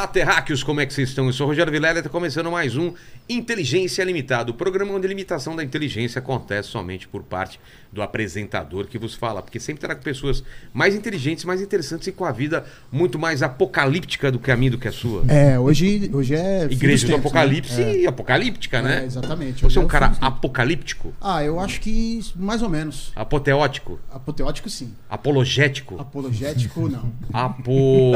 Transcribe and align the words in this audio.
Olá, 0.00 0.06
terráqueos, 0.06 0.62
como 0.62 0.80
é 0.80 0.86
que 0.86 0.94
vocês 0.94 1.10
estão? 1.10 1.26
Eu 1.26 1.32
sou 1.34 1.44
o 1.44 1.50
Rogério 1.50 1.70
Vilela 1.70 1.96
e 1.96 1.98
está 1.98 2.08
começando 2.08 2.50
mais 2.50 2.74
um 2.74 2.94
Inteligência 3.28 4.02
Limitada, 4.02 4.50
o 4.50 4.54
programa 4.54 4.94
onde 4.94 5.06
a 5.06 5.08
limitação 5.10 5.54
da 5.54 5.62
inteligência 5.62 6.20
acontece 6.20 6.70
somente 6.70 7.06
por 7.06 7.22
parte 7.22 7.60
do 7.92 8.00
apresentador 8.02 8.86
que 8.86 8.98
vos 8.98 9.14
fala, 9.14 9.42
porque 9.42 9.60
sempre 9.60 9.82
terá 9.82 9.94
pessoas 9.94 10.42
mais 10.72 10.94
inteligentes, 10.94 11.44
mais 11.44 11.60
interessantes 11.60 12.06
e 12.08 12.12
com 12.12 12.24
a 12.24 12.32
vida 12.32 12.64
muito 12.90 13.18
mais 13.18 13.42
apocalíptica 13.42 14.32
do 14.32 14.38
que 14.38 14.50
a 14.50 14.56
minha, 14.56 14.70
do 14.70 14.78
que 14.78 14.88
a 14.88 14.92
sua. 14.92 15.22
É, 15.28 15.58
hoje, 15.58 16.10
hoje 16.14 16.34
é. 16.34 16.64
Igreja 16.64 17.06
do 17.06 17.12
tempos, 17.12 17.26
Apocalipse 17.26 17.80
né? 17.80 17.96
e 17.98 18.06
apocalíptica, 18.06 18.80
né? 18.80 19.02
É, 19.02 19.04
exatamente. 19.04 19.60
Você 19.60 19.66
Hoje 19.66 19.78
é 19.78 19.80
um 19.82 19.86
cara 19.86 20.16
apocalíptico, 20.20 21.12
Ah, 21.20 21.44
eu 21.44 21.60
acho 21.60 21.78
que 21.80 22.20
mais 22.34 22.62
ou 22.62 22.70
menos. 22.70 23.12
apoteótico, 23.14 24.00
Apoteótico, 24.10 24.70
sim. 24.70 24.94
apologético, 25.10 26.00
Apologético, 26.00 26.88
não. 26.88 27.12
apo... 27.32 28.12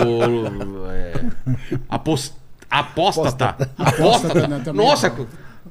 é, 0.91 1.74
apos- 1.89 2.33
apóstata. 2.71 3.71
Apóstata, 3.79 4.47
né, 4.49 4.61
também. 4.65 4.85
Nossa, 4.87 5.13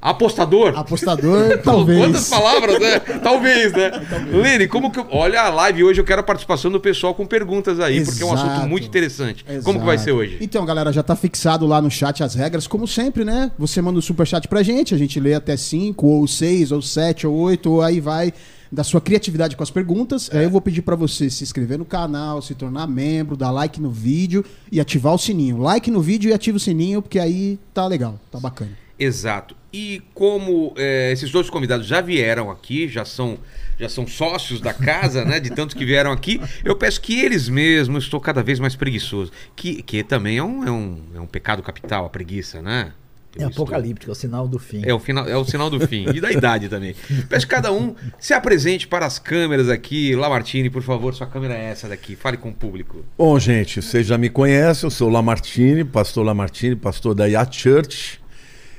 apostador. 0.01 0.77
Apostador, 0.77 1.47
Quantas 1.63 1.63
talvez. 1.63 2.29
palavras, 2.29 2.79
né? 2.79 2.99
Talvez, 3.21 3.71
né? 3.73 3.91
Lene, 4.31 4.67
como 4.67 4.91
que. 4.91 4.99
eu- 4.99 5.07
Olha 5.11 5.41
a 5.43 5.49
live 5.49 5.83
hoje, 5.83 6.01
eu 6.01 6.05
quero 6.05 6.21
a 6.21 6.23
participação 6.23 6.69
do 6.71 6.79
pessoal 6.79 7.13
com 7.13 7.25
perguntas 7.25 7.79
aí, 7.79 8.03
porque 8.03 8.21
é 8.21 8.25
um 8.25 8.33
assunto 8.33 8.51
Exato. 8.51 8.67
muito 8.67 8.87
interessante. 8.87 9.45
Exato. 9.47 9.63
Como 9.65 9.79
que 9.79 9.85
vai 9.85 9.97
ser 9.97 10.11
hoje? 10.11 10.37
Então, 10.41 10.65
galera, 10.65 10.91
já 10.91 11.03
tá 11.03 11.15
fixado 11.15 11.65
lá 11.65 11.81
no 11.81 11.89
chat 11.89 12.23
as 12.23 12.35
regras, 12.35 12.67
como 12.67 12.87
sempre, 12.87 13.23
né? 13.23 13.51
Você 13.57 13.81
manda 13.81 13.99
o 13.99 14.01
superchat 14.01 14.47
pra 14.47 14.63
gente, 14.63 14.93
a 14.93 14.97
gente 14.97 15.19
lê 15.19 15.33
até 15.33 15.55
5, 15.55 16.05
ou 16.05 16.27
6, 16.27 16.71
ou 16.71 16.81
7, 16.81 17.25
ou 17.27 17.35
8, 17.35 17.71
ou 17.71 17.81
aí 17.81 17.99
vai 17.99 18.33
da 18.73 18.83
sua 18.83 18.99
criatividade 18.99 19.55
com 19.55 19.61
as 19.61 19.69
perguntas. 19.69 20.29
Aí 20.33 20.43
eu 20.43 20.49
vou 20.49 20.59
pedir 20.59 20.81
pra 20.81 20.95
você 20.95 21.29
se 21.29 21.43
inscrever 21.43 21.77
no 21.77 21.85
canal, 21.85 22.41
se 22.41 22.55
tornar 22.55 22.87
membro, 22.87 23.37
dar 23.37 23.51
like 23.51 23.79
no 23.79 23.91
vídeo 23.91 24.43
e 24.71 24.81
ativar 24.81 25.13
o 25.13 25.17
sininho. 25.17 25.59
Like 25.59 25.91
no 25.91 26.01
vídeo 26.01 26.31
e 26.31 26.33
ativa 26.33 26.57
o 26.57 26.59
sininho, 26.59 26.99
porque 26.99 27.19
aí 27.19 27.59
tá 27.71 27.85
legal, 27.85 28.19
tá 28.31 28.39
bacana. 28.39 28.71
Exato. 28.97 29.55
E 29.71 30.01
como 30.13 30.73
é, 30.75 31.11
esses 31.11 31.31
dois 31.31 31.49
convidados 31.49 31.85
já 31.85 32.01
vieram 32.01 32.49
aqui, 32.49 32.87
já 32.87 33.05
são. 33.05 33.37
Já 33.79 33.89
são 33.89 34.05
sócios 34.05 34.61
da 34.61 34.71
casa, 34.71 35.25
né? 35.25 35.39
De 35.39 35.49
tantos 35.49 35.75
que 35.75 35.83
vieram 35.83 36.11
aqui. 36.11 36.39
Eu 36.63 36.75
peço 36.75 37.01
que 37.01 37.19
eles 37.19 37.49
mesmos, 37.49 38.03
estou 38.03 38.19
cada 38.19 38.43
vez 38.43 38.59
mais 38.59 38.75
preguiçoso. 38.75 39.31
Que, 39.55 39.81
que 39.81 40.03
também 40.03 40.37
é 40.37 40.43
um, 40.43 40.63
é, 40.63 40.71
um, 40.71 41.01
é 41.15 41.19
um 41.19 41.25
pecado 41.25 41.63
capital, 41.63 42.05
a 42.05 42.09
preguiça, 42.09 42.61
né? 42.61 42.93
É 43.37 43.43
apocalíptico, 43.45 44.11
é 44.11 44.13
o 44.13 44.15
sinal 44.15 44.47
do 44.47 44.59
fim. 44.59 44.81
É 44.85 44.93
o, 44.93 44.99
final, 44.99 45.27
é 45.27 45.35
o 45.35 45.43
sinal 45.43 45.69
do 45.69 45.79
fim. 45.87 46.05
E 46.13 46.21
da 46.21 46.31
idade 46.31 46.69
também. 46.69 46.95
Peço 47.27 47.47
que 47.47 47.55
cada 47.55 47.71
um 47.71 47.95
se 48.19 48.33
apresente 48.33 48.87
para 48.87 49.05
as 49.05 49.17
câmeras 49.17 49.69
aqui. 49.69 50.15
Lamartine, 50.15 50.69
por 50.69 50.83
favor, 50.83 51.13
sua 51.15 51.25
câmera 51.25 51.55
é 51.55 51.65
essa 51.65 51.87
daqui. 51.89 52.15
Fale 52.15 52.37
com 52.37 52.49
o 52.49 52.53
público. 52.53 53.03
Bom, 53.17 53.39
gente, 53.39 53.81
vocês 53.81 54.05
já 54.05 54.17
me 54.17 54.29
conhecem, 54.29 54.85
eu 54.85 54.91
sou 54.91 55.09
o 55.09 55.11
Lamartine, 55.11 55.83
pastor 55.83 56.23
Lamartine, 56.25 56.75
pastor 56.75 57.15
da 57.15 57.25
Yacht 57.25 57.59
Church 57.59 58.21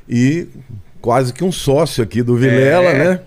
e 0.09 0.47
quase 1.01 1.33
que 1.33 1.43
um 1.45 1.53
sócio 1.53 2.03
aqui 2.05 2.23
do 2.23 2.37
Vilela, 2.37 2.91
É. 2.91 2.99
né? 2.99 3.21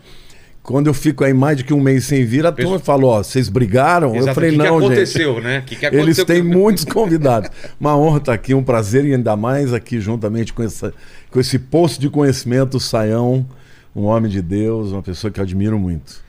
Quando 0.68 0.88
eu 0.88 0.94
fico 0.94 1.23
aí 1.23 1.34
mais 1.34 1.56
de 1.56 1.64
que 1.64 1.73
um 1.73 1.80
mês 1.80 2.04
sem 2.04 2.26
vir, 2.26 2.46
a 2.46 2.52
turma 2.52 2.78
falou, 2.78 3.12
ó, 3.12 3.23
vocês 3.23 3.48
brigaram? 3.48 4.10
Eu 4.10 4.18
Exato. 4.18 4.36
falei, 4.36 4.50
o 4.50 4.52
que, 4.52 4.58
não, 4.58 4.66
que 4.66 4.72
gente. 4.74 4.84
aconteceu, 4.84 5.42
né? 5.42 5.59
O 5.59 5.62
que, 5.62 5.76
que 5.78 5.86
Eles 5.86 5.98
aconteceu? 5.98 6.26
têm 6.26 6.44
muitos 6.44 6.84
convidados. 6.92 7.50
Uma 7.80 7.98
honra 7.98 8.18
estar 8.18 8.34
aqui, 8.34 8.54
um 8.54 8.62
prazer 8.62 9.06
e 9.06 9.14
ainda 9.14 9.34
mais 9.38 9.72
aqui 9.74 10.02
juntamente 10.02 10.52
com, 10.52 10.62
essa, 10.62 10.94
com 11.32 11.40
esse 11.40 11.58
poço 11.58 12.02
de 12.02 12.09
conhecimento, 12.09 12.82
Saião, 12.82 13.48
um 13.96 14.04
homem 14.04 14.30
de 14.30 14.42
Deus, 14.42 14.92
uma 14.92 15.02
pessoa 15.02 15.32
que 15.32 15.40
eu 15.40 15.44
admiro 15.46 15.80
muito. 15.80 16.22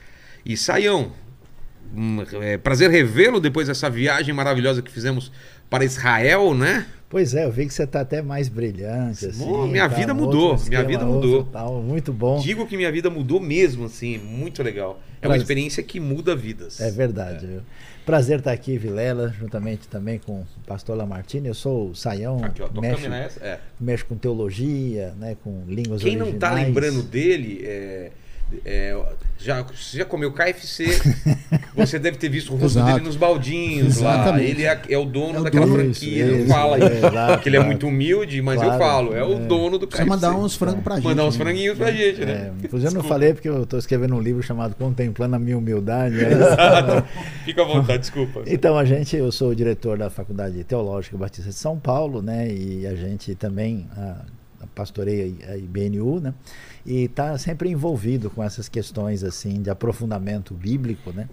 E 0.46 0.56
Saião, 0.56 1.10
hum, 1.92 2.22
é, 2.40 2.56
prazer 2.56 2.92
revê-lo 2.92 3.40
depois 3.40 3.66
dessa 3.66 3.90
viagem 3.90 4.32
maravilhosa 4.32 4.82
que 4.82 4.92
fizemos 4.92 5.32
para 5.68 5.84
Israel, 5.84 6.54
né? 6.54 6.86
Pois 7.10 7.34
é, 7.34 7.46
eu 7.46 7.50
vi 7.50 7.66
que 7.66 7.72
você 7.72 7.86
tá 7.86 8.02
até 8.02 8.20
mais 8.20 8.48
brilhante, 8.50 9.26
assim. 9.26 9.42
Bom, 9.44 9.66
minha 9.66 9.88
tá, 9.88 9.94
vida 9.94 10.12
um 10.12 10.16
mudou, 10.16 10.58
minha 10.68 10.84
vida 10.84 11.06
mudou. 11.06 11.44
Tal, 11.44 11.82
muito 11.82 12.12
bom. 12.12 12.38
Digo 12.38 12.66
que 12.66 12.76
minha 12.76 12.92
vida 12.92 13.08
mudou 13.08 13.40
mesmo, 13.40 13.86
assim, 13.86 14.18
muito 14.18 14.62
legal. 14.62 15.00
É 15.20 15.26
uma 15.26 15.30
Prazer. 15.30 15.42
experiência 15.42 15.82
que 15.82 15.98
muda 15.98 16.36
vidas. 16.36 16.80
É 16.80 16.90
verdade. 16.90 17.46
viu? 17.46 17.62
Prazer 18.04 18.38
estar 18.38 18.52
aqui, 18.52 18.76
Vilela, 18.76 19.34
juntamente 19.38 19.88
também 19.88 20.18
com 20.18 20.40
o 20.40 20.46
pastor 20.66 20.96
Lamartine. 20.96 21.48
Eu 21.48 21.54
sou 21.54 21.90
o 21.90 21.94
Saião, 21.94 22.44
Aqui, 22.44 22.62
ó, 22.62 22.68
câmera 22.68 23.30
é? 23.42 23.46
É. 23.46 23.60
mexe 23.80 24.04
com 24.04 24.14
teologia, 24.14 25.14
né, 25.18 25.36
com 25.42 25.64
línguas 25.66 26.02
Quem 26.02 26.14
não 26.16 26.26
originais. 26.26 26.38
tá 26.54 26.54
lembrando 26.54 27.02
dele, 27.02 27.62
é, 27.64 28.10
é, 28.64 28.96
já, 29.38 29.62
você 29.62 29.98
já 29.98 30.04
comeu 30.04 30.32
KFC, 30.32 30.86
você 31.76 31.98
deve 31.98 32.16
ter 32.16 32.28
visto 32.28 32.52
o 32.52 32.56
rosto 32.56 32.82
dele 32.82 33.00
nos 33.00 33.14
baldinhos 33.16 33.98
lá. 33.98 34.14
Exatamente. 34.14 34.50
Ele 34.50 34.64
é, 34.64 34.80
é 34.90 34.98
o 34.98 35.04
dono 35.04 35.36
É 35.36 35.40
o 35.40 35.44
daquela 35.44 35.66
dono, 35.66 35.78
franquia. 35.78 36.24
isso, 36.24 36.32
não 36.32 36.38
isso, 36.40 36.48
fala 36.48 36.76
é, 36.78 37.32
porque 37.34 37.48
ele 37.48 37.56
é 37.56 37.64
muito 37.64 37.86
humilde, 37.86 38.40
mas 38.42 38.56
eu 38.60 38.68
Claro, 38.68 38.82
falo, 38.82 39.14
é 39.14 39.22
o 39.24 39.34
é. 39.34 39.40
dono 39.46 39.78
do 39.78 39.86
KFC. 39.86 40.04
mandar 40.04 40.34
uns 40.34 40.56
frangos 40.56 40.82
pra 40.82 40.96
gente. 40.96 41.04
Mandar 41.04 41.24
uns 41.26 41.36
né? 41.38 41.44
franguinhos 41.44 41.78
pra 41.78 41.92
gente, 41.92 42.22
É, 42.22 42.26
né? 42.26 42.52
inclusive 42.64 42.90
eu 42.90 42.94
não 42.94 43.08
falei 43.08 43.32
porque 43.34 43.48
eu 43.48 43.62
estou 43.62 43.78
escrevendo 43.78 44.14
um 44.14 44.20
livro 44.20 44.42
chamado 44.42 44.74
Contemplando 44.74 45.36
a 45.36 45.38
Minha 45.38 45.58
Humildade. 45.58 46.16
né? 46.16 47.04
Fica 47.44 47.62
à 47.62 47.64
vontade, 47.64 47.98
desculpa. 48.00 48.42
Então, 48.48 48.76
a 48.76 48.84
gente, 48.84 49.14
eu 49.16 49.30
sou 49.30 49.50
o 49.50 49.54
diretor 49.54 49.96
da 49.98 50.10
Faculdade 50.10 50.62
Teológica 50.64 51.16
Batista 51.16 51.50
de 51.50 51.54
São 51.56 51.78
Paulo, 51.78 52.20
né? 52.22 52.48
E 52.50 52.86
a 52.86 52.94
gente 52.94 53.34
também 53.34 53.86
ah, 53.96 54.22
pastoreia 54.74 55.32
a 55.48 55.56
IBNU, 55.56 56.20
né? 56.20 56.34
E 56.90 57.04
está 57.04 57.36
sempre 57.36 57.68
envolvido 57.68 58.30
com 58.30 58.42
essas 58.42 58.66
questões, 58.66 59.22
assim, 59.22 59.60
de 59.60 59.68
aprofundamento 59.68 60.54
bíblico, 60.54 61.12
né? 61.12 61.28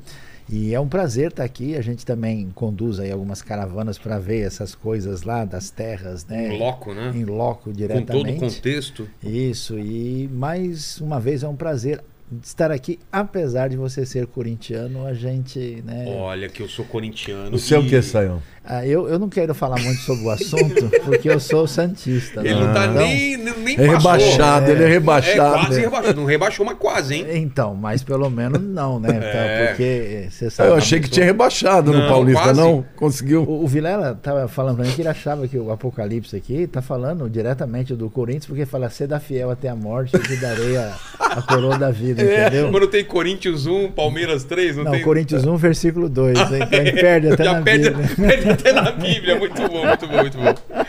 E 0.50 0.74
é 0.74 0.80
um 0.82 0.88
prazer 0.88 1.30
estar 1.30 1.46
aqui. 1.46 1.78
A 1.78 1.82
gente 1.82 2.06
também 2.06 2.52
conduz 2.54 3.00
aí 3.00 3.10
algumas 3.10 3.42
caravanas 3.42 3.98
para 3.98 4.20
ver 4.20 4.42
essas 4.46 4.76
coisas 4.76 5.24
lá 5.24 5.46
das 5.46 5.70
terras, 5.70 6.26
né? 6.26 6.54
Em 6.54 6.60
loco, 6.60 6.94
né? 6.94 7.10
Em 7.16 7.24
loco 7.24 7.70
Com 7.70 7.72
diretamente. 7.72 8.12
todo 8.12 8.30
o 8.30 8.36
contexto. 8.54 9.10
Isso, 9.24 9.80
e 9.80 10.28
mais 10.34 11.00
uma 11.00 11.22
vez 11.22 11.42
é 11.42 11.48
um 11.48 11.56
prazer 11.56 12.04
estar 12.44 12.72
aqui, 12.72 13.00
apesar 13.12 13.70
de 13.70 13.78
você 13.78 14.06
ser 14.06 14.28
corintiano, 14.28 15.06
a 15.06 15.14
gente, 15.14 15.82
né? 15.86 16.06
Olha 16.18 16.50
que 16.50 16.62
eu 16.62 16.68
sou 16.68 16.84
corintiano. 16.84 17.56
É 17.56 17.78
o 17.78 17.86
e- 17.86 17.90
que, 17.90 18.02
Saião? 18.02 18.42
Ah, 18.68 18.86
eu, 18.86 19.08
eu 19.08 19.20
não 19.20 19.30
quero 19.30 19.54
falar 19.54 19.80
muito 19.80 20.02
sobre 20.02 20.26
o 20.26 20.30
assunto, 20.32 20.90
porque 21.06 21.30
eu 21.30 21.40
sou 21.40 21.68
santista. 21.68 22.42
Ele 22.42 22.56
né? 22.56 22.62
não 22.66 22.74
tá 22.74 22.86
Então- 22.88 22.96
nem, 23.08 23.38
nem 23.38 23.74
É 23.74 23.78
passou. 23.78 23.98
rebaixado, 23.98 24.72
ele 24.72 24.84
é 24.84 24.86
É 24.86 24.90
rebaixado. 24.90 25.66
quase 25.66 25.80
rebaixou. 25.82 26.14
Não 26.16 26.26
rebaixou, 26.26 26.66
mas 26.66 26.78
quase, 26.78 27.16
hein? 27.16 27.26
Então, 27.36 27.76
mas 27.76 28.02
pelo 28.04 28.30
menos 28.30 28.62
não, 28.62 29.00
né? 29.00 29.10
Então, 29.10 29.28
É. 29.30 29.68
Porque 29.68 30.28
você 30.32 30.50
sabe. 30.50 30.70
Eu 30.70 30.76
achei 30.76 31.00
que 31.00 31.10
tinha 31.10 31.26
rebaixado 31.26 31.92
Não, 31.92 32.02
no 32.02 32.08
Paulista, 32.08 32.42
quase. 32.44 32.60
não? 32.60 32.86
Conseguiu? 32.96 33.44
O, 33.44 33.64
o 33.64 33.68
Vilela 33.68 34.16
tava 34.22 34.48
falando 34.48 34.78
pra 34.78 34.86
mim 34.86 34.92
que 34.92 35.02
ele 35.02 35.10
achava 35.10 35.48
que 35.48 35.58
o 35.58 35.72
Apocalipse 35.72 36.36
aqui 36.36 36.68
tá 36.68 36.82
falando 36.82 37.30
diretamente 37.30 37.94
do 37.96 38.10
Corinthians, 38.10 38.46
porque 38.46 38.66
fala, 38.66 38.90
seda 38.90 39.20
fiel 39.20 39.52
até 39.52 39.70
a 39.70 39.76
morte, 39.76 40.14
eu 40.16 40.24
te 40.24 40.36
darei 40.38 40.78
a, 40.78 40.96
a 41.20 41.42
coroa 41.42 41.78
da 41.78 41.92
vida, 41.92 42.22
entendeu? 42.24 42.72
Quando 42.72 42.88
tem 42.88 43.04
Corinthians 43.06 43.66
1, 43.66 43.92
Palmeiras 43.92 44.44
3, 44.44 44.78
não, 44.78 44.84
Não, 44.86 44.92
tem. 44.94 45.02
Coríntios 45.02 45.46
1, 45.46 45.56
versículo 45.58 46.10
2. 46.10 46.38
Então 46.40 46.80
ele 46.80 46.92
perde 46.94 47.28
até 47.34 47.44
Já 47.44 47.54
na 47.54 47.62
perde, 47.62 47.90
Bíblia. 47.90 48.10
perde 48.16 48.55
até 48.56 48.74
na 48.74 48.92
Bíblia. 48.92 49.38
Muito 49.38 49.56
bom, 49.68 49.86
muito 49.86 50.08
bom, 50.08 50.18
muito 50.18 50.38
bom. 50.38 50.86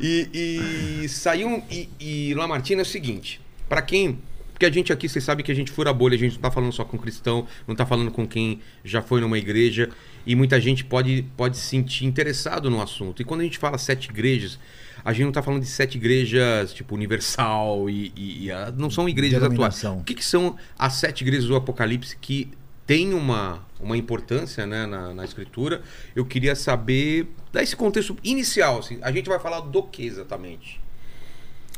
E, 0.00 1.00
e 1.04 1.08
saiu. 1.08 1.62
E, 1.70 1.88
e 2.00 2.34
Lamartine 2.34 2.80
é 2.80 2.82
o 2.82 2.86
seguinte: 2.86 3.40
para 3.68 3.82
quem. 3.82 4.18
Porque 4.52 4.66
a 4.66 4.70
gente 4.72 4.92
aqui, 4.92 5.08
vocês 5.08 5.22
sabem 5.24 5.44
que 5.44 5.52
a 5.52 5.54
gente 5.54 5.70
fura 5.70 5.90
a 5.90 5.92
bolha, 5.92 6.16
a 6.16 6.18
gente 6.18 6.32
não 6.34 6.40
tá 6.40 6.50
falando 6.50 6.72
só 6.72 6.84
com 6.84 6.98
cristão, 6.98 7.46
não 7.66 7.76
tá 7.76 7.86
falando 7.86 8.10
com 8.10 8.26
quem 8.26 8.58
já 8.84 9.00
foi 9.00 9.20
numa 9.20 9.38
igreja. 9.38 9.88
E 10.26 10.34
muita 10.34 10.60
gente 10.60 10.84
pode, 10.84 11.24
pode 11.36 11.56
se 11.56 11.62
sentir 11.62 12.06
interessado 12.06 12.68
no 12.68 12.82
assunto. 12.82 13.22
E 13.22 13.24
quando 13.24 13.42
a 13.42 13.44
gente 13.44 13.56
fala 13.56 13.78
sete 13.78 14.10
igrejas, 14.10 14.58
a 15.04 15.12
gente 15.12 15.26
não 15.26 15.32
tá 15.32 15.42
falando 15.42 15.60
de 15.62 15.68
sete 15.68 15.96
igrejas, 15.96 16.74
tipo, 16.74 16.94
universal 16.96 17.88
e. 17.88 18.12
e- 18.16 18.48
e 18.48 18.50
não 18.76 18.90
são 18.90 19.08
igrejas 19.08 19.40
atuais. 19.44 19.76
O 20.00 20.04
que, 20.04 20.14
que 20.14 20.24
são 20.24 20.56
as 20.76 20.94
sete 20.94 21.20
igrejas 21.22 21.46
do 21.46 21.54
Apocalipse 21.54 22.16
que 22.20 22.50
têm 22.88 23.12
uma, 23.12 23.62
uma 23.78 23.98
importância 23.98 24.66
né, 24.66 24.86
na, 24.86 25.12
na 25.12 25.22
escritura? 25.22 25.82
Eu 26.16 26.24
queria 26.24 26.56
saber, 26.56 27.28
dar 27.52 27.62
esse 27.62 27.76
contexto 27.76 28.16
inicial. 28.24 28.78
Assim, 28.78 28.98
a 29.02 29.12
gente 29.12 29.28
vai 29.28 29.38
falar 29.38 29.60
do 29.60 29.82
que 29.82 30.06
exatamente? 30.06 30.80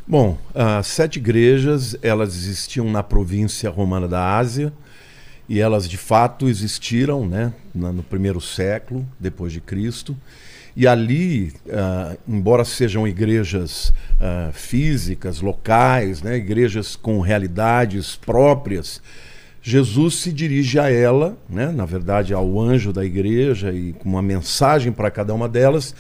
Bom, 0.07 0.39
as 0.55 0.87
sete 0.87 1.19
igrejas, 1.19 1.97
elas 2.01 2.37
existiam 2.37 2.89
na 2.89 3.03
província 3.03 3.69
romana 3.69 4.07
da 4.07 4.39
Ásia 4.39 4.73
e 5.49 5.59
elas 5.59 5.89
de 5.89 5.97
fato 5.97 6.49
existiram, 6.49 7.27
né, 7.27 7.53
no 7.75 8.05
primeiro 8.05 8.41
século 8.41 9.05
depois 9.19 9.53
de 9.53 9.61
Cristo. 9.61 10.17
E 10.77 10.87
ali, 10.87 11.53
ah, 11.71 12.17
embora 12.27 12.65
sejam 12.65 13.07
igrejas 13.07 13.93
ah, 14.21 14.51
físicas, 14.53 15.41
locais, 15.41 16.23
né, 16.23 16.37
igrejas 16.37 16.95
com 16.95 17.21
realidades 17.21 18.15
próprias, 18.15 19.03
Jesus 19.63 20.17
se 20.17 20.33
dirige 20.33 20.79
a 20.79 20.91
ela, 20.91 21.37
né, 21.49 21.71
na 21.71 21.85
verdade 21.85 22.33
ao 22.33 22.59
anjo 22.61 22.93
da 22.93 23.05
igreja 23.05 23.73
e 23.73 23.93
com 23.93 24.09
uma 24.09 24.23
mensagem 24.23 24.91
para 24.91 25.11
cada 25.11 25.35
uma 25.35 25.49
delas, 25.49 25.95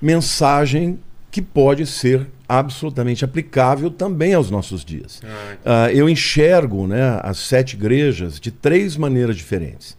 mensagem 0.00 0.98
que 1.30 1.40
pode 1.40 1.86
ser 1.86 2.26
absolutamente 2.48 3.24
aplicável 3.24 3.90
também 3.90 4.34
aos 4.34 4.50
nossos 4.50 4.84
dias. 4.84 5.22
Ah, 5.24 5.54
Ah, 5.64 5.92
eu 5.92 6.08
enxergo 6.08 6.86
né, 6.86 7.18
as 7.22 7.38
sete 7.38 7.74
igrejas 7.74 8.38
de 8.38 8.50
três 8.50 8.96
maneiras 8.96 9.36
diferentes. 9.36 9.96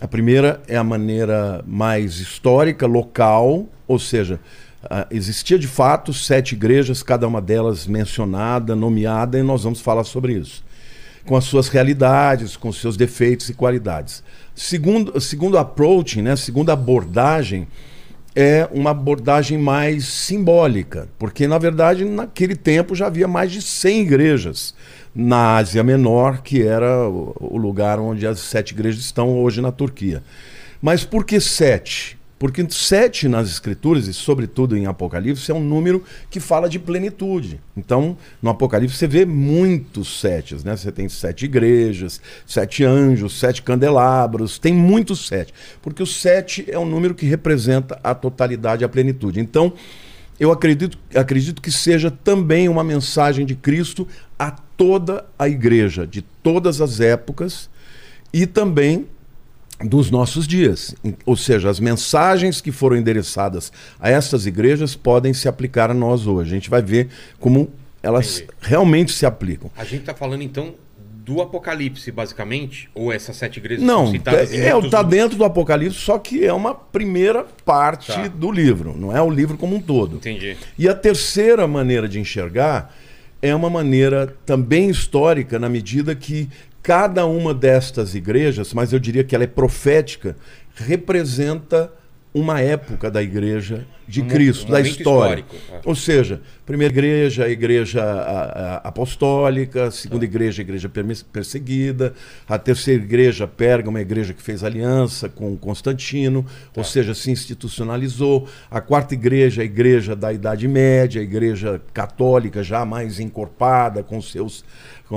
A 0.00 0.08
primeira 0.08 0.62
é 0.66 0.76
a 0.76 0.84
maneira 0.84 1.62
mais 1.66 2.18
histórica, 2.18 2.86
local, 2.86 3.66
ou 3.86 3.98
seja, 3.98 4.40
ah, 4.90 5.06
existia 5.10 5.58
de 5.58 5.66
fato 5.68 6.12
sete 6.12 6.54
igrejas, 6.54 7.02
cada 7.02 7.28
uma 7.28 7.40
delas 7.40 7.86
mencionada, 7.86 8.74
nomeada, 8.74 9.38
e 9.38 9.42
nós 9.42 9.64
vamos 9.64 9.80
falar 9.80 10.04
sobre 10.04 10.34
isso. 10.34 10.64
Com 11.24 11.36
as 11.36 11.44
suas 11.44 11.68
realidades, 11.68 12.56
com 12.56 12.72
seus 12.72 12.96
defeitos 12.96 13.48
e 13.48 13.54
qualidades. 13.54 14.22
Segundo, 14.54 15.18
segundo 15.20 15.56
approach, 15.56 16.20
né, 16.20 16.36
segunda 16.36 16.72
abordagem, 16.72 17.66
é 18.36 18.68
uma 18.72 18.90
abordagem 18.90 19.56
mais 19.56 20.06
simbólica, 20.06 21.08
porque 21.18 21.46
na 21.46 21.56
verdade 21.56 22.04
naquele 22.04 22.56
tempo 22.56 22.94
já 22.94 23.06
havia 23.06 23.28
mais 23.28 23.52
de 23.52 23.62
100 23.62 24.00
igrejas 24.00 24.74
na 25.14 25.56
Ásia 25.56 25.84
Menor, 25.84 26.42
que 26.42 26.62
era 26.62 27.08
o 27.08 27.56
lugar 27.56 28.00
onde 28.00 28.26
as 28.26 28.40
sete 28.40 28.72
igrejas 28.72 29.00
estão 29.00 29.38
hoje 29.38 29.60
na 29.60 29.70
Turquia. 29.70 30.22
Mas 30.82 31.04
por 31.04 31.24
que 31.24 31.40
sete? 31.40 32.18
Porque 32.44 32.62
sete 32.68 33.26
nas 33.26 33.48
Escrituras, 33.48 34.06
e 34.06 34.12
sobretudo 34.12 34.76
em 34.76 34.84
Apocalipse, 34.84 35.50
é 35.50 35.54
um 35.54 35.64
número 35.64 36.04
que 36.28 36.38
fala 36.38 36.68
de 36.68 36.78
plenitude. 36.78 37.58
Então, 37.74 38.18
no 38.42 38.50
Apocalipse 38.50 38.98
você 38.98 39.06
vê 39.06 39.24
muitos 39.24 40.20
setes, 40.20 40.62
né? 40.62 40.76
Você 40.76 40.92
tem 40.92 41.08
sete 41.08 41.46
igrejas, 41.46 42.20
sete 42.46 42.84
anjos, 42.84 43.40
sete 43.40 43.62
candelabros, 43.62 44.58
tem 44.58 44.74
muitos 44.74 45.26
sete. 45.26 45.54
Porque 45.80 46.02
o 46.02 46.06
sete 46.06 46.66
é 46.68 46.78
um 46.78 46.84
número 46.84 47.14
que 47.14 47.24
representa 47.24 47.98
a 48.04 48.14
totalidade, 48.14 48.84
a 48.84 48.90
plenitude. 48.90 49.40
Então, 49.40 49.72
eu 50.38 50.52
acredito, 50.52 50.98
acredito 51.14 51.62
que 51.62 51.72
seja 51.72 52.10
também 52.10 52.68
uma 52.68 52.84
mensagem 52.84 53.46
de 53.46 53.54
Cristo 53.54 54.06
a 54.38 54.50
toda 54.50 55.24
a 55.38 55.48
igreja, 55.48 56.06
de 56.06 56.20
todas 56.20 56.82
as 56.82 57.00
épocas, 57.00 57.70
e 58.34 58.46
também 58.46 59.06
dos 59.84 60.10
nossos 60.10 60.46
dias. 60.46 60.94
Ou 61.26 61.36
seja, 61.36 61.68
as 61.68 61.78
mensagens 61.78 62.60
que 62.60 62.72
foram 62.72 62.96
endereçadas 62.96 63.72
a 64.00 64.10
essas 64.10 64.46
igrejas 64.46 64.96
podem 64.96 65.34
se 65.34 65.48
aplicar 65.48 65.90
a 65.90 65.94
nós 65.94 66.26
hoje. 66.26 66.50
A 66.50 66.54
gente 66.54 66.70
vai 66.70 66.82
ver 66.82 67.08
como 67.38 67.70
elas 68.02 68.38
Entendi. 68.38 68.52
realmente 68.60 69.12
se 69.12 69.24
aplicam. 69.24 69.70
A 69.76 69.84
gente 69.84 70.00
está 70.00 70.14
falando 70.14 70.42
então 70.42 70.74
do 71.24 71.40
Apocalipse, 71.40 72.10
basicamente? 72.10 72.90
Ou 72.94 73.10
essas 73.10 73.36
sete 73.36 73.56
igrejas 73.56 73.82
não, 73.82 74.10
citadas 74.10 74.52
é, 74.52 74.68
é, 74.68 74.88
tá 74.90 75.02
dentro 75.02 75.38
do 75.38 75.44
Apocalipse, 75.44 75.98
só 75.98 76.18
que 76.18 76.44
é 76.44 76.52
uma 76.52 76.74
primeira 76.74 77.46
parte 77.64 78.12
tá. 78.12 78.28
do 78.28 78.52
livro, 78.52 78.94
não 78.96 79.16
é 79.16 79.22
o 79.22 79.30
livro 79.30 79.56
como 79.56 79.74
um 79.74 79.80
todo. 79.80 80.16
Entendi. 80.16 80.56
E 80.78 80.86
a 80.86 80.94
terceira 80.94 81.66
maneira 81.66 82.06
de 82.06 82.20
enxergar 82.20 82.94
é 83.40 83.54
uma 83.54 83.70
maneira 83.70 84.36
também 84.44 84.90
histórica, 84.90 85.58
na 85.58 85.68
medida 85.68 86.14
que 86.14 86.48
Cada 86.84 87.24
uma 87.24 87.54
destas 87.54 88.14
igrejas, 88.14 88.74
mas 88.74 88.92
eu 88.92 88.98
diria 88.98 89.24
que 89.24 89.34
ela 89.34 89.44
é 89.44 89.46
profética, 89.46 90.36
representa 90.74 91.90
uma 92.34 92.60
época 92.60 93.10
da 93.10 93.22
igreja 93.22 93.86
de 94.06 94.20
um, 94.20 94.28
Cristo, 94.28 94.68
um 94.68 94.72
da 94.72 94.80
história. 94.80 95.44
É. 95.72 95.80
Ou 95.84 95.94
seja, 95.94 96.42
primeira 96.66 96.92
igreja, 96.92 97.44
a 97.44 97.48
igreja 97.48 98.02
apostólica, 98.84 99.84
a 99.86 99.90
segunda 99.90 100.20
tá. 100.20 100.26
igreja, 100.26 100.60
a 100.60 100.64
igreja 100.64 100.90
perseguida, 101.32 102.12
a 102.46 102.58
terceira 102.58 103.02
igreja, 103.02 103.46
Pérgamo, 103.46 103.96
a 103.96 104.02
igreja 104.02 104.34
que 104.34 104.42
fez 104.42 104.62
aliança 104.62 105.28
com 105.28 105.56
Constantino, 105.56 106.44
ou 106.76 106.84
seja, 106.84 107.14
se 107.14 107.30
institucionalizou. 107.30 108.46
A 108.70 108.80
quarta 108.80 109.14
igreja, 109.14 109.62
a 109.62 109.64
igreja 109.64 110.14
da 110.14 110.32
Idade 110.32 110.68
Média, 110.68 111.20
a 111.20 111.24
igreja 111.24 111.80
católica 111.94 112.62
já 112.62 112.84
mais 112.84 113.20
encorpada, 113.20 114.02
com 114.02 114.20
seus 114.20 114.64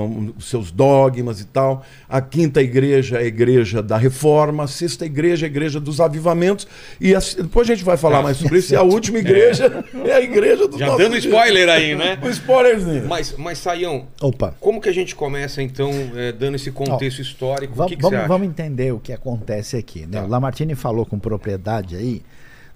com 0.06 0.32
os 0.36 0.48
seus 0.48 0.70
dogmas 0.70 1.40
e 1.40 1.46
tal. 1.46 1.84
A 2.08 2.20
quinta 2.20 2.62
igreja 2.62 3.16
é 3.16 3.22
a 3.22 3.24
igreja 3.24 3.82
da 3.82 3.96
reforma, 3.96 4.64
a 4.64 4.66
sexta 4.66 5.04
igreja 5.06 5.46
é 5.46 5.48
a 5.48 5.50
igreja 5.50 5.80
dos 5.80 6.00
avivamentos. 6.00 6.66
E 7.00 7.14
a, 7.14 7.18
depois 7.18 7.68
a 7.68 7.74
gente 7.74 7.84
vai 7.84 7.96
falar 7.96 8.18
ah, 8.18 8.22
mais 8.22 8.36
sobre 8.36 8.58
isso. 8.58 8.72
E 8.72 8.76
a 8.76 8.82
última 8.84 9.18
igreja 9.18 9.84
é, 10.04 10.10
é 10.10 10.14
a 10.14 10.20
igreja 10.20 10.68
dos 10.68 10.78
Já 10.78 10.96
dando 10.96 11.16
spoiler 11.16 11.68
aí, 11.68 11.94
né? 11.94 12.18
um 12.22 12.28
spoilerzinho. 12.30 13.06
Mas, 13.08 13.34
mas 13.36 13.58
Saião, 13.58 14.06
Opa. 14.20 14.54
como 14.60 14.80
que 14.80 14.88
a 14.88 14.94
gente 14.94 15.14
começa 15.14 15.62
então, 15.62 15.90
é, 16.14 16.32
dando 16.32 16.54
esse 16.54 16.70
contexto 16.70 17.20
histórico? 17.20 17.74
Vamos, 17.74 17.90
que 17.90 17.96
que 17.96 18.02
vamos, 18.02 18.28
vamos, 18.28 18.48
entender 18.48 18.92
o 18.92 19.00
que 19.00 19.12
acontece 19.12 19.76
aqui. 19.76 20.00
Né? 20.06 20.20
Tá. 20.20 20.24
O 20.24 20.28
Lamartine 20.28 20.74
falou 20.74 21.04
com 21.04 21.18
propriedade 21.18 21.96
aí 21.96 22.22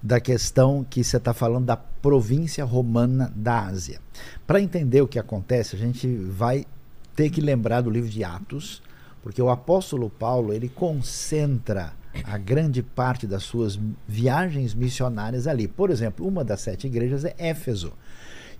da 0.02 0.20
questão 0.20 0.84
que 0.88 1.04
você 1.04 1.16
está 1.16 1.32
falando 1.32 1.66
da 1.66 1.76
província 1.76 2.64
romana 2.64 3.32
da 3.36 3.66
Ásia. 3.66 4.00
Para 4.46 4.60
entender 4.60 5.00
o 5.00 5.06
que 5.06 5.18
acontece, 5.18 5.76
a 5.76 5.78
gente 5.78 6.08
vai 6.16 6.66
ter 7.14 7.30
que 7.30 7.40
lembrar 7.40 7.80
do 7.80 7.90
livro 7.90 8.08
de 8.08 8.24
Atos, 8.24 8.82
porque 9.22 9.40
o 9.40 9.50
apóstolo 9.50 10.10
Paulo 10.10 10.52
ele 10.52 10.68
concentra 10.68 11.92
a 12.24 12.36
grande 12.36 12.82
parte 12.82 13.26
das 13.26 13.42
suas 13.42 13.78
viagens 14.06 14.74
missionárias 14.74 15.46
ali. 15.46 15.66
Por 15.66 15.90
exemplo, 15.90 16.26
uma 16.26 16.44
das 16.44 16.60
sete 16.60 16.86
igrejas 16.86 17.24
é 17.24 17.34
Éfeso. 17.38 17.92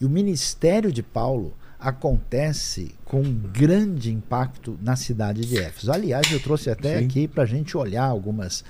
E 0.01 0.05
o 0.05 0.11
ministério 0.11 0.91
de 0.91 1.03
Paulo 1.03 1.55
acontece 1.79 2.95
com 3.05 3.21
um 3.21 3.35
grande 3.35 4.13
impacto 4.13 4.79
na 4.81 4.95
cidade 4.95 5.45
de 5.45 5.59
Éfeso. 5.59 5.93
Aliás, 5.93 6.31
eu 6.31 6.41
trouxe 6.41 6.71
até 6.71 6.99
Sim. 6.99 7.05
aqui 7.05 7.29
para 7.29 7.43
a 7.43 7.47
gente 7.47 7.77
olhar 7.77 8.05
algumas 8.05 8.65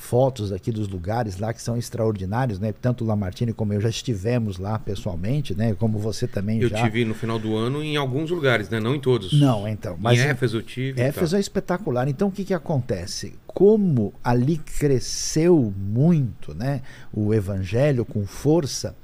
fotos 0.00 0.52
aqui 0.52 0.70
dos 0.70 0.88
lugares 0.88 1.38
lá 1.38 1.52
que 1.52 1.60
são 1.60 1.76
extraordinários, 1.76 2.60
né? 2.60 2.72
Tanto 2.72 3.02
o 3.02 3.06
Lamartine 3.06 3.52
como 3.52 3.72
eu 3.72 3.80
já 3.80 3.88
estivemos 3.88 4.56
lá 4.56 4.78
pessoalmente, 4.78 5.56
né? 5.56 5.74
Como 5.74 5.98
você 5.98 6.28
também 6.28 6.62
eu 6.62 6.68
já. 6.68 6.78
Eu 6.78 6.84
tive 6.84 7.04
no 7.04 7.14
final 7.14 7.36
do 7.36 7.56
ano 7.56 7.82
em 7.82 7.96
alguns 7.96 8.30
lugares, 8.30 8.70
né? 8.70 8.78
Não 8.78 8.94
em 8.94 9.00
todos. 9.00 9.32
Não, 9.38 9.66
então. 9.66 9.96
Mas 10.00 10.20
em 10.20 10.22
Éfeso 10.22 10.58
eu 10.58 10.62
tive. 10.62 11.02
Éfeso 11.02 11.36
é 11.36 11.40
espetacular. 11.40 12.06
Então 12.06 12.28
o 12.28 12.30
que 12.30 12.44
que 12.44 12.54
acontece? 12.54 13.34
Como 13.44 14.14
ali 14.22 14.58
cresceu 14.58 15.74
muito, 15.76 16.54
né? 16.54 16.80
O 17.12 17.34
evangelho 17.34 18.04
com 18.04 18.24
força. 18.24 18.94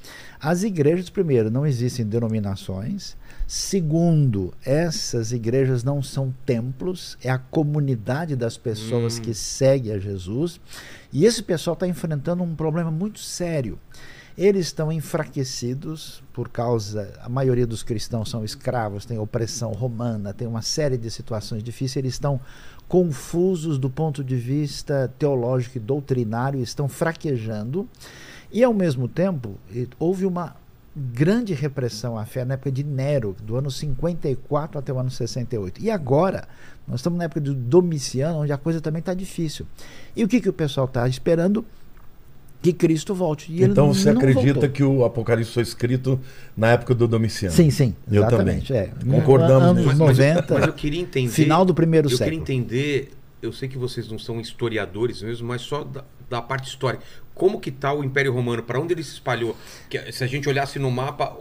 As 0.41 0.63
igrejas, 0.63 1.11
primeiro, 1.11 1.51
não 1.51 1.67
existem 1.67 2.07
denominações. 2.07 3.17
Segundo, 3.47 4.55
essas 4.65 5.31
igrejas 5.31 5.85
não 5.85 6.03
são 6.03 6.35
templos, 6.47 7.19
é 7.23 7.31
a 7.31 7.39
comunidade 7.39 8.35
das 8.35 8.57
pessoas 8.57 9.19
hum. 9.19 9.23
que 9.23 9.35
segue 9.35 9.93
a 9.93 9.99
Jesus. 9.99 10.59
E 11.13 11.27
esse 11.27 11.43
pessoal 11.43 11.75
está 11.75 11.87
enfrentando 11.87 12.43
um 12.43 12.55
problema 12.55 12.91
muito 12.91 13.19
sério. 13.19 13.79
Eles 14.37 14.67
estão 14.67 14.91
enfraquecidos 14.91 16.23
por 16.33 16.49
causa. 16.49 17.13
A 17.23 17.29
maioria 17.29 17.67
dos 17.67 17.85
cristãos 17.85 18.31
são 18.31 18.45
escravos, 18.45 19.05
tem 19.05 19.19
opressão 19.19 19.73
romana, 19.73 20.35
tem 20.35 20.49
uma 20.49 20.63
série 20.63 20.97
de 20.97 21.11
situações 21.11 21.63
difíceis. 21.63 21.97
Eles 21.97 22.15
estão 22.15 22.41
confusos 22.89 23.79
do 23.79 23.89
ponto 23.89 24.25
de 24.25 24.35
vista 24.35 25.13
teológico 25.19 25.77
e 25.77 25.81
doutrinário, 25.81 26.61
estão 26.61 26.89
fraquejando. 26.89 27.89
E, 28.51 28.65
ao 28.65 28.75
mesmo 28.75 29.07
tempo, 29.07 29.59
houve 29.99 30.27
uma 30.27 30.57
grande 30.97 31.53
repressão 31.55 32.17
à 32.17 32.25
fé 32.25 32.45
na 32.45 32.55
época 32.55 32.71
de 32.71 32.85
Nero, 32.85 33.37
do 33.43 33.57
ano 33.57 33.71
54 33.71 34.79
até 34.79 34.93
o 34.93 34.99
ano 34.99 35.11
68. 35.11 35.83
E 35.83 35.91
agora, 35.91 36.47
nós 36.87 37.01
estamos 37.01 37.19
na 37.19 37.25
época 37.25 37.41
do 37.41 37.55
Domiciano, 37.55 38.41
onde 38.41 38.53
a 38.53 38.59
coisa 38.59 38.81
também 38.81 39.01
está 39.01 39.13
difícil. 39.13 39.67
E 40.15 40.23
o 40.23 40.29
que, 40.29 40.41
que 40.41 40.49
o 40.49 40.53
pessoal 40.53 40.87
está 40.87 41.09
esperando? 41.09 41.65
Que 42.63 42.73
Cristo 42.73 43.15
volte. 43.15 43.53
E 43.53 43.63
então 43.63 43.93
você 43.93 44.09
acredita 44.09 44.55
voltou. 44.55 44.71
que 44.71 44.83
o 44.83 45.05
Apocalipse 45.05 45.53
foi 45.53 45.63
escrito 45.63 46.19
na 46.57 46.69
época 46.69 46.95
do 46.95 47.07
Domiciano? 47.07 47.55
Sim, 47.55 47.71
sim. 47.71 47.95
Eu 48.11 48.27
também. 48.27 48.63
É. 48.71 48.91
Concordamos 49.11 49.69
Anos 49.69 49.85
nisso. 49.85 49.99
90. 49.99 50.35
Mas, 50.41 50.51
mas, 50.51 50.67
eu 50.69 50.73
queria 50.73 51.01
entender. 51.01 51.31
Final 51.31 51.65
do 51.65 51.75
primeiro 51.75 52.07
eu 52.07 52.17
século. 52.17 52.37
Eu 52.37 52.43
queria 52.43 52.57
entender. 52.57 53.11
Eu 53.43 53.53
sei 53.53 53.69
que 53.69 53.77
vocês 53.77 54.09
não 54.09 54.19
são 54.19 54.41
historiadores 54.41 55.21
mesmo, 55.21 55.47
mas 55.47 55.61
só 55.61 55.85
da, 55.85 56.05
da 56.31 56.41
parte 56.41 56.71
histórica 56.71 57.05
como 57.35 57.61
que 57.61 57.71
está 57.71 57.93
o 57.93 58.05
Império 58.05 58.33
Romano, 58.33 58.63
para 58.63 58.81
onde 58.81 58.95
ele 58.95 59.03
se 59.03 59.13
espalhou. 59.13 59.57
Que, 59.89 60.13
se 60.13 60.23
a 60.23 60.27
gente 60.27 60.49
olhasse 60.49 60.79
no 60.79 60.91
mapa, 60.91 61.37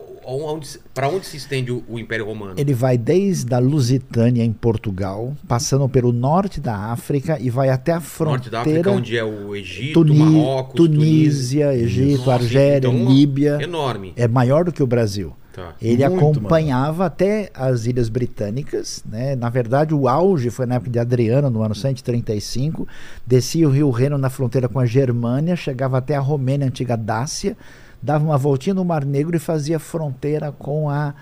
para 0.94 1.10
onde 1.10 1.26
se 1.26 1.38
estende 1.38 1.72
o, 1.72 1.84
o, 1.88 2.00
Império 2.00 2.26
Romano? 2.26 2.56
Ele 2.58 2.74
vai 2.74 2.98
desde 2.98 3.54
a 3.54 3.60
Lusitânia, 3.60 4.44
em 4.44 4.54
Portugal, 4.54 5.36
passando 5.48 5.88
pelo 5.90 6.12
norte 6.12 6.60
da 6.60 6.76
África 6.76 7.38
e 7.40 7.50
vai 7.50 7.70
até 7.70 7.92
a 7.92 8.00
fronteira. 8.00 8.38
Norte 8.38 8.50
da 8.50 8.62
África, 8.62 8.92
onde 8.92 9.18
é 9.18 9.24
o 9.24 9.56
Egito, 9.56 10.04
Tuni 10.04 10.18
Marrocos, 10.18 10.76
Tunísia, 10.76 11.68
Tunísia 11.68 11.76
Egito, 11.76 12.18
Nossa, 12.20 12.34
Argélia, 12.34 12.88
então, 12.88 13.14
Líbia. 13.14 13.60
Enorme. 13.62 14.14
É 14.16 14.28
maior 14.28 14.64
do 14.66 14.72
que 14.72 14.82
o 14.82 14.88
Brasil. 14.88 15.36
Tá. 15.54 15.76
Ele 15.80 16.08
Muito 16.10 16.20
acompanhava 16.20 17.06
até 17.06 17.52
as 17.54 17.86
Ilhas 17.86 18.10
Britânicas. 18.10 19.04
Né? 19.06 19.36
Na 19.36 19.50
verdade, 19.50 19.94
o 19.94 20.08
auge 20.08 20.50
foi 20.50 20.66
na 20.66 20.76
época 20.76 20.90
de 20.90 20.98
Adriano, 20.98 21.48
no 21.48 21.62
ano 21.62 21.76
135. 21.76 22.88
Descia 23.26 23.68
o 23.68 23.72
rio 23.72 23.92
Reno 23.92 24.18
na 24.18 24.32
fronteira 24.32 24.68
com 24.68 24.80
a 24.80 24.86
Germânia, 24.88 25.56
chegava 25.56 26.00
até 26.00 26.16
a 26.16 26.20
Romênia, 26.20 26.66
a 26.66 26.70
antiga 26.70 26.98
Dácia, 26.98 27.56
dava 28.02 28.26
uma 28.26 28.38
voltinha 28.38 28.74
no 28.74 28.84
Mar 28.84 29.06
Negro 29.06 29.36
e 29.36 29.40
fazia 29.40 29.78
fronteira 29.78 30.52
com 30.52 30.90
a 30.90 31.14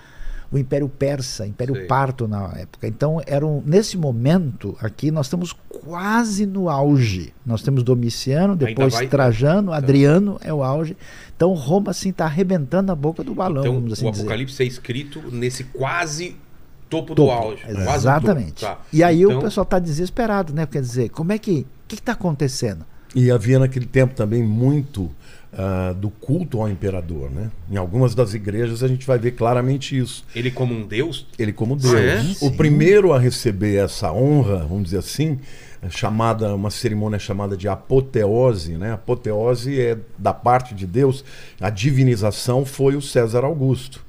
o 0.52 0.58
Império 0.58 0.90
Persa, 0.90 1.48
Império 1.48 1.74
Sei. 1.76 1.86
Parto 1.86 2.28
na 2.28 2.52
época. 2.58 2.86
Então, 2.86 3.22
era 3.26 3.46
um, 3.46 3.64
nesse 3.66 3.98
momento 3.98 4.76
aqui, 4.82 5.10
nós 5.10 5.28
estamos 5.28 5.56
quase 5.70 6.46
no 6.46 6.70
auge. 6.70 7.34
Nós 7.46 7.62
temos 7.62 7.84
Domiciano, 7.84 8.56
depois 8.56 8.94
vai... 8.94 9.08
Trajano, 9.08 9.70
então... 9.70 9.74
Adriano 9.74 10.40
é 10.44 10.54
o 10.54 10.62
auge. 10.62 10.98
Então, 11.36 11.54
Roma 11.54 11.92
assim 11.92 12.10
está 12.10 12.26
arrebentando 12.26 12.92
a 12.92 12.96
boca 12.96 13.24
do 13.24 13.34
balão, 13.34 13.62
então, 13.62 13.76
vamos 13.76 13.94
assim 13.94 14.06
o 14.06 14.10
Apocalipse 14.10 14.54
dizer. 14.54 14.64
é 14.64 14.68
escrito 14.68 15.24
nesse 15.32 15.64
quase 15.64 16.36
topo, 16.90 17.08
topo 17.08 17.16
do 17.16 17.32
auge. 17.32 17.64
Exatamente. 17.68 18.62
Tá. 18.66 18.80
E 18.92 19.02
aí 19.04 19.22
então... 19.22 19.40
o 19.40 19.42
pessoal 19.42 19.64
está 19.64 19.80
desesperado, 19.80 20.54
né? 20.54 20.66
Quer 20.66 20.82
dizer, 20.82 21.10
como 21.10 21.32
é 21.32 21.38
que. 21.38 21.66
O 21.86 21.88
que 21.88 21.96
está 21.96 22.12
acontecendo? 22.12 22.86
E 23.14 23.30
havia 23.30 23.60
naquele 23.60 23.86
tempo 23.86 24.16
também 24.16 24.42
muito 24.42 25.12
ah, 25.58 25.94
do 25.98 26.10
culto 26.10 26.62
ao 26.62 26.70
imperador. 26.70 27.30
Né? 27.30 27.50
Em 27.70 27.78
algumas 27.78 28.16
das 28.16 28.34
igrejas 28.34 28.84
a 28.84 28.88
gente 28.88 29.06
vai 29.06 29.18
ver 29.20 29.32
claramente 29.32 29.98
isso. 29.98 30.24
Ele 30.36 30.52
como 30.52 30.74
um 30.74 30.86
deus? 30.86 31.26
Ele 31.38 31.52
como 31.54 31.76
Deus. 31.76 31.94
Ah, 31.94 32.00
é? 32.00 32.20
O 32.20 32.50
Sim. 32.50 32.52
primeiro 32.52 33.14
a 33.14 33.20
receber 33.20 33.76
essa 33.84 34.12
honra, 34.12 34.58
vamos 34.68 34.86
dizer 34.86 35.00
assim, 35.00 35.40
é 35.82 35.90
chamada 35.90 36.54
uma 36.56 36.70
cerimônia 36.70 37.18
chamada 37.20 37.58
de 37.58 37.68
apoteose, 37.68 38.74
né? 38.74 38.94
Apoteose 38.94 39.80
é 39.80 39.98
da 40.18 40.34
parte 40.34 40.74
de 40.76 40.86
Deus, 40.86 41.24
a 41.60 41.70
divinização 41.70 42.66
foi 42.66 42.96
o 42.96 43.02
César 43.02 43.44
Augusto. 43.44 44.04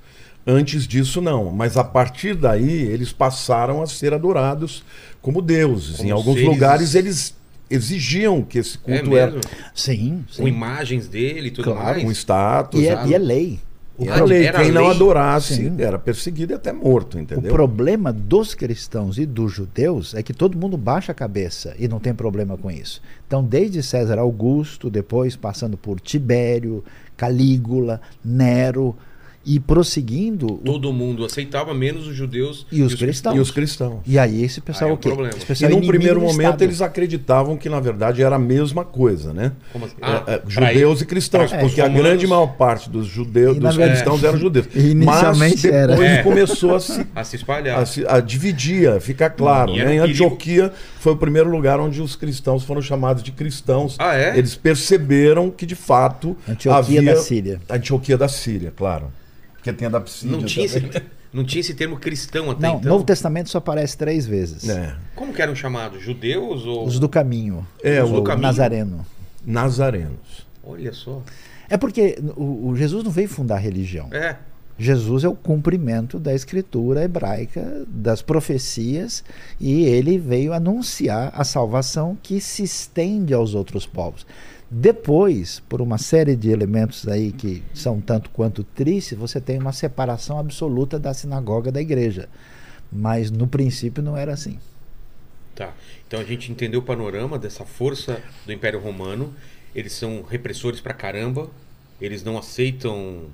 Antes 0.46 0.88
disso 0.88 1.20
não, 1.20 1.52
mas 1.52 1.76
a 1.76 1.84
partir 1.84 2.34
daí 2.34 2.82
eles 2.82 3.12
passaram 3.12 3.80
a 3.80 3.86
ser 3.86 4.12
adorados 4.12 4.82
como 5.20 5.40
deuses. 5.40 5.98
Como 5.98 6.08
em 6.08 6.12
alguns 6.12 6.34
seres- 6.34 6.48
lugares 6.48 6.94
eles 6.96 7.34
exigiam 7.74 8.42
que 8.42 8.58
esse 8.58 8.78
É 8.86 8.98
culto 8.98 9.16
era 9.16 9.32
mesmo? 9.32 9.50
Sim, 9.74 10.24
Com 10.36 10.42
sim. 10.44 10.48
imagens 10.48 11.08
dele 11.08 11.48
e 11.48 11.50
tudo 11.50 11.64
Claro, 11.72 11.84
mais? 11.84 12.02
com 12.04 12.10
status. 12.12 12.80
E 12.80 12.88
é, 12.88 13.06
e 13.06 13.14
é 13.14 13.18
lei. 13.18 13.58
O, 13.98 14.04
Ah, 14.04 14.06
Era 14.06 14.16
pro- 14.16 14.24
lei. 14.26 14.46
era 14.46 14.62
Quem 14.62 14.72
não 14.72 14.88
adorasse 14.88 15.54
Sim. 15.56 15.74
era 15.78 15.98
perseguido 15.98 16.52
e 16.52 16.56
até 16.56 16.72
morto, 16.72 17.18
o 17.18 17.20
entendeu? 17.20 17.52
problema 17.52 18.10
dos 18.10 18.54
cristãos 18.54 19.18
e 19.18 19.26
dos 19.26 19.52
judeus 19.52 20.14
é 20.14 20.22
que 20.22 20.32
todo 20.32 20.56
mundo 20.56 20.78
baixa 20.78 21.12
a 21.12 21.14
cabeça 21.14 21.74
e 21.78 21.86
não 21.86 22.00
tem 22.00 22.14
problema 22.14 22.56
com 22.56 22.70
isso. 22.70 23.02
Então, 23.26 23.44
desde 23.44 23.82
César 23.82 24.18
Augusto, 24.18 24.88
depois 24.88 25.36
passando 25.36 25.76
por 25.76 26.00
Tibério, 26.00 26.82
Calígula, 27.18 28.00
Nero 28.24 28.96
e 29.44 29.58
prosseguindo. 29.58 30.46
o- 30.54 30.58
Todo 30.58 30.92
mundo 30.92 31.24
aceitava, 31.24 31.74
menos 31.74 32.06
os 32.06 32.14
judeus 32.14 32.66
E 32.70 32.82
os 32.82 32.94
cristãos. 32.94 33.36
E 33.36 33.40
os 33.40 33.50
cristãos. 33.50 34.00
E 34.06 34.18
aí 34.18 34.42
esse 34.44 34.60
pessoal 34.60 34.86
Aí 34.88 34.90
é 34.92 34.94
o 34.94 34.98
quê? 34.98 35.08
problema. 35.08 35.34
Esse 35.34 35.44
E 35.44 35.46
pessoal 35.46 35.70
é 35.70 35.74
num 35.74 35.86
primeiro 35.86 36.20
momento 36.20 36.40
Estado. 36.46 36.62
eles 36.62 36.80
acreditavam 36.80 37.56
que 37.56 37.68
na 37.68 37.80
verdade 37.80 38.22
era 38.22 38.36
a 38.36 38.38
mesma 38.38 38.84
coisa, 38.84 39.32
né? 39.32 39.52
Como 39.72 39.84
assim? 39.84 39.94
É, 40.00 40.06
Ah, 40.06 40.24
é, 40.26 40.42
judeus 40.46 40.98
ele- 41.00 41.04
e 41.04 41.06
cristãos, 41.06 41.50
pra- 41.50 41.60
porque 41.60 41.80
é, 41.80 41.84
a 41.84 41.88
grande 41.88 42.26
maior 42.26 42.46
parte 42.56 42.88
dos 42.88 43.06
judeus, 43.06 43.56
E, 43.56 43.60
dos 43.60 43.74
verdade, 43.76 43.98
cristãos 44.00 44.22
eram 44.24 44.38
judeus. 44.38 44.66
inicialmente 44.74 45.54
Mas 45.54 45.64
era. 45.64 45.86
depois 45.88 46.08
É. 46.10 46.22
começou 46.22 46.74
a 46.76 46.80
se 46.80 47.06
A 47.14 47.24
se 47.24 47.36
espalhar. 47.36 47.78
a, 47.80 47.86
se- 47.86 48.06
a 48.06 48.20
dividir, 48.20 48.88
a 48.88 49.00
ficar 49.00 49.30
claro. 49.30 49.72
E 49.72 49.80
era 49.80 49.88
Né? 49.90 49.96
Em. 49.96 49.98
Antioquia 49.98 50.72
foi 51.00 51.12
o 51.12 51.16
primeiro 51.16 51.50
lugar 51.50 51.80
onde 51.80 52.00
os 52.00 52.14
cristãos 52.14 52.62
foram 52.64 52.80
chamados 52.82 53.22
de 53.22 53.32
cristãos. 53.32 53.96
Ah, 53.98 54.14
é? 54.14 54.36
Eles 54.38 54.54
perceberam 54.54 55.50
que 55.50 55.66
de 55.66 55.74
fato 55.74 56.36
Antioquia 56.48 56.78
havia 56.78 57.02
da 57.02 57.16
Síria. 57.16 57.60
Antioquia 57.68 58.16
da 58.16 58.28
Síria, 58.28 58.72
claro. 58.76 59.06
Porque 59.62 59.72
tem 59.72 59.86
a 59.86 59.90
da 59.92 60.00
Psídia 60.00 60.36
Não 60.36 60.44
tinha, 60.44 60.66
esse, 60.66 60.80
não 61.32 61.44
tinha 61.44 61.60
esse 61.60 61.72
termo 61.72 61.96
cristão 61.96 62.50
até 62.50 62.66
Não, 62.66 62.78
então. 62.78 62.90
Novo 62.90 63.04
Testamento 63.04 63.48
só 63.48 63.58
aparece 63.58 63.96
três 63.96 64.26
vezes. 64.26 64.68
É. 64.68 64.96
Como 65.14 65.32
que 65.32 65.40
eram 65.40 65.54
chamados? 65.54 66.02
Judeus 66.02 66.66
ou. 66.66 66.84
Os 66.84 66.98
do 66.98 67.08
caminho. 67.08 67.64
É, 67.82 68.02
Os 68.02 68.10
do 68.10 68.18
o 68.18 68.24
caminho. 68.24 68.42
Nazareno. 68.42 69.06
Nazarenos. 69.46 70.46
Olha 70.64 70.92
só. 70.92 71.22
É 71.70 71.76
porque 71.76 72.18
o, 72.36 72.70
o 72.70 72.76
Jesus 72.76 73.04
não 73.04 73.12
veio 73.12 73.28
fundar 73.28 73.58
religião. 73.58 74.08
É. 74.12 74.36
Jesus 74.76 75.22
é 75.22 75.28
o 75.28 75.34
cumprimento 75.34 76.18
da 76.18 76.34
escritura 76.34 77.04
hebraica, 77.04 77.84
das 77.86 78.20
profecias, 78.20 79.22
e 79.60 79.84
ele 79.84 80.18
veio 80.18 80.52
anunciar 80.52 81.30
a 81.36 81.44
salvação 81.44 82.18
que 82.20 82.40
se 82.40 82.64
estende 82.64 83.32
aos 83.32 83.54
outros 83.54 83.86
povos. 83.86 84.26
Depois, 84.74 85.60
por 85.60 85.82
uma 85.82 85.98
série 85.98 86.34
de 86.34 86.48
elementos 86.48 87.06
aí 87.06 87.30
que 87.30 87.62
são 87.74 88.00
tanto 88.00 88.30
quanto 88.30 88.64
tristes, 88.64 89.18
você 89.18 89.38
tem 89.38 89.58
uma 89.58 89.70
separação 89.70 90.38
absoluta 90.38 90.98
da 90.98 91.12
sinagoga 91.12 91.70
da 91.70 91.78
igreja. 91.78 92.26
Mas 92.90 93.30
no 93.30 93.46
princípio 93.46 94.02
não 94.02 94.16
era 94.16 94.32
assim. 94.32 94.58
Tá. 95.54 95.74
Então 96.08 96.18
a 96.18 96.24
gente 96.24 96.50
entendeu 96.50 96.80
o 96.80 96.82
panorama 96.82 97.38
dessa 97.38 97.66
força 97.66 98.22
do 98.46 98.52
Império 98.52 98.80
Romano. 98.80 99.34
Eles 99.74 99.92
são 99.92 100.22
repressores 100.22 100.80
pra 100.80 100.94
caramba. 100.94 101.50
Eles 102.00 102.24
não 102.24 102.38
aceitam. 102.38 103.26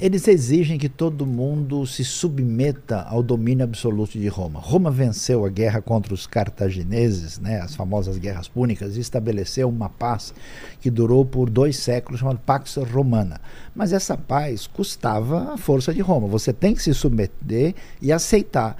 Eles 0.00 0.26
exigem 0.28 0.78
que 0.78 0.88
todo 0.88 1.26
mundo 1.26 1.86
se 1.86 2.02
submeta 2.06 3.02
ao 3.02 3.22
domínio 3.22 3.64
absoluto 3.64 4.18
de 4.18 4.28
Roma. 4.28 4.58
Roma 4.58 4.90
venceu 4.90 5.44
a 5.44 5.50
guerra 5.50 5.82
contra 5.82 6.14
os 6.14 6.26
cartagineses, 6.26 7.38
né, 7.38 7.60
as 7.60 7.76
famosas 7.76 8.16
guerras 8.16 8.48
púnicas, 8.48 8.96
e 8.96 9.00
estabeleceu 9.00 9.68
uma 9.68 9.90
paz 9.90 10.32
que 10.80 10.90
durou 10.90 11.22
por 11.26 11.50
dois 11.50 11.76
séculos, 11.76 12.20
chamada 12.20 12.40
Pax 12.46 12.76
Romana. 12.76 13.42
Mas 13.74 13.92
essa 13.92 14.16
paz 14.16 14.66
custava 14.66 15.52
a 15.52 15.58
força 15.58 15.92
de 15.92 16.00
Roma. 16.00 16.26
Você 16.28 16.50
tem 16.50 16.74
que 16.74 16.82
se 16.82 16.94
submeter 16.94 17.74
e 18.00 18.10
aceitar. 18.10 18.78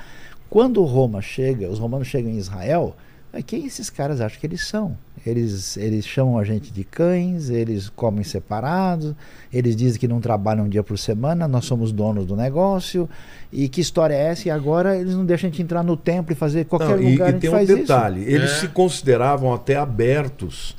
Quando 0.49 0.83
Roma 0.85 1.21
chega, 1.21 1.69
os 1.69 1.79
romanos 1.79 2.09
chegam 2.09 2.31
em 2.31 2.39
Israel, 2.39 2.97
é, 3.33 3.43
quem 3.43 3.65
esses 3.67 3.89
caras 3.91 4.21
acham 4.21 4.41
que 4.41 4.47
eles 4.47 4.67
são? 4.67 4.97
Eles, 5.25 5.77
eles 5.77 6.07
chamam 6.07 6.39
a 6.39 6.45
gente 6.45 6.73
de 6.73 6.83
cães, 6.83 7.51
eles 7.51 7.89
comem 7.91 8.25
separados, 8.25 9.15
eles 9.53 9.77
dizem 9.77 10.01
que 10.01 10.09
não 10.09 10.19
trabalham 10.21 10.65
um 10.65 10.69
dia 10.69 10.83
por 10.83 10.99
semana, 10.99 11.47
nós 11.47 11.67
somos 11.67 11.93
donos 11.93 12.25
do 12.27 12.35
negócio. 12.35 13.09
E 13.53 13.69
que 13.69 13.81
história 13.83 14.15
é 14.15 14.29
essa? 14.29 14.49
E 14.49 14.51
agora 14.51 14.97
eles 14.97 15.15
não 15.15 15.27
deixam 15.27 15.49
a 15.49 15.51
gente 15.51 15.63
entrar 15.63 15.83
no 15.83 15.97
templo 15.97 16.33
e 16.33 16.35
fazer 16.35 16.65
qualquer 16.65 16.97
Não, 16.97 17.03
e, 17.03 17.13
lugar, 17.13 17.27
a 17.27 17.29
e 17.29 17.33
gente 17.33 17.41
tem 17.43 17.51
um 17.51 17.65
detalhe: 17.65 18.23
eles 18.25 18.51
É. 18.51 18.61
se 18.61 18.69
consideravam 18.69 19.53
até 19.53 19.77
abertos 19.77 20.75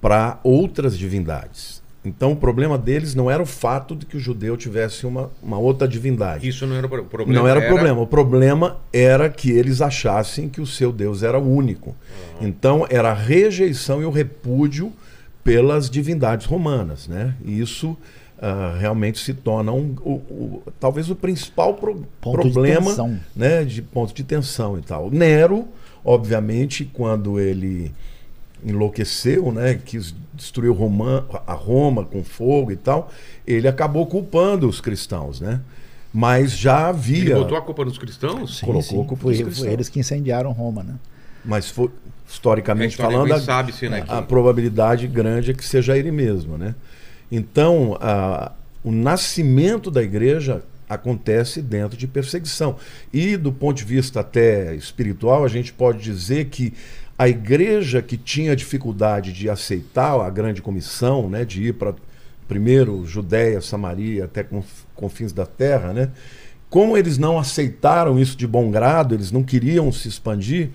para 0.00 0.38
outras 0.44 0.96
divindades. 0.96 1.82
Então 2.08 2.32
o 2.32 2.36
problema 2.36 2.76
deles 2.78 3.14
não 3.14 3.30
era 3.30 3.42
o 3.42 3.46
fato 3.46 3.94
de 3.94 4.06
que 4.06 4.16
o 4.16 4.20
judeu 4.20 4.56
tivesse 4.56 5.06
uma, 5.06 5.30
uma 5.42 5.58
outra 5.58 5.86
divindade. 5.86 6.48
Isso 6.48 6.66
não 6.66 6.74
era 6.76 6.86
o 6.86 6.90
pro- 6.90 7.04
problema. 7.04 7.40
não 7.40 7.46
era, 7.48 7.60
problema. 7.66 8.00
O 8.00 8.06
problema 8.06 8.76
era 8.92 9.28
que 9.28 9.50
eles 9.50 9.80
achassem 9.80 10.48
que 10.48 10.60
o 10.60 10.66
seu 10.66 10.90
Deus 10.90 11.22
era 11.22 11.38
único. 11.38 11.94
Então 12.40 12.86
era 12.88 13.10
a 13.10 13.14
rejeição 13.14 14.00
e 14.02 14.04
o 14.04 14.10
repúdio 14.10 14.92
pelas 15.44 15.88
divindades 15.88 16.46
romanas. 16.46 17.06
Né? 17.08 17.34
E 17.44 17.60
isso 17.60 17.96
ah, 18.40 18.76
realmente 18.78 19.18
se 19.18 19.34
torna 19.34 19.72
um, 19.72 19.94
o- 20.04 20.12
o- 20.12 20.62
talvez 20.78 21.10
o 21.10 21.14
principal 21.16 21.74
pro- 21.74 22.06
Ponto 22.20 22.42
de 22.46 22.52
problema 22.52 22.86
tensão. 22.86 23.18
né, 23.34 23.64
de 23.64 23.82
ponto 23.82 24.14
de 24.14 24.22
tensão 24.22 24.78
e 24.78 24.82
tal. 24.82 25.10
Nero, 25.10 25.66
obviamente, 26.04 26.84
quando 26.84 27.38
ele 27.40 27.92
enlouqueceu, 28.64 29.52
né, 29.52 29.80
quis 29.84 30.14
destruir 30.34 30.72
Roma, 30.72 31.26
a 31.46 31.52
Roma 31.52 32.04
com 32.04 32.22
fogo 32.24 32.70
e 32.72 32.76
tal, 32.76 33.10
ele 33.46 33.66
acabou 33.68 34.06
culpando 34.06 34.68
os 34.68 34.80
cristãos, 34.80 35.40
né? 35.40 35.60
Mas 36.12 36.56
já 36.56 36.88
havia, 36.88 37.18
Ele 37.20 37.34
botou 37.34 37.56
a 37.58 37.62
culpa 37.62 37.84
nos 37.84 37.98
cristãos? 37.98 38.50
isso. 38.50 38.64
colocou 38.66 39.02
a 39.02 39.04
culpa 39.06 39.22
foi, 39.22 39.32
dos 39.32 39.40
foi 39.40 39.46
cristãos. 39.50 39.72
eles 39.72 39.88
que 39.88 40.00
incendiaram 40.00 40.50
Roma, 40.52 40.82
né? 40.82 40.94
mas 41.44 41.70
foi 41.70 41.88
historicamente 42.28 43.00
É, 43.00 43.04
falando, 43.04 43.32
a, 43.32 43.40
sabe-se, 43.40 43.88
né, 43.88 44.04
a 44.08 44.20
que- 44.20 44.28
probabilidade 44.28 45.06
grande 45.06 45.50
é 45.50 45.54
que 45.54 45.64
seja 45.64 45.96
ele 45.96 46.10
mesmo, 46.10 46.58
né? 46.58 46.74
Então, 47.30 47.96
a- 48.00 48.52
o 48.82 48.90
nascimento 48.90 49.90
da 49.90 50.02
igreja 50.02 50.62
acontece 50.88 51.60
dentro 51.60 51.96
de 51.98 52.06
perseguição. 52.06 52.76
E 53.12 53.36
do 53.36 53.52
ponto 53.52 53.76
de 53.76 53.84
vista 53.84 54.20
até 54.20 54.74
espiritual, 54.74 55.44
a 55.44 55.48
gente 55.48 55.72
pode 55.72 55.98
dizer 56.02 56.46
que 56.46 56.72
a 57.18 57.28
igreja 57.28 58.00
que 58.00 58.16
tinha 58.16 58.54
dificuldade 58.54 59.32
de 59.32 59.50
aceitar 59.50 60.18
a 60.20 60.30
grande 60.30 60.62
comissão, 60.62 61.28
né, 61.28 61.44
de 61.44 61.64
ir 61.64 61.74
para 61.74 61.94
primeiro 62.46 63.04
Judéia, 63.04 63.60
Samaria, 63.60 64.24
até 64.24 64.44
conf- 64.44 64.84
confins 64.94 65.32
da 65.32 65.44
terra, 65.44 65.92
né? 65.92 66.10
Como 66.70 66.96
eles 66.96 67.18
não 67.18 67.38
aceitaram 67.38 68.18
isso 68.18 68.36
de 68.36 68.46
bom 68.46 68.70
grado, 68.70 69.14
eles 69.14 69.32
não 69.32 69.42
queriam 69.42 69.90
se 69.90 70.08
expandir, 70.08 70.70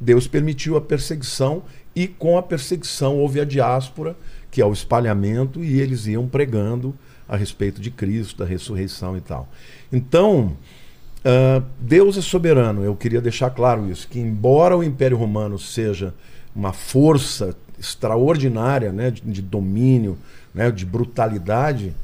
Deus 0.00 0.26
permitiu 0.26 0.76
a 0.76 0.80
perseguição 0.80 1.62
e 1.94 2.08
com 2.08 2.36
a 2.36 2.42
perseguição 2.42 3.16
houve 3.16 3.40
a 3.40 3.44
diáspora, 3.44 4.16
que 4.50 4.60
é 4.60 4.66
o 4.66 4.72
espalhamento, 4.72 5.62
e 5.62 5.80
eles 5.80 6.06
iam 6.06 6.26
pregando 6.26 6.94
a 7.28 7.36
respeito 7.36 7.80
de 7.80 7.90
Cristo, 7.90 8.38
da 8.38 8.44
ressurreição 8.44 9.16
e 9.16 9.20
tal. 9.20 9.48
Então, 9.92 10.56
ah, 11.24 11.62
Deus 11.80 12.18
é 12.18 12.20
soberano, 12.20 12.84
eu 12.84 12.94
queria 12.94 13.20
deixar 13.20 13.50
claro 13.50 13.90
isso, 13.90 14.06
que 14.06 14.18
embora 14.18 14.76
o 14.76 14.84
Império 14.84 15.16
Romano 15.16 15.58
seja 15.58 16.12
uma 16.54 16.72
força 16.72 17.56
extraordinária 17.78 18.92
né, 18.92 19.10
de, 19.10 19.22
de 19.22 19.42
domínio, 19.42 20.18
né, 20.54 20.70
de 20.70 20.84
brutalidade, 20.84 21.94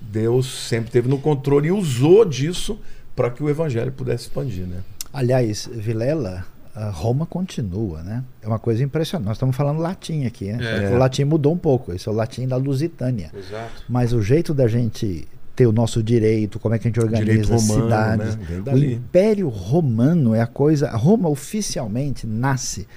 Deus 0.00 0.46
sempre 0.68 0.90
teve 0.90 1.08
no 1.08 1.18
controle 1.18 1.68
e 1.68 1.72
usou 1.72 2.24
disso 2.24 2.78
para 3.16 3.30
que 3.30 3.42
o 3.42 3.50
evangelho 3.50 3.92
pudesse 3.92 4.24
expandir. 4.24 4.66
Né? 4.66 4.80
Aliás, 5.12 5.68
Vilela, 5.72 6.46
a 6.74 6.90
Roma 6.90 7.26
continua, 7.26 8.02
né? 8.02 8.24
É 8.42 8.48
uma 8.48 8.58
coisa 8.58 8.82
impressionante. 8.82 9.26
Nós 9.26 9.36
estamos 9.36 9.54
falando 9.54 9.78
latim 9.78 10.24
aqui, 10.24 10.52
né? 10.52 10.86
É. 10.86 10.94
O 10.94 10.98
latim 10.98 11.24
mudou 11.24 11.52
um 11.52 11.58
pouco. 11.58 11.92
Esse 11.92 12.08
é 12.08 12.12
o 12.12 12.14
latim 12.14 12.48
da 12.48 12.56
Lusitânia. 12.56 13.30
Exato. 13.32 13.84
Mas 13.88 14.12
o 14.12 14.20
jeito 14.20 14.52
da 14.52 14.66
gente 14.66 15.28
ter 15.54 15.66
o 15.66 15.72
nosso 15.72 16.02
direito, 16.02 16.58
como 16.58 16.74
é 16.74 16.78
que 16.78 16.88
a 16.88 16.90
gente 16.90 17.00
organiza 17.00 17.54
romano, 17.54 17.84
cidades. 17.84 18.36
né? 18.36 18.72
O. 18.72 18.78
Império 18.78 19.48
Romano 19.48 20.34
é 20.34 20.40
a 20.40 20.46
coisa. 20.46 20.90
Roma 20.90 21.28
oficialmente 21.28 22.26
nasce 22.26 22.88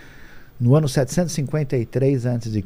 no 0.59 0.75
ano 0.75 0.89
753 0.89 2.25
a.C. 2.25 2.63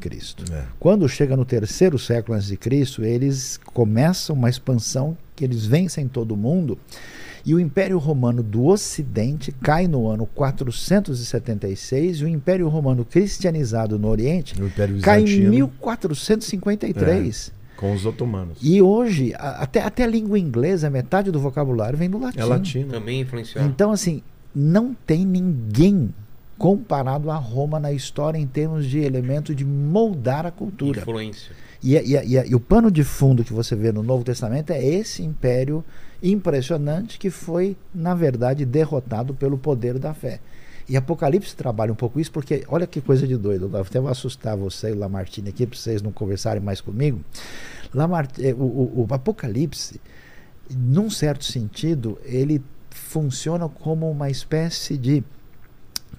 É. 0.51 0.63
Quando 0.79 1.07
chega 1.09 1.35
no 1.35 1.43
terceiro 1.43 1.99
século 1.99 2.37
antes 2.37 2.47
de 2.47 2.55
Cristo, 2.55 3.03
eles 3.03 3.59
começam 3.73 4.33
uma 4.35 4.49
expansão 4.49 5.17
que 5.35 5.43
eles 5.43 5.65
vencem 5.65 6.07
todo 6.07 6.37
mundo 6.37 6.77
E 7.45 7.53
o 7.53 7.59
Império 7.59 7.97
Romano 7.97 8.41
do 8.43 8.65
Ocidente 8.65 9.51
cai 9.51 9.87
no 9.87 10.07
ano 10.07 10.25
476 10.27 12.19
e 12.19 12.23
o 12.23 12.27
Império 12.27 12.69
Romano 12.69 13.03
cristianizado 13.03 13.99
no 13.99 14.07
Oriente 14.07 14.55
cai 15.01 15.21
em 15.21 15.25
Bizantino. 15.25 15.49
1453. 15.49 17.51
Com 17.81 17.93
os 17.93 18.05
otomanos. 18.05 18.59
E 18.61 18.81
hoje, 18.81 19.33
a- 19.35 19.63
até, 19.63 19.81
até 19.81 20.03
a 20.03 20.07
língua 20.07 20.37
inglesa, 20.39 20.89
metade 20.89 21.31
do 21.31 21.39
vocabulário 21.39 21.97
vem 21.97 22.09
do 22.09 22.17
latim. 22.19 22.39
É 22.39 22.45
latino. 22.45 22.91
Também 22.91 23.19
influenciado. 23.21 23.67
Então, 23.67 23.91
assim, 23.91 24.21
não 24.55 24.93
tem 25.05 25.25
ninguém 25.25 26.13
comparado 26.57 27.31
a 27.31 27.35
Roma 27.35 27.79
na 27.79 27.91
história 27.91 28.37
em 28.37 28.45
termos 28.47 28.85
de 28.85 28.99
elemento 28.99 29.53
de 29.55 29.65
moldar 29.65 30.45
a 30.45 30.51
cultura. 30.51 31.01
Influência. 31.01 31.53
E, 31.83 31.97
a- 31.97 32.03
e 32.03 32.13
e 32.35 32.49
e 32.51 32.55
o 32.55 32.59
pano 32.59 32.91
de 32.91 33.03
fundo 33.03 33.43
que 33.43 33.51
você 33.51 33.75
vê 33.75 33.91
no 33.91 34.03
Novo 34.03 34.23
Testamento 34.23 34.69
é 34.69 34.85
esse 34.85 35.23
império 35.23 35.83
impressionante 36.21 37.17
que 37.17 37.31
foi, 37.31 37.75
na 37.93 38.13
verdade, 38.13 38.63
derrotado 38.65 39.33
pelo 39.33 39.57
poder 39.57 39.97
da 39.97 40.13
fé. 40.13 40.39
E 40.91 40.97
Apocalipse 40.97 41.55
trabalha 41.55 41.91
um 41.91 41.95
pouco 41.95 42.19
isso, 42.19 42.31
porque 42.31 42.65
olha 42.67 42.85
que 42.85 42.99
coisa 42.99 43.25
de 43.25 43.37
doido. 43.37 43.69
Eu 43.73 43.81
até 43.81 43.97
vou 43.99 44.09
assustar 44.09 44.57
você 44.57 44.89
e 44.89 44.91
o 44.91 44.99
Lamartine 44.99 45.47
aqui, 45.49 45.65
para 45.65 45.77
vocês 45.79 46.01
não 46.01 46.11
conversarem 46.11 46.61
mais 46.61 46.81
comigo. 46.81 47.21
Lamart, 47.93 48.37
eh, 48.39 48.53
o, 48.53 48.57
o- 48.63 49.07
o 49.09 49.13
Apocalipse, 49.13 50.01
num 50.69 51.09
certo 51.09 51.45
sentido, 51.45 52.17
ele 52.25 52.61
funciona 52.89 53.69
como 53.69 54.11
uma 54.11 54.29
espécie 54.29 54.97
de 54.97 55.23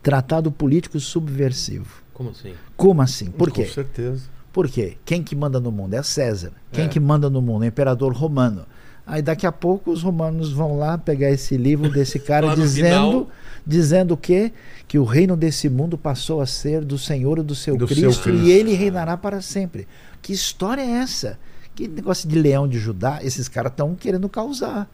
tratado 0.02 0.50
político 0.50 0.98
subversivo. 0.98 2.02
Como 2.14 2.30
assim? 2.30 2.54
Como 2.76 3.02
assim? 3.02 3.30
Por 3.30 3.50
Com 3.50 3.56
quê? 3.56 3.66
certeza. 3.66 4.22
Por 4.52 4.68
quê? 4.68 4.96
Quem 5.04 5.22
que 5.22 5.34
manda 5.36 5.58
no 5.60 5.70
mundo 5.70 5.94
é 5.94 6.02
César. 6.02 6.52
Quem 6.72 6.84
É. 6.86 6.88
que 6.88 7.00
manda 7.00 7.30
no 7.30 7.40
mundo 7.40 7.62
é 7.64 7.66
o 7.66 7.68
imperador 7.68 8.12
romano. 8.12 8.66
Aí 9.06 9.20
daqui 9.22 9.46
a 9.46 9.52
pouco 9.52 9.90
os 9.90 10.02
romanos 10.02 10.52
vão 10.52 10.78
lá 10.78 10.96
pegar 10.96 11.30
esse 11.30 11.56
livro 11.56 11.90
desse 11.90 12.18
cara 12.20 12.54
dizendo 12.54 13.10
final. 13.10 13.30
Dizendo 13.66 14.14
o 14.14 14.16
quê? 14.16 14.52
Que 14.88 14.98
o 14.98 15.04
reino 15.04 15.36
desse 15.36 15.68
mundo 15.68 15.96
passou 15.96 16.40
a 16.40 16.46
ser 16.46 16.84
do 16.84 16.98
Senhor 16.98 17.38
e 17.38 17.42
do 17.42 17.54
seu, 17.54 17.76
Do 17.76 17.86
seu 17.88 17.96
Cristo, 18.08 18.22
Cristo. 18.24 18.44
e 18.46 18.50
ele 18.50 18.74
reinará 18.74 19.16
para 19.16 19.40
sempre. 19.40 19.86
Que 20.20 20.32
história 20.32 20.82
é 20.82 20.90
essa? 20.90 21.38
Que 21.74 21.88
negócio 21.88 22.28
de 22.28 22.38
leão 22.38 22.68
de 22.68 22.78
Judá? 22.78 23.20
Esses 23.22 23.48
caras 23.48 23.72
estão 23.72 23.94
querendo 23.94 24.28
causar. 24.28 24.90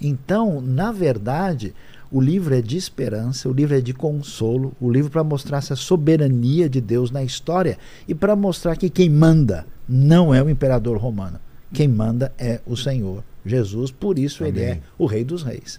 Então, 0.00 0.60
na 0.60 0.92
verdade, 0.92 1.74
o 2.10 2.20
livro 2.20 2.54
é 2.54 2.62
de 2.62 2.76
esperança, 2.76 3.48
o 3.48 3.52
livro 3.52 3.76
é 3.76 3.80
de 3.80 3.92
consolo, 3.92 4.72
o 4.80 4.90
livro 4.90 5.10
para 5.10 5.24
mostrar 5.24 5.58
essa 5.58 5.74
soberania 5.76 6.68
de 6.68 6.80
Deus 6.80 7.10
na 7.10 7.22
história 7.22 7.78
e 8.06 8.14
para 8.14 8.36
mostrar 8.36 8.76
que 8.76 8.88
quem 8.90 9.10
manda 9.10 9.66
não 9.88 10.34
é 10.34 10.42
o 10.42 10.48
imperador 10.48 10.96
romano. 10.98 11.40
Quem 11.72 11.88
manda 11.88 12.32
é 12.38 12.60
o 12.66 12.76
Senhor 12.76 13.22
Jesus, 13.44 13.90
por 13.90 14.18
isso 14.18 14.44
ele 14.44 14.60
é 14.60 14.70
Amém. 14.72 14.82
o 14.98 15.06
Rei 15.06 15.24
dos 15.24 15.42
Reis. 15.42 15.78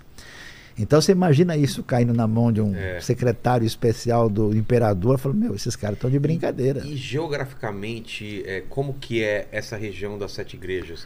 Então 0.81 1.01
você 1.01 1.11
imagina 1.11 1.57
isso 1.57 1.83
caindo 1.83 2.13
na 2.13 2.25
mão 2.25 2.51
de 2.53 2.61
um 2.61 2.73
É. 2.73 3.01
secretário 3.01 3.67
especial 3.67 4.29
do 4.29 4.55
imperador, 4.55 5.19
falando, 5.19 5.37
meu, 5.39 5.53
esses 5.55 5.75
caras 5.75 5.97
estão 5.97 6.09
de 6.09 6.17
brincadeira. 6.17 6.81
E 6.85 6.95
geograficamente, 6.95 8.43
é, 8.45 8.63
como 8.69 8.93
que 8.93 9.21
é 9.23 9.47
essa 9.51 9.75
região 9.75 10.17
das 10.17 10.31
sete 10.31 10.55
igrejas? 10.55 11.05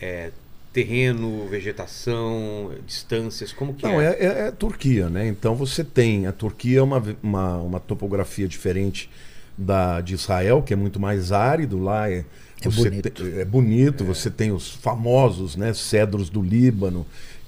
É, 0.00 0.30
terreno, 0.72 1.46
vegetação, 1.48 2.70
distâncias, 2.86 3.52
como 3.52 3.72
que 3.74 3.84
Não, 3.86 3.98
é? 4.00 4.08
é, 4.08 4.24
é, 4.26 4.46
é 4.48 4.50
Turquia, 4.50 5.08
né? 5.08 5.26
Então 5.26 5.54
você 5.54 5.82
tem. 5.82 6.26
A 6.26 6.32
Turquia 6.32 6.80
é 6.80 6.82
uma, 6.82 7.02
uma, 7.22 7.56
uma 7.56 7.80
topografia 7.80 8.46
diferente 8.46 9.08
da 9.56 10.02
de 10.02 10.12
Israel, 10.14 10.62
que 10.62 10.74
é 10.74 10.76
muito 10.76 11.00
mais 11.00 11.32
árido 11.32 11.78
lá. 11.78 12.10
É, 12.10 12.24
É 12.60 12.68
você 12.68 12.90
bonito. 12.90 13.10
te- 13.10 13.38
é 13.40 13.44
bonito, 13.44 14.04
você 14.04 14.30
tem 14.30 14.52
os 14.52 14.70
famosos 14.70 15.56
né, 15.56 15.72
cedros 15.72 16.28
do 16.28 16.42
Líbano, 16.42 17.06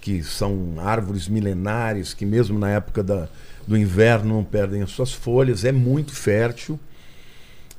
que 0.08 0.22
são 0.22 0.74
árvores 0.78 1.28
milenares, 1.28 2.14
que 2.14 2.24
mesmo 2.24 2.58
na 2.58 2.70
época 2.70 3.02
da, 3.02 3.28
do 3.66 3.76
inverno 3.76 4.36
não 4.36 4.44
perdem 4.44 4.80
as 4.82 4.90
suas 4.90 5.12
folhas, 5.12 5.64
é 5.66 5.72
muito 5.72 6.14
fértil. 6.14 6.80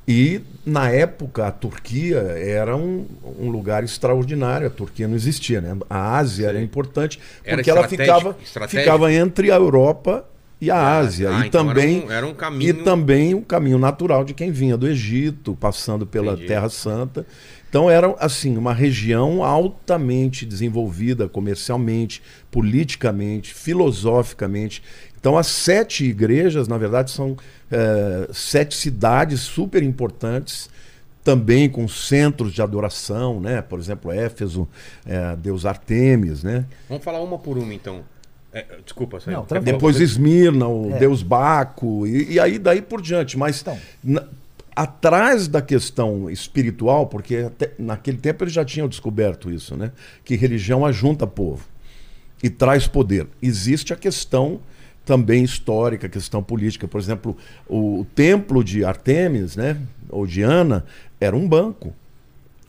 E 0.06 0.40
na 0.64 0.88
época 0.90 1.46
a 1.48 1.50
Turquia 1.52 2.18
era 2.18 2.76
um, 2.76 3.06
um 3.38 3.48
lugar 3.50 3.82
extraordinário. 3.84 4.66
A 4.66 4.70
Turquia 4.70 5.06
não 5.08 5.14
existia, 5.16 5.60
né? 5.60 5.76
A 5.88 6.16
Ásia 6.18 6.46
era 6.48 6.58
Sim. 6.58 6.64
importante 6.64 7.20
Era 7.44 7.56
porque 7.56 7.70
ela 7.70 7.80
estratégico- 7.82 8.18
ficava, 8.18 8.36
estratégico? 8.42 8.82
ficava 8.82 9.12
entre 9.12 9.50
a 9.50 9.56
Europa 9.56 10.24
e 10.60 10.70
a 10.70 10.98
Ásia. 10.98 11.30
Ah, 11.30 11.44
e 11.44 11.48
então 11.48 11.66
também 11.66 11.98
era 11.98 12.06
um, 12.06 12.10
era 12.12 12.26
um 12.26 12.30
e 12.30 12.34
caminho. 12.34 12.84
também 12.84 13.34
o 13.34 13.42
caminho 13.42 13.78
natural 13.78 14.24
de 14.24 14.34
quem 14.34 14.50
vinha 14.52 14.76
do 14.76 14.86
Egito, 14.88 15.56
passando 15.56 16.06
pela 16.06 16.32
Entendi. 16.32 16.46
Terra 16.48 16.68
Santa. 16.68 17.26
Então 17.70 17.88
era 17.88 18.12
assim 18.18 18.56
uma 18.58 18.74
região 18.74 19.44
altamente 19.44 20.44
desenvolvida 20.44 21.28
comercialmente, 21.28 22.20
politicamente, 22.50 23.54
filosoficamente. 23.54 24.82
Então 25.18 25.38
as 25.38 25.46
sete 25.46 26.04
igrejas, 26.04 26.66
na 26.66 26.76
verdade, 26.76 27.12
são 27.12 27.36
eh, 27.70 28.28
sete 28.32 28.74
cidades 28.74 29.40
super 29.40 29.84
importantes, 29.84 30.68
também 31.22 31.68
com 31.68 31.86
centros 31.86 32.52
de 32.52 32.60
adoração, 32.60 33.38
né? 33.38 33.62
Por 33.62 33.78
exemplo, 33.78 34.10
Éfeso, 34.10 34.66
eh, 35.06 35.36
Deus 35.36 35.64
Artemis, 35.64 36.42
né? 36.42 36.64
Vamos 36.88 37.04
falar 37.04 37.20
uma 37.20 37.38
por 37.38 37.56
uma, 37.56 37.72
então. 37.72 38.02
É, 38.52 38.66
desculpa. 38.84 39.18
Não, 39.28 39.46
Depois 39.62 40.00
Esmirna, 40.00 40.66
o 40.66 40.92
É. 40.92 40.98
Deus 40.98 41.22
Baco, 41.22 42.04
e, 42.04 42.32
e 42.32 42.40
aí 42.40 42.58
daí 42.58 42.82
por 42.82 43.00
diante. 43.00 43.38
Mas 43.38 43.60
Então. 43.60 43.78
Atrás 44.80 45.46
da 45.46 45.60
questão 45.60 46.30
espiritual, 46.30 47.06
porque 47.06 47.50
naquele 47.78 48.16
tempo 48.16 48.44
eles 48.44 48.54
já 48.54 48.64
tinham 48.64 48.88
descoberto 48.88 49.50
isso, 49.50 49.76
né? 49.76 49.92
Que 50.24 50.36
religião 50.36 50.86
ajunta 50.86 51.26
povo 51.26 51.68
e 52.42 52.48
traz 52.48 52.88
poder. 52.88 53.26
Existe 53.42 53.92
a 53.92 53.96
questão 53.96 54.58
também 55.04 55.44
histórica, 55.44 56.06
a 56.06 56.10
questão 56.10 56.42
política. 56.42 56.88
Por 56.88 56.98
exemplo, 56.98 57.36
o, 57.68 58.06
templo 58.14 58.64
de 58.64 58.82
Artemis, 58.82 59.54
né? 59.54 59.76
Ou 60.08 60.26
de 60.26 60.40
Ana, 60.40 60.86
era 61.20 61.36
um 61.36 61.46
banco. 61.46 61.92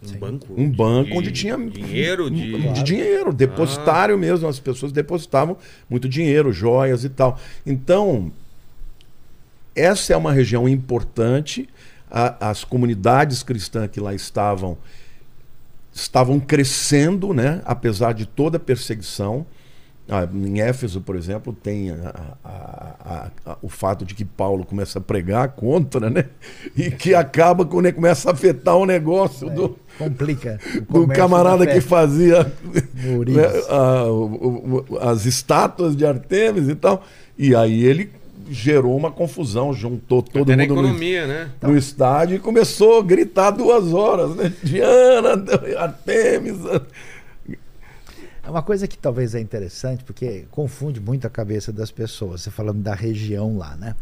Um 0.06 0.17
banco? 0.17 0.47
Um 0.58 0.69
banco 0.69 1.12
de 1.12 1.17
onde 1.17 1.32
tinha 1.32 1.58
dinheiro 1.58 2.30
de. 2.30 2.74
de 2.74 2.84
dinheiro, 2.84 3.32
depositário 3.32 4.17
mesmo. 4.17 4.50
As 4.50 4.60
pessoas 4.60 4.91
depositavam 4.91 5.56
muito 5.89 6.10
dinheiro, 6.10 6.52
joias 6.52 7.06
e 7.06 7.10
tal. 7.10 7.39
Então, 7.65 8.34
essa 9.74 10.13
é 10.13 10.17
uma 10.17 10.34
região 10.34 10.67
importante. 10.67 11.69
A- 12.12 12.50
as 12.50 12.63
comunidades 12.63 13.41
cristãs 13.43 13.89
que 13.89 14.00
lá 14.00 14.13
estavam 14.13 14.78
estavam 15.93 16.39
crescendo, 16.39 17.34
né? 17.34 17.62
apesar 17.65 18.13
de 18.13 18.26
toda 18.26 18.58
a 18.58 18.60
perseguição. 18.60 19.45
Ah, 20.10 20.28
em 20.34 20.60
Éfeso, 20.60 21.00
por 21.00 21.15
exemplo, 21.15 21.54
tem 21.54 21.91
a- 21.91 22.36
a- 22.43 23.32
a- 23.45 23.58
o 23.62 23.69
fato 23.69 24.04
de 24.04 24.13
que 24.13 24.26
Paulo 24.26 24.65
começa 24.65 25.00
a 25.00 25.02
pregar 25.02 25.50
contra, 25.50 26.10
né? 26.10 26.26
E 26.76 26.91
que 26.91 27.13
acaba 27.13 27.65
quando 27.65 27.86
ele 27.86 27.93
começa 27.95 28.30
a 28.30 28.34
afetar 28.34 28.76
o 28.76 28.86
negócio 28.86 29.50
do, 29.50 29.78
Complica. 29.97 30.60
o 30.89 31.00
do 31.02 31.08
camarada 31.08 31.65
da 31.65 31.71
que 31.74 31.80
fazia 31.80 32.43
né, 32.74 33.47
o- 34.10 34.86
o- 34.89 34.97
as 35.00 35.26
estátuas 35.26 35.95
de 35.95 36.06
Artemis 36.06 36.67
e 36.67 36.76
tal. 36.76 37.04
E 37.38 37.56
aí 37.56 37.82
ele 37.84 38.12
gerou 38.49 38.95
uma 38.95 39.12
confusão, 39.12 39.73
juntou 39.73 40.21
todo 40.21 40.51
Até 40.51 40.56
na 40.56 40.63
mundo 40.63 40.75
no, 40.75 40.82
economia, 40.82 41.27
né? 41.27 41.51
no 41.62 41.77
estádio 41.77 42.36
e 42.36 42.39
começou 42.39 42.99
a 42.99 43.04
gritar 43.04 43.51
duas 43.51 43.93
horas, 43.93 44.36
né? 44.36 44.54
Diana, 44.63 45.32
Artemis. 45.77 46.60
É 48.43 48.49
uma 48.49 48.63
coisa 48.63 48.88
que 48.88 48.97
talvez 48.97 49.36
é 49.36 49.39
interessante, 49.39 50.04
porque 50.04 50.45
confunde 50.49 50.99
muito 50.99 51.27
a 51.27 51.30
cabeça 51.30 51.71
das 51.71 51.91
pessoas, 51.91 52.41
você 52.41 52.51
falando 52.51 52.82
da 52.82 52.95
região 52.95 53.58
lá, 53.58 53.75
né? 53.75 53.95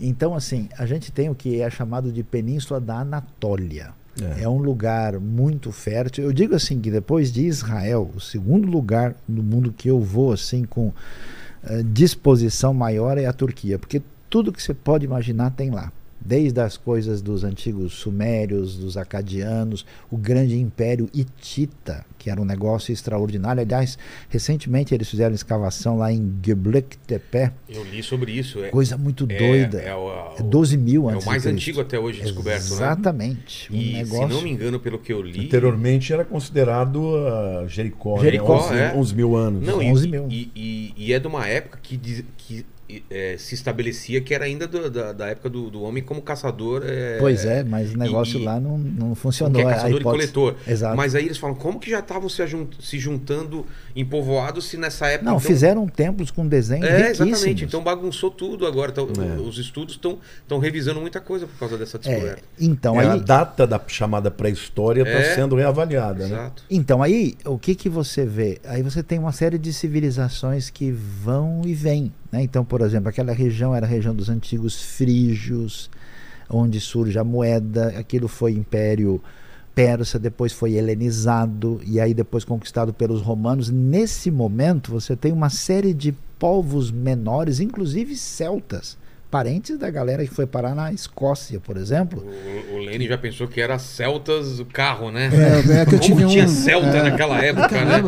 Então, 0.00 0.34
assim, 0.34 0.68
a 0.78 0.86
gente 0.86 1.12
tem 1.12 1.28
o 1.28 1.34
que 1.34 1.60
é 1.60 1.70
chamado 1.70 2.10
de 2.10 2.22
Península 2.22 2.80
da 2.80 3.00
Anatólia. 3.00 3.92
É. 4.20 4.44
É. 4.44 4.48
um 4.48 4.58
lugar 4.58 5.18
muito 5.18 5.72
fértil. 5.72 6.22
Eu 6.22 6.32
digo 6.32 6.54
assim 6.54 6.80
que 6.80 6.88
depois 6.88 7.32
de 7.32 7.46
Israel, 7.46 8.08
o 8.14 8.20
segundo 8.20 8.68
lugar 8.68 9.16
no 9.28 9.42
mundo 9.42 9.74
que 9.76 9.88
eu 9.90 10.00
vou 10.00 10.32
assim 10.32 10.64
com 10.64 10.92
disposição 11.82 12.74
maior 12.74 13.18
é 13.18 13.26
a 13.26 13.32
Turquia, 13.32 13.78
porque 13.78 14.02
tudo 14.28 14.52
que 14.52 14.62
você 14.62 14.74
pode 14.74 15.04
imaginar 15.04 15.50
tem 15.50 15.70
lá. 15.70 15.92
Desde 16.24 16.58
as 16.60 16.76
coisas 16.78 17.20
dos 17.20 17.44
antigos 17.44 17.92
sumérios, 17.94 18.76
dos 18.78 18.96
acadianos, 18.96 19.84
o 20.10 20.16
grande 20.16 20.58
império 20.58 21.08
hitita, 21.12 22.04
que 22.18 22.30
era 22.30 22.40
um 22.40 22.44
negócio 22.46 22.92
extraordinário. 22.92 23.60
Aliás, 23.62 23.98
recentemente 24.30 24.94
eles 24.94 25.08
fizeram 25.10 25.34
escavação 25.34 25.98
lá 25.98 26.10
em 26.10 26.32
Göbekli 26.42 26.98
Tepe, 27.06 27.50
Eu 27.68 27.84
li 27.84 28.02
sobre 28.02 28.32
isso. 28.32 28.64
É, 28.64 28.70
coisa 28.70 28.96
muito 28.96 29.26
é- 29.28 29.36
doida. 29.36 29.78
É, 29.80 29.94
o, 29.94 30.34
É 30.38 30.42
12 30.42 30.76
mil 30.78 31.10
é 31.10 31.12
antes 31.14 31.26
o 31.26 31.28
mais 31.28 31.44
antigo 31.46 31.80
até 31.80 31.98
hoje 31.98 32.22
descoberto, 32.22 32.62
né? 32.70 32.74
Exatamente. 32.76 33.70
Um 33.72 33.76
E 33.76 33.92
negócio... 33.92 34.28
se 34.28 34.34
não 34.34 34.42
me 34.42 34.50
engano, 34.50 34.80
pelo 34.80 34.98
que 34.98 35.12
eu 35.12 35.20
li. 35.20 35.44
Anteriormente 35.46 36.12
era 36.12 36.24
considerado 36.24 36.96
uh, 37.02 37.68
Jericó, 37.68 38.18
Jericó, 38.20 38.70
né? 38.70 38.92
11, 38.92 38.94
é. 38.94 38.94
11 38.96 39.14
mil 39.14 39.36
anos. 39.36 39.66
Não, 39.66 39.82
e, 39.82 39.90
11 39.90 40.08
mil. 40.08 40.26
E, 40.30 40.50
e- 40.56 40.94
e 40.96 41.12
é 41.12 41.18
de 41.18 41.26
uma 41.26 41.46
época 41.46 41.78
que, 41.82 41.96
diz- 41.96 42.24
que 42.38 42.64
e, 42.64 42.66
é, 43.10 43.36
se 43.38 43.54
estabelecia 43.54 44.20
que 44.20 44.34
era 44.34 44.44
ainda 44.44 44.66
do- 44.66 44.90
da, 44.90 45.12
da 45.12 45.26
época 45.28 45.48
do, 45.48 45.70
do 45.70 45.82
homem 45.82 46.02
como 46.02 46.20
caçador. 46.20 46.82
é, 46.84 47.16
Pois 47.18 47.44
é, 47.44 47.62
mas 47.64 47.94
o 47.94 47.98
negócio 47.98 48.38
e- 48.40 48.44
lá 48.44 48.60
não, 48.60 48.76
não 48.76 49.14
que 49.14 49.20
funcionou. 49.20 49.60
é 49.60 49.64
a 49.64 49.74
caçador 49.74 50.00
e 50.00 50.04
coletor. 50.04 50.56
Exato. 50.66 50.96
Mas 50.96 51.14
aí 51.14 51.24
eles 51.24 51.38
falam, 51.38 51.56
como 51.56 51.80
que 51.80 51.90
já 51.90 52.00
estavam 52.00 52.28
se, 52.28 52.42
se 52.80 52.98
juntando 52.98 53.66
em 53.96 54.04
povoados 54.04 54.66
se 54.66 54.76
nessa 54.76 55.06
época. 55.08 55.24
Não, 55.30 55.38
então- 55.38 55.46
fizeram 55.48 55.86
templos 55.88 56.30
com 56.30 56.46
desenhos 56.46 56.86
É, 56.86 56.96
riquíssimos. 56.98 57.32
exatamente. 57.32 57.64
Então 57.64 57.82
bagunçou 57.82 58.30
tudo 58.30 58.66
agora. 58.66 58.90
Então, 58.90 59.08
É. 59.22 59.40
Os 59.40 59.58
estudos 59.58 59.94
estão 59.94 60.58
revisando 60.58 61.00
muita 61.00 61.20
coisa 61.20 61.46
por 61.46 61.58
causa 61.58 61.78
dessa 61.78 61.96
É, 61.96 62.00
descoberta. 62.00 62.42
então, 62.60 63.00
É, 63.00 63.04
aí, 63.06 63.10
A 63.10 63.16
data 63.16 63.66
da 63.66 63.80
chamada 63.86 64.30
pré-história 64.30 65.02
está 65.02 65.18
É. 65.18 65.34
sendo 65.34 65.54
reavaliada, 65.56 66.26
né? 66.26 66.34
Exato. 66.34 66.64
Então, 66.70 67.02
aí, 67.02 67.34
o 67.44 67.58
que 67.58 67.74
que 67.74 67.88
você 67.88 68.24
vê? 68.26 68.60
Aí 68.64 68.82
você 68.82 69.02
tem 69.02 69.18
uma 69.18 69.32
série 69.32 69.58
de 69.58 69.72
civilizações 69.72 70.68
que 70.70 70.90
vão 70.90 71.62
e 71.64 71.72
vêm. 71.74 72.12
Né? 72.34 72.42
Então, 72.42 72.64
por 72.64 72.80
exemplo, 72.80 73.08
aquela 73.08 73.32
região 73.32 73.76
era 73.76 73.86
a 73.86 73.88
região 73.88 74.12
dos 74.12 74.28
antigos 74.28 74.82
frígios, 74.82 75.88
onde 76.50 76.80
surge 76.80 77.16
a 77.16 77.22
moeda. 77.22 77.94
Aquilo 77.96 78.26
foi 78.26 78.52
império 78.52 79.22
persa, 79.72 80.18
depois 80.18 80.52
foi 80.52 80.72
helenizado 80.72 81.80
e 81.86 82.00
aí 82.00 82.12
depois 82.12 82.44
conquistado 82.44 82.92
pelos 82.92 83.22
romanos. 83.22 83.70
Nesse 83.70 84.32
momento, 84.32 84.90
você 84.90 85.14
tem 85.14 85.30
uma 85.30 85.48
série 85.48 85.94
de 85.94 86.12
povos 86.36 86.90
menores, 86.90 87.60
inclusive 87.60 88.16
celtas, 88.16 88.98
parentes 89.34 89.76
da 89.76 89.90
galera 89.90 90.24
que 90.24 90.32
foi 90.32 90.46
parar 90.46 90.76
na 90.76 90.92
Escócia, 90.92 91.58
por 91.58 91.76
exemplo. 91.76 92.24
O, 92.70 92.76
o 92.76 92.78
Lene 92.78 93.08
já 93.08 93.18
pensou 93.18 93.48
que 93.48 93.60
era 93.60 93.80
Celtas 93.80 94.60
o 94.60 94.64
carro, 94.64 95.10
né? 95.10 95.28
É, 95.32 95.80
é 95.80 95.84
que 95.84 95.96
eu 95.96 95.98
Como 95.98 96.14
tive 96.20 96.26
tinha 96.28 96.44
um- 96.44 96.48
Celta 96.48 96.98
é. 96.98 97.02
naquela 97.02 97.44
época, 97.44 97.84
né? 97.84 98.00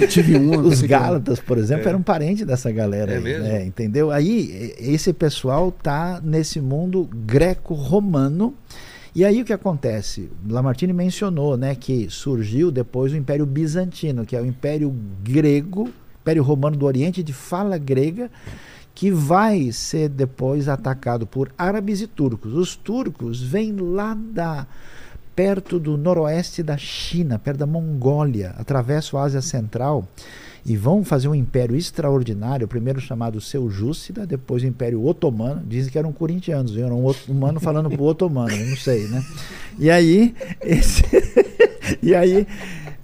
Eu 0.00 0.08
tive 0.08 0.38
um. 0.38 0.60
Os 0.60 0.80
Gálatas, 0.80 1.40
por 1.40 1.58
exemplo, 1.58 1.86
eram 1.86 2.00
parentes 2.00 2.46
dessa 2.46 2.72
galera. 2.72 3.12
É 3.12 3.16
aí, 3.18 3.22
mesmo? 3.22 3.44
né? 3.44 3.66
Entendeu? 3.66 4.10
Aí, 4.10 4.74
esse 4.78 5.12
pessoal 5.12 5.70
tá 5.70 6.22
nesse 6.24 6.58
mundo 6.58 7.06
greco-romano. 7.26 8.54
E 9.14 9.26
aí 9.26 9.42
o 9.42 9.44
que 9.44 9.52
acontece? 9.52 10.30
Lamartine 10.48 10.94
mencionou 10.94 11.58
né, 11.58 11.74
que 11.74 12.06
surgiu 12.08 12.70
depois 12.70 13.12
o 13.12 13.16
Império 13.16 13.44
Bizantino, 13.44 14.24
que 14.24 14.34
é 14.34 14.40
o 14.40 14.46
Império 14.46 14.90
Grego, 15.22 15.90
Império 16.22 16.42
Romano 16.42 16.78
do 16.78 16.86
Oriente, 16.86 17.22
de 17.22 17.34
fala 17.34 17.76
grega, 17.76 18.30
que 18.96 19.10
vai 19.10 19.70
ser 19.72 20.08
depois 20.08 20.68
atacado 20.70 21.26
por 21.26 21.52
árabes 21.58 22.00
e 22.00 22.06
turcos. 22.06 22.54
Os 22.54 22.74
turcos 22.74 23.42
vêm 23.42 23.76
lá 23.76 24.14
da 24.14 24.66
perto 25.34 25.78
do 25.78 25.98
noroeste 25.98 26.62
da 26.62 26.78
China, 26.78 27.38
perto 27.38 27.58
da 27.58 27.66
Mongólia, 27.66 28.54
atravessam 28.56 29.20
a 29.20 29.24
Ásia 29.24 29.42
Central 29.42 30.08
e 30.64 30.78
vão 30.78 31.04
fazer 31.04 31.28
um 31.28 31.34
império 31.34 31.76
extraordinário, 31.76 32.66
primeiro 32.66 32.98
chamado 32.98 33.38
Seljúcida, 33.38 34.26
depois 34.26 34.62
o 34.62 34.66
Império 34.66 35.04
Otomano, 35.04 35.62
dizem 35.66 35.92
que 35.92 35.98
eram 35.98 36.10
corintianos, 36.10 36.72
viu? 36.72 36.86
era 36.86 36.94
um 36.94 37.12
humano 37.28 37.60
falando 37.60 37.90
pro 37.90 38.02
otomano, 38.02 38.56
não 38.56 38.76
sei, 38.78 39.06
né? 39.08 39.22
E 39.78 39.90
aí, 39.90 40.34
esse- 40.62 41.04
e 42.02 42.14
aí, 42.14 42.46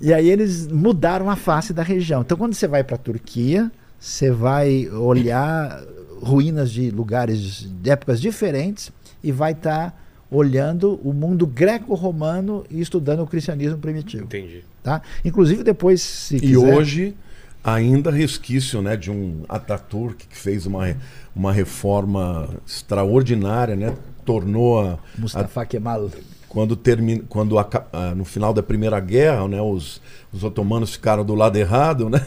e 0.00 0.10
aí 0.14 0.30
eles 0.30 0.66
mudaram 0.68 1.28
a 1.28 1.36
face 1.36 1.74
da 1.74 1.82
região. 1.82 2.22
Então 2.22 2.38
quando 2.38 2.54
você 2.54 2.66
vai 2.66 2.82
para 2.82 2.96
a 2.96 2.98
Turquia, 2.98 3.70
você 4.04 4.32
vai 4.32 4.88
olhar 4.88 5.80
ruínas 6.20 6.72
de 6.72 6.90
lugares 6.90 7.64
de 7.80 7.88
épocas 7.90 8.20
diferentes 8.20 8.90
e 9.22 9.30
vai 9.30 9.52
estar 9.52 9.96
olhando 10.28 10.98
o 11.04 11.12
mundo 11.12 11.46
greco-romano 11.46 12.64
e 12.68 12.80
estudando 12.80 13.22
o 13.22 13.26
cristianismo 13.28 13.78
primitivo, 13.78 14.24
Entendi. 14.24 14.64
tá? 14.82 15.02
Inclusive 15.24 15.62
depois 15.62 16.02
se 16.02 16.36
E 16.36 16.40
quiser- 16.40 16.74
hoje, 16.74 17.14
ainda 17.62 18.10
resquício 18.10 18.82
né, 18.82 18.96
de 18.96 19.08
um 19.08 19.44
Ataturk 19.48 20.26
que 20.26 20.36
fez 20.36 20.66
uma, 20.66 20.96
uma 21.34 21.52
reforma 21.52 22.48
extraordinária, 22.66 23.76
né? 23.76 23.94
Tornou 24.24 24.80
a, 24.80 24.92
a- 24.94 24.98
Mustafa 25.18 25.64
Kemal 25.66 26.10
quando 26.48 26.76
termina, 26.76 27.22
quando 27.28 27.58
aca- 27.58 27.86
ah, 27.92 28.14
no 28.14 28.24
final 28.24 28.52
da 28.52 28.62
Primeira 28.62 28.98
Guerra, 29.00 29.46
né, 29.48 29.60
os, 29.62 30.02
os 30.32 30.44
otomanos 30.44 30.90
ficaram 30.92 31.24
do 31.24 31.34
lado 31.34 31.56
errado, 31.56 32.10
né? 32.10 32.24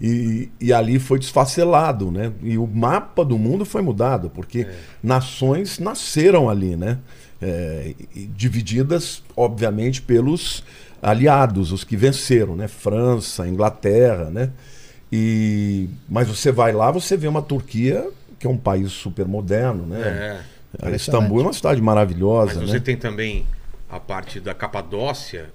E, 0.00 0.50
e 0.58 0.72
ali 0.72 0.98
foi 0.98 1.18
desfacelado, 1.18 2.10
né? 2.10 2.32
E 2.42 2.56
o 2.56 2.66
mapa 2.66 3.24
do 3.24 3.38
mundo 3.38 3.64
foi 3.64 3.82
mudado, 3.82 4.30
porque 4.30 4.66
nações 5.02 5.78
nasceram 5.78 6.48
ali, 6.48 6.74
né? 6.74 6.98
É, 7.42 7.94
divididas, 8.34 9.22
obviamente, 9.36 10.00
pelos 10.00 10.64
aliados, 11.02 11.72
os 11.72 11.84
que 11.84 11.96
venceram, 11.96 12.56
né? 12.56 12.66
França, 12.66 13.46
Inglaterra, 13.46 14.30
né? 14.30 14.50
E, 15.12 15.88
mas 16.08 16.28
você 16.28 16.50
vai 16.50 16.72
lá, 16.72 16.90
você 16.90 17.16
vê 17.16 17.28
uma 17.28 17.42
Turquia 17.42 18.08
que 18.38 18.46
é 18.46 18.50
um 18.50 18.56
país 18.56 18.90
super 18.90 19.26
moderno, 19.26 19.84
né? 19.84 20.42
É. 20.82 20.94
Istambul 20.94 21.40
é 21.40 21.42
uma 21.42 21.52
cidade 21.52 21.82
maravilhosa, 21.82 22.54
Mas 22.54 22.62
né? 22.62 22.66
você 22.66 22.80
tem 22.80 22.96
também 22.96 23.44
a 23.90 24.00
parte 24.00 24.40
da 24.40 24.54
Capadócia, 24.54 25.50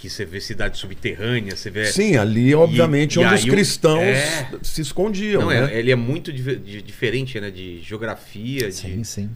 que 0.00 0.08
você 0.10 0.24
vê 0.24 0.40
cidade 0.40 0.78
subterrânea, 0.78 1.54
você 1.54 1.70
vê. 1.70 1.84
Sim, 1.86 2.16
ali, 2.16 2.54
obviamente, 2.54 3.16
e 3.16 3.18
onde 3.18 3.28
aí 3.28 3.34
os 3.40 3.44
o- 3.44 3.48
cristãos 3.50 4.00
é. 4.02 4.48
se 4.62 4.80
escondiam. 4.80 5.42
Não, 5.42 5.48
né? 5.50 5.72
é, 5.74 5.78
ele 5.78 5.90
é 5.90 5.96
muito 5.96 6.32
di- 6.32 6.56
di- 6.56 6.82
diferente, 6.82 7.38
né? 7.40 7.50
De 7.50 7.80
geografia, 7.80 8.70
Sim, 8.72 8.98
de. 9.00 9.04
sim. 9.06 9.30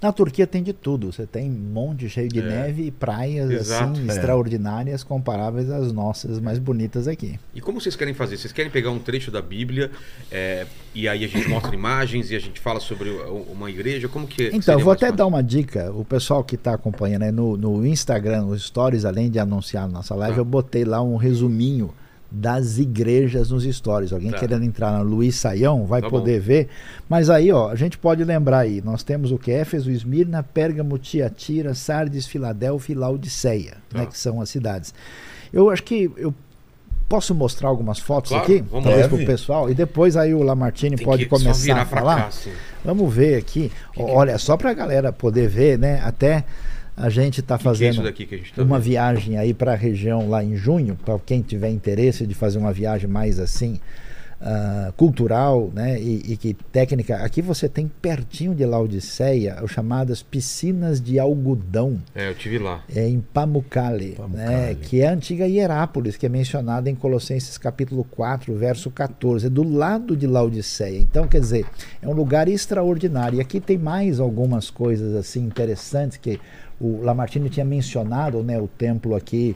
Na 0.00 0.12
Turquia 0.12 0.46
tem 0.46 0.62
de 0.62 0.72
tudo. 0.72 1.12
Você 1.12 1.26
tem 1.26 1.50
um 1.50 1.54
monte 1.54 2.08
cheio 2.08 2.28
de 2.28 2.42
neve 2.42 2.84
e 2.86 2.90
praias 2.90 3.50
Exato. 3.50 3.92
assim 3.92 4.08
É. 4.08 4.12
extraordinárias 4.12 5.02
comparáveis 5.02 5.70
às 5.70 5.92
nossas 5.92 6.38
mais 6.38 6.58
bonitas 6.58 7.08
aqui. 7.08 7.38
E 7.54 7.60
como 7.60 7.80
vocês 7.80 7.96
querem 7.96 8.14
fazer? 8.14 8.36
Vocês 8.36 8.52
querem 8.52 8.70
pegar 8.70 8.90
um 8.90 8.98
trecho 8.98 9.30
da 9.30 9.40
Bíblia 9.42 9.90
é, 10.30 10.66
e 10.94 11.08
aí 11.08 11.24
a 11.24 11.28
gente 11.28 11.48
mostra 11.48 11.74
imagens 11.74 12.30
e 12.30 12.36
a 12.36 12.38
gente 12.38 12.60
fala 12.60 12.80
sobre 12.80 13.08
uma 13.10 13.70
igreja? 13.70 14.08
Como 14.08 14.26
que 14.26 14.50
Então, 14.52 14.78
vou 14.78 14.92
até 14.92 15.06
fácil? 15.06 15.16
dar 15.16 15.26
uma 15.26 15.42
dica. 15.42 15.90
O 15.92 16.04
pessoal 16.04 16.44
que 16.44 16.54
está 16.56 16.74
acompanhando 16.74 17.22
aí 17.22 17.32
no, 17.32 17.56
no 17.56 17.86
Instagram, 17.86 18.42
nos 18.42 18.64
stories, 18.64 19.04
além 19.04 19.30
de 19.30 19.38
anunciar 19.38 19.88
na 19.88 20.02
nossa 20.10 20.14
live, 20.14 20.34
Tá. 20.36 20.40
eu 20.40 20.44
botei 20.44 20.84
lá 20.84 21.02
um 21.02 21.16
resuminho 21.16 21.90
das 22.32 22.78
igrejas 22.78 23.50
nos 23.50 23.64
stories. 23.64 24.12
Alguém 24.12 24.30
Tá. 24.30 24.38
querendo 24.38 24.64
entrar 24.64 24.92
na 24.92 25.00
Luiz 25.00 25.34
Saião 25.34 25.84
vai 25.84 26.00
Tá 26.00 26.08
poder 26.08 26.38
ver. 26.40 26.68
Mas 27.08 27.28
aí, 27.28 27.50
ó, 27.50 27.68
a 27.68 27.74
gente 27.74 27.98
pode 27.98 28.22
lembrar 28.22 28.58
aí. 28.60 28.80
Nós 28.80 29.02
temos 29.02 29.32
o 29.32 29.38
que? 29.38 29.50
Éfeso, 29.50 29.90
Esmirna, 29.90 30.42
Pérgamo, 30.42 30.96
Tiatira, 30.96 31.74
Sardes, 31.74 32.26
Filadélfia 32.26 32.92
e 32.94 32.96
Laodiceia, 32.96 33.78
Tá. 33.88 33.98
né, 33.98 34.06
que 34.06 34.16
são 34.16 34.40
as 34.40 34.48
cidades. 34.48 34.94
Eu 35.52 35.70
acho 35.70 35.82
que 35.82 36.08
eu 36.16 36.32
posso 37.08 37.34
mostrar 37.34 37.68
algumas 37.68 37.98
fotos 37.98 38.30
Claro, 38.30 38.44
aqui, 38.44 38.62
talvez 38.70 39.08
para 39.08 39.16
o 39.16 39.26
pessoal, 39.26 39.68
e 39.68 39.74
depois 39.74 40.16
aí 40.16 40.32
o 40.32 40.44
Lamartine 40.44 40.94
Tem 40.94 41.04
pode 41.04 41.24
que 41.24 41.28
começar 41.28 41.80
a 41.80 41.84
falar. 41.84 42.30
cá. 42.30 42.50
Vamos 42.84 43.12
ver 43.12 43.34
aqui. 43.38 43.72
Olha, 43.96 44.38
só 44.38 44.56
para 44.56 44.70
a 44.70 44.74
galera 44.74 45.12
poder 45.12 45.48
ver, 45.48 45.76
né? 45.76 46.00
Até 46.04 46.44
a 47.00 47.08
gente 47.08 47.40
está 47.40 47.56
Que 47.56 47.62
que 47.62 47.68
é 47.68 47.72
fazendo 47.72 48.12
que 48.12 48.34
a 48.34 48.38
gente 48.38 48.52
tá 48.52 48.62
uma 48.62 48.78
vendo? 48.78 48.84
viagem 48.84 49.38
aí 49.38 49.54
para 49.54 49.72
a 49.72 49.76
região 49.76 50.28
lá 50.28 50.44
em 50.44 50.56
junho, 50.56 50.96
para 51.04 51.18
quem 51.18 51.42
tiver 51.42 51.70
interesse 51.70 52.26
de 52.26 52.34
fazer 52.34 52.58
uma 52.58 52.72
viagem 52.72 53.08
mais 53.08 53.38
assim 53.38 53.80
ah, 54.42 54.90
cultural, 54.96 55.70
né? 55.74 56.00
E, 56.00 56.32
e 56.32 56.36
que 56.36 56.54
técnica. 56.54 57.16
Aqui 57.16 57.42
você 57.42 57.68
tem 57.68 57.86
pertinho 57.86 58.54
de 58.54 58.64
Laodiceia 58.64 59.54
as 59.54 59.70
chamadas 59.70 60.22
piscinas 60.22 60.98
de 60.98 61.18
algodão. 61.18 62.00
É, 62.14 62.30
eu 62.30 62.34
tive 62.34 62.58
lá. 62.58 62.82
É 62.94 63.06
em 63.06 63.20
Pamukkale, 63.20 64.12
Pamukkale. 64.12 64.48
Né, 64.48 64.76
que 64.80 65.02
é 65.02 65.08
a 65.08 65.12
antiga 65.12 65.46
Hierápolis, 65.46 66.16
que 66.16 66.24
é 66.24 66.28
mencionada 66.30 66.88
em 66.88 66.94
Colossenses 66.94 67.58
capítulo 67.58 68.02
4, 68.02 68.54
verso 68.56 68.90
14, 68.90 69.46
é 69.46 69.50
do 69.50 69.62
lado 69.62 70.16
de 70.16 70.26
Laodiceia. 70.26 70.98
Então, 70.98 71.28
quer 71.28 71.40
dizer, 71.40 71.66
é 72.00 72.08
um 72.08 72.14
lugar 72.14 72.48
extraordinário. 72.48 73.36
E 73.36 73.40
aqui 73.42 73.60
tem 73.60 73.76
mais 73.76 74.18
algumas 74.18 74.70
coisas 74.70 75.14
assim 75.14 75.44
interessantes 75.44 76.16
que 76.16 76.40
o 76.80 77.02
Lamartine 77.02 77.50
tinha 77.50 77.64
mencionado, 77.64 78.42
né, 78.42 78.58
o 78.58 78.66
templo 78.66 79.14
aqui, 79.14 79.54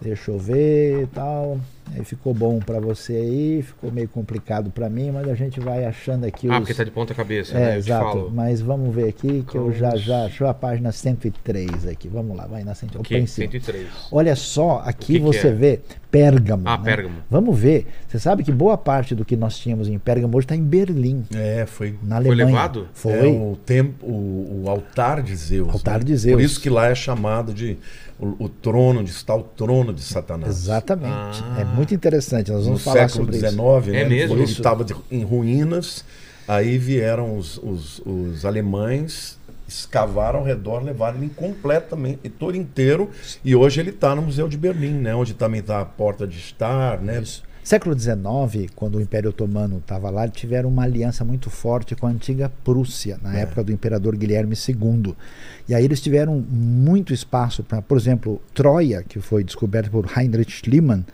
deixa 0.00 0.30
eu 0.30 0.38
ver 0.38 1.02
e 1.02 1.06
tal. 1.06 1.58
Aí 1.94 2.04
ficou 2.04 2.34
bom 2.34 2.58
para 2.58 2.80
você 2.80 3.12
aí, 3.12 3.62
ficou 3.62 3.92
meio 3.92 4.08
complicado 4.08 4.70
para 4.70 4.90
mim, 4.90 5.12
mas 5.12 5.28
a 5.28 5.36
gente 5.36 5.60
vai 5.60 5.84
achando 5.84 6.26
aqui 6.26 6.48
Ah, 6.48 6.54
os 6.54 6.58
porque 6.58 6.74
tá 6.74 6.82
de 6.82 6.90
ponta 6.90 7.14
cabeça, 7.14 7.56
é, 7.56 7.60
né? 7.60 7.68
Eu 7.70 7.72
te 7.82 7.86
exato. 7.86 8.04
falo. 8.04 8.30
Mas 8.34 8.60
vamos 8.60 8.92
ver 8.92 9.08
aqui 9.08 9.44
que 9.48 9.56
eu 9.56 9.72
já 9.72 9.94
já 9.96 10.24
achou 10.24 10.48
a 10.48 10.54
página 10.54 10.90
103 10.90 11.86
aqui. 11.86 12.08
Vamos 12.08 12.36
lá, 12.36 12.44
vai 12.46 12.64
na 12.64 12.74
103. 12.74 13.00
Ok, 13.00 13.16
Opa, 13.16 13.22
em 13.22 13.26
cima. 13.28 13.50
103. 13.52 13.86
Olha 14.10 14.34
só, 14.34 14.82
aqui 14.84 15.06
que 15.06 15.12
que 15.14 15.18
você 15.20 15.46
é? 15.48 15.52
vê 15.52 15.80
Pérgamo. 16.10 16.62
Ah, 16.66 16.76
né? 16.76 16.84
Pérgamo. 16.84 17.14
Vamos 17.30 17.56
ver. 17.56 17.86
Você 18.08 18.18
sabe 18.18 18.42
que 18.42 18.50
boa 18.50 18.76
parte 18.76 19.14
do 19.14 19.24
que 19.24 19.36
nós 19.36 19.56
tínhamos 19.56 19.86
em 19.88 19.96
Pérgamo 19.98 20.36
hoje 20.36 20.44
está 20.46 20.56
em 20.56 20.64
Berlim, 20.64 21.24
É, 21.34 21.66
foi. 21.66 21.92
na 22.02 22.16
Foi 22.16 22.26
Alemanha. 22.30 22.46
levado? 22.46 22.88
Foi. 22.94 23.12
É 23.12 23.26
o, 23.26 23.56
tempo, 23.64 24.04
o, 24.06 24.62
o 24.64 24.70
altar 24.70 25.22
de 25.22 25.36
Zeus. 25.36 25.68
Altar 25.72 25.98
né? 25.98 26.04
de 26.04 26.16
Zeus. 26.16 26.34
Por 26.34 26.42
isso 26.42 26.60
que 26.60 26.68
lá 26.68 26.88
é 26.88 26.94
chamado 26.96 27.54
de 27.54 27.78
o, 28.18 28.44
o 28.44 28.48
trono, 28.48 29.04
de 29.04 29.10
está 29.10 29.34
o 29.34 29.42
trono 29.42 29.92
de 29.92 30.02
Satanás. 30.02 30.50
Exatamente. 30.56 31.42
Ah. 31.44 31.60
É 31.60 31.64
muito 31.64 31.94
interessante. 31.94 32.50
Nós 32.50 32.60
No 32.62 32.66
vamos 32.66 32.82
falar 32.82 33.08
século 33.08 33.32
sobre 33.32 33.38
XIX, 33.38 33.52
isso. 33.52 33.90
né? 33.90 34.00
É 34.00 34.08
mesmo? 34.08 34.36
Ele 34.36 34.44
estava 34.44 34.86
em 35.10 35.22
ruínas, 35.22 36.04
aí 36.48 36.78
vieram 36.78 37.36
os, 37.36 37.58
os, 37.58 38.00
os 38.06 38.44
alemães, 38.44 39.38
escavaram 39.68 40.38
ao 40.40 40.44
redor, 40.44 40.82
levaram 40.82 41.18
ele 41.18 41.30
completamente, 41.34 42.28
todo 42.30 42.56
inteiro, 42.56 43.10
e 43.44 43.54
hoje 43.54 43.80
ele 43.80 43.90
está 43.90 44.14
no 44.14 44.22
Museu 44.22 44.48
de 44.48 44.56
Berlim, 44.56 44.92
né? 44.92 45.14
Onde 45.14 45.34
também 45.34 45.60
está 45.60 45.80
a 45.80 45.84
porta 45.84 46.26
de 46.26 46.38
estar, 46.38 47.00
né? 47.00 47.20
Isso. 47.20 47.42
Século 47.66 47.98
XIX, 47.98 48.70
quando 48.76 48.94
o 48.96 49.00
Império 49.00 49.30
Otomano 49.30 49.78
estava 49.78 50.08
lá, 50.08 50.28
tiveram 50.28 50.68
uma 50.68 50.84
aliança 50.84 51.24
muito 51.24 51.50
forte 51.50 51.96
com 51.96 52.06
a 52.06 52.10
antiga 52.10 52.48
Prússia, 52.62 53.18
na 53.20 53.36
É. 53.36 53.42
época 53.42 53.64
do 53.64 53.72
imperador 53.72 54.14
Guilherme 54.16 54.54
II. 54.54 55.16
E 55.68 55.74
aí 55.74 55.84
eles 55.84 56.00
tiveram 56.00 56.38
muito 56.48 57.12
espaço 57.12 57.64
para, 57.64 57.82
por 57.82 57.98
exemplo, 57.98 58.40
Troia, 58.54 59.02
que 59.02 59.18
foi 59.18 59.42
descoberta 59.42 59.90
por 59.90 60.08
Heinrich 60.16 60.52
Schliemann, 60.52 61.04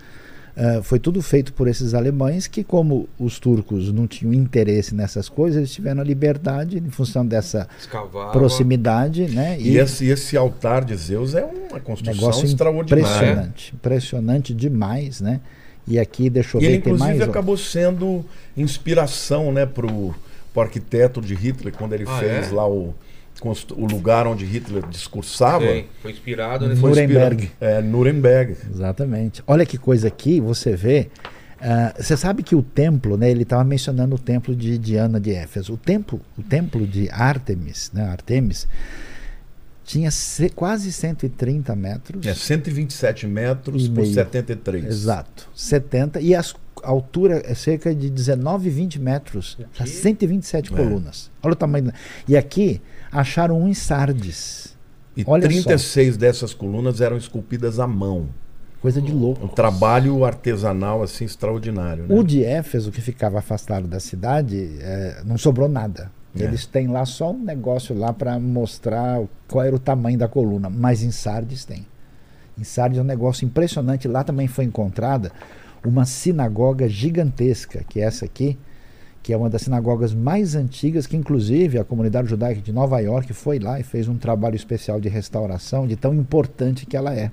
eh, 0.55 0.83
foi 0.83 0.99
tudo 0.99 1.23
feito 1.23 1.55
por 1.55 1.69
esses 1.69 1.95
alemães 1.95 2.47
que, 2.47 2.62
como 2.62 3.09
os 3.19 3.38
turcos 3.38 3.91
não 3.91 4.07
tinham 4.07 4.35
interesse 4.35 4.95
nessas 4.95 5.31
coisas, 5.31 5.57
eles 5.57 5.73
tiveram 5.73 6.03
a 6.03 6.05
liberdade, 6.05 6.77
em 6.77 6.91
função 6.91 7.25
dessa 7.25 7.67
Escavava. 7.81 8.31
proximidade, 8.31 9.27
né? 9.29 9.59
E 9.59 9.79
esse, 9.79 10.05
esse 10.05 10.37
altar 10.37 10.85
de 10.85 10.95
Zeus 10.97 11.35
é 11.35 11.47
uma 11.47 11.81
construção 11.81 12.12
negócio 12.15 12.45
extraordinária. 12.45 13.01
impressionante, 13.07 13.75
impressionante 13.75 14.53
demais, 14.53 15.23
né? 15.23 15.41
E 15.87 15.99
aqui 15.99 16.31
deixa 16.31 16.57
eu 16.57 16.61
E 16.62 16.66
ver 16.66 16.73
ele, 16.75 16.83
tem 16.83 16.92
mais. 16.92 17.03
inclusive, 17.03 17.25
ó. 17.29 17.31
acabou 17.31 17.57
sendo 17.57 18.25
inspiração 18.57 19.53
né, 19.53 19.66
para 19.66 19.87
o 19.87 20.14
arquiteto 20.57 21.21
de 21.21 21.35
Hitler, 21.35 21.73
quando 21.75 21.92
ele 21.95 22.05
Ah, 22.07 22.18
fez 22.18 22.51
é? 22.53 22.55
lá 22.55 22.68
o, 22.68 22.95
o 23.77 23.87
lugar 23.87 24.27
onde 24.27 24.45
Hitler 24.45 24.85
discursava. 24.88 25.64
Sei, 25.64 25.87
Foi 26.01 26.11
inspirado 26.12 26.68
nesse. 26.68 26.81
Nuremberg. 26.81 27.45
inspira- 27.45 27.71
É, 27.71 27.83
Nuremberg. 27.83 28.57
Exatamente. 28.73 29.42
Olha 29.47 29.66
que 29.66 29.77
coisa 29.77 30.09
aqui, 30.09 30.40
você 30.40 30.77
vê. 30.77 31.09
ah, 31.61 31.95
você 31.99 32.16
sabe 32.16 32.42
que 32.42 32.55
o 32.55 32.62
templo, 32.62 33.16
né? 33.16 33.31
Ele 33.31 33.42
estava 33.42 33.64
mencionando 33.64 34.14
o 34.14 34.18
templo 34.18 34.55
de 34.55 34.79
Diana 34.79 35.18
de 35.21 35.33
Éfeso. 35.33 35.75
O 35.75 35.77
templo, 35.77 36.21
o 36.38 36.42
templo 36.42 36.87
de 36.87 37.09
Artemis, 37.11 37.90
né? 37.92 38.05
Artemis 38.09 38.66
tinha 39.85 40.11
quase 40.55 40.92
130 40.92 41.75
metros. 41.75 42.27
É 42.27 42.35
127 42.35 43.27
metros 43.27 43.85
E 43.87 43.88
por 43.88 44.03
meio. 44.03 44.14
73. 44.14 44.85
Exato. 44.87 45.49
70 45.55 46.21
e 46.21 46.35
as- 46.35 46.55
a 46.83 46.88
altura 46.90 47.42
é 47.45 47.55
cerca 47.55 47.95
de 47.95 48.09
19, 48.11 48.68
20 48.71 48.99
metros. 49.01 49.59
Tá 49.77 49.87
127 49.87 50.73
É. 50.73 50.77
colunas. 50.77 51.31
Olha 51.42 51.53
o 51.53 51.57
tamanho. 51.57 51.92
E 52.29 52.37
aqui 52.37 52.81
acharam 53.11 53.61
um 53.61 53.68
em 53.68 53.75
Sardes. 53.75 54.77
E 55.16 55.25
Olha 55.27 55.42
36 55.42 56.16
dessas 56.16 56.55
colunas 56.55 57.01
eram 57.01 57.16
esculpidas 57.16 57.79
à 57.79 57.87
mão. 57.87 58.29
Coisa 58.81 59.01
de 59.01 59.12
Um 59.12 59.16
louco. 59.18 59.49
trabalho 59.49 60.25
artesanal 60.25 61.03
assim 61.05 61.25
extraordinário. 61.25 62.07
Né? 62.09 62.14
O 62.18 62.25
de 62.25 62.42
Éfeso, 62.42 62.90
que 62.90 63.01
ficava 63.01 63.38
afastado 63.38 63.87
da 63.87 64.01
cidade, 64.01 64.77
eh, 64.81 65.23
não 65.25 65.38
sobrou 65.38 65.68
nada. 65.68 66.11
É. 66.35 66.45
Eles 66.45 66.66
têm 66.66 66.88
lá 66.88 67.05
só 67.05 67.31
um 67.33 67.42
negócio 67.42 67.97
lá 67.97 68.12
para 68.12 68.38
mostrar 68.38 69.23
qual 69.49 69.64
era 69.64 69.77
o 69.77 69.79
tamanho 69.79 70.18
da 70.18 70.29
coluna, 70.29 70.71
mas 70.71 71.03
em 71.03 71.11
Sardes 71.11 71.64
tem. 71.64 71.87
Em 72.59 72.64
Sardes 72.64 72.99
é 72.99 73.03
um 73.03 73.07
negócio 73.07 73.45
impressionante. 73.45 74.09
Lá 74.09 74.25
também 74.25 74.47
foi 74.47 74.64
encontrada 74.64 75.33
uma 75.85 76.05
sinagoga 76.05 76.88
gigantesca, 76.88 77.85
que 77.88 78.01
é 78.01 78.05
essa 78.05 78.25
aqui, 78.25 78.59
que 79.23 79.33
é 79.33 79.37
uma 79.37 79.51
das 79.51 79.62
sinagogas 79.62 80.14
mais 80.14 80.55
antigas, 80.55 81.07
que 81.07 81.16
inclusive 81.16 81.79
a 81.79 81.85
comunidade 81.85 82.29
judaica 82.29 82.61
de 82.61 82.73
Nova 82.73 82.99
York 83.01 83.33
foi 83.33 83.59
lá 83.59 83.79
e 83.79 83.83
fez 83.83 84.09
um 84.09 84.16
trabalho 84.16 84.57
especial 84.57 85.01
de 85.01 85.09
restauração, 85.09 85.87
de 85.87 85.97
tão 85.97 86.14
importante 86.14 86.87
que 86.87 86.97
ela 86.97 87.14
é. 87.14 87.31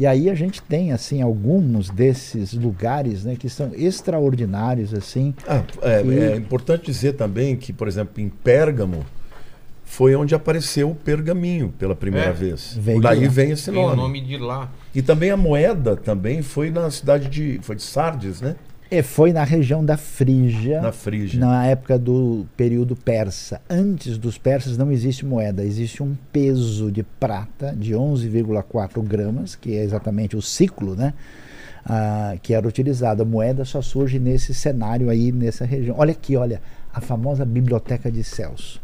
E 0.00 0.06
aí 0.06 0.30
a 0.30 0.34
gente 0.34 0.62
tem 0.62 0.92
assim 0.92 1.20
alguns 1.20 1.90
desses 1.90 2.52
lugares, 2.52 3.24
né, 3.24 3.34
que 3.36 3.48
são 3.48 3.72
extraordinários 3.74 4.94
assim. 4.94 5.34
Ah, 5.46 5.62
é, 5.82 6.02
E- 6.04 6.18
é 6.20 6.36
importante 6.36 6.86
dizer 6.86 7.14
também 7.14 7.56
que, 7.56 7.72
por 7.72 7.88
exemplo, 7.88 8.22
em 8.22 8.28
Pérgamo 8.28 9.04
foi 9.84 10.14
onde 10.14 10.34
apareceu 10.34 10.90
o 10.90 10.94
pergaminho 10.94 11.74
pela 11.78 11.96
primeira 11.96 12.28
É. 12.28 12.32
vez. 12.32 12.76
Veio 12.78 13.00
Daí 13.00 13.26
vem 13.26 13.50
esse 13.50 13.70
Tem 13.72 13.80
o 13.80 13.86
nome. 13.86 13.96
nome 13.96 14.20
de 14.20 14.36
lá. 14.36 14.70
E 14.94 15.02
também 15.02 15.30
a 15.30 15.36
moeda 15.36 15.96
também 15.96 16.42
foi 16.42 16.70
na 16.70 16.90
cidade 16.90 17.28
de 17.28 17.58
foi 17.62 17.74
de 17.74 17.82
Sardes, 17.82 18.40
né? 18.40 18.54
E 18.90 19.02
foi 19.02 19.32
na 19.34 19.44
região 19.44 19.84
da 19.84 19.98
Frígia, 19.98 20.80
Na 20.80 20.92
Frígia. 20.92 21.38
na 21.38 21.66
época 21.66 21.98
do 21.98 22.46
período 22.56 22.96
persa. 22.96 23.60
Antes 23.68 24.16
dos 24.16 24.38
persas 24.38 24.78
não 24.78 24.90
existe 24.90 25.26
moeda, 25.26 25.62
existe 25.62 26.02
um 26.02 26.16
peso 26.32 26.90
de 26.90 27.02
prata 27.02 27.74
de 27.76 27.92
11,4 27.94 29.02
gramas, 29.02 29.54
que 29.54 29.76
é 29.76 29.82
exatamente 29.82 30.36
o 30.36 30.40
ciclo, 30.42 30.94
né? 30.96 31.12
Ah, 31.84 32.34
que 32.42 32.54
era 32.54 32.66
utilizado. 32.66 33.22
A 33.22 33.26
moeda 33.26 33.64
só 33.64 33.82
surge 33.82 34.18
nesse 34.18 34.54
cenário 34.54 35.10
aí, 35.10 35.32
nessa 35.32 35.66
região. 35.66 35.96
Olha 35.98 36.12
aqui, 36.12 36.34
olha, 36.36 36.60
a 36.92 37.00
famosa 37.00 37.44
Biblioteca 37.44 38.10
de 38.10 38.24
Celso. 38.24 38.80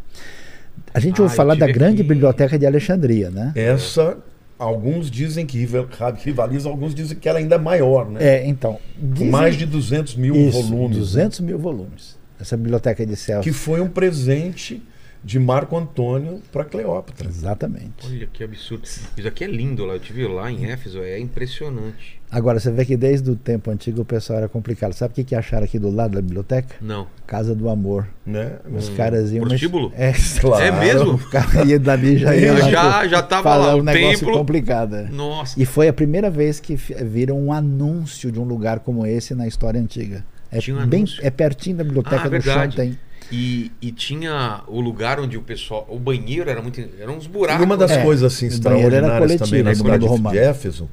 A 0.92 1.00
gente 1.00 1.18
Ah, 1.20 1.24
ouve 1.24 1.34
falar 1.34 1.54
da 1.54 1.66
grande 1.66 2.02
aqui. 2.02 2.08
biblioteca 2.08 2.58
de 2.58 2.66
Alexandria, 2.66 3.30
né? 3.30 3.52
Essa 3.54 4.18
alguns 4.64 5.10
dizem 5.10 5.44
que 5.46 5.58
rival- 5.58 5.86
rivaliza, 6.22 6.68
alguns 6.68 6.94
dizem 6.94 7.16
que 7.18 7.28
ela 7.28 7.38
ainda 7.38 7.54
é 7.56 7.58
maior, 7.58 8.08
né? 8.10 8.20
É, 8.22 8.46
então. 8.46 8.78
Dizem- 8.98 9.30
mais 9.30 9.56
de 9.56 9.66
200 9.66 10.16
mil 10.16 10.34
Isso, 10.34 10.62
volumes. 10.62 10.96
né? 10.96 11.00
200 11.00 11.40
mil 11.40 11.58
volumes. 11.58 12.16
Essa 12.40 12.56
biblioteca 12.56 13.06
de 13.06 13.14
Celso. 13.16 13.42
Que 13.42 13.52
foi 13.52 13.80
um 13.80 13.88
presente 13.88 14.82
de 15.24 15.38
Marco 15.38 15.76
Antônio 15.76 16.42
para 16.52 16.64
Cleópatra. 16.64 17.26
Exatamente. 17.28 18.06
Olha 18.06 18.28
que 18.30 18.44
absurdo. 18.44 18.84
Isso 18.84 19.26
aqui 19.26 19.42
é 19.44 19.46
lindo 19.46 19.84
lá. 19.86 19.94
Eu 19.94 20.00
tive 20.00 20.26
lá 20.28 20.50
em 20.52 20.66
Éfeso. 20.66 21.00
É 21.00 21.18
impressionante. 21.18 22.20
Agora, 22.30 22.58
você 22.58 22.70
vê 22.70 22.84
que 22.84 22.96
desde 22.96 23.30
o 23.30 23.36
tempo 23.36 23.70
antigo 23.70 24.02
o 24.02 24.04
pessoal 24.04 24.40
era 24.40 24.48
complicado. 24.48 24.92
Sabe 24.92 25.12
o 25.12 25.14
que, 25.14 25.22
que 25.24 25.34
acharam 25.36 25.64
aqui 25.64 25.78
do 25.78 25.88
lado 25.88 26.14
da 26.14 26.20
biblioteca? 26.20 26.74
Não. 26.80 27.06
Casa 27.26 27.54
do 27.54 27.68
Amor. 27.70 28.08
Né? 28.26 28.58
Os 28.76 28.88
caras 28.90 29.30
iam. 29.32 29.46
prostíbulo? 29.46 29.92
É, 29.96 30.12
Claro. 30.40 30.64
É 30.64 30.70
mesmo? 30.72 31.14
o 31.14 31.18
cara 31.30 31.64
ia 31.64 31.78
dali 31.78 32.18
já 32.18 32.34
ia 32.36 32.48
Eu 32.48 32.54
lá 32.54 32.70
já- 32.70 32.98
pro- 33.00 33.08
já 33.08 33.22
tava 33.22 33.42
falar 33.44 33.66
lá, 33.66 33.76
um 33.76 33.78
o 33.78 33.82
negócio 33.84 34.18
templo. 34.18 34.36
complicado. 34.36 34.96
é. 34.96 35.08
Nossa. 35.08 35.60
E 35.60 35.64
foi 35.64 35.86
a 35.88 35.92
primeira 35.92 36.28
vez 36.28 36.58
que 36.60 36.74
viram 36.74 37.38
um 37.40 37.52
anúncio 37.52 38.32
de 38.32 38.40
um 38.40 38.44
lugar 38.44 38.80
como 38.80 39.06
esse 39.06 39.34
na 39.34 39.46
história 39.46 39.80
antiga. 39.80 40.24
É, 40.50 40.58
Tinha 40.58 40.76
um 40.76 40.86
bem, 40.86 41.00
anúncio? 41.00 41.20
é 41.24 41.30
pertinho 41.30 41.76
da 41.76 41.84
biblioteca 41.84 42.16
Ah, 42.16 42.28
do 42.28 42.40
chão 42.42 42.54
verdade. 42.54 42.76
tem. 42.76 42.98
E, 43.32 43.72
e 43.80 43.90
tinha 43.90 44.62
o 44.68 44.80
lugar 44.80 45.18
onde 45.18 45.36
o 45.36 45.42
pessoal. 45.42 45.86
O 45.88 45.98
banheiro 45.98 46.48
era 46.50 46.60
muito. 46.62 46.80
Eram 47.00 47.16
uns 47.16 47.24
E 47.24 47.28
buracos. 47.28 47.64
uma 47.64 47.76
das 47.76 47.90
É, 47.92 48.02
coisas 48.02 48.32
assim 48.32 48.46
extraordinárias 48.46 49.36
também 49.36 49.62
na 49.62 49.70
no 49.70 49.76
cidade 49.76 50.02
de- 50.02 50.08
romano. 50.08 50.36
de 50.36 50.42
Éfeso 50.42 50.88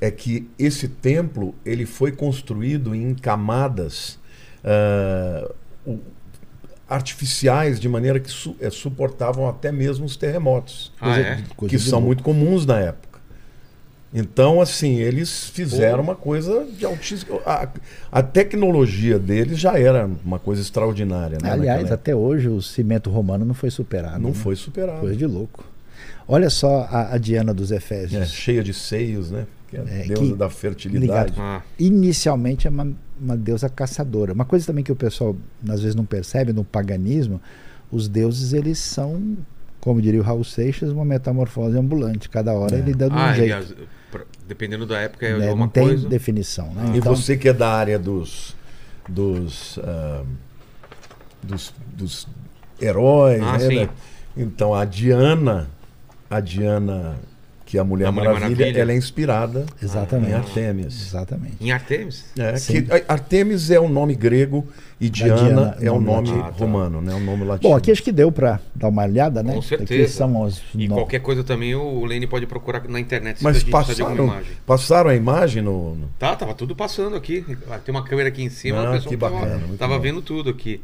é 0.00 0.10
que 0.10 0.48
esse 0.58 0.88
templo 0.88 1.54
ele 1.64 1.86
foi 1.86 2.12
construído 2.12 2.94
em 2.94 3.14
camadas 3.14 4.18
o- 5.86 5.98
artificiais 6.88 7.80
de 7.80 7.88
maneira 7.88 8.20
que 8.20 8.30
su- 8.30 8.56
eh, 8.60 8.70
suportavam 8.70 9.48
até 9.48 9.72
mesmo 9.72 10.04
os 10.04 10.16
terremotos, 10.16 10.92
Ah, 11.00 11.18
é? 11.18 11.42
Coisa 11.56 11.70
que 11.70 11.76
de 11.82 11.82
são 11.82 11.98
louco. 11.98 12.06
muito 12.06 12.22
comuns 12.22 12.64
na 12.64 12.78
época. 12.78 13.05
Então, 14.14 14.60
assim, 14.60 14.96
eles 14.96 15.44
fizeram 15.50 16.02
uma 16.02 16.14
coisa 16.14 16.64
de 16.64 16.84
altíssimo. 16.86 17.40
A, 17.44 17.68
a 18.10 18.22
tecnologia 18.22 19.18
deles 19.18 19.58
já 19.58 19.78
era 19.78 20.08
uma 20.24 20.38
coisa 20.38 20.62
extraordinária, 20.62 21.38
né? 21.42 21.50
Aliás, 21.50 21.90
até 21.92 22.14
hoje 22.14 22.48
o 22.48 22.62
cimento 22.62 23.10
romano 23.10 23.44
não 23.44 23.54
foi 23.54 23.70
superado. 23.70 24.18
não 24.20 24.30
né? 24.30 24.34
foi 24.34 24.56
superado. 24.56 25.00
Coisa 25.00 25.16
de 25.16 25.26
louco. 25.26 25.64
Olha 26.28 26.50
só 26.50 26.88
a, 26.90 27.14
a 27.14 27.18
Diana 27.18 27.52
dos 27.52 27.70
Efésios. 27.70 28.20
É, 28.20 28.24
cheia 28.26 28.62
de 28.62 28.72
seios, 28.72 29.30
né? 29.30 29.46
Que 29.68 29.76
é, 29.76 29.80
É, 29.80 30.02
deusa 30.06 30.32
que- 30.32 30.38
da 30.38 30.48
fertilidade. 30.50 31.34
Ah, 31.36 31.62
Inicialmente 31.78 32.66
é 32.66 32.70
uma, 32.70 32.92
uma 33.20 33.36
deusa 33.36 33.68
caçadora. 33.68 34.32
Uma 34.32 34.44
coisa 34.44 34.66
também 34.66 34.82
que 34.84 34.92
o 34.92 34.96
pessoal 34.96 35.36
às 35.68 35.80
vezes 35.80 35.94
não 35.94 36.04
percebe 36.04 36.52
no 36.52 36.64
paganismo, 36.64 37.40
os 37.90 38.08
deuses 38.08 38.52
eles 38.52 38.78
são, 38.78 39.36
como 39.86 40.02
diria 40.02 40.20
o 40.20 40.24
Raul 40.24 40.42
Seixas, 40.42 40.90
uma 40.90 41.04
metamorfose 41.04 41.78
ambulante. 41.78 42.28
Cada 42.28 42.52
hora 42.52 42.74
É. 42.74 42.80
ele 42.80 42.92
dando 42.92 43.14
um 43.14 43.18
ah, 43.18 43.32
jeito. 43.32 43.54
as- 43.54 43.72
pra- 44.10 44.24
dependendo 44.48 44.84
da 44.84 44.98
época 44.98 45.24
é 45.24 45.38
né? 45.38 45.46
uma 45.52 45.56
Não 45.66 45.68
tem 45.68 45.86
coisa. 45.86 46.08
definição. 46.08 46.72
Né? 46.74 46.90
E 46.94 46.98
Então, 46.98 47.14
você 47.14 47.36
que 47.36 47.48
é 47.48 47.52
da 47.52 47.70
área 47.70 47.96
dos 47.96 48.56
dos 49.08 49.78
ah, 49.84 50.24
dos, 51.40 51.72
dos 51.96 52.26
heróis, 52.82 53.40
Ah, 53.44 53.58
né? 53.58 53.88
Então 54.36 54.74
a 54.74 54.84
Diana, 54.84 55.70
a 56.28 56.40
Diana 56.40 57.14
que 57.66 57.76
a 57.78 57.84
Mulher, 57.84 58.06
A 58.06 58.12
Mulher 58.12 58.28
Maravilha, 58.32 58.56
Maravilha. 58.58 58.80
ela 58.80 58.92
é 58.92 58.96
inspirada 58.96 59.66
Exatamente. 59.82 60.30
em 60.30 60.34
Artemis. 60.34 61.06
Exatamente. 61.08 61.56
Em 61.60 61.72
Artemis? 61.72 62.24
É, 62.38 62.52
que 62.52 62.86
Artemis 63.08 63.70
é 63.72 63.80
o 63.80 63.88
nome 63.88 64.14
grego 64.14 64.66
e 65.00 65.10
Diana, 65.10 65.36
Diana, 65.42 65.76
é 65.80 65.90
o 65.90 66.00
nome 66.00 66.06
nome 66.06 66.28
latino. 66.28 66.40
Ah, 66.44 66.52
tá. 66.52 66.64
romano, 66.64 67.02
né? 67.02 67.12
O 67.14 67.20
nome 67.20 67.44
latino. 67.44 67.70
Bom, 67.70 67.76
aqui 67.76 67.90
acho 67.90 68.02
que 68.02 68.12
deu 68.12 68.30
para 68.30 68.60
dar 68.74 68.88
uma 68.88 69.02
olhada, 69.02 69.42
né? 69.42 69.52
Com 69.52 69.58
Aqui 69.58 69.68
certeza. 69.68 70.12
são 70.12 70.40
os 70.42 70.62
E 70.74 70.86
no- 70.86 70.94
qualquer 70.94 71.18
coisa 71.20 71.42
também 71.42 71.74
o 71.74 72.04
Lene 72.04 72.26
pode 72.26 72.46
procurar 72.46 72.88
na 72.88 73.00
internet 73.00 73.40
se 73.40 73.44
a 73.44 73.50
Mas 73.50 73.56
alguma 73.64 73.84
passaram, 73.84 74.24
imagem. 74.24 74.52
passaram 74.64 75.10
a 75.10 75.14
imagem 75.16 75.62
no, 75.62 75.96
no- 75.96 76.08
Tá, 76.18 76.36
tava 76.36 76.54
tudo 76.54 76.74
passando 76.76 77.16
aqui. 77.16 77.44
Tem 77.84 77.92
uma 77.94 78.04
câmera 78.04 78.28
aqui 78.28 78.42
em 78.44 78.48
cima, 78.48 78.78
Ah, 78.78 78.90
o 78.90 78.92
pessoal 78.94 79.10
que 79.10 79.16
tava, 79.16 79.34
bacana, 79.40 79.60
tava 79.76 79.96
bom. 79.96 80.00
vendo 80.02 80.22
tudo 80.22 80.50
aqui. 80.50 80.80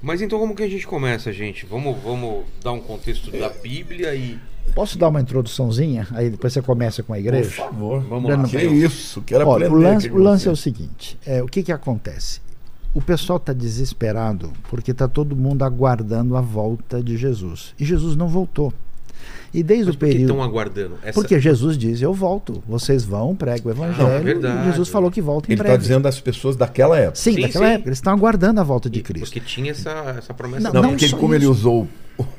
Mas 0.00 0.22
então 0.22 0.38
como 0.38 0.54
que 0.54 0.62
a 0.62 0.68
gente 0.68 0.86
começa, 0.86 1.30
gente? 1.32 1.66
Vamos, 1.66 1.96
vamos 2.02 2.44
dar 2.62 2.72
um 2.72 2.80
contexto 2.80 3.30
da 3.32 3.48
Bíblia 3.50 4.14
e. 4.14 4.38
Posso 4.74 4.96
dar 4.98 5.08
uma 5.08 5.20
introduçãozinha? 5.20 6.06
Aí 6.12 6.30
depois 6.30 6.52
você 6.52 6.62
começa 6.62 7.02
com 7.02 7.12
a 7.12 7.16
Por 7.16 7.20
igreja. 7.20 7.50
favor. 7.50 8.00
Vamos 8.08 8.30
lá. 8.30 8.42
Que 8.44 8.58
isso, 8.64 9.20
quero 9.22 9.46
Olha, 9.48 9.66
aprender. 9.66 9.86
o 9.86 9.90
lance, 9.92 10.10
o 10.10 10.16
lance 10.18 10.48
é 10.48 10.50
o 10.50 10.56
seguinte: 10.56 11.18
é, 11.26 11.42
o 11.42 11.46
que, 11.46 11.62
que 11.62 11.72
acontece? 11.72 12.40
O 12.94 13.00
pessoal 13.00 13.36
está 13.36 13.52
desesperado 13.52 14.52
porque 14.68 14.90
está 14.90 15.06
todo 15.06 15.36
mundo 15.36 15.62
aguardando 15.64 16.36
a 16.36 16.40
volta 16.40 17.02
de 17.02 17.16
Jesus. 17.16 17.74
E 17.78 17.84
Jesus 17.84 18.16
não 18.16 18.28
voltou. 18.28 18.72
E 19.52 19.62
desde 19.64 19.86
Mas 19.86 19.94
o 19.96 19.98
por 19.98 20.06
que 20.06 20.12
período. 20.12 20.30
estão 20.30 20.42
aguardando? 20.44 20.94
Essa... 21.02 21.12
Porque 21.12 21.38
Jesus 21.40 21.76
diz: 21.76 22.00
Eu 22.00 22.14
volto, 22.14 22.62
vocês 22.66 23.04
vão, 23.04 23.34
pregam 23.34 23.66
o 23.66 23.70
evangelho. 23.74 24.02
Não, 24.08 24.14
é 24.14 24.20
verdade. 24.20 24.62
e 24.68 24.70
Jesus 24.70 24.88
falou 24.88 25.10
que 25.10 25.20
volta 25.20 25.48
em 25.48 25.52
Ele 25.52 25.54
está 25.60 25.64
breve. 25.64 25.82
dizendo 25.82 26.06
às 26.06 26.20
pessoas 26.20 26.54
daquela 26.56 26.96
época. 26.96 27.16
Sim, 27.16 27.34
Sim, 27.34 27.40
daquela 27.42 27.66
sim. 27.66 27.72
época. 27.72 27.88
Eles 27.88 27.98
estão 27.98 28.12
aguardando 28.12 28.60
a 28.60 28.64
volta 28.64 28.88
de 28.88 29.00
E- 29.00 29.02
Cristo. 29.02 29.24
Porque 29.24 29.40
tinha 29.40 29.72
essa, 29.72 29.90
essa 30.18 30.32
promessa. 30.32 30.62
Não, 30.68 30.72
Não, 30.74 30.82
não 30.82 30.90
porque 30.90 31.08
só 31.08 31.16
como 31.16 31.34
ele 31.34 31.44
isso. 31.44 31.52
usou 31.52 31.88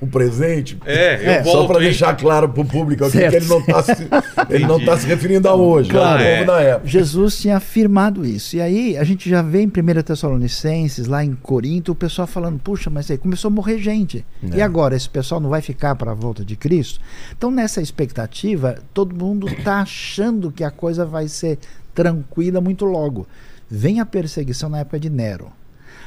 o, 0.02 0.08
presente, 0.08 0.78
É, 0.86 1.15
eu 1.15 1.32
É, 1.32 1.41
volto, 1.44 1.58
só 1.62 1.67
para 1.67 1.80
deixar 1.80 2.15
claro 2.15 2.50
para 2.50 2.62
o 2.62 2.65
público 2.65 3.04
aqui 3.06 3.17
Certo. 3.17 3.32
que 3.32 3.36
ele 3.38 3.48
não 3.48 3.60
está 3.60 3.84
se, 3.84 4.08
ele 4.50 4.65
não 4.65 4.84
tá 4.86 4.98
se 4.98 5.06
referindo 5.08 5.48
a 5.48 5.56
hoje, 5.56 5.89
Claro, 5.89 6.22
ao 6.22 6.28
é. 6.28 6.46
da 6.46 6.60
época. 6.62 6.88
Jesus 6.88 7.39
tinha 7.39 7.58
afirmado 7.58 8.26
isso. 8.26 8.56
E 8.56 8.62
aí 8.62 8.98
a 8.98 9.04
gente 9.04 9.30
já 9.30 9.41
vê 9.41 9.62
em 9.62 9.67
1 9.67 10.02
Tessalonicenses, 10.04 11.08
lá 11.08 11.24
em 11.24 11.34
Corinto, 11.36 11.91
o 11.91 11.96
pessoal 11.96 12.28
falando: 12.28 12.60
puxa, 12.60 12.89
mas 12.89 13.10
aí 13.12 13.17
começou 13.17 13.50
a 13.50 13.52
morrer 13.52 13.78
gente. 13.78 14.26
É. 14.52 14.58
E 14.58 14.62
agora, 14.62 14.96
esse 14.96 15.10
pessoal 15.10 15.39
não 15.39 15.50
vai 15.50 15.62
ficar 15.62 15.96
para 15.96 16.12
a 16.12 16.15
volta 16.15 16.44
de 16.44 16.56
Cristo? 16.56 17.00
Então, 17.38 17.52
nessa 17.52 17.82
expectativa, 17.82 18.78
todo 18.94 19.15
mundo 19.15 19.48
está 19.48 19.82
achando 19.82 20.52
que 20.52 20.63
a 20.63 20.72
coisa 20.72 21.06
vai 21.06 21.28
ser 21.28 21.58
tranquila 21.94 22.62
muito 22.62 22.86
logo. 22.86 23.28
Vem 23.70 24.00
a 24.00 24.06
perseguição 24.06 24.70
na 24.70 24.80
época 24.80 25.00
de 25.00 25.10
Nero. 25.10 25.52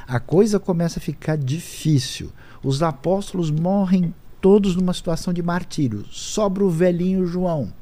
A 0.07 0.21
coisa 0.21 0.61
começa 0.61 0.99
a 0.99 1.03
ficar 1.03 1.37
difícil. 1.37 2.31
Os 2.65 2.83
apóstolos 2.83 3.51
morrem 3.51 4.15
todos 4.41 4.75
numa 4.75 4.93
situação 4.93 5.33
de 5.33 5.43
martírio. 5.43 6.05
Sobra 6.11 6.65
o 6.65 6.71
velhinho 6.71 7.27
João 7.27 7.73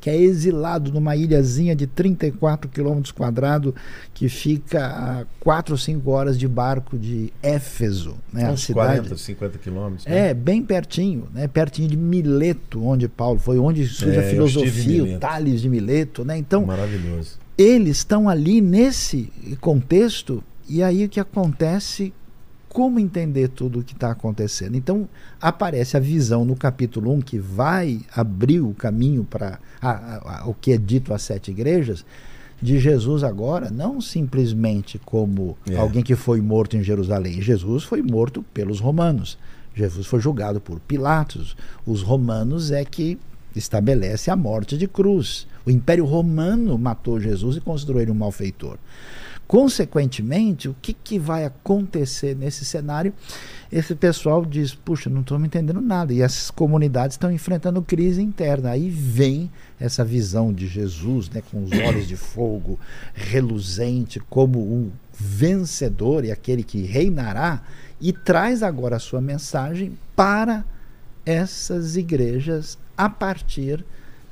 que 0.00 0.08
é 0.08 0.16
exilado 0.16 0.92
numa 0.92 1.16
ilhazinha 1.16 1.74
de 1.74 1.86
34 1.86 2.70
quilômetros 2.70 3.12
quadrados, 3.12 3.74
que 4.14 4.28
fica 4.28 4.86
a 4.86 5.26
4 5.40 5.74
ou 5.74 5.78
5 5.78 6.10
horas 6.10 6.38
de 6.38 6.46
barco 6.46 6.98
de 6.98 7.32
Éfeso, 7.42 8.16
né? 8.32 8.46
a 8.46 8.52
Uns 8.52 8.62
cidade. 8.62 9.00
40, 9.00 9.16
50 9.16 9.58
quilômetros. 9.58 10.06
né? 10.06 10.30
É, 10.30 10.34
bem 10.34 10.62
pertinho, 10.62 11.28
né? 11.32 11.48
Pertinho 11.48 11.88
de 11.88 11.96
Mileto, 11.96 12.84
onde 12.84 13.08
Paulo 13.08 13.38
foi, 13.38 13.58
onde 13.58 13.86
surge 13.86 14.16
É, 14.16 14.20
a 14.20 14.30
filosofia, 14.30 15.16
o. 15.16 15.18
Tales 15.18 15.60
de 15.60 15.68
Mileto, 15.68 16.24
né? 16.24 16.38
Então, 16.38 16.64
Maravilhoso. 16.64 17.38
eles 17.56 17.98
estão 17.98 18.28
ali 18.28 18.60
nesse 18.60 19.32
contexto, 19.60 20.42
e 20.68 20.82
aí 20.82 21.04
o 21.04 21.08
que 21.08 21.18
acontece? 21.18 22.12
Como 22.68 23.00
entender 23.00 23.48
tudo 23.48 23.80
o 23.80 23.82
que 23.82 23.94
está 23.94 24.10
acontecendo? 24.10 24.76
Então, 24.76 25.08
aparece 25.40 25.96
a 25.96 26.00
visão 26.00 26.44
no 26.44 26.54
capítulo 26.54 27.12
1 27.14 27.20
que 27.22 27.38
vai 27.38 28.00
abrir 28.14 28.60
o 28.60 28.74
caminho 28.74 29.24
para 29.24 29.58
o 30.46 30.52
que 30.54 30.72
é 30.72 30.76
dito 30.78 31.14
às 31.14 31.22
sete 31.22 31.50
igrejas, 31.50 32.04
de 32.60 32.78
Jesus 32.78 33.22
agora, 33.22 33.70
não 33.70 34.00
simplesmente 34.00 34.98
como 34.98 35.56
É. 35.70 35.76
alguém 35.76 36.02
que 36.02 36.16
foi 36.16 36.40
morto 36.40 36.76
em 36.76 36.82
Jerusalém. 36.82 37.40
Jesus 37.40 37.84
foi 37.84 38.02
morto 38.02 38.44
pelos 38.52 38.80
romanos. 38.80 39.38
Jesus 39.74 40.06
foi 40.06 40.20
julgado 40.20 40.60
por 40.60 40.80
Pilatos. 40.80 41.56
Os 41.86 42.02
romanos 42.02 42.72
é 42.72 42.84
que 42.84 43.16
estabelece 43.54 44.30
a 44.30 44.36
morte 44.36 44.76
de 44.76 44.88
cruz. 44.88 45.46
O 45.64 45.70
Império 45.70 46.04
Romano 46.04 46.76
matou 46.76 47.20
Jesus 47.20 47.56
e 47.56 47.60
considerou 47.60 48.00
ele 48.02 48.10
um 48.10 48.14
malfeitor. 48.14 48.76
Consequentemente, 49.48 50.68
o 50.68 50.76
que, 50.82 50.92
que 50.92 51.18
vai 51.18 51.46
acontecer 51.46 52.36
nesse 52.36 52.66
cenário? 52.66 53.14
Esse 53.72 53.94
pessoal 53.94 54.44
diz: 54.44 54.74
puxa, 54.74 55.08
não 55.08 55.22
estou 55.22 55.38
me 55.38 55.46
entendendo 55.46 55.80
nada. 55.80 56.12
E 56.12 56.20
essas 56.20 56.50
comunidades 56.50 57.14
estão 57.14 57.32
enfrentando 57.32 57.80
crise 57.80 58.20
interna. 58.20 58.72
Aí 58.72 58.90
vem 58.90 59.50
essa 59.80 60.04
visão 60.04 60.52
de 60.52 60.66
Jesus, 60.66 61.30
né, 61.30 61.42
com 61.50 61.64
os 61.64 61.72
olhos 61.72 62.06
de 62.06 62.14
fogo, 62.14 62.78
reluzente, 63.14 64.20
como 64.20 64.60
um 64.60 64.90
vencedor 65.18 66.26
e 66.26 66.30
aquele 66.30 66.62
que 66.62 66.82
reinará, 66.82 67.62
e 67.98 68.12
traz 68.12 68.62
agora 68.62 68.96
a 68.96 69.00
sua 69.00 69.22
mensagem 69.22 69.98
para 70.14 70.62
essas 71.24 71.96
igrejas 71.96 72.78
a 72.96 73.08
partir 73.08 73.82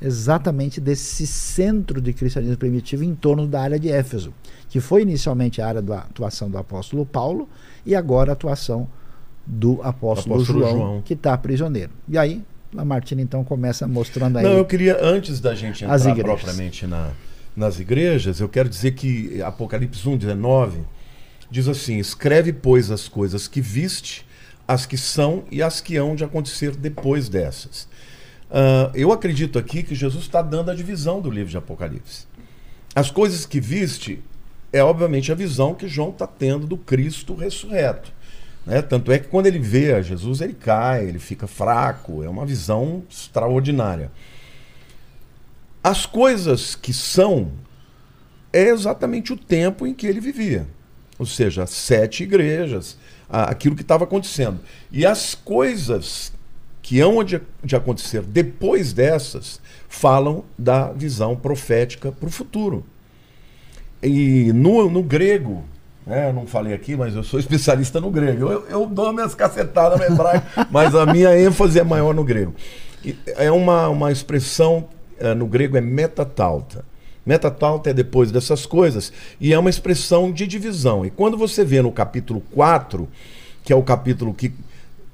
exatamente 0.01 0.81
desse 0.81 1.27
centro 1.27 2.01
de 2.01 2.13
cristianismo 2.13 2.57
primitivo 2.57 3.03
em 3.03 3.15
torno 3.15 3.47
da 3.47 3.61
área 3.63 3.79
de 3.79 3.91
Éfeso, 3.91 4.33
que 4.69 4.81
foi 4.81 5.03
inicialmente 5.03 5.61
a 5.61 5.67
área 5.67 5.83
da 5.83 5.99
atuação 5.99 6.51
do 6.51 6.59
apóstolo 6.59 7.07
Paulo 7.07 7.49
e 7.85 7.95
agora 7.95 8.33
a 8.33 8.35
atuação 8.35 8.89
do 9.47 9.81
apóstolo, 9.83 10.37
Apóstolo 10.37 10.61
João, 10.61 10.77
João. 10.77 11.03
que 11.03 11.15
está 11.15 11.37
prisioneiro. 11.39 11.93
E 12.09 12.19
aí, 12.19 12.43
Lamartine 12.75 13.23
então 13.23 13.45
começa 13.45 13.87
mostrando 13.87 14.39
aí. 14.39 14.45
Não, 14.45 14.53
eu 14.53 14.65
queria, 14.65 14.99
antes 15.01 15.41
da 15.41 15.55
gente 15.55 15.85
entrar 15.85 16.15
propriamente 16.17 16.87
na, 16.87 17.13
nas 17.55 17.79
igrejas, 17.79 18.41
eu 18.41 18.49
quero 18.49 18.69
dizer 18.69 18.93
que 18.93 19.41
Apocalipse 19.41 20.07
1, 20.07 20.17
19 20.17 20.81
diz 21.51 21.69
assim: 21.69 21.99
Escreve, 21.99 22.53
pois, 22.53 22.91
as 22.91 23.09
coisas 23.09 23.47
que 23.47 23.61
viste, 23.61 24.27
as 24.67 24.85
que 24.85 24.99
são 24.99 25.45
e 25.51 25.63
as 25.63 25.81
que 25.81 25.97
hão 25.97 26.17
de 26.17 26.25
acontecer 26.25 26.75
depois 26.75 27.29
dessas. 27.29 27.89
Ah, 28.51 28.91
eu 28.95 29.13
acredito 29.13 29.59
aqui 29.59 29.83
que 29.83 29.95
Jesus 29.95 30.25
está 30.25 30.43
dando 30.43 30.71
a 30.71 30.75
divisão 30.75 31.21
do 31.21 31.31
livro 31.31 31.51
de 31.51 31.57
Apocalipse. 31.57 32.27
As 32.95 33.11
coisas 33.11 33.45
que 33.45 33.61
viste 33.61 34.23
é, 34.73 34.83
obviamente, 34.83 35.33
a 35.33 35.35
visão 35.35 35.75
que 35.75 35.89
João 35.89 36.11
está 36.11 36.27
tendo 36.27 36.67
do 36.67 36.77
Cristo 36.77 37.35
ressurreto. 37.35 38.13
Né? 38.67 38.83
Tanto 38.83 39.13
é 39.13 39.19
que 39.19 39.29
quando 39.29 39.47
ele 39.47 39.59
vê 39.59 40.03
Jesus, 40.03 40.41
ele 40.41 40.55
cai, 40.55 41.07
ele 41.07 41.19
fica 41.19 41.47
fraco, 41.47 42.23
é 42.23 42.29
uma 42.29 42.45
visão 42.45 43.03
extraordinária. 43.09 44.11
As 45.83 46.05
coisas 46.05 46.75
que 46.75 46.93
são 46.93 47.53
é 48.53 48.65
exatamente 48.65 49.33
o 49.33 49.37
tempo 49.37 49.87
em 49.87 49.95
que 49.95 50.07
ele 50.07 50.21
vivia. 50.21 50.67
Ou 51.19 51.25
seja, 51.25 51.67
sete 51.67 52.25
igrejas, 52.25 52.99
aquilo 53.31 53.77
que 53.77 53.83
estava 53.83 54.05
acontecendo. 54.05 54.61
E 54.91 55.07
as 55.07 55.35
coisas 55.35 56.33
que 56.87 57.01
hão 57.01 57.25
de, 57.25 57.41
de 57.65 57.75
acontecer 57.75 58.23
depois 58.23 58.93
dessas 58.93 59.61
falam 59.89 60.45
da 60.57 60.93
visão 60.93 61.35
profética 61.35 62.13
para 62.13 62.29
o 62.29 62.31
futuro. 62.31 62.85
E 64.01 64.53
no, 64.53 64.89
no 64.89 65.03
grego, 65.03 65.65
né, 66.07 66.29
eu 66.29 66.33
não 66.33 66.47
falei 66.47 66.73
aqui, 66.73 66.95
mas 66.95 67.17
eu 67.17 67.25
sou 67.25 67.41
especialista 67.41 68.01
no 68.01 68.09
grego. 68.09 68.49
Eu, 68.49 68.67
eu 68.69 68.87
dou 68.87 69.13
minhas 69.13 69.35
cacetadas 69.35 69.99
no 69.99 70.05
hebraico, 70.05 70.47
mas 70.71 70.95
a 70.95 71.05
minha 71.05 71.37
ênfase 71.37 71.81
é 71.81 71.83
maior 71.83 72.15
no 72.15 72.23
grego. 72.23 72.55
E 73.05 73.17
É 73.37 73.51
uma, 73.51 73.89
uma 73.89 74.13
expressão 74.13 74.89
eh, 75.19 75.35
no 75.35 75.49
grego 75.49 75.77
é 75.77 75.81
metatalta. 75.81 76.85
Metatalta 77.27 77.91
é 77.91 77.93
depois 77.93 78.31
dessas 78.31 78.65
coisas 78.65 79.13
e 79.41 79.53
é 79.53 79.59
uma 79.59 79.71
expressão 79.71 80.31
de 80.31 80.47
divisão. 80.47 81.05
E 81.05 81.11
quando 81.11 81.37
você 81.37 81.65
vê 81.65 81.83
no 81.83 81.91
capítulo 81.91 82.41
4, 82.53 83.09
que 83.65 83.73
é 83.73 83.77
o 83.77 83.83
capítulo 83.83 84.33
que 84.33 84.53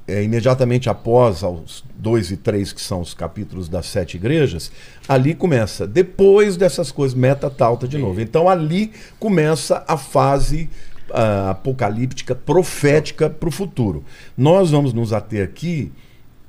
é 0.06 0.22
imediatamente 0.22 0.90
após 0.90 1.42
aos 1.42 1.84
2 1.96 2.32
e 2.32 2.36
3, 2.36 2.72
que 2.72 2.80
são 2.80 3.00
os 3.00 3.14
capítulos 3.14 3.68
das 3.68 3.86
sete 3.86 4.16
igrejas, 4.16 4.72
ali 5.08 5.34
começa, 5.34 5.86
depois 5.86 6.56
dessas 6.56 6.90
coisas, 6.90 7.16
metatalta 7.16 7.86
de 7.86 7.98
novo. 7.98 8.20
Então 8.20 8.48
ali 8.48 8.92
começa 9.18 9.84
a 9.86 9.96
fase 9.96 10.68
ah, 11.12 11.50
apocalíptica, 11.50 12.34
profética 12.34 13.30
para 13.30 13.48
o 13.48 13.52
futuro. 13.52 14.04
Nós 14.36 14.70
vamos 14.70 14.92
nos 14.92 15.12
ater 15.12 15.44
aqui 15.44 15.92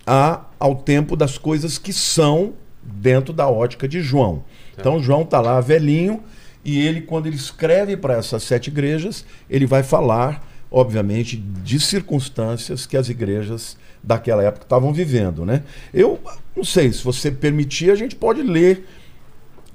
a, 0.06 0.42
ao 0.60 0.76
tempo 0.76 1.16
das 1.16 1.38
coisas 1.38 1.78
que 1.78 1.94
são 1.94 2.54
dentro 2.82 3.34
da 3.34 3.48
ótica 3.48 3.88
de 3.88 4.02
João. 4.02 4.44
Então 4.78 5.02
João 5.02 5.22
está 5.22 5.40
lá 5.40 5.62
velhinho 5.62 6.24
e 6.66 6.80
ele, 6.80 7.02
quando 7.02 7.28
ele 7.28 7.36
escreve 7.36 7.98
para 7.98 8.16
essas 8.16 8.44
sete 8.44 8.68
igrejas, 8.68 9.26
ele 9.50 9.66
vai 9.66 9.84
falar, 9.84 10.46
obviamente, 10.74 11.38
de 11.38 11.80
circunstâncias 11.80 12.88
que 12.88 12.98
as 12.98 13.08
igrejas 13.08 13.78
daquela 14.02 14.44
época 14.44 14.66
estavam 14.66 14.92
vivendo. 14.92 15.46
Né? 15.46 15.62
Eu 15.94 16.20
não 16.58 16.66
sei, 16.66 16.92
se 16.92 17.04
você 17.04 17.30
permitir, 17.32 17.92
a 17.92 17.96
gente 17.96 18.16
pode 18.16 18.42
ler. 18.42 18.86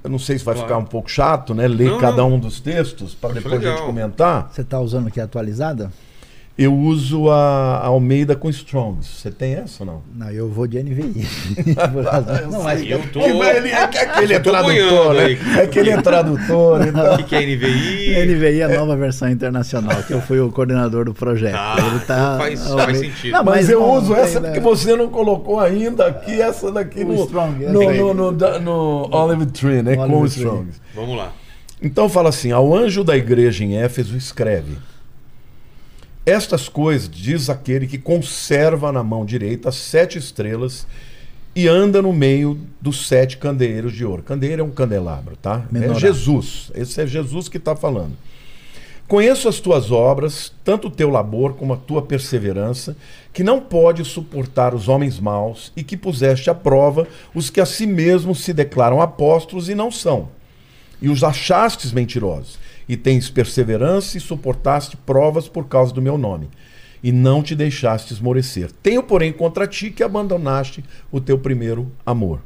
Eu 0.02 0.10
não 0.10 0.18
sei 0.18 0.38
se 0.38 0.44
vai 0.44 0.54
Claro. 0.54 0.68
ficar 0.68 0.78
um 0.78 0.84
pouco 0.84 1.08
chato, 1.10 1.54
né? 1.54 1.66
Ler 1.68 1.90
Não, 1.90 1.98
cada 1.98 2.16
não. 2.18 2.34
um 2.34 2.38
dos 2.38 2.60
textos 2.60 3.14
para 3.14 3.34
depois 3.34 3.54
a 3.64 3.70
gente 3.70 3.82
comentar. 3.82 4.50
Você 4.52 4.62
está 4.62 4.80
usando 4.80 5.06
aqui 5.06 5.20
a 5.20 5.24
atualizada? 5.24 5.92
Eu 6.58 6.74
uso 6.76 7.30
a 7.30 7.86
Almeida 7.86 8.34
com 8.34 8.50
Strongs. 8.50 9.06
Você 9.06 9.30
tem 9.30 9.54
essa 9.54 9.84
ou 9.84 9.86
não? 9.86 10.02
Não, 10.12 10.28
eu 10.28 10.48
vou 10.48 10.66
de 10.66 10.82
NVI. 10.82 11.24
não, 12.50 12.64
mas 12.64 12.84
Eu 12.84 13.00
tô. 13.12 13.20
Que 13.20 13.26
ele 13.28 13.68
é 13.68 13.86
que 13.86 13.96
aquele 13.98 14.34
é 14.34 14.40
tô 14.40 14.50
tradutor, 14.50 15.14
né? 15.14 15.38
É 15.62 15.66
que 15.68 15.78
ele 15.78 15.90
é 15.90 16.02
tradutor. 16.02 16.84
Então... 16.84 17.14
O 17.14 17.16
que, 17.18 17.22
que 17.22 17.36
é 17.36 17.42
NVI? 17.46 18.34
NVI 18.34 18.60
é 18.60 18.64
a 18.64 18.68
nova 18.80 18.96
versão 18.96 19.30
internacional, 19.30 20.02
que 20.02 20.12
eu 20.12 20.20
fui 20.20 20.40
o 20.40 20.50
coordenador 20.50 21.04
do 21.04 21.14
projeto. 21.14 21.54
Ah, 21.56 21.76
Ele 21.78 22.00
tá, 22.00 22.36
faz- 22.38 22.66
faz 22.66 22.98
sentido. 22.98 23.32
Não, 23.32 23.44
Mas, 23.44 23.68
eu 23.70 23.78
não 23.78 23.92
uso 23.92 24.12
tem, 24.14 24.22
essa 24.24 24.40
né? 24.40 24.48
porque 24.48 24.60
você 24.60 24.96
não 24.96 25.08
colocou 25.08 25.60
ainda 25.60 26.06
aqui, 26.06 26.42
essa 26.42 26.72
daqui 26.72 27.02
O 27.04 27.08
no, 27.08 27.24
Strong, 27.24 27.66
no, 27.66 27.92
no, 27.94 28.14
no, 28.14 28.32
da- 28.32 28.58
no 28.58 29.08
Olive 29.12 29.46
Tree, 29.46 29.80
né? 29.82 29.94
No 29.94 30.06
com 30.08 30.12
o 30.12 30.18
Olive 30.22 30.34
Tree. 30.34 30.44
Strong. 30.44 30.68
Vamos 30.92 31.16
lá. 31.16 31.32
Então 31.80 32.08
fala 32.08 32.30
assim: 32.30 32.50
ao 32.50 32.74
anjo 32.76 33.04
da 33.04 33.16
igreja 33.16 33.62
em 33.64 33.76
Éfeso 33.78 34.16
escreve: 34.16 34.76
Estas 36.28 36.68
coisas 36.68 37.08
diz 37.08 37.48
aquele 37.48 37.86
que 37.86 37.96
conserva 37.96 38.92
na 38.92 39.02
mão 39.02 39.24
direita 39.24 39.70
as 39.70 39.76
sete 39.76 40.18
estrelas 40.18 40.86
e 41.56 41.66
anda 41.66 42.02
no 42.02 42.12
meio 42.12 42.60
dos 42.78 43.08
sete 43.08 43.38
candeeiros 43.38 43.94
de 43.94 44.04
ouro. 44.04 44.22
Candeeiro 44.22 44.60
é 44.60 44.64
um 44.64 44.70
candelabro, 44.70 45.36
tá? 45.36 45.64
Menorá. 45.72 45.96
É 45.96 45.98
Jesus. 45.98 46.70
Esse 46.74 47.00
é 47.00 47.06
Jesus 47.06 47.48
que 47.48 47.56
está 47.56 47.74
falando. 47.74 48.12
Conheço 49.06 49.48
as 49.48 49.58
tuas 49.58 49.90
obras, 49.90 50.52
tanto 50.62 50.88
o 50.88 50.90
teu 50.90 51.08
labor 51.08 51.54
como 51.54 51.72
a 51.72 51.78
tua 51.78 52.02
perseverança, 52.02 52.94
que 53.32 53.42
não 53.42 53.58
pode 53.58 54.04
suportar 54.04 54.74
os 54.74 54.86
homens 54.86 55.18
maus 55.18 55.72
e 55.74 55.82
que 55.82 55.96
puseste 55.96 56.50
à 56.50 56.54
prova 56.54 57.08
os 57.34 57.48
que 57.48 57.58
a 57.58 57.64
si 57.64 57.86
mesmos 57.86 58.44
se 58.44 58.52
declaram 58.52 59.00
apóstolos 59.00 59.70
e 59.70 59.74
não 59.74 59.90
são. 59.90 60.28
E 61.00 61.08
os 61.08 61.24
achastes 61.24 61.90
mentirosos, 61.90 62.58
e 62.88 62.96
tens 62.96 63.28
perseverança 63.28 64.16
e 64.16 64.20
suportaste 64.20 64.96
provas 64.96 65.48
por 65.48 65.66
causa 65.66 65.92
do 65.92 66.02
meu 66.02 66.16
nome, 66.16 66.48
e 67.02 67.12
não 67.12 67.42
te 67.42 67.54
deixaste 67.54 68.12
esmorecer. 68.12 68.70
Tenho, 68.82 69.02
porém, 69.02 69.32
contra 69.32 69.66
ti 69.66 69.90
que 69.90 70.02
abandonaste 70.02 70.84
o 71.12 71.20
teu 71.20 71.38
primeiro 71.38 71.92
amor. 72.04 72.40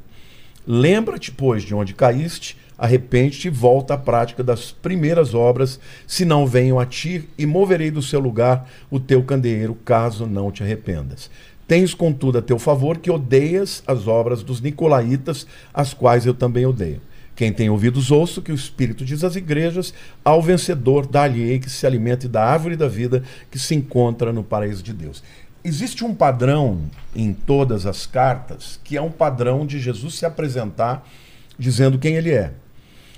Lembra-te, 0.66 1.30
pois, 1.30 1.62
de 1.62 1.74
onde 1.74 1.94
caíste, 1.94 2.56
arrepende-te 2.76 3.48
e 3.48 3.50
volta 3.50 3.94
à 3.94 3.98
prática 3.98 4.42
das 4.42 4.72
primeiras 4.72 5.34
obras, 5.34 5.78
se 6.06 6.24
não 6.24 6.46
venham 6.46 6.78
a 6.78 6.86
ti, 6.86 7.28
e 7.38 7.46
moverei 7.46 7.90
do 7.90 8.02
seu 8.02 8.20
lugar 8.20 8.68
o 8.90 8.98
teu 8.98 9.22
candeeiro, 9.22 9.76
caso 9.84 10.26
não 10.26 10.50
te 10.50 10.62
arrependas. 10.62 11.30
Tens, 11.66 11.94
contudo, 11.94 12.38
a 12.38 12.42
teu 12.42 12.58
favor 12.58 12.98
que 12.98 13.10
odeias 13.10 13.82
as 13.86 14.06
obras 14.06 14.42
dos 14.42 14.60
nicolaítas, 14.60 15.46
as 15.72 15.94
quais 15.94 16.26
eu 16.26 16.34
também 16.34 16.66
odeio. 16.66 17.00
Quem 17.34 17.52
tem 17.52 17.70
ouvidos, 17.70 18.10
ouça 18.10 18.42
que 18.42 18.52
o 18.52 18.54
Espírito 18.54 19.04
diz 19.04 19.24
às 19.24 19.36
igrejas, 19.36 19.94
ao 20.24 20.42
vencedor, 20.42 21.06
dá-lhe 21.06 21.58
que 21.58 21.70
se 21.70 21.86
alimente 21.86 22.28
da 22.28 22.44
árvore 22.44 22.76
da 22.76 22.88
vida 22.88 23.22
que 23.50 23.58
se 23.58 23.74
encontra 23.74 24.32
no 24.32 24.44
paraíso 24.44 24.82
de 24.82 24.92
Deus. 24.92 25.22
Existe 25.64 26.04
um 26.04 26.14
padrão 26.14 26.82
em 27.14 27.32
todas 27.32 27.86
as 27.86 28.04
cartas, 28.04 28.80
que 28.82 28.96
é 28.96 29.02
um 29.02 29.10
padrão 29.10 29.64
de 29.64 29.80
Jesus 29.80 30.16
se 30.16 30.26
apresentar 30.26 31.08
dizendo 31.58 31.98
quem 31.98 32.16
ele 32.16 32.30
é. 32.30 32.52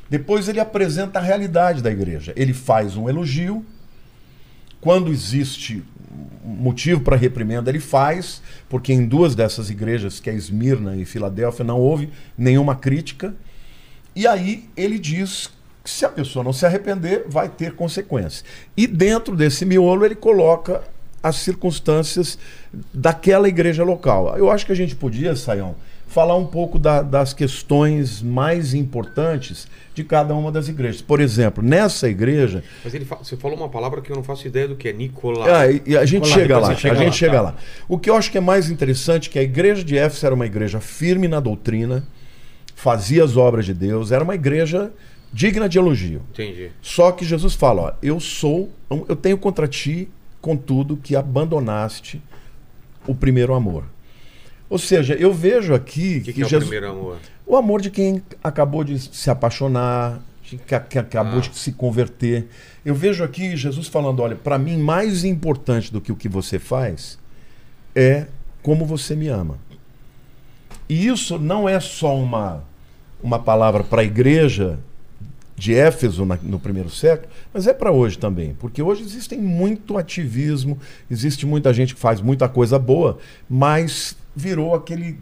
Depois 0.09 0.49
ele 0.49 0.61
apresenta 0.61 1.19
a 1.19 1.23
realidade 1.23 1.83
da 1.83 1.91
igreja. 1.91 2.33
Ele 2.37 2.53
faz 2.53 2.97
um 2.97 3.09
elogio. 3.09 3.65
Quando 4.81 5.11
existe 5.11 5.83
motivo 6.45 7.01
para 7.01 7.17
reprimenda, 7.17 7.71
ele 7.71 7.81
faz, 7.81 8.43
porque 8.69 8.93
em 8.93 9.07
duas 9.07 9.35
dessas 9.35 9.71
igrejas, 9.71 10.21
que 10.21 10.29
é 10.29 10.35
Esmirna 10.35 10.95
e 10.95 11.07
Filadélfia, 11.07 11.65
não 11.65 11.81
houve 11.81 12.11
nenhuma 12.37 12.77
crítica. 12.77 13.35
E 14.15 14.27
aí 14.27 14.69
ele 14.77 14.99
diz 14.99 15.51
que 15.83 15.91
se 15.91 16.05
a 16.05 16.09
pessoa 16.09 16.45
não 16.45 16.53
se 16.53 16.65
arrepender, 16.65 17.25
vai 17.29 17.49
ter 17.49 17.75
consequências. 17.75 18.45
E 18.77 18.87
dentro 18.87 19.37
desse 19.37 19.65
miolo 19.65 20.05
ele 20.05 20.15
coloca 20.15 20.83
as 21.23 21.37
circunstâncias 21.37 22.39
daquela 22.93 23.49
igreja 23.49 23.83
local. 23.83 24.37
Eu 24.37 24.51
acho 24.51 24.67
que 24.67 24.73
a 24.73 24.77
gente 24.77 24.95
podia, 24.95 25.35
Saião, 25.35 25.75
falar 26.07 26.37
um 26.37 26.47
pouco 26.47 26.79
da, 26.79 27.03
das 27.03 27.33
questões 27.33 28.23
mais 28.23 28.73
importantes 28.73 29.67
de 29.95 30.05
cada 30.05 30.35
uma 30.35 30.53
das 30.53 30.69
igrejas. 30.69 31.03
Por 31.03 31.21
exemplo, 31.21 31.65
nessa 31.65 32.09
igreja. 32.09 32.63
Mas 32.85 32.95
ele 32.95 33.05
você 33.05 33.37
falou 33.37 33.57
uma 33.57 33.69
palavra 33.69 34.01
que 34.01 34.13
eu 34.13 34.17
não 34.17 34.23
faço 34.23 34.47
ideia 34.47 34.69
do 34.69 34.77
que 34.77 34.89
é 34.89 34.93
Nicolai. 34.93 35.51
Ah, 35.51 35.83
e, 35.85 35.97
a 35.97 36.05
gente 36.05 36.29
chega 36.29 36.55
depois 36.55 36.69
lá. 36.69 36.77
chega 36.77 36.95
a 36.95 36.99
gente 36.99 37.07
lá, 37.07 37.13
chega 37.13 37.37
tá. 37.37 37.41
lá. 37.41 37.55
O 37.89 37.99
que 37.99 38.09
eu 38.09 38.17
acho 38.17 38.31
que 38.31 38.39
é 38.39 38.41
mais 38.41 38.71
interessante 38.71 39.29
é 39.29 39.33
que 39.33 39.39
a 39.39 39.43
igreja 39.43 39.83
de 39.83 39.97
Éfeso 39.97 40.27
era 40.27 40.35
uma 40.35 40.47
igreja 40.47 40.79
firme 40.79 41.27
na 41.27 41.41
doutrina, 41.41 42.07
fazia 42.75 43.25
as 43.25 43.37
obras 43.37 43.65
de 43.65 43.75
Deus, 43.75 44.11
era 44.13 44.23
uma 44.25 44.35
igreja 44.35 44.93
digna 45.33 45.69
de 45.69 45.79
elogio. 45.79 46.23
Entendi. 46.33 46.71
Só 46.81 47.11
que 47.13 47.25
Jesus 47.25 47.55
fala, 47.55 47.83
ó, 47.83 47.93
eu 48.03 48.21
sou, 48.21 48.71
eu 49.09 49.17
tenho 49.17 49.37
contra 49.39 49.67
ti, 49.67 50.09
contudo, 50.41 50.97
que 50.97 51.17
abandonaste 51.17 52.23
o 53.07 53.15
primeiro 53.15 53.55
amor. 53.55 53.85
Ou 54.69 54.79
seja, 54.79 55.15
eu 55.15 55.33
vejo 55.33 55.75
aqui 55.75 56.19
O 56.19 56.23
que, 56.23 56.33
que 56.33 56.43
é 56.43 56.47
o 56.47 56.49
Jesus, 56.49 56.69
primeiro 56.69 56.91
amor? 56.97 57.19
o 57.47 57.57
amor 57.57 57.81
de 57.81 57.91
quem 57.91 58.23
acabou 58.43 58.83
de 58.85 58.99
se 58.99 59.29
apaixonar, 59.31 60.21
que, 60.43 60.57
que 60.59 60.99
acabou 60.99 61.39
Ah. 61.39 61.41
de 61.43 61.57
se 61.57 61.73
converter. 61.73 62.47
Eu 62.85 62.95
vejo 62.95 63.23
aqui 63.25 63.57
Jesus 63.57 63.89
falando: 63.89 64.21
olha, 64.21 64.37
para 64.37 64.59
mim, 64.59 64.77
mais 64.79 65.25
importante 65.25 65.93
do 65.93 66.01
que 66.01 66.13
o 66.13 66.17
que 66.17 66.29
você 66.29 66.59
faz 66.59 67.19
é 67.95 68.27
como 68.63 68.85
você 68.87 69.15
me 69.15 69.29
ama. 69.29 69.59
E 70.89 71.07
isso 71.07 71.39
não 71.39 71.69
é 71.69 71.81
só 71.81 72.17
uma, 72.17 72.63
uma 73.23 73.39
palavra 73.39 73.83
para 73.83 74.03
a 74.03 74.05
igreja 74.05 74.79
de 75.57 75.73
Éfeso 75.75 76.25
na- 76.25 76.39
no 76.43 76.59
primeiro 76.59 76.91
século, 76.91 77.29
mas 77.53 77.67
é 77.67 77.73
para 77.73 77.93
hoje 77.93 78.19
também, 78.19 78.55
porque 78.59 78.83
hoje 78.83 79.03
existem 79.03 79.39
muito 79.39 79.97
ativismo, 79.97 80.79
existe 81.11 81.47
muita 81.47 81.73
gente 81.73 81.95
que 81.95 82.01
faz 82.01 82.21
muita 82.21 82.49
coisa 82.49 82.79
boa, 82.79 83.19
mas 83.49 84.17
virou 84.35 84.75
aquele 84.75 85.19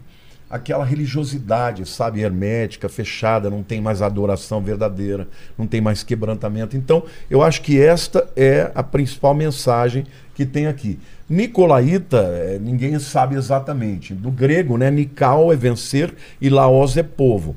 aquela 0.49 0.85
religiosidade, 0.85 1.83
sabe, 1.87 2.21
hermética, 2.21 2.87
fechada, 2.87 3.49
não 3.49 3.63
tem 3.63 3.81
mais 3.81 4.03
adoração 4.03 4.61
verdadeira, 4.61 5.27
não 5.57 5.65
tem 5.65 5.81
mais 5.81 6.03
quebrantamento. 6.03 6.77
Então, 6.77 7.03
eu 7.27 7.41
acho 7.41 7.59
que 7.63 7.79
esta 7.81 8.29
é 8.35 8.71
a 8.75 8.83
principal 8.83 9.33
mensagem 9.33 10.05
que 10.35 10.45
tem 10.45 10.67
aqui. 10.67 10.99
Nicolaíta, 11.33 12.17
eh, 12.17 12.59
ninguém 12.61 12.99
sabe 12.99 13.35
exatamente. 13.35 14.13
Do 14.13 14.29
grego, 14.29 14.77
né, 14.77 14.91
Nikao 14.91 15.51
é 15.51 15.55
vencer 15.55 16.13
e 16.39 16.47
Laos 16.47 16.95
é 16.95 17.01
povo. 17.01 17.55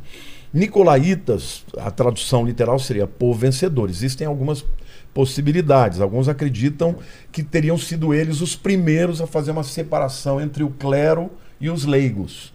Nicolaitas, 0.51 1.63
a 1.77 1.91
tradução 1.91 2.47
literal 2.47 2.79
seria 2.79 3.07
povo 3.07 3.39
vencedor. 3.39 3.91
Existem 3.91 4.27
algumas 4.27 4.65
possibilidades. 5.13 6.01
Alguns 6.01 6.27
acreditam 6.27 6.97
que 7.31 7.43
teriam 7.43 7.77
sido 7.77 8.15
eles 8.15 8.41
os 8.41 8.57
primeiros 8.57 9.21
a 9.21 9.27
fazer 9.27 9.51
uma 9.51 9.63
separação 9.63 10.41
entre 10.41 10.65
o 10.65 10.71
clero 10.71 11.31
e 11.61 11.69
os 11.69 11.85
leigos. 11.85 12.55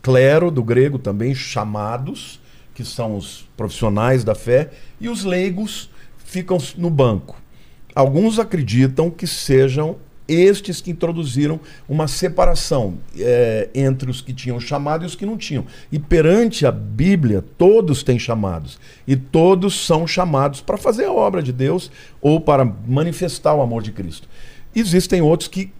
Clero, 0.00 0.52
do 0.52 0.62
grego 0.62 1.00
também, 1.00 1.34
chamados, 1.34 2.40
que 2.74 2.84
são 2.84 3.16
os 3.16 3.44
profissionais 3.56 4.22
da 4.22 4.36
fé, 4.36 4.70
e 5.00 5.08
os 5.08 5.24
leigos 5.24 5.90
ficam 6.24 6.58
no 6.76 6.90
banco. 6.90 7.36
Alguns 7.92 8.38
acreditam 8.38 9.10
que 9.10 9.26
sejam 9.26 9.96
estes 10.30 10.80
que 10.80 10.90
introduziram 10.90 11.58
uma 11.88 12.06
separação 12.06 12.98
eh, 13.18 13.68
entre 13.74 14.10
os 14.10 14.20
que 14.20 14.32
tinham 14.32 14.60
chamado 14.60 15.02
e 15.02 15.06
os 15.06 15.14
que 15.14 15.26
não 15.26 15.36
tinham. 15.36 15.66
E 15.90 15.98
perante 15.98 16.64
a 16.64 16.70
Bíblia, 16.70 17.44
todos 17.58 18.02
têm 18.02 18.18
chamados. 18.18 18.78
E 19.06 19.16
todos 19.16 19.86
são 19.86 20.06
chamados 20.06 20.60
para 20.60 20.76
fazer 20.76 21.06
a 21.06 21.12
obra 21.12 21.42
de 21.42 21.52
Deus 21.52 21.90
ou 22.20 22.40
para 22.40 22.64
manifestar 22.64 23.54
o 23.54 23.62
amor 23.62 23.82
de 23.82 23.92
Cristo. 23.92 24.28
Existem 24.74 25.20
outros 25.20 25.48
que 25.48 25.72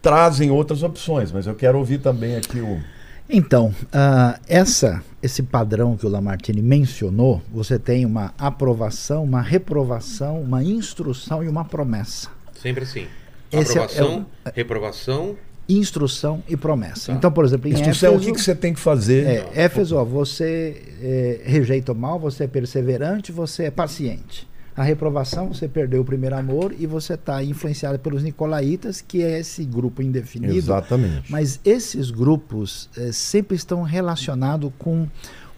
trazem 0.00 0.50
outras 0.50 0.82
opções, 0.82 1.30
mas 1.30 1.46
eu 1.46 1.54
quero 1.54 1.78
ouvir 1.78 1.98
também 1.98 2.36
aqui 2.36 2.60
o. 2.60 2.80
Então, 3.28 3.72
ah, 3.92 4.38
essa, 4.48 5.02
esse 5.22 5.42
padrão 5.44 5.96
que 5.96 6.04
o 6.04 6.08
Lamartine 6.08 6.60
mencionou, 6.60 7.40
você 7.50 7.78
tem 7.78 8.04
uma 8.04 8.34
aprovação, 8.36 9.22
uma 9.22 9.40
reprovação, 9.40 10.42
uma 10.42 10.62
instrução 10.62 11.42
e 11.42 11.48
uma 11.48 11.64
promessa. 11.64 12.28
Sempre 12.60 12.82
assim. 12.82 13.06
Esse 13.52 13.78
é- 13.78 13.82
Aprovação, 13.82 14.26
reprovação. 14.54 15.36
Instrução 15.68 16.42
e 16.48 16.56
promessa. 16.56 17.12
Tá. 17.12 17.18
Então, 17.18 17.30
por 17.30 17.44
exemplo, 17.44 17.68
em 17.68 17.72
Instrução, 17.72 18.10
o 18.12 18.14
Éfeso, 18.16 18.26
que, 18.30 18.34
que 18.36 18.40
você 18.42 18.54
tem 18.54 18.74
que 18.74 18.80
fazer? 18.80 19.26
é, 19.26 19.64
Éfeso, 19.64 19.96
ó, 19.96 20.04
você 20.04 20.82
é, 21.00 21.40
rejeita 21.44 21.92
o 21.92 21.94
mal, 21.94 22.18
você 22.18 22.44
é 22.44 22.46
perseverante, 22.46 23.30
você 23.30 23.64
é 23.64 23.70
paciente. 23.70 24.48
A 24.74 24.82
reprovação, 24.82 25.52
você 25.52 25.68
perdeu 25.68 26.00
o 26.00 26.04
primeiro 26.04 26.34
amor 26.34 26.74
e 26.78 26.86
você 26.86 27.12
está 27.14 27.44
influenciado 27.44 27.98
pelos 27.98 28.22
nicolaítas, 28.22 29.02
que 29.02 29.22
é 29.22 29.38
esse 29.38 29.64
grupo 29.64 30.00
indefinido. 30.02 30.54
Exatamente. 30.54 31.30
Mas 31.30 31.60
esses 31.62 32.10
grupos 32.10 32.88
eh, 32.96 33.12
sempre 33.12 33.54
estão 33.54 33.82
relacionados 33.82 34.72
com 34.78 35.06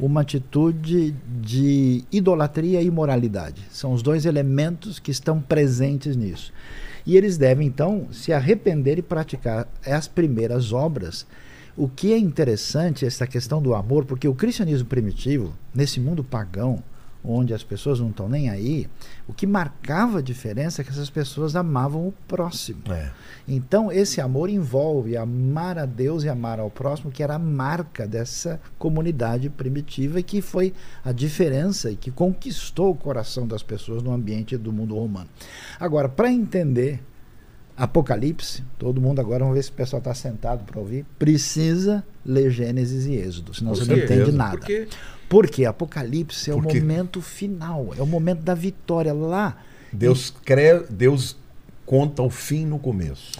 uma 0.00 0.22
atitude 0.22 1.14
de 1.40 2.02
idolatria 2.10 2.82
e 2.82 2.86
imoralidade. 2.86 3.62
São 3.70 3.92
os 3.92 4.02
dois 4.02 4.26
elementos 4.26 4.98
que 4.98 5.12
estão 5.12 5.40
presentes 5.40 6.16
nisso. 6.16 6.52
E 7.06 7.16
eles 7.16 7.36
devem, 7.36 7.66
então, 7.66 8.08
se 8.12 8.32
arrepender 8.32 8.98
e 8.98 9.02
praticar 9.02 9.68
as 9.84 10.08
primeiras 10.08 10.72
obras. 10.72 11.26
O 11.76 11.88
que 11.88 12.12
é 12.12 12.18
interessante 12.18 13.04
é 13.04 13.08
essa 13.08 13.26
questão 13.26 13.60
do 13.60 13.74
amor, 13.74 14.04
porque 14.04 14.28
o 14.28 14.34
cristianismo 14.34 14.88
primitivo, 14.88 15.54
nesse 15.74 16.00
mundo 16.00 16.24
pagão, 16.24 16.82
onde 17.24 17.54
as 17.54 17.62
pessoas 17.62 17.98
não 17.98 18.10
estão 18.10 18.28
nem 18.28 18.50
aí, 18.50 18.86
o 19.26 19.32
que 19.32 19.46
marcava 19.46 20.18
a 20.18 20.22
diferença 20.22 20.82
é 20.82 20.84
que 20.84 20.90
essas 20.90 21.08
pessoas 21.08 21.56
amavam 21.56 22.06
o 22.06 22.12
próximo. 22.28 22.82
É. 22.90 23.10
Então, 23.48 23.90
esse 23.90 24.20
amor 24.20 24.50
envolve 24.50 25.16
amar 25.16 25.78
a 25.78 25.86
Deus 25.86 26.22
e 26.24 26.28
amar 26.28 26.60
ao 26.60 26.70
próximo, 26.70 27.10
que 27.10 27.22
era 27.22 27.36
a 27.36 27.38
marca 27.38 28.06
dessa 28.06 28.60
comunidade 28.78 29.48
primitiva 29.48 30.20
e 30.20 30.22
que 30.22 30.42
foi 30.42 30.74
a 31.02 31.12
diferença 31.12 31.90
e 31.90 31.96
que 31.96 32.10
conquistou 32.10 32.90
o 32.90 32.94
coração 32.94 33.46
das 33.46 33.62
pessoas 33.62 34.02
no 34.02 34.12
ambiente 34.12 34.56
do 34.56 34.72
mundo 34.72 34.94
romano. 34.94 35.28
Agora, 35.80 36.08
para 36.08 36.30
entender 36.30 37.00
Apocalipse, 37.76 38.62
todo 38.78 39.00
mundo 39.00 39.20
agora, 39.20 39.40
vamos 39.40 39.56
ver 39.56 39.64
se 39.64 39.70
o 39.70 39.74
pessoal 39.74 39.98
está 39.98 40.14
sentado 40.14 40.64
para 40.64 40.78
ouvir, 40.78 41.04
precisa 41.18 42.04
ler 42.24 42.48
Gênesis 42.50 43.04
e 43.06 43.14
Êxodo, 43.14 43.52
senão 43.52 43.72
Por 43.72 43.78
você 43.78 43.90
não 43.90 43.98
quê? 43.98 44.04
entende 44.04 44.30
nada. 44.30 44.58
Porque 44.58 44.88
Porque 45.34 45.64
Apocalipse 45.64 46.50
é 46.50 46.54
Por 46.54 46.64
o 46.64 46.68
momento 46.74 47.20
final, 47.20 47.88
é 47.98 48.00
o 48.02 48.06
momento 48.06 48.40
da 48.42 48.54
vitória 48.54 49.12
lá. 49.12 49.56
Deus, 49.92 50.32
cre... 50.44 50.84
Deus 50.88 51.36
conta 51.84 52.22
o 52.22 52.30
fim 52.30 52.64
no 52.64 52.78
começo. 52.78 53.32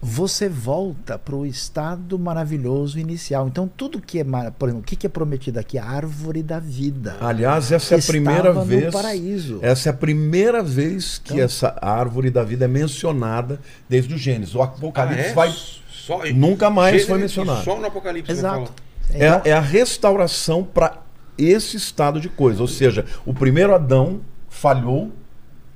você 0.00 0.48
volta 0.48 1.18
para 1.18 1.34
o 1.34 1.44
estado 1.44 2.16
maravilhoso 2.18 2.96
inicial. 2.98 3.48
Então, 3.48 3.68
tudo 3.76 4.00
que 4.00 4.18
é, 4.20 4.24
mar- 4.24 4.52
por 4.52 4.68
exemplo, 4.68 4.82
o 4.82 4.86
que 4.86 4.94
que 4.96 5.06
é 5.06 5.08
prometido 5.10 5.58
aqui? 5.58 5.78
A 5.78 5.84
árvore 5.84 6.42
da 6.44 6.58
vida. 6.60 7.16
Aliás, 7.20 7.72
essa 7.72 7.94
é 7.94 7.96
a 7.96 7.98
Estava 7.98 8.12
primeira 8.18 8.52
no 8.52 8.64
vez. 8.64 8.92
paraíso. 8.92 9.58
Essa 9.62 9.88
é 9.88 9.90
a 9.90 9.94
primeira 9.96 10.62
vez 10.62 11.18
que 11.18 11.32
Então- 11.34 11.44
essa 11.44 11.76
árvore 11.82 12.30
da 12.30 12.42
vida 12.44 12.64
é 12.66 12.68
mencionada 12.68 13.60
desde 13.88 14.14
o 14.14 14.18
Gênesis. 14.18 14.54
O 14.54 14.62
Apocalipse 14.62 15.20
Ah, 15.24 15.30
é? 15.30 15.34
vai. 15.34 15.52
Só- 15.90 16.22
Nunca 16.34 16.70
mais 16.70 16.90
Gênesis 16.92 17.08
foi 17.08 17.18
e 17.18 17.22
mencionado. 17.22 17.64
Só 17.64 17.78
no 17.80 17.86
Apocalipse 17.86 18.32
vai 18.32 18.36
Exato. 18.38 18.72
É, 19.10 19.26
Então, 19.26 19.42
é 19.44 19.52
a 19.52 19.60
restauração 19.60 20.64
para 20.64 21.01
esse 21.36 21.76
estado 21.76 22.20
de 22.20 22.28
coisa. 22.28 22.60
Ou 22.62 22.68
seja, 22.68 23.04
o 23.26 23.32
primeiro 23.34 23.74
Adão 23.74 24.20
falhou, 24.48 25.10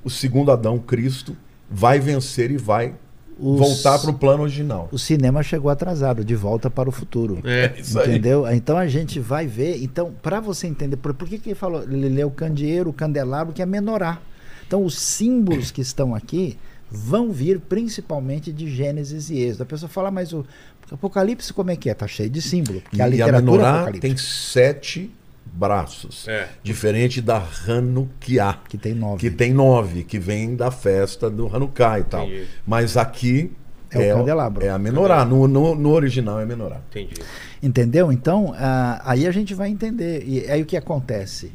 o 0.03 0.09
segundo 0.09 0.51
Adão, 0.51 0.77
Cristo, 0.79 1.35
vai 1.69 1.99
vencer 1.99 2.51
e 2.51 2.57
vai 2.57 2.93
Os- 3.39 3.59
voltar 3.59 3.99
para 3.99 4.09
o 4.09 4.13
plano 4.13 4.43
original. 4.43 4.87
o 4.91 4.97
cinema 4.97 5.43
chegou 5.43 5.69
atrasado, 5.69 6.23
de 6.23 6.35
volta 6.35 6.69
para 6.69 6.87
o 6.87 6.91
futuro. 6.91 7.39
É. 7.43 7.73
Isso 7.77 7.99
aí. 7.99 8.09
Entendeu? 8.11 8.47
Então 8.51 8.77
a 8.77 8.87
gente 8.87 9.19
vai 9.19 9.45
ver. 9.47 9.81
Então, 9.83 10.13
para 10.21 10.39
você 10.39 10.67
entender, 10.67 10.97
por, 10.97 11.13
por 11.13 11.27
que, 11.27 11.37
que 11.37 11.49
ele 11.49 11.55
falou? 11.55 11.83
Ele 11.83 12.09
leu 12.09 12.29
candeeiro, 12.31 12.91
candelabro, 12.93 13.53
que 13.53 13.61
é 13.61 13.65
menorá. 13.65 14.19
Então, 14.65 14.83
os 14.83 14.97
símbolos 14.99 15.71
que 15.71 15.81
estão 15.81 16.13
aqui 16.15 16.57
vão 16.89 17.31
vir 17.31 17.59
principalmente 17.59 18.51
de 18.53 18.69
Gênesis 18.73 19.29
e 19.29 19.39
Êxodo. 19.39 19.63
A 19.63 19.65
pessoa 19.65 19.89
fala, 19.89 20.09
mas 20.09 20.31
o 20.33 20.45
Apocalipse 20.91 21.51
como 21.53 21.69
é 21.69 21.75
que 21.75 21.89
é? 21.89 21.93
Tá 21.93 22.07
cheio 22.07 22.29
de 22.29 22.41
símbolo. 22.41 22.79
Porque 22.81 22.97
E 22.97 23.01
a 23.01 23.05
a 23.05 23.07
literatura 23.09 23.41
menorá 23.41 23.69
apocalíptica, 23.75 24.07
tem 24.07 24.15
sete 24.17 25.11
braços. 25.57 26.27
É. 26.27 26.47
Diferente 26.63 27.21
da 27.21 27.43
Hanukkah. 27.67 28.61
que 28.69 28.77
tem 28.77 28.93
nove. 28.93 29.19
que 29.19 29.35
tem 29.35 29.53
nove, 29.53 30.03
que 30.03 30.19
vem 30.19 30.55
da 30.55 30.69
festa 30.69 31.29
do 31.29 31.53
Hanukkah 31.53 31.99
e 31.99 32.03
tal. 32.03 32.25
Entendi. 32.27 32.47
Mas 32.65 32.95
aqui 32.95 33.51
É 33.89 34.13
o 34.13 34.17
candelabro. 34.19 34.65
É 34.65 34.69
a 34.69 34.77
menorá. 34.77 35.25
No, 35.25 35.47
no, 35.47 35.73
no 35.73 35.89
original 35.91 36.39
é 36.39 36.45
menorá. 36.45 36.81
Entendi. 36.89 37.15
Entendeu? 37.63 38.11
Então, 38.11 38.53
ah, 38.55 39.01
aí 39.03 39.25
a 39.25 39.31
gente 39.31 39.53
vai 39.53 39.69
entender. 39.69 40.23
E 40.27 40.49
aí 40.49 40.61
o 40.61 40.65
que 40.65 40.77
acontece? 40.77 41.51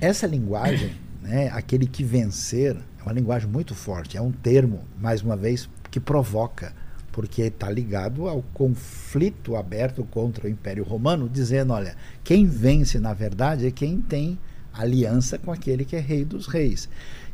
Essa 0.00 0.26
linguagem, 0.26 0.92
né, 1.20 1.50
aquele 1.52 1.86
que 1.86 2.04
vencer, 2.04 2.76
é 2.76 3.02
uma 3.02 3.12
linguagem 3.12 3.48
muito 3.48 3.74
forte. 3.74 4.16
É 4.16 4.20
um 4.20 4.30
termo, 4.30 4.80
mais 4.98 5.22
uma 5.22 5.36
vez, 5.36 5.68
que 5.90 5.98
provoca. 5.98 6.72
Porque 7.12 7.42
está 7.42 7.70
ligado 7.70 8.28
ao 8.28 8.42
conflito 8.54 9.56
aberto 9.56 10.04
contra 10.04 10.46
o 10.46 10.50
Império 10.50 10.84
Romano, 10.84 11.28
dizendo: 11.28 11.72
olha, 11.72 11.96
quem 12.22 12.46
vence, 12.46 12.98
na 12.98 13.12
verdade, 13.12 13.66
é 13.66 13.70
quem 13.70 14.00
tem 14.00 14.38
aliança 14.72 15.38
com 15.38 15.52
aquele 15.52 15.84
que 15.84 15.96
é 15.96 16.00
rei 16.00 16.24
dos 16.24 16.46
reis. 16.46 16.88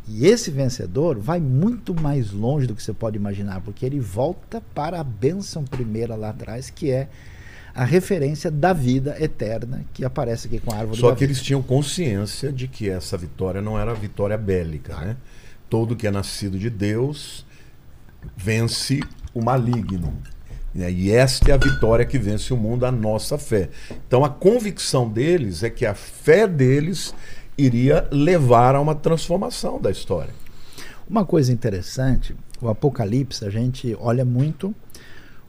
E 0.09 0.27
esse 0.27 0.51
vencedor 0.51 1.19
vai 1.19 1.41
muito 1.41 1.95
mais 2.01 2.31
longe 2.31 2.67
do 2.67 2.75
que 2.75 2.83
você 2.83 2.93
pode 2.93 3.17
imaginar, 3.17 3.61
porque 3.61 3.85
ele 3.85 3.99
volta 3.99 4.63
para 4.75 5.01
a 5.01 5.05
bênção 5.05 5.65
primeira 5.65 6.15
lá 6.15 6.31
atrás, 6.31 6.71
que 6.71 6.91
é 6.91 7.09
a 7.75 7.85
referência 7.85 8.51
da 8.51 8.73
vida 8.73 9.17
eterna 9.23 9.85
que 9.93 10.05
aparece 10.05 10.47
aqui 10.47 10.59
com 10.59 10.73
a 10.73 10.79
árvore 10.79 10.99
Só 10.99 11.11
que 11.11 11.21
vida. 11.21 11.25
eles 11.25 11.43
tinham 11.43 11.63
consciência 11.63 12.51
de 12.51 12.67
que 12.67 12.89
essa 12.89 13.19
vitória 13.19 13.61
não 13.61 13.79
era 13.79 13.93
vitória 13.93 14.39
bélica, 14.39 14.97
né? 14.97 15.17
Todo 15.69 15.95
que 15.95 16.07
é 16.07 16.11
nascido 16.11 16.59
de 16.59 16.71
Deus 16.71 17.45
vence 18.37 19.01
o 19.37 19.45
maligno. 19.45 20.15
né? 20.75 20.91
E 20.91 21.13
esta 21.13 21.51
é 21.51 21.55
a 21.55 21.59
vitória 21.59 22.07
que 22.07 22.19
vence 22.19 22.55
o 22.55 22.57
mundo, 22.57 22.87
a 22.87 22.91
nossa 22.91 23.37
fé. 23.37 23.69
Então 24.09 24.25
a 24.25 24.31
convicção 24.31 25.09
deles 25.09 25.63
é 25.63 25.69
que 25.69 25.85
a 25.85 25.95
fé 25.95 26.49
deles 26.49 27.15
iria 27.59 28.09
levar 28.11 28.75
a 28.75 28.81
uma 28.81 28.95
transformação 28.95 29.79
da 29.79 29.91
história. 29.91 30.33
Uma 31.09 31.25
coisa 31.25 31.53
interessante, 31.53 32.35
o 32.61 32.69
Apocalipse, 32.69 33.45
a 33.45 33.51
gente 33.51 33.95
olha 34.01 34.25
muito 34.25 34.75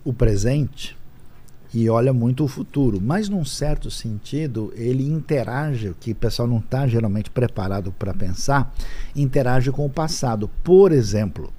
o 0.03 0.13
presente 0.13 0.95
e 1.73 1.89
olha 1.89 2.13
muito 2.13 2.43
o 2.43 2.47
futuro, 2.47 2.99
mas 3.01 3.29
num 3.29 3.43
certo 3.43 3.89
sentido 3.89 4.73
ele 4.75 5.07
interage, 5.07 5.89
o 5.89 5.95
que 5.95 6.11
o 6.11 6.15
pessoal 6.15 6.47
não 6.47 6.59
está 6.59 6.87
geralmente 6.87 7.29
preparado 7.29 7.91
para 7.91 8.13
pensar, 8.13 8.73
interage 9.15 9.71
com 9.71 9.85
o 9.85 9.89
passado. 9.89 10.49
Por 10.63 10.91
exemplo, 10.91 11.51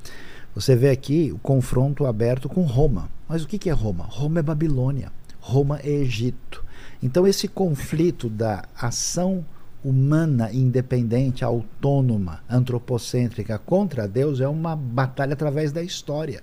você 0.58 0.74
vê 0.74 0.90
aqui 0.90 1.30
o 1.32 1.38
confronto 1.38 2.04
aberto 2.04 2.48
com 2.48 2.62
Roma. 2.62 3.08
Mas 3.28 3.44
o 3.44 3.46
que 3.46 3.70
é 3.70 3.72
Roma? 3.72 4.02
Roma 4.02 4.40
é 4.40 4.42
Babilônia, 4.42 5.12
Roma 5.38 5.78
é 5.84 5.88
Egito. 5.88 6.64
Então 7.00 7.28
esse 7.28 7.46
conflito 7.46 8.28
da 8.28 8.64
ação 8.76 9.46
humana, 9.84 10.50
independente, 10.52 11.44
autônoma, 11.44 12.42
antropocêntrica 12.50 13.56
contra 13.56 14.08
Deus 14.08 14.40
é 14.40 14.48
uma 14.48 14.74
batalha 14.74 15.34
através 15.34 15.70
da 15.70 15.80
história. 15.80 16.42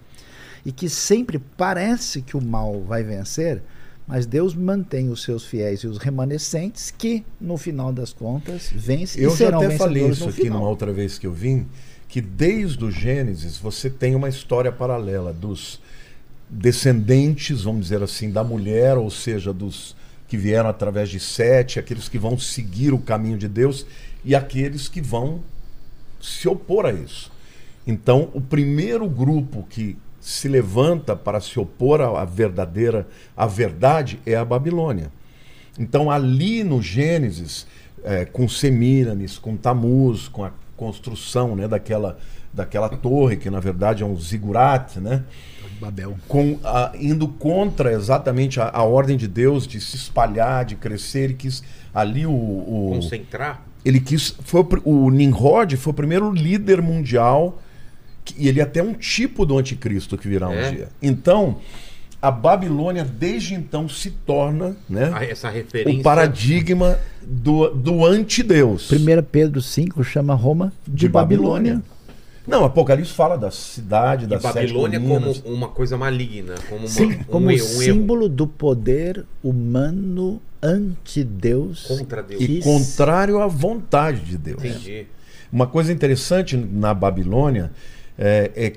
E 0.66 0.72
que 0.72 0.88
sempre 0.88 1.38
parece 1.38 2.22
que 2.22 2.38
o 2.38 2.42
mal 2.42 2.82
vai 2.84 3.04
vencer, 3.04 3.62
mas 4.08 4.26
Deus 4.26 4.56
mantém 4.56 5.10
os 5.10 5.24
seus 5.24 5.46
fiéis 5.46 5.82
e 5.82 5.88
os 5.88 5.98
remanescentes 5.98 6.90
que, 6.90 7.26
no 7.40 7.58
final 7.58 7.92
das 7.92 8.14
contas, 8.14 8.72
vencem 8.74 9.22
Eu 9.22 9.28
e 9.28 9.32
já 9.32 9.38
serão 9.38 9.60
até 9.62 9.78
falei 9.78 10.08
isso 10.08 10.30
aqui 10.30 10.44
final. 10.44 10.60
numa 10.60 10.70
outra 10.70 10.94
vez 10.94 11.20
que 11.20 11.28
eu 11.28 11.34
vim, 11.34 11.68
que 12.16 12.22
desde 12.22 12.86
o 12.86 12.90
Gênesis 12.90 13.58
você 13.58 13.90
tem 13.90 14.16
uma 14.16 14.30
história 14.30 14.72
paralela 14.72 15.34
dos 15.34 15.82
descendentes, 16.50 17.64
vamos 17.64 17.82
dizer 17.82 18.02
assim, 18.02 18.32
da 18.32 18.42
mulher, 18.42 18.98
ou 18.98 19.12
seja, 19.12 19.52
dos 19.52 19.98
que 20.26 20.38
vieram 20.38 20.70
através 20.70 21.10
de 21.10 21.20
Sete, 21.20 21.78
aqueles 21.78 22.08
que 22.08 22.18
vão 22.18 22.38
seguir 22.40 22.94
o 22.94 23.00
caminho 23.00 23.38
de 23.38 23.50
Deus 23.50 23.86
e 24.24 24.34
aqueles 24.34 24.88
que 24.88 25.02
vão 25.02 25.44
se 26.22 26.48
opor 26.48 26.86
a 26.86 26.94
isso. 26.94 27.30
Então, 27.86 28.30
o 28.34 28.40
primeiro 28.40 29.10
grupo 29.10 29.68
que 29.70 29.98
se 30.22 30.48
levanta 30.48 31.18
para 31.18 31.42
se 31.42 31.60
opor 31.60 32.00
à 32.00 32.24
verdadeira, 32.24 33.06
à 33.36 33.46
verdade, 33.46 34.22
é 34.26 34.38
a 34.38 34.46
Babilônia. 34.46 35.12
Então, 35.78 36.10
ali 36.10 36.64
no 36.64 36.82
Gênesis, 36.82 37.68
eh, 38.06 38.24
com 38.24 38.48
Semíramis, 38.48 39.38
com 39.38 39.58
Tamuz, 39.58 40.30
com 40.30 40.46
a 40.46 40.52
construção 40.78 41.56
né, 41.56 41.68
daquela, 41.68 42.18
daquela 42.54 42.90
torre, 42.90 43.38
que 43.38 43.50
na 43.50 43.60
verdade 43.60 44.04
é 44.04 44.06
um 44.06 44.16
zigurat, 44.20 44.98
né? 44.98 45.24
Babel. 45.80 46.16
com 46.30 46.58
a- 46.64 46.94
indo 46.98 47.28
contra 47.28 47.92
exatamente 47.92 48.62
a, 48.62 48.70
a 48.74 48.84
ordem 48.84 49.18
de 49.18 49.28
Deus 49.28 49.68
de 49.68 49.82
se 49.82 49.98
espalhar, 49.98 50.64
de 50.64 50.76
crescer, 50.78 51.26
ele 51.26 51.34
quis 51.34 51.62
ali 51.94 52.26
o, 52.26 52.32
o- 52.32 52.92
Concentrar. 52.96 53.62
ele 53.84 54.00
quis 54.00 54.36
foi 54.44 54.66
o, 54.86 55.10
Nimrod 55.12 55.76
foi 55.76 55.92
o 55.92 55.94
primeiro 55.94 56.32
líder 56.32 56.82
mundial 56.82 57.62
que- 58.24 58.36
e 58.38 58.48
ele 58.48 58.62
é 58.62 58.64
até 58.64 58.82
um 58.82 58.94
tipo 58.94 59.46
do 59.46 59.58
anticristo 59.58 60.18
que 60.18 60.30
virá 60.30 60.48
um 60.48 60.54
É? 60.54 60.72
dia. 60.72 60.88
Então 61.02 61.58
a 62.28 62.32
Babilônia 62.32 63.04
desde 63.04 63.54
então 63.54 63.88
se 63.88 64.10
torna, 64.10 64.76
né, 64.90 65.14
Essa 65.30 65.48
referência. 65.50 66.00
o 66.00 66.04
paradigma 66.04 66.98
do, 67.22 67.70
do 67.70 68.04
antideus. 68.06 68.92
1 68.92 68.96
Pedro 69.32 69.62
5 69.62 70.04
chama 70.04 70.34
Roma 70.34 70.74
de, 70.88 70.96
De 71.02 71.10
Babilônia. 71.10 71.74
Babilônia. 71.76 71.96
Não, 72.48 72.64
Apocalipse 72.64 73.12
fala 73.12 73.38
da 73.38 73.50
cidade, 73.52 74.26
das 74.28 74.42
Babilônia 74.42 75.00
sete 75.00 75.42
como 75.42 75.56
uma 75.56 75.68
coisa 75.68 75.98
maligna. 75.98 76.56
Como, 76.70 76.82
uma, 76.82 76.88
Sim, 76.88 77.12
um 77.12 77.24
como 77.26 77.52
erro, 77.52 77.64
um 77.64 77.68
símbolo 77.68 78.30
do 78.30 78.48
poder 78.48 79.24
humano 79.44 80.42
anti-Deus. 80.62 81.86
contra 81.88 82.24
Deus. 82.24 82.42
e 82.42 82.60
Isso. 82.60 82.68
contrário 82.68 83.40
à 83.40 83.48
vontade 83.48 84.22
de 84.22 84.38
Deus. 84.38 84.64
Entendi. 84.64 85.08
Uma 85.52 85.68
coisa 85.68 85.92
interessante 85.94 86.58
na 86.58 86.94
Babilônia 86.94 87.72
é, 88.18 88.52
é- 88.56 88.74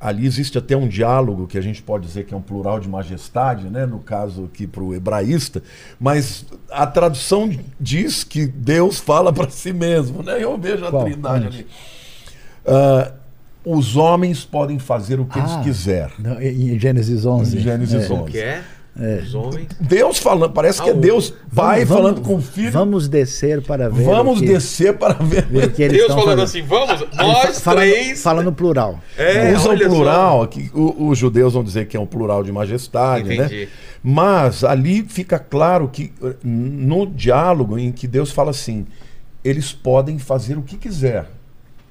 ali 0.00 0.26
existe 0.26 0.56
até 0.58 0.76
um 0.76 0.86
diálogo 0.86 1.46
que 1.46 1.58
a 1.58 1.60
gente 1.60 1.82
pode 1.82 2.06
dizer 2.06 2.24
que 2.24 2.32
é 2.32 2.36
um 2.36 2.40
plural 2.42 2.78
de 2.78 2.88
majestade, 2.88 3.68
né? 3.68 3.84
no 3.86 3.98
caso 3.98 4.44
aqui 4.44 4.66
para 4.66 4.82
o 4.82 4.94
hebraísta, 4.94 5.62
mas 5.98 6.44
a 6.70 6.86
tradução 6.86 7.50
diz 7.80 8.22
que 8.24 8.46
Deus 8.46 8.98
fala 8.98 9.32
para 9.32 9.50
si 9.50 9.72
mesmo. 9.72 10.22
Né? 10.22 10.42
Eu 10.42 10.56
vejo 10.56 10.84
a 10.86 10.90
Qual? 10.90 11.04
trindade 11.04 11.46
ali. 11.46 11.66
Ah, 12.66 13.12
os 13.64 13.96
homens 13.96 14.44
podem 14.44 14.78
fazer 14.78 15.18
o 15.20 15.26
que 15.26 15.38
eles 15.38 15.50
Ah. 15.52 15.60
quiserem. 15.62 16.14
Não, 16.18 16.40
Em 16.40 16.74
em 16.74 16.78
Gênesis 16.78 17.26
11. 17.26 17.56
Em 17.56 17.60
Gênesis 17.60 18.08
É. 18.08 18.12
11. 18.12 18.22
O 18.22 18.24
que 18.26 18.38
é? 18.38 18.62
Os 18.98 19.34
homens. 19.34 19.68
Deus 19.80 20.18
falando, 20.18 20.52
parece 20.52 20.82
que 20.82 20.88
é 20.88 20.92
Ah, 20.92 20.96
Deus 20.96 21.32
pai 21.54 21.84
Vamos- 21.84 22.02
falando 22.02 22.20
com 22.20 22.34
o 22.36 22.42
filho. 22.42 22.72
Vamos 22.72 23.08
descer 23.08 23.62
para 23.62 23.88
ver. 23.88 24.02
Vamos 24.04 24.38
o 24.38 24.40
que, 24.40 24.48
descer 24.48 24.98
para 24.98 25.14
ver. 25.14 25.46
ver 25.46 25.72
que 25.72 25.88
Deus 25.88 26.02
estão 26.02 26.18
falando 26.18 26.40
fazendo. 26.40 26.44
assim, 26.44 26.62
vamos, 26.62 27.16
nós 27.16 27.38
fa- 27.58 27.60
falando, 27.60 27.80
três. 27.82 28.22
Fala 28.22 28.42
no 28.42 28.52
plural. 28.52 28.98
É, 29.16 29.52
Usa 29.54 29.72
o 29.72 29.78
só. 29.78 29.84
plural, 29.88 30.42
aqui, 30.42 30.68
o- 30.74 31.08
os 31.08 31.16
judeus 31.18 31.52
vão 31.54 31.62
dizer 31.62 31.86
que 31.86 31.96
é 31.96 32.00
um 32.00 32.06
plural 32.06 32.42
de 32.42 32.50
majestade, 32.50 33.32
Entendi. 33.34 33.60
né? 33.66 33.68
Mas 34.02 34.64
ali 34.64 35.04
fica 35.08 35.38
claro 35.38 35.88
que 35.88 36.12
eh, 36.22 36.34
no 36.42 37.06
diálogo 37.06 37.78
em 37.78 37.92
que 37.92 38.06
Deus 38.08 38.30
fala 38.32 38.50
assim, 38.50 38.84
eles 39.44 39.72
podem 39.72 40.18
fazer 40.18 40.58
o 40.58 40.62
que 40.62 40.76
quiser, 40.76 41.26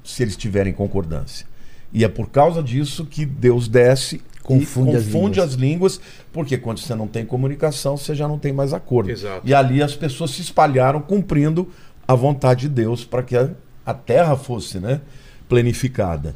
se 0.03 0.23
eles 0.23 0.35
tiverem 0.35 0.73
concordância. 0.73 1.45
E 1.93 2.03
é 2.03 2.07
por 2.09 2.29
causa 2.29 2.61
disso 2.61 3.05
que 3.05 3.25
Deus 3.25 3.67
desce 3.69 4.21
Confunde 4.47 4.93
e 4.93 4.95
as 4.95 5.03
confunde 5.03 5.39
línguas. 5.39 5.49
as 5.49 5.53
línguas, 5.53 6.01
porque 6.31 6.57
quando 6.57 6.79
você 6.79 6.95
não 6.95 7.05
tem 7.05 7.25
comunicação, 7.25 7.97
você 7.97 8.15
já 8.15 8.29
não 8.29 8.39
tem 8.39 8.53
mais 8.53 8.73
acordo. 8.73 9.11
Exato. 9.11 9.41
E 9.43 9.53
ali 9.53 9.83
as 9.83 9.93
pessoas 9.93 10.31
se 10.31 10.41
espalharam 10.41 11.01
cumprindo 11.01 11.69
a 12.07 12.15
vontade 12.15 12.61
de 12.61 12.69
Deus 12.69 13.03
para 13.03 13.21
que 13.21 13.35
a, 13.35 13.49
a 13.85 13.93
terra 13.93 14.37
fosse 14.37 14.79
né, 14.79 15.01
planificada. 15.49 16.33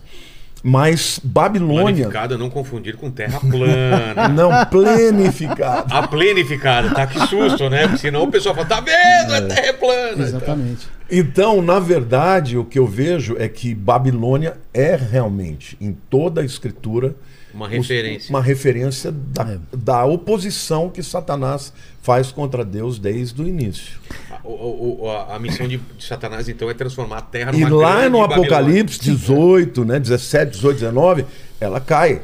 Mas 0.62 1.22
Babilônia. 1.24 1.84
Planificada, 1.84 2.38
não 2.38 2.49
confundir 2.49 2.97
com 2.97 3.09
terra 3.09 3.39
plana. 3.39 4.28
Não, 4.30 4.66
planificada. 4.66 5.95
A 5.95 6.07
planificada, 6.07 6.93
tá? 6.93 7.07
Que 7.07 7.20
susto, 7.28 7.68
né? 7.68 7.84
Porque 7.88 7.97
senão 7.97 8.24
o 8.24 8.28
pessoal 8.30 8.53
fala, 8.53 8.68
tá 8.68 8.80
vendo? 8.80 9.34
A 9.34 9.41
terra 9.41 9.68
é 9.68 9.74
plana. 9.74 10.24
Exatamente. 10.24 10.88
Então, 11.09 11.62
na 11.64 11.80
verdade, 11.80 12.57
o 12.57 12.64
que 12.64 12.78
eu 12.78 12.86
vejo 12.86 13.36
é 13.39 13.47
que 13.49 13.74
Babilônia 13.74 14.57
é 14.72 14.95
realmente, 14.95 15.76
em 15.82 15.93
toda 16.09 16.41
a 16.41 16.45
escritura, 16.45 17.16
Uma 17.54 17.66
os- 17.68 17.72
referência. 17.72 18.30
uma 18.30 18.41
referência 18.41 19.12
da, 19.12 19.43
É. 19.54 19.58
da 19.76 20.06
oposição 20.06 20.89
que 20.89 21.02
Satanás 21.04 21.74
faz 22.02 22.32
contra 22.32 22.64
Deus 22.66 22.97
desde 22.97 23.41
o 23.41 23.47
início. 23.47 23.99
A, 24.32 24.39
o- 24.47 25.02
o- 25.04 25.10
a- 25.10 25.36
a 25.36 25.39
missão 25.39 25.68
de, 25.68 25.78
de 25.78 26.04
Satanás, 26.06 26.47
então, 26.49 26.70
é 26.70 26.74
transformar 26.74 27.18
a 27.18 27.22
terra 27.22 27.52
E 27.56 27.62
numa 27.66 27.76
lá 27.82 27.95
grande 27.99 28.10
no 28.10 28.20
Babilônia. 28.20 28.56
Apocalipse 28.58 28.99
18, 28.99 29.86
né, 29.86 29.99
17, 29.99 30.52
18, 30.54 30.76
19, 30.80 31.26
ela 31.60 31.80
cai. 31.80 32.22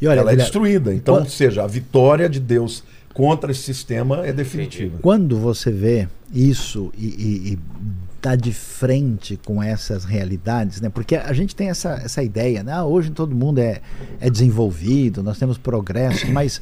E 0.00 0.06
olha, 0.06 0.20
ela 0.20 0.32
é 0.32 0.36
destruída. 0.36 0.92
Então, 0.94 1.14
quando- 1.16 1.24
ou 1.24 1.30
seja, 1.30 1.64
a 1.64 1.66
vitória 1.66 2.28
de 2.28 2.38
Deus 2.38 2.84
contra 3.14 3.50
esse 3.50 3.62
sistema 3.62 4.26
é 4.26 4.32
definitiva. 4.32 4.98
Quando 5.00 5.38
você 5.38 5.70
vê 5.72 6.06
isso 6.32 6.92
e, 6.96 7.06
e, 7.06 7.52
e 7.54 7.58
dá 8.20 8.34
de 8.34 8.52
frente 8.52 9.38
com 9.44 9.62
essas 9.62 10.04
realidades, 10.04 10.80
né? 10.80 10.88
Porque 10.88 11.16
a 11.16 11.32
gente 11.32 11.54
tem 11.54 11.68
essa, 11.68 12.00
essa 12.04 12.22
ideia, 12.22 12.62
né? 12.62 12.72
Ah, 12.72 12.84
hoje 12.84 13.10
todo 13.10 13.34
mundo 13.34 13.58
é, 13.58 13.80
é 14.20 14.28
desenvolvido, 14.28 15.22
nós 15.22 15.38
temos 15.38 15.58
progresso, 15.58 16.30
mas 16.32 16.60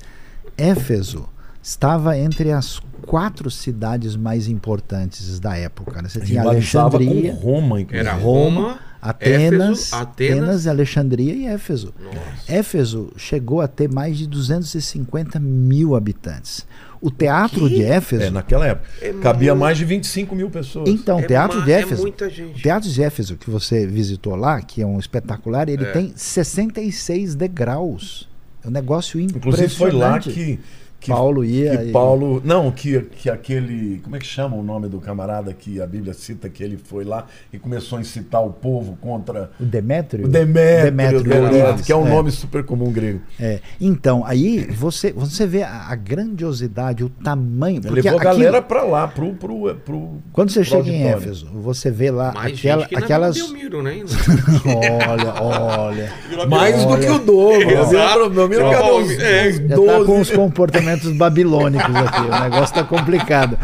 Éfeso 0.57 1.29
estava 1.63 2.19
entre 2.19 2.53
as 2.53 2.81
quatro 3.07 3.51
cidades 3.51 4.17
mais 4.17 4.49
importantes 4.49 5.41
da 5.41 5.57
época. 5.57 6.03
Né? 6.03 6.09
Você 6.09 6.21
tinha 6.21 6.43
Alexandria, 6.43 7.33
com 7.33 7.39
Roma, 7.39 7.81
inclusive. 7.81 8.09
Era 8.09 8.13
Roma, 8.13 8.61
Roma, 8.61 8.79
Atenas, 9.11 9.79
Éfeso, 9.93 9.95
Atenas, 9.97 10.41
Atenas- 10.41 10.67
Alexandria 10.67 11.35
e 11.35 11.47
Éfeso. 11.47 11.93
Nossa. 12.03 12.19
Éfeso 12.53 13.13
chegou 13.17 13.61
a 13.61 13.69
ter 13.69 13.89
mais 13.93 14.17
de 14.17 14.27
250 14.27 15.39
mil 15.39 15.95
habitantes. 15.95 16.67
O 17.01 17.11
teatro 17.11 17.69
de 17.69 17.83
Éfeso. 17.83 18.23
É, 18.23 18.31
naquela 18.31 18.67
época. 18.67 18.89
É 19.03 19.13
Cabia 19.13 19.53
muito- 19.53 19.61
mais 19.61 19.77
de 19.77 19.85
25 19.85 20.35
mil 20.35 20.49
pessoas. 20.49 20.89
Então, 20.89 21.19
o 21.19 21.21
É 21.21 21.27
Teatro 21.27 21.59
ma- 21.59 21.65
de 21.67 21.73
é 21.73 21.81
Éfeso. 21.81 22.01
muita 22.01 22.27
o 22.27 22.31
gente. 22.31 22.63
Teatro 22.63 22.89
de 22.89 23.03
Éfeso 23.03 23.37
que 23.37 23.51
você 23.51 23.87
visitou 23.87 24.35
lá, 24.35 24.63
que 24.63 24.81
é 24.81 24.87
um 24.87 24.99
espetacular, 24.99 25.69
ele 25.69 25.85
É. 25.85 25.91
tem 25.93 26.13
66 26.17 27.35
degraus. 27.35 28.27
É 28.65 28.69
um 28.69 28.71
negócio 28.71 29.21
impressionante. 29.21 29.49
Inclusive 29.49 29.75
foi 29.77 29.91
lá 29.93 30.19
que, 30.19 30.59
que 31.05 31.11
Paulo 31.11 31.45
ia 31.45 31.77
que 31.77 31.85
e- 31.85 31.93
Paulo, 31.93 32.41
não, 32.45 32.71
que, 32.71 32.99
que 33.03 33.29
aquele, 33.29 34.01
como 34.03 34.17
é 34.17 34.19
que 34.19 34.27
chama 34.27 34.57
o 34.57 34.63
nome 34.63 34.89
do 34.89 34.99
camarada 34.99 35.53
que 35.53 35.81
a 35.81 35.87
Bíblia 35.87 36.15
cita 36.15 36.49
que 36.49 36.63
ele 36.65 36.79
foi 36.79 37.05
lá 37.05 37.27
e 37.53 37.59
começou 37.59 37.99
a 37.99 38.01
incitar 38.01 38.43
o 38.43 38.51
povo 38.51 38.97
contra 39.01 39.51
O 39.61 39.65
Demétrio? 39.65 40.25
o 40.25 40.29
Demétrio, 40.29 40.85
Demétrio 40.85 41.23
Demétrio, 41.23 41.85
que 41.85 41.93
é 41.93 41.97
um 41.97 42.07
é. 42.07 42.11
nome 42.11 42.31
super 42.31 42.65
comum 42.65 42.91
grego. 42.91 43.21
É. 43.39 43.61
Então, 43.79 44.25
aí 44.25 44.65
você, 44.73 45.13
você 45.13 45.47
vê 45.47 45.63
a, 45.63 45.89
a 45.91 45.95
grandiosidade, 45.95 47.05
o 47.05 47.11
tamanho. 47.11 47.83
Porque 47.83 48.01
levou 48.01 48.13
a 48.13 48.23
aquilo- 48.23 48.39
galera 48.39 48.63
pra 48.63 48.83
lá, 48.83 49.07
pro, 49.07 49.35
pro, 49.35 49.75
pro 49.85 50.11
Quando 50.33 50.51
você 50.51 50.61
pro 50.61 50.69
chega 50.71 50.89
em 50.89 51.03
auditório. 51.03 51.17
Éfeso, 51.19 51.51
você 51.53 51.91
vê 51.91 52.11
lá 52.11 52.33
Mais 52.33 52.59
aquela, 52.59 52.81
gente 52.81 52.89
que 52.89 52.95
na 52.95 53.01
aquelas. 53.01 53.37
Belmiro, 53.37 53.83
né? 53.83 54.03
Olha, 54.65 55.43
olha. 55.43 56.13
Mais 56.49 56.85
do 56.85 56.99
que 56.99 57.09
o 57.09 57.19
dobro. 57.19 57.71
Exato. 57.71 58.25
Uns, 58.25 59.11
é. 59.19 59.53
tá 59.69 59.77
com 59.77 60.05
12. 60.05 60.21
os 60.21 60.31
comportamentos 60.31 60.94
babilônicos 61.17 61.95
aqui. 61.95 62.21
O 62.21 62.41
negócio 62.41 62.75
tá 62.75 62.85
complicado. 62.85 63.59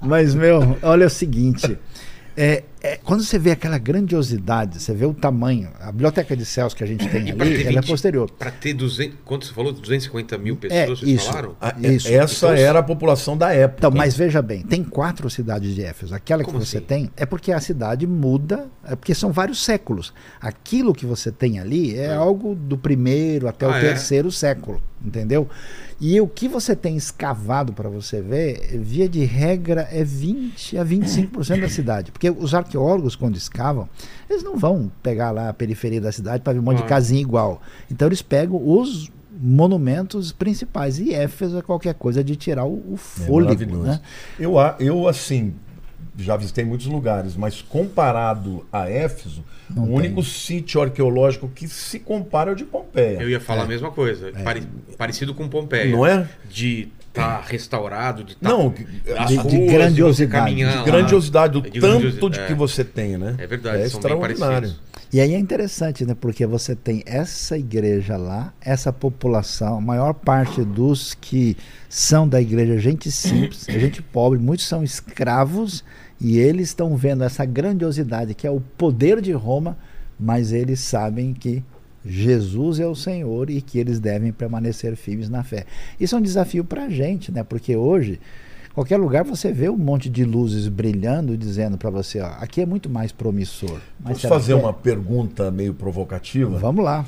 Mas, 0.00 0.34
meu, 0.34 0.76
olha 0.82 1.06
o 1.06 1.10
seguinte. 1.10 1.78
É, 2.38 2.64
é, 2.82 2.98
quando 3.02 3.22
você 3.24 3.38
vê 3.38 3.50
aquela 3.52 3.78
grandiosidade, 3.78 4.78
você 4.78 4.92
vê 4.92 5.06
o 5.06 5.14
tamanho, 5.14 5.70
a 5.80 5.90
biblioteca 5.90 6.36
de 6.36 6.44
céus 6.44 6.74
que 6.74 6.84
a 6.84 6.86
gente 6.86 7.08
tem 7.08 7.28
E 7.28 7.30
ali, 7.30 7.56
ter 7.56 7.60
ela 7.62 7.78
é 7.78 7.80
20 7.80 7.86
posterior. 7.86 8.30
Pra 8.30 8.50
ter 8.50 8.74
200. 8.74 9.16
Quanto 9.24 9.46
você 9.46 9.54
falou? 9.54 9.72
250 9.72 10.36
mil 10.36 10.58
É, 10.64 10.68
pessoas, 10.84 11.00
vocês 11.00 11.12
isso. 11.12 11.26
falaram? 11.28 11.56
Ah, 11.58 11.74
Isso. 11.80 12.08
Essa 12.12 12.48
Então, 12.48 12.52
era 12.58 12.78
a 12.80 12.82
população 12.82 13.38
da 13.38 13.54
época. 13.54 13.78
Então, 13.78 13.90
mas 13.90 14.14
veja 14.14 14.42
bem, 14.42 14.60
tem 14.60 14.84
quatro 14.84 15.30
cidades 15.30 15.74
de 15.74 15.82
Éfeso. 15.82 16.14
Aquela 16.14 16.44
Como 16.44 16.58
que 16.60 16.66
você 16.66 16.76
assim? 16.76 16.86
tem 16.86 17.10
é 17.16 17.24
porque 17.24 17.52
a 17.52 17.58
cidade 17.60 18.06
muda, 18.06 18.66
é 18.84 18.94
porque 18.94 19.14
são 19.14 19.32
vários 19.32 19.64
séculos. 19.64 20.12
Aquilo 20.38 20.92
que 20.92 21.06
você 21.06 21.32
tem 21.32 21.58
ali 21.58 21.98
é 21.98 22.08
Ah. 22.12 22.18
algo 22.18 22.54
do 22.54 22.76
primeiro 22.76 23.48
até 23.48 23.66
o 23.66 23.70
Ah, 23.70 23.78
é? 23.78 23.80
terceiro 23.80 24.30
século, 24.30 24.82
entendeu? 25.02 25.48
E 25.98 26.20
o 26.20 26.28
que 26.28 26.46
você 26.46 26.76
tem 26.76 26.94
escavado 26.96 27.72
para 27.72 27.88
você 27.88 28.20
ver, 28.20 28.78
via 28.82 29.08
de 29.08 29.24
regra, 29.24 29.88
é 29.90 30.04
20 30.04 30.76
a 30.76 30.84
25% 30.84 31.60
da 31.60 31.68
cidade. 31.70 32.12
Porque 32.12 32.28
os 32.28 32.54
arqueólogos, 32.54 33.16
quando 33.16 33.36
escavam, 33.36 33.88
eles 34.28 34.42
não 34.42 34.56
vão 34.58 34.92
pegar 35.02 35.30
lá 35.30 35.48
a 35.48 35.54
periferia 35.54 36.00
da 36.00 36.12
cidade 36.12 36.42
para 36.42 36.52
ver 36.52 36.58
um 36.58 36.62
monte 36.62 36.78
de 36.78 36.82
Ah. 36.82 36.86
casinha 36.86 37.20
igual. 37.22 37.62
Então 37.90 38.06
eles 38.08 38.20
pegam 38.20 38.60
os 38.62 39.10
monumentos 39.38 40.32
principais. 40.32 40.98
E 40.98 41.14
Éfeso 41.14 41.58
é 41.58 41.62
qualquer 41.62 41.94
coisa 41.94 42.22
de 42.22 42.36
tirar 42.36 42.64
o, 42.66 42.74
o 42.74 42.94
É 42.94 42.96
fôlego. 42.98 43.52
maravilhoso. 43.54 43.82
né? 43.88 44.00
Eu, 44.38 44.58
a- 44.58 44.76
eu, 44.78 45.08
assim, 45.08 45.54
já 46.18 46.36
visitei 46.36 46.64
muitos 46.64 46.86
lugares, 46.86 47.36
mas 47.36 47.60
comparado 47.62 48.64
a 48.72 48.88
Éfeso, 48.90 49.44
Não 49.70 49.84
o 49.84 49.86
tem. 49.86 49.96
único 49.96 50.22
sítio 50.22 50.80
arqueológico 50.80 51.48
que 51.48 51.68
se 51.68 51.98
compara 51.98 52.50
é 52.50 52.52
o 52.52 52.56
de 52.56 52.64
Pompeia. 52.64 53.18
Eu 53.20 53.28
ia 53.28 53.40
falar 53.40 53.62
a 53.62 53.66
mesma 53.66 53.90
coisa. 53.90 54.32
Pare- 54.44 54.62
Parecido 54.96 55.34
com 55.34 55.48
Pompeia. 55.48 55.90
Não 55.90 56.06
é? 56.06 56.28
De 56.48 56.88
estar 57.08 57.40
restaurado, 57.46 58.22
de 58.24 58.32
estar. 58.34 58.48
Não, 58.48 58.68
as 58.68 59.28
de- 59.28 59.36
de 59.36 59.36
ruas, 59.36 59.52
você 59.52 59.66
grandiosidade, 59.72 60.44
caminhar 60.46 60.78
de 60.84 60.90
grandiosidade, 60.90 61.56
o 61.58 61.60
É 61.60 61.62
de 61.70 61.80
tanto 61.80 62.00
grandiosi- 62.00 62.30
de 62.30 62.40
é. 62.40 62.46
que 62.46 62.54
você 62.54 62.84
tem, 62.84 63.16
né? 63.16 63.34
É 63.38 63.46
verdade, 63.46 63.82
é 63.82 63.86
extraordinário. 63.86 64.74
E 65.12 65.20
aí 65.20 65.34
é 65.34 65.38
interessante, 65.38 66.04
né? 66.04 66.14
Porque 66.20 66.44
você 66.44 66.74
tem 66.74 67.02
essa 67.06 67.56
igreja 67.56 68.16
lá, 68.16 68.52
essa 68.60 68.92
população, 68.92 69.78
a 69.78 69.80
maior 69.80 70.12
parte 70.12 70.62
dos 70.62 71.14
que 71.14 71.56
são 71.88 72.28
da 72.28 72.40
igreja, 72.40 72.76
gente 72.78 73.10
simples, 73.10 73.66
é 73.68 73.78
gente 73.78 74.02
pobre, 74.02 74.38
muitos 74.38 74.66
são 74.66 74.82
escravos, 74.82 75.84
e 76.20 76.38
eles 76.38 76.68
estão 76.68 76.96
vendo 76.96 77.24
essa 77.24 77.44
grandiosidade 77.44 78.34
que 78.34 78.46
é 78.46 78.50
o 78.50 78.60
poder 78.60 79.20
de 79.20 79.32
Roma, 79.32 79.76
mas 80.18 80.52
eles 80.52 80.80
sabem 80.80 81.34
que 81.34 81.62
Jesus 82.04 82.78
é 82.78 82.86
o 82.86 82.94
Senhor 82.94 83.50
e 83.50 83.60
que 83.60 83.78
eles 83.78 83.98
devem 83.98 84.32
permanecer 84.32 84.96
firmes 84.96 85.28
na 85.28 85.42
fé. 85.42 85.66
Isso 85.98 86.14
é 86.14 86.18
um 86.18 86.22
desafio 86.22 86.64
para 86.64 86.84
a 86.84 86.88
gente, 86.88 87.32
né? 87.32 87.42
Porque 87.42 87.76
hoje, 87.76 88.20
qualquer 88.72 88.96
lugar 88.96 89.24
você 89.24 89.52
vê 89.52 89.68
um 89.68 89.76
monte 89.76 90.08
de 90.08 90.24
luzes 90.24 90.68
brilhando, 90.68 91.36
dizendo 91.36 91.76
para 91.76 91.90
você, 91.90 92.20
ó, 92.20 92.28
aqui 92.38 92.60
é 92.60 92.66
muito 92.66 92.88
mais 92.88 93.10
promissor. 93.10 93.80
Mas 94.00 94.22
Posso 94.22 94.28
fazer 94.28 94.52
é? 94.52 94.56
uma 94.56 94.72
pergunta 94.72 95.50
meio 95.50 95.74
provocativa? 95.74 96.56
Vamos 96.58 96.84
lá. 96.84 97.04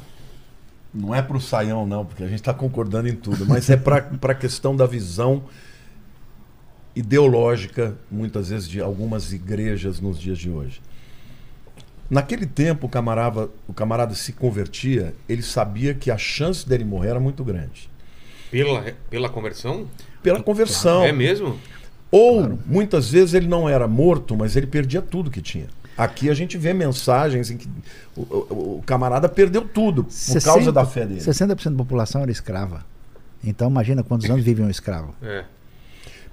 Não 0.92 1.14
é 1.14 1.22
para 1.22 1.36
o 1.36 1.40
Saião, 1.40 1.86
não, 1.86 2.04
porque 2.04 2.24
a 2.24 2.28
gente 2.28 2.40
está 2.40 2.52
concordando 2.52 3.08
em 3.08 3.14
tudo, 3.14 3.46
mas 3.46 3.70
é 3.70 3.76
para 3.76 4.08
a 4.20 4.34
questão 4.34 4.74
da 4.74 4.86
visão 4.86 5.44
ideológica, 6.98 7.96
muitas 8.10 8.48
vezes, 8.50 8.68
de 8.68 8.80
algumas 8.80 9.32
igrejas 9.32 10.00
nos 10.00 10.18
dias 10.18 10.38
de 10.38 10.50
hoje. 10.50 10.80
Naquele 12.10 12.46
tempo, 12.46 12.86
o 12.86 12.88
camarada, 12.88 13.50
o 13.66 13.72
camarada 13.74 14.14
se 14.14 14.32
convertia, 14.32 15.14
ele 15.28 15.42
sabia 15.42 15.92
que 15.94 16.10
a 16.10 16.16
chance 16.16 16.66
dele 16.66 16.84
morrer 16.84 17.10
era 17.10 17.20
muito 17.20 17.44
grande. 17.44 17.88
Pela, 18.50 18.82
pela 19.10 19.28
conversão? 19.28 19.86
Pela 20.22 20.42
conversão. 20.42 21.04
É 21.04 21.12
mesmo? 21.12 21.58
Ou, 22.10 22.58
muitas 22.64 23.10
vezes, 23.10 23.34
ele 23.34 23.46
não 23.46 23.68
era 23.68 23.86
morto, 23.86 24.34
mas 24.34 24.56
ele 24.56 24.66
perdia 24.66 25.02
tudo 25.02 25.30
que 25.30 25.42
tinha. 25.42 25.66
Aqui 25.98 26.30
a 26.30 26.34
gente 26.34 26.56
vê 26.56 26.72
mensagens 26.72 27.50
em 27.50 27.56
que 27.58 27.68
o, 28.16 28.22
o- 28.22 28.76
o 28.78 28.82
camarada 28.86 29.28
perdeu 29.28 29.62
tudo 29.62 30.04
por 30.04 30.42
causa 30.42 30.72
da 30.72 30.86
fé 30.86 31.04
dele. 31.04 31.20
60% 31.20 31.70
da 31.72 31.76
população 31.76 32.22
era 32.22 32.30
escrava. 32.30 32.86
Então 33.44 33.68
imagina 33.68 34.02
quantos 34.02 34.30
anos 34.30 34.44
vive 34.44 34.62
um 34.62 34.70
escravo. 34.70 35.14
É. 35.20 35.44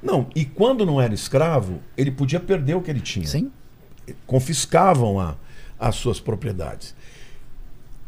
Não, 0.05 0.27
e 0.35 0.45
quando 0.45 0.85
não 0.85 1.01
era 1.01 1.15
escravo, 1.15 1.79
ele 1.97 2.11
podia 2.11 2.39
perder 2.39 2.75
o 2.75 2.81
que 2.81 2.91
ele 2.91 2.99
tinha. 2.99 3.25
Sim? 3.25 3.51
Confiscavam 4.27 5.19
a, 5.19 5.35
as 5.79 5.95
suas 5.95 6.19
propriedades. 6.19 6.95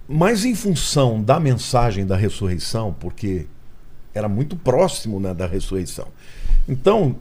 Mas 0.07 0.45
em 0.45 0.53
função 0.53 1.21
da 1.21 1.39
mensagem 1.39 2.05
da 2.05 2.15
ressurreição, 2.15 2.95
porque 2.99 3.47
era 4.13 4.29
muito 4.29 4.55
próximo 4.55 5.19
né, 5.19 5.33
da 5.33 5.47
ressurreição. 5.47 6.07
Então, 6.69 7.15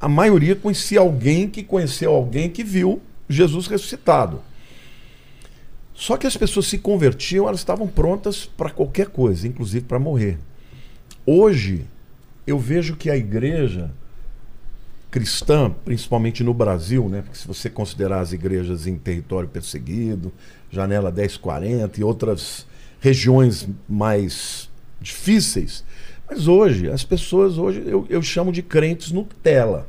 a 0.00 0.08
maioria 0.08 0.54
conhecia 0.54 1.00
alguém 1.00 1.48
que 1.48 1.64
conheceu 1.64 2.14
alguém 2.14 2.48
que 2.48 2.62
viu 2.62 3.02
Jesus 3.28 3.66
ressuscitado. 3.66 4.40
Só 5.92 6.16
que 6.16 6.26
as 6.26 6.36
pessoas 6.36 6.66
se 6.66 6.78
convertiam, 6.78 7.48
elas 7.48 7.60
estavam 7.60 7.88
prontas 7.88 8.46
para 8.46 8.70
qualquer 8.70 9.08
coisa, 9.08 9.48
inclusive 9.48 9.84
para 9.84 9.98
morrer. 9.98 10.38
Hoje, 11.26 11.84
eu 12.46 12.58
vejo 12.58 12.96
que 12.96 13.10
a 13.10 13.16
igreja 13.16 13.90
cristã, 15.10 15.74
principalmente 15.84 16.44
no 16.44 16.54
Brasil, 16.54 17.08
né? 17.08 17.22
Porque 17.22 17.36
se 17.36 17.46
você 17.46 17.68
considerar 17.68 18.20
as 18.20 18.32
igrejas 18.32 18.86
em 18.86 18.96
território 18.96 19.48
perseguido, 19.48 20.32
Janela 20.70 21.10
1040 21.10 22.00
e 22.00 22.04
outras 22.04 22.66
regiões 23.00 23.66
mais 23.88 24.68
difíceis, 25.00 25.84
mas 26.28 26.46
hoje, 26.46 26.88
as 26.88 27.02
pessoas 27.02 27.58
hoje 27.58 27.82
eu, 27.84 28.06
eu 28.08 28.22
chamo 28.22 28.52
de 28.52 28.62
crentes 28.62 29.10
Nutella. 29.10 29.88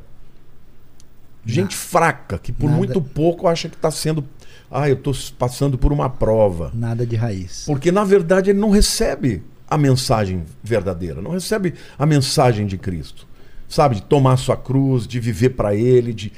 Gente 1.46 1.76
fraca, 1.76 2.38
que 2.38 2.52
por 2.52 2.68
Nada. 2.68 2.78
muito 2.78 3.02
pouco 3.02 3.48
acha 3.48 3.68
que 3.68 3.76
está 3.76 3.90
sendo 3.90 4.24
Ah, 4.70 4.88
eu 4.88 4.96
estou 4.96 5.14
passando 5.38 5.78
por 5.78 5.92
uma 5.92 6.10
prova. 6.10 6.72
Nada 6.74 7.06
de 7.06 7.16
raiz. 7.16 7.64
Porque, 7.66 7.92
na 7.92 8.04
verdade, 8.04 8.52
ele 8.52 8.60
não 8.60 8.70
recebe 8.70 9.44
a 9.68 9.78
mensagem 9.78 10.44
verdadeira, 10.64 11.22
não 11.22 11.32
recebe 11.32 11.74
a 11.98 12.06
mensagem 12.06 12.66
de 12.66 12.78
Cristo. 12.78 13.28
Sabe, 13.72 13.96
de 13.96 14.02
tomar 14.02 14.36
sua 14.36 14.58
cruz, 14.58 15.08
de 15.08 15.18
viver 15.18 15.52
para 15.52 15.74
Ele, 15.74 16.14
de 16.14 16.30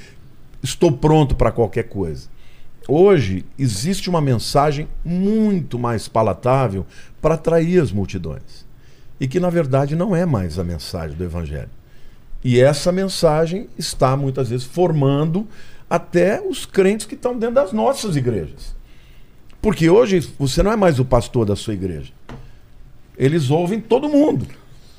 estou 0.62 0.92
pronto 0.92 1.34
para 1.34 1.52
qualquer 1.52 1.86
coisa. 1.90 2.28
Hoje 2.88 3.44
existe 3.58 4.08
uma 4.08 4.22
mensagem 4.22 4.88
muito 5.04 5.80
mais 5.80 6.08
palatável 6.08 6.86
para 7.20 7.34
atrair 7.34 7.82
as 7.82 7.92
multidões. 7.92 8.68
E 9.20 9.28
que, 9.28 9.40
na 9.40 9.50
verdade, 9.50 9.96
não 9.96 10.16
é 10.16 10.28
mais 10.28 10.60
a 10.60 10.64
mensagem 10.64 11.18
do 11.18 11.24
Evangelho. 11.24 11.72
E 12.44 12.60
essa 12.60 12.92
mensagem 12.92 13.68
está 13.80 14.16
muitas 14.16 14.50
vezes 14.50 14.68
formando 14.68 15.48
até 15.90 16.40
os 16.40 16.68
crentes 16.68 17.08
que 17.08 17.16
estão 17.16 17.36
dentro 17.36 17.56
das 17.56 17.74
nossas 17.74 18.16
igrejas. 18.16 18.76
Porque 19.60 19.90
hoje 19.90 20.20
você 20.38 20.62
não 20.62 20.72
é 20.72 20.76
mais 20.76 21.00
o 21.00 21.06
pastor 21.06 21.48
da 21.48 21.56
sua 21.56 21.74
igreja. 21.74 22.14
Eles 23.18 23.50
ouvem 23.50 23.82
todo 23.82 24.08
mundo, 24.08 24.46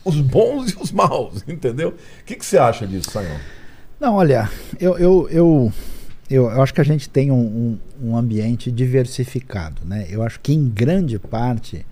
os 0.04 0.20
bons 0.20 0.72
e 0.72 0.76
os 0.80 0.92
maus, 0.92 1.42
entendeu? 1.48 1.90
O 1.90 2.24
que, 2.24 2.36
que 2.36 2.44
você 2.44 2.58
acha 2.58 2.86
disso, 2.86 3.10
Sayão? 3.10 3.36
Não, 3.98 4.14
olha, 4.14 4.50
eu, 4.78 4.98
eu, 4.98 5.28
eu, 5.30 5.72
eu, 6.28 6.62
acho 6.62 6.74
que 6.74 6.80
a 6.80 6.84
gente 6.84 7.08
tem 7.08 7.30
um, 7.30 7.78
um, 8.02 8.10
um 8.10 8.16
ambiente 8.16 8.70
diversificado. 8.70 9.82
Né? 9.84 10.06
Eu 10.10 10.22
acho 10.22 10.40
que, 10.40 10.52
em 10.52 10.68
grande 10.68 11.18
parte, 11.18 11.86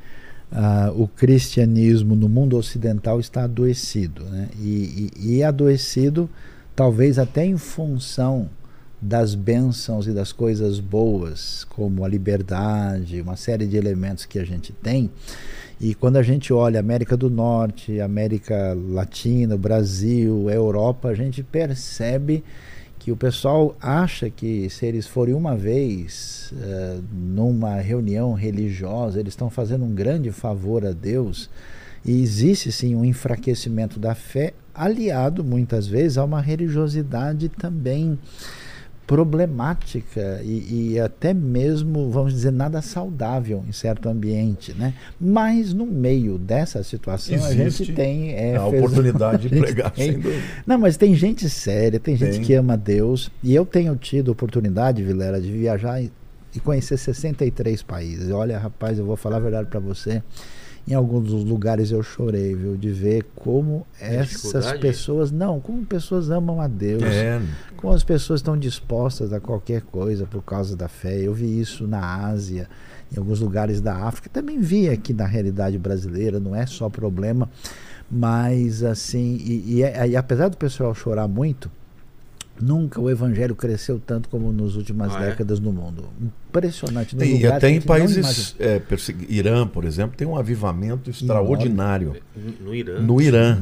uh, 0.52 1.00
o 1.00 1.08
cristianismo 1.08 2.14
no 2.14 2.28
mundo 2.28 2.56
ocidental 2.56 3.18
está 3.18 3.44
adoecido. 3.44 4.24
Né? 4.24 4.48
E, 4.60 5.10
e, 5.16 5.36
e 5.36 5.42
adoecido, 5.42 6.28
talvez 6.74 7.18
até 7.18 7.46
em 7.46 7.56
função 7.56 8.50
das 9.00 9.34
bênçãos 9.34 10.06
e 10.06 10.12
das 10.12 10.30
coisas 10.30 10.78
boas, 10.78 11.64
como 11.70 12.04
a 12.04 12.08
liberdade, 12.08 13.20
uma 13.20 13.36
série 13.36 13.66
de 13.66 13.76
elementos 13.76 14.24
que 14.24 14.38
a 14.38 14.44
gente 14.44 14.72
tem. 14.72 15.10
E 15.82 15.96
quando 15.96 16.16
a 16.16 16.22
gente 16.22 16.52
olha 16.52 16.78
América 16.78 17.16
do 17.16 17.28
Norte, 17.28 18.00
América 18.00 18.72
Latina, 18.72 19.56
Brasil, 19.56 20.48
Europa, 20.48 21.08
a 21.08 21.14
gente 21.14 21.42
percebe 21.42 22.44
que 23.00 23.10
o 23.10 23.16
pessoal 23.16 23.76
acha 23.80 24.30
que 24.30 24.70
se 24.70 24.86
eles 24.86 25.08
forem 25.08 25.34
uma 25.34 25.56
vez 25.56 26.52
uh, 26.52 27.02
numa 27.12 27.74
reunião 27.80 28.32
religiosa, 28.32 29.18
eles 29.18 29.32
estão 29.32 29.50
fazendo 29.50 29.84
um 29.84 29.92
grande 29.92 30.30
favor 30.30 30.86
a 30.86 30.92
Deus. 30.92 31.50
E 32.04 32.22
existe 32.22 32.70
sim 32.70 32.94
um 32.94 33.04
enfraquecimento 33.04 33.98
da 33.98 34.14
fé, 34.14 34.54
aliado 34.72 35.42
muitas 35.42 35.88
vezes 35.88 36.16
a 36.16 36.24
uma 36.24 36.40
religiosidade 36.40 37.48
também 37.48 38.16
problemática 39.06 40.40
e, 40.42 40.92
e, 40.92 41.00
até 41.00 41.34
mesmo, 41.34 42.10
vamos 42.10 42.32
dizer, 42.32 42.52
nada 42.52 42.80
saudável 42.80 43.64
em 43.68 43.72
certo 43.72 44.08
ambiente, 44.08 44.72
né? 44.72 44.94
Mas 45.20 45.74
no 45.74 45.84
meio 45.84 46.38
dessa 46.38 46.82
situação 46.82 47.34
Existe 47.34 47.60
a 47.60 47.68
gente 47.68 47.92
tem 47.92 48.32
é, 48.34 48.56
a 48.56 48.68
fez... 48.68 48.82
oportunidade 48.82 49.48
de 49.48 49.56
pregar, 49.60 49.90
tem... 49.90 50.20
Não, 50.66 50.78
mas 50.78 50.96
tem 50.96 51.14
gente 51.14 51.48
séria, 51.50 51.98
tem 51.98 52.16
gente 52.16 52.36
tem. 52.36 52.42
que 52.42 52.54
ama 52.54 52.76
Deus 52.76 53.30
e 53.42 53.54
eu 53.54 53.66
tenho 53.66 53.94
tido 53.96 54.30
oportunidade, 54.30 55.02
Vilera, 55.02 55.40
de 55.40 55.50
viajar 55.50 56.00
e, 56.00 56.10
e 56.54 56.60
conhecer 56.60 56.96
63 56.96 57.82
países. 57.82 58.30
Olha, 58.30 58.58
rapaz, 58.58 58.98
eu 58.98 59.04
vou 59.04 59.16
falar 59.16 59.36
a 59.36 59.40
verdade 59.40 59.68
para 59.68 59.80
você 59.80 60.22
em 60.86 60.94
alguns 60.94 61.28
dos 61.28 61.44
lugares 61.44 61.90
eu 61.92 62.02
chorei, 62.02 62.54
viu? 62.54 62.76
De 62.76 62.90
ver 62.90 63.24
como 63.36 63.86
essas 64.00 64.72
pessoas. 64.72 65.30
Não, 65.30 65.60
como 65.60 65.84
pessoas 65.86 66.30
amam 66.30 66.60
a 66.60 66.66
Deus. 66.66 67.02
É. 67.02 67.40
Como 67.76 67.92
as 67.92 68.02
pessoas 68.02 68.40
estão 68.40 68.56
dispostas 68.56 69.32
a 69.32 69.40
qualquer 69.40 69.82
coisa 69.82 70.26
por 70.26 70.42
causa 70.42 70.76
da 70.76 70.88
fé. 70.88 71.20
Eu 71.20 71.32
vi 71.32 71.60
isso 71.60 71.86
na 71.86 72.26
Ásia, 72.26 72.68
em 73.12 73.18
alguns 73.18 73.40
lugares 73.40 73.80
da 73.80 73.94
África. 73.94 74.28
Também 74.32 74.58
vi 74.58 74.88
aqui 74.88 75.12
na 75.12 75.26
realidade 75.26 75.78
brasileira, 75.78 76.40
não 76.40 76.54
é 76.54 76.66
só 76.66 76.88
problema. 76.88 77.48
Mas 78.10 78.82
assim, 78.82 79.38
e, 79.40 79.76
e, 79.76 79.82
é, 79.82 80.08
e 80.08 80.16
apesar 80.16 80.48
do 80.48 80.56
pessoal 80.56 80.94
chorar 80.94 81.28
muito, 81.28 81.70
Nunca 82.62 83.00
o 83.00 83.10
evangelho 83.10 83.56
cresceu 83.56 83.98
tanto 83.98 84.28
como 84.28 84.52
nas 84.52 84.76
últimas 84.76 85.12
ah, 85.16 85.20
é? 85.20 85.30
décadas 85.30 85.58
é? 85.58 85.62
no 85.62 85.72
mundo. 85.72 86.08
Impressionante. 86.48 87.16
No 87.16 87.24
e 87.24 87.44
até 87.44 87.68
em 87.68 87.80
países. 87.80 88.54
É, 88.60 88.80
Irã, 89.28 89.66
por 89.66 89.84
exemplo, 89.84 90.16
tem 90.16 90.28
um 90.28 90.36
avivamento 90.36 91.10
extraordinário. 91.10 92.14
No, 92.36 92.66
no 92.66 92.74
Irã. 92.74 93.00
No 93.00 93.20
Irã. 93.20 93.58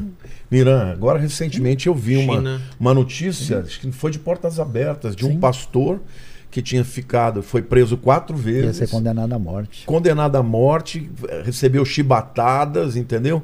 No 0.51 0.57
Irã. 0.59 0.93
Agora, 0.93 1.19
recentemente, 1.19 1.87
eu 1.87 1.95
vi 1.95 2.19
uma, 2.19 2.61
uma 2.79 2.93
notícia, 2.93 3.61
acho 3.61 3.81
que 3.81 3.91
foi 3.91 4.11
de 4.11 4.19
portas 4.19 4.61
abertas, 4.61 5.17
de 5.17 5.25
um 5.25 5.31
Sim. 5.31 5.41
pastor 5.41 6.03
que 6.51 6.61
tinha 6.61 6.85
ficado, 6.85 7.43
foi 7.43 7.63
preso 7.63 7.97
quatro 7.97 8.37
vezes. 8.37 8.81
Ia 8.81 8.87
ser 8.87 8.91
condenado 8.91 9.33
à 9.33 9.39
morte. 9.39 9.87
Condenado 9.87 10.37
à 10.37 10.43
morte, 10.43 11.11
recebeu 11.43 11.87
chibatadas, 11.87 12.97
entendeu? 12.97 13.43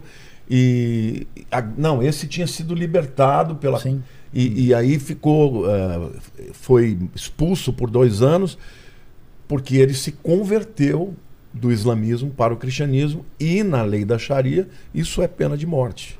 E. 0.51 1.27
A, 1.51 1.63
não, 1.63 2.03
esse 2.03 2.27
tinha 2.27 2.47
sido 2.47 2.75
libertado 2.75 3.57
pela. 3.57 3.81
Sim 3.81 4.03
e, 4.37 4.67
e 4.67 4.75
aí 4.75 4.99
ficou, 4.99 5.65
uh, 5.65 6.13
foi 6.53 6.99
expulso 7.15 7.73
por 7.73 7.89
dois 7.89 8.21
anos, 8.21 8.59
porque 9.49 9.77
ele 9.77 9.95
se 9.95 10.13
converteu 10.13 11.15
do 11.55 11.73
islamismo 11.73 12.31
para 12.31 12.53
o 12.53 12.57
cristianismo 12.59 13.25
e 13.41 13.63
na 13.63 13.81
lei 13.81 14.05
da 14.05 14.19
Sharia 14.19 14.69
isso 14.95 15.23
é 15.23 15.27
pena 15.27 15.57
de 15.57 15.67
morte. 15.67 16.19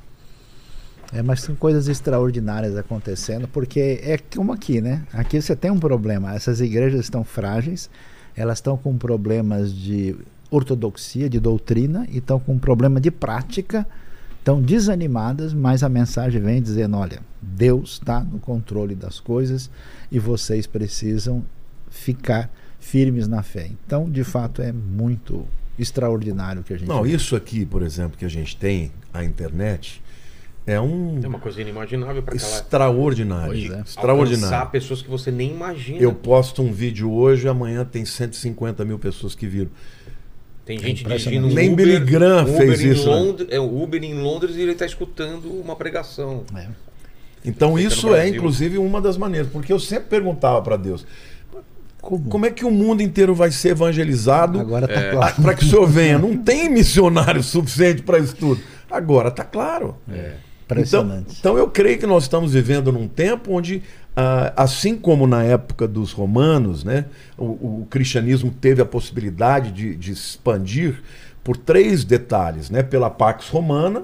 É, 1.13 1.21
mas 1.21 1.43
tem 1.43 1.55
coisas 1.55 1.87
extraordinárias 1.87 2.75
acontecendo, 2.75 3.47
porque 3.47 3.99
é 4.01 4.17
como 4.17 4.51
aqui, 4.51 4.81
né? 4.81 5.05
Aqui 5.13 5.39
você 5.39 5.55
tem 5.55 5.69
um 5.69 5.79
problema. 5.79 6.33
Essas 6.33 6.59
igrejas 6.59 7.01
estão 7.01 7.23
frágeis, 7.23 7.87
elas 8.35 8.57
estão 8.57 8.75
com 8.75 8.97
problemas 8.97 9.73
de 9.73 10.15
ortodoxia, 10.49 11.29
de 11.29 11.39
doutrina, 11.39 12.07
e 12.09 12.17
estão 12.17 12.39
com 12.39 12.57
problema 12.57 12.99
de 12.99 13.11
prática 13.11 13.87
estão 14.47 14.61
desanimadas, 14.61 15.53
mas 15.53 15.83
a 15.83 15.89
mensagem 15.89 16.41
vem 16.41 16.61
dizendo: 16.61 16.95
olha, 16.95 17.19
Deus 17.41 17.93
está 17.93 18.21
no 18.21 18.39
controle 18.39 18.95
das 18.95 19.19
coisas 19.19 19.69
e 20.09 20.17
vocês 20.17 20.65
precisam 20.65 21.43
ficar 21.89 22.49
firmes 22.79 23.27
na 23.27 23.43
fé. 23.43 23.69
Então, 23.85 24.09
de 24.09 24.23
fato, 24.23 24.61
é 24.61 24.71
muito 24.71 25.45
extraordinário 25.77 26.63
que 26.63 26.73
a 26.73 26.77
gente. 26.77 26.87
Não, 26.87 27.03
vê. 27.03 27.11
isso 27.11 27.35
aqui, 27.35 27.65
por 27.65 27.81
exemplo, 27.81 28.17
que 28.17 28.23
a 28.23 28.29
gente 28.29 28.55
tem, 28.55 28.89
a 29.13 29.21
internet, 29.21 30.01
é 30.65 30.79
um. 30.79 31.19
É 31.21 31.27
uma 31.27 31.39
coisa 31.39 31.61
inimaginável 31.61 32.23
para 32.23 32.33
Extraordinário. 32.33 33.73
É. 33.73 33.81
Extraordinário. 33.81 34.45
Alcançar 34.45 34.71
pessoas 34.71 35.01
que 35.01 35.09
você 35.09 35.29
nem 35.29 35.51
imagina. 35.51 35.99
Eu 35.99 36.13
posto 36.13 36.61
um 36.61 36.71
vídeo 36.71 37.11
hoje, 37.11 37.49
amanhã 37.49 37.83
tem 37.83 38.05
150 38.05 38.85
mil 38.85 38.97
pessoas 38.97 39.35
que 39.35 39.45
viram. 39.45 39.71
Tem 40.67 40.77
gente 40.77 41.05
é 41.05 41.07
dirigindo 41.07 41.47
um 41.47 41.53
Nem 41.53 41.71
Uber, 41.71 41.85
Billy 41.85 41.99
Graham 42.01 42.45
fez 42.45 42.81
isso. 42.81 43.07
Né? 43.09 43.15
Londres, 43.15 43.47
né? 43.47 43.55
É 43.55 43.59
o 43.59 43.81
Uber 43.81 44.03
em 44.03 44.13
Londres 44.15 44.57
e 44.57 44.61
ele 44.61 44.73
está 44.73 44.85
escutando 44.85 45.49
uma 45.49 45.77
pregação. 45.77 46.43
É. 46.53 46.67
Então 47.45 47.79
isso 47.79 48.13
é 48.13 48.27
inclusive 48.27 48.77
uma 48.77 48.99
das 48.99 49.15
maneiras, 49.15 49.49
porque 49.49 49.71
eu 49.71 49.79
sempre 49.79 50.09
perguntava 50.09 50.61
para 50.61 50.75
Deus, 50.75 51.05
como? 52.01 52.29
Como? 52.29 52.45
é 52.45 52.51
que 52.51 52.65
o 52.65 52.71
mundo 52.71 53.01
inteiro 53.01 53.33
vai 53.33 53.49
ser 53.49 53.69
evangelizado 53.69 54.59
Agora 54.59 54.87
tá 54.89 54.99
é. 54.99 55.11
claro. 55.11 55.41
para 55.41 55.55
que 55.55 55.63
o 55.63 55.69
senhor 55.69 55.87
venha? 55.87 56.19
Não 56.19 56.35
tem 56.35 56.69
missionário 56.69 57.41
suficiente 57.43 58.01
para 58.01 58.19
isso 58.19 58.35
tudo. 58.35 58.61
Agora 58.91 59.29
está 59.29 59.45
claro. 59.45 59.95
É. 60.11 60.33
Então, 60.79 61.23
então 61.39 61.57
eu 61.57 61.69
creio 61.69 61.97
que 61.97 62.05
nós 62.05 62.23
estamos 62.23 62.51
vivendo 62.51 62.91
num 62.91 63.07
tempo 63.07 63.53
onde 63.53 63.81
ah, 64.19 64.51
assim 64.57 64.97
como 64.97 65.27
na 65.27 65.43
época 65.43 65.87
dos 65.87 66.11
romanos, 66.11 66.83
né, 66.83 67.05
o, 67.37 67.81
o 67.81 67.87
cristianismo 67.87 68.49
teve 68.49 68.81
a 68.81 68.85
possibilidade 68.85 69.71
de, 69.71 69.95
de, 69.95 70.11
expandir 70.11 71.03
por 71.43 71.55
três 71.55 72.03
detalhes, 72.03 72.71
né, 72.71 72.81
pela 72.81 73.11
Pax 73.11 73.47
Romana, 73.49 74.01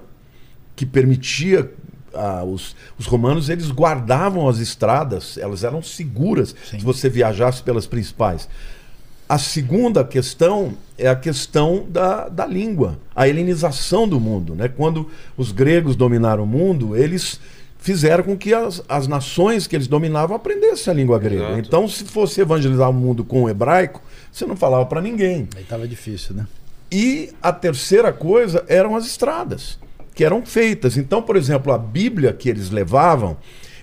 que 0.76 0.86
permitia 0.86 1.72
ah, 2.14 2.44
os, 2.44 2.76
os, 2.96 3.08
romanos 3.08 3.50
eles 3.50 3.72
guardavam 3.72 4.48
as 4.48 4.60
estradas, 4.60 5.36
elas 5.40 5.64
eram 5.64 5.82
seguras 5.82 6.56
Sim. 6.64 6.78
se 6.78 6.86
você 6.86 7.10
viajasse 7.10 7.64
pelas 7.64 7.88
principais. 7.88 8.48
A 9.28 9.40
segunda 9.40 10.04
questão 10.04 10.76
é 10.96 11.08
a 11.08 11.16
questão 11.16 11.88
da, 11.90 12.30
da 12.30 12.46
língua, 12.46 13.00
a 13.16 13.28
helenização 13.28 14.08
do 14.08 14.20
mundo. 14.20 14.54
Né? 14.54 14.68
Quando 14.68 15.10
os 15.36 15.52
gregos 15.52 15.96
dominaram 15.96 16.44
o 16.44 16.48
mundo, 16.48 16.96
eles 16.96 17.40
fizeram 17.84 18.24
com 18.24 18.38
que 18.38 18.54
as, 18.54 18.82
as 18.88 19.10
nações 19.10 19.68
que 19.68 19.76
eles 19.76 19.88
dominavam 19.88 20.38
aprendessem 20.38 20.90
a 20.90 20.96
língua 20.96 21.20
grega. 21.20 21.44
Exato. 21.44 21.60
Então, 21.60 21.86
se 21.86 22.06
fosse 22.06 22.40
evangelizar 22.40 22.90
o 22.90 22.94
mundo 22.94 23.26
com 23.26 23.44
o 23.44 23.50
hebraico, 23.50 24.02
você 24.32 24.46
não 24.46 24.56
falava 24.56 24.86
para 24.86 25.02
ninguém. 25.02 25.50
Aí 25.54 25.64
estava 25.64 25.86
difícil, 25.86 26.34
né? 26.34 26.48
E 26.90 27.32
a 27.42 27.52
terceira 27.52 28.14
coisa 28.14 28.64
eram 28.70 28.96
as 28.96 29.06
estradas, 29.06 29.78
que 30.16 30.24
eram 30.24 30.46
feitas. 30.46 30.96
Então, 30.96 31.22
por 31.22 31.36
exemplo, 31.36 31.74
a 31.74 31.78
Bíblia 31.78 32.32
que 32.32 32.48
eles 32.48 32.70
levavam, 32.70 33.36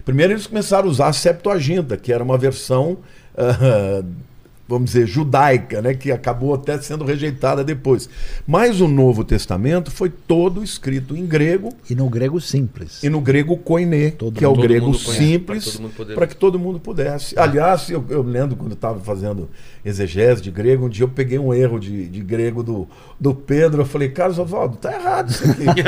primeiro 0.03 0.33
eles 0.33 0.47
começaram 0.47 0.89
a 0.89 0.91
usar 0.91 1.09
a 1.09 1.13
Septuaginta, 1.13 1.99
que 1.99 2.11
era 2.11 2.25
uma 2.25 2.39
versão 2.39 2.97
uh, 3.35 4.03
vamos 4.71 4.93
dizer, 4.93 5.07
judaica, 5.07 5.83
né, 5.83 5.93
que 5.95 6.11
acabou 6.13 6.55
até 6.55 6.81
sendo 6.81 7.05
rejeitada 7.05 7.63
depois. 7.65 8.09
Mas 8.47 8.81
o 8.81 8.89
Novo 8.89 9.25
Testamento 9.25 9.91
foi 9.91 10.09
todo 10.09 10.63
escrito 10.65 11.17
em 11.17 11.27
grego 11.27 11.71
E 11.91 11.95
no 11.95 12.09
grego 12.09 12.41
simples. 12.41 13.03
e 13.03 13.11
no 13.11 13.21
grego 13.21 13.57
koiné, 13.57 14.11
Todo 14.13 14.39
que 14.39 14.45
é 14.45 14.49
o 14.49 14.53
mundo- 14.53 14.63
grego 14.63 14.87
mundo 14.87 14.99
simples, 14.99 15.79
mundo 15.79 15.93
para 16.15 16.27
que 16.27 16.37
todo 16.37 16.59
mundo 16.59 16.79
pudesse. 16.81 17.39
Aliás, 17.39 17.91
eu, 17.91 18.05
eu 18.09 18.23
lembro 18.23 18.57
quando 18.57 18.73
estava 18.73 18.99
fazendo 19.01 19.49
exegese 19.85 20.41
de 20.43 20.51
grego, 20.51 20.87
um 20.87 20.89
dia 20.89 21.05
eu 21.05 21.09
peguei 21.09 21.39
um 21.39 21.53
erro 21.53 21.79
de, 21.81 22.07
de 22.07 22.21
grego 22.21 22.63
do, 22.63 22.87
do 23.19 23.35
Pedro, 23.35 23.83
eu 23.83 23.87
falei, 23.87 24.09
Carlos 24.11 24.39
Oswaldo, 24.39 24.77
tá 24.77 24.93
errado 24.93 25.31
isso 25.31 25.45
aqui. 25.45 25.65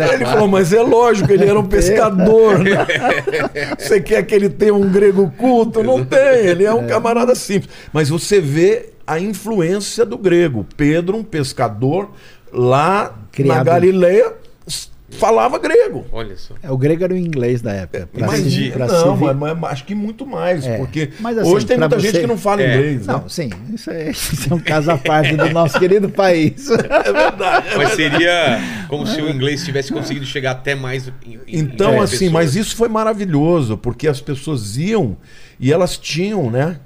É 0.00 0.14
Ele 0.14 0.18
claro. 0.18 0.26
falou, 0.26 0.48
mas 0.48 0.72
é 0.72 0.80
lógico, 0.82 1.32
ele 1.32 1.44
era 1.44 1.58
um 1.58 1.64
pescador, 1.66 2.58
né? 2.58 2.70
Você 3.78 4.00
quer 4.00 4.22
que 4.24 4.34
ele 4.34 4.48
tenha 4.48 4.74
um 4.74 4.88
grego 4.90 5.32
culto? 5.36 5.82
Não 5.82 6.04
tem, 6.04 6.46
ele 6.46 6.64
é 6.64 6.72
um 6.72 6.86
camarada 6.86 7.34
simples. 7.34 7.70
Mas 7.92 8.10
você 8.20 8.40
vê 8.40 8.90
a 9.06 9.18
influência 9.18 10.04
do 10.06 10.16
grego. 10.18 10.66
Pedro, 10.76 11.16
um 11.16 11.24
pescador, 11.24 12.10
lá 12.52 13.04
na 13.04 13.12
Criado. 13.32 13.64
Galileia, 13.64 14.34
s- 14.66 14.88
falava 15.10 15.58
grego. 15.58 16.04
Olha 16.12 16.36
só. 16.36 16.54
É, 16.62 16.70
o 16.70 16.76
grego 16.78 17.02
era 17.02 17.12
o 17.12 17.16
inglês 17.16 17.60
da 17.60 17.72
época. 17.72 18.08
pra 18.12 18.26
Mas, 18.28 18.40
Entendi. 18.40 18.70
pra 18.70 18.86
não, 18.86 19.16
se 19.18 19.24
mas, 19.34 19.56
mas 19.58 19.72
acho 19.72 19.84
que 19.84 19.94
muito 19.96 20.24
mais, 20.24 20.64
É, 20.64 20.76
porque 20.76 21.10
mas 21.18 21.36
assim, 21.38 21.50
hoje 21.50 21.66
tem 21.66 21.76
muita 21.78 21.96
você- 21.98 22.06
gente 22.08 22.20
que 22.20 22.26
não 22.28 22.38
fala 22.38 22.62
É. 22.62 22.74
inglês, 22.76 23.06
né? 23.06 23.12
Não, 23.14 23.28
sim, 23.28 23.50
isso 23.74 23.90
é, 23.90 24.10
isso 24.12 24.52
é 24.52 24.54
um 24.54 24.60
caso 24.60 24.90
à 24.92 24.96
parte 24.98 25.34
do 25.36 25.48
nosso 25.50 25.76
querido 25.78 26.08
país. 26.08 26.68
É 26.70 27.12
verdade. 27.12 27.66
Mas 27.76 27.92
seria 27.94 28.60
como 28.88 29.04
se 29.06 29.20
o 29.20 29.28
inglês 29.28 29.64
tivesse 29.64 29.92
conseguido 29.92 30.24
chegar 30.26 30.52
até 30.52 30.76
mais. 30.76 31.08
em- 31.26 31.34
em- 31.34 31.40
Então, 31.48 31.94
em 31.94 31.98
assim, 31.98 32.10
pessoas. 32.26 32.32
mas 32.32 32.54
isso 32.56 32.76
foi 32.76 32.88
maravilhoso, 32.88 33.76
porque 33.76 34.06
as 34.06 34.20
pessoas 34.20 34.76
iam 34.76 35.16
e 35.58 35.72
elas 35.72 35.96
tinham, 35.98 36.48
né? 36.50 36.78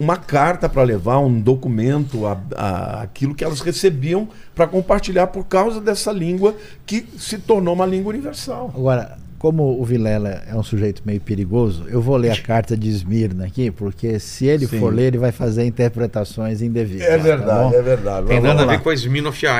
Uma 0.00 0.16
carta 0.16 0.68
para 0.68 0.82
levar, 0.84 1.18
um 1.18 1.40
documento, 1.40 2.24
a, 2.26 2.38
a- 2.56 3.02
aquilo 3.02 3.34
que 3.34 3.42
elas 3.42 3.60
recebiam 3.60 4.28
para 4.54 4.66
compartilhar 4.68 5.26
por 5.28 5.44
causa 5.46 5.80
dessa 5.80 6.12
língua 6.12 6.54
que 6.86 7.04
se 7.18 7.38
tornou 7.38 7.74
uma 7.74 7.84
língua 7.86 8.12
universal. 8.12 8.70
Agora, 8.74 9.18
como 9.38 9.80
o 9.80 9.84
Vilela 9.84 10.42
é 10.48 10.54
um 10.54 10.62
sujeito 10.62 11.02
meio 11.04 11.20
perigoso, 11.20 11.84
eu 11.88 12.02
vou 12.02 12.16
ler 12.16 12.32
a 12.32 12.42
carta 12.42 12.76
de 12.76 12.88
Esmirna 12.88 13.46
aqui, 13.46 13.70
porque 13.70 14.18
se 14.18 14.46
ele 14.46 14.66
Sim. 14.66 14.80
for 14.80 14.92
ler, 14.92 15.06
ele 15.08 15.18
vai 15.18 15.30
fazer 15.30 15.64
interpretações 15.64 16.60
indevidas. 16.60 17.06
É 17.06 17.16
tá 17.16 17.22
verdade, 17.22 17.70
bom? 17.70 17.78
é 17.78 17.82
verdade. 17.82 18.26
Tem 18.26 18.40
nada 18.40 18.62
a 18.62 18.66
ver 18.66 18.80
com 18.80 18.90
a 18.90 18.94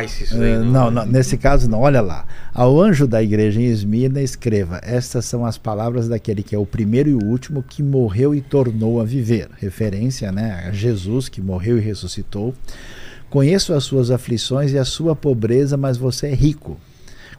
Ice. 0.04 0.24
Isso 0.24 0.34
aí, 0.34 0.52
Eh, 0.52 0.58
não, 0.58 0.90
não, 0.90 1.06
nesse 1.06 1.36
caso 1.36 1.70
não. 1.70 1.80
Olha 1.80 2.00
lá. 2.00 2.26
Ao 2.52 2.80
anjo 2.80 3.06
da 3.06 3.22
igreja 3.22 3.60
em 3.60 3.66
Esmirna, 3.66 4.20
escreva: 4.20 4.80
Estas 4.82 5.24
são 5.24 5.46
as 5.46 5.56
palavras 5.56 6.08
daquele 6.08 6.42
que 6.42 6.54
é 6.54 6.58
o 6.58 6.66
primeiro 6.66 7.08
e 7.10 7.14
o 7.14 7.24
último 7.24 7.62
que 7.62 7.82
morreu 7.82 8.34
e 8.34 8.40
tornou 8.40 9.00
a 9.00 9.04
viver. 9.04 9.48
Referência 9.58 10.32
né, 10.32 10.64
a 10.66 10.72
Jesus 10.72 11.28
que 11.28 11.40
morreu 11.40 11.78
e 11.78 11.80
ressuscitou. 11.80 12.52
Conheço 13.30 13.74
as 13.74 13.84
suas 13.84 14.10
aflições 14.10 14.72
e 14.72 14.78
a 14.78 14.84
sua 14.84 15.14
pobreza, 15.14 15.76
mas 15.76 15.96
você 15.96 16.28
é 16.28 16.34
rico. 16.34 16.78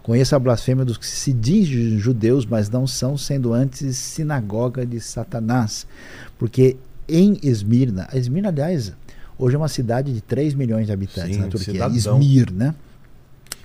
Conheço 0.09 0.35
a 0.35 0.39
blasfêmia 0.39 0.83
dos 0.83 0.97
que 0.97 1.05
se 1.05 1.31
dizem 1.31 1.99
judeus, 1.99 2.43
mas 2.43 2.67
não 2.67 2.87
são, 2.87 3.15
sendo 3.15 3.53
antes 3.53 3.95
sinagoga 3.95 4.83
de 4.83 4.99
Satanás. 4.99 5.85
Porque 6.39 6.77
em 7.07 7.37
Esmirna, 7.43 8.07
a 8.11 8.17
Esmirna, 8.17 8.49
aliás, 8.49 8.91
hoje 9.37 9.53
é 9.55 9.59
uma 9.59 9.67
cidade 9.67 10.11
de 10.11 10.19
3 10.19 10.55
milhões 10.55 10.87
de 10.87 10.91
habitantes 10.91 11.35
Sim, 11.35 11.41
na 11.43 11.47
Turquia. 11.47 11.73
cidadão. 11.73 12.19
Esmir, 12.19 12.51
né? 12.51 12.73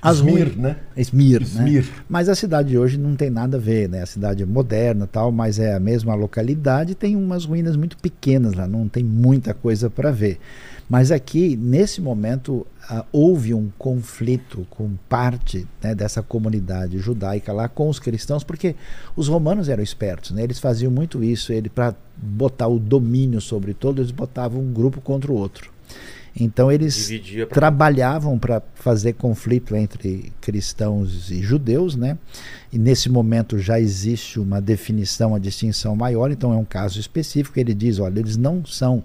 As 0.02 0.18
Esmir, 0.18 0.32
ruínas- 0.34 0.56
né? 0.56 0.76
Esmir, 0.94 1.40
Esmir. 1.40 1.82
né? 1.84 1.90
Mas 2.10 2.28
a 2.28 2.34
cidade 2.34 2.68
de 2.68 2.76
hoje 2.76 2.98
não 2.98 3.16
tem 3.16 3.30
nada 3.30 3.56
a 3.56 3.60
ver, 3.60 3.88
né? 3.88 4.02
A 4.02 4.06
cidade 4.06 4.42
é 4.42 4.46
moderna 4.46 5.06
tal, 5.10 5.32
mas 5.32 5.58
é 5.58 5.72
a 5.74 5.80
mesma 5.80 6.14
localidade, 6.14 6.94
tem 6.94 7.16
umas 7.16 7.46
ruínas 7.46 7.74
muito 7.74 7.96
pequenas 7.96 8.52
lá, 8.52 8.66
não 8.68 8.86
tem 8.86 9.02
muita 9.02 9.54
coisa 9.54 9.88
para 9.88 10.10
ver. 10.10 10.38
Mas 10.88 11.10
aqui, 11.10 11.56
nesse 11.56 12.00
momento, 12.00 12.66
ah, 12.88 13.04
houve 13.10 13.54
um 13.54 13.70
conflito 13.78 14.66
com 14.70 14.90
parte 15.08 15.66
né, 15.82 15.94
dessa 15.94 16.22
comunidade 16.22 16.98
judaica 16.98 17.52
lá 17.52 17.68
com 17.68 17.88
os 17.88 17.98
cristãos, 17.98 18.44
porque 18.44 18.76
os 19.16 19.28
romanos 19.28 19.68
eram 19.68 19.82
espertos, 19.82 20.30
né? 20.30 20.42
Eles 20.42 20.58
faziam 20.58 20.92
muito 20.92 21.24
isso, 21.24 21.52
ele 21.52 21.68
para 21.68 21.94
botar 22.16 22.68
o 22.68 22.78
domínio 22.78 23.40
sobre 23.40 23.72
todo, 23.72 24.00
eles 24.00 24.10
botavam 24.10 24.60
um 24.60 24.72
grupo 24.72 25.00
contra 25.00 25.32
o 25.32 25.34
outro. 25.34 25.73
Então 26.36 26.70
eles 26.72 27.08
pra- 27.46 27.54
trabalhavam 27.54 28.36
para 28.38 28.60
fazer 28.74 29.12
conflito 29.12 29.76
entre 29.76 30.32
cristãos 30.40 31.30
e 31.30 31.40
judeus, 31.40 31.94
né? 31.94 32.18
E 32.72 32.78
nesse 32.78 33.08
momento 33.08 33.56
já 33.58 33.78
existe 33.78 34.40
uma 34.40 34.60
definição, 34.60 35.28
uma 35.30 35.38
distinção 35.38 35.94
maior, 35.94 36.32
então 36.32 36.52
é 36.52 36.56
um 36.56 36.64
caso 36.64 36.98
específico. 36.98 37.58
Ele 37.60 37.72
diz: 37.72 38.00
olha, 38.00 38.18
eles 38.18 38.36
não 38.36 38.66
são 38.66 39.02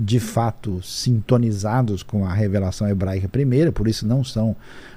de 0.00 0.18
fato 0.18 0.82
sintonizados 0.82 2.02
com 2.02 2.24
a 2.26 2.34
revelação 2.34 2.88
hebraica 2.88 3.28
primeira, 3.28 3.70
por 3.70 3.86
isso 3.86 4.04
não 4.06 4.24
são 4.24 4.56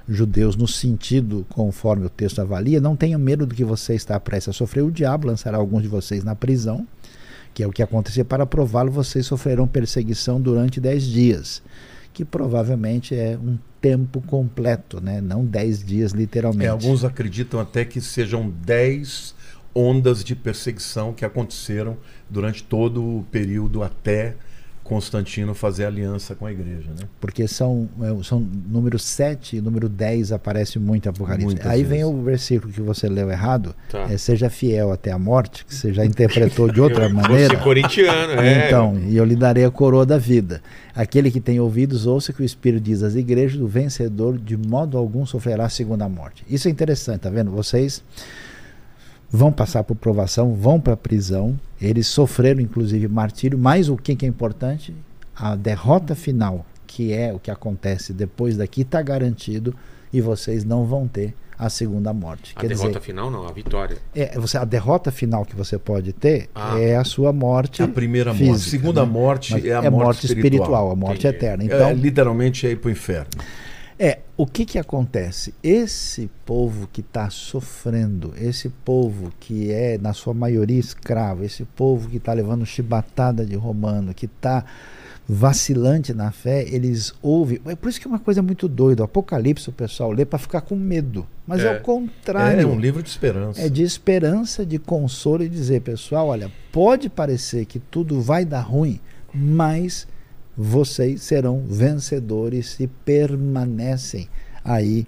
judeus 0.09 0.55
no 0.55 0.67
sentido 0.67 1.45
conforme 1.49 2.05
o 2.05 2.09
texto 2.09 2.39
avalia. 2.39 2.81
Não 2.81 2.95
tenham 2.95 3.19
medo 3.19 3.45
do 3.45 3.53
que 3.53 3.63
você 3.63 3.93
está 3.93 4.19
prestes 4.19 4.49
a 4.49 4.53
sofrer. 4.53 4.83
O 4.83 4.91
diabo 4.91 5.27
lançará 5.27 5.57
alguns 5.57 5.83
de 5.83 5.87
vocês 5.87 6.23
na 6.23 6.33
prisão 6.33 6.87
que 7.57 7.63
é 7.63 7.67
o 7.67 7.71
que 7.71 7.81
acontecer 7.81 8.23
para 8.23 8.45
prová-lo, 8.45 8.91
vocês 8.91 9.25
sofrerão 9.25 9.67
perseguição 9.67 10.39
durante 10.39 10.79
dez 10.79 11.01
dias, 11.03 11.63
que 12.13 12.23
provavelmente 12.23 13.15
é 13.15 13.35
um 13.35 13.57
tempo 13.81 14.21
completo, 14.21 15.01
né? 15.01 15.19
não 15.21 15.43
dez 15.43 15.83
dias 15.83 16.11
literalmente. 16.11 16.67
É, 16.67 16.69
alguns 16.69 17.03
acreditam 17.03 17.59
até 17.59 17.83
que 17.83 17.99
sejam 17.99 18.47
10 18.47 19.33
ondas 19.73 20.23
de 20.23 20.35
perseguição 20.35 21.13
que 21.13 21.25
aconteceram 21.25 21.97
durante 22.29 22.63
todo 22.63 23.03
o 23.03 23.25
período 23.31 23.81
até 23.81 24.35
Constantino 24.87 25.53
fazer 25.53 25.85
aliança 25.85 26.33
com 26.33 26.45
a 26.45 26.51
igreja. 26.51 26.89
Né? 26.97 27.05
Porque 27.19 27.47
são, 27.47 27.89
é, 28.01 28.23
são 28.23 28.39
número 28.39 28.97
7 28.97 29.57
e 29.57 29.61
número 29.61 29.89
10 29.89 30.31
aparece 30.31 30.79
muito 30.79 31.05
em 31.05 31.09
Apocalipse. 31.09 31.45
Muitas 31.45 31.67
Aí 31.67 31.83
vem 31.83 31.99
vezes. 31.99 32.13
o 32.13 32.21
versículo 32.23 32.71
que 32.73 32.81
você 32.81 33.07
leu 33.09 33.29
errado, 33.29 33.75
Tá. 33.89 34.03
é, 34.11 34.17
seja 34.17 34.49
fiel 34.49 34.91
até 34.91 35.11
a 35.11 35.19
morte, 35.19 35.65
que 35.65 35.75
você 35.75 35.93
já 35.93 36.05
interpretou 36.05 36.71
de 36.71 36.79
outra 36.81 37.05
Eu- 37.05 37.13
maneira. 37.13 37.55
Você 37.57 37.63
corintiano, 37.63 38.33
é. 38.41 38.67
Então, 38.67 38.97
e 39.05 39.15
eu 39.17 39.25
lhe 39.25 39.35
darei 39.35 39.65
a 39.65 39.71
coroa 39.71 40.05
da 40.05 40.17
vida. 40.17 40.61
Aquele 40.95 41.29
que 41.29 41.39
tem 41.41 41.59
ouvidos, 41.59 42.07
ouça 42.07 42.33
que 42.33 42.41
o 42.41 42.45
Espírito 42.45 42.83
diz 42.83 43.03
às 43.03 43.13
igrejas: 43.15 43.61
o 43.61 43.67
vencedor 43.67 44.37
de 44.37 44.55
modo 44.57 44.97
algum 44.97 45.25
sofrerá 45.25 45.65
a 45.65 45.69
segunda 45.69 46.07
morte. 46.09 46.43
Isso 46.49 46.67
é 46.67 46.71
interessante, 46.71 47.19
tá 47.21 47.29
vendo? 47.29 47.51
Vocês 47.51 48.03
vão 49.29 49.51
passar 49.51 49.83
por 49.83 49.95
provação, 49.95 50.53
vão 50.55 50.79
para 50.79 50.93
a 50.93 50.97
prisão, 50.97 51.59
eles 51.81 52.07
sofreram 52.07 52.61
inclusive 52.61 53.07
martírio, 53.07 53.57
mas 53.57 53.89
o 53.89 53.97
que, 53.97 54.15
que 54.15 54.25
é 54.25 54.29
importante? 54.29 54.95
A 55.35 55.55
derrota 55.55 56.15
final, 56.15 56.65
que 56.87 57.13
é 57.13 57.33
o 57.33 57.39
que 57.39 57.51
acontece 57.51 58.13
depois 58.13 58.57
daqui, 58.57 58.81
está 58.81 59.01
garantido 59.01 59.75
e 60.11 60.21
vocês 60.21 60.63
não 60.63 60.85
vão 60.85 61.07
ter 61.07 61.33
a 61.59 61.69
segunda 61.69 62.13
morte. 62.13 62.53
A 62.55 62.61
Quer 62.61 62.67
derrota 62.67 62.87
dizer, 62.89 63.01
final 63.01 63.29
não, 63.31 63.47
a 63.47 63.51
vitória. 63.51 63.97
é, 64.15 64.39
você, 64.39 64.57
a 64.59 64.63
derrota 64.63 65.11
final 65.11 65.43
que 65.43 65.55
você 65.55 65.77
pode 65.77 66.13
ter 66.13 66.49
Ah. 66.53 66.79
é 66.79 66.95
a 66.95 67.03
sua 67.03 67.33
morte. 67.33 67.81
É 67.81 67.85
a 67.85 67.87
primeira 67.87 68.31
morte. 68.31 68.45
física, 68.45 68.69
Segunda 68.69 69.03
né? 69.05 69.11
morte 69.11 69.53
Mas 69.53 69.65
é 69.65 69.73
a 69.75 69.89
morte, 69.91 70.25
espiritual. 70.27 70.91
a 70.91 70.95
morte 70.95 71.27
Entendi. 71.27 71.35
eterna. 71.35 71.63
É, 71.63 71.65
Então, 71.65 71.93
literalmente 71.93 72.65
é 72.67 72.71
ir 72.71 72.75
para 72.77 72.89
o 72.89 72.91
inferno. 72.91 73.27
É, 73.99 74.19
o 74.35 74.45
que 74.45 74.65
que 74.65 74.77
acontece? 74.77 75.53
Esse 75.63 76.29
povo 76.45 76.87
que 76.91 77.01
está 77.01 77.29
sofrendo, 77.29 78.33
esse 78.39 78.69
povo 78.69 79.33
que 79.39 79.71
é, 79.71 79.97
na 79.97 80.13
sua 80.13 80.33
maioria, 80.33 80.79
escravo, 80.79 81.43
esse 81.43 81.63
povo 81.65 82.09
que 82.09 82.17
está 82.17 82.33
levando 82.33 82.65
chibatada 82.65 83.45
de 83.45 83.55
romano, 83.55 84.13
que 84.13 84.25
está 84.27 84.63
vacilante 85.29 86.13
na 86.13 86.31
fé, 86.31 86.63
eles 86.69 87.13
ouvem. 87.21 87.59
É 87.65 87.75
por 87.75 87.89
isso 87.89 87.99
que 87.99 88.07
é 88.07 88.09
uma 88.09 88.19
coisa 88.19 88.41
muito 88.41 88.67
doida. 88.67 89.01
O 89.01 89.05
Apocalipse 89.05 89.69
o 89.69 89.73
pessoal 89.73 90.11
lê 90.11 90.23
para 90.25 90.39
ficar 90.39 90.61
com 90.61 90.75
medo. 90.75 91.27
Mas 91.45 91.61
é, 91.61 91.67
É. 91.67 91.77
o 91.77 91.81
contrário. 91.81 92.61
É 92.61 92.65
um 92.65 92.79
livro 92.79 93.03
de 93.03 93.09
esperança. 93.09 93.61
É 93.61 93.67
de 93.67 93.83
esperança, 93.83 94.65
de 94.65 94.79
consolo 94.79 95.43
e 95.43 95.49
dizer, 95.49 95.81
pessoal, 95.81 96.27
olha, 96.27 96.51
pode 96.71 97.09
parecer 97.09 97.65
que 97.65 97.79
tudo 97.79 98.21
vai 98.21 98.45
dar 98.45 98.61
ruim, 98.61 99.01
mas 99.33 100.07
vocês 100.57 101.21
serão 101.21 101.63
vencedores 101.67 102.71
se 102.71 102.87
permanecem 103.05 104.27
aí 104.63 105.05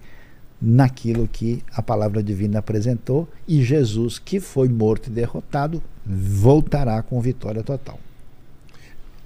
naquilo 0.61 1.27
que 1.27 1.63
a 1.73 1.81
palavra 1.81 2.21
divina 2.21 2.59
apresentou 2.59 3.27
e 3.47 3.63
Jesus, 3.63 4.19
que 4.19 4.39
foi 4.39 4.69
morto 4.69 5.07
e 5.07 5.09
derrotado, 5.09 5.81
voltará 6.05 7.01
com 7.01 7.19
vitória 7.19 7.63
total. 7.63 7.99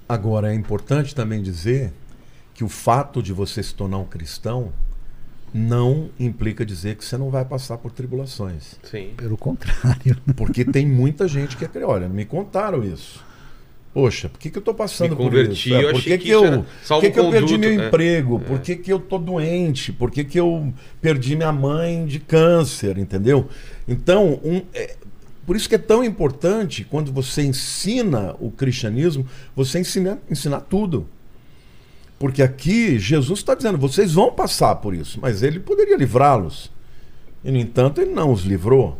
Agora, 0.08 0.52
é 0.52 0.54
importante 0.54 1.14
também 1.14 1.42
dizer 1.42 1.92
que 2.54 2.62
o 2.62 2.68
fato 2.68 3.22
de 3.22 3.32
você 3.32 3.62
se 3.62 3.74
tornar 3.74 3.98
um 3.98 4.04
cristão 4.04 4.72
não 5.52 6.10
implica 6.18 6.64
dizer 6.64 6.96
que 6.96 7.04
você 7.04 7.16
não 7.16 7.30
vai 7.30 7.44
passar 7.44 7.78
por 7.78 7.92
tribulações. 7.92 8.74
Sim. 8.82 9.14
Pelo 9.16 9.36
contrário. 9.36 10.16
Porque 10.36 10.64
tem 10.64 10.86
muita 10.86 11.28
gente 11.28 11.56
que 11.56 11.64
acredita. 11.64 11.92
Olha, 11.92 12.08
me 12.08 12.24
contaram 12.24 12.82
isso. 12.82 13.24
Poxa, 13.94 14.28
por 14.28 14.40
que, 14.40 14.50
que 14.50 14.58
eu 14.58 14.60
estou 14.60 14.74
passando 14.74 15.10
Me 15.10 15.16
por 15.16 15.26
converti, 15.26 15.70
isso? 15.70 15.74
É, 15.74 15.84
eu 15.84 15.90
por 15.90 15.98
achei 15.98 16.12
que, 16.12 16.18
que 16.18 16.24
que 16.24 16.28
isso 16.30 16.44
eu, 16.44 16.44
era 16.44 16.58
por 16.58 16.66
salvo 16.82 17.06
que, 17.06 17.12
que 17.12 17.20
eu 17.20 17.30
perdi 17.30 17.56
meu 17.56 17.70
é. 17.70 17.86
emprego? 17.86 18.40
Por 18.40 18.58
que, 18.58 18.74
que 18.74 18.92
eu 18.92 18.98
tô 18.98 19.18
doente? 19.18 19.92
Por 19.92 20.10
que, 20.10 20.24
que 20.24 20.40
eu 20.40 20.74
perdi 21.00 21.36
minha 21.36 21.52
mãe 21.52 22.04
de 22.04 22.18
câncer? 22.18 22.98
Entendeu? 22.98 23.48
Então, 23.86 24.40
um, 24.42 24.62
é, 24.74 24.96
por 25.46 25.54
isso 25.54 25.68
que 25.68 25.76
é 25.76 25.78
tão 25.78 26.02
importante 26.02 26.82
quando 26.82 27.12
você 27.12 27.42
ensina 27.42 28.34
o 28.40 28.50
cristianismo, 28.50 29.24
você 29.54 29.78
ensina, 29.78 30.18
ensinar 30.28 30.62
tudo. 30.62 31.06
Porque 32.18 32.42
aqui 32.42 32.98
Jesus 32.98 33.38
está 33.38 33.54
dizendo, 33.54 33.78
vocês 33.78 34.14
vão 34.14 34.32
passar 34.32 34.74
por 34.76 34.92
isso, 34.92 35.20
mas 35.22 35.40
ele 35.40 35.60
poderia 35.60 35.96
livrá-los. 35.96 36.68
E, 37.44 37.50
no 37.52 37.58
entanto, 37.58 38.00
ele 38.00 38.10
não 38.10 38.32
os 38.32 38.42
livrou. 38.42 38.98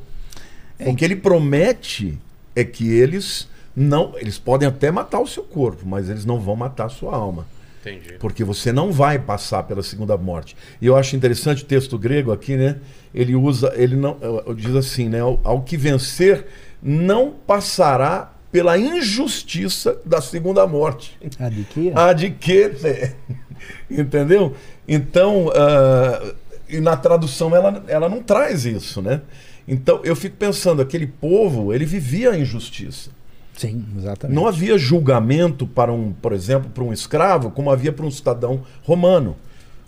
É 0.79 0.89
O 0.89 0.95
que 0.95 1.05
ele 1.05 1.17
promete 1.17 2.17
é 2.55 2.63
que 2.63 2.89
eles 2.89 3.49
não. 3.75 4.13
Eles 4.17 4.39
podem 4.39 4.69
até 4.69 4.91
matar 4.91 5.21
o 5.21 5.27
seu 5.27 5.43
corpo, 5.43 5.87
mas 5.87 6.09
eles 6.09 6.25
não 6.25 6.41
vão 6.41 6.57
matar 6.57 6.87
a 6.87 6.89
sua 6.89 7.15
alma. 7.15 7.47
Entendi. 7.81 8.15
Porque 8.19 8.43
você 8.43 8.73
não 8.73 8.91
vai 8.91 9.19
passar 9.19 9.63
pela 9.65 9.83
segunda 9.83 10.17
morte. 10.17 10.57
E 10.81 10.87
eu 10.87 10.97
acho 10.97 11.15
interessante 11.17 11.63
o 11.63 11.67
texto 11.67 11.99
grego 11.99 12.33
aqui, 12.33 12.57
né? 12.57 12.79
Ele 13.15 13.37
usa, 13.37 13.73
ele 13.77 13.95
não, 13.95 14.17
eh, 14.21 14.55
diz 14.55 14.75
assim, 14.75 15.09
né? 15.09 15.21
Ao, 15.21 15.39
ao 15.45 15.63
que 15.63 15.77
vencer 15.77 16.47
não 16.83 17.31
passará 17.47 18.33
pela 18.51 18.79
injustiça 18.79 19.99
da 20.05 20.21
segunda 20.21 20.67
morte. 20.67 21.19
A 21.39 21.49
de 21.49 21.65
que? 21.65 21.93
A 21.95 22.13
de 22.13 22.31
que, 22.31 22.69
né? 22.69 23.15
entendeu? 23.91 24.55
Então, 24.87 25.51
ah, 25.55 26.35
e 26.69 26.81
na 26.81 26.97
tradução 26.97 27.55
ela, 27.55 27.85
ela 27.89 28.09
não 28.09 28.23
traz 28.23 28.65
isso, 28.65 29.03
né? 29.03 29.21
Então 29.67 30.01
eu 30.05 30.15
fico 30.15 30.37
pensando, 30.37 30.81
aquele 30.81 31.07
povo, 31.07 31.73
ele 31.73 31.85
vivia 31.85 32.31
a 32.31 32.39
injustiça. 32.39 33.11
Sim, 33.57 33.85
exatamente. 33.97 34.35
Não 34.35 34.47
havia 34.47 34.77
julgamento 34.77 35.67
para 35.67 35.93
um, 35.93 36.13
por 36.13 36.33
exemplo, 36.33 36.69
para 36.71 36.83
um 36.83 36.93
escravo, 36.93 37.51
como 37.51 37.71
havia 37.71 37.93
para 37.93 38.05
um 38.05 38.11
cidadão 38.11 38.63
romano. 38.83 39.37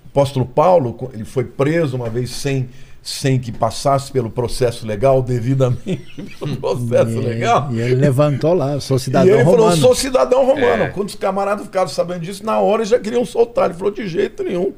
O 0.05 0.09
apóstolo 0.09 0.47
Paulo, 0.47 1.11
ele 1.13 1.25
foi 1.25 1.45
preso 1.45 1.97
uma 1.97 2.09
vez 2.09 2.31
sem, 2.31 2.69
sem 3.03 3.39
que 3.39 3.51
passasse 3.53 4.11
pelo 4.13 4.31
processo 4.31 4.87
legal, 4.87 5.21
devidamente 5.21 6.07
pelo 6.39 6.57
processo 6.57 7.11
e, 7.11 7.21
legal. 7.21 7.69
E 7.73 7.81
ele 7.81 7.97
levantou 7.97 8.55
lá, 8.55 8.73
eu 8.73 8.81
sou 8.81 8.97
E 8.97 9.01
cidadão 9.01 9.35
ele 9.35 9.43
romano. 9.43 9.57
falou, 9.59 9.71
eu 9.73 9.77
sou 9.77 9.95
cidadão 9.95 10.47
romano. 10.47 10.85
É. 10.85 10.89
Quando 10.89 11.09
os 11.09 11.15
camaradas 11.17 11.67
ficaram 11.67 11.89
sabendo 11.89 12.21
disso, 12.21 12.47
na 12.47 12.59
hora 12.61 12.85
já 12.85 12.99
queriam 12.99 13.25
soltar. 13.25 13.67
Ele 13.67 13.75
falou, 13.75 13.93
de 13.93 14.07
jeito 14.09 14.43
nenhum. 14.45 14.73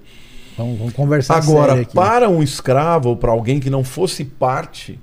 Vamos, 0.56 0.78
vamos 0.78 0.92
conversar 0.94 1.36
Agora, 1.36 1.84
para 1.94 2.28
um 2.28 2.42
escravo 2.42 3.10
ou 3.10 3.16
para 3.16 3.30
alguém 3.30 3.60
que 3.60 3.70
não 3.70 3.84
fosse 3.84 4.24
parte 4.24 4.98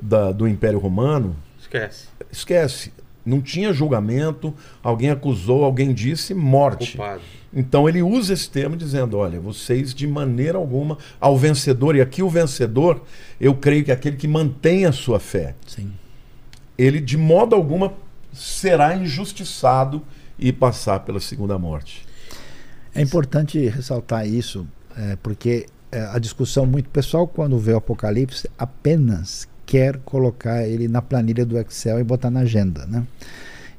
da- 0.00 0.32
do 0.32 0.48
Império 0.48 0.78
Romano, 0.78 1.36
Esquece. 1.60 2.06
esquece. 2.32 2.92
Não 3.24 3.40
tinha 3.40 3.72
julgamento, 3.72 4.52
alguém 4.82 5.10
acusou, 5.10 5.64
alguém 5.64 5.94
disse 5.94 6.34
morte. 6.34 6.96
Culpado. 6.96 7.22
Então 7.54 7.88
ele 7.88 8.02
usa 8.02 8.34
esse 8.34 8.50
termo 8.50 8.76
dizendo: 8.76 9.16
olha, 9.16 9.40
vocês 9.40 9.94
de 9.94 10.06
maneira 10.06 10.58
alguma, 10.58 10.98
ao 11.20 11.38
vencedor, 11.38 11.94
e 11.94 12.00
aqui 12.00 12.22
o 12.22 12.28
vencedor, 12.28 13.02
eu 13.40 13.54
creio 13.54 13.84
que 13.84 13.90
é 13.90 13.94
aquele 13.94 14.16
que 14.16 14.26
mantém 14.26 14.84
a 14.84 14.92
sua 14.92 15.20
fé, 15.20 15.54
Sim. 15.66 15.92
ele 16.76 17.00
de 17.00 17.16
modo 17.16 17.54
alguma 17.54 17.94
será 18.32 18.96
injustiçado 18.96 20.02
e 20.36 20.52
passar 20.52 21.00
pela 21.00 21.20
segunda 21.20 21.56
morte. 21.56 22.04
É 22.92 23.00
importante 23.00 23.58
ressaltar 23.68 24.26
isso, 24.26 24.66
é, 24.96 25.16
porque 25.22 25.66
é, 25.90 26.00
a 26.12 26.18
discussão 26.18 26.66
muito 26.66 26.90
pessoal, 26.90 27.26
quando 27.26 27.56
vê 27.58 27.72
o 27.72 27.76
Apocalipse, 27.76 28.50
apenas 28.58 29.48
quer 29.66 29.98
colocar 30.04 30.66
ele 30.66 30.88
na 30.88 31.02
planilha 31.02 31.44
do 31.44 31.58
Excel 31.58 32.00
e 32.00 32.04
botar 32.04 32.30
na 32.30 32.40
agenda. 32.40 32.86
Né? 32.86 33.04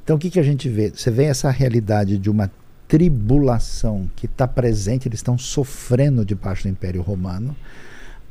Então 0.03 0.15
o 0.15 0.19
que, 0.19 0.29
que 0.29 0.39
a 0.39 0.43
gente 0.43 0.69
vê? 0.69 0.89
Você 0.89 1.09
vê 1.09 1.25
essa 1.25 1.49
realidade 1.49 2.17
de 2.17 2.29
uma 2.29 2.51
tribulação 2.87 4.09
que 4.15 4.25
está 4.25 4.47
presente, 4.47 5.07
eles 5.07 5.19
estão 5.19 5.37
sofrendo 5.37 6.23
debaixo 6.23 6.63
do 6.63 6.69
Império 6.69 7.01
Romano. 7.01 7.55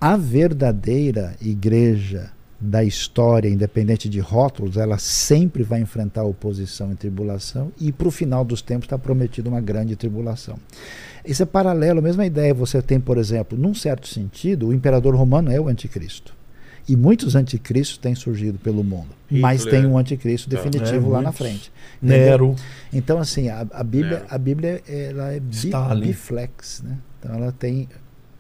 A 0.01 0.17
verdadeira 0.17 1.35
igreja 1.41 2.31
da 2.61 2.83
história, 2.83 3.49
independente 3.49 4.09
de 4.09 4.21
rótulos, 4.21 4.77
ela 4.77 4.97
sempre 4.97 5.63
vai 5.63 5.81
enfrentar 5.81 6.25
oposição 6.25 6.93
e 6.93 6.95
tribulação, 6.95 7.73
e 7.79 7.93
para 7.93 8.09
o 8.09 8.11
final 8.11 8.45
dos 8.45 8.63
tempos 8.63 8.87
está 8.87 8.97
prometido 8.97 9.51
uma 9.51 9.61
grande 9.61 9.97
tribulação. 9.97 10.59
Isso 11.25 11.43
é 11.43 11.47
paralelo, 11.47 11.99
a 11.99 12.03
mesma 12.03 12.25
ideia 12.25 12.55
você 12.55 12.81
tem, 12.81 13.01
por 13.01 13.19
exemplo, 13.19 13.59
num 13.59 13.75
certo 13.75 14.07
sentido, 14.07 14.69
o 14.69 14.73
imperador 14.73 15.15
romano 15.15 15.51
é 15.51 15.61
o 15.61 15.69
anticristo. 15.69 16.35
E 16.87 16.97
muitos 16.97 17.35
anticristos 17.35 17.97
têm 17.97 18.15
surgido 18.15 18.59
pelo 18.59 18.85
mundo. 18.85 19.09
Mas 19.31 19.65
Hitler. 19.65 19.81
tem 19.83 19.91
um 19.91 19.97
anticristo 19.97 20.51
Tá. 20.51 20.57
definitivo 20.57 21.09
É, 21.09 21.13
lá 21.15 21.23
na 21.23 21.33
frente. 21.33 21.73
Entendeu? 22.03 22.19
Nero, 22.27 22.57
Então, 22.93 23.19
assim, 23.19 23.49
a, 23.49 23.67
a 23.73 23.83
Bíblia, 23.83 24.19
Nero. 24.19 24.27
a 24.29 24.39
Bíblia 24.39 24.83
ela 24.87 25.33
é 25.33 25.41
bi, 25.41 25.71
biflex, 26.03 26.83
né? 26.83 26.99
Então 27.19 27.35
ela 27.37 27.53
tem 27.53 27.89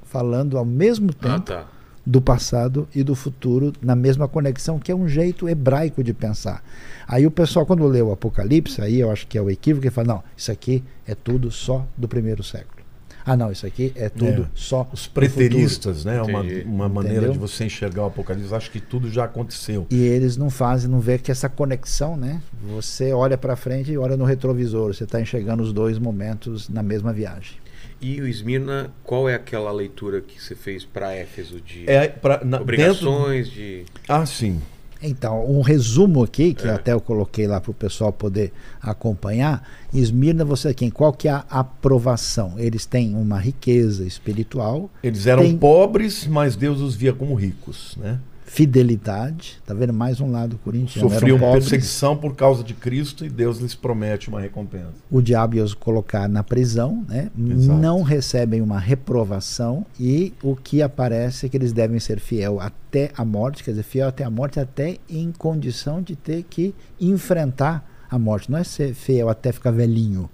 falando 0.02 0.58
ao 0.58 0.64
mesmo 0.64 1.10
Ah, 1.20 1.24
tempo 1.24 1.40
tá. 1.40 1.66
do 2.04 2.20
passado 2.20 2.86
e 2.94 3.02
do 3.02 3.14
futuro 3.14 3.72
na 3.80 3.96
mesma 3.96 4.28
conexão, 4.28 4.78
que 4.78 4.92
é 4.92 4.94
um 4.94 5.08
jeito 5.08 5.48
hebraico 5.48 6.04
de 6.04 6.12
pensar. 6.12 6.62
Aí 7.08 7.26
o 7.26 7.30
pessoal, 7.30 7.64
quando 7.64 7.86
lê 7.86 8.02
o 8.02 8.12
Apocalipse, 8.12 8.80
aí 8.82 9.00
eu 9.00 9.10
acho 9.10 9.26
que 9.26 9.38
é 9.38 9.42
o 9.42 9.50
equívoco, 9.50 9.82
que 9.82 9.90
fala, 9.90 10.06
não, 10.08 10.22
isso 10.36 10.52
aqui 10.52 10.84
é 11.06 11.14
tudo 11.14 11.50
só 11.50 11.86
do 11.96 12.06
primeiro 12.06 12.42
século. 12.42 12.83
Ah, 13.26 13.36
não, 13.36 13.50
isso 13.50 13.66
aqui 13.66 13.92
é 13.96 14.08
tudo 14.08 14.42
É. 14.42 14.46
só 14.54 14.88
os 14.92 15.06
preteristas, 15.06 16.04
né? 16.04 16.20
Uma, 16.20 16.44
Entendi. 16.44 16.62
uma 16.66 16.88
maneira 16.88 17.16
Entendeu? 17.18 17.32
de 17.32 17.38
você 17.38 17.64
enxergar 17.64 18.02
o 18.02 18.06
Apocalipse. 18.06 18.54
Acho 18.54 18.70
que 18.70 18.80
tudo 18.80 19.10
já 19.10 19.24
aconteceu. 19.24 19.86
E 19.90 20.02
eles 20.02 20.36
não 20.36 20.50
fazem, 20.50 20.90
não 20.90 21.00
vê 21.00 21.16
que 21.18 21.30
essa 21.30 21.48
conexão, 21.48 22.16
né? 22.16 22.42
Você 22.74 23.12
olha 23.12 23.38
para 23.38 23.56
frente 23.56 23.90
e 23.90 23.96
olha 23.98 24.16
no 24.16 24.24
retrovisor, 24.24 24.92
você 24.94 25.04
está 25.04 25.20
enxergando 25.20 25.62
os 25.62 25.72
dois 25.72 25.98
momentos 25.98 26.68
na 26.68 26.82
mesma 26.82 27.12
viagem. 27.12 27.56
E 28.00 28.20
o 28.20 28.28
Esmirna, 28.28 28.90
qual 29.02 29.28
é 29.28 29.34
aquela 29.34 29.72
leitura 29.72 30.20
que 30.20 30.42
você 30.42 30.54
fez 30.54 30.84
para 30.84 31.14
Éfeso 31.14 31.58
de 31.60 31.88
É 31.88 32.08
pra, 32.08 32.36
na, 32.44 32.58
dentro, 32.58 32.62
obrigações, 32.62 33.48
de. 33.50 33.84
ah, 34.06 34.26
sim. 34.26 34.60
Então, 35.06 35.44
um 35.48 35.60
resumo 35.60 36.22
aqui, 36.24 36.54
que 36.54 36.66
É. 36.66 36.70
até 36.72 36.92
eu 36.92 37.00
coloquei 37.00 37.46
lá 37.46 37.60
para 37.60 37.70
o 37.70 37.74
pessoal 37.74 38.12
poder 38.12 38.52
acompanhar. 38.80 39.62
Esmirna, 39.92 40.44
você 40.44 40.68
aqui, 40.68 40.90
qual 40.90 41.12
que 41.12 41.28
é 41.28 41.32
a 41.32 41.44
aprovação? 41.50 42.54
Eles 42.56 42.86
têm 42.86 43.14
uma 43.14 43.38
riqueza 43.38 44.04
espiritual, 44.04 44.90
Eles 45.02 45.26
eram 45.26 45.42
Tem- 45.42 45.56
pobres, 45.58 46.26
mas 46.26 46.56
Deus 46.56 46.80
os 46.80 46.94
via 46.94 47.12
como 47.12 47.34
ricos, 47.34 47.96
né? 48.00 48.18
Fidelidade, 48.54 49.60
tá 49.66 49.74
vendo 49.74 49.92
mais 49.92 50.20
um 50.20 50.30
lado 50.30 50.56
corintiano. 50.62 51.10
Sofriam 51.10 51.40
perseguição 51.40 52.16
por 52.16 52.36
causa 52.36 52.62
de 52.62 52.72
Cristo 52.72 53.24
e 53.24 53.28
Deus 53.28 53.58
lhes 53.58 53.74
promete 53.74 54.28
uma 54.28 54.40
recompensa. 54.40 54.94
o 55.10 55.20
diabo 55.20 55.56
ia 55.56 55.64
os 55.64 55.74
colocar 55.74 56.28
na 56.28 56.44
prisão, 56.44 57.04
né? 57.08 57.32
Exato. 57.36 57.80
não 57.80 58.02
recebem 58.02 58.62
uma 58.62 58.78
reprovação 58.78 59.84
e 59.98 60.32
o 60.40 60.54
que 60.54 60.82
aparece 60.82 61.46
é 61.46 61.48
que 61.48 61.56
eles 61.56 61.72
devem 61.72 61.98
ser 61.98 62.20
fiel 62.20 62.60
até 62.60 63.10
a 63.16 63.24
morte, 63.24 63.64
quer 63.64 63.72
dizer, 63.72 63.82
fiel 63.82 64.06
até 64.06 64.22
a 64.22 64.30
morte, 64.30 64.60
até 64.60 64.98
em 65.10 65.32
condição 65.32 66.00
de 66.00 66.14
ter 66.14 66.44
que 66.44 66.72
enfrentar 67.00 67.84
a 68.08 68.16
morte. 68.20 68.52
Não 68.52 68.58
é 68.58 68.62
ser 68.62 68.94
fiel 68.94 69.28
até 69.28 69.50
ficar 69.50 69.72
velhinho, 69.72 70.30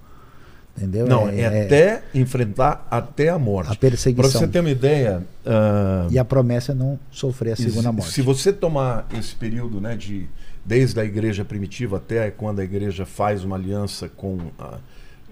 entendeu? 0.80 1.06
Não, 1.06 1.28
é, 1.28 1.64
até 1.64 2.02
enfrentar 2.14 2.86
até 2.90 3.28
a 3.28 3.38
morte. 3.38 3.66
a 3.66 3.70
Para 3.70 3.78
perseguição. 3.90 4.40
você 4.40 4.48
ter 4.48 4.60
uma 4.60 4.70
ideia, 4.70 5.22
ah, 5.44 6.06
E 6.10 6.18
a 6.18 6.24
promessa 6.24 6.72
é 6.72 6.74
não 6.74 6.98
sofrer 7.10 7.52
a 7.52 7.56
segunda 7.56 7.90
se- 7.90 7.92
morte. 7.96 8.12
se 8.12 8.22
você 8.22 8.52
tomar 8.52 9.06
esse 9.18 9.34
período, 9.34 9.80
né, 9.80 9.96
de 9.96 10.26
desde 10.64 10.98
a 11.00 11.04
igreja 11.04 11.44
primitiva 11.44 11.96
até 11.96 12.30
quando 12.30 12.60
a 12.60 12.64
igreja 12.64 13.04
faz 13.06 13.44
uma 13.44 13.56
aliança 13.56 14.08
com, 14.08 14.38
a- 14.58 14.78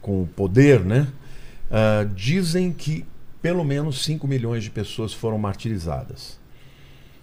com 0.03 0.23
o 0.23 0.27
poder, 0.27 0.85
né, 0.85 1.09
ah, 1.71 2.07
dizem 2.15 2.73
que 2.73 3.05
pelo 3.41 3.65
menos 3.65 4.05
5 4.05 4.27
milhões 4.27 4.65
de 4.65 4.71
pessoas 4.71 5.13
foram 5.15 5.39
martirizadas. 5.39 6.39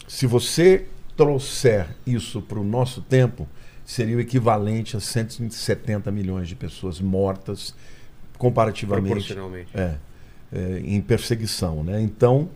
Se 0.08 0.26
você 0.26 0.86
trouxer 1.18 1.88
isso 2.08 2.42
para 2.42 2.60
o 2.60 2.64
nosso 2.64 3.02
tempo, 3.02 3.48
seria 3.84 4.16
o 4.18 4.20
equivalente 4.20 4.96
a 4.98 5.00
170 5.00 6.12
milhões 6.12 6.48
de 6.48 6.56
pessoas 6.56 7.00
mortas 7.00 7.74
comparativamente 8.38 9.08
proporcionalmente. 9.08 9.70
é, 9.74 9.96
é, 10.54 10.82
em 10.84 11.02
perseguição, 11.02 11.84
né? 11.84 12.02
Então, 12.02 12.50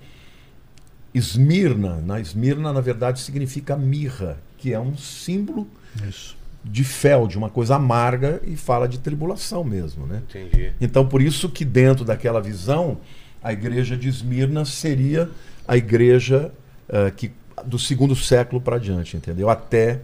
Esmirna, 1.13 2.01
na 2.01 2.19
Esmirna 2.19 2.71
na 2.71 2.81
verdade 2.81 3.19
significa 3.19 3.75
mirra, 3.75 4.37
que 4.57 4.73
é 4.73 4.79
um 4.79 4.97
símbolo 4.97 5.67
Isso. 6.07 6.37
de 6.63 6.83
fel, 6.83 7.27
de 7.27 7.37
uma 7.37 7.49
coisa 7.49 7.75
amarga 7.75 8.41
e 8.45 8.55
fala 8.55 8.87
de 8.87 8.99
tribulação 8.99 9.63
mesmo, 9.63 10.05
né? 10.05 10.21
Entendi. 10.29 10.71
Então, 10.79 11.07
por 11.07 11.21
isso 11.21 11.49
que 11.49 11.65
dentro 11.65 12.05
daquela 12.05 12.41
visão, 12.41 12.99
a 13.41 13.53
igreja 13.53 13.97
de 13.97 14.09
Esmirna 14.09 14.65
seria 14.65 15.29
a 15.67 15.77
igreja 15.77 16.51
ah, 16.89 17.11
que 17.11 17.31
do 17.65 17.77
segundo 17.77 18.15
século 18.15 18.61
para 18.61 18.77
diante, 18.77 19.17
entendeu? 19.17 19.49
Até 19.49 20.01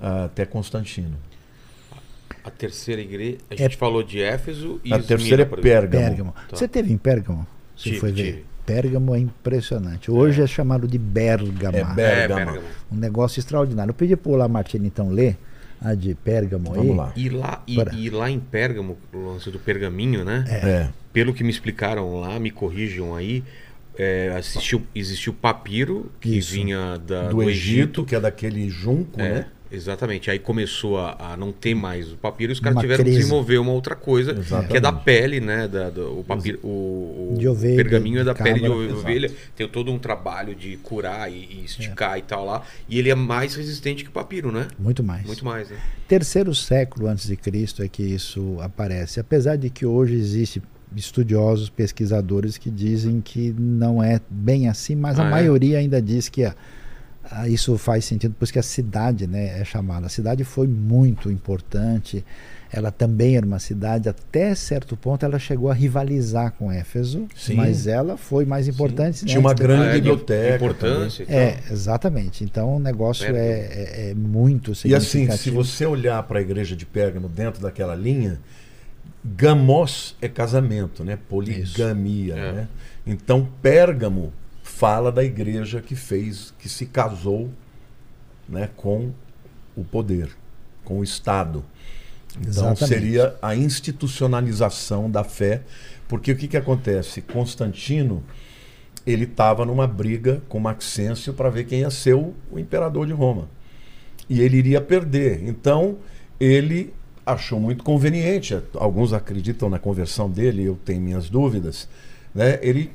ah, 0.00 0.24
até 0.24 0.44
Constantino. 0.44 1.16
A 2.46 2.50
terceira 2.50 3.00
igreja. 3.02 3.38
A 3.50 3.54
É- 3.54 3.56
gente 3.58 3.76
falou 3.76 4.02
de 4.04 4.22
Éfeso 4.22 4.80
e 4.84 4.92
A 4.94 4.98
Esmirna, 4.98 5.02
terceira 5.06 5.42
é. 5.42 5.46
Pérgamo. 5.46 6.04
Pérgamo. 6.06 6.34
Tá. 6.48 6.56
Você 6.56 6.68
teve 6.68 6.92
em 6.92 6.96
Pérgamo? 6.96 7.44
Você 7.76 7.82
Tive, 7.90 8.00
foi 8.00 8.12
ver? 8.12 8.22
tive. 8.24 8.44
Pérgamo 8.64 9.14
é 9.14 9.18
impressionante. 9.18 10.10
Hoje 10.10 10.42
é, 10.42 10.46
chamado 10.46 10.88
de 10.88 10.98
Bergama. 10.98 11.78
É 12.00 12.26
É. 12.26 12.60
Um 12.90 12.96
negócio 12.96 13.38
extraordinário. 13.40 13.90
Eu 13.90 13.94
pedi 13.94 14.16
para 14.16 14.30
o 14.32 14.36
Lamartine 14.36 14.86
então 14.86 15.08
ler 15.10 15.36
a 15.80 15.94
de 15.94 16.14
Pérgamo 16.14 16.70
aí. 16.72 16.78
Vamos 16.78 16.96
lá. 16.96 17.12
E 17.16 17.28
lá, 17.28 17.62
e, 17.66 17.78
e 18.06 18.10
lá 18.10 18.30
em 18.30 18.40
Pérgamo, 18.40 18.96
o 19.12 19.18
lance 19.32 19.50
do 19.50 19.58
pergaminho, 19.58 20.24
né? 20.24 20.44
É. 20.48 20.88
Pelo 21.12 21.34
que 21.34 21.42
me 21.44 21.50
explicaram 21.50 22.20
lá, 22.20 22.38
me 22.40 22.50
corrijam 22.50 23.14
aí, 23.14 23.42
é, 23.98 24.32
assistiu, 24.36 24.82
existiu 24.94 25.32
papiro 25.32 26.10
que 26.20 26.36
Isso. 26.38 26.52
vinha 26.52 26.98
da, 26.98 27.28
do, 27.28 27.42
Egito, 27.42 28.04
que 28.04 28.14
é 28.14 28.20
daquele 28.20 28.68
junco, 28.68 29.20
É. 29.20 29.28
né? 29.34 29.46
Exatamente. 29.70 30.30
Aí 30.30 30.38
começou 30.38 30.98
a, 30.98 31.32
a 31.32 31.36
não 31.36 31.52
ter 31.52 31.74
mais 31.74 32.12
o 32.12 32.16
papiro 32.16 32.52
e 32.52 32.54
os 32.54 32.60
caras 32.60 32.76
Uma 32.76 32.82
tiveram 32.82 33.02
que 33.04 33.10
crise. 33.10 33.18
desenvolver 33.18 33.58
uma 33.58 33.72
outra 33.72 33.94
coisa, 33.96 34.32
Exatamente. 34.32 34.70
que 34.70 34.76
é 34.76 34.80
da 34.80 34.92
pele, 34.92 35.40
né? 35.40 35.66
Da, 35.68 35.90
do, 35.90 36.20
o, 36.20 36.24
papiro, 36.24 36.58
o, 36.62 37.36
o 37.40 37.48
ovelha, 37.50 37.76
pergaminho 37.76 38.20
é 38.20 38.24
da 38.24 38.34
pele 38.34 38.60
de 38.60 38.68
ovelha. 38.68 39.30
Tem 39.54 39.68
todo 39.68 39.92
um 39.92 39.98
trabalho 39.98 40.54
de 40.54 40.76
curar 40.78 41.30
e, 41.30 41.34
e 41.34 41.62
esticar 41.64 42.18
e 42.18 42.22
tal 42.22 42.44
lá. 42.44 42.62
E 42.88 42.98
ele 42.98 43.10
é 43.10 43.14
mais 43.14 43.54
resistente 43.54 44.04
que 44.04 44.10
o 44.10 44.12
papiro, 44.12 44.52
né? 44.52 44.68
Muito 44.78 45.02
mais. 45.02 45.24
Muito 45.26 45.44
mais, 45.44 45.68
né? 45.70 45.76
Terceiro 46.08 46.54
século 46.54 47.06
antes 47.08 47.26
de 47.26 47.36
Cristo 47.36 47.82
é 47.82 47.88
que 47.88 48.02
isso 48.02 48.58
aparece. 48.60 49.18
Apesar 49.20 49.56
de 49.56 49.68
que 49.70 49.84
hoje 49.84 50.14
existe 50.14 50.62
estudiosos, 50.94 51.68
pesquisadores 51.68 52.56
que 52.56 52.70
dizem 52.70 53.20
que 53.20 53.54
não 53.58 54.02
é 54.02 54.20
bem 54.30 54.68
assim, 54.68 54.94
mas 54.94 55.18
Ah, 55.18 55.24
a 55.24 55.26
é? 55.26 55.30
maioria 55.30 55.78
ainda 55.78 56.00
diz 56.00 56.28
que 56.28 56.44
ah, 56.44 56.54
ah, 57.30 57.48
isso 57.48 57.76
faz 57.78 58.04
sentido, 58.04 58.34
pois 58.38 58.50
que 58.50 58.58
a 58.58 58.62
cidade 58.62 59.26
né, 59.26 59.60
é 59.60 59.64
chamada. 59.64 60.06
A 60.06 60.08
cidade 60.08 60.44
foi 60.44 60.66
muito 60.66 61.30
importante. 61.30 62.24
Ela 62.72 62.90
também 62.90 63.36
era 63.36 63.46
uma 63.46 63.60
cidade, 63.60 64.08
até 64.08 64.52
certo 64.54 64.96
ponto 64.96 65.24
ela 65.24 65.38
chegou 65.38 65.70
a 65.70 65.74
rivalizar 65.74 66.52
com 66.52 66.70
Éfeso, 66.70 67.26
Sim. 67.34 67.54
mas 67.54 67.86
ela 67.86 68.16
foi 68.16 68.44
mais 68.44 68.66
importante. 68.66 69.24
Tinha 69.24 69.38
uma 69.38 69.54
grande 69.54 69.86
de 69.86 69.92
biblioteca 69.94 70.56
importância 70.56 71.22
e 71.22 71.26
tal. 71.26 71.36
É, 71.36 71.58
exatamente. 71.70 72.42
Então 72.42 72.76
o 72.76 72.80
negócio 72.80 73.24
é, 73.24 73.30
é- 73.38 74.10
é 74.10 74.14
muito 74.14 74.72
E 74.84 74.94
assim, 74.94 75.06
se 75.06 75.10
significativo. 75.10 75.64
você 75.64 75.86
olhar 75.86 76.20
para 76.24 76.40
a 76.40 76.42
igreja 76.42 76.74
de 76.74 76.84
Pérgamo 76.84 77.28
dentro 77.28 77.62
daquela 77.62 77.94
linha, 77.94 78.40
gamos 79.24 80.16
é 80.20 80.28
casamento, 80.28 81.04
né? 81.04 81.16
Poligamia, 81.28 82.34
É. 82.34 82.52
né? 82.52 82.68
Então 83.06 83.48
Pérgamo 83.62 84.32
fala 84.76 85.10
da 85.10 85.24
igreja 85.24 85.80
que 85.80 85.96
fez, 85.96 86.52
que 86.58 86.68
se 86.68 86.84
casou, 86.84 87.50
né, 88.46 88.68
com 88.76 89.10
o 89.74 89.82
poder, 89.82 90.28
com 90.84 90.98
o 90.98 91.04
Estado. 91.04 91.64
Então 92.38 92.72
Exatamente. 92.72 92.86
seria 92.86 93.36
a 93.40 93.56
institucionalização 93.56 95.10
da 95.10 95.24
fé, 95.24 95.62
porque 96.06 96.32
o 96.32 96.36
que 96.36 96.46
que 96.46 96.56
acontece? 96.58 97.22
Constantino 97.22 98.22
ele 99.06 99.24
estava 99.24 99.64
numa 99.64 99.86
briga 99.86 100.42
com 100.48 100.60
Maxêncio 100.60 101.32
para 101.32 101.48
ver 101.48 101.64
quem 101.64 101.80
ia 101.80 101.90
ser 101.90 102.14
o, 102.14 102.34
o 102.50 102.58
imperador 102.58 103.06
de 103.06 103.12
Roma. 103.12 103.48
E 104.28 104.40
ele 104.40 104.58
iria 104.58 104.80
perder. 104.80 105.42
Então, 105.48 105.98
ele 106.40 106.92
achou 107.24 107.58
muito 107.58 107.82
conveniente, 107.82 108.60
alguns 108.74 109.12
acreditam 109.12 109.70
na 109.70 109.78
conversão 109.78 110.28
dele, 110.28 110.64
eu 110.64 110.78
tenho 110.84 111.00
minhas 111.00 111.30
dúvidas, 111.30 111.88
né? 112.34 112.58
ele 112.62 112.92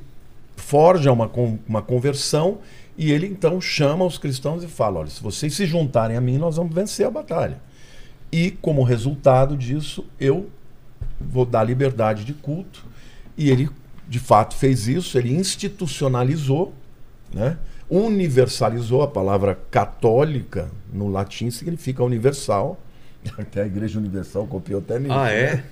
forja 0.61 1.11
uma, 1.11 1.29
uma 1.67 1.81
conversão 1.81 2.59
e 2.97 3.11
ele 3.11 3.25
então 3.25 3.59
chama 3.59 4.05
os 4.05 4.17
cristãos 4.17 4.63
e 4.63 4.67
fala: 4.67 4.99
olha, 4.99 5.09
se 5.09 5.21
vocês 5.21 5.53
se 5.53 5.65
juntarem 5.65 6.15
a 6.15 6.21
mim, 6.21 6.37
nós 6.37 6.55
vamos 6.55 6.73
vencer 6.73 7.05
a 7.05 7.11
batalha. 7.11 7.59
E 8.31 8.51
como 8.51 8.83
resultado 8.83 9.57
disso, 9.57 10.05
eu 10.19 10.49
vou 11.19 11.45
dar 11.45 11.63
liberdade 11.63 12.23
de 12.23 12.33
culto. 12.33 12.85
E 13.37 13.49
ele, 13.49 13.69
de 14.07 14.19
fato, 14.19 14.55
fez 14.55 14.87
isso, 14.87 15.17
ele 15.17 15.33
institucionalizou, 15.35 16.73
né? 17.33 17.57
universalizou 17.89 19.01
a 19.01 19.07
palavra 19.07 19.59
católica, 19.69 20.69
no 20.93 21.09
latim 21.09 21.49
significa 21.49 22.03
universal. 22.03 22.79
Até 23.37 23.63
a 23.63 23.65
Igreja 23.65 23.99
Universal 23.99 24.47
copiou 24.47 24.79
até 24.79 24.97
nisso. 24.97 25.13
Ah, 25.13 25.25
né? 25.25 25.63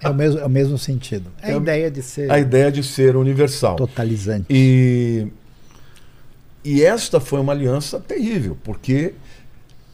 É? 0.00 0.08
O 0.08 0.14
mesmo, 0.14 0.40
é 0.40 0.44
o 0.46 0.50
mesmo 0.50 0.78
sentido. 0.78 1.30
É 1.40 1.52
a 1.52 1.54
É 1.54 1.56
ideia 1.56 1.90
de 1.90 2.02
ser 2.02 2.30
A 2.30 2.38
ideia 2.38 2.70
de 2.72 2.82
ser 2.82 3.16
universal. 3.16 3.76
totalizante. 3.76 4.46
E, 4.50 5.28
e 6.64 6.82
esta 6.82 7.18
foi 7.20 7.40
uma 7.40 7.52
aliança 7.52 7.98
terrível, 7.98 8.56
porque 8.62 9.14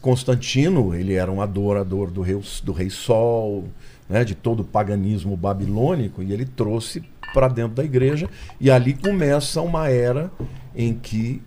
Constantino 0.01 0.93
ele 0.95 1.13
era 1.13 1.31
um 1.31 1.41
adorador 1.41 2.09
do 2.09 2.21
rei, 2.21 2.39
do 2.63 2.71
rei 2.71 2.89
Sol, 2.89 3.65
né, 4.07 4.23
de 4.23 4.33
todo 4.35 4.61
o 4.61 4.63
paganismo 4.63 5.35
babilônico, 5.35 6.23
e 6.23 6.31
ele 6.33 6.45
trouxe 6.45 7.03
para 7.33 7.47
dentro 7.47 7.75
da 7.75 7.83
igreja, 7.83 8.27
e 8.59 8.71
ali 8.71 8.93
começa 8.93 9.61
uma 9.61 9.87
era 9.89 10.31
em 10.75 10.93
que, 10.93 11.41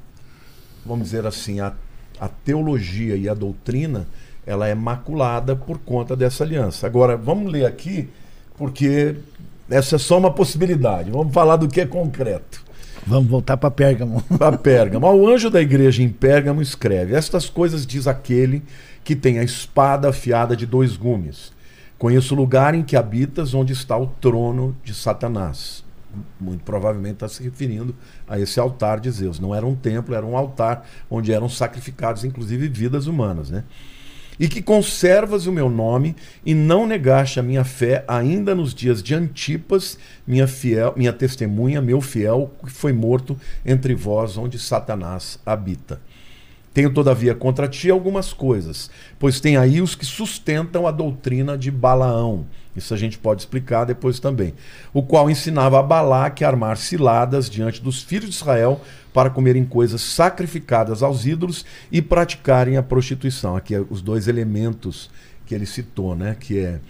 vamos 0.86 1.04
dizer 1.06 1.26
assim, 1.26 1.60
a, 1.60 1.72
a 2.20 2.28
teologia 2.28 3.16
e 3.16 3.28
a 3.28 3.34
doutrina 3.34 4.06
ela 4.46 4.68
é 4.68 4.74
maculada 4.74 5.56
por 5.56 5.78
conta 5.78 6.14
dessa 6.14 6.44
aliança. 6.44 6.86
Agora, 6.86 7.16
vamos 7.16 7.50
ler 7.50 7.64
aqui, 7.64 8.08
porque 8.56 9.16
essa 9.70 9.96
é 9.96 9.98
só 9.98 10.18
uma 10.18 10.30
possibilidade. 10.30 11.10
Vamos 11.10 11.32
falar 11.32 11.56
do 11.56 11.68
que 11.68 11.80
é 11.80 11.86
concreto. 11.86 12.62
Vamos 13.06 13.28
voltar 13.28 13.56
para 13.56 13.70
Pérgamo. 13.70 14.22
Para 14.38 14.56
Pérgamo. 14.56 15.06
O 15.06 15.28
anjo 15.28 15.50
da 15.50 15.60
igreja 15.60 16.02
em 16.02 16.08
Pérgamo 16.08 16.62
escreve: 16.62 17.14
Estas 17.14 17.48
coisas 17.48 17.86
diz 17.86 18.06
aquele 18.06 18.62
que 19.02 19.16
tem 19.16 19.38
a 19.38 19.44
espada 19.44 20.08
afiada 20.08 20.56
de 20.56 20.66
dois 20.66 20.96
gumes. 20.96 21.52
Conheço 21.98 22.34
o 22.34 22.36
lugar 22.36 22.74
em 22.74 22.82
que 22.82 22.96
habitas, 22.96 23.54
onde 23.54 23.72
está 23.72 23.96
o 23.96 24.06
trono 24.06 24.76
de 24.84 24.94
Satanás. 24.94 25.84
Muito 26.38 26.62
provavelmente 26.62 27.14
está 27.14 27.28
se 27.28 27.42
referindo 27.42 27.94
a 28.28 28.38
esse 28.38 28.60
altar 28.60 29.00
de 29.00 29.10
Zeus. 29.10 29.40
Não 29.40 29.54
era 29.54 29.66
um 29.66 29.74
templo, 29.74 30.14
era 30.14 30.26
um 30.26 30.36
altar 30.36 30.86
onde 31.10 31.32
eram 31.32 31.48
sacrificados, 31.48 32.24
inclusive, 32.24 32.68
vidas 32.68 33.06
humanas. 33.06 33.50
Né? 33.50 33.64
E 34.38 34.48
que 34.48 34.62
conservas 34.62 35.46
o 35.46 35.52
meu 35.52 35.68
nome 35.68 36.16
e 36.44 36.54
não 36.54 36.86
negaste 36.86 37.38
a 37.38 37.42
minha 37.42 37.64
fé 37.64 38.04
ainda 38.08 38.54
nos 38.54 38.74
dias 38.74 39.02
de 39.02 39.14
Antipas, 39.14 39.98
minha 40.26 40.46
fiel, 40.46 40.94
minha 40.96 41.12
testemunha, 41.12 41.80
meu 41.80 42.00
fiel, 42.00 42.50
que 42.64 42.70
foi 42.70 42.92
morto 42.92 43.38
entre 43.64 43.94
vós 43.94 44.36
onde 44.36 44.58
Satanás 44.58 45.38
habita. 45.44 46.00
Tenho 46.74 46.92
todavia 46.92 47.34
contra 47.34 47.68
ti 47.68 47.90
algumas 47.90 48.32
coisas, 48.32 48.90
pois 49.18 49.40
tem 49.40 49.56
aí 49.56 49.80
os 49.82 49.94
que 49.94 50.06
sustentam 50.06 50.86
a 50.86 50.90
doutrina 50.90 51.56
de 51.58 51.70
Balaão. 51.70 52.46
Isso 52.74 52.94
a 52.94 52.96
gente 52.96 53.18
pode 53.18 53.42
explicar 53.42 53.84
depois 53.84 54.18
também. 54.18 54.54
O 54.92 55.02
qual 55.02 55.30
ensinava 55.30 55.78
a 55.78 55.82
Balaque 55.82 56.44
a 56.44 56.48
armar 56.48 56.76
ciladas 56.76 57.50
diante 57.50 57.82
dos 57.82 58.02
filhos 58.02 58.30
de 58.30 58.36
Israel 58.36 58.80
para 59.12 59.28
comerem 59.28 59.64
coisas 59.64 60.00
sacrificadas 60.00 61.02
aos 61.02 61.26
ídolos 61.26 61.66
e 61.90 62.00
praticarem 62.00 62.76
a 62.76 62.82
prostituição. 62.82 63.56
Aqui 63.56 63.74
é 63.74 63.84
os 63.90 64.00
dois 64.00 64.26
elementos 64.26 65.10
que 65.44 65.54
ele 65.54 65.66
citou, 65.66 66.16
né? 66.16 66.36
que 66.38 66.60
é, 66.60 66.80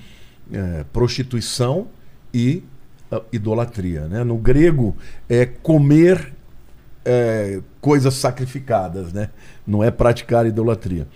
é, 0.52 0.84
prostituição 0.92 1.88
e 2.32 2.62
uh, 3.10 3.22
idolatria. 3.32 4.06
Né? 4.06 4.22
No 4.22 4.36
grego 4.36 4.96
é 5.28 5.44
comer 5.44 6.32
é, 7.04 7.60
coisas 7.80 8.14
sacrificadas, 8.14 9.12
né? 9.12 9.30
não 9.66 9.82
é 9.82 9.90
praticar 9.90 10.46
idolatria. 10.46 11.08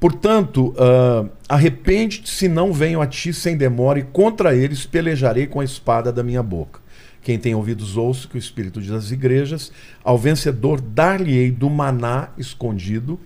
Portanto, 0.00 0.68
uh, 0.78 1.28
arrepende-te 1.46 2.30
se 2.30 2.48
não 2.48 2.72
venho 2.72 3.02
a 3.02 3.06
ti 3.06 3.34
sem 3.34 3.54
demora, 3.54 3.98
e 3.98 4.02
contra 4.02 4.56
eles 4.56 4.86
pelejarei 4.86 5.46
com 5.46 5.60
a 5.60 5.64
espada 5.64 6.10
da 6.10 6.22
minha 6.22 6.42
boca. 6.42 6.80
Quem 7.22 7.38
tem 7.38 7.54
ouvidos 7.54 7.98
ouça 7.98 8.26
que 8.26 8.36
o 8.36 8.38
Espírito 8.38 8.80
diz 8.80 8.92
às 8.92 9.10
igrejas, 9.10 9.70
ao 10.02 10.16
vencedor 10.16 10.80
dar-lhe-ei 10.80 11.50
do 11.50 11.68
maná 11.68 12.30
escondido, 12.38 13.20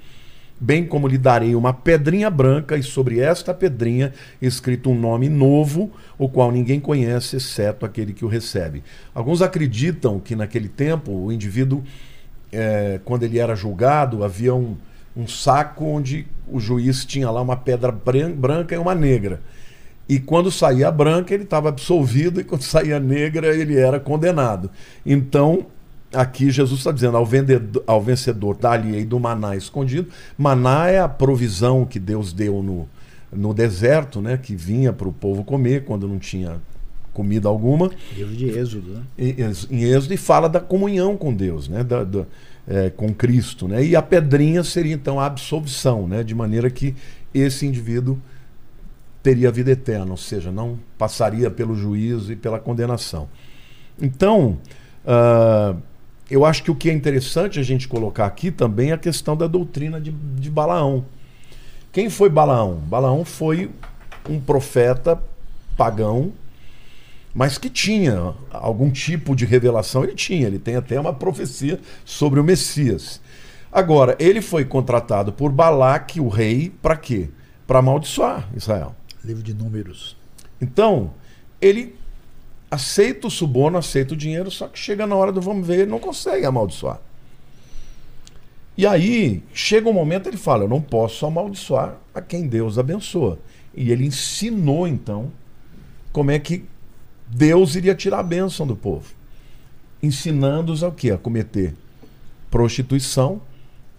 bem 0.59 0.85
como 0.85 1.07
lhe 1.07 1.16
darei 1.16 1.55
uma 1.55 1.72
pedrinha 1.72 2.29
branca, 2.29 2.77
e 2.77 2.83
sobre 2.83 3.20
esta 3.20 3.55
pedrinha 3.55 4.12
escrito 4.43 4.91
um 4.91 4.99
nome 4.99 5.29
novo, 5.29 5.93
o 6.18 6.29
qual 6.29 6.51
ninguém 6.51 6.81
conhece, 6.81 7.37
exceto 7.37 7.87
aquele 7.87 8.12
que 8.12 8.25
o 8.25 8.29
recebe. 8.29 8.83
Alguns 9.14 9.43
acreditam 9.43 10.18
que 10.18 10.35
naquele 10.35 10.68
tempo 10.68 11.12
o 11.12 11.31
indivíduo, 11.31 11.85
eh, 12.53 12.99
quando 13.05 13.22
ele 13.22 13.39
era 13.39 13.55
julgado, 13.55 14.25
havia 14.25 14.53
um, 14.53 14.77
um 15.16 15.26
saco 15.26 15.84
onde 15.84 16.26
o 16.50 16.58
juiz 16.60 17.04
tinha 17.04 17.30
lá 17.30 17.40
uma 17.40 17.56
pedra 17.56 17.90
bran- 17.92 18.32
branca 18.32 18.74
e 18.74 18.78
uma 18.78 18.94
negra. 18.94 19.40
E 20.08 20.18
quando 20.20 20.50
saía 20.50 20.90
branca, 20.90 21.32
ele 21.32 21.44
estava 21.44 21.68
absolvido, 21.70 22.40
e 22.40 22.44
quando 22.44 22.62
saía 22.64 23.00
negra, 23.00 23.54
ele 23.56 23.76
era 23.78 23.98
condenado. 23.98 24.70
Então, 25.04 25.66
aqui 26.12 26.50
Jesus 26.50 26.80
está 26.80 26.92
dizendo: 26.92 27.16
ao, 27.16 27.24
vendedor, 27.24 27.82
ao 27.86 28.02
vencedor, 28.02 28.56
dá-lhe 28.56 29.04
do 29.04 29.18
maná 29.18 29.56
escondido. 29.56 30.08
Maná 30.36 30.88
é 30.88 30.98
a 31.00 31.08
provisão 31.08 31.84
que 31.86 31.98
Deus 31.98 32.32
deu 32.32 32.62
no, 32.62 32.88
no 33.32 33.54
deserto, 33.54 34.20
né, 34.20 34.36
que 34.36 34.54
vinha 34.54 34.92
para 34.92 35.08
o 35.08 35.12
povo 35.12 35.42
comer 35.44 35.84
quando 35.84 36.06
não 36.06 36.18
tinha 36.18 36.56
comida 37.12 37.48
alguma 37.48 37.90
Livro 38.16 38.34
de 38.34 38.48
Êxodo, 38.50 38.90
né? 38.90 39.02
em 39.16 39.34
em 39.70 39.84
Êxodo 39.84 40.14
e 40.14 40.16
fala 40.16 40.48
da 40.48 40.58
comunhão 40.58 41.16
com 41.16 41.32
Deus, 41.32 41.68
né? 41.68 41.84
da, 41.84 42.02
da- 42.02 42.26
é, 42.66 42.90
com 42.90 43.12
Cristo. 43.12 43.68
Né? 43.68 43.84
E 43.84 43.96
a 43.96 44.02
pedrinha 44.02 44.62
seria 44.62 44.94
então 44.94 45.20
a 45.20 45.26
absolvição, 45.26 46.06
né? 46.08 46.22
de 46.22 46.34
maneira 46.34 46.70
que 46.70 46.95
esse 47.32 47.66
indivíduo 47.66 48.18
teria 49.22 49.50
vida 49.50 49.70
eterna, 49.70 50.11
ou 50.11 50.16
seja, 50.16 50.53
não 50.53 50.78
passaria 50.99 51.50
pelo 51.50 51.74
juízo 51.74 52.32
e 52.32 52.36
pela 52.36 52.61
condenação. 52.61 53.28
Então, 54.00 54.58
ah, 55.07 55.74
eu 56.30 56.45
acho 56.45 56.62
que 56.62 56.70
o 56.70 56.74
que 56.74 56.91
é 56.91 56.92
interessante 56.92 57.58
a 57.58 57.62
gente 57.62 57.86
colocar 57.86 58.26
aqui 58.26 58.50
também 58.50 58.91
é 58.91 58.95
a 58.95 58.99
questão 58.99 59.36
da 59.36 59.46
doutrina 59.46 60.00
de, 60.00 60.11
de 60.11 60.50
Balaão. 60.50 61.04
Quem 61.92 62.11
foi 62.11 62.28
Balaão? 62.28 62.76
Balaão 62.86 63.24
foi 63.24 63.70
um 64.28 64.41
profeta 64.41 65.20
pagão 65.76 66.32
mas 67.34 67.58
que 67.58 67.68
tinha 67.68 68.32
algum 68.50 68.90
tipo 68.90 69.34
de 69.34 69.44
revelação, 69.44 70.04
ele 70.04 70.14
tinha, 70.14 70.46
ele 70.46 70.58
tem 70.58 70.76
até 70.76 70.98
uma 71.00 71.12
profecia 71.12 71.80
sobre 72.04 72.38
o 72.38 72.44
Messias. 72.44 73.20
Agora, 73.72 74.16
ele 74.20 74.40
foi 74.40 74.64
contratado 74.64 75.32
por 75.32 75.50
Balaque, 75.50 76.20
o 76.20 76.28
rei, 76.28 76.72
para 76.80 76.96
quê? 76.96 77.28
Para 77.66 77.80
amaldiçoar 77.80 78.48
Israel. 78.56 78.94
Livro 79.24 79.42
de 79.42 79.52
Números. 79.52 80.16
Então, 80.61 81.12
ele 81.61 81.96
aceita 82.70 83.26
o 83.26 83.30
suborno, 83.30 83.78
aceita 83.78 84.14
o 84.14 84.16
dinheiro, 84.16 84.48
só 84.48 84.68
que 84.68 84.78
chega 84.78 85.04
na 85.04 85.16
hora 85.16 85.32
do 85.32 85.40
vamos 85.40 85.66
ver, 85.66 85.80
ele 85.80 85.90
não 85.90 85.98
consegue 85.98 86.46
amaldiçoar. 86.46 87.00
E 88.76 88.86
aí, 88.86 89.42
chega 89.52 89.88
um 89.88 89.92
momento 89.92 90.28
ele 90.28 90.36
fala: 90.36 90.64
Eu 90.64 90.68
não 90.68 90.80
posso 90.80 91.26
amaldiçoar 91.26 91.96
a 92.14 92.20
quem 92.20 92.46
Deus 92.46 92.78
abençoa. 92.78 93.38
E 93.74 93.90
ele 93.90 94.06
ensinou, 94.06 94.86
então, 94.86 95.32
como 96.12 96.30
é 96.30 96.38
que 96.38 96.64
Deus 97.34 97.74
iria 97.74 97.94
tirar 97.94 98.20
a 98.20 98.22
bênção 98.22 98.64
do 98.64 98.76
povo. 98.76 99.12
Ensinando-os 100.00 100.82
ao 100.84 100.92
quê? 100.92 101.11
A 101.11 101.18
cometer 101.18 101.74
prostituição. 102.48 103.40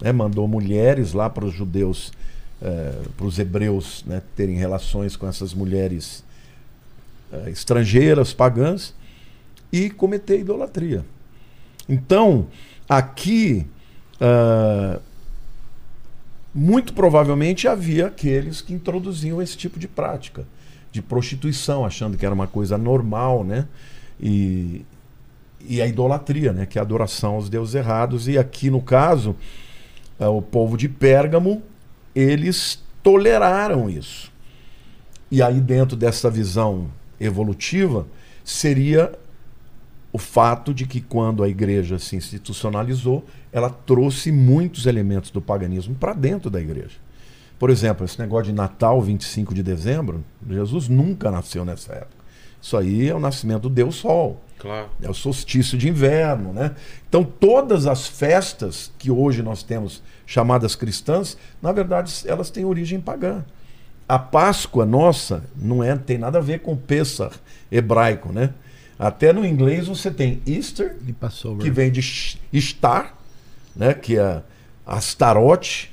Né? 0.00 0.10
Mandou 0.10 0.48
mulheres 0.48 1.12
lá 1.12 1.28
para 1.28 1.44
os 1.44 1.52
judeus, 1.52 2.12
eh, 2.62 3.02
para 3.14 3.26
os 3.26 3.38
hebreus, 3.38 4.02
né? 4.06 4.22
terem 4.34 4.56
relações 4.56 5.16
com 5.16 5.28
essas 5.28 5.52
mulheres 5.52 6.24
eh, 7.30 7.50
estrangeiras, 7.50 8.32
pagãs, 8.32 8.94
e 9.70 9.90
cometer 9.90 10.40
idolatria. 10.40 11.04
Então, 11.88 12.46
aqui 12.88 13.66
Uh, 14.18 14.98
muito 16.54 16.94
provavelmente 16.94 17.68
havia 17.68 18.06
aqueles 18.06 18.62
que 18.62 18.72
introduziam 18.72 19.42
esse 19.42 19.58
tipo 19.58 19.78
de 19.78 19.86
prática 19.86 20.46
de 20.96 21.02
prostituição, 21.02 21.84
achando 21.84 22.16
que 22.16 22.24
era 22.24 22.34
uma 22.34 22.46
coisa 22.46 22.78
normal, 22.78 23.44
né? 23.44 23.66
E, 24.18 24.84
e 25.60 25.82
a 25.82 25.86
idolatria, 25.86 26.54
né? 26.54 26.64
Que 26.64 26.78
é 26.78 26.80
a 26.80 26.84
adoração 26.84 27.34
aos 27.34 27.50
deuses 27.50 27.74
errados. 27.74 28.26
E 28.26 28.38
aqui, 28.38 28.70
no 28.70 28.80
caso, 28.80 29.36
uh, 30.18 30.26
o 30.26 30.40
povo 30.40 30.76
de 30.76 30.88
Pérgamo, 30.88 31.62
eles 32.14 32.82
toleraram 33.02 33.90
isso. 33.90 34.32
E 35.30 35.42
aí, 35.42 35.60
dentro 35.60 35.96
dessa 35.98 36.30
visão 36.30 36.88
evolutiva, 37.20 38.06
seria 38.42 39.12
o 40.10 40.18
fato 40.18 40.72
de 40.72 40.86
que 40.86 41.02
quando 41.02 41.44
a 41.44 41.48
igreja 41.48 41.98
se 41.98 42.16
institucionalizou, 42.16 43.22
ela 43.52 43.68
trouxe 43.68 44.32
muitos 44.32 44.86
elementos 44.86 45.30
do 45.30 45.42
paganismo 45.42 45.94
para 45.94 46.14
dentro 46.14 46.48
da 46.48 46.58
igreja. 46.58 47.05
Por 47.58 47.70
exemplo, 47.70 48.04
esse 48.04 48.18
negócio 48.18 48.46
de 48.46 48.52
Natal, 48.52 49.00
25 49.00 49.54
de 49.54 49.62
dezembro, 49.62 50.24
Jesus 50.48 50.88
nunca 50.88 51.30
nasceu 51.30 51.64
nessa 51.64 51.92
época. 51.92 52.16
Isso 52.60 52.76
aí 52.76 53.08
é 53.08 53.14
o 53.14 53.20
nascimento 53.20 53.62
do 53.62 53.70
Deus 53.70 53.96
Sol. 53.96 54.42
Claro. 54.58 54.88
É 55.00 55.08
o 55.08 55.14
solstício 55.14 55.76
de 55.76 55.88
inverno, 55.88 56.52
né? 56.52 56.74
Então, 57.08 57.22
todas 57.22 57.86
as 57.86 58.06
festas 58.06 58.90
que 58.98 59.10
hoje 59.10 59.42
nós 59.42 59.62
temos 59.62 60.02
chamadas 60.26 60.74
cristãs, 60.74 61.36
na 61.62 61.72
verdade, 61.72 62.12
elas 62.26 62.50
têm 62.50 62.64
origem 62.64 63.00
pagã. 63.00 63.44
A 64.08 64.18
Páscoa 64.18 64.86
nossa 64.86 65.44
não 65.54 65.82
é, 65.82 65.94
tem 65.96 66.18
nada 66.18 66.38
a 66.38 66.40
ver 66.40 66.60
com 66.60 66.72
o 66.72 66.76
Pessah 66.76 67.30
hebraico, 67.70 68.32
né? 68.32 68.52
Até 68.98 69.32
no 69.32 69.44
inglês 69.44 69.88
você 69.88 70.10
tem 70.10 70.40
Easter, 70.46 70.96
que 71.60 71.70
vem 71.70 71.90
de 71.90 72.00
estar, 72.52 73.18
né, 73.74 73.92
que 73.92 74.16
é 74.16 74.42
Astarote, 74.86 75.92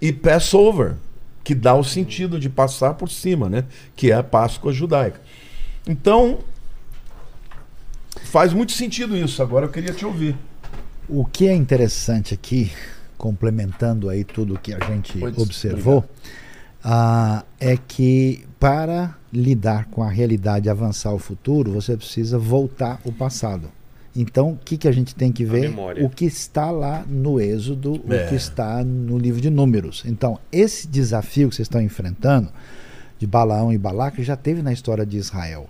e 0.00 0.12
Passover, 0.12 0.94
que 1.42 1.54
dá 1.54 1.74
o 1.74 1.84
sentido 1.84 2.38
de 2.38 2.48
passar 2.48 2.94
por 2.94 3.10
cima, 3.10 3.48
né, 3.48 3.64
que 3.96 4.10
é 4.10 4.14
a 4.14 4.22
Páscoa 4.22 4.72
judaica. 4.72 5.20
Então, 5.86 6.40
faz 8.24 8.52
muito 8.52 8.72
sentido 8.72 9.16
isso. 9.16 9.42
Agora 9.42 9.66
eu 9.66 9.70
queria 9.70 9.92
te 9.92 10.04
ouvir. 10.04 10.36
O 11.08 11.24
que 11.24 11.48
é 11.48 11.54
interessante 11.54 12.34
aqui, 12.34 12.70
complementando 13.16 14.10
aí 14.10 14.24
tudo 14.24 14.58
que 14.58 14.74
a 14.74 14.84
gente 14.84 15.18
observou, 15.36 16.04
ah, 16.84 17.44
é 17.58 17.76
que 17.76 18.44
para 18.60 19.16
lidar 19.32 19.86
com 19.86 20.02
a 20.02 20.10
realidade 20.10 20.68
e 20.68 20.70
avançar 20.70 21.12
o 21.12 21.18
futuro, 21.18 21.72
você 21.72 21.96
precisa 21.96 22.38
voltar 22.38 23.00
o 23.04 23.12
passado. 23.12 23.70
Então, 24.14 24.52
o 24.52 24.56
que, 24.56 24.76
que 24.76 24.88
a 24.88 24.92
gente 24.92 25.14
tem 25.14 25.30
que 25.30 25.44
ver? 25.44 25.72
O 26.02 26.08
que 26.08 26.24
está 26.24 26.70
lá 26.70 27.04
no 27.08 27.40
Êxodo, 27.40 28.02
é. 28.08 28.24
o 28.24 28.28
que 28.28 28.34
está 28.34 28.82
no 28.84 29.18
livro 29.18 29.40
de 29.40 29.50
Números. 29.50 30.02
Então, 30.06 30.38
esse 30.50 30.88
desafio 30.88 31.48
que 31.48 31.56
vocês 31.56 31.66
estão 31.66 31.80
enfrentando, 31.80 32.48
de 33.18 33.26
Balaão 33.26 33.72
e 33.72 33.78
Balaca, 33.78 34.22
já 34.22 34.36
teve 34.36 34.62
na 34.62 34.72
história 34.72 35.04
de 35.04 35.16
Israel. 35.16 35.68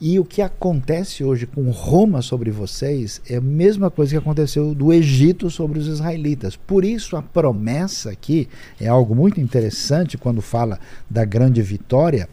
E 0.00 0.18
o 0.18 0.24
que 0.24 0.42
acontece 0.42 1.22
hoje 1.22 1.46
com 1.46 1.70
Roma 1.70 2.20
sobre 2.20 2.50
vocês 2.50 3.22
é 3.28 3.36
a 3.36 3.40
mesma 3.40 3.90
coisa 3.90 4.12
que 4.12 4.18
aconteceu 4.18 4.74
do 4.74 4.92
Egito 4.92 5.48
sobre 5.50 5.78
os 5.78 5.86
israelitas. 5.86 6.56
Por 6.56 6.84
isso, 6.84 7.16
a 7.16 7.22
promessa 7.22 8.10
aqui 8.10 8.48
é 8.80 8.88
algo 8.88 9.14
muito 9.14 9.40
interessante 9.40 10.18
quando 10.18 10.42
fala 10.42 10.78
da 11.08 11.24
grande 11.24 11.62
vitória 11.62 12.28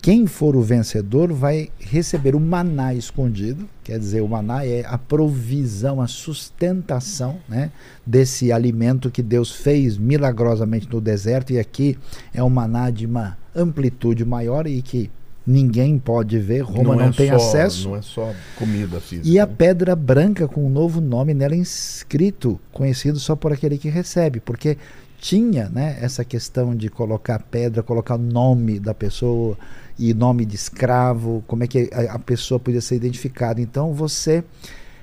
quem 0.00 0.26
for 0.26 0.54
o 0.54 0.62
vencedor 0.62 1.32
vai 1.32 1.70
receber 1.80 2.34
o 2.36 2.40
maná 2.40 2.94
escondido, 2.94 3.68
quer 3.82 3.98
dizer, 3.98 4.20
o 4.20 4.28
maná 4.28 4.64
é 4.64 4.84
a 4.86 4.96
provisão, 4.96 6.00
a 6.00 6.06
sustentação 6.06 7.38
né, 7.48 7.72
desse 8.06 8.52
alimento 8.52 9.10
que 9.10 9.22
Deus 9.22 9.50
fez 9.50 9.98
milagrosamente 9.98 10.88
no 10.88 11.00
deserto, 11.00 11.52
e 11.52 11.58
aqui 11.58 11.98
é 12.32 12.42
um 12.42 12.48
maná 12.48 12.90
de 12.90 13.06
uma 13.06 13.36
amplitude 13.54 14.24
maior 14.24 14.66
e 14.68 14.80
que 14.82 15.10
ninguém 15.44 15.98
pode 15.98 16.38
ver, 16.38 16.60
Roma 16.60 16.90
não, 16.90 16.96
não 16.96 17.04
é 17.08 17.12
tem 17.12 17.28
só, 17.30 17.36
acesso. 17.36 17.88
Não 17.88 17.96
é 17.96 18.02
só 18.02 18.32
comida 18.56 19.00
física. 19.00 19.28
E 19.28 19.38
a 19.38 19.46
né? 19.46 19.54
pedra 19.56 19.96
branca 19.96 20.46
com 20.46 20.64
um 20.64 20.68
novo 20.68 21.00
nome 21.00 21.34
nela 21.34 21.56
inscrito, 21.56 22.60
conhecido 22.70 23.18
só 23.18 23.34
por 23.34 23.52
aquele 23.52 23.78
que 23.78 23.88
recebe, 23.88 24.38
porque 24.38 24.76
tinha 25.20 25.68
né, 25.68 25.98
essa 26.00 26.24
questão 26.24 26.76
de 26.76 26.88
colocar 26.88 27.40
pedra, 27.40 27.82
colocar 27.82 28.14
o 28.14 28.18
nome 28.18 28.78
da 28.78 28.94
pessoa 28.94 29.58
e 29.98 30.14
nome 30.14 30.44
de 30.44 30.54
escravo, 30.54 31.42
como 31.46 31.64
é 31.64 31.66
que 31.66 31.90
a, 31.92 32.14
a 32.14 32.18
pessoa 32.18 32.60
podia 32.60 32.80
ser 32.80 32.96
identificada. 32.96 33.60
Então 33.60 33.92
você 33.92 34.44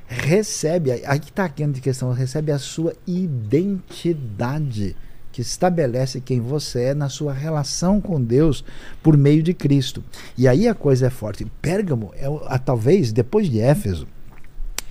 recebe, 0.07 0.91
aí 0.91 1.19
que 1.19 1.29
está 1.29 1.45
a 1.45 1.47
grande 1.47 1.81
questão, 1.81 2.11
recebe 2.11 2.51
a 2.51 2.59
sua 2.59 2.93
identidade 3.05 4.95
que 5.31 5.41
estabelece 5.41 6.21
quem 6.21 6.39
você 6.39 6.83
é 6.83 6.93
na 6.93 7.09
sua 7.09 7.33
relação 7.33 7.99
com 7.99 8.21
Deus 8.21 8.63
por 9.03 9.17
meio 9.17 9.43
de 9.43 9.53
Cristo. 9.53 10.01
E 10.37 10.47
aí 10.47 10.65
a 10.65 10.73
coisa 10.73 11.07
é 11.07 11.09
forte. 11.09 11.45
Pérgamo 11.61 12.13
é 12.15 12.25
a, 12.47 12.57
talvez 12.57 13.11
depois 13.11 13.49
de 13.49 13.59
Éfeso, 13.59 14.07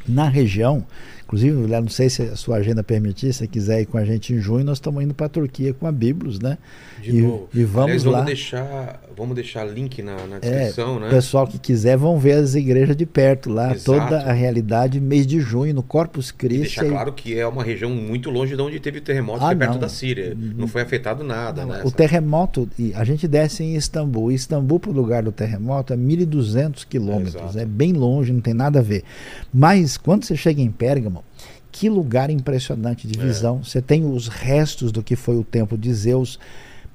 na 0.07 0.29
região, 0.29 0.87
Inclusive, 1.25 1.67
não 1.67 1.89
sei 1.89 2.11
se 2.11 2.23
a 2.23 2.37
sua 2.37 2.57
agenda 2.57 2.85
permitir, 2.85 3.33
se 3.33 3.49
quiser 3.49 3.81
ir 3.81 3.87
com 3.87 3.97
a 3.97 4.05
gente 4.05 4.33
em 4.33 4.39
junho, 4.39 4.65
nós 4.65 4.77
estamos 4.77 5.03
indo 5.03 5.15
para 5.15 5.27
a 5.27 5.29
Turquia 5.29 5.73
com 5.73 5.87
a 5.87 5.93
Biblos, 5.93 6.39
né? 6.39 6.59
De 7.03 7.17
e, 7.17 7.23
novo. 7.23 7.49
E 7.53 7.65
vamos 7.65 7.85
Aliás, 7.85 8.05
lá. 8.05 8.13
Vamos 8.13 8.27
deixar, 8.27 9.01
vamos 9.17 9.35
deixar 9.35 9.65
link 9.65 10.03
na, 10.03 10.27
na 10.27 10.39
descrição, 10.39 10.97
é, 10.97 11.01
né? 11.01 11.11
Pessoal 11.11 11.47
que 11.47 11.59
quiser 11.59 11.97
vão 11.97 12.19
ver 12.19 12.33
as 12.33 12.55
igrejas 12.55 12.97
de 12.97 13.07
perto 13.07 13.51
lá, 13.51 13.75
Exato. 13.75 13.85
toda 13.85 14.19
a 14.23 14.33
realidade, 14.33 15.01
mês 15.01 15.27
de 15.27 15.41
junho, 15.41 15.75
no 15.75 15.83
Corpus 15.83 16.31
Christi. 16.31 16.57
E 16.57 16.61
deixar 16.61 16.85
claro 16.87 17.13
que 17.13 17.39
é 17.39 17.47
uma 17.47 17.63
região 17.63 17.91
muito 17.91 18.31
longe 18.31 18.57
de 18.57 18.63
onde 18.63 18.81
teve 18.81 18.99
o 18.99 19.01
terremoto, 19.01 19.45
ah, 19.45 19.49
que 19.49 19.55
é 19.55 19.59
perto 19.59 19.73
não. 19.73 19.81
da 19.81 19.89
Síria. 19.89 20.37
Não 20.37 20.67
foi 20.69 20.83
afetado 20.83 21.23
nada, 21.25 21.63
não, 21.63 21.75
né? 21.75 21.83
O 21.85 21.91
terremoto, 21.91 22.69
a 22.95 23.05
gente 23.05 23.29
desce 23.29 23.63
em 23.63 23.77
Istambul. 23.77 24.33
Istambul, 24.33 24.81
para 24.81 24.91
o 24.91 24.95
lugar 24.95 25.23
do 25.23 25.33
terremoto, 25.33 25.93
é 25.93 25.97
1.200 25.97 26.87
quilômetros. 26.87 27.57
É, 27.57 27.63
é 27.63 27.65
bem 27.67 27.93
longe, 27.93 28.33
não 28.33 28.41
tem 28.41 28.55
nada 28.55 28.81
a 28.81 28.83
ver. 28.83 29.05
Mas 29.53 29.97
quando 29.97 30.25
você 30.25 30.37
chega 30.37 30.61
em 30.61 30.71
Pérgamo, 30.71 31.25
que 31.75 31.89
lugar 31.89 32.31
impressionante 32.31 33.09
de 33.09 33.19
é. 33.19 33.23
visão. 33.23 33.59
É. 33.61 33.65
Você 33.65 33.83
tem 33.83 34.05
os 34.05 34.29
restos 34.29 34.93
do 34.93 35.03
que 35.03 35.17
foi 35.17 35.37
o 35.37 35.43
templo 35.43 35.77
de 35.77 35.93
Zeus. 35.93 36.39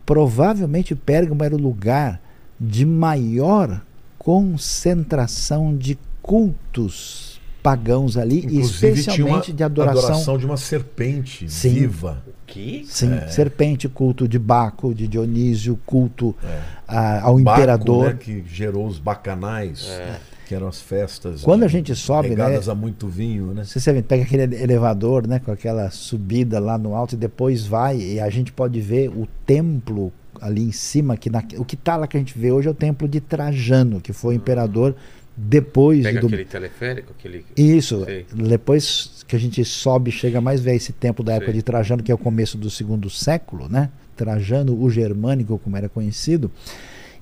Provavelmente 0.09 0.95
Pérgamo 0.95 1.43
era 1.43 1.55
o 1.55 1.59
lugar 1.59 2.19
de 2.59 2.83
maior 2.83 3.79
concentração 4.17 5.77
de 5.77 5.99
cultos 6.19 7.39
pagãos 7.61 8.17
ali, 8.17 8.39
Inclusive, 8.39 8.99
especialmente 8.99 9.53
de 9.53 9.63
adoração. 9.63 9.99
adoração 9.99 10.37
de 10.39 10.47
uma 10.47 10.57
serpente 10.57 11.47
Sim. 11.47 11.75
viva. 11.75 12.23
O 12.25 12.31
quê? 12.47 12.83
Sim, 12.87 13.13
é. 13.13 13.27
serpente, 13.27 13.87
culto 13.87 14.27
de 14.27 14.39
Baco, 14.39 14.95
de 14.95 15.07
Dionísio, 15.07 15.79
culto 15.85 16.35
é. 16.43 16.59
a, 16.87 17.21
ao 17.21 17.37
Baco, 17.37 17.59
imperador. 17.59 18.05
Né, 18.05 18.17
que 18.19 18.43
gerou 18.47 18.87
os 18.87 18.97
bacanais. 18.97 19.87
É 19.89 20.17
que 20.49 20.55
eram 20.55 20.67
as 20.67 20.81
festas. 20.81 21.43
Quando 21.43 21.61
a 21.61 21.67
gente 21.67 21.95
sobe, 21.95 22.35
né? 22.35 22.59
a 22.67 22.73
muito 22.73 23.07
vinho, 23.07 23.53
né? 23.53 23.63
Você 23.63 24.01
pega 24.01 24.23
aquele 24.23 24.55
elevador, 24.55 25.27
né, 25.27 25.37
com 25.37 25.51
aquela 25.51 25.91
subida 25.91 26.59
lá 26.59 26.75
no 26.75 26.95
alto 26.95 27.13
e 27.13 27.17
depois 27.17 27.67
vai 27.67 27.97
e 27.97 28.19
a 28.19 28.31
gente 28.31 28.51
pode 28.51 28.81
ver 28.81 29.09
o 29.09 29.27
templo 29.45 30.11
ali 30.41 30.63
em 30.63 30.71
cima 30.71 31.15
que 31.15 31.29
na, 31.29 31.43
o 31.55 31.63
que 31.63 31.77
tá 31.77 31.95
lá 31.97 32.07
que 32.07 32.17
a 32.17 32.19
gente 32.19 32.35
vê 32.35 32.51
hoje 32.51 32.67
é 32.67 32.71
o 32.71 32.73
templo 32.73 33.07
de 33.07 33.21
Trajano, 33.21 34.01
que 34.01 34.11
foi 34.11 34.33
o 34.33 34.37
imperador 34.37 34.95
depois 35.37 36.01
Pega 36.01 36.19
do 36.19 36.25
aquele 36.25 36.45
teleférico, 36.45 37.13
aquele 37.17 37.45
Isso, 37.55 38.03
Sei. 38.05 38.25
depois 38.33 39.23
que 39.27 39.35
a 39.35 39.39
gente 39.39 39.63
sobe, 39.63 40.09
chega 40.09 40.41
mais 40.41 40.61
ver 40.61 40.75
esse 40.75 40.91
templo 40.91 41.23
da 41.23 41.33
época 41.33 41.51
Sei. 41.51 41.59
de 41.59 41.63
Trajano, 41.63 42.01
que 42.01 42.11
é 42.11 42.15
o 42.15 42.17
começo 42.17 42.57
do 42.57 42.71
segundo 42.71 43.07
século, 43.07 43.69
né? 43.69 43.91
Trajano, 44.15 44.81
o 44.81 44.89
germânico, 44.89 45.59
como 45.59 45.77
era 45.77 45.87
conhecido 45.87 46.51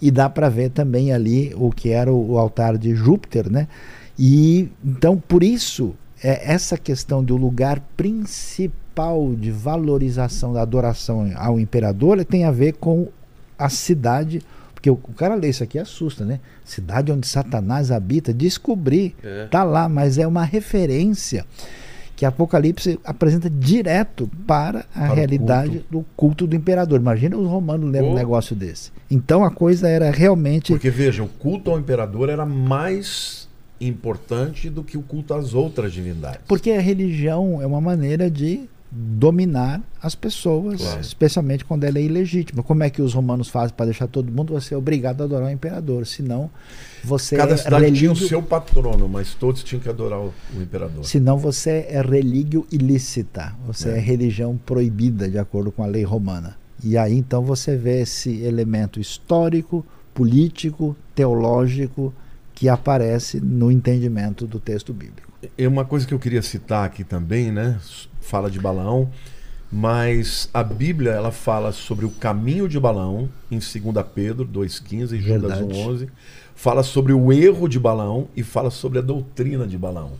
e 0.01 0.11
dá 0.11 0.29
para 0.29 0.49
ver 0.49 0.69
também 0.69 1.11
ali 1.11 1.53
o 1.55 1.71
que 1.71 1.89
era 1.89 2.11
o, 2.11 2.33
o, 2.33 2.37
altar 2.37 2.77
de 2.77 2.95
Júpiter, 2.95 3.49
né? 3.49 3.67
E 4.17 4.69
então 4.83 5.17
por 5.17 5.43
isso 5.43 5.95
é 6.23 6.51
essa 6.51 6.77
questão 6.77 7.23
do 7.23 7.35
lugar 7.35 7.79
principal 7.95 9.33
de 9.35 9.51
valorização 9.51 10.53
da 10.53 10.61
adoração 10.61 11.31
ao 11.35 11.59
imperador 11.59 12.23
tem 12.25 12.43
a 12.43 12.51
ver 12.51 12.73
com 12.73 13.07
a 13.57 13.69
cidade. 13.69 14.41
Porque 14.73 14.89
o, 14.89 14.93
o 14.93 15.13
cara 15.13 15.35
lê 15.35 15.49
isso 15.49 15.63
aqui 15.63 15.77
e 15.77 15.81
assusta, 15.81 16.23
né? 16.23 16.39
Cidade 16.63 17.11
onde 17.11 17.27
Satanás 17.27 17.91
habita, 17.91 18.33
descobrir, 18.33 19.15
É. 19.23 19.47
tá 19.47 19.63
lá, 19.63 19.89
mas 19.89 20.17
é 20.17 20.27
uma 20.27 20.43
referência 20.43 21.45
que 22.17 22.25
Apocalipse 22.25 22.99
apresenta 23.05 23.47
direto 23.49 24.27
para 24.45 24.79
a 24.93 25.01
Para 25.05 25.13
realidade 25.13 25.85
do 25.89 26.03
culto 26.17 26.45
do 26.47 26.55
imperador. 26.55 26.99
Imagina 26.99 27.37
os 27.37 27.47
romanos 27.47 27.89
lendo 27.91 28.07
Oh. 28.07 28.11
um 28.11 28.15
negócio 28.15 28.55
desse. 28.55 28.91
Então 29.09 29.45
a 29.45 29.51
coisa 29.51 29.87
era 29.87 30.09
realmente 30.11 30.73
Porque 30.73 30.89
veja, 30.89 31.23
o 31.23 31.27
culto 31.27 31.69
ao 31.71 31.79
imperador 31.79 32.27
era 32.27 32.45
mais 32.45 33.47
importante 33.79 34.69
do 34.69 34.83
que 34.83 34.97
o 34.97 35.01
culto 35.03 35.33
às 35.35 35.53
outras 35.53 35.93
divindades. 35.93 36.39
Porque 36.47 36.71
a 36.71 36.81
religião 36.81 37.61
é 37.61 37.65
uma 37.67 37.79
maneira 37.79 38.29
de 38.31 38.61
dominar 38.89 39.81
as 40.01 40.15
pessoas, 40.15 40.81
Claro. 40.81 41.01
especialmente 41.01 41.65
quando 41.65 41.83
ela 41.83 41.99
é 41.99 42.01
ilegítima. 42.01 42.63
Como 42.63 42.83
é 42.83 42.89
que 42.89 43.01
os 43.01 43.13
romanos 43.13 43.49
fazem 43.49 43.75
para 43.75 43.85
deixar 43.87 44.07
todo 44.07 44.31
mundo? 44.31 44.53
Você 44.53 44.73
é 44.73 44.77
obrigado 44.77 45.21
a 45.21 45.23
adorar 45.25 45.47
o 45.49 45.51
imperador, 45.51 46.05
senão 46.05 46.49
você 47.03 47.35
Cada 47.35 47.53
é 47.53 47.57
cidade 47.57 47.91
tinha 47.93 48.11
o 48.11 48.15
seu 48.15 48.41
patrono, 48.41 49.07
mas 49.09 49.33
todos 49.33 49.63
tinham 49.63 49.81
que 49.81 49.89
adorar 49.89 50.19
o, 50.19 50.33
o 50.55 50.61
imperador. 50.61 51.03
senão 51.05 51.37
você 51.37 51.85
é 51.89 52.01
relíquio 52.01 52.65
ilícita, 52.71 53.53
você 53.65 53.89
é. 53.89 53.97
É. 53.97 53.99
religião 53.99 54.57
proibida 54.65 55.29
de 55.29 55.37
acordo 55.37 55.71
com 55.71 55.83
a 55.83 55.87
lei 55.87 56.03
romana. 56.03 56.57
E 56.83 56.97
aí 56.97 57.15
então 57.17 57.43
você 57.43 57.75
vê 57.75 58.01
esse 58.01 58.41
elemento 58.41 58.99
histórico, 58.99 59.85
político, 60.13 60.95
teológico 61.13 62.13
que 62.55 62.67
aparece 62.69 63.39
no 63.39 63.71
entendimento 63.71 64.47
do 64.47 64.59
texto 64.59 64.93
bíblico. 64.93 65.27
É 65.57 65.67
uma 65.67 65.85
coisa 65.85 66.07
que 66.07 66.13
eu 66.13 66.19
queria 66.19 66.41
citar 66.41 66.83
aqui 66.85 67.03
também, 67.03 67.51
né? 67.51 67.77
Fala 68.27 68.51
de 68.51 68.59
Balaão, 68.59 69.09
mas 69.71 70.49
a 70.53 70.61
Bíblia 70.61 71.11
ela 71.11 71.31
fala 71.31 71.71
sobre 71.71 72.05
o 72.05 72.09
caminho 72.09 72.67
de 72.67 72.77
Balaão 72.77 73.29
em 73.49 73.57
2 73.57 74.05
Pedro 74.13 74.45
2:15 74.45 75.15
e 75.15 75.21
Judas 75.21 75.59
Verdade. 75.59 75.63
1:11. 75.63 76.09
Fala 76.53 76.83
sobre 76.83 77.13
o 77.13 77.31
erro 77.31 77.69
de 77.69 77.79
Balaão 77.79 78.27
e 78.35 78.43
fala 78.43 78.69
sobre 78.69 78.99
a 78.99 79.01
doutrina 79.01 79.65
de 79.65 79.77
Balaão. 79.77 80.11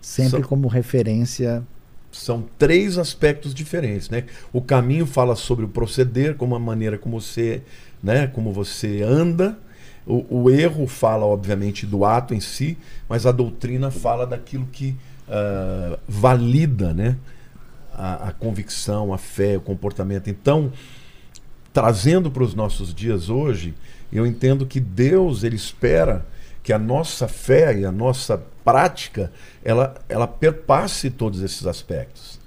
Sempre 0.00 0.40
Só- 0.40 0.48
como 0.48 0.66
referência 0.66 1.62
São 2.10 2.44
três 2.58 2.96
aspectos 2.96 3.54
diferentes, 3.54 4.08
né? 4.08 4.24
O 4.52 4.62
caminho 4.62 5.04
fala 5.06 5.34
sobre 5.34 5.66
o 5.66 5.68
proceder, 5.68 6.36
como 6.36 6.54
a 6.54 6.58
maneira 6.58 6.96
como 6.96 7.20
você, 7.20 7.62
né, 8.02 8.26
como 8.26 8.50
você 8.52 9.02
anda. 9.02 9.58
O, 10.06 10.42
o 10.42 10.50
erro 10.50 10.86
fala, 10.86 11.24
obviamente, 11.24 11.86
do 11.86 12.04
ato 12.04 12.34
em 12.34 12.40
si, 12.40 12.76
mas 13.08 13.24
a 13.24 13.32
doutrina 13.32 13.90
fala 13.90 14.26
daquilo 14.26 14.66
que 14.70 14.94
ah, 15.28 15.98
valida, 16.06 16.92
né, 16.92 17.16
a, 17.94 18.28
a 18.28 18.32
convicção, 18.32 19.12
a 19.12 19.18
fé, 19.18 19.56
o 19.56 19.60
comportamento. 19.60 20.28
Então, 20.28 20.72
trazendo 21.72 22.30
para 22.30 22.42
os 22.42 22.54
nossos 22.54 22.94
dias 22.94 23.28
hoje, 23.28 23.74
eu 24.12 24.26
entendo 24.26 24.66
que 24.66 24.80
Deus 24.80 25.42
ele 25.42 25.56
espera 25.56 26.26
que 26.62 26.72
a 26.72 26.78
nossa 26.78 27.26
fé 27.26 27.78
e 27.78 27.84
a 27.84 27.90
nossa 27.90 28.40
prática 28.64 29.32
ela, 29.64 29.94
ela 30.08 30.28
perpasse 30.28 31.10
todos 31.10 31.42
esses 31.42 31.66
aspectos. 31.66 32.38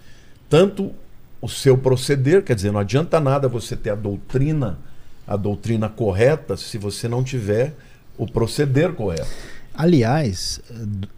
Tanto 0.49 0.93
o 1.41 1.49
seu 1.49 1.77
proceder, 1.77 2.43
quer 2.43 2.55
dizer, 2.55 2.71
não 2.71 2.79
adianta 2.79 3.19
nada 3.19 3.47
você 3.47 3.75
ter 3.75 3.89
a 3.89 3.95
doutrina, 3.95 4.79
a 5.27 5.35
doutrina 5.35 5.89
correta, 5.89 6.55
se 6.55 6.77
você 6.77 7.07
não 7.07 7.23
tiver 7.23 7.73
o 8.17 8.25
proceder 8.25 8.93
correto. 8.93 9.27
Aliás, 9.73 10.61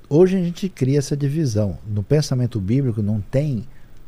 hoje 0.09 0.35
a 0.35 0.39
gente 0.39 0.67
cria 0.67 0.97
essa 0.97 1.15
divisão. 1.15 1.77
No 1.85 2.01
pensamento 2.01 2.59
bíblico 2.59 3.03
não 3.03 3.21
tem 3.21 3.65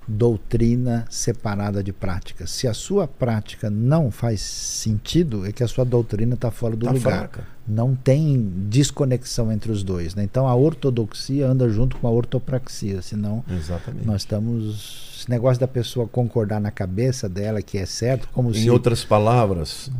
doutrina 0.09 1.05
separada 1.09 1.83
de 1.83 1.93
prática. 1.93 2.47
Se 2.47 2.67
a 2.67 2.73
sua 2.73 3.07
prática 3.07 3.69
não 3.69 4.09
faz 4.09 4.41
sentido, 4.41 5.45
é 5.45 5.51
que 5.51 5.63
a 5.63 5.67
sua 5.67 5.85
doutrina 5.85 6.33
está 6.33 6.49
fora 6.49 6.75
do 6.75 6.85
Tá 6.87 6.91
lugar. 6.91 7.17
fraca. 7.19 7.43
Não 7.67 7.95
tem 7.95 8.51
desconexão 8.67 9.51
entre 9.51 9.71
os 9.71 9.83
dois. 9.83 10.15
Né? 10.15 10.23
Então 10.23 10.47
a 10.47 10.55
ortodoxia 10.55 11.47
anda 11.47 11.69
junto 11.69 11.95
com 11.97 12.07
a 12.07 12.11
ortopraxia, 12.11 13.01
senão 13.03 13.43
Exatamente. 13.47 14.05
nós 14.07 14.21
estamos. 14.23 15.07
Esse 15.19 15.29
negócio 15.29 15.59
da 15.59 15.67
pessoa 15.67 16.07
concordar 16.07 16.59
na 16.59 16.71
cabeça 16.71 17.27
dela 17.29 17.61
que 17.61 17.77
é 17.77 17.85
certo, 17.85 18.27
como 18.33 18.49
Em 18.51 18.53
se. 18.53 18.69
outras 18.69 19.03
palavras, 19.03 19.91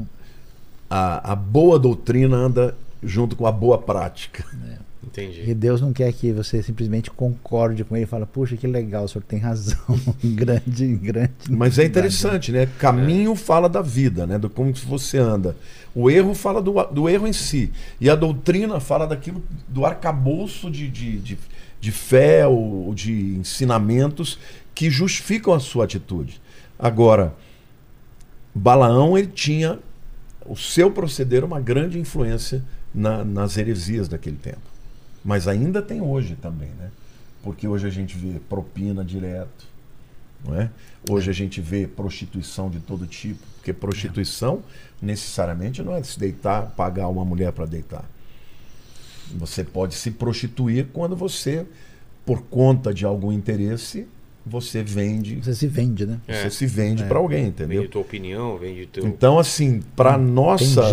a, 0.90 1.34
a 1.34 1.36
boa 1.36 1.78
doutrina 1.78 2.36
anda 2.38 2.76
junto 3.04 3.36
com 3.36 3.46
a 3.46 3.52
boa 3.52 3.78
prática. 3.78 4.44
Entendi. 5.12 5.44
E 5.50 5.54
Deus 5.54 5.82
não 5.82 5.92
quer 5.92 6.12
que 6.14 6.32
você 6.32 6.62
simplesmente 6.62 7.10
concorde 7.10 7.84
com 7.84 7.96
ele 7.96 8.06
e 8.06 8.08
fala, 8.08 8.26
puxa, 8.26 8.56
que 8.56 8.68
legal, 8.68 9.06
o 9.06 9.08
senhor 9.08 9.24
tem 9.24 9.40
razão. 9.40 9.78
grande, 10.24 10.96
grande. 10.96 11.32
Mas 11.50 11.80
é 11.80 11.86
interessante, 11.86 12.52
né? 12.52 12.68
Caminho 12.78 13.36
fala 13.36 13.68
da 13.68 13.82
vida, 13.82 14.26
né? 14.28 14.38
Do 14.38 14.50
como 14.50 14.72
que 14.72 14.86
você 14.86 15.18
anda. 15.18 15.56
O 15.96 16.10
erro 16.10 16.34
fala 16.36 16.62
do, 16.62 16.72
do 16.86 17.10
erro 17.10 17.28
em 17.28 17.34
si. 17.34 17.72
E 18.00 18.10
a 18.10 18.16
doutrina 18.16 18.80
fala 18.80 19.08
daquilo, 19.08 19.44
do 19.68 19.86
arcabouço 19.86 20.70
de, 20.70 20.88
de, 20.88 21.18
de, 21.20 21.38
de 21.82 21.92
fé 21.92 22.46
ou 22.46 22.94
de 22.94 23.12
ensinamentos 23.36 24.38
que 24.76 24.90
justificam 24.90 25.54
a 25.54 25.60
sua 25.60 25.86
atitude. 25.86 26.40
Agora, 26.78 27.34
Balaão, 28.54 29.18
ele 29.18 29.28
tinha 29.28 29.80
o 30.46 30.56
seu 30.56 30.90
proceder 30.92 31.44
uma 31.44 31.60
grande 31.60 32.00
influência 32.00 32.64
na- 32.94 33.24
nas 33.24 33.58
heresias 33.58 34.08
daquele 34.08 34.38
tempo. 34.38 34.69
Mas 35.24 35.48
ainda 35.48 35.82
tem 35.82 36.02
hoje 36.02 36.36
também, 36.36 36.70
né? 36.70 36.92
Porque 37.44 37.68
hoje 37.68 37.88
a 37.88 37.90
gente 37.90 38.18
vê 38.18 38.40
propina 38.40 39.04
direto, 39.04 39.68
não 40.46 40.60
é? 40.60 40.70
Hoje 41.10 41.30
a 41.30 41.34
gente 41.34 41.62
vê 41.62 41.88
prostituição 41.88 42.70
de 42.70 42.80
todo 42.80 43.06
tipo, 43.06 43.40
porque 43.56 43.74
prostituição 43.74 44.64
necessariamente 45.02 45.82
não 45.82 45.96
é 45.96 46.04
se 46.04 46.20
deitar, 46.20 46.72
pagar 46.72 47.08
uma 47.08 47.24
mulher 47.26 47.52
para 47.52 47.66
deitar. 47.66 48.06
Você 49.36 49.64
pode 49.64 49.96
se 49.96 50.12
prostituir 50.12 50.88
quando 50.92 51.16
você, 51.16 51.66
por 52.26 52.42
conta 52.44 52.94
de 52.94 53.06
algum 53.06 53.32
interesse, 53.32 54.08
você 54.50 54.82
vende, 54.84 55.36
Você 55.36 55.54
se 55.54 55.68
vende, 55.68 56.06
né? 56.06 56.20
É. 56.28 56.42
você 56.44 56.50
se 56.50 56.66
vende 56.66 57.04
É. 57.04 57.08
para 57.08 57.20
alguém, 57.20 57.48
entendeu? 57.48 57.82
Vende 57.82 57.92
tua 57.92 58.02
opinião, 58.02 58.58
vende 58.58 58.86
teu. 58.88 59.06
Então, 59.06 59.38
assim, 59.38 59.82
para 59.96 60.18
nossa 60.18 60.92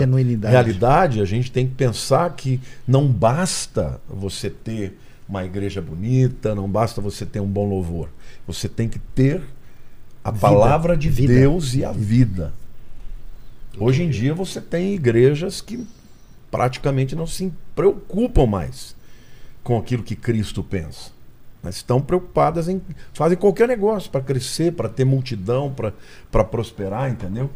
realidade, 0.49 1.21
a 1.21 1.25
gente 1.25 1.51
tem 1.51 1.67
que 1.67 1.75
pensar 1.75 2.29
que 2.37 2.61
não 2.87 3.07
basta 3.09 4.01
você 4.09 4.51
ter 4.51 4.99
uma 5.29 5.45
igreja 5.45 5.81
bonita, 5.83 6.55
não 6.55 6.69
basta 6.69 7.01
você 7.01 7.25
ter 7.27 7.41
um 7.41 7.47
bom 7.49 7.69
louvor. 7.69 8.09
Você 8.47 8.69
tem 8.69 8.89
que 8.89 8.99
ter 8.99 9.43
a 10.23 10.31
Vida. 10.31 10.41
palavra 10.41 10.97
de 10.97 11.09
Vida. 11.09 11.33
Deus 11.33 11.75
e 11.75 11.85
a 11.85 11.93
vida. 11.93 12.53
Hoje 13.79 14.03
em 14.03 14.09
dia 14.11 14.35
você 14.35 14.61
tem 14.61 14.95
igrejas 14.95 15.61
que 15.61 15.87
praticamente 16.51 17.15
não 17.17 17.27
se 17.27 17.53
preocupam 17.75 18.47
mais 18.47 18.95
com 19.63 19.77
aquilo 19.77 20.03
que 20.03 20.15
Cristo 20.17 20.63
pensa. 20.63 21.11
Mas 21.67 21.75
estão 21.75 22.01
preocupadas 22.01 22.69
em 22.69 22.81
fazer 23.13 23.35
qualquer 23.35 23.67
negócio 23.67 24.09
para 24.09 24.21
crescer, 24.21 24.71
para 24.75 24.89
ter 24.89 25.05
multidão, 25.05 25.75
para 26.31 26.45
prosperar, 26.45 27.11
entendeu? 27.11 27.51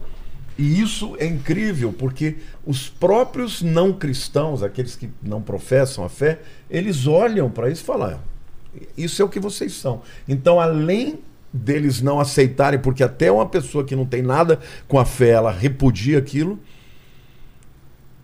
E 0.59 0.81
isso 0.81 1.15
é 1.21 1.27
incrível, 1.27 1.93
porque 1.93 2.39
os 2.67 2.89
próprios 2.89 3.63
não 3.63 3.93
cristãos, 3.93 4.65
aqueles 4.65 4.97
que 4.97 5.09
não 5.23 5.41
professam 5.41 6.05
a 6.05 6.09
fé, 6.09 6.41
eles 6.69 7.07
olham 7.07 7.49
para 7.49 7.71
isso 7.71 7.83
e 7.83 7.87
falam: 7.87 8.19
"Ah, 8.19 8.81
Isso 8.99 9.23
é 9.23 9.25
o 9.25 9.29
que 9.29 9.39
vocês 9.39 9.75
são. 9.75 10.03
Então, 10.29 10.59
além 10.59 11.21
deles 11.53 12.03
não 12.03 12.19
aceitarem, 12.19 12.81
porque 12.81 13.05
até 13.05 13.31
uma 13.31 13.47
pessoa 13.47 13.85
que 13.85 13.95
não 13.95 14.05
tem 14.05 14.23
nada 14.23 14.59
com 14.89 14.99
a 14.99 15.05
fé, 15.05 15.31
ela 15.31 15.53
repudia 15.53 16.19
aquilo, 16.19 16.59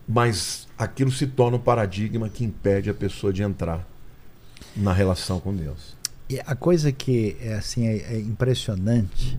mas 0.09 0.67
aquilo 0.77 1.13
se 1.13 1.29
torna 1.29 1.59
um 1.59 1.61
paradigma 1.61 2.29
que 2.29 2.45
impede 2.45 2.91
a 2.91 2.95
pessoa 2.95 3.33
de 3.33 3.45
entrar 3.45 3.87
na 4.75 4.93
relação 4.93 5.39
com 5.39 5.55
Deus. 5.55 5.97
E 6.29 6.41
a 6.41 6.57
coisa 6.57 6.91
que 6.91 7.37
é 7.41 7.55
assim 7.55 7.87
é, 7.87 8.15
é 8.15 8.19
impressionante 8.19 9.39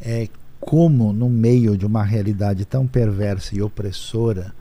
é 0.00 0.28
como 0.58 1.12
no 1.12 1.28
meio 1.28 1.76
de 1.76 1.86
uma 1.86 2.02
realidade 2.02 2.64
tão 2.64 2.86
perversa 2.86 3.54
e 3.54 3.62
opressora, 3.62 4.52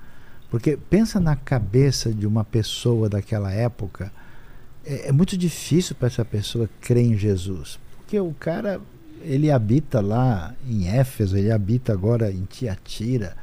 porque 0.50 0.78
pensa 0.78 1.20
na 1.20 1.36
cabeça 1.36 2.14
de 2.14 2.28
uma 2.28 2.44
pessoa 2.44 3.10
daquela 3.10 3.52
época, 3.52 4.12
é, 4.86 5.10
é 5.10 5.12
muito 5.12 5.38
difícil 5.38 5.96
para 5.96 6.08
essa 6.08 6.24
pessoa 6.24 6.70
crer 6.80 7.04
em 7.04 7.18
Jesus, 7.18 7.80
porque 7.98 8.20
o 8.20 8.34
cara 8.34 8.80
ele 9.22 9.52
habita 9.52 10.00
lá 10.00 10.54
em 10.68 10.88
Éfeso, 10.88 11.38
ele 11.38 11.52
habita 11.52 11.92
agora 11.92 12.32
em 12.32 12.44
Tiatira. 12.46 13.36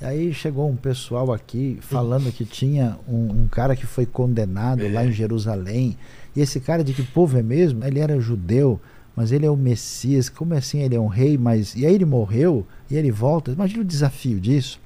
E 0.00 0.04
aí 0.04 0.32
chegou 0.32 0.66
um 0.66 0.76
pessoal 0.76 1.30
aqui 1.30 1.78
falando 1.82 2.32
que 2.32 2.46
tinha 2.46 2.98
um, 3.06 3.42
um 3.42 3.48
cara 3.48 3.76
que 3.76 3.84
foi 3.84 4.06
condenado 4.06 4.90
lá 4.90 5.04
em 5.04 5.12
Jerusalém. 5.12 5.94
E 6.34 6.40
esse 6.40 6.58
cara 6.58 6.82
de 6.82 6.94
que 6.94 7.02
povo 7.02 7.36
é 7.36 7.42
mesmo? 7.42 7.84
Ele 7.84 7.98
era 7.98 8.18
judeu, 8.18 8.80
mas 9.14 9.30
ele 9.30 9.44
é 9.44 9.50
o 9.50 9.56
Messias. 9.56 10.30
Como 10.30 10.54
assim 10.54 10.80
ele 10.80 10.96
é 10.96 11.00
um 11.00 11.06
rei? 11.06 11.36
Mas 11.36 11.74
e 11.76 11.84
aí 11.84 11.94
ele 11.94 12.06
morreu 12.06 12.66
e 12.90 12.96
ele 12.96 13.10
volta. 13.10 13.52
Imagina 13.52 13.82
o 13.82 13.84
desafio 13.84 14.40
disso. 14.40 14.80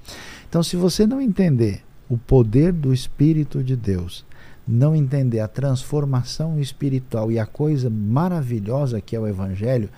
Então, 0.48 0.64
se 0.64 0.74
você 0.74 1.06
não 1.06 1.20
entender 1.20 1.82
o 2.08 2.18
poder 2.18 2.72
do 2.72 2.92
Espírito 2.92 3.62
de 3.62 3.76
Deus 3.76 4.24
não 4.66 4.96
entender 4.96 5.40
a 5.40 5.48
transformação 5.48 6.58
espiritual 6.58 7.30
e 7.30 7.38
a 7.38 7.46
coisa 7.46 7.90
maravilhosa 7.90 9.00
que 9.00 9.14
é 9.14 9.20
o 9.20 9.26
Evangelho, 9.26 9.90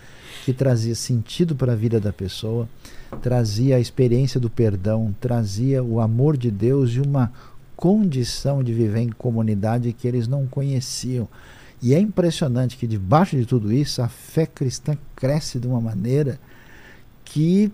que 0.45 0.53
trazia 0.53 0.95
sentido 0.95 1.55
para 1.55 1.73
a 1.73 1.77
vida 1.77 2.01
da 2.01 2.13
pessoa, 2.13 2.69
trazia 3.23 3.77
a 3.77 3.81
experiência 3.81 4.41
do 4.41 4.51
perdão, 4.51 5.15
trazia 5.21 5.83
o 5.83 6.01
amor 6.01 6.37
de 6.37 6.51
Deus 6.51 6.91
e 6.91 7.01
uma 7.01 7.33
condição 7.77 8.65
de 8.65 8.73
viver 8.73 9.01
em 9.01 9.11
comunidade 9.11 9.93
que 9.93 10.09
eles 10.09 10.27
não 10.27 10.47
conheciam. 10.47 11.29
E 11.81 11.95
é 11.95 12.01
impressionante 12.01 12.77
que 12.77 12.87
debaixo 12.87 13.37
de 13.37 13.45
tudo 13.45 13.73
isso 13.73 14.03
a 14.03 14.09
fé 14.09 14.47
cristã 14.47 14.97
cresce 15.15 15.59
de 15.59 15.67
uma 15.67 15.81
maneira 15.81 16.41
que 17.25 17.71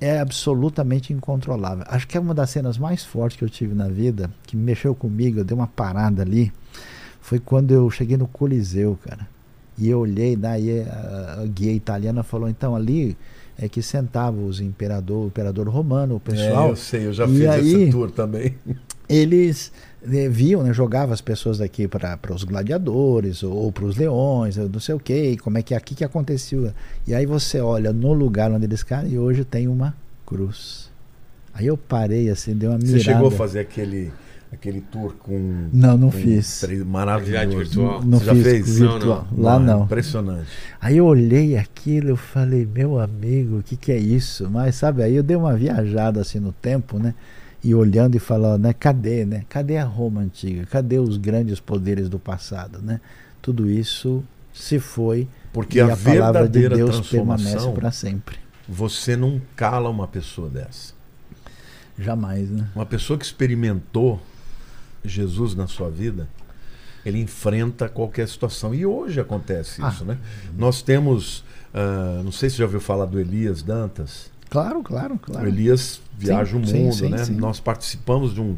é 0.00 0.18
absolutamente 0.18 1.12
incontrolável. 1.12 1.84
Acho 1.88 2.06
que 2.06 2.16
é 2.16 2.20
uma 2.20 2.34
das 2.34 2.50
cenas 2.50 2.76
mais 2.78 3.04
fortes 3.04 3.38
que 3.38 3.44
eu 3.44 3.48
tive 3.48 3.74
na 3.74 3.88
vida, 3.88 4.30
que 4.46 4.56
mexeu 4.56 4.94
comigo, 4.94 5.40
eu 5.40 5.44
dei 5.44 5.56
uma 5.56 5.66
parada 5.66 6.22
ali, 6.22 6.52
foi 7.20 7.38
quando 7.38 7.72
eu 7.72 7.90
cheguei 7.90 8.16
no 8.16 8.26
Coliseu, 8.26 8.98
cara. 9.04 9.26
E 9.78 9.88
eu 9.88 10.00
olhei, 10.00 10.36
daí 10.36 10.80
a, 10.82 11.40
a 11.42 11.46
guia 11.46 11.72
italiana 11.72 12.22
falou, 12.22 12.48
então 12.48 12.74
ali 12.76 13.16
é 13.58 13.68
que 13.68 13.82
sentava 13.82 14.38
os 14.40 14.60
imperador, 14.60 15.24
o 15.24 15.26
imperador 15.28 15.68
romano, 15.68 16.16
o 16.16 16.20
pessoal. 16.20 16.68
É, 16.68 16.70
eu 16.70 16.76
sei, 16.76 17.06
eu 17.06 17.12
já 17.12 17.26
E 17.26 17.28
fiz 17.28 17.46
aí- 17.46 17.74
esse 17.84 17.90
tour 17.90 18.10
também. 18.10 18.54
Eles 19.08 19.72
viam, 20.30 20.62
né, 20.62 20.72
jogavam 20.72 21.12
as 21.12 21.20
pessoas 21.20 21.58
daqui 21.58 21.88
para 21.88 22.18
os 22.34 22.44
gladiadores 22.44 23.42
ou 23.42 23.70
para 23.72 23.84
os 23.84 23.96
leões, 23.96 24.56
não 24.56 24.80
sei 24.80 24.94
o 24.94 25.00
que, 25.00 25.36
como 25.38 25.58
é 25.58 25.62
que 25.62 25.74
aqui 25.74 25.94
que 25.94 26.04
aconteceu. 26.04 26.72
E 27.06 27.14
aí 27.14 27.26
você 27.26 27.60
olha 27.60 27.92
no 27.92 28.12
lugar 28.12 28.50
onde 28.50 28.64
eles 28.66 28.80
ficaram 28.80 29.08
e 29.08 29.18
hoje 29.18 29.44
tem 29.44 29.68
uma 29.68 29.94
cruz. 30.24 30.90
Aí 31.54 31.66
eu 31.66 31.76
parei 31.76 32.28
assim, 32.28 32.54
dei 32.54 32.68
uma 32.68 32.76
mirada. 32.76 32.98
Você 32.98 33.04
chegou 33.04 33.28
a 33.28 33.30
fazer 33.30 33.60
aquele, 33.60 34.12
aquele 34.52 34.82
tour 34.82 35.14
com. 35.18 35.68
Não, 35.72 35.96
não 35.96 36.10
com 36.10 36.18
fiz. 36.18 36.62
Maravilhoso. 36.86 37.56
virtual. 37.56 38.02
Não 38.04 38.18
Você 38.18 38.24
já 38.26 38.34
fiz 38.34 38.42
fez? 38.42 38.78
Não, 38.78 38.92
virtual. 38.92 39.28
não. 39.32 39.42
Lá 39.42 39.54
Ah, 39.54 39.58
não. 39.58 39.84
Impressionante. 39.84 40.48
Aí 40.80 40.98
eu 40.98 41.06
olhei 41.06 41.56
aquilo, 41.56 42.10
eu 42.10 42.16
falei, 42.16 42.66
meu 42.66 42.98
amigo, 43.00 43.58
o 43.58 43.62
que, 43.62 43.76
que 43.76 43.90
é 43.90 43.96
isso? 43.98 44.50
Mas 44.50 44.74
sabe, 44.76 45.02
aí 45.02 45.16
eu 45.16 45.22
dei 45.22 45.36
uma 45.36 45.54
viajada 45.56 46.20
assim 46.20 46.38
no 46.38 46.52
tempo, 46.52 46.98
né? 46.98 47.14
E 47.64 47.74
olhando 47.74 48.14
e 48.16 48.18
falando, 48.18 48.62
né? 48.62 48.72
Cadê, 48.72 49.24
né? 49.24 49.44
Cadê 49.48 49.76
a 49.78 49.84
Roma 49.84 50.20
antiga? 50.20 50.66
Cadê 50.66 50.98
os 50.98 51.16
grandes 51.16 51.58
poderes 51.58 52.08
do 52.08 52.18
passado, 52.18 52.80
né? 52.80 53.00
Tudo 53.42 53.68
isso 53.70 54.22
se 54.52 54.78
foi 54.78 55.28
Porque 55.52 55.80
a, 55.80 55.86
a 55.92 55.96
palavra 55.96 56.48
de 56.48 56.58
verdadeira 56.60 56.76
Deus 56.76 57.08
permanece 57.08 57.50
transformação, 57.50 57.74
para 57.74 57.90
sempre. 57.90 58.36
você 58.68 59.16
não 59.16 59.40
cala 59.54 59.88
uma 59.90 60.06
pessoa 60.08 60.48
dessa. 60.48 60.94
Jamais, 61.98 62.50
né? 62.50 62.68
Uma 62.74 62.86
pessoa 62.86 63.18
que 63.18 63.24
experimentou 63.24 64.20
Jesus 65.04 65.54
na 65.54 65.66
sua 65.66 65.90
vida, 65.90 66.28
ele 67.04 67.20
enfrenta 67.20 67.88
qualquer 67.88 68.28
situação. 68.28 68.74
E 68.74 68.84
hoje 68.84 69.20
acontece 69.20 69.80
Ah. 69.82 69.88
isso, 69.88 70.04
né? 70.04 70.18
Nós 70.56 70.82
temos, 70.82 71.44
ah, 71.72 72.20
não 72.24 72.32
sei 72.32 72.50
se 72.50 72.56
você 72.56 72.60
já 72.60 72.64
ouviu 72.66 72.80
falar 72.80 73.06
do 73.06 73.18
Elias 73.18 73.62
Dantas. 73.62 74.30
Claro, 74.48 74.82
claro, 74.82 75.18
claro. 75.18 75.44
O 75.44 75.48
Elias 75.48 76.00
viaja 76.16 76.52
Sim, 76.52 76.56
o 76.56 76.82
mundo, 76.84 76.94
sim, 76.94 77.08
né? 77.08 77.24
sim. 77.24 77.34
Nós 77.34 77.60
participamos 77.60 78.34
de 78.34 78.40
um, 78.40 78.56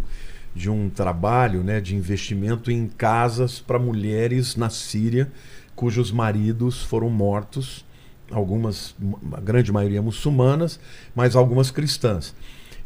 de 0.55 0.71
um 0.71 0.89
trabalho 0.91 1.63
né, 1.63 1.81
de 1.81 1.97
investimento 1.97 2.71
em 2.71 2.87
casas 2.87 3.59
para 3.59 3.79
mulheres 3.79 4.57
na 4.57 4.71
Síria 4.71 5.31
cujos 5.79 6.11
maridos 6.11 6.83
foram 6.83 7.09
mortos, 7.09 7.85
algumas, 8.33 8.97
a 9.33 9.41
grande 9.41 9.71
maioria 9.71 10.03
muçulmanas, 10.03 10.81
mas 11.15 11.37
algumas 11.37 11.71
cristãs. 11.71 12.35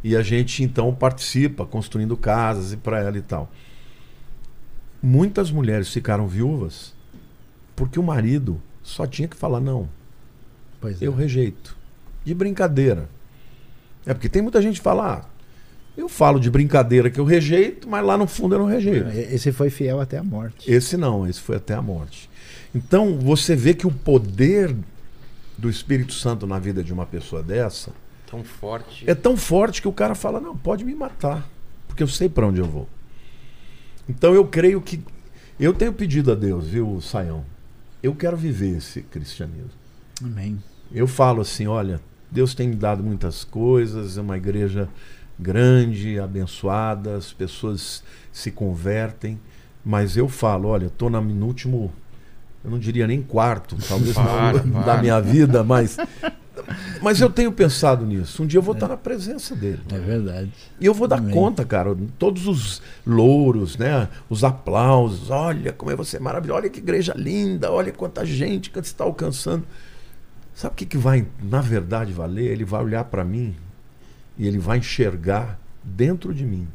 E 0.04 0.14
a 0.14 0.20
gente 0.20 0.62
então 0.62 0.94
participa 0.94 1.64
construindo 1.64 2.14
casas 2.18 2.74
e 2.74 2.76
para 2.76 3.00
ela 3.00 3.16
e 3.16 3.22
tal. 3.22 3.50
Muitas 5.02 5.50
mulheres 5.50 5.88
ficaram 5.88 6.28
viúvas 6.28 6.94
porque 7.74 7.98
o 7.98 8.02
marido 8.02 8.60
só 8.82 9.06
tinha 9.06 9.26
que 9.26 9.36
falar 9.36 9.60
não. 9.60 9.88
Pois 10.78 11.00
é. 11.00 11.06
Eu 11.06 11.14
rejeito. 11.14 11.74
De 12.24 12.34
brincadeira. 12.34 13.08
É 14.06 14.12
porque 14.14 14.28
tem 14.28 14.42
muita 14.42 14.60
gente 14.60 14.76
que 14.78 14.82
fala, 14.84 15.14
ah, 15.14 15.32
eu 15.96 16.08
falo 16.08 16.40
de 16.40 16.50
brincadeira 16.50 17.10
que 17.10 17.20
eu 17.20 17.24
rejeito, 17.24 17.88
mas 17.88 18.04
lá 18.04 18.16
no 18.16 18.26
fundo 18.26 18.54
eu 18.54 18.58
não 18.60 18.66
rejeito. 18.66 19.08
Esse 19.10 19.52
foi 19.52 19.70
fiel 19.70 20.00
até 20.00 20.18
a 20.18 20.24
morte. 20.24 20.70
Esse 20.70 20.96
não, 20.96 21.26
esse 21.28 21.40
foi 21.40 21.56
até 21.56 21.74
a 21.74 21.82
morte. 21.82 22.28
Então 22.74 23.18
você 23.18 23.54
vê 23.54 23.74
que 23.74 23.86
o 23.86 23.90
poder 23.90 24.74
do 25.58 25.68
Espírito 25.68 26.12
Santo 26.12 26.46
na 26.46 26.58
vida 26.58 26.82
de 26.82 26.92
uma 26.92 27.04
pessoa 27.06 27.42
dessa 27.42 27.92
Tão 28.26 28.42
forte. 28.42 29.04
é 29.08 29.14
tão 29.14 29.36
forte 29.36 29.82
que 29.82 29.86
o 29.88 29.92
cara 29.92 30.14
fala, 30.14 30.40
não, 30.40 30.56
pode 30.56 30.84
me 30.84 30.94
matar, 30.94 31.46
porque 31.86 32.02
eu 32.02 32.08
sei 32.08 32.28
para 32.28 32.46
onde 32.46 32.60
eu 32.60 32.66
vou. 32.66 32.88
Então 34.08 34.34
eu 34.34 34.46
creio 34.46 34.80
que 34.80 35.00
eu 35.60 35.74
tenho 35.74 35.92
pedido 35.92 36.32
a 36.32 36.34
Deus, 36.34 36.66
viu, 36.66 36.98
Saião? 37.02 37.44
Eu 38.02 38.14
quero 38.14 38.36
viver 38.36 38.78
esse 38.78 39.02
cristianismo. 39.02 39.70
Amém. 40.24 40.58
Eu 40.90 41.06
falo 41.06 41.42
assim, 41.42 41.66
olha, 41.66 42.00
Deus 42.32 42.54
tem 42.54 42.66
me 42.68 42.76
dado 42.76 43.02
muitas 43.02 43.44
coisas, 43.44 44.16
é 44.16 44.20
uma 44.22 44.38
igreja 44.38 44.88
grande, 45.38 46.18
abençoada, 46.18 47.16
as 47.16 47.32
pessoas 47.32 48.02
se 48.32 48.50
convertem, 48.50 49.38
mas 49.84 50.16
eu 50.16 50.28
falo, 50.28 50.68
olha, 50.68 50.86
estou 50.86 51.10
no 51.10 51.46
último, 51.46 51.92
eu 52.64 52.70
não 52.70 52.78
diria 52.78 53.06
nem 53.06 53.20
quarto, 53.20 53.76
talvez 53.86 54.14
Para, 54.14 54.64
não, 54.64 54.72
para. 54.72 54.94
da 54.96 55.02
minha 55.02 55.20
vida, 55.20 55.62
mas 55.62 55.98
mas 57.02 57.20
eu 57.20 57.28
tenho 57.28 57.50
pensado 57.50 58.06
nisso. 58.06 58.42
Um 58.42 58.46
dia 58.46 58.58
eu 58.58 58.62
vou 58.62 58.74
estar 58.74 58.88
na 58.88 58.96
presença 58.96 59.56
dele. 59.56 59.80
É 59.90 59.98
verdade. 59.98 60.52
E 60.78 60.86
eu 60.86 60.94
vou 60.94 61.08
dar 61.08 61.18
Amém. 61.18 61.34
conta, 61.34 61.64
cara, 61.64 61.96
todos 62.18 62.46
os 62.46 62.82
louros, 63.06 63.76
né? 63.76 64.08
Os 64.28 64.44
aplausos. 64.44 65.30
Olha 65.30 65.72
como 65.72 65.90
é 65.90 65.96
você 65.96 66.18
maravilhoso, 66.18 66.60
olha 66.60 66.70
que 66.70 66.78
igreja 66.78 67.14
linda, 67.16 67.72
olha 67.72 67.90
quanta 67.92 68.24
gente 68.24 68.70
que 68.70 68.76
você 68.76 68.92
está 68.92 69.04
alcançando. 69.04 69.64
Sabe 70.62 70.74
o 70.74 70.76
que, 70.76 70.86
que 70.86 70.96
vai, 70.96 71.26
na 71.42 71.60
verdade, 71.60 72.12
valer? 72.12 72.52
Ele 72.52 72.64
vai 72.64 72.84
olhar 72.84 73.02
para 73.06 73.24
mim 73.24 73.56
e 74.38 74.46
ele 74.46 74.60
vai 74.60 74.78
enxergar 74.78 75.58
dentro 75.82 76.32
de 76.32 76.46
mim 76.46 76.68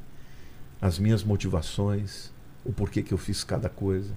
as 0.82 1.00
minhas 1.00 1.24
motivações, 1.24 2.30
o 2.66 2.74
porquê 2.74 3.02
que 3.02 3.14
eu 3.14 3.18
fiz 3.18 3.46
cada 3.46 3.70
coisa. 3.70 4.12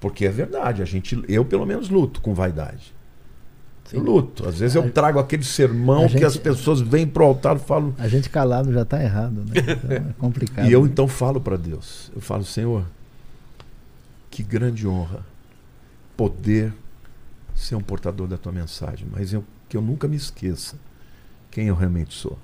Porque 0.00 0.24
é 0.24 0.30
verdade, 0.30 0.80
a 0.80 0.86
gente, 0.86 1.22
eu 1.28 1.44
pelo 1.44 1.66
menos 1.66 1.90
luto 1.90 2.22
com 2.22 2.32
vaidade. 2.32 2.94
Sim. 3.84 3.98
Eu 3.98 4.04
luto. 4.04 4.48
Às 4.48 4.60
vezes 4.60 4.74
eu 4.74 4.90
trago 4.90 5.18
aquele 5.18 5.44
sermão 5.44 6.04
a 6.04 6.06
que 6.06 6.12
gente- 6.14 6.24
as 6.24 6.38
pessoas 6.38 6.80
vêm 6.80 7.06
pro 7.06 7.26
altar 7.26 7.56
e 7.56 7.58
falam, 7.58 7.94
A 7.98 8.08
gente 8.08 8.30
calado 8.30 8.72
já 8.72 8.80
está 8.84 9.02
errado, 9.04 9.44
né? 9.44 9.52
Então 9.54 9.90
é 9.98 10.00
complicado. 10.18 10.66
E 10.66 10.72
eu 10.72 10.86
então 10.86 11.06
falo 11.06 11.42
para 11.42 11.58
Deus, 11.58 12.10
eu 12.16 12.22
falo, 12.22 12.42
Senhor, 12.42 12.86
que 14.30 14.42
grande 14.42 14.88
honra 14.88 15.26
poder 16.16 16.72
ser 17.54 17.76
um 17.76 17.80
portador 17.80 18.26
da 18.26 18.36
tua 18.36 18.52
mensagem, 18.52 19.06
mas 19.10 19.32
eu, 19.32 19.44
que 19.68 19.76
eu 19.76 19.82
nunca 19.82 20.08
me 20.08 20.16
esqueça 20.16 20.76
quem 21.50 21.68
eu 21.68 21.74
realmente 21.74 22.14
sou. 22.14 22.38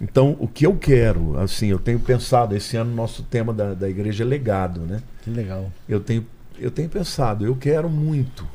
Então, 0.00 0.36
o 0.38 0.46
que 0.46 0.66
eu 0.66 0.76
quero, 0.76 1.38
assim, 1.38 1.68
eu 1.68 1.78
tenho 1.78 1.98
pensado, 1.98 2.54
esse 2.54 2.76
ano 2.76 2.94
nosso 2.94 3.22
tema 3.22 3.52
da, 3.54 3.72
da 3.72 3.88
igreja 3.88 4.24
é 4.24 4.26
legado, 4.26 4.80
né? 4.80 5.02
Que 5.22 5.30
legal. 5.30 5.72
Eu 5.88 6.00
tenho, 6.00 6.26
eu 6.58 6.70
tenho 6.70 6.88
pensado, 6.88 7.46
eu 7.46 7.56
quero 7.56 7.88
muito 7.88 8.46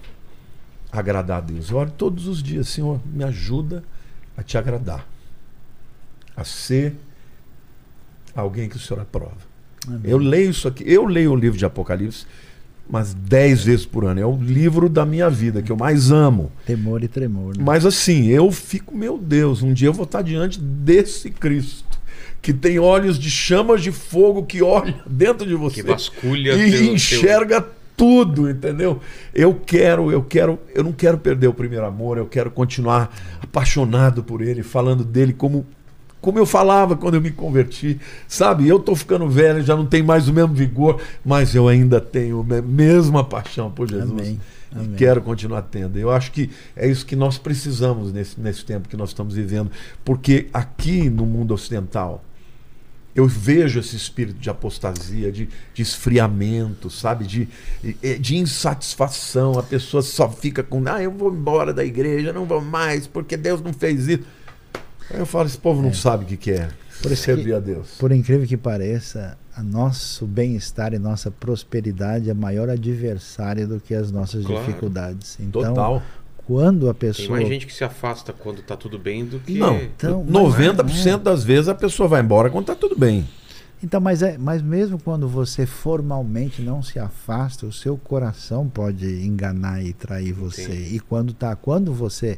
agradar 0.91 1.39
a 1.39 1.41
Deus. 1.41 1.71
Eu 1.71 1.77
oro 1.77 1.91
todos 1.91 2.27
os 2.27 2.43
dias, 2.43 2.67
Senhor, 2.67 3.01
me 3.05 3.23
ajuda 3.23 3.83
a 4.37 4.43
te 4.43 4.57
agradar, 4.57 5.07
a 6.35 6.43
ser 6.43 6.95
alguém 8.35 8.69
que 8.69 8.75
o 8.75 8.79
Senhor 8.79 9.01
aprova. 9.01 9.49
Amém. 9.87 10.01
Eu 10.03 10.19
leio 10.19 10.51
isso 10.51 10.67
aqui, 10.67 10.83
eu 10.85 11.05
leio 11.05 11.31
o 11.31 11.35
livro 11.35 11.57
de 11.57 11.65
Apocalipse 11.65 12.27
umas 12.91 13.13
dez 13.13 13.63
vezes 13.63 13.85
por 13.85 14.05
ano. 14.05 14.19
É 14.19 14.25
o 14.25 14.35
livro 14.35 14.87
da 14.89 15.05
minha 15.05 15.29
vida 15.29 15.61
que 15.61 15.71
eu 15.71 15.77
mais 15.77 16.11
amo. 16.11 16.51
Temor 16.65 17.03
e 17.03 17.07
tremor. 17.07 17.57
Né? 17.57 17.63
Mas 17.65 17.85
assim, 17.85 18.27
eu 18.27 18.51
fico, 18.51 18.95
meu 18.95 19.17
Deus, 19.17 19.63
um 19.63 19.73
dia 19.73 19.87
eu 19.87 19.93
vou 19.93 20.03
estar 20.05 20.21
diante 20.21 20.59
desse 20.59 21.29
Cristo 21.31 21.89
que 22.41 22.51
tem 22.51 22.79
olhos 22.79 23.17
de 23.19 23.29
chamas 23.29 23.81
de 23.81 23.91
fogo 23.91 24.43
que 24.43 24.61
olha 24.61 24.95
dentro 25.09 25.47
de 25.47 25.55
você 25.55 25.75
Que 25.75 25.83
vasculha 25.83 26.53
e 26.53 26.71
teu- 26.71 26.93
enxerga 26.93 27.65
tudo, 27.95 28.49
entendeu? 28.49 28.99
Eu 29.33 29.53
quero, 29.53 30.11
eu 30.11 30.23
quero, 30.23 30.57
eu 30.73 30.83
não 30.83 30.91
quero 30.91 31.19
perder 31.19 31.47
o 31.47 31.53
primeiro 31.53 31.85
amor, 31.85 32.17
eu 32.17 32.25
quero 32.25 32.49
continuar 32.49 33.15
apaixonado 33.43 34.23
por 34.23 34.41
ele, 34.41 34.63
falando 34.63 35.03
dele 35.03 35.33
como 35.33 35.65
como 36.21 36.37
eu 36.37 36.45
falava 36.45 36.95
quando 36.95 37.15
eu 37.15 37.21
me 37.21 37.31
converti, 37.31 37.99
sabe? 38.27 38.67
Eu 38.67 38.79
tô 38.79 38.95
ficando 38.95 39.27
velho, 39.27 39.63
já 39.63 39.75
não 39.75 39.87
tenho 39.87 40.05
mais 40.05 40.27
o 40.27 40.33
mesmo 40.33 40.53
vigor, 40.53 41.01
mas 41.25 41.55
eu 41.55 41.67
ainda 41.67 41.99
tenho 41.99 42.45
a 42.47 42.61
mesma 42.61 43.23
paixão 43.23 43.71
por 43.71 43.89
Jesus. 43.89 44.11
Amém. 44.11 44.39
E 44.73 44.75
Amém. 44.75 44.91
quero 44.95 45.21
continuar 45.21 45.63
tendo. 45.63 45.97
Eu 45.97 46.11
acho 46.11 46.31
que 46.31 46.49
é 46.75 46.87
isso 46.87 47.05
que 47.05 47.15
nós 47.15 47.37
precisamos 47.37 48.13
nesse, 48.13 48.39
nesse 48.39 48.63
tempo 48.63 48.87
que 48.87 48.95
nós 48.95 49.09
estamos 49.09 49.33
vivendo. 49.33 49.69
Porque 50.05 50.47
aqui 50.53 51.09
no 51.09 51.25
mundo 51.25 51.53
ocidental, 51.53 52.23
eu 53.13 53.27
vejo 53.27 53.79
esse 53.79 53.95
espírito 53.95 54.39
de 54.39 54.49
apostasia, 54.49 55.31
de, 55.31 55.49
de 55.73 55.81
esfriamento, 55.81 56.89
sabe? 56.89 57.25
De, 57.25 57.49
de 58.19 58.37
insatisfação. 58.37 59.59
A 59.59 59.63
pessoa 59.63 60.01
só 60.01 60.29
fica 60.29 60.63
com, 60.63 60.81
ah, 60.85 61.01
eu 61.01 61.11
vou 61.11 61.33
embora 61.33 61.73
da 61.73 61.83
igreja, 61.83 62.31
não 62.31 62.45
vou 62.45 62.61
mais, 62.61 63.07
porque 63.07 63.35
Deus 63.35 63.61
não 63.61 63.73
fez 63.73 64.07
isso. 64.07 64.23
Aí 65.13 65.19
eu 65.19 65.25
falo, 65.25 65.47
esse 65.47 65.57
povo 65.57 65.81
não 65.81 65.93
sabe 65.93 66.23
o 66.23 66.27
que, 66.27 66.37
que 66.37 66.51
é 66.51 66.69
Por 67.01 67.15
servir 67.15 67.45
que, 67.45 67.53
a 67.53 67.59
Deus. 67.59 67.95
por 67.99 68.11
incrível 68.11 68.47
que 68.47 68.55
pareça, 68.57 69.37
a 69.55 69.61
nosso 69.61 70.25
bem-estar 70.25 70.93
e 70.93 70.99
nossa 70.99 71.29
prosperidade 71.29 72.29
é 72.29 72.33
maior 72.33 72.69
adversária 72.69 73.67
do 73.67 73.79
que 73.79 73.93
as 73.93 74.11
nossas 74.11 74.45
Claro. 74.45 74.65
dificuldades. 74.65 75.37
Então, 75.39 75.61
Total. 75.63 76.01
quando 76.45 76.89
a 76.89 76.93
Tem 76.93 77.09
pessoa 77.09 77.31
mais 77.37 77.47
gente 77.47 77.65
que 77.67 77.73
se 77.73 77.83
afasta 77.83 78.31
quando 78.31 78.61
tá 78.61 78.77
tudo 78.77 78.97
bem 78.97 79.25
do 79.25 79.39
que. 79.39 79.57
Não, 79.57 79.75
Então, 79.77 80.23
mas- 80.23 80.31
90% 80.33 81.23
das 81.23 81.43
vezes 81.43 81.67
a 81.67 81.75
pessoa 81.75 82.07
vai 82.07 82.21
embora 82.21 82.49
quando 82.49 82.65
tá 82.65 82.75
tudo 82.75 82.95
bem. 82.97 83.27
Então, 83.83 83.99
mas, 83.99 84.21
é, 84.21 84.37
mas 84.37 84.61
mesmo 84.61 84.99
quando 85.01 85.27
você 85.27 85.65
formalmente 85.65 86.61
não 86.61 86.83
se 86.83 86.99
afasta, 86.99 87.65
o 87.65 87.73
seu 87.73 87.97
coração 87.97 88.69
pode 88.69 89.25
enganar 89.25 89.83
e 89.83 89.91
trair 89.91 90.33
você. 90.33 90.61
Entendi. 90.65 90.95
E 90.95 90.99
quando, 90.99 91.33
tá, 91.33 91.55
quando 91.55 91.91
você 91.91 92.37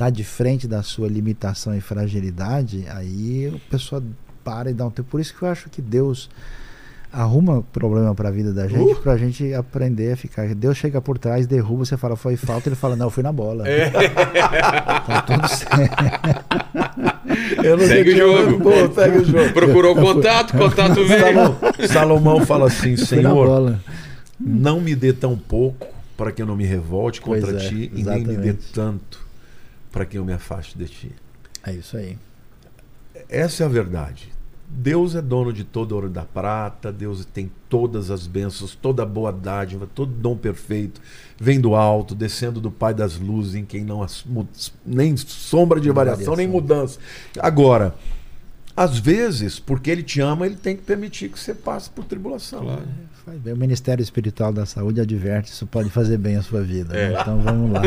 tá 0.00 0.08
de 0.08 0.24
frente 0.24 0.66
da 0.66 0.82
sua 0.82 1.06
limitação 1.08 1.76
e 1.76 1.80
fragilidade, 1.82 2.86
aí 2.88 3.52
a 3.54 3.70
pessoa 3.70 4.02
para 4.42 4.70
e 4.70 4.72
dá 4.72 4.86
um 4.86 4.90
tempo. 4.90 5.10
Por 5.10 5.20
isso 5.20 5.36
que 5.36 5.42
eu 5.42 5.48
acho 5.48 5.68
que 5.68 5.82
Deus 5.82 6.30
arruma 7.12 7.62
problema 7.70 8.14
para 8.14 8.30
a 8.30 8.32
vida 8.32 8.50
da 8.50 8.66
gente, 8.66 8.94
Uh! 8.94 8.96
pra 9.02 9.18
gente 9.18 9.52
aprender 9.52 10.12
a 10.12 10.16
ficar. 10.16 10.54
Deus 10.54 10.78
chega 10.78 11.02
por 11.02 11.18
trás, 11.18 11.46
derruba, 11.46 11.84
você 11.84 11.98
fala, 11.98 12.16
foi 12.16 12.34
falta, 12.34 12.70
ele 12.70 12.76
fala, 12.76 12.96
não, 12.96 13.08
eu 13.08 13.10
fui 13.10 13.22
na 13.22 13.30
bola. 13.30 13.68
É. 13.68 13.90
Tá 15.06 15.22
tudo 15.22 15.48
certo. 15.48 15.70
Eu 17.62 17.76
não 17.76 17.86
Segue 17.86 18.10
o 18.10 18.16
jogo. 18.16 18.60
Pô, 18.60 18.94
segue 18.94 19.18
o 19.18 19.24
jogo. 19.26 19.52
Procurou 19.52 19.94
contato, 19.94 20.56
contato 20.56 21.04
veio. 21.04 21.20
Salomão, 21.20 21.58
Salomão 21.88 22.46
fala 22.46 22.68
assim, 22.68 22.96
Senhor, 22.96 23.76
não 24.40 24.80
me 24.80 24.94
dê 24.94 25.12
tão 25.12 25.36
pouco 25.36 25.88
para 26.16 26.32
que 26.32 26.40
eu 26.40 26.46
não 26.46 26.56
me 26.56 26.64
revolte 26.64 27.20
contra 27.20 27.54
é, 27.54 27.68
ti 27.68 27.92
e 27.94 28.02
nem 28.02 28.20
me 28.20 28.36
dê 28.36 28.48
exatamente. 28.48 28.72
tanto 28.72 29.29
para 29.90 30.04
que 30.04 30.18
eu 30.18 30.24
me 30.24 30.32
afaste 30.32 30.76
de 30.76 30.86
ti. 30.86 31.12
É 31.64 31.72
isso 31.72 31.96
aí. 31.96 32.18
Essa 33.28 33.64
é 33.64 33.66
a 33.66 33.68
verdade. 33.68 34.32
Deus 34.72 35.16
é 35.16 35.20
dono 35.20 35.52
de 35.52 35.64
todo 35.64 35.92
ouro 35.92 36.08
da 36.08 36.24
prata, 36.24 36.92
Deus 36.92 37.24
tem 37.24 37.50
todas 37.68 38.08
as 38.08 38.28
bênçãos, 38.28 38.76
toda 38.76 39.04
boa 39.04 39.32
dádiva, 39.32 39.88
todo 39.92 40.12
dom 40.12 40.36
perfeito, 40.36 41.00
vem 41.38 41.60
do 41.60 41.74
alto, 41.74 42.14
descendo 42.14 42.60
do 42.60 42.70
Pai 42.70 42.94
das 42.94 43.18
luzes, 43.18 43.56
em 43.56 43.64
quem 43.64 43.84
não 43.84 44.00
há 44.00 44.06
nem 44.86 45.16
sombra 45.16 45.80
de 45.80 45.90
variação, 45.90 46.36
nem 46.36 46.46
mudança. 46.46 47.00
Agora, 47.40 47.96
às 48.76 48.96
vezes, 48.96 49.58
porque 49.58 49.90
Ele 49.90 50.04
te 50.04 50.20
ama, 50.20 50.46
Ele 50.46 50.56
tem 50.56 50.76
que 50.76 50.82
permitir 50.82 51.30
que 51.30 51.38
você 51.38 51.52
passe 51.52 51.90
por 51.90 52.04
tribulação. 52.04 52.62
Claro. 52.62 52.88
Faz 53.30 53.42
bem. 53.42 53.52
O 53.54 53.56
Ministério 53.56 54.02
Espiritual 54.02 54.52
da 54.52 54.66
Saúde 54.66 55.00
adverte, 55.00 55.52
isso 55.52 55.64
pode 55.64 55.88
fazer 55.88 56.18
bem 56.18 56.34
a 56.34 56.42
sua 56.42 56.62
vida. 56.62 56.92
né? 56.92 57.14
É. 57.14 57.20
Então 57.20 57.40
vamos 57.40 57.70
lá. 57.70 57.82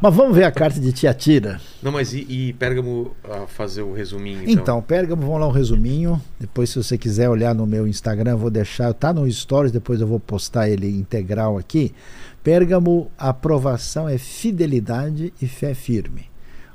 Mas 0.00 0.14
vamos 0.14 0.34
ver 0.34 0.44
a 0.44 0.50
carta 0.50 0.80
de 0.80 0.90
Tiatira. 0.90 1.60
Não, 1.82 1.92
mas 1.92 2.14
e, 2.14 2.20
e 2.26 2.54
Pérgamo 2.54 3.14
a 3.22 3.46
fazer 3.46 3.82
o 3.82 3.92
resuminho? 3.92 4.40
Então, 4.44 4.52
Então, 4.54 4.82
Pérgamo, 4.82 5.20
vamos 5.20 5.38
lá 5.38 5.48
um 5.48 5.52
resuminho. 5.52 6.18
Depois, 6.38 6.70
se 6.70 6.82
você 6.82 6.96
quiser 6.96 7.28
olhar 7.28 7.54
no 7.54 7.66
meu 7.66 7.86
Instagram, 7.86 8.30
eu 8.30 8.38
vou 8.38 8.48
deixar. 8.48 8.94
Tá 8.94 9.12
no 9.12 9.30
Stories, 9.30 9.70
depois 9.70 10.00
eu 10.00 10.06
vou 10.06 10.18
postar 10.18 10.70
ele 10.70 10.88
integral 10.88 11.58
aqui. 11.58 11.94
Pérgamo, 12.42 13.10
a 13.18 13.28
aprovação 13.28 14.08
é 14.08 14.16
fidelidade 14.16 15.30
e 15.42 15.46
fé 15.46 15.74
firme. 15.74 16.22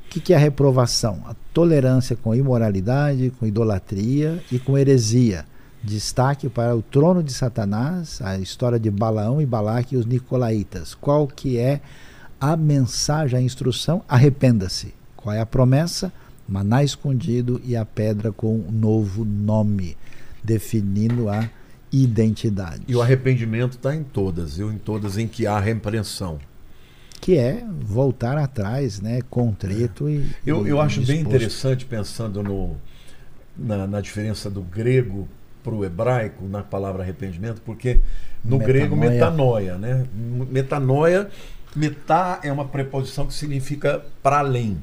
O 0.06 0.10
que, 0.12 0.20
que 0.20 0.32
é 0.32 0.36
a 0.36 0.40
reprovação? 0.40 1.24
A 1.26 1.34
tolerância 1.52 2.16
com 2.16 2.36
imoralidade, 2.36 3.34
com 3.40 3.48
idolatria 3.48 4.44
e 4.52 4.60
com 4.60 4.78
heresia. 4.78 5.44
Destaque 5.86 6.50
para 6.50 6.76
o 6.76 6.82
trono 6.82 7.22
de 7.22 7.32
Satanás, 7.32 8.20
a 8.20 8.40
história 8.40 8.80
de 8.80 8.90
Balaão 8.90 9.40
e 9.40 9.46
Balaque 9.46 9.94
e 9.94 9.98
os 10.00 10.06
Nicolaitas. 10.08 10.96
Qual 10.96 11.28
que 11.28 11.60
é 11.60 11.80
a 12.42 12.58
mensagem, 12.58 13.38
a 13.38 13.42
instrução? 13.42 14.04
Arrependa-se. 14.10 14.96
Qual 15.16 15.36
é 15.36 15.40
a 15.40 15.46
promessa? 15.46 16.12
Maná 16.50 16.84
escondido 16.84 17.62
e 17.64 17.76
a 17.76 17.86
pedra 17.86 18.32
com 18.32 18.56
um 18.56 18.72
novo 18.72 19.24
nome, 19.24 19.96
definindo 20.44 21.30
a 21.30 21.48
identidade. 21.92 22.82
E 22.88 22.96
o 22.96 23.02
arrependimento 23.02 23.74
está 23.74 23.96
em 23.96 24.04
todas, 24.04 24.58
viu? 24.58 24.72
Em 24.72 24.80
todas 24.80 25.20
em 25.20 25.28
que 25.28 25.46
há 25.46 25.60
repreensão. 25.60 26.40
Que 27.22 27.38
é 27.38 27.64
voltar 27.80 28.40
atrás, 28.40 29.00
né? 29.00 29.22
Contrito 29.30 30.10
e. 30.10 30.28
Eu, 30.44 30.66
e 30.66 30.70
eu 30.72 30.82
acho 30.82 30.98
bem 31.02 31.18
disposto. 31.18 31.28
interessante, 31.28 31.86
pensando 31.86 32.42
no, 32.42 32.76
na, 33.56 33.86
na 33.86 34.02
diferença 34.02 34.50
do 34.50 34.64
grego 34.64 35.28
para 35.66 35.74
o 35.74 35.84
hebraico, 35.84 36.48
na 36.48 36.62
palavra 36.62 37.02
arrependimento, 37.04 37.60
porque 37.66 38.00
no 38.44 38.60
grego 38.60 38.96
Metanoia. 38.96 39.74
metanoia, 39.74 39.78
né? 39.78 40.06
Metanoia, 40.50 41.28
metá 41.76 42.40
é 42.44 42.52
uma 42.52 42.66
preposição 42.66 43.26
que 43.26 43.34
significa 43.34 44.02
para 44.22 44.38
além. 44.40 44.78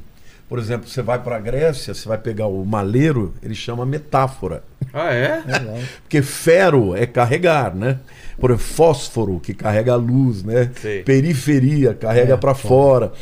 Por 0.49 0.59
exemplo, 0.59 0.87
você 0.87 1.01
vai 1.01 1.19
para 1.23 1.37
a 1.37 1.41
Grécia, 1.41 1.95
você 1.95 2.07
vai 2.07 2.19
pegar 2.19 2.47
o 2.47 2.63
maleiro, 2.67 3.33
ele 3.43 3.55
chama 3.55 3.87
metáfora. 3.87 4.63
Ah, 4.93 5.15
é? 5.15 5.43
É, 5.49 5.59
lógico. 5.61 5.89
Porque 6.03 6.21
fero 6.21 6.95
é 6.95 7.07
carregar, 7.07 7.75
né? 7.75 8.01
Por 8.39 8.51
exemplo, 8.51 8.67
fósforo, 8.67 9.41
que 9.41 9.55
carrega 9.55 9.93
a 9.95 9.97
luz, 9.97 10.43
né? 10.43 10.71
Sei. 10.79 11.03
Periferia, 11.05 11.95
carrega 11.95 12.35
É, 12.35 12.37
para 12.37 12.55
fora. 12.55 13.07
fora. 13.09 13.13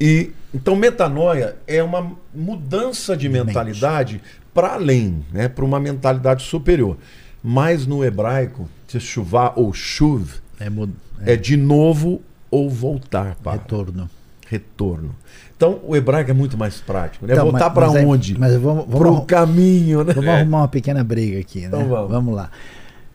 E 0.00 0.32
então 0.52 0.74
metanoia 0.74 1.54
é 1.68 1.80
uma 1.82 2.16
mudança 2.34 3.16
de 3.16 3.28
Mente. 3.28 3.46
mentalidade 3.46 4.20
para 4.54 4.74
além, 4.74 5.24
né? 5.32 5.48
Para 5.48 5.64
uma 5.64 5.78
mentalidade 5.80 6.42
superior. 6.42 6.96
Mas 7.42 7.86
no 7.86 8.04
hebraico, 8.04 8.68
chuvá 8.98 9.52
ou 9.56 9.72
chuv 9.72 10.40
É, 10.58 10.68
mud... 10.68 10.92
é 11.24 11.36
de 11.36 11.56
novo 11.56 12.20
ou 12.50 12.68
voltar 12.68 13.36
para 13.36 13.52
retorno. 13.52 14.10
retorno. 14.48 15.14
Então 15.56 15.80
o 15.86 15.94
hebraico 15.94 16.30
é 16.30 16.34
muito 16.34 16.56
mais 16.58 16.80
prático, 16.80 17.26
né? 17.26 17.34
Então, 17.34 17.50
voltar 17.50 17.70
para 17.70 17.86
é- 17.86 18.04
onde? 18.04 18.38
mas 18.38 18.54
vamos, 18.56 18.86
Para 18.86 18.98
vamos, 18.98 19.20
o 19.20 19.22
caminho, 19.22 20.02
né? 20.04 20.12
vamos 20.12 20.28
arrumar 20.30 20.58
uma 20.58 20.68
pequena 20.68 21.04
briga 21.04 21.38
aqui, 21.38 21.60
né? 21.60 21.66
Então 21.68 22.08
vamos. 22.08 22.34
lá. 22.34 22.50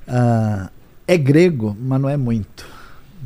Ah, 0.07 0.69
é 1.07 1.17
grego, 1.17 1.75
mas 1.79 2.01
não 2.01 2.09
é 2.09 2.17
muito. 2.17 2.65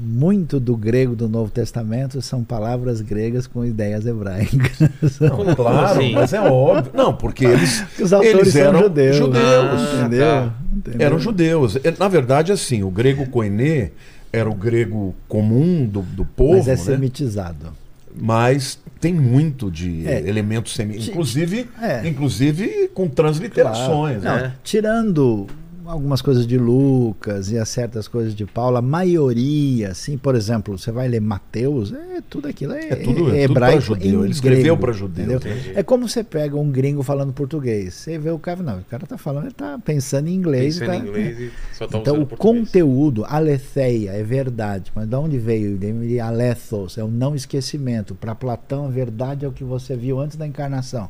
Muito 0.02 0.60
do 0.62 0.78
grego 0.78 1.14
do 1.16 1.28
Novo 1.28 1.52
Testamento 1.52 2.22
são 2.22 2.42
palavras 2.44 3.02
gregas 3.02 3.46
com 3.48 3.66
ideias 3.66 4.06
hebraicas. 4.06 4.80
Não, 5.20 5.30
como 5.36 5.56
claro, 5.56 6.00
assim? 6.00 6.14
mas 6.14 6.32
é 6.32 6.40
óbvio. 6.40 6.92
Não, 6.96 7.14
porque 7.14 7.44
eles, 7.46 7.84
Os 8.00 8.14
autores 8.14 8.34
eles 8.40 8.54
são 8.54 8.62
eram 8.62 8.80
judeus. 8.84 9.16
judeus. 9.18 9.44
Ah, 9.44 10.00
entendeu? 10.00 10.26
tá. 10.26 10.54
Entendeu? 10.76 11.06
Eram 11.08 11.20
judeus. 11.20 11.76
É, 11.84 11.94
Na 12.00 12.08
verdade, 12.08 12.52
assim, 12.54 12.82
o 12.84 12.90
grego 12.90 13.28
koiné 13.28 13.92
era 14.32 14.50
o 14.50 14.54
grego 14.56 15.14
comum 15.28 15.86
do, 15.86 16.02
do 16.02 16.24
povo, 16.24 16.54
Mas 16.60 16.68
é 16.68 16.72
né? 16.72 16.78
semitizado. 16.78 17.74
mas 18.16 18.80
tem 19.02 19.14
muito 19.14 19.70
de 19.72 20.08
É. 20.08 20.28
elementos 20.28 20.76
semi... 20.76 20.98
Inclusive, 20.98 21.68
É. 21.82 22.08
inclusive 22.08 22.90
com 22.94 23.08
transliterações. 23.10 24.24
Não, 24.24 24.36
né? 24.36 24.54
Tirando 24.64 25.48
algumas 25.92 26.22
coisas 26.22 26.46
de 26.46 26.58
Lucas 26.58 27.52
e 27.52 27.58
as 27.58 27.68
certas 27.70 28.08
coisas 28.08 28.36
de 28.36 28.46
Paulo, 28.46 28.78
a 28.78 28.82
maioria, 28.82 29.90
assim, 29.90 30.18
por 30.18 30.36
exemplo, 30.36 30.78
você 30.78 30.92
vai 30.92 31.08
ler 31.08 31.20
Mateus, 31.20 31.92
é 31.94 32.22
tudo 32.30 32.48
aquilo, 32.48 32.74
é, 32.74 32.90
É 32.90 32.96
tudo- 32.96 33.00
é 33.00 33.04
tudo 33.06 33.36
hebraico 33.36 33.54
pra 33.54 33.80
judeu, 33.96 34.24
ele 34.24 34.32
escreveu 34.32 34.76
grego, 34.76 34.78
pra 34.78 34.92
judeu. 34.94 35.40
É 35.74 35.82
como 35.84 36.08
você 36.08 36.24
pega 36.24 36.56
um 36.56 36.70
gringo 36.72 37.02
falando 37.04 37.34
português, 37.34 37.94
você 37.96 38.18
vê 38.18 38.30
o 38.30 38.40
cara, 38.40 38.62
não, 38.62 38.80
o 38.80 38.84
cara 38.86 39.06
tá 39.08 39.18
falando, 39.18 39.46
ele 39.46 39.54
tá 39.54 39.80
pensando 39.84 40.28
em 40.28 40.34
inglês. 40.36 40.80
Pensando 40.80 40.88
tá, 40.88 40.96
em 40.98 41.08
inglês 41.10 41.40
e 41.40 41.52
só 41.76 41.88
tá 41.88 41.98
então, 41.98 42.22
o 42.22 42.26
português. 42.26 42.40
conteúdo, 42.68 43.26
aletheia, 43.26 44.12
é 44.12 44.24
verdade. 44.24 44.92
Mas 44.96 45.08
de 45.08 45.16
onde 45.16 45.38
veio? 45.38 45.78
De 45.78 46.20
alethos, 46.20 46.98
é 46.98 47.04
o 47.04 47.08
não 47.08 47.36
esquecimento. 47.36 48.14
Para 48.16 48.36
Platão, 48.36 48.86
a 48.86 48.90
verdade 48.90 49.46
é 49.46 49.48
o 49.48 49.52
que 49.52 49.64
você 49.64 49.96
viu 49.96 50.20
antes 50.20 50.38
da 50.38 50.46
encarnação. 50.46 51.10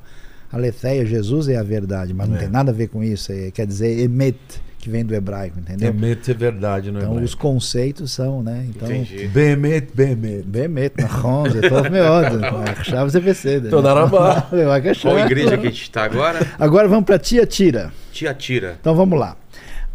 Aletheia, 0.52 1.06
Jesus 1.06 1.48
é 1.48 1.58
a 1.58 1.64
verdade, 1.64 2.12
mas 2.14 2.28
não 2.28 2.36
É. 2.36 2.40
tem 2.40 2.50
nada 2.50 2.72
a 2.72 2.74
ver 2.74 2.88
com 2.88 3.04
isso. 3.04 3.32
É, 3.32 3.52
quer 3.52 3.68
dizer, 3.68 4.00
emet, 4.00 4.36
que 4.80 4.90
vem 4.90 5.04
do 5.04 5.14
hebraico, 5.14 5.60
entendeu? 5.60 5.92
Bemet 5.92 6.32
é 6.32 6.34
verdade, 6.34 6.92
não 6.92 7.00
é? 7.00 7.04
Então 7.04 7.12
hebraico. 7.12 7.26
os 7.26 7.36
conceitos 7.36 8.12
são, 8.12 8.42
né? 8.42 8.66
Então, 8.70 8.90
Entendi. 8.90 9.28
Bemet, 9.28 9.90
Bemet. 9.94 10.44
Bemet, 10.44 10.94
Nahon, 10.98 11.50
Zetov 11.50 11.90
Meod, 11.90 12.46
Achava 12.80 13.12
CVC. 13.12 13.62
Toda 13.70 13.94
hora 13.94 14.10
Qual 14.10 15.20
igreja 15.20 15.58
que 15.58 15.68
a 15.68 15.70
gente 15.70 15.82
está 15.82 16.06
agora? 16.06 16.40
Agora 16.58 16.88
vamos 16.88 17.06
para 17.06 17.20
Tia 17.20 17.46
Tira. 17.46 17.92
Tia 18.12 18.34
Tira. 18.34 18.78
Então 18.80 18.96
vamos 18.96 19.20
lá. 19.20 19.36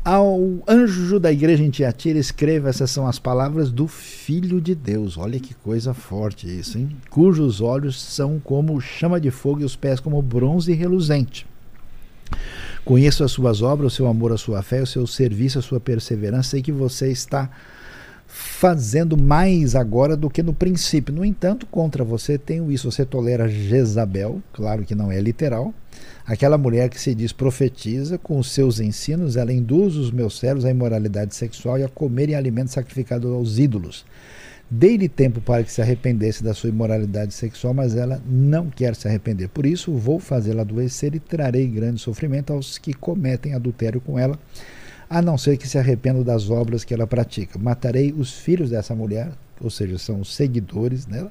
Ao 0.04 0.38
anjo 0.68 1.18
da 1.18 1.32
igreja 1.32 1.64
em 1.64 1.70
Tiatira, 1.70 2.18
escreva: 2.18 2.68
essas 2.68 2.90
são 2.90 3.06
as 3.06 3.18
palavras 3.18 3.70
do 3.70 3.88
Filho 3.88 4.60
de 4.60 4.74
Deus. 4.74 5.16
Olha 5.16 5.40
que 5.40 5.54
coisa 5.54 5.94
forte 5.94 6.46
isso, 6.46 6.76
hein? 6.76 6.90
Cujos 7.08 7.62
olhos 7.62 8.02
são 8.02 8.38
como 8.38 8.78
chama 8.82 9.18
de 9.18 9.30
fogo 9.30 9.62
e 9.62 9.64
os 9.64 9.76
pés 9.76 10.00
como 10.00 10.20
bronze 10.20 10.74
reluzente. 10.74 11.46
Conheço 12.84 13.24
as 13.24 13.32
suas 13.32 13.62
obras, 13.62 13.92
o 13.92 13.96
seu 13.96 14.06
amor, 14.06 14.32
a 14.32 14.36
sua 14.36 14.62
fé, 14.62 14.82
o 14.82 14.86
seu 14.86 15.06
serviço, 15.06 15.58
a 15.58 15.62
sua 15.62 15.80
perseverança. 15.80 16.50
Sei 16.50 16.62
que 16.62 16.72
você 16.72 17.10
está 17.10 17.50
fazendo 18.26 19.16
mais 19.16 19.76
agora 19.76 20.16
do 20.16 20.28
que 20.28 20.42
no 20.42 20.52
princípio. 20.52 21.14
No 21.14 21.24
entanto, 21.24 21.66
contra 21.66 22.02
você 22.02 22.36
tenho 22.36 22.70
isso. 22.70 22.90
Você 22.90 23.04
tolera 23.04 23.48
Jezabel, 23.48 24.42
claro 24.52 24.84
que 24.84 24.94
não 24.94 25.10
é 25.10 25.20
literal, 25.20 25.72
aquela 26.26 26.58
mulher 26.58 26.90
que 26.90 27.00
se 27.00 27.14
diz 27.14 27.32
profetiza, 27.32 28.18
com 28.18 28.38
os 28.38 28.50
seus 28.50 28.80
ensinos, 28.80 29.36
ela 29.36 29.52
induz 29.52 29.96
os 29.96 30.10
meus 30.10 30.38
servos 30.38 30.64
à 30.64 30.70
imoralidade 30.70 31.34
sexual 31.34 31.78
e 31.78 31.84
a 31.84 31.88
comerem 31.88 32.34
alimentos 32.34 32.74
sacrificados 32.74 33.30
aos 33.30 33.58
ídolos. 33.58 34.04
Dei-lhe 34.70 35.08
tempo 35.08 35.40
para 35.40 35.62
que 35.62 35.70
se 35.70 35.82
arrependesse 35.82 36.42
da 36.42 36.54
sua 36.54 36.70
imoralidade 36.70 37.34
sexual, 37.34 37.74
mas 37.74 37.94
ela 37.94 38.20
não 38.26 38.70
quer 38.70 38.94
se 38.94 39.06
arrepender. 39.06 39.48
Por 39.48 39.66
isso, 39.66 39.92
vou 39.92 40.18
fazê-la 40.18 40.62
adoecer 40.62 41.14
e 41.14 41.20
trarei 41.20 41.66
grande 41.66 42.00
sofrimento 42.00 42.52
aos 42.52 42.78
que 42.78 42.94
cometem 42.94 43.54
adultério 43.54 44.00
com 44.00 44.18
ela, 44.18 44.38
a 45.08 45.20
não 45.20 45.36
ser 45.36 45.58
que 45.58 45.68
se 45.68 45.78
arrependam 45.78 46.22
das 46.22 46.48
obras 46.50 46.82
que 46.82 46.94
ela 46.94 47.06
pratica. 47.06 47.58
Matarei 47.58 48.12
os 48.16 48.32
filhos 48.32 48.70
dessa 48.70 48.94
mulher, 48.94 49.30
ou 49.60 49.70
seja, 49.70 49.98
são 49.98 50.20
os 50.20 50.34
seguidores 50.34 51.04
dela. 51.04 51.30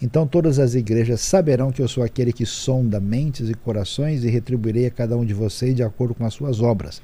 Então 0.00 0.26
todas 0.26 0.58
as 0.58 0.74
igrejas 0.74 1.22
saberão 1.22 1.72
que 1.72 1.80
eu 1.80 1.88
sou 1.88 2.04
aquele 2.04 2.32
que 2.32 2.44
sonda 2.44 3.00
mentes 3.00 3.48
e 3.48 3.54
corações 3.54 4.22
e 4.22 4.28
retribuirei 4.28 4.86
a 4.86 4.90
cada 4.90 5.16
um 5.16 5.24
de 5.24 5.32
vocês 5.32 5.74
de 5.74 5.82
acordo 5.82 6.14
com 6.14 6.26
as 6.26 6.34
suas 6.34 6.60
obras. 6.60 7.00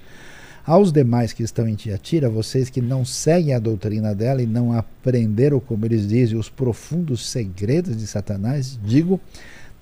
Aos 0.64 0.92
demais 0.92 1.32
que 1.32 1.42
estão 1.42 1.66
em 1.66 1.74
Tiatira, 1.74 2.30
vocês 2.30 2.70
que 2.70 2.80
não 2.80 3.04
seguem 3.04 3.52
a 3.52 3.58
doutrina 3.58 4.14
dela 4.14 4.40
e 4.40 4.46
não 4.46 4.72
aprenderam, 4.72 5.58
como 5.58 5.84
eles 5.84 6.06
dizem, 6.06 6.38
os 6.38 6.48
profundos 6.48 7.28
segredos 7.28 7.96
de 7.96 8.06
Satanás, 8.06 8.78
digo: 8.80 9.20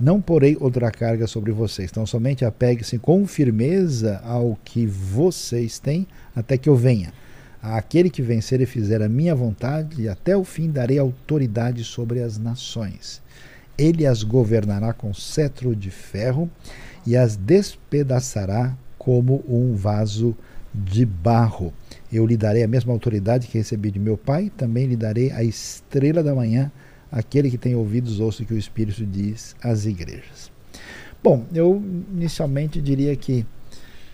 não 0.00 0.22
porei 0.22 0.56
outra 0.58 0.90
carga 0.90 1.26
sobre 1.26 1.52
vocês. 1.52 1.90
Então, 1.90 2.06
somente 2.06 2.46
apegue-se 2.46 2.98
com 2.98 3.26
firmeza 3.26 4.22
ao 4.24 4.58
que 4.64 4.86
vocês 4.86 5.78
têm, 5.78 6.06
até 6.34 6.56
que 6.56 6.68
eu 6.68 6.76
venha. 6.76 7.12
Aquele 7.62 8.08
que 8.08 8.22
vencer 8.22 8.62
e 8.62 8.66
fizer 8.66 9.02
a 9.02 9.08
minha 9.08 9.34
vontade, 9.34 10.00
e 10.00 10.08
até 10.08 10.34
o 10.34 10.44
fim 10.44 10.70
darei 10.70 10.98
autoridade 10.98 11.84
sobre 11.84 12.22
as 12.22 12.38
nações. 12.38 13.20
Ele 13.76 14.06
as 14.06 14.22
governará 14.22 14.94
com 14.94 15.12
cetro 15.12 15.76
de 15.76 15.90
ferro 15.90 16.50
e 17.06 17.18
as 17.18 17.36
despedaçará 17.36 18.74
como 18.96 19.44
um 19.46 19.74
vaso 19.74 20.34
de 20.72 21.04
barro. 21.04 21.72
Eu 22.12 22.26
lhe 22.26 22.36
darei 22.36 22.62
a 22.62 22.68
mesma 22.68 22.92
autoridade 22.92 23.46
que 23.46 23.58
recebi 23.58 23.90
de 23.90 23.98
meu 23.98 24.16
Pai, 24.16 24.50
também 24.56 24.86
lhe 24.86 24.96
darei 24.96 25.30
a 25.32 25.42
estrela 25.42 26.22
da 26.22 26.34
manhã. 26.34 26.70
Aquele 27.10 27.50
que 27.50 27.58
tem 27.58 27.74
ouvidos, 27.74 28.20
ouça 28.20 28.42
o 28.42 28.46
que 28.46 28.54
o 28.54 28.58
Espírito 28.58 29.04
diz 29.04 29.56
às 29.62 29.84
igrejas. 29.84 30.50
Bom, 31.22 31.44
eu 31.52 31.82
inicialmente 32.12 32.80
diria 32.80 33.14
que 33.16 33.44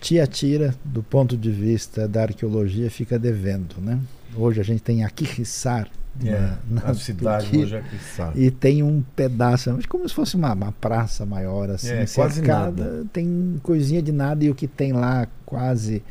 Tiatira, 0.01 0.75
do 0.83 1.01
ponto 1.01 1.37
de 1.37 1.51
vista 1.51 2.07
da 2.07 2.23
arqueologia, 2.23 2.89
fica 2.89 3.17
devendo. 3.17 3.79
Né? 3.79 3.99
Hoje 4.35 4.59
a 4.59 4.63
gente 4.63 4.81
tem 4.81 5.03
Aquirissar, 5.03 5.89
é, 6.25 6.55
na, 6.67 6.81
na 6.87 6.93
cidade 6.93 7.45
Turquia, 7.45 7.63
hoje 7.63 7.75
é. 7.75 8.31
E 8.35 8.49
tem 8.49 8.81
um 8.81 9.03
pedaço, 9.15 9.77
como 9.87 10.07
se 10.07 10.15
fosse 10.15 10.35
uma, 10.35 10.53
uma 10.53 10.71
praça 10.71 11.25
maior, 11.25 11.69
assim, 11.69 11.89
é, 11.89 12.05
quase 12.05 12.41
nada. 12.41 13.05
Tem 13.13 13.59
coisinha 13.61 14.01
de 14.01 14.11
nada 14.11 14.43
e 14.43 14.49
o 14.49 14.55
que 14.55 14.67
tem 14.67 14.93
lá 14.93 15.27
quase 15.45 16.01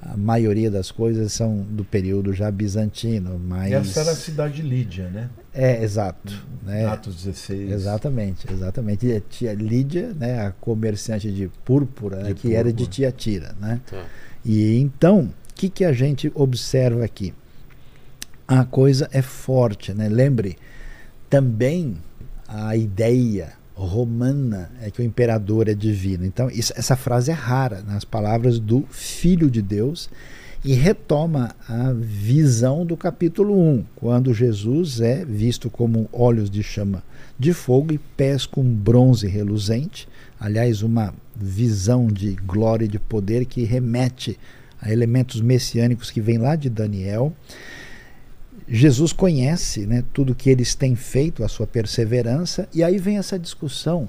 a 0.00 0.16
maioria 0.16 0.70
das 0.70 0.90
coisas 0.90 1.32
são 1.32 1.58
do 1.58 1.84
período 1.84 2.32
já 2.32 2.50
bizantino, 2.50 3.38
mas... 3.38 3.72
Essa 3.72 4.00
era 4.00 4.10
a 4.12 4.16
cidade 4.16 4.56
de 4.56 4.62
Lídia, 4.62 5.08
né? 5.10 5.30
É, 5.52 5.82
exato. 5.82 6.32
Né? 6.62 6.86
Atos 6.86 7.24
16. 7.24 7.72
Exatamente, 7.72 8.46
exatamente. 8.52 9.06
E 9.06 9.16
a 9.16 9.20
tia 9.20 9.54
Lídia, 9.54 10.12
né, 10.14 10.46
a 10.46 10.52
comerciante 10.52 11.32
de 11.32 11.48
púrpura, 11.64 12.18
de 12.18 12.34
que 12.34 12.42
púrpura. 12.42 12.58
era 12.58 12.72
de 12.72 12.86
Tiatira, 12.86 13.54
né? 13.60 13.80
Tá. 13.86 14.04
E 14.44 14.78
então, 14.78 15.20
o 15.50 15.54
que, 15.54 15.68
que 15.68 15.84
a 15.84 15.92
gente 15.92 16.30
observa 16.34 17.04
aqui? 17.04 17.32
A 18.46 18.64
coisa 18.64 19.08
é 19.10 19.22
forte, 19.22 19.92
né? 19.92 20.08
Lembre, 20.08 20.56
também 21.28 21.96
a 22.46 22.76
ideia 22.76 23.54
romana 23.76 24.70
é 24.80 24.90
que 24.90 25.00
o 25.00 25.04
imperador 25.04 25.68
é 25.68 25.74
divino. 25.74 26.24
Então, 26.24 26.50
isso, 26.50 26.72
essa 26.76 26.96
frase 26.96 27.30
é 27.30 27.34
rara 27.34 27.82
nas 27.82 28.04
palavras 28.04 28.58
do 28.58 28.84
Filho 28.90 29.50
de 29.50 29.60
Deus 29.60 30.08
e 30.64 30.72
retoma 30.72 31.54
a 31.68 31.92
visão 31.92 32.84
do 32.84 32.96
capítulo 32.96 33.56
1, 33.56 33.84
quando 33.94 34.34
Jesus 34.34 35.00
é 35.00 35.24
visto 35.24 35.68
como 35.68 36.08
olhos 36.12 36.50
de 36.50 36.62
chama 36.62 37.04
de 37.38 37.52
fogo 37.52 37.92
e 37.92 37.98
pés 37.98 38.46
com 38.46 38.64
bronze 38.64 39.28
reluzente. 39.28 40.08
Aliás, 40.40 40.82
uma 40.82 41.14
visão 41.34 42.08
de 42.08 42.32
glória 42.34 42.86
e 42.86 42.88
de 42.88 42.98
poder 42.98 43.44
que 43.44 43.62
remete 43.62 44.38
a 44.80 44.90
elementos 44.90 45.40
messiânicos 45.40 46.10
que 46.10 46.20
vem 46.20 46.38
lá 46.38 46.56
de 46.56 46.70
Daniel. 46.70 47.32
Jesus 48.68 49.12
conhece 49.12 49.86
né, 49.86 50.02
tudo 50.12 50.34
que 50.34 50.50
eles 50.50 50.74
têm 50.74 50.96
feito, 50.96 51.44
a 51.44 51.48
sua 51.48 51.66
perseverança, 51.66 52.68
e 52.74 52.82
aí 52.82 52.98
vem 52.98 53.18
essa 53.18 53.38
discussão 53.38 54.08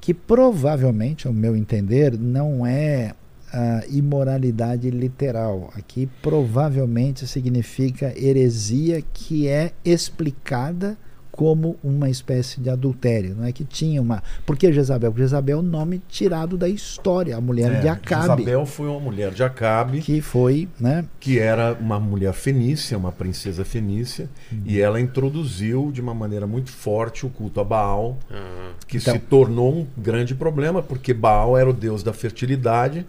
que 0.00 0.12
provavelmente, 0.12 1.26
ao 1.26 1.32
meu 1.32 1.56
entender, 1.56 2.18
não 2.18 2.66
é 2.66 3.14
a 3.52 3.84
imoralidade 3.88 4.90
literal. 4.90 5.72
Aqui 5.76 6.08
provavelmente 6.20 7.26
significa 7.26 8.12
heresia 8.16 9.02
que 9.12 9.46
é 9.46 9.72
explicada 9.84 10.96
como 11.32 11.76
uma 11.82 12.10
espécie 12.10 12.60
de 12.60 12.68
adultério. 12.68 13.34
Não 13.34 13.44
é 13.44 13.52
que 13.52 13.64
tinha 13.64 14.00
uma. 14.00 14.22
Por 14.44 14.56
que 14.56 14.70
Jezabel? 14.70 15.10
Porque 15.10 15.22
Jezabel 15.22 15.56
é 15.56 15.60
o 15.60 15.62
nome 15.62 16.02
tirado 16.06 16.58
da 16.58 16.68
história, 16.68 17.36
a 17.36 17.40
mulher 17.40 17.72
é, 17.72 17.80
de 17.80 17.88
Acabe. 17.88 18.42
Jezabel 18.42 18.66
foi 18.66 18.86
uma 18.86 19.00
mulher 19.00 19.32
de 19.32 19.42
Acabe. 19.42 20.02
Que 20.02 20.20
foi, 20.20 20.68
né? 20.78 21.06
Que 21.18 21.38
era 21.38 21.72
uma 21.72 21.98
mulher 21.98 22.34
fenícia, 22.34 22.98
uma 22.98 23.10
princesa 23.10 23.64
fenícia, 23.64 24.28
uhum. 24.52 24.62
e 24.66 24.78
ela 24.78 25.00
introduziu 25.00 25.90
de 25.90 26.02
uma 26.02 26.12
maneira 26.12 26.46
muito 26.46 26.70
forte 26.70 27.24
o 27.24 27.30
culto 27.30 27.60
a 27.60 27.64
Baal, 27.64 28.18
uhum. 28.30 28.72
que 28.86 28.98
então, 28.98 29.14
se 29.14 29.18
tornou 29.20 29.74
um 29.74 29.86
grande 29.96 30.34
problema, 30.34 30.82
porque 30.82 31.14
Baal 31.14 31.56
era 31.56 31.68
o 31.68 31.72
deus 31.72 32.02
da 32.02 32.12
fertilidade. 32.12 33.06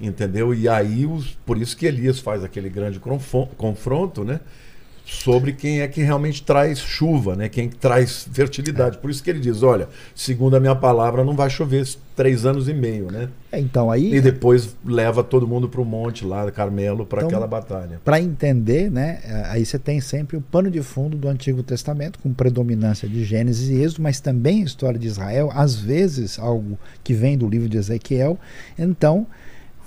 Entendeu? 0.00 0.52
E 0.52 0.68
aí, 0.68 1.06
os, 1.06 1.38
por 1.46 1.56
isso 1.56 1.76
que 1.76 1.86
Elias 1.86 2.18
faz 2.18 2.42
aquele 2.42 2.68
grande 2.68 3.00
confronto, 3.56 4.24
né? 4.24 4.40
Sobre 5.12 5.52
quem 5.52 5.82
é 5.82 5.88
que 5.88 6.02
realmente 6.02 6.42
traz 6.42 6.78
chuva, 6.78 7.36
né? 7.36 7.48
Quem 7.48 7.68
traz 7.68 8.26
fertilidade. 8.32 8.98
Por 8.98 9.10
isso 9.10 9.22
que 9.22 9.28
ele 9.28 9.38
diz, 9.38 9.62
olha, 9.62 9.88
segundo 10.14 10.56
a 10.56 10.60
minha 10.60 10.74
palavra, 10.74 11.22
não 11.22 11.36
vai 11.36 11.50
chover 11.50 11.86
três 12.16 12.44
anos 12.44 12.68
e 12.68 12.74
meio, 12.74 13.10
né? 13.10 13.28
É, 13.50 13.60
então 13.60 13.90
aí 13.90 14.14
e 14.14 14.20
depois 14.20 14.74
leva 14.84 15.22
todo 15.22 15.46
mundo 15.46 15.68
para 15.68 15.80
o 15.80 15.84
monte 15.84 16.24
lá, 16.24 16.50
Carmelo, 16.50 17.04
para 17.04 17.20
então, 17.20 17.28
aquela 17.28 17.46
batalha. 17.46 18.00
Para 18.04 18.20
entender, 18.20 18.90
né? 18.90 19.20
É, 19.24 19.44
aí 19.50 19.64
você 19.64 19.78
tem 19.78 20.00
sempre 20.00 20.36
o 20.36 20.40
pano 20.40 20.70
de 20.70 20.82
fundo 20.82 21.16
do 21.16 21.28
Antigo 21.28 21.62
Testamento 21.62 22.18
com 22.18 22.32
predominância 22.32 23.08
de 23.08 23.24
Gênesis 23.24 23.68
e 23.68 23.82
Êxodo, 23.82 24.02
mas 24.02 24.18
também 24.18 24.62
a 24.62 24.64
história 24.64 24.98
de 24.98 25.06
Israel, 25.06 25.50
às 25.54 25.76
vezes 25.76 26.38
algo 26.38 26.78
que 27.04 27.14
vem 27.14 27.36
do 27.36 27.48
livro 27.48 27.68
de 27.68 27.76
Ezequiel. 27.76 28.38
Então 28.78 29.26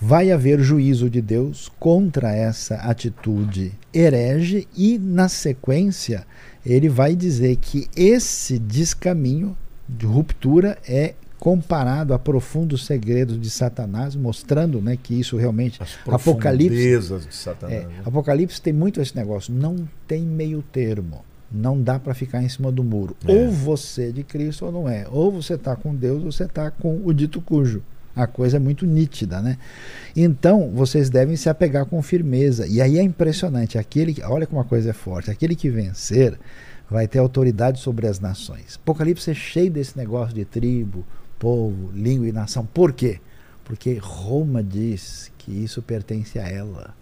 vai 0.01 0.31
haver 0.31 0.59
juízo 0.59 1.09
de 1.09 1.21
Deus 1.21 1.71
contra 1.79 2.33
essa 2.33 2.75
atitude 2.75 3.73
herege 3.93 4.67
e, 4.75 4.99
na 4.99 5.29
sequência, 5.29 6.25
ele 6.65 6.89
vai 6.89 7.15
dizer 7.15 7.55
que 7.57 7.87
esse 7.95 8.59
descaminho 8.59 9.55
de 9.87 10.05
ruptura 10.05 10.77
é 10.87 11.13
comparado 11.39 12.13
a 12.13 12.19
profundos 12.19 12.85
segredos 12.85 13.39
de 13.39 13.49
Satanás, 13.49 14.15
mostrando 14.15 14.81
né, 14.81 14.97
que 15.01 15.13
isso 15.19 15.37
realmente. 15.37 15.81
As 15.81 15.97
Apocalipse, 16.07 17.19
de 17.27 17.35
Satanás. 17.35 17.83
É, 17.83 17.85
né? 17.85 18.01
Apocalipse 18.03 18.61
tem 18.61 18.73
muito 18.73 18.99
esse 18.99 19.15
negócio. 19.15 19.53
Não 19.53 19.87
tem 20.07 20.23
meio 20.23 20.63
termo. 20.63 21.23
Não 21.51 21.79
dá 21.79 21.99
para 21.99 22.13
ficar 22.13 22.41
em 22.41 22.49
cima 22.49 22.71
do 22.71 22.83
muro. 22.83 23.15
É. 23.25 23.31
Ou 23.31 23.51
você 23.51 24.09
é 24.09 24.11
de 24.11 24.23
Cristo 24.23 24.65
ou 24.65 24.71
não 24.71 24.89
é. 24.89 25.05
Ou 25.09 25.31
você 25.31 25.53
está 25.53 25.75
com 25.75 25.95
Deus 25.95 26.23
ou 26.23 26.31
você 26.31 26.45
está 26.45 26.71
com 26.71 27.01
o 27.05 27.13
dito 27.13 27.39
cujo. 27.39 27.83
A 28.15 28.25
coisa 28.25 28.57
é 28.57 28.59
muito 28.59 28.85
nítida, 28.85 29.41
né? 29.41 29.57
Então, 30.15 30.71
vocês 30.71 31.09
devem 31.09 31.35
se 31.35 31.49
apegar 31.49 31.85
com 31.85 32.01
firmeza. 32.01 32.65
E 32.65 32.81
aí 32.81 32.97
é 32.97 33.03
impressionante, 33.03 33.77
aquele 33.77 34.13
que, 34.13 34.23
olha 34.23 34.47
como 34.47 34.61
a 34.61 34.65
coisa 34.65 34.91
é 34.91 34.93
forte, 34.93 35.29
aquele 35.29 35.55
que 35.55 35.69
vencer 35.69 36.39
vai 36.89 37.07
ter 37.07 37.19
autoridade 37.19 37.79
sobre 37.79 38.07
as 38.07 38.19
nações. 38.19 38.79
Apocalipse 38.81 39.31
é 39.31 39.33
cheio 39.33 39.69
desse 39.69 39.97
negócio 39.97 40.33
de 40.33 40.45
tribo, 40.45 41.05
povo, 41.37 41.91
língua 41.93 42.27
e 42.27 42.31
nação. 42.31 42.65
Por 42.65 42.93
quê? 42.93 43.19
Porque 43.63 43.97
Roma 44.01 44.63
diz 44.63 45.31
que 45.37 45.51
isso 45.51 45.81
pertence 45.81 46.39
a 46.39 46.47
ela. 46.47 46.95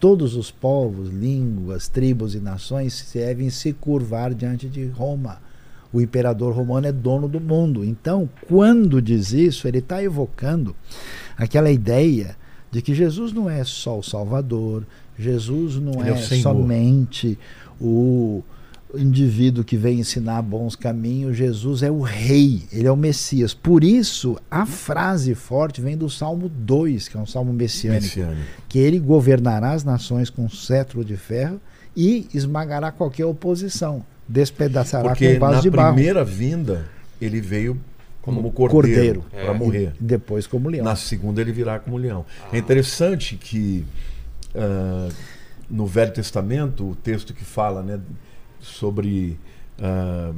Todos 0.00 0.34
os 0.36 0.50
povos, 0.50 1.10
línguas, 1.10 1.88
tribos 1.88 2.34
e 2.34 2.40
nações 2.40 3.10
devem 3.12 3.50
se 3.50 3.72
curvar 3.72 4.32
diante 4.32 4.68
de 4.68 4.86
Roma 4.86 5.40
o 5.94 6.00
imperador 6.00 6.52
romano 6.52 6.88
é 6.88 6.92
dono 6.92 7.28
do 7.28 7.40
mundo. 7.40 7.84
Então, 7.84 8.28
quando 8.48 9.00
diz 9.00 9.32
isso, 9.32 9.68
ele 9.68 9.78
está 9.78 10.02
evocando 10.02 10.74
aquela 11.36 11.70
ideia 11.70 12.36
de 12.68 12.82
que 12.82 12.92
Jesus 12.92 13.32
não 13.32 13.48
é 13.48 13.62
só 13.62 14.00
o 14.00 14.02
Salvador, 14.02 14.84
Jesus 15.16 15.76
não 15.76 16.00
ele 16.00 16.10
é, 16.10 16.12
é 16.12 16.14
o 16.14 16.42
somente 16.42 17.38
o 17.80 18.42
indivíduo 18.96 19.62
que 19.62 19.76
vem 19.76 20.00
ensinar 20.00 20.42
bons 20.42 20.74
caminhos, 20.74 21.36
Jesus 21.36 21.84
é 21.84 21.90
o 21.90 22.00
rei, 22.00 22.64
ele 22.72 22.88
é 22.88 22.90
o 22.90 22.96
Messias. 22.96 23.54
Por 23.54 23.84
isso, 23.84 24.36
a 24.50 24.66
frase 24.66 25.32
forte 25.36 25.80
vem 25.80 25.96
do 25.96 26.10
Salmo 26.10 26.48
2, 26.48 27.06
que 27.06 27.16
é 27.16 27.20
um 27.20 27.26
salmo 27.26 27.52
messiânico, 27.52 28.02
messiânico. 28.02 28.42
que 28.68 28.80
ele 28.80 28.98
governará 28.98 29.72
as 29.72 29.84
nações 29.84 30.28
com 30.28 30.48
cetro 30.48 31.04
de 31.04 31.16
ferro 31.16 31.60
e 31.96 32.26
esmagará 32.34 32.90
qualquer 32.90 33.26
oposição 33.26 34.04
despedaçará 34.28 35.08
Porque 35.10 35.34
com 35.34 35.40
vaso 35.40 35.62
de 35.62 35.70
barro. 35.70 35.88
na 35.88 35.94
primeira 35.94 36.24
vinda, 36.24 36.86
ele 37.20 37.40
veio 37.40 37.78
como, 38.22 38.50
cordeiro, 38.52 38.72
cordeiro. 38.72 39.24
para 39.30 39.54
é. 39.54 39.58
morrer. 39.58 39.92
E 40.00 40.04
depois 40.04 40.46
como 40.46 40.68
leão. 40.68 40.84
Na 40.84 40.96
segunda 40.96 41.40
ele 41.40 41.52
virá 41.52 41.78
como 41.78 41.96
leão. 41.96 42.24
Ah. 42.42 42.48
É 42.56 42.58
interessante 42.58 43.36
que 43.36 43.84
uh, 44.54 45.12
no 45.68 45.86
Velho 45.86 46.12
Testamento, 46.12 46.90
o 46.90 46.94
texto 46.94 47.34
que 47.34 47.44
fala 47.44 47.82
né, 47.82 48.00
sobre 48.60 49.38
ah, 49.78 50.32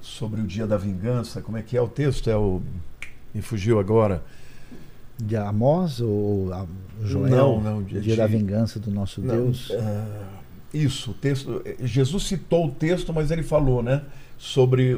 sobre 0.00 0.40
o 0.40 0.46
dia 0.46 0.66
da 0.66 0.76
vingança. 0.76 1.40
Como 1.40 1.56
é 1.56 1.62
que 1.62 1.76
é 1.76 1.80
o 1.80 1.88
texto? 1.88 2.28
É 2.28 2.36
o 2.36 2.60
me 3.34 3.40
fugiu 3.40 3.78
agora. 3.78 4.22
De 5.18 5.36
Amós 5.36 6.00
ou 6.00 6.50
Joel? 7.02 7.30
Não, 7.30 7.60
não, 7.60 7.78
o 7.78 7.82
de- 7.82 8.00
dia 8.00 8.16
da 8.16 8.26
de- 8.26 8.36
vingança 8.36 8.78
do 8.80 8.90
nosso 8.90 9.20
Não, 9.20 9.34
Deus. 9.34 9.70
ah, 9.78 10.41
isso, 10.72 11.10
o 11.10 11.14
texto. 11.14 11.62
Jesus 11.82 12.24
citou 12.24 12.66
o 12.66 12.70
texto, 12.70 13.12
mas 13.12 13.30
ele 13.30 13.42
falou, 13.42 13.82
né? 13.82 14.02
Sobre. 14.38 14.96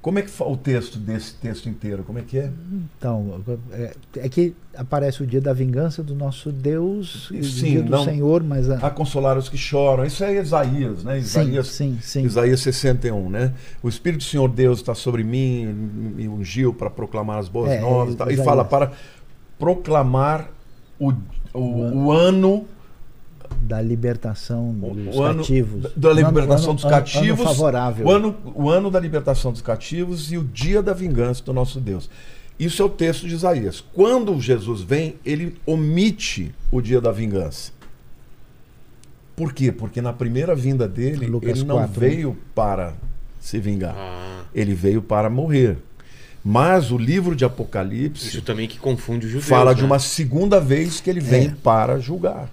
Como 0.00 0.20
é 0.20 0.22
que 0.22 0.30
fa- 0.30 0.44
o 0.44 0.56
texto 0.56 0.98
desse 1.00 1.34
texto 1.34 1.68
inteiro? 1.68 2.04
Como 2.04 2.16
é 2.20 2.22
que 2.22 2.38
é? 2.38 2.48
Então, 2.96 3.40
é, 3.72 3.92
é 4.18 4.28
que 4.28 4.54
aparece 4.76 5.20
o 5.20 5.26
dia 5.26 5.40
da 5.40 5.52
vingança 5.52 6.00
do 6.00 6.14
nosso 6.14 6.52
Deus, 6.52 7.28
e 7.32 7.40
o 7.40 7.44
Sim, 7.44 7.64
dia 7.70 7.82
do 7.82 7.90
não- 7.90 8.04
Senhor, 8.04 8.40
mas 8.44 8.70
a, 8.70 8.86
A 8.86 8.90
consolar 8.90 9.36
os 9.36 9.48
que 9.48 9.58
choram. 9.58 10.04
Isso 10.04 10.22
é 10.22 10.36
Isaías, 10.40 11.02
né? 11.02 11.14
sim, 11.14 11.18
Isaías, 11.40 11.66
sim, 11.66 11.98
sim. 12.00 12.22
Isaías 12.22 12.60
61, 12.60 13.28
né? 13.28 13.52
O 13.82 13.88
Espírito 13.88 14.20
do 14.20 14.24
Senhor 14.28 14.48
Deus 14.48 14.78
está 14.78 14.94
sobre 14.94 15.24
mim, 15.24 15.66
me 15.66 16.28
ungiu 16.28 16.72
para 16.72 16.88
proclamar 16.88 17.38
as 17.40 17.48
boas 17.48 17.72
É, 17.72 17.80
novas. 17.80 18.14
e 18.14 18.16
tal. 18.16 18.30
E 18.30 18.36
fala 18.36 18.64
para 18.64 18.92
proclamar 19.58 20.48
o, 21.00 21.10
o, 21.52 21.58
O 21.58 22.04
o 22.04 22.12
ano 22.12 22.64
da 23.62 23.80
libertação 23.80 24.72
dos 24.72 25.16
o 25.16 25.22
ano 25.22 25.38
cativos. 25.40 25.92
da 25.96 26.12
libertação 26.12 26.64
ano- 26.70 26.74
dos 26.74 26.84
ano- 26.84 26.94
cativos, 26.94 27.40
Ano 27.40 27.48
favorável. 27.48 28.06
O 28.06 28.10
ano, 28.10 28.36
o 28.54 28.70
ano 28.70 28.90
da 28.90 29.00
libertação 29.00 29.52
dos 29.52 29.60
cativos 29.62 30.30
e 30.32 30.38
o 30.38 30.44
dia 30.44 30.82
da 30.82 30.92
vingança 30.92 31.42
do 31.42 31.52
nosso 31.52 31.80
Deus. 31.80 32.08
Isso 32.58 32.80
é 32.80 32.84
o 32.84 32.88
texto 32.88 33.26
de 33.28 33.34
Isaías. 33.34 33.82
Quando 33.92 34.40
Jesus 34.40 34.80
vem, 34.80 35.16
ele 35.24 35.56
omite 35.66 36.54
o 36.72 36.80
dia 36.80 37.00
da 37.00 37.12
vingança. 37.12 37.70
Por 39.34 39.52
quê? 39.52 39.70
Porque 39.70 40.00
na 40.00 40.12
primeira 40.12 40.54
vinda 40.54 40.88
dele, 40.88 41.26
Lucas 41.26 41.50
ele 41.58 41.64
não 41.64 41.76
4, 41.76 42.00
né? 42.00 42.08
veio 42.08 42.36
para 42.54 42.94
se 43.40 43.58
vingar. 43.58 43.94
Ah, 43.96 44.42
Ele 44.54 44.74
veio 44.74 45.02
para 45.02 45.28
morrer. 45.28 45.76
Mas 46.42 46.90
o 46.90 46.96
livro 46.96 47.34
de 47.36 47.44
Apocalipse 47.44 48.28
isso 48.28 48.40
também 48.42 48.66
que 48.68 48.78
confunde 48.78 49.26
os 49.26 49.32
judeus. 49.32 49.48
fala 49.48 49.74
de 49.74 49.82
né? 49.82 49.86
uma 49.86 49.98
segunda 49.98 50.58
vez 50.60 51.00
que 51.00 51.10
ele 51.10 51.20
vem 51.20 51.48
É. 51.48 51.54
para 51.62 51.98
julgar. 51.98 52.48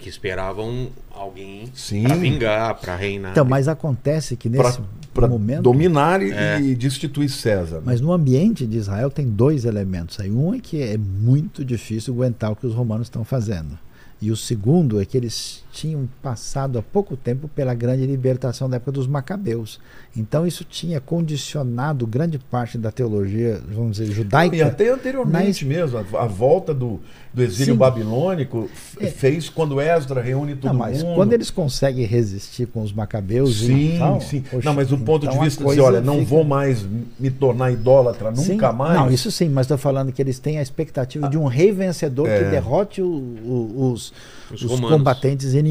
Que 0.00 0.08
esperavam 0.08 0.88
alguém 1.12 1.70
Sim. 1.74 2.04
pra 2.04 2.14
vingar, 2.16 2.74
pra 2.80 2.96
reinar. 2.96 3.32
Então, 3.32 3.44
mas 3.44 3.68
acontece 3.68 4.36
que 4.36 4.48
nesse 4.48 4.80
Para 5.12 5.28
momento. 5.28 5.62
dominar 5.62 6.22
e, 6.22 6.30
É. 6.32 6.60
e 6.60 6.74
destituir 6.74 7.28
César. 7.28 7.76
né? 7.76 7.82
Mas 7.86 8.00
no 8.00 8.12
ambiente 8.12 8.66
de 8.66 8.76
Israel 8.78 9.10
tem 9.10 9.28
dois 9.28 9.64
elementos 9.64 10.18
aí. 10.20 10.30
Um 10.30 10.54
é 10.54 10.60
que 10.60 10.80
é 10.82 10.96
muito 10.96 11.64
difícil 11.64 12.14
aguentar 12.14 12.52
o 12.52 12.56
que 12.56 12.66
os 12.66 12.74
romanos 12.74 13.06
estão 13.06 13.24
fazendo. 13.24 13.78
E 14.22 14.30
o 14.30 14.36
segundo 14.36 15.00
é 15.00 15.04
que 15.04 15.16
eles 15.16 15.63
tinham 15.74 16.08
passado 16.22 16.78
há 16.78 16.82
pouco 16.82 17.16
tempo 17.16 17.48
pela 17.48 17.74
grande 17.74 18.06
libertação 18.06 18.70
da 18.70 18.76
época 18.76 18.92
dos 18.92 19.08
macabeus. 19.08 19.80
Então 20.16 20.46
isso 20.46 20.62
tinha 20.64 21.00
condicionado 21.00 22.06
grande 22.06 22.38
parte 22.38 22.78
da 22.78 22.92
teologia, 22.92 23.60
vamos 23.74 23.96
dizer, 23.96 24.12
judaica. 24.12 24.54
E 24.54 24.62
até 24.62 24.88
anteriormente 24.88 25.64
Mas- 25.66 25.76
mesmo, 25.76 25.98
a, 25.98 26.22
a 26.22 26.26
volta 26.26 26.72
do, 26.72 27.00
do 27.32 27.42
exílio 27.42 27.74
Sim. 27.74 27.78
babilônico 27.78 28.70
É. 29.00 29.06
fez 29.08 29.48
quando 29.48 29.80
Esdra 29.80 30.22
reúne 30.22 30.54
todo 30.54 30.70
Não, 30.72 30.78
mas 30.78 31.02
mundo. 31.02 31.16
quando 31.16 31.32
eles 31.32 31.50
conseguem 31.50 32.06
resistir 32.06 32.66
com 32.66 32.80
os 32.82 32.92
macabeus 32.92 33.58
Sim, 33.60 33.96
e 33.96 33.98
tal, 33.98 34.20
sim. 34.20 34.40
poxa, 34.42 34.64
não, 34.68 34.74
mas 34.74 34.88
do 34.88 34.98
ponto 34.98 35.26
então 35.26 35.38
de 35.38 35.44
vista 35.44 35.64
de 35.64 35.70
dizer, 35.70 35.80
olha, 35.80 36.00
não 36.00 36.14
fica- 36.20 36.26
vou 36.26 36.44
mais 36.44 36.86
me 37.18 37.30
tornar 37.30 37.72
idólatra 37.72 38.32
Sim. 38.36 38.52
nunca 38.52 38.72
mais. 38.72 38.94
Não, 38.94 39.10
isso 39.10 39.30
sim, 39.32 39.48
mas 39.48 39.64
estou 39.64 39.76
falando 39.78 40.12
que 40.12 40.22
eles 40.22 40.38
têm 40.38 40.58
a 40.58 40.62
expectativa 40.62 41.28
de 41.28 41.36
um 41.36 41.46
rei 41.46 41.72
vencedor 41.72 42.28
É. 42.28 42.38
que 42.44 42.50
derrote 42.50 43.02
o- 43.02 43.06
o- 43.06 43.90
os, 43.92 44.12
Os 44.52 44.62
os 44.62 44.78
combatentes 44.80 45.52
inimigos 45.54 45.63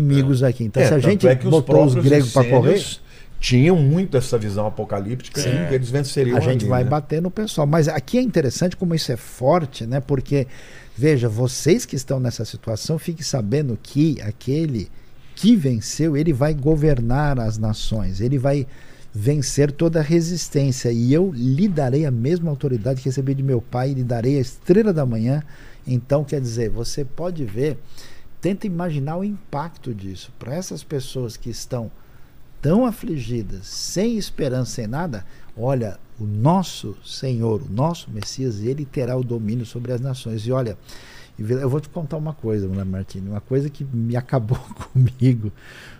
aqui. 0.43 0.63
Então, 0.63 0.81
É, 0.81 0.87
se 0.87 0.93
a 0.93 0.99
gente 0.99 1.27
é 1.27 1.35
botou 1.35 1.59
os 1.59 1.65
próprios 1.65 2.05
gregos 2.05 2.31
para 2.31 2.49
correr, 2.49 2.83
Tinham 3.39 3.75
muito 3.75 4.15
essa 4.15 4.37
visão 4.37 4.65
apocalíptica 4.65 5.41
Sim. 5.41 5.49
que 5.67 5.75
eles 5.75 5.89
venceriam 5.89 6.37
a 6.37 6.39
gente 6.39 6.61
ali, 6.61 6.69
vai 6.69 6.83
né? 6.85 6.89
bater 6.89 7.21
no 7.21 7.29
pessoal. 7.29 7.67
Mas 7.67 7.89
aqui 7.89 8.17
é 8.17 8.21
interessante 8.21 8.77
como 8.77 8.95
isso 8.95 9.11
é 9.11 9.17
forte, 9.17 9.85
né? 9.85 9.99
Porque, 9.99 10.47
veja, 10.95 11.27
vocês 11.27 11.85
que 11.85 11.97
estão 11.97 12.21
nessa 12.21 12.45
situação, 12.45 12.97
fiquem 12.97 13.21
sabendo 13.21 13.77
que 13.83 14.21
aquele 14.21 14.89
que 15.35 15.57
venceu, 15.57 16.15
ele 16.15 16.31
vai 16.31 16.53
governar 16.53 17.37
as 17.37 17.57
nações, 17.57 18.21
ele 18.21 18.37
vai 18.37 18.65
vencer 19.13 19.71
toda 19.71 19.99
a 19.99 20.03
resistência. 20.03 20.89
E 20.91 21.13
eu 21.13 21.31
lhe 21.35 21.67
darei 21.67 22.05
a 22.05 22.11
mesma 22.11 22.49
autoridade 22.49 23.01
que 23.01 23.09
recebi 23.09 23.35
de 23.35 23.43
meu 23.43 23.61
pai, 23.61 23.91
e 23.91 23.95
lhe 23.95 24.03
darei 24.03 24.37
a 24.37 24.41
estrela 24.41 24.93
da 24.93 25.05
manhã. 25.05 25.43
Então, 25.85 26.23
quer 26.23 26.39
dizer, 26.39 26.69
você 26.69 27.03
pode 27.03 27.43
ver, 27.43 27.77
tenta 28.43 28.67
imaginar 28.67 29.15
o 29.15 29.23
impacto 29.23 29.93
disso 29.93 30.29
para 30.37 30.53
essas 30.53 30.83
pessoas 30.83 31.37
que 31.37 31.49
estão 31.49 31.89
tão 32.61 32.85
afligidas, 32.85 33.65
sem 33.65 34.17
esperança, 34.17 34.71
sem 34.71 34.85
nada, 34.85 35.25
olha, 35.57 35.97
o 36.19 36.25
nosso 36.25 36.93
Senhor, 37.05 37.61
o 37.61 37.73
nosso 37.73 38.11
Messias, 38.11 38.61
ele 38.61 38.83
terá 38.83 39.15
o 39.15 39.23
domínio 39.23 39.65
sobre 39.65 39.93
as 39.93 40.01
nações. 40.01 40.45
E 40.45 40.51
olha, 40.51 40.77
eu 41.39 41.69
vou 41.69 41.79
te 41.79 41.87
contar 41.87 42.17
uma 42.17 42.33
coisa, 42.33 42.67
Mulher 42.67 42.83
Martini, 42.83 43.29
uma 43.29 43.39
coisa 43.39 43.69
que 43.69 43.85
me 43.85 44.17
acabou 44.17 44.59
comigo 44.91 45.49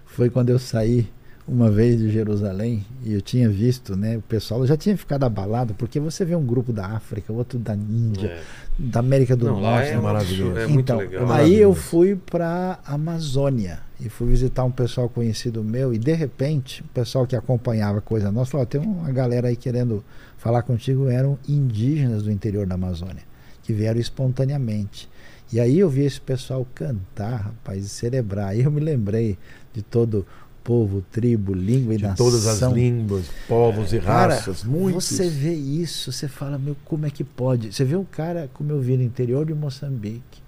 foi 0.06 0.30
quando 0.30 0.50
eu 0.50 0.60
saí 0.60 1.10
uma 1.48 1.72
vez 1.72 1.98
de 1.98 2.10
Jerusalém 2.10 2.86
e 3.04 3.14
eu 3.14 3.22
tinha 3.22 3.50
visto, 3.50 3.96
né, 3.96 4.18
o 4.18 4.22
pessoal 4.22 4.66
já 4.66 4.78
tinha 4.78 4.98
ficado 4.98 5.24
abalado, 5.24 5.74
porque 5.74 6.00
você 6.00 6.24
vê 6.24 6.36
um 6.36 6.46
grupo 6.46 6.72
da 6.72 6.88
África, 6.88 7.32
outro 7.32 7.58
da 7.60 7.74
Índia, 7.74 8.28
É. 8.28 8.44
da 8.78 9.00
América 9.00 9.36
do 9.36 9.46
Não, 9.46 9.62
Norte, 9.62 9.90
é 9.90 9.98
maravilhoso. 9.98 10.58
É 10.58 10.66
então, 10.70 10.98
legal. 10.98 11.32
aí 11.32 11.60
eu 11.60 11.74
fui 11.76 12.16
para 12.16 12.80
Amazônia 12.86 13.80
e 14.00 14.10
fui 14.10 14.28
visitar 14.28 14.64
um 14.64 14.72
pessoal 14.72 15.08
conhecido 15.08 15.64
meu 15.64 15.94
e 15.94 15.98
de 15.98 16.14
repente 16.14 16.82
o 16.82 16.88
pessoal 16.88 17.28
que 17.28 17.36
acompanhava 17.36 18.00
a 18.00 18.02
coisa 18.02 18.32
nossa 18.32 18.52
falou: 18.52 18.66
"Ó, 18.66 18.68
tem 18.68 18.82
uma 18.82 19.12
galera 19.12 19.48
aí 19.48 19.56
querendo 19.56 20.04
falar 20.38 20.64
contigo, 20.64 21.08
eram 21.08 21.38
indígenas 21.48 22.24
do 22.24 22.32
interior 22.32 22.66
da 22.66 22.76
Amazônia 22.76 23.24
que 23.64 23.74
vieram 23.74 24.00
espontaneamente. 24.00 25.10
E 25.52 25.60
aí 25.60 25.80
eu 25.80 25.90
vi 25.90 26.04
esse 26.04 26.20
pessoal 26.20 26.68
cantar, 26.76 27.38
rapaz, 27.38 27.86
e 27.86 27.90
celebrar. 27.90 28.50
Aí 28.50 28.62
eu 28.62 28.72
me 28.72 28.82
lembrei 28.82 29.38
de 29.74 29.82
todo 29.82 30.26
povo, 30.64 31.04
tribo, 31.12 31.54
língua 31.54 31.94
e 31.94 31.98
De 31.98 32.04
nação. 32.04 32.26
todas 32.26 32.48
as 32.48 32.72
línguas, 32.72 33.26
povos 33.48 33.92
e 33.94 34.00
Cara, 34.00 34.36
raças, 34.36 34.64
muitos. 34.64 35.06
Você 35.06 35.30
vê 35.30 35.54
isso, 35.54 36.12
você 36.12 36.28
fala, 36.28 36.58
meu, 36.58 36.76
como 36.86 37.06
é 37.06 37.10
que 37.10 37.24
pode? 37.24 37.74
Você 37.74 37.84
vê 37.84 37.96
um 37.96 38.06
cara, 38.06 38.50
como 38.54 38.72
eu 38.72 38.80
vi 38.80 38.96
no 38.96 39.04
interior 39.04 39.46
de 39.46 39.54
Moçambique, 39.54 40.42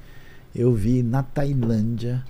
eu 0.55 0.73
vi 0.73 1.03
na 1.03 1.21
Tailândia, 1.21 2.23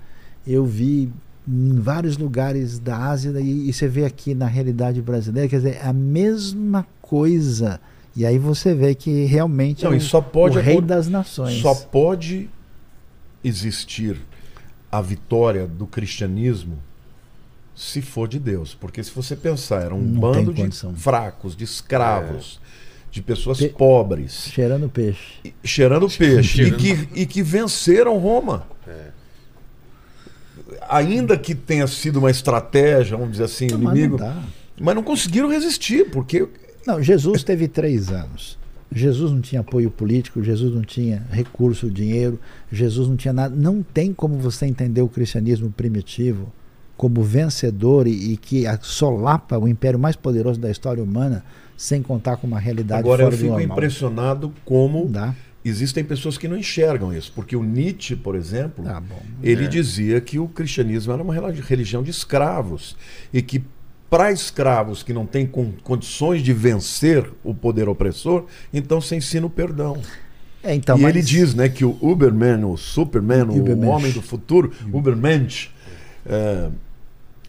eu 0.48 0.66
vi 0.66 1.12
em 1.48 1.76
vários 1.80 2.18
lugares 2.18 2.80
da 2.80 2.98
Ásia, 2.98 3.32
e, 3.40 3.70
e 3.70 3.74
você 3.74 3.88
vê 3.88 4.04
aqui 4.04 4.34
na 4.34 4.48
realidade 4.48 5.02
brasileira, 5.02 5.48
quer 5.48 5.58
dizer, 5.58 5.76
é 5.76 5.88
a 5.88 5.94
mesma 5.94 6.88
coisa. 7.02 7.80
E 8.16 8.26
aí 8.26 8.40
você 8.40 8.74
vê 8.74 8.96
que 8.96 9.26
realmente 9.26 9.84
Não, 9.84 9.92
é 9.92 9.96
e 9.96 9.98
o, 9.98 10.02
só 10.02 10.22
pode 10.22 10.58
o 10.58 10.62
rei 10.62 10.82
das 10.82 11.08
nações. 11.08 11.62
Só 11.62 11.76
pode 11.76 12.50
existir 13.44 14.18
a 14.92 15.02
vitória 15.02 15.68
do 15.68 15.86
cristianismo 15.86 16.80
se 17.76 18.02
for 18.02 18.28
de 18.28 18.40
Deus. 18.40 18.74
Porque 18.74 19.04
se 19.04 19.12
você 19.12 19.36
pensar, 19.36 19.84
era 19.84 19.94
um 19.94 20.02
Não 20.02 20.20
bando 20.20 20.54
de 20.54 20.70
fracos, 20.96 21.56
de 21.56 21.64
escravos, 21.66 22.60
de 23.12 23.22
pessoas 23.22 23.60
Pe- 23.60 23.70
pobres, 23.70 24.48
Cheirando 24.52 24.90
peixe. 24.90 25.34
e- 25.44 25.54
cheirando 25.64 26.10
peixe, 26.10 26.64
e 26.64 26.72
que, 26.72 27.10
e 27.14 27.26
que 27.26 27.44
venceram 27.44 28.18
Roma. 28.18 28.66
É. 28.88 29.10
Ainda 30.90 31.38
que 31.38 31.54
tenha 31.54 31.86
sido 31.88 32.18
uma 32.20 32.32
estratégia, 32.32 33.16
vamos 33.18 33.34
dizer 33.34 33.44
assim, 33.46 33.68
Não, 33.68 33.78
mas 33.80 33.94
inimigo, 33.96 34.18
não 34.18 34.26
dá. 34.28 34.44
mas 34.80 34.96
não 34.96 35.04
conseguiram 35.04 35.50
resistir, 35.50 36.10
porque 36.12 36.48
Não, 36.86 37.02
Jesus 37.02 37.44
teve 37.44 37.68
três 37.68 38.10
anos. 38.10 38.58
Jesus 38.92 39.32
não 39.32 39.42
tinha 39.42 39.62
apoio 39.62 39.90
político, 39.92 40.42
Jesus 40.44 40.74
não 40.74 40.82
tinha 40.84 41.26
recurso, 41.32 41.90
dinheiro, 41.90 42.40
Jesus 42.72 43.08
não 43.10 43.18
tinha 43.18 43.34
nada. 43.34 43.54
Não 43.54 43.82
tem 43.84 44.14
como 44.14 44.38
você 44.38 44.66
entender 44.66 45.02
o 45.02 45.10
cristianismo 45.10 45.70
primitivo 45.72 46.52
como 46.98 47.22
vencedor 47.24 48.08
e, 48.08 48.34
e 48.34 48.38
que 48.38 48.64
solapa 48.82 49.58
o 49.58 49.68
império 49.68 50.00
mais 50.00 50.16
poderoso 50.16 50.60
da 50.60 50.72
história 50.72 51.04
humana 51.04 51.44
sem 51.78 52.02
contar 52.02 52.38
com 52.38 52.48
uma 52.48 52.60
realidade 52.60 53.00
agora 53.02 53.24
eu 53.24 53.26
fora 53.28 53.36
do 53.36 53.42
fico 53.42 53.52
normal. 53.58 53.78
impressionado 53.78 54.54
como 54.64 55.06
dá. 55.10 55.36
existem 55.64 56.04
pessoas 56.06 56.38
que 56.38 56.48
não 56.48 56.56
enxergam 56.58 57.12
isso. 57.14 57.32
Porque 57.36 57.56
o 57.56 57.64
Nietzsche, 57.64 58.16
por 58.16 58.36
exemplo, 58.36 58.86
Tá 58.86 59.02
bom. 59.02 59.20
ele 59.44 59.66
É. 59.66 59.68
dizia 59.68 60.22
que 60.22 60.40
o 60.40 60.48
cristianismo 60.48 61.12
era 61.12 61.22
uma 61.22 61.34
religião 61.34 62.02
de 62.04 62.12
escravos 62.12 62.96
e 63.34 63.42
que 63.42 63.62
para 64.10 64.32
escravos 64.32 65.02
que 65.04 65.12
não 65.12 65.26
têm 65.26 65.46
con- 65.48 65.74
condições 65.84 66.42
de 66.44 66.54
vencer 66.54 67.30
o 67.44 67.54
poder 67.54 67.90
opressor, 67.90 68.46
então 68.72 69.02
se 69.02 69.16
ensina 69.16 69.46
o 69.48 69.50
perdão. 69.50 69.98
É, 70.64 70.74
então, 70.74 70.98
e 70.98 71.02
mas- 71.02 71.16
ele 71.16 71.24
diz 71.26 71.54
né, 71.56 71.68
que 71.68 71.84
o 71.84 71.98
Uberman, 72.02 72.64
o 72.64 72.78
Superman, 72.78 73.44
o 73.50 73.86
homem 73.88 74.12
do 74.14 74.22
futuro, 74.22 74.72
Ubermensch, 74.94 75.70
é, 76.26 76.70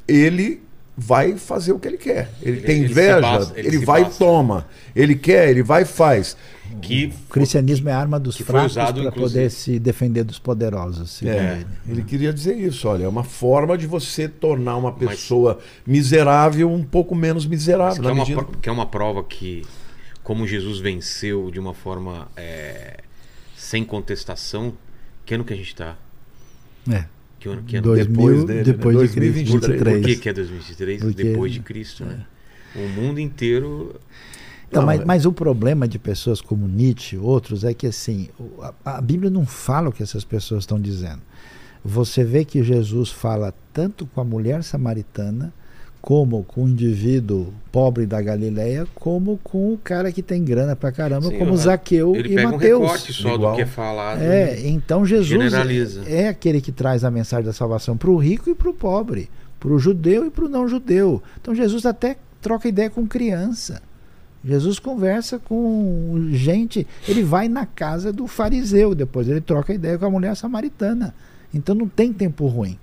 ele 0.07 0.63
vai 0.99 1.37
fazer 1.37 1.73
o 1.73 1.79
que 1.79 1.87
ele 1.89 1.99
quer. 1.99 2.31
Ele, 2.41 2.59
Ele- 2.59 2.61
tem 2.67 2.77
ele 2.83 2.91
inveja, 2.91 3.53
ele, 3.55 3.69
ele 3.69 3.79
se 3.81 3.85
vai 3.85 4.03
e 4.03 4.11
toma. 4.11 4.67
Ele 4.95 5.15
quer, 5.15 5.51
ele 5.51 5.63
vai 5.63 5.83
e 5.83 5.85
faz. 5.85 6.37
Que 6.81 7.13
O 7.29 7.33
cristianismo 7.33 7.89
é 7.89 7.93
arma 7.93 8.19
dos 8.19 8.37
fracos 8.39 8.75
para 8.75 9.13
poder 9.13 9.51
se 9.51 9.79
defender 9.79 10.25
dos 10.25 10.39
poderosos. 10.39 11.23
É, 11.23 11.59
ele. 11.61 11.67
ele 11.89 12.03
queria 12.03 12.33
dizer 12.33 12.57
isso, 12.57 12.89
olha, 12.89 13.05
é 13.05 13.09
uma 13.09 13.25
forma 13.25 13.77
de 13.79 13.87
você 13.87 14.29
tornar 14.29 14.77
uma 14.77 14.93
pessoa 14.93 15.59
miserável 15.87 16.71
um 16.71 16.83
pouco 16.83 17.15
menos 17.15 17.47
miserável. 17.47 18.03
que 18.03 18.09
é, 18.09 18.13
uma, 18.13 18.25
medida- 18.25 18.47
que 18.63 18.69
é 18.69 18.73
uma 18.73 18.87
prova 18.87 19.23
que, 19.23 19.65
como 20.23 20.47
Jesus 20.47 20.79
venceu 20.79 21.51
de 21.51 21.61
uma 21.61 21.73
forma 21.75 22.29
é, 22.37 22.99
sem 23.57 23.85
contestação, 23.85 24.73
que 25.25 25.35
ano 25.35 25.45
que 25.45 25.53
a 25.53 25.57
gente 25.57 25.69
está? 25.69 25.97
É. 26.91 27.05
Que 27.39 27.49
ano, 27.49 27.63
que 27.63 27.77
ano? 27.77 27.85
2000, 27.87 28.07
depois 28.15 28.45
dele, 28.45 28.59
né? 28.59 28.65
depois 28.65 28.97
de 28.97 29.21
2023. 29.21 29.49
Cristo. 29.49 29.85
Por 29.85 29.85
23. 29.93 30.07
que, 30.17 30.23
que 30.23 30.29
é 30.29 30.33
2023? 30.33 31.03
Porque- 31.03 31.23
Depois 31.25 31.53
de 31.53 31.61
Cristo, 31.61 32.05
né? 32.05 32.25
O 32.75 32.89
mundo 33.01 33.19
inteiro. 33.21 33.99
Então, 34.69 34.83
Não, 34.83 34.87
mas, 34.87 35.01
é- 35.01 35.05
mas 35.05 35.27
o 35.27 35.33
problema 35.33 35.87
de 35.87 35.99
pessoas 35.99 36.41
como 36.41 36.67
Nietzsche 36.67 37.17
e 37.17 37.19
outros 37.19 37.63
é 37.65 37.73
que 37.73 37.87
assim, 37.87 38.29
a, 38.85 38.97
a 38.97 39.01
Bíblia 39.01 39.31
não 39.31 39.47
fala 39.47 39.89
o 39.89 39.93
que 39.93 40.03
essas 40.03 40.25
pessoas 40.25 40.63
estão 40.65 40.81
dizendo. 40.81 41.23
Você 41.85 42.25
vê 42.25 42.45
que 42.45 42.63
Jesus 42.65 43.11
fala 43.11 43.55
tanto 43.73 44.07
com 44.07 44.21
a 44.21 44.25
mulher 44.25 44.65
samaritana, 44.65 45.53
como 46.07 46.45
com 46.45 46.63
o 46.63 46.69
indivíduo 46.69 47.53
pobre 47.73 48.07
da 48.07 48.23
Galileia, 48.23 48.87
como 48.95 49.41
com 49.43 49.73
o 49.73 49.77
cara 49.83 50.13
que 50.13 50.23
tem 50.23 50.45
grana 50.45 50.77
pra 50.77 50.93
caramba, 50.93 51.31
Sim, 51.31 51.37
como 51.37 51.53
o- 51.53 51.57
Zaqueu 51.57 52.15
Ele 52.15 52.29
e 52.33 52.35
pega 52.37 52.49
um 52.49 52.53
Mateus. 52.53 52.81
recorte 52.81 53.13
só 53.13 53.35
Igual. 53.35 53.51
do 53.51 53.57
que 53.57 53.63
é 53.63 53.67
falado. 53.67 54.23
É, 54.23 54.69
então 54.69 55.05
Jesus 55.05 55.53
é, 56.07 56.23
é 56.27 56.29
aquele 56.29 56.61
que 56.61 56.71
traz 56.71 57.03
a 57.03 57.11
mensagem 57.11 57.45
da 57.45 57.53
salvação 57.53 57.97
para 57.97 58.09
o 58.09 58.17
rico 58.17 58.49
e 58.49 58.55
para 58.55 58.71
o 58.71 58.73
pobre, 58.73 59.29
para 59.59 59.73
o 59.73 59.81
judeu 59.81 60.25
e 60.25 60.31
para 60.31 60.45
o 60.45 60.49
não 60.49 60.69
judeu. 60.69 61.21
Então 61.43 61.53
Jesus 61.57 61.85
até 61.85 62.17
troca 62.41 62.69
ideia 62.69 62.89
com 62.89 63.05
criança. 63.05 63.83
Jesus 64.45 64.79
conversa 64.79 65.41
com 65.41 66.29
gente, 66.31 66.87
ele 67.09 67.25
vai 67.25 67.49
na 67.49 67.67
casa 67.67 68.13
do 68.13 68.29
fariseu, 68.29 68.95
depois 68.95 69.27
ele 69.29 69.41
troca 69.41 69.75
ideia 69.75 69.99
com 69.99 70.07
a 70.07 70.11
mulher 70.11 70.37
samaritana. 70.37 71.13
Então 71.53 71.75
não 71.75 71.89
tem 71.89 72.13
tempo 72.13 72.47
ruim. 72.47 72.79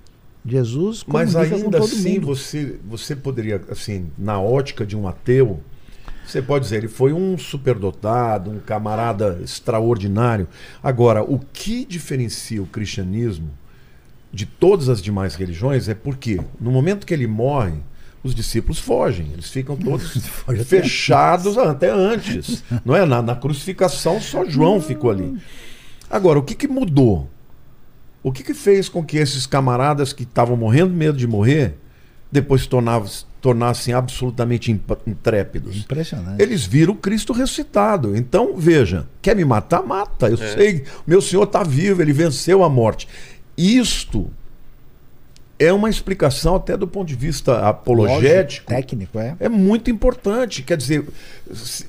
Jesus 0.46 1.04
Mas 1.08 1.36
ainda 1.36 1.80
assim, 1.80 2.16
mundo. 2.16 2.28
você, 2.28 2.78
você 2.86 3.16
poderia, 3.16 3.62
assim, 3.70 4.12
na 4.18 4.40
ótica 4.40 4.86
de 4.86 4.96
um 4.96 5.08
ateu, 5.08 5.62
você 6.26 6.42
pode 6.42 6.66
dizer, 6.66 6.78
ele 6.78 6.88
foi 6.88 7.14
um 7.14 7.38
superdotado, 7.38 8.50
um 8.50 8.60
camarada 8.60 9.40
extraordinário. 9.44 10.48
Agora, 10.82 11.24
o 11.24 11.40
que 11.52 11.86
diferencia 11.86 12.62
o 12.62 12.66
cristianismo 12.66 13.52
de 14.32 14.46
todas 14.46 14.90
as 14.90 15.02
demais 15.02 15.36
religiões 15.36 15.88
é 15.88 15.94
porque, 15.94 16.40
no 16.60 16.72
momento 16.72 17.06
que 17.06 17.14
ele 17.14 17.28
morre, 17.28 17.74
os 18.24 18.34
discípulos 18.34 18.80
fogem, 18.80 19.30
eles 19.34 19.50
ficam 19.50 19.76
todos 19.76 20.18
fechados 20.66 21.58
até 21.58 21.92
antes. 21.92 22.64
Não 22.86 22.96
é? 22.96 23.06
Na, 23.06 23.22
na 23.22 23.36
crucificação, 23.36 24.20
só 24.22 24.46
João 24.46 24.82
ficou 24.82 25.12
ali. 25.12 25.38
Agora, 26.10 26.40
o 26.40 26.44
que, 26.44 26.56
que 26.56 26.68
mudou? 26.68 27.30
O 28.24 28.32
que, 28.32 28.42
que 28.42 28.54
fez 28.54 28.88
com 28.88 29.04
que 29.04 29.18
esses 29.18 29.46
camaradas 29.46 30.14
que 30.14 30.24
estavam 30.24 30.56
morrendo 30.56 30.92
de 30.92 30.96
medo 30.98 31.18
de 31.18 31.28
morrer, 31.28 31.76
depois 32.32 32.62
se 32.62 32.70
tornavam- 32.70 33.08
se 33.08 33.26
tornassem 33.42 33.94
absolutamente 33.94 34.72
intrépidos? 35.06 35.76
Impressionante. 35.76 36.42
Eles 36.42 36.66
viram 36.66 36.96
Cristo 36.96 37.34
ressuscitado. 37.34 38.16
Então, 38.16 38.56
veja, 38.56 39.06
quer 39.22 39.36
me 39.36 39.44
matar? 39.44 39.84
Mata. 39.84 40.30
Eu 40.30 40.36
É. 40.42 40.54
sei, 40.56 40.84
meu 41.06 41.22
Senhor 41.22 41.44
está 41.44 41.64
vivo, 41.64 42.02
ele 42.02 42.14
venceu 42.14 42.64
a 42.64 42.70
morte. 42.70 43.08
Isto 43.58 44.32
é 45.60 45.72
uma 45.72 45.90
explicação 45.90 46.56
até 46.56 46.76
do 46.76 46.88
ponto 46.88 47.08
de 47.08 47.16
vista 47.16 47.68
apologético. 47.68 48.72
Lógico, 48.72 48.88
técnico, 48.88 49.20
é. 49.20 49.36
É 49.40 49.50
muito 49.50 49.92
importante. 49.92 50.62
Quer 50.64 50.78
dizer, 50.78 51.06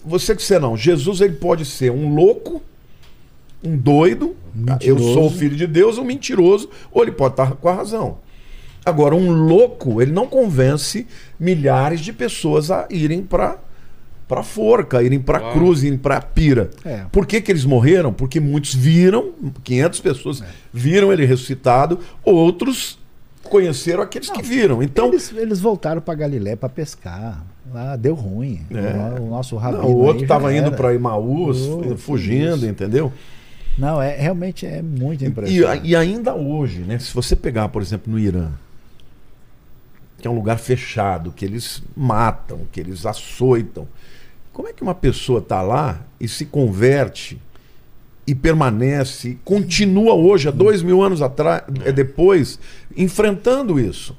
você 0.04 0.34
que 0.36 0.42
você 0.42 0.58
não, 0.58 0.76
Jesus 0.76 1.20
ele 1.20 1.34
pode 1.34 1.64
ser 1.64 1.90
um 1.90 2.14
louco, 2.14 2.60
um 3.64 3.76
doido, 3.76 4.34
eu 4.54 4.62
Mentiroso. 4.94 5.12
sou 5.14 5.26
o 5.26 5.30
filho 5.30 5.56
de 5.56 5.66
Deus, 5.66 5.98
um 5.98 6.04
mentiroso, 6.04 6.68
ou 6.92 7.02
ele 7.02 7.12
pode 7.12 7.32
estar 7.34 7.52
com 7.52 7.68
a 7.68 7.72
razão. 7.74 8.18
Agora, 8.84 9.14
um 9.14 9.30
louco, 9.32 10.02
ele 10.02 10.12
não 10.12 10.26
convence 10.26 11.06
milhares 11.40 12.00
de 12.00 12.12
pessoas 12.12 12.70
a 12.70 12.86
irem 12.90 13.22
para 13.22 13.58
para 14.26 14.42
forca, 14.42 15.02
irem 15.02 15.20
para 15.20 15.38
Claro. 15.38 15.54
cruz, 15.54 15.82
irem 15.82 15.98
para 15.98 16.18
pira. 16.18 16.70
É. 16.82 17.02
Por 17.12 17.26
que, 17.26 17.42
que 17.42 17.52
eles 17.52 17.66
morreram? 17.66 18.10
Porque 18.10 18.40
muitos 18.40 18.74
viram, 18.74 19.32
500 19.62 20.00
pessoas 20.00 20.40
É. 20.40 20.46
viram 20.72 21.12
ele 21.12 21.26
ressuscitado, 21.26 21.98
outros 22.24 22.98
conheceram 23.42 24.02
aqueles 24.02 24.30
que 24.30 24.42
viram. 24.42 24.82
Então, 24.82 25.08
eles, 25.08 25.30
eles 25.36 25.60
voltaram 25.60 26.00
para 26.00 26.14
Galiléia 26.14 26.56
para 26.56 26.70
pescar. 26.70 27.44
Lá 27.72 27.96
deu 27.96 28.14
ruim. 28.14 28.60
É. 28.70 29.20
O, 29.20 29.24
o 29.24 29.30
nosso 29.30 29.56
não, 29.56 29.62
rabino 29.62 29.84
o 29.88 29.96
outro 29.98 30.22
estava 30.22 30.54
indo 30.54 30.72
para 30.72 30.94
Emaús, 30.94 31.58
Oh, 31.68 31.94
fugindo, 31.98 32.56
isso. 32.56 32.66
entendeu? 32.66 33.12
Não, 33.78 34.00
é 34.00 34.16
realmente 34.16 34.64
é 34.66 34.80
muito 34.82 35.24
E, 35.24 35.26
impressionante. 35.26 35.86
e 35.88 35.96
ainda 35.96 36.34
hoje, 36.34 36.80
né? 36.80 36.98
Se 36.98 37.12
você 37.12 37.34
pegar, 37.34 37.68
por 37.68 37.82
exemplo, 37.82 38.12
no 38.12 38.18
Irã, 38.18 38.50
que 40.18 40.26
é 40.26 40.30
um 40.30 40.34
lugar 40.34 40.58
fechado, 40.58 41.32
que 41.32 41.44
eles 41.44 41.82
matam, 41.96 42.60
que 42.72 42.80
eles 42.80 43.04
açoitam. 43.04 43.86
Como 44.52 44.68
é 44.68 44.72
que 44.72 44.82
uma 44.82 44.94
pessoa 44.94 45.40
está 45.40 45.60
lá 45.60 46.00
e 46.20 46.28
se 46.28 46.46
converte 46.46 47.38
e 48.26 48.34
permanece, 48.34 49.30
e 49.30 49.34
continua 49.44 50.14
hoje, 50.14 50.48
há 50.48 50.50
dois 50.50 50.82
mil 50.82 51.02
anos 51.02 51.20
atrás, 51.20 51.62
é 51.84 51.92
depois, 51.92 52.58
enfrentando 52.96 53.78
isso? 53.78 54.16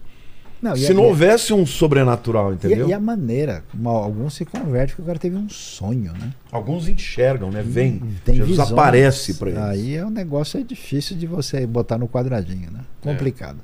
Não, 0.66 0.74
e 0.76 0.80
Se 0.80 0.92
a- 0.92 0.96
não 0.96 1.04
e 1.04 1.06
a- 1.06 1.08
houvesse 1.10 1.54
um 1.54 1.66
sobrenatural, 1.66 2.52
e, 2.52 2.56
entendeu? 2.56 2.90
e 2.90 2.94
a 2.94 3.00
maneira 3.00 3.64
como 3.72 3.88
alguns 3.90 4.34
se 4.34 4.44
convertem, 4.46 4.96
que 4.96 5.02
o 5.02 5.06
cara 5.06 5.20
teve 5.20 5.36
um 5.36 5.48
sonho, 5.48 6.12
né? 6.14 6.32
Alguns 6.52 6.88
enxergam, 6.88 7.52
né? 7.52 7.62
Vem. 7.64 8.02
Tem 8.24 8.36
Jesus 8.36 8.52
visões. 8.58 8.72
aparece 8.72 9.34
para 9.36 9.50
eles. 9.50 9.62
Aí 9.62 9.96
é 9.96 10.06
um 10.06 10.10
negócio 10.10 10.60
é 10.60 10.64
difícil 10.64 11.16
de 11.16 11.28
você 11.28 11.68
botar 11.68 11.98
no 12.00 12.08
quadradinho, 12.08 12.72
né? 12.72 12.80
Complicado. 13.02 13.60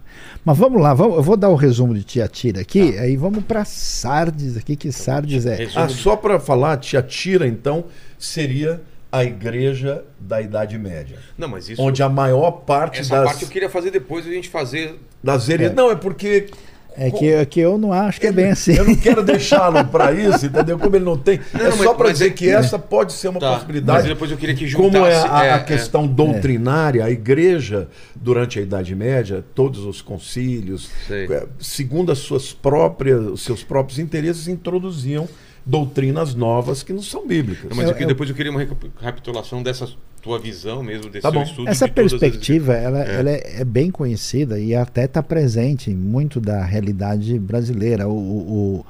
Mas 0.45 0.57
vamos 0.57 0.80
lá, 0.80 0.94
vamos, 0.94 1.18
eu 1.18 1.23
vou 1.23 1.36
dar 1.36 1.49
o 1.49 1.56
resumo 1.56 1.95
de 1.95 2.03
Tiatira 2.03 2.61
aqui, 2.61 2.95
aí 2.99 3.15
vamos 3.18 3.44
para 3.44 3.65
Sardes 3.65 4.56
aqui, 4.57 4.76
que 4.76 4.91
Sardes 4.91 5.45
é. 5.48 5.56
Resumo 5.56 5.80
Ah, 5.86 5.90
só 5.90 6.15
para 6.15 6.40
falar, 6.40 6.78
Tiatira, 6.78 7.48
então, 7.48 7.86
seria 8.19 8.82
a 9.11 9.23
igreja 9.26 10.06
da 10.19 10.41
Idade 10.41 10.78
Média. 10.78 11.18
Não, 11.38 11.48
mas 11.48 11.68
isso. 11.68 11.82
Onde 11.82 12.02
a 12.02 12.07
maior 12.07 12.52
parte 12.52 12.99
Essa 13.02 13.15
das, 13.18 13.26
parte 13.26 13.44
eu 13.44 13.49
queria 13.49 13.69
fazer 13.69 13.91
depois 13.91 14.26
a 14.26 14.30
gente 14.30 14.48
fazer. 14.48 14.99
das 15.23 15.49
heresias. 15.49 15.76
Não, 15.76 15.91
é 15.91 15.95
porque. 15.95 16.48
É 16.95 17.09
que, 17.09 17.30
é 17.30 17.45
que 17.45 17.59
eu 17.59 17.77
não 17.77 17.93
acho 17.93 18.19
que 18.19 18.27
é 18.27 18.31
bem 18.31 18.51
assim. 18.51 18.73
Eu 18.73 18.85
não 18.85 18.95
quero 18.95 19.23
deixá-lo 19.23 19.85
para 19.85 20.11
isso, 20.11 20.45
entendeu? 20.45 20.77
Como 20.77 20.95
ele 20.95 21.05
não 21.05 21.18
tem. 21.18 21.39
Não, 21.53 21.65
é 21.65 21.72
só 21.72 21.93
para 21.93 22.11
dizer 22.11 22.27
é- 22.27 22.30
que 22.31 22.49
essa 22.49 22.77
pode 22.77 23.13
ser 23.13 23.30
uma 23.30 23.39
Tá, 23.39 23.53
possibilidade. 23.53 23.99
mas 23.99 24.07
depois 24.09 24.30
eu 24.30 24.38
queria 24.38 24.53
que 24.55 24.69
Como 24.73 24.89
é 24.97 25.11
juntasse, 25.15 25.27
a, 25.34 25.43
é, 25.45 25.51
a 25.51 25.55
é. 25.55 25.59
questão 25.63 26.05
doutrinária, 26.05 27.03
a 27.05 27.09
igreja, 27.09 27.88
durante 28.15 28.59
a 28.59 28.61
Idade 28.61 28.93
Média, 28.93 29.43
todos 29.55 29.85
os 29.85 30.01
concílios, 30.01 30.89
Sei. 31.07 31.27
segundo 31.59 32.11
as 32.11 32.18
suas 32.19 32.51
próprias, 32.51 33.26
os 33.26 33.41
seus 33.41 33.63
próprios 33.63 33.97
interesses, 33.97 34.47
introduziam 34.47 35.27
doutrinas 35.65 36.34
novas 36.35 36.84
que 36.84 36.91
não 36.91 37.01
são 37.01 37.26
bíblicas. 37.26 37.69
Não, 37.69 37.77
mas 37.77 37.89
Eu- 37.89 37.95
eu, 37.95 38.07
depois 38.07 38.30
eu 38.30 38.35
queria 38.35 38.51
uma 38.51 38.59
reca- 38.59 38.76
recapitulação 38.99 39.61
dessa 39.63 39.88
tua 40.22 40.38
visão 40.39 40.84
mesmo, 40.84 41.10
desse 41.10 41.23
Tá 41.23 41.31
bom. 41.31 41.41
estudo. 41.43 41.69
Essa 41.69 41.88
todas 41.88 42.14
as- 42.14 42.19
perspectiva, 42.19 42.73
ela, 42.73 42.99
ela 42.99 43.30
é, 43.30 43.61
é 43.61 43.65
bem 43.65 43.89
conhecida 43.89 44.60
e 44.60 44.76
até 44.76 45.06
está 45.06 45.22
presente 45.23 45.89
em 45.91 45.95
muito 45.95 46.39
da 46.39 46.64
realidade 46.64 47.38
brasileira. 47.39 48.07
O, 48.07 48.85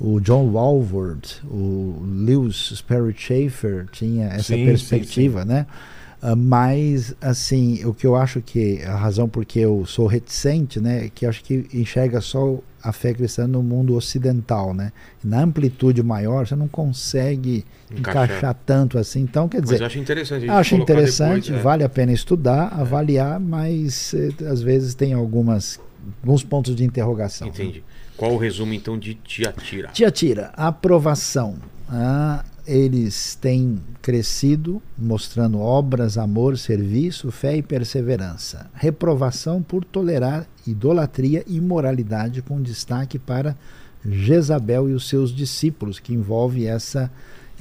o, 0.00 0.14
o 0.14 0.20
John 0.20 0.50
Walworth, 0.50 1.42
o 1.44 2.02
Lewis 2.04 2.72
Sperry 2.74 3.14
Schaefer 3.16 3.86
tinha 3.92 4.26
essa 4.26 4.54
Sim, 4.54 4.64
perspectiva, 4.64 5.44
né? 5.44 5.66
Ah, 6.20 6.36
mas, 6.36 7.14
assim, 7.20 7.84
o 7.84 7.92
que 7.92 8.06
eu 8.06 8.14
acho 8.14 8.40
que 8.40 8.80
a 8.84 8.94
razão 8.96 9.28
porque 9.28 9.58
eu 9.58 9.84
sou 9.86 10.06
reticente, 10.06 10.80
né, 10.80 11.06
é 11.06 11.08
que 11.12 11.26
acho 11.26 11.42
que 11.42 11.66
enxerga 11.74 12.20
só 12.20 12.58
a 12.82 12.92
fé 12.92 13.14
cristã 13.14 13.46
no 13.46 13.62
mundo 13.62 13.94
ocidental, 13.94 14.74
né? 14.74 14.92
Na 15.22 15.42
amplitude 15.42 16.02
maior, 16.02 16.46
você 16.46 16.56
não 16.56 16.68
consegue 16.68 17.64
Encaixar. 17.90 18.24
encaixar, 18.24 18.56
tanto 18.66 18.98
assim. 18.98 19.20
Então, 19.20 19.48
quer 19.48 19.60
dizer, 19.60 19.74
Mas 19.74 19.82
acho 19.82 19.98
interessante. 19.98 20.48
Acho 20.48 20.74
interessante, 20.74 21.44
depois, 21.44 21.60
é. 21.60 21.62
vale 21.62 21.84
a 21.84 21.88
pena 21.88 22.12
estudar, 22.12 22.68
avaliar, 22.78 23.38
mas 23.38 24.12
eh, 24.14 24.30
às 24.46 24.60
vezes 24.60 24.94
tem 24.94 25.12
algumas 25.12 25.80
alguns 26.22 26.42
pontos 26.42 26.74
de 26.74 26.84
interrogação. 26.84 27.48
Entendi. 27.48 27.84
Qual 28.16 28.32
o 28.32 28.36
resumo 28.36 28.74
então 28.74 28.98
de 28.98 29.14
Tiatira? 29.14 29.88
Tiatira, 29.88 30.52
aprovação. 30.56 31.56
Ah, 31.88 32.44
eles 32.66 33.34
têm 33.34 33.80
crescido, 34.00 34.80
mostrando 34.96 35.58
obras, 35.58 36.16
amor, 36.16 36.56
serviço, 36.56 37.30
fé 37.30 37.56
e 37.56 37.62
perseverança. 37.62 38.70
Reprovação 38.74 39.62
por 39.62 39.84
tolerar 39.84 40.46
idolatria 40.66 41.44
e 41.46 41.56
imoralidade, 41.56 42.42
com 42.42 42.62
destaque 42.62 43.18
para 43.18 43.56
Jezabel 44.04 44.88
e 44.88 44.92
os 44.92 45.08
seus 45.08 45.34
discípulos, 45.34 45.98
que 45.98 46.14
envolve 46.14 46.66
essa 46.66 47.10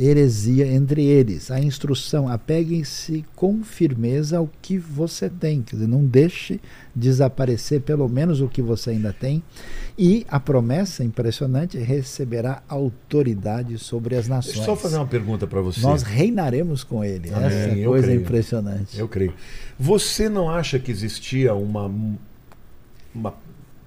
heresia 0.04 0.66
entre 0.66 1.06
eles. 1.06 1.52
A 1.52 1.60
instrução, 1.60 2.28
apeguem-se 2.28 3.24
com 3.36 3.64
firmeza 3.64 4.38
ao 4.40 4.50
que 4.62 4.78
você 4.78 5.30
tem, 5.30 5.62
quer 5.62 5.76
dizer, 5.76 5.88
não 5.88 6.04
deixe 6.04 6.60
desaparecer 6.96 7.82
pelo 7.82 8.10
menos 8.10 8.42
o 8.42 8.48
que 8.48 8.62
você 8.62 8.92
ainda 8.92 9.14
tem. 9.14 9.44
E 9.98 10.26
a 10.28 10.40
promessa 10.40 11.04
impressionante 11.04 11.78
receberá 11.78 12.64
autoridade 12.68 13.78
sobre 13.78 14.16
as 14.16 14.28
nações. 14.28 14.56
Deixa 14.56 14.72
eu 14.72 14.76
só 14.76 14.82
fazer 14.82 14.98
uma 14.98 15.06
pergunta 15.08 15.46
para 15.46 15.62
você. 15.62 15.82
Nós 15.82 16.02
reinaremos 16.02 16.84
com 16.84 17.04
ele. 17.04 17.30
Amém, 17.32 17.46
Essa 17.46 17.78
eu 17.78 17.92
coisa 17.92 18.08
creio. 18.08 18.22
impressionante. 18.22 19.00
Eu 19.00 19.08
creio. 19.08 19.34
Você 19.80 20.28
não 20.28 20.50
acha 20.50 20.80
que 20.80 20.90
existia 20.90 21.54
uma, 21.54 21.92
uma 23.14 23.34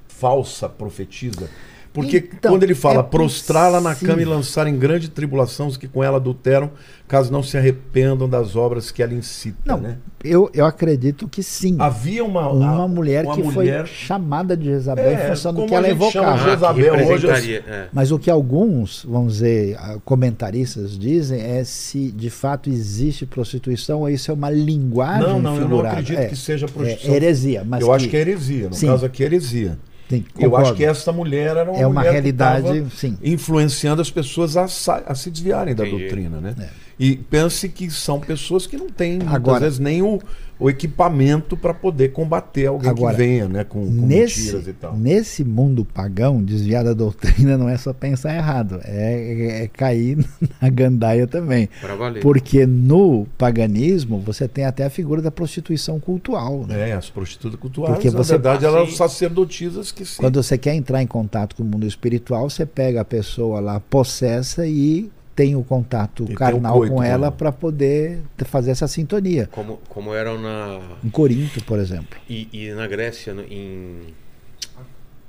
falsa 0.07 0.69
profetisa? 0.69 1.51
Porque 1.95 2.17
Então, 2.37 2.51
quando 2.51 2.65
ele 2.65 2.75
fala 2.75 2.99
é 2.99 3.03
prostrá-la 3.05 3.81
na 3.81 3.95
cama 3.95 4.21
e 4.21 4.25
lançar 4.25 4.67
em 4.67 4.77
grande 4.77 5.09
tribulação 5.09 5.69
os 5.69 5.77
que 5.77 5.87
com 5.87 6.03
ela 6.03 6.17
adulteram, 6.17 6.73
caso 7.07 7.31
não 7.31 7.41
se 7.41 7.57
arrependam 7.57 8.29
das 8.29 8.57
obras 8.57 8.91
que 8.91 9.01
ela 9.01 9.15
incita, 9.15 9.57
Não, 9.65 9.79
né? 9.81 9.99
eu, 10.25 10.51
eu 10.53 10.67
acredito 10.67 11.29
que 11.29 11.41
sim. 11.41 11.77
Havia 11.79 12.25
uma, 12.25 12.49
uma 12.51 12.83
a- 12.85 12.89
mulher 12.89 13.25
uma 13.25 13.37
que 13.37 13.43
mulher- 13.45 13.87
foi 13.87 13.95
chamada 13.95 14.57
de 14.57 14.65
Jezabel 14.65 15.05
É, 15.05 15.15
em 15.25 15.29
função 15.31 15.55
do 15.55 15.67
que 15.67 15.73
ela 15.75 15.89
evocava. 15.89 16.37
de 16.37 16.51
Jezabel 16.51 16.95
que 16.97 17.03
hoje, 17.29 17.55
é. 17.65 17.89
Mas 17.93 18.11
o 18.11 18.19
que 18.19 18.29
alguns, 18.29 19.07
vamos 19.09 19.35
dizer, 19.35 19.77
ah, 19.79 19.97
comentaristas 20.05 20.99
dizem 20.99 21.41
é 21.41 21.63
se 21.63 22.11
de 22.11 22.29
fato 22.29 22.69
existe 22.69 23.25
prostituição 23.25 24.01
ou 24.01 24.11
isso 24.11 24.33
é 24.33 24.35
uma 24.35 24.51
linguagem 24.51 25.23
Não, 25.29 25.41
não, 25.41 25.55
eu 25.55 25.61
não 25.61 25.69
figurada. 25.69 25.99
acredito 26.01 26.19
é, 26.19 26.27
que 26.27 26.35
seja 26.35 26.67
é 26.67 26.69
prostituição. 26.69 27.15
heresia, 27.15 27.63
mas 27.65 27.81
eu 27.83 27.93
acho 27.93 28.09
que 28.09 28.17
é 28.17 28.21
heresia. 28.21 28.69
No 28.69 28.75
Sim. 28.75 28.89
caso 28.89 29.07
aqui 29.07 29.23
é 29.23 29.27
heresia. 29.27 29.79
Sim, 30.09 30.25
Eu 30.39 30.57
acho 30.57 30.75
que 30.75 30.85
essa 30.85 31.13
mulher 31.13 31.57
era 31.57 31.71
uma 31.71 31.81
é 31.81 31.87
uma 31.87 32.03
realidade, 32.03 32.87
sim. 32.95 33.17
influenciando 33.23 34.03
as 34.03 34.11
pessoas 34.11 34.57
a, 34.57 34.65
a 34.65 35.15
se 35.15 35.31
desviarem 35.31 35.75
da 35.75 35.87
Entendi. 35.87 36.03
doutrina, 36.03 36.41
né? 36.41 36.55
É. 36.59 36.84
E 36.99 37.17
pense 37.17 37.69
que 37.69 37.91
são 37.91 38.21
pessoas 38.21 38.67
que 38.67 38.77
não 38.77 38.89
têm 38.89 39.13
muitas 39.19 39.35
Agora- 39.35 39.61
vezes 39.61 39.79
nem 39.81 40.01
o, 40.01 40.21
o 40.61 40.71
equipamento 40.71 41.57
para 41.57 41.75
poder 41.75 42.13
combater 42.13 42.67
alguém 42.67 42.89
Agora, 42.89 43.17
que 43.17 43.21
venha, 43.23 43.49
né, 43.49 43.65
com, 43.65 43.85
com 43.85 44.07
Nesse, 44.07 44.41
mentiras 44.45 44.69
e 44.69 44.73
tal. 44.75 44.97
nesse 44.97 45.45
mundo 45.45 45.85
pagão, 45.85 46.41
desviar 46.41 46.85
da 46.85 46.93
doutrina 46.95 47.59
não 47.59 47.69
é 47.69 47.77
só 47.77 47.93
pensar 47.93 48.37
errado, 48.37 48.81
é, 48.85 49.65
é 49.65 49.69
cair 49.69 50.25
na 50.63 50.69
gandaia 50.69 51.27
também. 51.27 51.69
Pra 51.81 51.97
valer. 51.97 52.23
Porque 52.23 52.65
no 52.65 53.27
paganismo 53.37 54.21
você 54.21 54.47
tem 54.47 54.65
até 54.65 54.85
a 54.85 54.91
figura 54.91 55.21
da 55.21 55.33
prostituição 55.33 55.99
cultural. 55.99 56.65
né? 56.69 56.91
É, 56.91 56.93
as 56.93 57.11
prostitutas 57.11 57.59
cultuais, 57.59 57.95
Porque 57.95 58.11
na 58.11 58.17
você- 58.19 58.35
verdade, 58.35 58.65
elas 58.65 58.83
Assim- 58.89 58.97
são 58.97 59.09
sacerdotisas 59.09 59.91
que 59.91 60.05
se... 60.05 60.19
Quando 60.19 60.41
você 60.41 60.57
quer 60.57 60.75
entrar 60.75 61.03
em 61.03 61.07
contato 61.09 61.57
com 61.57 61.65
o 61.65 61.67
mundo 61.67 61.87
espiritual, 61.87 62.49
você 62.49 62.65
pega 62.65 63.01
a 63.01 63.05
pessoa 63.05 63.59
lá 63.59 63.81
possessa 63.81 64.65
e 64.65 65.11
tem 65.35 65.57
o 65.57 65.63
contato 65.65 66.25
o 66.25 66.35
carnal 66.35 66.77
coito 66.79 66.95
com 66.95 67.03
ela 67.03 67.31
para 67.33 67.51
poder 67.51 68.21
fazer 68.45 68.71
essa 68.71 68.87
sintonia. 68.87 69.49
Como, 69.51 69.79
como 69.89 70.15
eram 70.15 70.39
na. 70.41 70.81
Em 71.03 71.11
Corinto, 71.11 71.63
por 71.65 71.79
exemplo. 71.79 72.19
E, 72.29 72.49
e 72.53 72.71
na 72.73 72.87
Grécia, 72.87 73.33
em. 73.51 74.15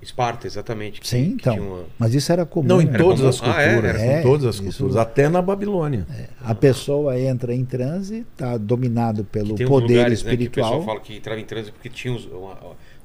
Esparta, 0.02 0.46
exatamente. 0.46 1.02
que- 1.02 1.08
Sim, 1.08 1.30
que 1.30 1.34
então. 1.34 1.54
tinha 1.56 1.66
uma- 1.66 1.86
Mas 1.98 2.14
isso 2.14 2.32
era 2.32 2.46
comum. 2.46 2.68
Não, 2.68 2.80
em 2.80 2.86
todas 2.86 3.18
comum? 3.20 3.30
as 3.30 3.42
Ah, 3.58 3.62
é? 3.62 3.74
culturas, 3.74 4.02
É, 4.02 4.20
em 4.20 4.24
todas 4.24 4.46
as 4.46 4.56
isso- 4.58 4.64
culturas, 4.64 4.96
até 4.98 5.28
na 5.30 5.42
Babilônia. 5.42 6.06
A 6.44 6.54
pessoa 6.54 7.20
entra 7.20 7.56
em 7.56 7.66
transe, 7.66 8.24
está 8.34 8.56
dominado 8.56 9.24
pelo 9.24 9.56
poder 9.56 9.66
lugares, 9.96 10.22
né, 10.24 10.30
que 10.30 10.36
o 10.36 10.44
espiritual. 10.44 10.70
pessoal 10.74 10.86
fala 10.86 11.00
que 11.00 11.16
entrava 11.18 11.40
em 11.42 11.46
transe 11.46 11.72
porque 11.72 11.90
tinha 11.90 12.14
uns, 12.14 12.26
uma, 12.26 12.56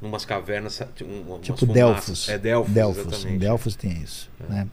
numas 0.03 0.27
cavernas, 0.27 0.79
um- 1.03 1.31
umas 1.33 1.41
Tipo 1.41 1.57
fumaças. 1.61 1.75
Delfos. 1.75 2.29
É 2.29 2.39
Delfos, 2.39 2.75
Delfos. 2.75 3.07
exatamente. 3.07 3.39
Delfos 3.39 3.77
tem 3.77 3.93
isso. 3.93 4.31
Né? 4.47 4.67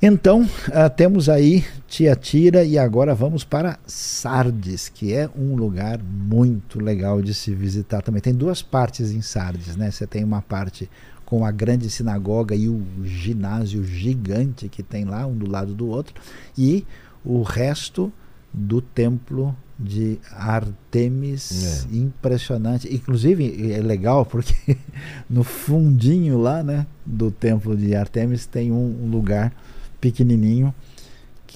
Então, 0.00 0.46
ah, 0.72 0.90
temos 0.90 1.28
aí 1.28 1.64
Tiatira 1.88 2.62
e 2.62 2.78
agora 2.78 3.14
vamos 3.14 3.44
para 3.44 3.78
Sardes, 3.86 4.90
que 4.90 5.14
é 5.14 5.28
um 5.34 5.56
lugar 5.56 6.00
muito 6.02 6.78
legal 6.78 7.22
de 7.22 7.32
se 7.32 7.54
visitar 7.54 8.02
também. 8.02 8.20
Tem 8.20 8.34
duas 8.34 8.60
partes 8.60 9.10
em 9.10 9.22
Sardes, 9.22 9.74
né? 9.74 9.90
Você 9.90 10.06
tem 10.06 10.22
uma 10.22 10.42
parte 10.42 10.90
com 11.24 11.44
a 11.44 11.50
grande 11.50 11.88
sinagoga 11.88 12.54
e 12.54 12.68
o 12.68 12.84
ginásio 13.02 13.82
gigante 13.84 14.68
que 14.68 14.82
tem 14.82 15.04
lá, 15.06 15.26
um 15.26 15.36
do 15.36 15.50
lado 15.50 15.74
do 15.74 15.88
outro, 15.88 16.14
e 16.56 16.86
o 17.24 17.42
resto 17.42 18.12
do 18.52 18.80
templo 18.80 19.56
de 19.78 20.18
Artemis, 20.30 21.86
impressionante. 21.90 22.94
Inclusive 22.94 23.72
é 23.72 23.80
legal 23.80 24.26
porque 24.26 24.76
no 25.28 25.42
fundinho 25.42 26.38
lá, 26.38 26.62
né, 26.62 26.86
do 27.04 27.30
templo 27.30 27.76
de 27.76 27.94
Artemis 27.94 28.46
tem 28.46 28.70
um, 28.70 29.04
um 29.04 29.10
lugar 29.10 29.52
pequenininho 30.00 30.74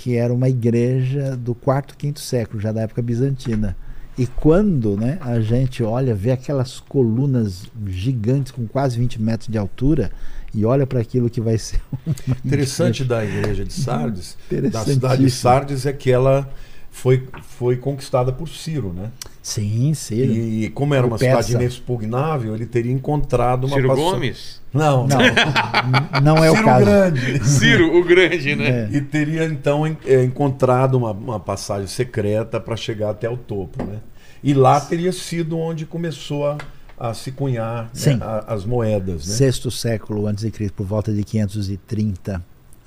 que 0.00 0.16
era 0.16 0.32
uma 0.32 0.48
igreja 0.48 1.36
do 1.36 1.54
quarto, 1.54 1.94
quinto 1.94 2.20
século, 2.20 2.58
já 2.58 2.72
da 2.72 2.80
época 2.80 3.02
bizantina. 3.02 3.76
E 4.16 4.26
quando 4.26 4.96
né, 4.96 5.18
a 5.20 5.40
gente 5.40 5.82
olha, 5.82 6.14
vê 6.14 6.30
aquelas 6.30 6.80
colunas 6.80 7.64
gigantes 7.86 8.50
com 8.50 8.66
quase 8.66 8.98
20 8.98 9.20
metros 9.20 9.48
de 9.50 9.58
altura 9.58 10.10
e 10.54 10.64
olha 10.64 10.86
para 10.86 11.00
aquilo 11.00 11.28
que 11.28 11.40
vai 11.40 11.58
ser 11.58 11.80
Interessante 12.44 13.04
da 13.04 13.22
igreja 13.22 13.62
de 13.62 13.72
Sardes, 13.72 14.38
da 14.72 14.84
cidade 14.84 15.22
de 15.22 15.30
Sardes, 15.30 15.84
é 15.84 15.92
que 15.92 16.10
ela 16.10 16.50
foi, 16.90 17.26
foi 17.42 17.76
conquistada 17.76 18.32
por 18.32 18.48
Ciro, 18.48 18.92
né? 18.92 19.10
Sim, 19.42 19.94
sim. 19.94 20.16
E 20.16 20.70
como 20.70 20.94
era 20.94 21.04
O 21.06 21.08
uma 21.08 21.18
cidade 21.18 21.52
inexpugnável, 21.54 22.54
ele 22.54 22.66
teria 22.66 22.92
encontrado 22.92 23.66
uma 23.66 23.76
Ciro 23.76 23.88
passa- 23.88 24.00
Gomes? 24.00 24.60
Não, 24.72 25.06
Não, 25.08 25.18
não 26.36 26.44
é 26.44 26.50
o 26.50 26.54
Ciro 26.54 26.64
caso. 26.66 26.84
Grande. 26.84 27.44
Ciro, 27.48 27.96
o 27.98 28.04
grande, 28.04 28.54
né? 28.54 28.88
É. 28.92 28.96
E 28.96 29.00
teria 29.00 29.44
então 29.46 29.86
en- 29.86 29.96
eh, 30.04 30.22
encontrado 30.24 30.94
uma, 30.96 31.12
uma 31.12 31.40
passagem 31.40 31.86
secreta 31.88 32.60
para 32.60 32.76
chegar 32.76 33.10
até 33.10 33.28
o 33.30 33.36
topo, 33.36 33.82
né? 33.84 33.98
E 34.42 34.52
lá 34.54 34.80
teria 34.80 35.12
sido 35.12 35.58
onde 35.58 35.84
começou 35.86 36.46
a, 36.46 36.58
a 36.98 37.14
se 37.14 37.32
cunhar 37.32 37.90
né, 38.06 38.18
a- 38.20 38.52
as 38.54 38.64
moedas, 38.64 39.26
né? 39.26 39.34
Sexto 39.34 39.70
século 39.70 40.26
antes 40.26 40.44
de 40.44 40.50
Cristo, 40.50 40.74
por 40.74 40.86
volta 40.86 41.12
de 41.12 41.24
530, 41.24 42.42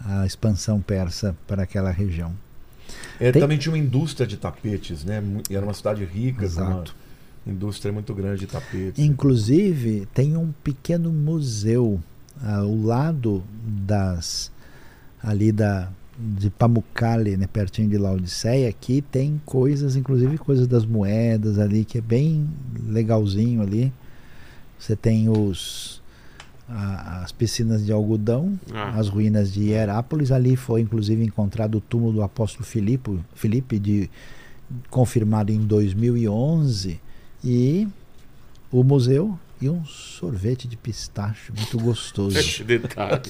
a 0.06 0.26
expansão 0.26 0.80
persa 0.82 1.36
para 1.48 1.64
aquela 1.64 1.90
região. 1.92 2.32
É, 3.24 3.32
Tem- 3.32 3.41
Também 3.41 3.58
tinha 3.58 3.72
uma 3.72 3.78
indústria 3.78 4.28
de 4.28 4.36
tapetes, 4.36 5.06
né? 5.06 5.24
Era 5.50 5.66
uma 5.66 5.74
cidade 5.74 6.04
rica, 6.04 6.44
Exato. 6.44 6.94
uma 7.45 7.54
indústria 7.56 7.91
muito 7.94 8.14
grande 8.14 8.41
de 8.41 8.48
tapetes. 8.48 9.04
Inclusive, 9.04 10.06
tem 10.14 10.36
um 10.36 10.52
pequeno 10.64 11.10
museu 11.12 12.02
ao 12.44 12.76
lado 12.76 13.41
das 13.66 14.52
ali 15.22 15.54
da 15.54 15.90
de 16.20 16.50
Pamukkale, 16.52 17.36
né, 17.38 17.48
pertinho 17.52 17.90
de 17.90 17.98
Laodiceia, 17.98 18.72
que 18.72 19.02
tem 19.02 19.41
coisas, 19.45 19.95
inclusive 19.95 20.38
coisas 20.38 20.68
das 20.68 20.86
moedas 20.86 21.58
ali, 21.58 21.84
que 21.84 21.98
é 21.98 22.02
bem 22.02 22.48
legalzinho 22.88 23.62
ali. 23.64 23.91
Você 24.78 24.95
tem 24.95 25.28
os 25.30 26.03
a- 26.69 27.22
as 27.23 27.31
piscinas 27.31 27.85
de 27.85 27.91
algodão, 27.91 28.57
Ah. 28.73 28.91
as 28.98 29.10
ruínas 29.10 29.52
de 29.52 29.64
Hierápolis. 29.69 30.31
Ali 30.31 30.56
foi 30.56 30.81
inclusive 30.81 31.23
encontrado 31.23 31.76
o 31.77 31.81
túmulo 31.81 32.14
do 32.14 32.22
apóstolo 32.23 32.65
Filipe, 32.65 33.19
Filipe 33.35 33.77
de, 33.80 34.10
confirmado 34.90 35.52
em 35.52 35.60
2011 35.60 36.99
e 37.44 37.88
o 38.72 38.84
museu 38.84 39.38
e 39.64 39.69
um 39.69 39.85
sorvete 39.85 40.68
de 40.68 40.76
pistache 40.76 41.52
muito 41.56 41.77
gostoso. 41.80 42.35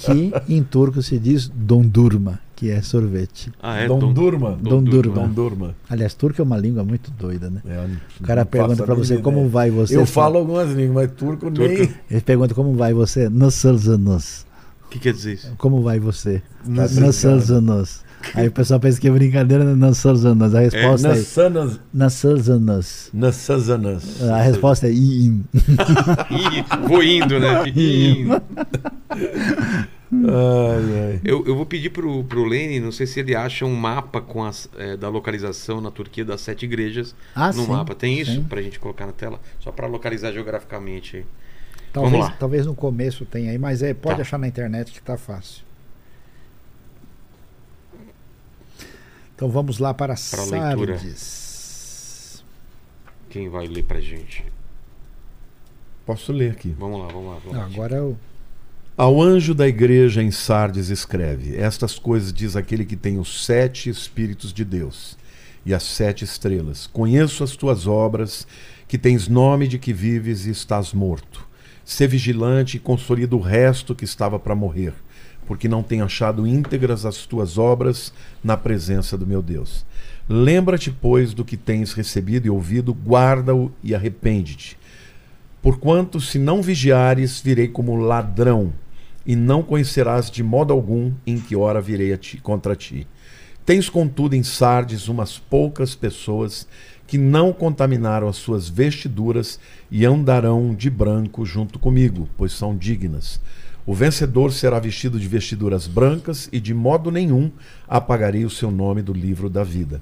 Que 0.01 0.31
em 0.49 0.63
turco 0.63 1.01
se 1.01 1.19
diz 1.19 1.47
dondurma, 1.47 2.39
que 2.55 2.69
é 2.71 2.81
sorvete. 2.81 3.51
Ah, 3.61 3.77
é? 3.77 3.87
Dom 3.87 3.99
Dom- 3.99 4.13
Durma. 4.13 4.51
Dom 4.59 4.83
Durma. 4.83 5.13
Dom 5.15 5.29
Durma. 5.29 5.75
Aliás, 5.89 6.13
turco 6.13 6.41
é 6.41 6.43
uma 6.43 6.57
língua 6.57 6.83
muito 6.83 7.11
doida, 7.11 7.49
né? 7.49 7.61
É, 7.65 7.87
O 8.19 8.23
cara 8.23 8.45
pergunta 8.45 8.77
faço 8.77 8.85
pra 8.85 8.93
a 8.93 8.97
você 8.97 9.17
como 9.17 9.37
ideia. 9.37 9.49
vai 9.51 9.69
você. 9.71 9.95
Eu 9.95 10.05
falo 10.05 10.37
algumas 10.39 10.71
línguas, 10.71 11.07
mas 11.07 11.11
turco, 11.17 11.49
nem. 11.49 11.77
Turco. 11.77 11.93
Ele 12.09 12.21
pergunta 12.21 12.55
como 12.55 12.73
vai 12.75 12.93
você? 12.93 13.29
Anos. 13.87 14.45
O 14.85 14.89
que 14.89 14.99
quer 14.99 15.13
dizer 15.13 15.33
isso? 15.33 15.53
Como 15.57 15.81
vai 15.81 15.99
você? 15.99 16.41
Nas 16.65 16.95
Nascentes 16.95 17.49
anos. 17.51 18.03
Aí 18.35 18.47
o 18.47 18.51
pessoal 18.51 18.79
pensa 18.79 18.99
que 18.99 19.07
é 19.07 19.11
brincadeira, 19.11 19.63
né? 19.63 19.75
Nascentes 19.75 20.25
anos. 20.25 20.53
A 20.55 20.59
resposta 20.61 21.07
é, 21.07 21.11
Nas 21.11 21.37
anos. 21.37 21.79
Nas 23.13 23.35
sazanas. 23.35 24.21
A 24.23 24.41
resposta 24.41 24.87
é 24.87 24.91
iim. 24.91 25.43
Vou 26.87 27.03
indo, 27.03 27.39
né? 27.39 27.63
Indo. 27.75 28.41
Ai, 30.15 31.11
ai. 31.13 31.21
Eu, 31.23 31.43
eu 31.47 31.55
vou 31.55 31.65
pedir 31.65 31.89
pro, 31.89 32.23
pro 32.25 32.43
Lene, 32.45 32.79
não 32.79 32.91
sei 32.91 33.07
se 33.07 33.19
ele 33.19 33.35
acha 33.35 33.65
um 33.65 33.73
mapa 33.75 34.21
com 34.21 34.43
as, 34.43 34.69
é, 34.77 34.95
da 34.95 35.09
localização 35.09 35.81
na 35.81 35.89
Turquia 35.89 36.23
das 36.23 36.41
sete 36.41 36.65
igrejas 36.65 37.15
Ah, 37.35 37.47
no 37.47 37.63
sim, 37.65 37.67
mapa. 37.71 37.95
Tem 37.95 38.19
isso 38.19 38.31
sim. 38.33 38.43
pra 38.43 38.61
gente 38.61 38.79
colocar 38.79 39.07
na 39.07 39.11
tela? 39.11 39.39
Só 39.59 39.71
pra 39.71 39.87
localizar 39.87 40.31
geograficamente 40.31 41.17
aí. 41.17 41.25
Talvez, 41.91 42.11
Vamos 42.13 42.27
lá. 42.29 42.35
talvez 42.39 42.65
no 42.65 42.75
começo 42.75 43.25
tenha 43.25 43.51
aí, 43.51 43.57
mas 43.57 43.81
é, 43.81 43.93
pode 43.93 44.17
Tá. 44.17 44.21
achar 44.21 44.37
na 44.37 44.47
internet 44.47 44.91
que 44.91 45.01
tá 45.01 45.17
fácil. 45.17 45.62
Então 49.43 49.51
vamos 49.51 49.77
lá 49.77 49.93
para 49.93 50.15
Para 50.31 50.41
a 50.41 50.45
leitura. 50.45 50.97
Sardes. 50.97 52.45
Quem 53.29 53.49
vai 53.49 53.67
ler 53.67 53.83
pra 53.83 53.99
gente? 53.99 54.45
Posso 56.05 56.31
ler 56.31 56.51
aqui. 56.51 56.73
Vamos 56.79 57.01
lá, 57.01 57.07
vamos 57.07 57.25
lá. 57.33 57.39
Vamos 57.39 57.51
Não, 57.51 57.59
lá. 57.59 57.65
agora 57.65 57.95
eu 57.97 58.17
Ao 58.95 59.21
anjo 59.21 59.53
da 59.53 59.67
igreja 59.67 60.23
em 60.23 60.31
Sardes 60.31 60.87
escreve: 60.87 61.57
Estas 61.57 61.99
coisas 61.99 62.31
diz 62.31 62.55
aquele 62.55 62.85
que 62.85 62.95
tem 62.95 63.19
os 63.19 63.43
sete 63.45 63.89
Espíritos 63.89 64.53
de 64.53 64.63
Deus 64.63 65.17
e 65.65 65.73
as 65.73 65.83
sete 65.83 66.23
estrelas. 66.23 66.87
Conheço 66.87 67.43
as 67.43 67.53
tuas 67.53 67.85
obras, 67.85 68.47
que 68.87 68.97
tens 68.97 69.27
nome 69.27 69.67
de 69.67 69.77
que 69.77 69.91
vives 69.91 70.45
e 70.45 70.51
estás 70.51 70.93
morto. 70.93 71.45
Sê 71.83 72.07
vigilante 72.07 72.77
e 72.77 72.79
consolida 72.79 73.35
o 73.35 73.41
resto 73.41 73.93
que 73.93 74.05
estava 74.05 74.39
para 74.39 74.55
morrer, 74.55 74.93
porque 75.45 75.67
não 75.67 75.83
tenho 75.83 76.05
achado 76.05 76.47
íntegras 76.47 77.05
as 77.05 77.25
tuas 77.25 77.57
obras 77.57 78.13
na 78.43 78.57
presença 78.57 79.17
do 79.17 79.27
meu 79.27 79.41
Deus. 79.41 79.85
Lembra-te, 80.27 80.89
pois, 80.89 81.33
do 81.33 81.43
que 81.43 81.57
tens 81.57 81.93
recebido 81.93 82.47
e 82.47 82.49
ouvido, 82.49 82.93
guarda-o 82.93 83.71
e 83.83 83.93
arrepende-te. 83.93 84.77
Porquanto, 85.61 86.19
se 86.19 86.39
não 86.39 86.61
vigiares, 86.61 87.41
virei 87.41 87.67
como 87.67 87.95
ladrão, 87.95 88.73
e 89.25 89.35
não 89.35 89.63
conhecerás 89.63 90.29
de 90.29 90.43
modo 90.43 90.73
algum 90.73 91.13
em 91.25 91.39
que 91.39 91.55
hora 91.55 91.81
virei 91.81 92.15
ti, 92.17 92.37
contra 92.37 92.75
ti. 92.75 93.07
Tens, 93.65 93.89
contudo, 93.89 94.35
em 94.35 94.43
Sardes 94.43 95.07
umas 95.07 95.39
poucas 95.39 95.95
pessoas 95.95 96.67
que 97.07 97.17
não 97.17 97.53
contaminaram 97.53 98.27
as 98.27 98.37
suas 98.37 98.67
vestiduras 98.67 99.59
e 99.89 100.05
andarão 100.05 100.73
de 100.75 100.89
branco 100.89 101.45
junto 101.45 101.79
comigo, 101.79 102.27
pois 102.37 102.51
são 102.51 102.75
dignas. 102.75 103.39
O 103.85 103.93
vencedor 103.93 104.51
será 104.53 104.79
vestido 104.79 105.19
de 105.19 105.27
vestiduras 105.27 105.87
brancas 105.87 106.47
e 106.53 106.59
de 106.59 106.73
modo 106.73 107.11
nenhum 107.11 107.51
apagarei 107.87 108.45
o 108.45 108.49
seu 108.49 108.71
nome 108.71 109.01
do 109.01 109.11
livro 109.11 109.49
da 109.49 109.63
vida. 109.63 110.01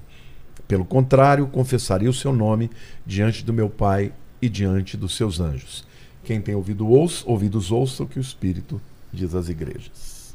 Pelo 0.68 0.84
contrário, 0.84 1.46
confessarei 1.48 2.08
o 2.08 2.14
seu 2.14 2.32
nome 2.32 2.70
diante 3.04 3.44
do 3.44 3.52
meu 3.52 3.68
Pai 3.68 4.12
e 4.40 4.48
diante 4.48 4.96
dos 4.96 5.16
seus 5.16 5.40
anjos. 5.40 5.84
Quem 6.24 6.40
tem 6.40 6.54
ouvido 6.54 6.88
ouça, 6.88 7.24
ouvidos 7.26 7.72
ouça 7.72 8.04
o 8.04 8.06
que 8.06 8.18
o 8.18 8.22
Espírito 8.22 8.80
diz 9.12 9.34
às 9.34 9.48
igrejas. 9.48 10.34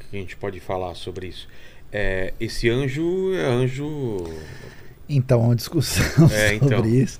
O 0.00 0.10
que 0.10 0.16
a 0.16 0.20
gente 0.20 0.36
pode 0.36 0.60
falar 0.60 0.94
sobre 0.94 1.28
isso? 1.28 1.46
É, 1.92 2.32
esse 2.40 2.68
anjo 2.70 3.34
é 3.34 3.44
anjo. 3.46 4.24
Então, 5.08 5.42
uma 5.42 5.54
discussão 5.54 6.28
É, 6.32 6.54
então. 6.56 6.68
sobre 6.68 6.88
isso. 6.90 7.18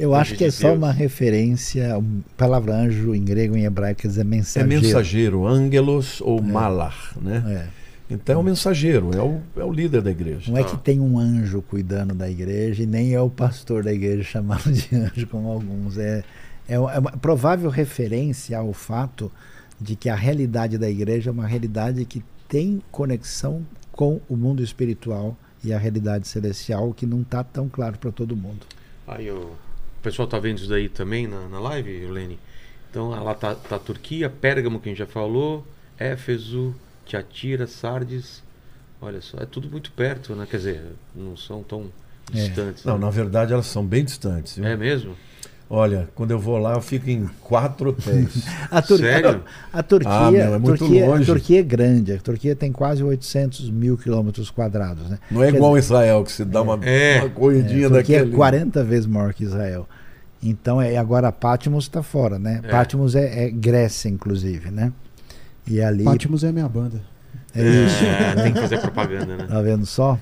Eu 0.00 0.14
acho 0.14 0.34
que 0.34 0.44
é 0.44 0.50
só 0.50 0.68
Deus. 0.68 0.78
uma 0.78 0.92
referência. 0.92 1.96
A 1.96 2.02
palavra 2.36 2.74
anjo 2.74 3.14
em 3.14 3.24
grego 3.24 3.56
e 3.56 3.60
em 3.60 3.64
hebraico 3.64 4.02
quer 4.02 4.08
dizer 4.08 4.22
É 4.22 4.24
mensageiro. 4.24 4.82
mensageiro, 4.82 5.46
angelos 5.46 6.20
ou 6.20 6.40
malar, 6.42 7.12
né? 7.20 7.66
É. 7.76 7.80
Então 8.14 8.34
é 8.34 8.38
o 8.38 8.42
mensageiro, 8.42 9.10
é 9.14 9.22
o, 9.22 9.40
é 9.56 9.64
o 9.64 9.72
líder 9.72 10.02
da 10.02 10.10
igreja. 10.10 10.50
Não 10.50 10.58
é 10.58 10.64
que 10.64 10.76
tem 10.78 10.98
um 10.98 11.18
anjo 11.18 11.62
cuidando 11.62 12.12
da 12.12 12.28
igreja 12.28 12.82
e 12.82 12.86
nem 12.86 13.14
é 13.14 13.20
o 13.20 13.30
pastor 13.30 13.84
da 13.84 13.92
igreja 13.92 14.24
chamado 14.24 14.72
de 14.72 14.96
anjo 14.96 15.26
como 15.28 15.48
alguns. 15.48 15.96
É, 15.96 16.24
é 16.68 16.78
uma 16.78 16.92
é 16.92 16.98
uma 16.98 17.12
provável 17.12 17.70
referência 17.70 18.58
ao 18.58 18.72
fato 18.72 19.30
de 19.80 19.94
que 19.94 20.08
a 20.08 20.16
realidade 20.16 20.76
da 20.76 20.90
igreja 20.90 21.30
é 21.30 21.32
uma 21.32 21.46
realidade 21.46 22.04
que 22.04 22.22
tem 22.48 22.82
conexão 22.90 23.64
com 23.92 24.20
o 24.28 24.36
mundo 24.36 24.62
espiritual 24.62 25.36
e 25.62 25.72
a 25.72 25.78
realidade 25.78 26.26
celestial 26.26 26.92
que 26.92 27.06
não 27.06 27.20
está 27.20 27.44
tão 27.44 27.68
claro 27.68 27.96
para 27.98 28.10
todo 28.10 28.34
mundo. 28.36 28.66
Aí 29.06 29.30
o, 29.30 29.52
o 30.00 30.02
pessoal 30.02 30.26
tá 30.26 30.38
vendo 30.38 30.58
isso 30.58 30.68
daí 30.68 30.88
também 30.88 31.26
na, 31.26 31.46
na 31.48 31.60
live, 31.60 32.06
Lene? 32.06 32.38
Então 32.90 33.10
lá 33.10 33.34
tá, 33.34 33.54
tá 33.54 33.78
Turquia, 33.78 34.30
Pérgamo, 34.30 34.80
que 34.80 34.88
a 34.88 34.92
gente 34.92 34.98
já 34.98 35.06
falou, 35.06 35.64
Éfeso, 35.98 36.74
Tiatira, 37.06 37.66
Sardes. 37.66 38.42
Olha 39.00 39.20
só, 39.20 39.38
é 39.38 39.46
tudo 39.46 39.70
muito 39.70 39.92
perto, 39.92 40.34
né? 40.34 40.46
Quer 40.50 40.56
dizer, 40.56 40.82
não 41.14 41.36
são 41.36 41.62
tão 41.62 41.90
É. 42.32 42.46
distantes. 42.46 42.84
Não, 42.84 42.94
né? 42.98 43.04
na 43.04 43.10
verdade 43.10 43.52
elas 43.52 43.66
são 43.66 43.84
bem 43.86 44.04
distantes. 44.04 44.56
viu? 44.56 44.66
É 44.66 44.76
mesmo? 44.76 45.16
Olha, 45.72 46.08
quando 46.16 46.32
eu 46.32 46.38
vou 46.38 46.58
lá, 46.58 46.72
eu 46.74 46.80
fico 46.80 47.08
em 47.08 47.30
quatro 47.42 47.90
hotéis. 47.90 48.42
A, 48.72 48.82
Tur- 48.82 48.98
Sério? 48.98 49.44
a 49.72 49.82
Turquia, 49.84 50.10
Ah, 50.12 50.28
meu, 50.30 50.54
é 50.54 50.58
muito 50.58 50.78
Turquia, 50.78 51.06
longe. 51.06 51.22
a 51.22 51.26
Turquia 51.26 51.60
é 51.60 51.62
grande. 51.62 52.12
A 52.12 52.18
Turquia 52.18 52.56
tem 52.56 52.72
quase 52.72 53.04
800 53.04 53.70
mil 53.70 53.96
quilômetros 53.96 54.50
quadrados. 54.50 55.08
Né? 55.08 55.18
Não 55.30 55.44
é 55.44 55.50
Quer 55.52 55.56
igual 55.58 55.74
dizer, 55.76 55.84
Israel, 55.86 56.24
que 56.24 56.32
você 56.32 56.44
dá 56.44 56.60
uma, 56.60 56.76
É. 56.84 57.20
uma 57.20 57.30
corridinha 57.30 57.86
a 57.86 57.90
Turquia 57.90 58.18
daquele. 58.18 58.32
é 58.34 58.36
40 58.36 58.82
vezes 58.82 59.06
maior 59.06 59.32
que 59.32 59.44
Israel. 59.44 59.88
Então, 60.42 60.82
é, 60.82 60.96
agora 60.96 61.30
Patmos 61.30 61.84
está 61.84 62.02
fora, 62.02 62.36
né? 62.36 62.60
É. 62.64 62.68
Patmos 62.68 63.14
é, 63.14 63.44
é 63.44 63.50
Grécia, 63.50 64.08
inclusive, 64.08 64.70
né? 64.72 64.92
E 65.68 65.80
ali. 65.80 66.02
Patmos 66.02 66.42
é 66.42 66.48
a 66.48 66.52
minha 66.52 66.68
banda. 66.68 67.00
É 67.54 67.62
isso. 67.62 68.04
É, 68.04 68.42
tem 68.42 68.52
que 68.54 68.58
fazer 68.62 68.78
propaganda, 68.80 69.36
né? 69.36 69.46
Tá 69.48 69.60
vendo 69.62 69.86
só? 69.86 70.18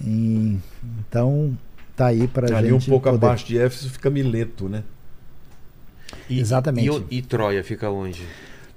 E- 0.00 0.56
então, 1.00 1.56
tá 1.96 2.06
aí 2.06 2.26
para 2.28 2.56
Ali 2.56 2.68
gente. 2.70 2.86
um 2.86 2.90
pouco 2.90 3.04
poder- 3.10 3.16
abaixo 3.26 3.46
de 3.46 3.58
Éfeso 3.58 3.90
fica 3.90 4.10
Mileto, 4.10 4.68
né? 4.68 4.82
E- 6.28 6.38
Exatamente. 6.40 7.04
E, 7.10 7.18
e 7.18 7.22
Troia 7.22 7.62
fica 7.64 7.90
onde? 7.90 8.22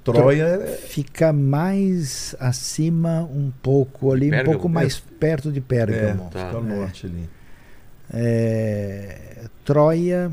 Troia 0.04 0.44
é 0.44 0.68
Fica 0.78 1.34
mais 1.34 2.34
acima 2.40 3.24
um 3.24 3.52
pouco 3.62 4.14
ali, 4.14 4.30
Pérgamo? 4.30 4.50
um 4.50 4.54
pouco 4.54 4.70
mais 4.70 5.00
perto 5.00 5.52
de 5.52 5.60
é, 5.60 5.62
Pérgamo. 5.62 6.30
Tá. 6.32 6.46
fica 6.46 6.58
ao 6.58 6.66
É. 6.66 6.76
norte 6.78 7.06
ali. 7.06 7.30
É, 8.14 9.42
Troia 9.66 10.32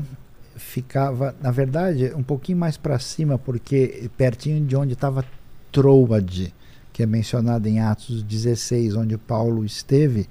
ficava, 0.55 1.35
na 1.41 1.51
verdade, 1.51 2.11
um 2.15 2.23
pouquinho 2.23 2.57
mais 2.57 2.77
para 2.77 2.97
cima, 2.99 3.37
porque 3.37 4.09
pertinho 4.17 4.65
de 4.65 4.75
onde 4.75 4.93
estava 4.93 5.25
Troade, 5.71 6.53
que 6.93 7.03
é 7.03 7.05
mencionado 7.05 7.67
em 7.67 7.81
Atos 7.81 8.23
16, 8.23 8.95
onde 8.95 9.17
Paulo 9.17 9.65
esteve. 9.65 10.27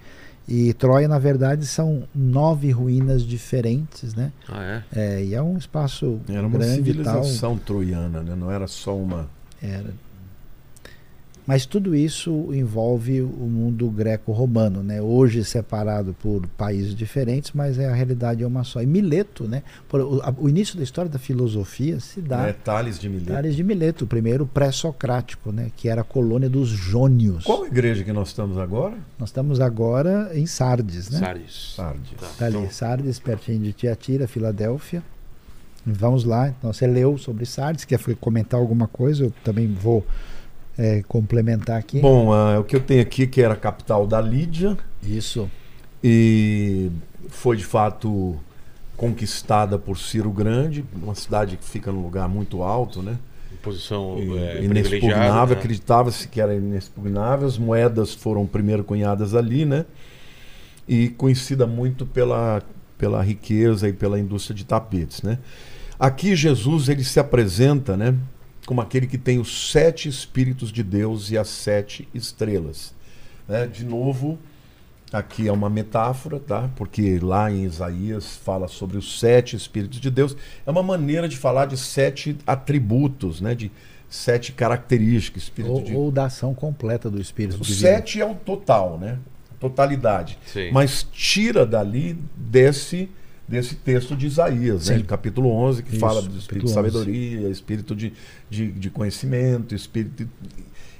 E 0.46 0.72
Troia, 0.74 1.08
na 1.08 1.18
verdade, 1.18 1.66
são 1.66 2.04
nove 2.14 2.70
ruínas 2.70 3.22
diferentes, 3.22 4.14
né? 4.14 4.30
Ah, 4.48 4.62
é? 4.62 4.84
É, 4.94 5.24
e 5.24 5.34
é 5.34 5.40
um 5.42 5.56
espaço 5.56 6.20
Era 6.28 6.46
uma 6.46 6.58
grande 6.58 6.90
e 6.90 6.94
tal. 7.02 7.24
civilização 7.24 7.56
troiana, 7.58 8.20
né? 8.22 8.34
Não 8.36 8.50
era 8.50 8.66
só 8.66 8.94
uma. 8.96 9.28
Era. 9.62 9.94
Mas 11.46 11.66
tudo 11.66 11.94
isso 11.94 12.48
envolve 12.54 13.20
o 13.20 13.26
mundo 13.26 13.90
greco-romano, 13.90 14.82
né? 14.82 15.02
Hoje 15.02 15.44
separado 15.44 16.14
por 16.22 16.46
países 16.56 16.94
diferentes, 16.94 17.52
mas 17.52 17.78
é 17.78 17.86
a 17.86 17.92
realidade 17.94 18.42
é 18.42 18.46
uma 18.46 18.64
só. 18.64 18.80
E 18.80 18.86
Mileto, 18.86 19.44
né? 19.46 19.62
Por- 19.86 20.00
o, 20.00 20.20
a- 20.22 20.34
o 20.38 20.48
início 20.48 20.74
da 20.76 20.82
história 20.82 21.10
da 21.10 21.18
filosofia 21.18 22.00
se 22.00 22.22
dá 22.22 22.46
É, 22.48 22.52
Tales 22.54 22.98
de 22.98 23.10
Mileto. 23.10 23.32
Tales 23.32 23.54
de 23.56 23.62
Mileto, 23.62 24.04
o 24.04 24.08
primeiro 24.08 24.46
pré-socrático, 24.46 25.52
né? 25.52 25.70
Que 25.76 25.86
era 25.88 26.00
a 26.00 26.04
colônia 26.04 26.48
dos 26.48 26.68
jônios. 26.68 27.44
Qual 27.44 27.66
igreja 27.66 28.02
que 28.02 28.12
nós 28.12 28.28
estamos 28.28 28.56
agora? 28.56 28.94
Nós 29.18 29.28
estamos 29.28 29.60
agora 29.60 30.30
em 30.34 30.46
Sardes, 30.46 31.10
né? 31.10 31.18
Sardes. 31.18 31.74
Sardes. 31.76 32.10
Tá. 32.18 32.26
Tá 32.38 32.46
ali, 32.46 32.56
Então, 32.56 32.70
Sardes, 32.70 33.18
pertinho 33.18 33.58
de 33.60 33.72
Tiatira, 33.74 34.26
Filadélfia. 34.26 35.02
Vamos 35.84 36.24
lá. 36.24 36.48
Então 36.48 36.72
você 36.72 36.86
leu 36.86 37.18
sobre 37.18 37.44
Sardes, 37.44 37.84
quer 37.84 38.00
comentar 38.18 38.58
alguma 38.58 38.88
coisa? 38.88 39.24
Eu 39.24 39.32
também 39.44 39.66
vou 39.68 40.02
é, 40.78 41.02
complementar 41.06 41.78
aqui. 41.78 42.00
Bom, 42.00 42.32
ah, 42.32 42.58
o 42.58 42.64
que 42.64 42.76
eu 42.76 42.80
tenho 42.80 43.02
aqui 43.02 43.26
que 43.26 43.40
era 43.40 43.54
a 43.54 43.56
capital 43.56 44.06
da 44.06 44.20
Lídia 44.20 44.76
Isso. 45.02 45.50
e 46.02 46.90
foi 47.28 47.56
de 47.56 47.64
fato 47.64 48.36
conquistada 48.96 49.78
por 49.78 49.98
Ciro 49.98 50.30
Grande, 50.30 50.84
uma 50.94 51.14
cidade 51.14 51.56
que 51.56 51.64
fica 51.64 51.90
num 51.90 52.02
lugar 52.02 52.28
muito 52.28 52.62
alto, 52.62 53.02
né? 53.02 53.18
posição 53.64 54.18
E- 54.18 54.36
é, 54.36 54.62
inexpugnável, 54.62 55.54
né? 55.54 55.60
acreditava-se 55.60 56.28
que 56.28 56.40
era 56.40 56.54
inexpugnável. 56.54 57.46
As 57.46 57.56
moedas 57.56 58.12
foram 58.12 58.46
primeiro 58.46 58.84
cunhadas 58.84 59.34
ali, 59.34 59.64
né? 59.64 59.86
E 60.86 61.08
conhecida 61.08 61.66
muito 61.66 62.04
pela, 62.04 62.62
pela 62.98 63.22
riqueza 63.22 63.88
e 63.88 63.92
pela 63.92 64.20
indústria 64.20 64.54
de 64.54 64.64
tapetes, 64.66 65.22
né? 65.22 65.38
Aqui 65.98 66.36
Jesus 66.36 66.88
ele 66.90 67.02
se 67.02 67.18
apresenta, 67.18 67.96
né, 67.96 68.14
como 68.66 68.80
aquele 68.80 69.06
que 69.06 69.18
tem 69.18 69.38
os 69.38 69.70
sete 69.70 70.08
espíritos 70.08 70.70
de 70.72 70.82
Deus 70.82 71.30
e 71.30 71.38
as 71.38 71.48
sete 71.48 72.08
estrelas. 72.14 72.94
né? 73.48 73.66
De 73.66 73.84
novo, 73.84 74.38
aqui 75.12 75.46
é 75.48 75.52
uma 75.52 75.68
metáfora, 75.68 76.40
tá? 76.40 76.70
Porque 76.76 77.18
lá 77.20 77.50
em 77.50 77.64
Isaías 77.64 78.36
fala 78.36 78.66
sobre 78.68 78.96
os 78.96 79.20
sete 79.20 79.54
espíritos 79.54 80.00
de 80.00 80.10
Deus. 80.10 80.36
É 80.66 80.70
uma 80.70 80.82
maneira 80.82 81.28
de 81.28 81.36
falar 81.36 81.66
de 81.66 81.76
sete 81.76 82.36
atributos, 82.46 83.40
né? 83.40 83.54
De 83.54 83.70
sete 84.08 84.52
características. 84.52 85.42
Espírito 85.44 85.72
Ou, 85.72 85.82
de... 85.82 85.94
ou 85.94 86.10
da 86.10 86.26
ação 86.26 86.54
completa 86.54 87.10
do 87.10 87.20
Espírito 87.20 87.56
O 87.56 87.60
Divino. 87.60 87.80
sete 87.80 88.20
é 88.20 88.24
o 88.24 88.34
total, 88.34 88.98
né? 88.98 89.18
Totalidade. 89.60 90.38
Sim. 90.46 90.70
Mas 90.72 91.06
tira 91.12 91.64
dali 91.64 92.18
desse 92.36 93.08
desse 93.46 93.74
texto 93.74 94.16
de 94.16 94.26
Isaías, 94.26 94.88
né? 94.88 94.96
De 94.98 95.04
capítulo 95.04 95.50
11, 95.50 95.82
que 95.82 95.90
Isso, 95.90 96.00
fala 96.00 96.22
do 96.22 96.38
espírito 96.38 96.66
de 96.66 96.74
capítulo 96.74 97.00
11. 97.00 97.04
sabedoria, 97.04 97.48
espírito 97.50 97.94
de, 97.94 98.12
de, 98.48 98.72
de 98.72 98.90
conhecimento, 98.90 99.74
espírito. 99.74 100.28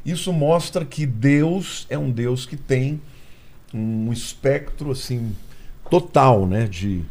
Isso 0.05 0.33
mostra 0.33 0.85
que 0.85 1.07
Deus 1.07 1.87
é 1.89 1.99
um 1.99 2.11
Deus 2.11 2.45
que 2.45 2.57
tem 2.57 3.01
um 3.73 4.12
espectro 4.12 4.91
assim 4.91 5.35
total, 5.91 6.47
né? 6.47 6.66
De, 6.66 7.03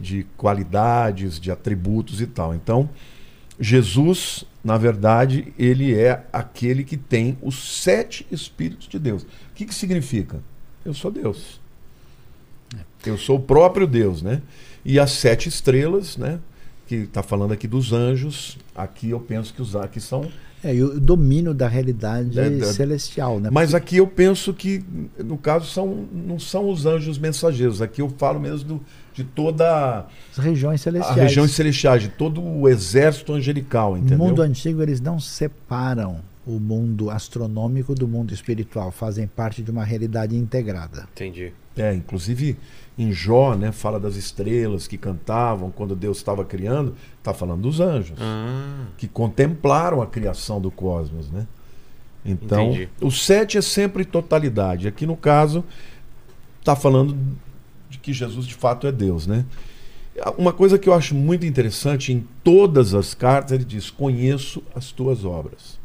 de 0.00 0.26
qualidades, 0.36 1.38
de 1.38 1.50
atributos 1.50 2.20
e 2.20 2.26
tal. 2.26 2.54
Então, 2.54 2.88
Jesus, 3.60 4.44
na 4.62 4.78
verdade, 4.78 5.52
ele 5.58 5.94
é 5.94 6.24
aquele 6.32 6.84
que 6.84 6.96
tem 6.96 7.36
os 7.42 7.82
sete 7.82 8.26
Espíritos 8.30 8.88
de 8.88 8.98
Deus. 8.98 9.22
O 9.22 9.26
que, 9.54 9.66
que 9.66 9.74
significa? 9.74 10.40
Eu 10.84 10.94
sou 10.94 11.10
Deus. 11.10 11.60
Eu 13.04 13.18
sou 13.18 13.36
o 13.36 13.42
próprio 13.42 13.86
Deus, 13.86 14.22
né? 14.22 14.42
E 14.88 14.98
as 14.98 15.10
sete 15.12 15.48
estrelas, 15.48 16.16
né? 16.16 16.38
que 16.86 16.94
está 16.94 17.22
falando 17.22 17.52
aqui 17.52 17.68
dos 17.68 17.92
anjos. 17.92 18.56
Aqui 18.74 19.10
eu 19.10 19.20
penso 19.20 19.52
que 19.52 19.60
os 19.60 19.76
aqui 19.76 20.00
são. 20.00 20.26
É, 20.64 20.74
e 20.74 20.82
o 20.82 20.98
domínio 20.98 21.52
da 21.52 21.68
realidade 21.68 22.40
É, 22.40 22.48
da- 22.48 22.72
celestial, 22.72 23.38
né? 23.38 23.50
Mas 23.52 23.74
aqui 23.74 23.98
eu 23.98 24.06
penso 24.06 24.54
que, 24.54 24.82
no 25.22 25.36
caso, 25.36 25.66
são, 25.66 26.06
não 26.10 26.38
são 26.38 26.68
os 26.70 26.86
anjos 26.86 27.18
mensageiros. 27.18 27.82
Aqui 27.82 28.00
eu 28.00 28.08
falo 28.16 28.40
mesmo 28.40 28.66
do- 28.66 28.80
de 29.12 29.22
toda 29.22 30.06
As 30.36 30.42
regiões 30.42 30.80
a 30.80 30.84
celestiais. 30.84 31.20
região 31.20 31.46
celestial, 31.46 31.98
de 31.98 32.08
todo 32.08 32.42
o 32.42 32.66
exército 32.66 33.34
angelical, 33.34 33.92
No 33.92 33.98
entendeu? 33.98 34.18
mundo 34.18 34.40
antigo, 34.40 34.82
eles 34.82 34.98
não 35.00 35.20
separam 35.20 36.20
o 36.46 36.52
mundo 36.58 37.10
astronômico 37.10 37.94
do 37.94 38.08
mundo 38.08 38.32
espiritual, 38.32 38.90
fazem 38.90 39.26
parte 39.26 39.62
de 39.62 39.70
uma 39.70 39.84
realidade 39.84 40.34
integrada. 40.34 41.06
Entendi. 41.12 41.52
É, 41.76 41.92
inclusive 41.94 42.56
em 42.98 43.12
Jó, 43.12 43.54
né, 43.54 43.70
fala 43.70 44.00
das 44.00 44.16
estrelas 44.16 44.88
que 44.88 44.98
cantavam 44.98 45.70
quando 45.70 45.94
Deus 45.94 46.16
estava 46.16 46.44
criando, 46.44 46.96
está 47.18 47.32
falando 47.32 47.62
dos 47.62 47.78
anjos. 47.78 48.18
Ah, 48.20 48.86
que 48.96 49.06
contemplaram 49.06 50.02
a 50.02 50.06
criação 50.06 50.60
do 50.60 50.70
cosmos, 50.70 51.30
né? 51.30 51.46
Então, 52.24 52.72
Entendi. 52.72 52.88
o 53.00 53.10
sete 53.10 53.56
é 53.56 53.62
sempre 53.62 54.04
totalidade. 54.04 54.88
Aqui 54.88 55.06
no 55.06 55.16
caso 55.16 55.64
está 56.58 56.74
falando 56.74 57.16
de 57.88 57.98
que 57.98 58.12
Jesus 58.12 58.44
de 58.44 58.54
fato 58.54 58.86
é 58.88 58.92
Deus, 58.92 59.26
né? 59.26 59.46
Uma 60.36 60.52
coisa 60.52 60.76
que 60.76 60.88
eu 60.88 60.94
acho 60.94 61.14
muito 61.14 61.46
interessante 61.46 62.12
em 62.12 62.26
todas 62.42 62.92
as 62.92 63.14
cartas 63.14 63.52
ele 63.52 63.64
diz: 63.64 63.88
"Conheço 63.88 64.60
as 64.74 64.90
tuas 64.90 65.24
obras". 65.24 65.77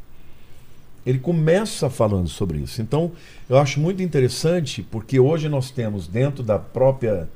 Ele 1.06 1.20
começa 1.20 1.90
falando 1.90 2.28
sobre 2.30 2.60
isso. 2.60 2.82
Então, 2.82 3.12
eu 3.50 3.58
acho 3.58 3.80
muito 3.80 4.02
interessante 4.02 4.82
porque 4.82 5.20
hoje 5.20 5.50
nós 5.50 5.70
temos 5.70 6.08
dentro 6.08 6.44
da 6.44 6.58
própria 6.58 7.28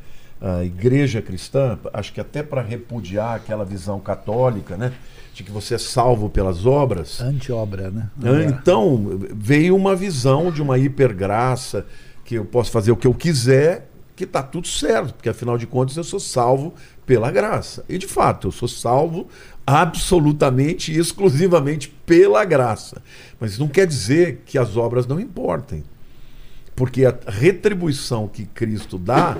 ah, 0.41 0.63
igreja 0.63 1.21
cristã, 1.21 1.77
acho 1.93 2.13
que 2.13 2.21
até 2.21 2.43
para 2.43 2.61
repudiar 2.61 3.35
aquela 3.35 3.65
visão 3.65 3.99
católica, 3.99 4.77
né, 4.77 4.93
de 5.33 5.43
que 5.43 5.51
você 5.51 5.75
é 5.75 5.77
salvo 5.77 6.29
pelas 6.29 6.65
obras, 6.65 7.19
Anti-obra, 7.21 7.89
né? 7.91 8.09
ah, 8.23 8.43
Então, 8.43 9.19
veio 9.33 9.75
uma 9.75 9.95
visão 9.95 10.51
de 10.51 10.61
uma 10.61 10.77
hipergraça, 10.77 11.85
que 12.23 12.35
eu 12.35 12.45
posso 12.45 12.71
fazer 12.71 12.91
o 12.91 12.95
que 12.95 13.07
eu 13.07 13.13
quiser, 13.13 13.89
que 14.15 14.25
está 14.25 14.43
tudo 14.43 14.67
certo, 14.67 15.13
porque 15.13 15.29
afinal 15.29 15.57
de 15.57 15.65
contas 15.65 15.95
eu 15.95 16.03
sou 16.03 16.19
salvo 16.19 16.73
pela 17.05 17.31
graça. 17.31 17.85
E 17.87 17.97
de 17.97 18.07
fato, 18.07 18.47
eu 18.47 18.51
sou 18.51 18.67
salvo 18.67 19.27
absolutamente 19.67 20.93
e 20.93 20.97
exclusivamente 20.97 21.89
pela 22.05 22.43
graça. 22.45 23.01
Mas 23.39 23.51
isso 23.51 23.59
não 23.59 23.67
quer 23.67 23.85
dizer 23.85 24.41
que 24.45 24.57
as 24.57 24.77
obras 24.77 25.05
não 25.05 25.19
importem. 25.19 25.83
Porque 26.75 27.05
a 27.05 27.13
retribuição 27.27 28.27
que 28.27 28.45
Cristo 28.45 28.97
dá, 28.97 29.37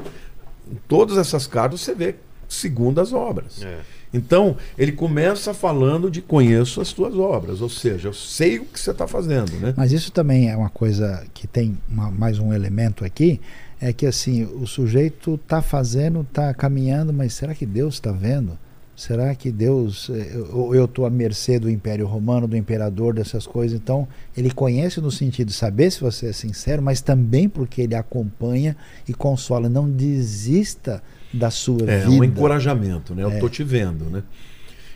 em 0.70 0.76
todas 0.88 1.18
essas 1.18 1.48
cartas 1.48 1.80
você 1.82 1.95
vê 1.95 2.16
segundo 2.48 2.99
as 2.99 3.14
obras. 3.14 3.64
é. 3.64 3.80
Então, 4.14 4.56
ele 4.78 4.94
começa 4.94 5.54
falando 5.54 6.10
de 6.10 6.22
conheço 6.22 6.80
as 6.80 6.94
tuas 6.94 7.14
obras, 7.16 7.60
ou 7.62 7.68
seja, 7.70 8.08
eu 8.08 8.14
sei 8.14 8.58
o 8.58 8.64
que 8.64 8.80
você 8.80 8.91
está 8.91 9.06
fazendo, 9.06 9.52
né? 9.60 9.74
Mas 9.76 9.91
isso 9.91 10.14
também 10.14 10.49
é 10.49 10.56
uma 10.56 10.70
coisa 10.70 11.26
que 11.34 11.45
tem 11.45 11.78
uma- 11.90 12.10
mais 12.10 12.40
um 12.40 12.54
elemento 12.54 13.04
aqui, 13.04 13.41
é 13.82 13.91
que 13.91 14.06
assim, 14.06 14.45
o 14.45 14.66
sujeito 14.66 15.36
está 15.36 15.62
fazendo, 15.62 16.22
está 16.22 16.54
caminhando, 16.54 17.12
mas 17.12 17.34
será 17.34 17.54
que 17.54 17.66
Deus 17.66 17.95
está 17.95 18.10
vendo? 18.14 18.58
Será 18.98 19.36
que 19.36 19.52
Deus, 19.52 20.10
eh, 20.10 20.36
ou 20.52 20.74
eu 20.74 20.86
estou 20.86 21.06
à 21.06 21.10
mercê 21.11 21.60
do 21.60 21.69
Império 21.69 22.07
Romano, 22.07 22.48
do 22.48 22.57
imperador, 22.57 23.14
dessas 23.14 23.45
coisas? 23.45 23.80
Então, 23.80 24.07
ele 24.36 24.49
conhece 24.49 24.99
no 24.99 25.11
sentido 25.11 25.49
de 25.49 25.53
saber 25.53 25.91
se 25.91 26.02
você 26.02 26.30
é 26.30 26.34
sincero, 26.34 26.82
mas 26.82 26.99
também 26.99 27.48
porque 27.48 27.84
ele 27.84 27.94
acompanha 27.94 28.76
e 29.07 29.14
consola. 29.14 29.69
Não 29.69 29.88
desista 29.88 31.03
da 31.32 31.52
sua 31.52 31.84
É 31.88 31.99
vida. 31.99 32.10
um 32.10 32.24
encorajamento, 32.24 33.14
né? 33.14 33.22
Eu 33.22 33.30
É. 33.30 33.34
estou 33.36 33.48
te 33.48 33.64
vendo, 33.64 34.06
né? 34.06 34.24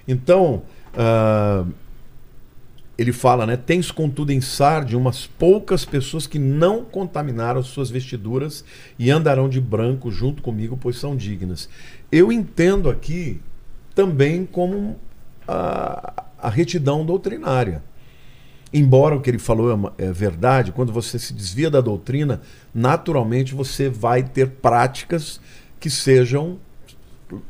Então, 0.07 0.63
ah, 0.97 1.63
ele 2.97 3.13
fala, 3.13 3.45
né? 3.45 3.55
Tens 3.55 3.91
contudo 3.91 4.31
em 4.31 4.41
Sarde 4.41 4.95
umas 4.95 5.27
poucas 5.27 5.85
pessoas 5.85 6.25
que 6.25 6.39
não 6.39 6.83
contaminaram 6.83 7.61
suas 7.61 7.91
vestiduras 7.91 8.65
e 8.97 9.11
andarão 9.11 9.47
de 9.47 9.61
branco 9.61 10.09
junto 10.09 10.41
comigo, 10.41 10.75
pois 10.75 10.97
são 10.97 11.15
dignas. 11.15 11.69
Eu 12.11 12.31
entendo 12.31 12.89
aqui 12.89 13.39
também 13.93 14.45
como 14.45 14.97
a, 15.47 16.23
a 16.37 16.49
retidão 16.49 17.05
doutrinária. 17.05 17.83
Embora 18.73 19.15
o 19.15 19.21
que 19.21 19.29
ele 19.29 19.39
falou 19.39 19.93
é, 19.97 20.05
é 20.05 20.11
verdade, 20.11 20.71
quando 20.71 20.93
você 20.93 21.19
se 21.19 21.33
desvia 21.33 21.69
da 21.69 21.81
doutrina, 21.81 22.41
naturalmente 22.73 23.53
você 23.53 23.89
vai 23.89 24.23
ter 24.23 24.47
práticas 24.47 25.41
que 25.79 25.89
sejam 25.89 26.57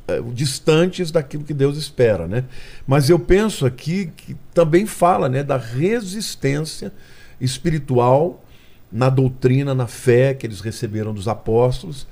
é, 0.08 0.22
distantes 0.34 1.12
daquilo 1.12 1.44
que 1.44 1.54
Deus 1.54 1.78
espera, 1.78 2.28
né? 2.28 2.46
Mas 2.88 3.10
eu 3.10 3.20
penso 3.20 3.66
aqui 3.66 4.12
que 4.16 4.36
também 4.54 4.86
fala, 4.86 5.30
né, 5.30 5.44
da 5.44 5.58
resistência 5.58 6.92
espiritual 7.40 8.44
na 8.92 9.10
doutrina, 9.10 9.74
na 9.74 9.88
fé 9.88 10.34
que 10.34 10.46
eles 10.46 10.60
receberam 10.60 11.14
dos 11.14 11.28
apóstolos, 11.28 12.08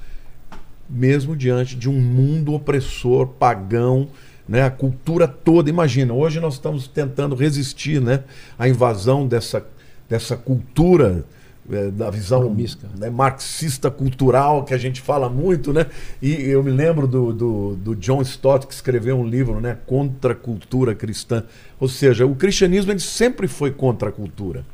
mesmo 0.89 1.35
diante 1.35 1.75
de 1.75 1.89
um 1.89 1.99
mundo 1.99 2.53
opressor, 2.53 3.27
pagão, 3.27 4.07
né, 4.47 4.63
a 4.63 4.71
cultura 4.71 5.27
toda. 5.27 5.69
Imagina, 5.69 6.13
hoje 6.13 6.39
nós 6.39 6.55
estamos 6.55 6.87
tentando 6.87 7.35
resistir, 7.35 8.01
né, 8.01 8.23
à 8.57 8.67
invasão 8.67 9.27
dessa 9.27 9.63
dessa 10.09 10.35
cultura 10.35 11.23
eh, 11.71 11.91
da 11.91 12.09
visão 12.09 12.55
né, 12.97 13.11
marxista 13.11 13.91
cultural 13.91 14.65
que 14.65 14.73
a 14.73 14.77
gente 14.77 14.99
fala 14.99 15.29
muito, 15.29 15.71
né? 15.71 15.85
E 16.19 16.33
eu 16.33 16.63
me 16.63 16.71
lembro 16.71 17.07
do, 17.07 17.31
do, 17.31 17.75
do 17.75 17.95
John 17.95 18.23
Stott 18.23 18.65
que 18.65 18.73
escreveu 18.73 19.19
um 19.19 19.27
livro, 19.27 19.61
né, 19.61 19.77
Contra 19.85 20.33
a 20.33 20.35
Cultura 20.35 20.95
Cristã. 20.95 21.43
Ou 21.79 21.87
seja, 21.87 22.25
o 22.25 22.35
cristianismo 22.35 22.91
ele 22.91 22.99
sempre 22.99 23.47
foi 23.47 23.69
contra 23.69 24.09
a 24.09 24.11
cultura. 24.11 24.65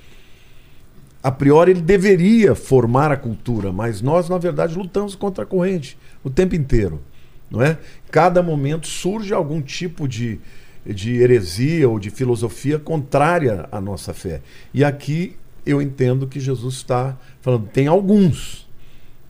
A 1.21 1.31
priori 1.31 1.71
ele 1.71 1.81
deveria 1.81 2.55
formar 2.55 3.11
a 3.11 3.17
cultura, 3.17 3.73
mas 3.73 4.01
nós 4.01 4.29
na 4.29 4.37
verdade 4.37 4.77
lutamos 4.77 5.15
contra 5.15 5.43
a 5.43 5.45
corrente 5.45 5.97
o 6.25 6.29
tempo 6.29 6.55
inteiro, 6.55 7.01
não 7.49 7.61
é? 7.61 7.77
Cada 8.11 8.43
momento 8.43 8.87
surge 8.87 9.33
algum 9.33 9.61
tipo 9.61 10.07
de 10.07 10.41
de 10.85 11.15
heresia 11.15 11.89
ou 11.89 11.97
de 11.97 12.11
filosofia 12.11 12.77
contrária 12.77 13.67
à 13.71 13.81
nossa 13.81 14.13
fé. 14.13 14.41
E 14.73 14.83
aqui 14.83 15.35
eu 15.65 15.81
entendo 15.81 16.27
que 16.27 16.39
Jesus 16.39 16.75
está 16.75 17.17
falando, 17.41 17.67
tem 17.69 17.87
alguns 17.87 18.67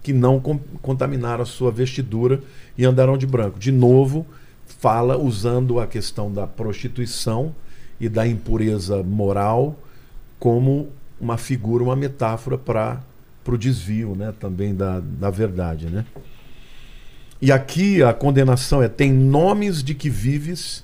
que 0.03 0.11
não 0.11 0.39
contaminaram 0.81 1.41
a 1.41 1.45
sua 1.45 1.71
vestidura 1.71 2.41
e 2.77 2.85
andarão 2.85 3.17
de 3.17 3.25
branco. 3.25 3.57
De 3.57 3.71
novo, 3.71 4.25
fala 4.65 5.17
usando 5.17 5.79
a 5.79 5.87
questão 5.87 6.31
da 6.31 6.45
prostituição 6.45 7.55
e 7.99 8.09
da 8.09 8.27
impureza 8.27 9.01
moral 9.01 9.79
como 10.37 10.89
uma 11.19 11.37
figura, 11.37 11.83
uma 11.83 11.95
metáfora 11.95 12.57
para 12.57 13.01
o 13.47 13.57
desvio 13.57 14.13
né, 14.13 14.33
também 14.37 14.75
da, 14.75 14.99
da 14.99 15.29
verdade. 15.29 15.87
Né? 15.87 16.05
E 17.41 17.51
aqui 17.51 18.01
a 18.01 18.13
condenação 18.13 18.81
é: 18.81 18.87
tem 18.87 19.11
nomes 19.11 19.83
de 19.83 19.93
que 19.93 20.09
vives 20.09 20.83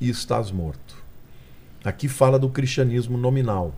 e 0.00 0.08
estás 0.08 0.50
morto. 0.50 0.96
Aqui 1.84 2.08
fala 2.08 2.38
do 2.38 2.48
cristianismo 2.48 3.16
nominal, 3.16 3.74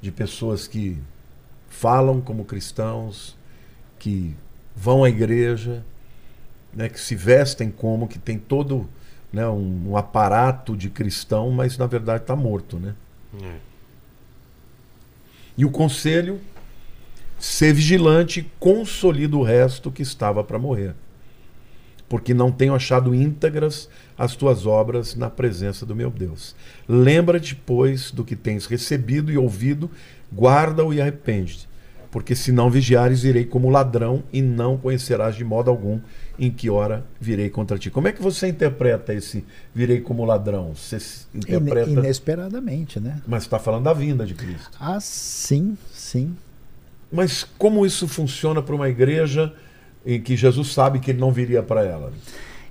de 0.00 0.12
pessoas 0.12 0.68
que 0.68 0.98
falam 1.68 2.20
como 2.20 2.44
cristãos, 2.44 3.36
que 3.98 4.34
vão 4.76 5.02
à 5.02 5.08
igreja, 5.08 5.84
né, 6.72 6.88
que 6.88 7.00
se 7.00 7.16
vestem 7.16 7.70
como, 7.70 8.06
que 8.06 8.18
tem 8.18 8.38
todo 8.38 8.88
né, 9.32 9.46
um, 9.48 9.90
um 9.90 9.96
aparato 9.96 10.76
de 10.76 10.88
cristão, 10.88 11.50
mas 11.50 11.76
na 11.76 11.86
verdade 11.86 12.22
está 12.22 12.36
morto. 12.36 12.78
Né? 12.78 12.94
É. 13.42 13.56
E 15.56 15.64
o 15.64 15.70
conselho, 15.70 16.40
ser 17.44 17.74
vigilante 17.74 18.40
e 18.40 18.50
consolida 18.58 19.36
o 19.36 19.42
resto 19.42 19.90
que 19.92 20.00
estava 20.00 20.42
para 20.42 20.58
morrer. 20.58 20.94
Porque 22.08 22.32
não 22.32 22.50
tenho 22.50 22.74
achado 22.74 23.14
íntegras 23.14 23.88
as 24.16 24.34
tuas 24.34 24.64
obras 24.64 25.14
na 25.14 25.28
presença 25.28 25.84
do 25.84 25.94
meu 25.94 26.10
Deus. 26.10 26.56
Lembra-te, 26.88 27.54
pois, 27.54 28.10
do 28.10 28.24
que 28.24 28.34
tens 28.34 28.64
recebido 28.64 29.30
e 29.30 29.36
ouvido, 29.36 29.90
guarda-o 30.34 30.92
e 30.92 31.02
arrepende-te. 31.02 31.68
Porque 32.10 32.34
se 32.34 32.50
não 32.50 32.70
vigiares, 32.70 33.24
irei 33.24 33.44
como 33.44 33.68
ladrão 33.68 34.22
e 34.32 34.40
não 34.40 34.78
conhecerás 34.78 35.36
de 35.36 35.44
modo 35.44 35.68
algum 35.68 36.00
em 36.38 36.50
que 36.50 36.70
hora 36.70 37.04
virei 37.20 37.50
contra 37.50 37.76
ti. 37.76 37.90
Como 37.90 38.08
é 38.08 38.12
que 38.12 38.22
você 38.22 38.48
interpreta 38.48 39.12
esse 39.12 39.44
virei 39.74 40.00
como 40.00 40.24
ladrão? 40.24 40.74
Você 40.74 40.96
interpreta. 41.34 41.90
Inesperadamente, 41.90 42.98
né? 42.98 43.20
Mas 43.26 43.42
está 43.42 43.58
falando 43.58 43.84
da 43.84 43.92
vinda 43.92 44.24
de 44.24 44.34
Cristo. 44.34 44.70
Ah, 44.80 44.98
sim, 45.00 45.76
sim. 45.92 46.34
Mas 47.14 47.46
como 47.56 47.86
isso 47.86 48.08
funciona 48.08 48.60
para 48.60 48.74
uma 48.74 48.88
igreja 48.88 49.52
em 50.04 50.20
que 50.20 50.36
Jesus 50.36 50.72
sabe 50.72 50.98
que 50.98 51.10
ele 51.12 51.20
não 51.20 51.30
viria 51.32 51.62
para 51.62 51.82
ela? 51.84 52.12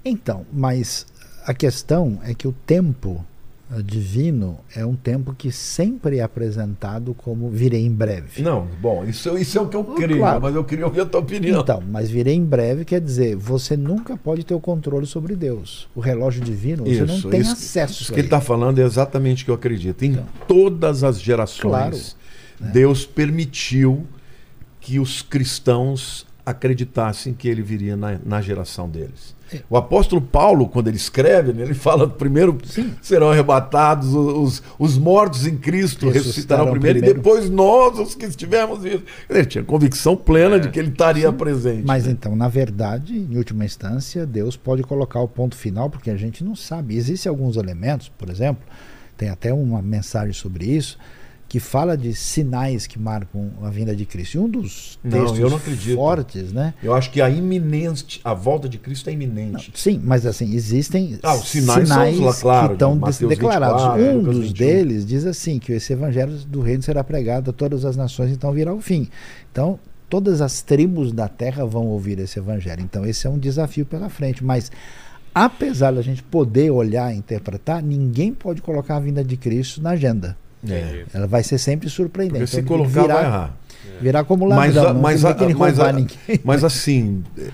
Então, 0.03 0.45
mas 0.52 1.06
a 1.45 1.53
questão 1.53 2.20
é 2.24 2.34
que 2.34 2.48
o 2.48 2.52
tempo 2.65 3.26
ah, 3.72 3.82
divino 3.82 4.60
é 4.76 4.86
um 4.86 4.95
tempo 4.95 5.34
que 5.34 5.49
sempre 5.52 6.18
é 6.18 6.22
apresentado 6.24 7.14
como 7.14 7.49
virei 7.49 7.86
em 7.86 7.90
breve. 7.91 8.41
Não, 8.44 8.68
bom, 8.82 9.06
isso, 9.06 9.36
isso 9.38 9.57
é 9.57 9.61
o 9.61 9.68
que 9.68 9.76
eu 9.78 9.84
creio, 9.86 10.20
Claro. 10.20 10.41
mas 10.41 10.53
eu 10.53 10.64
queria 10.64 10.86
ouvir 10.86 10.99
a 11.02 11.06
tua 11.06 11.22
opinião. 11.22 11.61
Então, 11.61 11.82
mas 11.90 12.10
virei 12.11 12.36
em 12.36 12.44
breve 12.44 12.84
quer 12.86 12.99
dizer, 12.99 13.36
você 13.38 13.78
nunca 13.78 14.18
pode 14.18 14.44
ter 14.45 14.53
o 14.53 14.60
controle 14.60 15.07
sobre 15.07 15.36
Deus. 15.36 15.88
O 15.95 16.02
relógio 16.02 16.44
divino, 16.44 16.84
você 16.84 17.06
não 17.06 17.22
tem 17.32 17.40
isso- 17.40 17.53
acesso 17.53 18.03
Isso 18.03 18.14
que 18.14 18.20
ele 18.20 18.28
está 18.28 18.41
falando 18.41 18.80
é 18.80 18.84
exatamente 18.84 19.44
o 19.44 19.45
que 19.45 19.52
eu 19.52 19.56
acredito. 19.56 20.03
Em 20.03 20.11
Então. 20.11 20.28
todas 20.48 21.02
as 21.03 21.20
gerações, 21.20 21.61
Claro, 21.61 21.98
Deus 22.74 23.06
permitiu 23.06 24.06
que 24.84 24.99
os 24.99 25.22
cristãos 25.22 26.27
acreditassem 26.45 27.34
que 27.34 27.47
ele 27.47 27.61
viria 27.61 27.95
na, 27.95 28.19
na 28.23 28.41
geração 28.41 28.89
deles. 28.89 29.34
É. 29.49 29.61
O 29.69 29.77
apóstolo 29.77 30.22
Paulo, 30.22 30.68
quando 30.68 30.89
ele 30.89 30.97
escreve, 30.97 31.53
né, 31.53 31.64
ele 31.64 31.73
fala 31.73 32.05
primeiro 32.05 32.57
serão 33.01 33.31
arrebatados 33.31 34.14
os, 34.14 34.61
os 34.77 34.97
mortos 34.97 35.47
em 35.47 35.55
Cristo, 35.55 36.10
Ressuscitarão 36.10 36.69
primeiro, 36.69 36.99
primeiro. 36.99 37.18
e 37.18 37.23
depois 37.23 37.49
nós, 37.49 37.97
os 37.97 38.14
que 38.14 38.26
estivermos 38.26 38.84
vivos. 38.84 39.03
Ele 39.30 39.45
tinha 39.45 39.64
convicção 39.64 40.18
plena 40.18 40.60
de 40.60 40.68
que 40.69 40.77
ele 40.77 40.89
estaria 40.89 41.31
presente. 41.31 41.85
Mas 41.85 42.05
né? 42.05 42.11
então, 42.11 42.35
na 42.35 42.49
verdade, 42.49 43.18
em 43.18 43.38
última 43.38 43.64
instância, 43.64 44.26
Deus 44.26 44.57
pode 44.57 44.84
colocar 44.84 45.22
o 45.22 45.30
ponto 45.30 45.55
final, 45.55 45.89
porque 45.89 46.10
a 46.10 46.18
gente 46.18 46.43
não 46.43 46.57
sabe. 46.57 46.97
Existem 46.97 47.30
alguns 47.30 47.55
elementos, 47.55 48.10
por 48.10 48.30
exemplo, 48.30 48.64
tem 49.15 49.30
até 49.30 49.53
uma 49.53 49.81
mensagem 49.81 50.34
sobre 50.34 50.65
isso, 50.65 50.97
que 51.53 51.59
fala 51.59 51.95
de 51.95 52.15
sinais 52.15 52.88
que 52.88 52.97
marcam 52.97 53.51
a 53.61 53.69
vinda 53.69 53.95
de 53.95 54.07
Cristo. 54.07 54.34
E 54.34 54.39
um 54.39 54.49
dos 54.49 54.97
Não, 55.03 55.11
textos 55.11 55.38
eu 55.38 55.51
não 55.51 55.57
acredito. 55.57 55.95
fortes, 55.95 56.51
né? 56.51 56.73
Eu 56.81 56.95
acho 56.95 57.11
que 57.11 57.21
a 57.21 57.30
iminente, 57.30 58.19
a 58.23 58.34
volta 58.34 58.67
de 58.67 58.80
Cristo 58.80 59.07
é 59.07 59.13
iminente. 59.13 59.71
Sim, 59.75 60.01
mas 60.03 60.25
assim, 60.25 60.51
existem 60.55 61.19
Ah, 61.21 61.35
os 61.35 61.47
sinais 61.47 61.88
lá, 62.19 62.34
claro, 62.34 62.67
que 62.69 62.73
estão 62.73 62.93
de 62.95 63.01
Mateus 63.01 63.30
declarados. 63.30 63.84
24, 63.84 64.03
um 64.03 64.17
Lucas 64.21 64.35
dos 64.35 64.47
21. 64.47 64.65
deles 64.65 65.05
diz 65.05 65.25
assim, 65.27 65.59
que 65.59 65.73
esse 65.73 65.93
evangelho 65.93 66.34
do 66.47 66.59
reino 66.59 66.81
será 66.81 67.03
pregado 67.03 67.51
a 67.51 67.53
todas 67.53 67.85
as 67.85 67.95
nações, 67.95 68.31
então 68.31 68.51
virá 68.51 68.73
o 68.73 68.81
fim. 68.81 69.07
Então, 69.51 69.80
todas 70.09 70.41
as 70.41 70.63
tribos 70.63 71.11
da 71.13 71.27
terra 71.27 71.63
vão 71.67 71.85
ouvir 71.85 72.17
esse 72.17 72.39
evangelho. 72.39 72.81
Então, 72.81 73.05
esse 73.05 73.27
é 73.27 73.30
um 73.30 73.38
desafio 73.38 73.85
pela 73.85 74.09
frente. 74.09 74.43
Mas, 74.43 74.71
apesar 75.35 75.91
da 75.93 76.01
gente 76.01 76.23
poder 76.23 76.71
olhar 76.71 77.13
e 77.13 77.17
interpretar, 77.19 77.84
ninguém 77.84 78.34
pode 78.34 78.59
colocar 78.59 78.95
a 78.95 78.99
vinda 78.99 79.23
de 79.23 79.38
Cristo 79.38 79.84
na 79.84 79.91
agenda. 79.91 80.35
Entendi. 80.64 81.06
Ela 81.14 81.27
vai 81.27 81.44
ser 81.44 81.57
sempre 81.57 81.90
surpreendente. 81.90 82.40
Porque 82.40 82.56
se 82.56 82.60
Então, 82.61 82.77
colocar, 82.77 83.02
virá, 83.02 83.14
vai 83.15 83.26
errar. 83.26 83.57
Virá 84.02 84.23
como 84.23 84.48
Mas, 84.49 84.76
ladrão. 84.76 84.91
a- 84.91 84.94
mas, 85.02 85.26
a- 85.26 85.35
mas, 85.57 85.80
a- 85.80 85.91
ninguém. 85.91 86.18
mas 86.44 86.64
assim, 86.64 87.23
eh, 87.38 87.52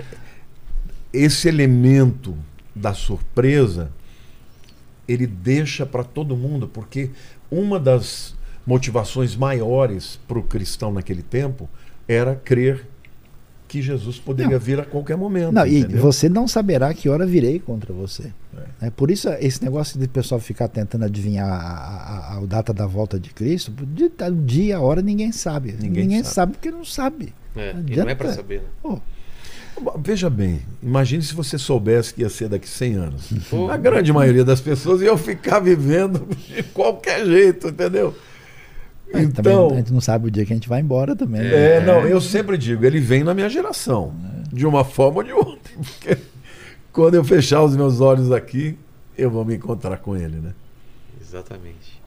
esse 1.12 1.48
elemento 1.48 2.36
da 2.76 2.94
surpresa, 2.94 3.90
ele 5.08 5.26
deixa 5.26 5.86
para 5.86 6.04
todo 6.04 6.36
mundo, 6.38 6.68
porque 6.68 7.10
uma 7.50 7.80
das 7.80 8.36
motivações 8.66 9.36
maiores 9.36 10.20
para 10.28 10.38
o 10.38 10.44
cristão 10.44 10.94
naquele 10.94 11.24
tempo 11.24 11.68
era 12.08 12.36
crer 12.36 12.86
que 13.70 13.82
Jesus 13.82 14.18
poderia 14.18 14.54
Não. 14.54 14.60
vir 14.60 14.80
a 14.80 14.84
qualquer 14.86 15.16
momento. 15.16 15.54
Não, 15.54 15.66
e 15.66 15.84
você 15.86 16.28
não 16.28 16.48
saberá 16.48 16.94
que 16.94 17.08
hora 17.08 17.26
virei 17.26 17.60
contra 17.60 17.94
você. 17.94 18.32
É. 18.82 18.88
É, 18.88 18.90
por 18.90 19.10
isso, 19.12 19.30
esse 19.40 19.64
negócio 19.64 19.98
de 20.00 20.08
pessoal 20.08 20.42
ficar 20.42 20.68
tentando 20.68 21.06
adivinhar 21.06 21.48
a, 21.48 21.54
a- 21.54 22.34
a- 22.36 22.38
a 22.40 22.46
data 22.46 22.74
da 22.74 22.86
volta 22.88 23.20
de 23.20 23.30
Cristo, 23.30 23.72
de- 23.72 24.06
o 24.06 24.36
dia, 24.44 24.78
a 24.78 24.82
hora, 24.82 25.02
ninguém 25.02 25.32
sabe. 25.32 25.76
Ninguém 25.80 26.10
sabe. 26.24 26.34
sabe. 26.34 26.52
porque 26.54 26.72
não 26.72 26.84
sabe. 26.84 27.34
É, 27.56 27.74
Não 27.74 27.84
e 27.88 27.96
não 27.96 28.10
é 28.10 28.16
pra 28.16 28.30
adianta. 28.30 28.34
saber. 28.34 28.58
né? 28.62 28.68
Pô, 28.82 29.00
Veja 30.04 30.30
bem, 30.30 30.60
imagine 30.84 31.24
se 31.24 31.34
você 31.34 31.58
soubesse 31.58 32.14
que 32.14 32.22
ia 32.22 32.30
ser 32.30 32.50
daqui 32.50 32.68
100 32.68 32.96
anos. 32.96 33.30
Pô. 33.50 33.70
A 33.72 33.78
grande 33.78 34.12
maioria 34.12 34.44
das 34.44 34.60
pessoas 34.60 35.00
ia 35.02 35.16
ficar 35.18 35.60
vivendo 35.62 36.28
de 36.36 36.64
qualquer 36.64 37.26
jeito, 37.26 37.70
entendeu? 37.70 38.14
Mas 39.12 39.34
também 39.34 39.54
Então, 39.54 39.72
a 39.72 39.76
gente 39.78 39.94
não 39.94 40.02
sabe 40.02 40.28
o 40.28 40.32
dia 40.32 40.46
que 40.46 40.54
a 40.54 40.56
gente 40.56 40.70
vai 40.70 40.82
embora 40.82 41.16
também. 41.16 41.42
né? 41.42 41.78
É, 41.78 41.86
não, 41.86 42.08
eu 42.08 42.20
sempre 42.22 42.58
digo, 42.58 42.86
ele 42.86 43.00
vem 43.00 43.24
na 43.24 43.34
minha 43.34 43.50
geração, 43.50 44.14
de 44.52 44.66
uma 44.66 44.84
forma 44.84 45.18
ou 45.18 45.24
de 45.24 45.32
outra. 45.34 45.74
Porque 45.78 46.18
quando 46.92 47.16
eu 47.16 47.24
fechar 47.24 47.64
os 47.64 47.76
meus 47.76 48.02
olhos 48.02 48.32
aqui, 48.32 48.78
eu 49.18 49.30
vou 49.30 49.44
me 49.46 49.56
encontrar 49.56 49.98
com 49.98 50.16
ele, 50.16 50.38
né? 50.38 50.54
Exatamente. 51.22 52.00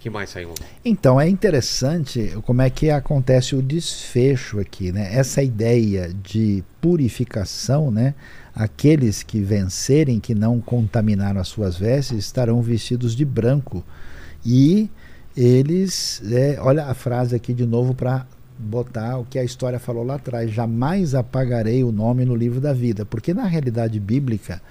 que 0.00 0.10
mais 0.10 0.30
saiu? 0.30 0.52
Então 0.84 1.20
é 1.20 1.28
interessante 1.28 2.36
como 2.44 2.62
é 2.62 2.70
que 2.70 2.90
acontece 2.90 3.54
o 3.54 3.62
desfecho 3.62 4.58
aqui, 4.60 4.90
né? 4.92 5.14
Essa 5.14 5.42
ideia 5.42 6.12
de 6.22 6.62
purificação, 6.80 7.90
né? 7.90 8.14
Aqueles 8.54 9.22
que 9.22 9.40
vencerem, 9.40 10.18
que 10.18 10.34
não 10.34 10.60
contaminaram 10.60 11.40
as 11.40 11.48
suas 11.48 11.76
vestes, 11.76 12.18
estarão 12.18 12.60
vestidos 12.62 13.14
de 13.14 13.24
branco. 13.24 13.84
E 14.44 14.88
eles, 15.36 16.22
é, 16.32 16.58
olha 16.60 16.86
a 16.86 16.94
frase 16.94 17.34
aqui 17.36 17.52
de 17.52 17.66
novo 17.66 17.94
para 17.94 18.26
botar 18.58 19.18
o 19.18 19.24
que 19.24 19.38
a 19.38 19.44
história 19.44 19.78
falou 19.78 20.02
lá 20.02 20.14
atrás: 20.14 20.50
jamais 20.50 21.14
apagarei 21.14 21.84
o 21.84 21.92
nome 21.92 22.24
no 22.24 22.34
livro 22.34 22.60
da 22.60 22.72
vida, 22.72 23.04
porque 23.04 23.34
na 23.34 23.44
realidade 23.44 24.00
bíblica 24.00 24.62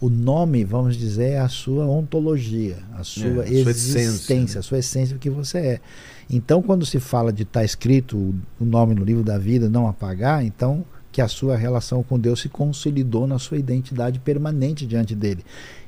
o 0.00 0.08
nome, 0.08 0.64
vamos 0.64 0.96
dizer, 0.96 1.30
é 1.30 1.38
a 1.38 1.48
sua 1.48 1.86
ontologia, 1.86 2.78
a 2.94 3.04
sua, 3.04 3.24
É, 3.24 3.30
a 3.30 3.62
sua 3.62 3.70
existência, 3.70 4.00
essência, 4.00 4.54
né? 4.54 4.58
a 4.58 4.62
sua 4.62 4.78
essência, 4.78 5.16
o 5.16 5.18
que 5.18 5.30
você 5.30 5.58
é. 5.58 5.80
Então, 6.28 6.60
quando 6.60 6.84
se 6.84 6.98
fala 6.98 7.32
de 7.32 7.44
estar 7.44 7.64
escrito 7.64 8.34
o 8.60 8.64
nome 8.64 8.96
no 8.96 9.04
livro 9.04 9.22
da 9.22 9.38
vida, 9.38 9.68
não 9.68 9.86
apagar, 9.86 10.44
então 10.44 10.84
que 11.12 11.20
a 11.20 11.28
sua 11.28 11.56
relação 11.56 12.02
com 12.02 12.18
Deus 12.18 12.40
se 12.40 12.48
consolidou 12.48 13.26
na 13.26 13.38
sua 13.38 13.58
identidade 13.58 14.18
permanente 14.18 14.86
diante 14.86 15.14
dele. 15.14 15.44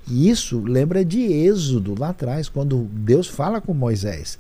E 0.09 0.29
isso 0.29 0.61
lembra 0.61 1.05
de 1.05 1.21
Êxodo, 1.21 1.99
lá 1.99 2.11
atrás, 2.11 2.49
quando 2.49 2.89
Deus 2.93 3.27
fala 3.27 3.61
com 3.61 3.73
Moisés. 3.73 4.39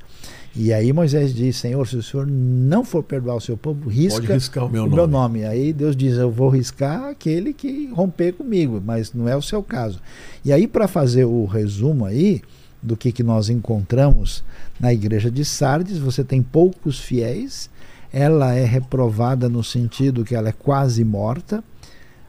E 0.56 0.72
aí 0.72 0.92
Moisés 0.92 1.34
diz: 1.34 1.56
Senhor, 1.56 1.86
se 1.86 1.96
o 1.96 2.02
senhor 2.02 2.26
não 2.26 2.84
for 2.84 3.02
perdoar 3.02 3.36
o 3.36 3.40
seu 3.40 3.56
povo, 3.56 3.88
risca 3.88 4.20
Pode 4.20 4.32
riscar 4.32 4.66
o 4.66 4.70
meu 4.70 4.82
o 4.82 4.86
nome. 4.86 4.96
meu 4.96 5.06
nome. 5.06 5.44
Aí 5.44 5.72
Deus 5.72 5.96
diz: 5.96 6.16
Eu 6.16 6.30
vou 6.30 6.48
riscar 6.48 7.04
aquele 7.04 7.52
que 7.52 7.88
romper 7.88 8.32
comigo, 8.32 8.80
mas 8.84 9.12
não 9.12 9.28
é 9.28 9.36
o 9.36 9.42
seu 9.42 9.62
caso. 9.62 10.00
E 10.44 10.52
aí, 10.52 10.68
para 10.68 10.86
fazer 10.86 11.24
o 11.24 11.44
resumo 11.44 12.04
aí 12.04 12.40
do 12.80 12.96
que, 12.96 13.10
que 13.10 13.22
nós 13.22 13.48
encontramos 13.48 14.44
na 14.78 14.92
igreja 14.92 15.30
de 15.30 15.44
Sardes, 15.44 15.98
você 15.98 16.22
tem 16.22 16.42
poucos 16.42 17.00
fiéis, 17.00 17.68
ela 18.12 18.54
é 18.54 18.64
reprovada 18.64 19.48
no 19.48 19.64
sentido 19.64 20.24
que 20.24 20.36
ela 20.36 20.50
é 20.50 20.52
quase 20.52 21.02
morta. 21.02 21.64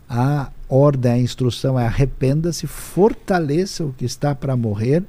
A 0.10 0.52
ordem, 0.70 1.12
a 1.12 1.18
instrução 1.20 1.80
é 1.80 1.86
arrependa-se, 1.86 2.66
fortaleça 2.68 3.84
o 3.86 3.94
que 3.94 4.06
está 4.06 4.34
para 4.34 4.56
morrer, 4.56 5.04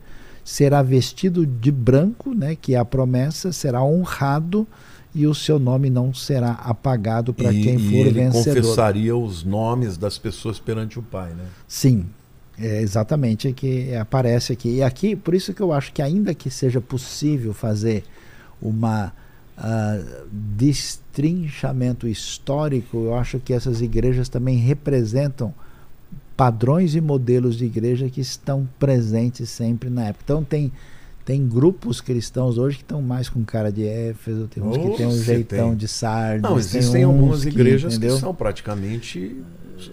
será 0.45 0.83
vestido 0.83 1.45
de 1.47 1.73
branco, 1.73 2.35
né, 2.35 2.55
que 2.55 2.75
é 2.75 2.79
a 2.79 2.85
promessa, 2.85 3.53
será 3.53 3.83
honrado 3.83 4.67
e 5.15 5.27
o 5.27 5.35
seu 5.35 5.59
nome 5.59 5.89
não 5.89 6.13
será 6.13 6.53
apagado 6.53 7.33
para 7.33 7.53
E- 7.53 7.63
quem 7.63 7.77
e 7.77 7.79
for 7.91 8.07
ele 8.07 8.11
vencedor. 8.11 8.55
confessaria 8.61 9.17
os 9.17 9.43
nomes 9.45 9.97
das 9.97 10.19
pessoas 10.19 10.59
perante 10.59 10.99
o 10.99 11.03
Pai, 11.03 11.31
né? 11.33 11.45
Sim, 11.67 12.05
é 12.59 12.81
exatamente 12.83 13.51
que 13.53 13.95
aparece 13.95 14.53
aqui. 14.53 14.77
E 14.77 14.83
aqui, 14.83 15.17
por 15.17 15.35
isso 15.35 15.55
que 15.55 15.63
eu 15.63 15.73
acho 15.73 15.93
que 15.93 16.03
ainda 16.03 16.35
que 16.35 16.51
seja 16.51 16.81
possível 16.83 17.55
fazer 17.55 18.05
uma 18.61 19.13
ah, 19.57 19.99
destrinchamento 20.31 22.07
histórico, 22.07 22.97
eu 22.97 23.15
acho 23.15 23.39
que 23.39 23.53
essas 23.53 23.81
igrejas 23.81 24.29
também 24.29 24.59
representam 24.59 25.55
padrões 26.37 26.95
e 26.95 27.01
modelos 27.01 27.57
de 27.57 27.65
igreja 27.65 28.11
que 28.11 28.21
estão 28.21 28.69
presentes 28.79 29.49
sempre 29.49 29.89
na 29.89 30.09
época. 30.09 30.23
Então 30.25 30.45
tem 30.45 30.73
tem 31.25 31.45
grupos 31.45 32.01
cristãos 32.01 32.57
hoje 32.57 32.77
que 32.77 32.85
estão 32.85 33.03
mais 33.03 33.29
com 33.29 33.45
cara 33.45 33.73
de 33.73 33.85
Éfeso, 33.85 34.47
tem 34.47 34.63
uns 34.63 34.77
Oh, 34.77 34.91
que 34.91 34.97
tem 34.97 35.07
um 35.07 35.21
jeitão 35.21 35.71
tem. 35.71 35.77
de 35.79 35.89
Sardes. 35.89 36.43
Não, 36.43 36.51
tem 36.51 36.59
existem 36.59 37.03
algumas 37.03 37.45
igrejas 37.45 37.95
que, 37.95 37.99
entendeu? 37.99 38.17
são 38.17 38.33
praticamente 38.33 39.43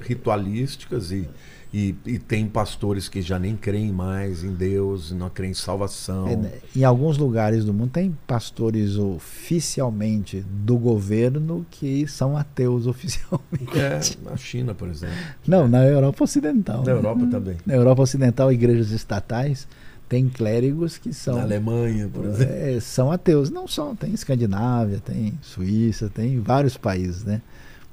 ritualísticas 0.02 1.12
e, 1.12 1.28
e, 1.74 1.96
e 2.06 2.20
tem 2.20 2.46
pastores 2.46 3.10
que 3.10 3.20
já 3.20 3.40
nem 3.40 3.58
creem 3.58 3.92
mais 3.92 4.44
em 4.44 4.54
Deus, 4.54 5.12
não 5.12 5.28
creem 5.28 5.52
em 5.52 5.56
salvação. 5.56 6.28
É, 6.28 6.36
né? 6.36 6.52
Em 6.76 6.84
alguns 6.84 7.18
lugares 7.18 7.66
do 7.66 7.74
mundo 7.74 7.90
tem 7.90 8.16
pastores 8.28 8.96
oficialmente 8.96 10.46
do 10.48 10.78
governo 10.78 11.66
que 11.72 12.06
são 12.08 12.38
ateus 12.38 12.86
oficialmente. 12.88 13.76
É, 13.76 14.00
na 14.24 14.38
China, 14.38 14.76
por 14.76 14.88
exemplo. 14.88 15.16
Não, 15.48 15.68
na 15.68 15.84
Europa 15.84 16.24
Ocidental. 16.24 16.82
Na 16.82 16.86
né? 16.86 16.92
Europa 16.92 17.26
também. 17.26 17.58
Na 17.66 17.74
Europa 17.74 18.04
Ocidental, 18.04 18.54
igrejas 18.54 18.92
estatais 18.92 19.68
tem 20.08 20.30
clérigos 20.30 21.00
que 21.00 21.12
são 21.12 21.38
Na 21.38 21.42
Alemanha, 21.42 22.08
por 22.08 22.26
exemplo. 22.26 22.54
é, 22.54 22.80
são 22.80 23.12
ateus. 23.12 23.50
Não 23.50 23.68
só, 23.68 23.96
tem 23.96 24.14
Escandinávia, 24.14 25.00
tem 25.00 25.40
Suíça, 25.42 26.08
tem 26.08 26.40
vários 26.40 26.78
países, 26.78 27.24
né? 27.24 27.42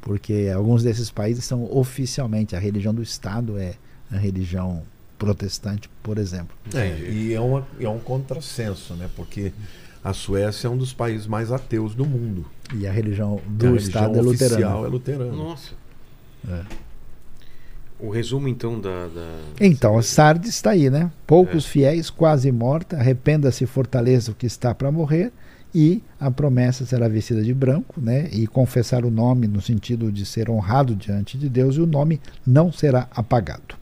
Porque 0.00 0.50
alguns 0.54 0.82
desses 0.82 1.10
países 1.10 1.44
são 1.44 1.64
oficialmente, 1.76 2.56
a 2.56 2.58
religião 2.58 2.94
do 2.94 3.02
Estado 3.02 3.58
é 3.58 3.74
a 4.10 4.16
religião 4.16 4.82
protestante, 5.18 5.88
por 6.02 6.16
exemplo. 6.16 6.56
É, 6.74 6.98
e 6.98 7.34
é, 7.34 7.40
uma, 7.40 7.66
é 7.78 7.88
um 7.88 7.98
contrassenso, 7.98 8.94
né? 8.94 9.08
Porque 9.14 9.52
a 10.02 10.14
Suécia 10.14 10.66
é 10.66 10.70
um 10.70 10.76
dos 10.78 10.94
países 10.94 11.26
mais 11.26 11.52
ateus 11.52 11.94
do 11.94 12.06
mundo. 12.06 12.46
E 12.74 12.86
a 12.86 12.92
religião 12.92 13.40
A 13.46 13.50
do 13.50 13.66
religião 13.66 13.76
Estado 13.76 14.18
é 14.18 14.22
oficial 14.22 14.82
luterana. 14.82 14.86
é 14.86 14.90
luterana. 14.90 15.32
Nossa. 15.32 15.72
É. 16.48 16.62
O 17.98 18.08
resumo, 18.08 18.48
então, 18.48 18.80
da. 18.80 19.08
da... 19.08 19.40
Então, 19.60 19.98
a 19.98 20.02
Sardes 20.02 20.48
está 20.48 20.70
aí, 20.70 20.88
né? 20.88 21.12
Poucos 21.26 21.66
fiéis, 21.66 22.08
quase 22.08 22.50
morta, 22.50 22.96
arrependa-se 22.96 23.64
e 23.64 23.66
fortaleça 23.66 24.32
o 24.32 24.34
que 24.34 24.46
está 24.46 24.74
para 24.74 24.90
morrer, 24.90 25.30
e 25.74 26.02
a 26.18 26.30
promessa 26.30 26.84
será 26.84 27.08
vestida 27.08 27.42
de 27.42 27.54
branco, 27.54 28.00
né? 28.00 28.28
E 28.32 28.46
confessar 28.46 29.04
o 29.04 29.10
nome 29.10 29.46
no 29.46 29.60
sentido 29.60 30.10
de 30.10 30.24
ser 30.26 30.50
honrado 30.50 30.94
diante 30.94 31.38
de 31.38 31.48
Deus, 31.48 31.76
e 31.76 31.80
o 31.80 31.86
nome 31.86 32.20
não 32.46 32.72
será 32.72 33.08
apagado. 33.10 33.80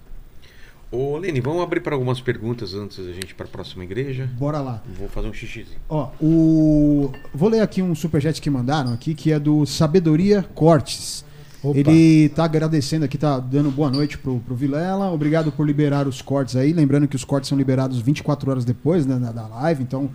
Ô, 0.90 1.18
Lene, 1.18 1.40
vamos 1.40 1.62
abrir 1.62 1.80
para 1.80 1.94
algumas 1.94 2.18
perguntas 2.18 2.72
antes 2.72 3.04
da 3.04 3.12
gente 3.12 3.30
ir 3.32 3.34
para 3.34 3.44
a 3.44 3.50
próxima 3.50 3.84
igreja? 3.84 4.28
Bora 4.38 4.58
lá. 4.58 4.82
Vou 4.98 5.06
fazer 5.08 5.28
um 5.28 5.34
xixizinho. 5.34 5.78
Ó, 5.86 6.08
o... 6.18 7.12
Vou 7.34 7.50
ler 7.50 7.60
aqui 7.60 7.82
um 7.82 7.94
superchat 7.94 8.40
que 8.40 8.48
mandaram 8.48 8.94
aqui, 8.94 9.14
que 9.14 9.30
é 9.30 9.38
do 9.38 9.66
Sabedoria 9.66 10.42
Cortes. 10.54 11.26
Opa. 11.62 11.78
Ele 11.78 12.30
tá 12.30 12.44
agradecendo 12.44 13.04
aqui, 13.04 13.18
tá 13.18 13.38
dando 13.38 13.70
boa 13.70 13.90
noite 13.90 14.16
pro, 14.16 14.38
pro 14.40 14.54
Vilela. 14.54 15.10
Obrigado 15.10 15.52
por 15.52 15.66
liberar 15.66 16.06
os 16.06 16.22
cortes 16.22 16.56
aí. 16.56 16.72
Lembrando 16.72 17.06
que 17.06 17.16
os 17.16 17.24
cortes 17.24 17.48
são 17.48 17.58
liberados 17.58 18.00
24 18.00 18.50
horas 18.50 18.64
depois 18.64 19.04
né, 19.04 19.18
da 19.18 19.46
live, 19.46 19.82
então 19.82 20.08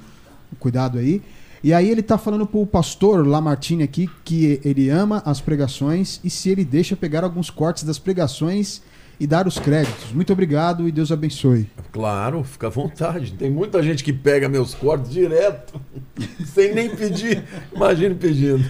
cuidado 0.60 0.98
aí. 0.98 1.22
E 1.64 1.73
aí 1.73 1.90
ele 1.90 2.02
tá 2.02 2.18
falando 2.18 2.45
pro 2.45 2.65
pastor 2.65 3.26
Lamartine 3.26 3.84
aqui 3.84 4.10
que 4.26 4.60
ele 4.65 4.90
ama 4.90 5.23
as 5.26 5.40
pregações 5.40 6.19
e 6.22 6.30
se 6.30 6.49
ele 6.49 6.65
deixa 6.65 6.94
pegar 6.94 7.23
alguns 7.23 7.49
cortes 7.49 7.85
das 7.85 7.98
pregações 7.98 8.81
e 9.18 9.26
dar 9.26 9.48
os 9.48 9.57
créditos. 9.57 10.11
Muito 10.11 10.34
obrigado 10.34 10.85
e 10.90 10.91
Deus 10.91 11.10
abençoe. 11.10 11.69
Claro, 11.94 12.44
fica 12.44 12.68
à 12.68 12.69
vontade. 12.69 13.31
Tem 13.31 13.49
muita 13.49 13.81
gente 13.81 14.03
que 14.03 14.11
pega 14.11 14.49
meus 14.49 14.73
cortes 14.73 15.10
direto, 15.10 15.80
sem 16.53 16.76
nem 16.76 16.94
pedir. 16.94 17.45
Imagine 17.73 18.15
pedindo. 18.15 18.69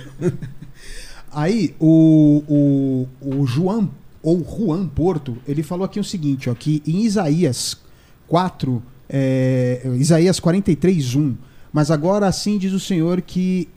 Aí 1.31 1.73
o, 1.79 2.43
o, 2.47 3.39
o 3.39 3.47
João, 3.47 3.89
ou 4.21 4.45
Juan 4.45 4.85
Porto, 4.87 5.37
ele 5.47 5.63
falou 5.63 5.83
aqui 5.83 5.99
o 5.99 6.03
seguinte, 6.03 6.47
ó, 6.47 6.53
que 6.53 6.83
em 6.85 7.01
Isaías 7.01 7.75
4, 8.27 8.83
é, 9.09 9.81
Isaías 9.95 10.39
43, 10.39 11.15
1, 11.15 11.35
mas 11.73 11.89
agora 11.89 12.27
assim 12.27 12.59
diz 12.59 12.71
o 12.71 12.79
Senhor 12.79 13.19
que, 13.21 13.67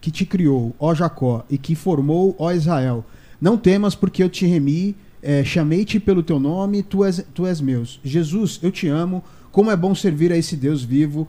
que 0.00 0.10
te 0.10 0.26
criou, 0.26 0.76
ó 0.78 0.94
Jacó, 0.94 1.44
e 1.48 1.56
que 1.56 1.74
formou, 1.74 2.36
ó 2.38 2.52
Israel. 2.52 3.04
Não 3.40 3.56
temas, 3.56 3.94
porque 3.94 4.22
eu 4.22 4.28
te 4.28 4.44
remi, 4.46 4.94
é, 5.22 5.42
chamei-te 5.42 5.98
pelo 5.98 6.22
teu 6.22 6.38
nome, 6.38 6.82
tu 6.82 7.02
és, 7.02 7.24
tu 7.34 7.46
és 7.46 7.60
meus. 7.60 7.98
Jesus, 8.04 8.60
eu 8.62 8.70
te 8.70 8.86
amo, 8.86 9.24
como 9.50 9.70
é 9.70 9.76
bom 9.76 9.94
servir 9.94 10.30
a 10.30 10.36
esse 10.36 10.54
Deus 10.54 10.84
vivo, 10.84 11.26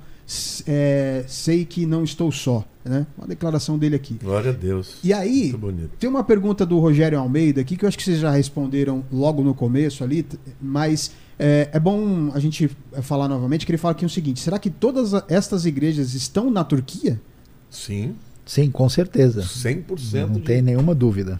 é, 0.67 1.23
sei 1.27 1.63
que 1.63 1.85
não 1.85 2.03
estou 2.03 2.29
só. 2.29 2.65
Né? 2.87 3.05
Uma 3.17 3.27
declaração 3.27 3.77
dele 3.77 3.95
aqui. 3.95 4.15
Glória 4.15 4.51
a 4.51 4.53
Deus. 4.53 4.97
E 5.03 5.13
aí, 5.13 5.53
tem 5.99 6.09
uma 6.09 6.23
pergunta 6.23 6.65
do 6.65 6.79
Rogério 6.79 7.19
Almeida 7.19 7.61
aqui 7.61 7.75
que 7.75 7.85
eu 7.85 7.87
acho 7.87 7.97
que 7.97 8.03
vocês 8.03 8.19
já 8.19 8.31
responderam 8.31 9.03
logo 9.11 9.43
no 9.43 9.53
começo 9.53 10.03
ali, 10.03 10.25
mas 10.61 11.11
é, 11.39 11.69
é 11.71 11.79
bom 11.79 12.31
a 12.33 12.39
gente 12.39 12.69
é, 12.93 13.01
falar 13.01 13.27
novamente 13.27 13.65
que 13.65 13.71
ele 13.71 13.77
fala 13.77 13.91
aqui 13.91 14.05
o 14.05 14.09
seguinte: 14.09 14.39
será 14.39 14.57
que 14.57 14.69
todas 14.69 15.11
estas 15.29 15.65
igrejas 15.65 16.13
estão 16.13 16.49
na 16.49 16.63
Turquia? 16.63 17.19
Sim, 17.69 18.15
Sim, 18.47 18.71
com 18.71 18.87
certeza. 18.87 19.41
100% 19.41 20.27
Não 20.27 20.33
de... 20.35 20.39
tem 20.41 20.61
nenhuma 20.61 20.95
dúvida. 20.95 21.39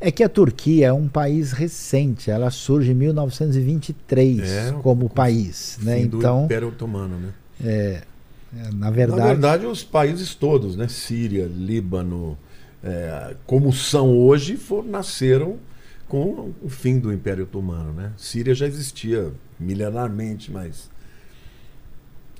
É 0.00 0.10
que 0.10 0.24
a 0.24 0.28
Turquia 0.30 0.86
é 0.86 0.92
um 0.92 1.06
país 1.06 1.52
recente, 1.52 2.30
ela 2.30 2.50
surge 2.50 2.92
em 2.92 2.94
1923 2.94 4.40
É, 4.40 4.72
como 4.82 5.10
país, 5.10 5.78
né? 5.82 6.00
Então, 6.00 6.46
Império 6.46 6.68
Otomano, 6.68 7.18
né? 7.18 7.28
é, 7.62 8.02
na 8.52 8.70
Na 8.72 8.90
verdade, 8.90 9.22
verdade, 9.22 9.66
os 9.66 9.82
países 9.84 10.34
todos, 10.34 10.76
né? 10.76 10.88
Síria, 10.88 11.46
Líbano, 11.46 12.36
é, 12.82 13.36
como 13.46 13.72
são 13.72 14.16
hoje, 14.16 14.56
for, 14.56 14.84
nasceram 14.84 15.58
com 16.08 16.52
o 16.60 16.68
fim 16.68 16.98
do 16.98 17.12
Império 17.12 17.44
Otomano, 17.44 17.92
né? 17.92 18.12
Síria 18.16 18.54
já 18.54 18.66
existia 18.66 19.32
milenarmente, 19.58 20.50
mas 20.50 20.90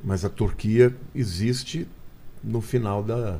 mas 0.03 0.25
a 0.25 0.31
Turquia 0.31 0.95
existe 1.15 1.87
no 2.43 2.61
final 2.61 3.03
da, 3.03 3.39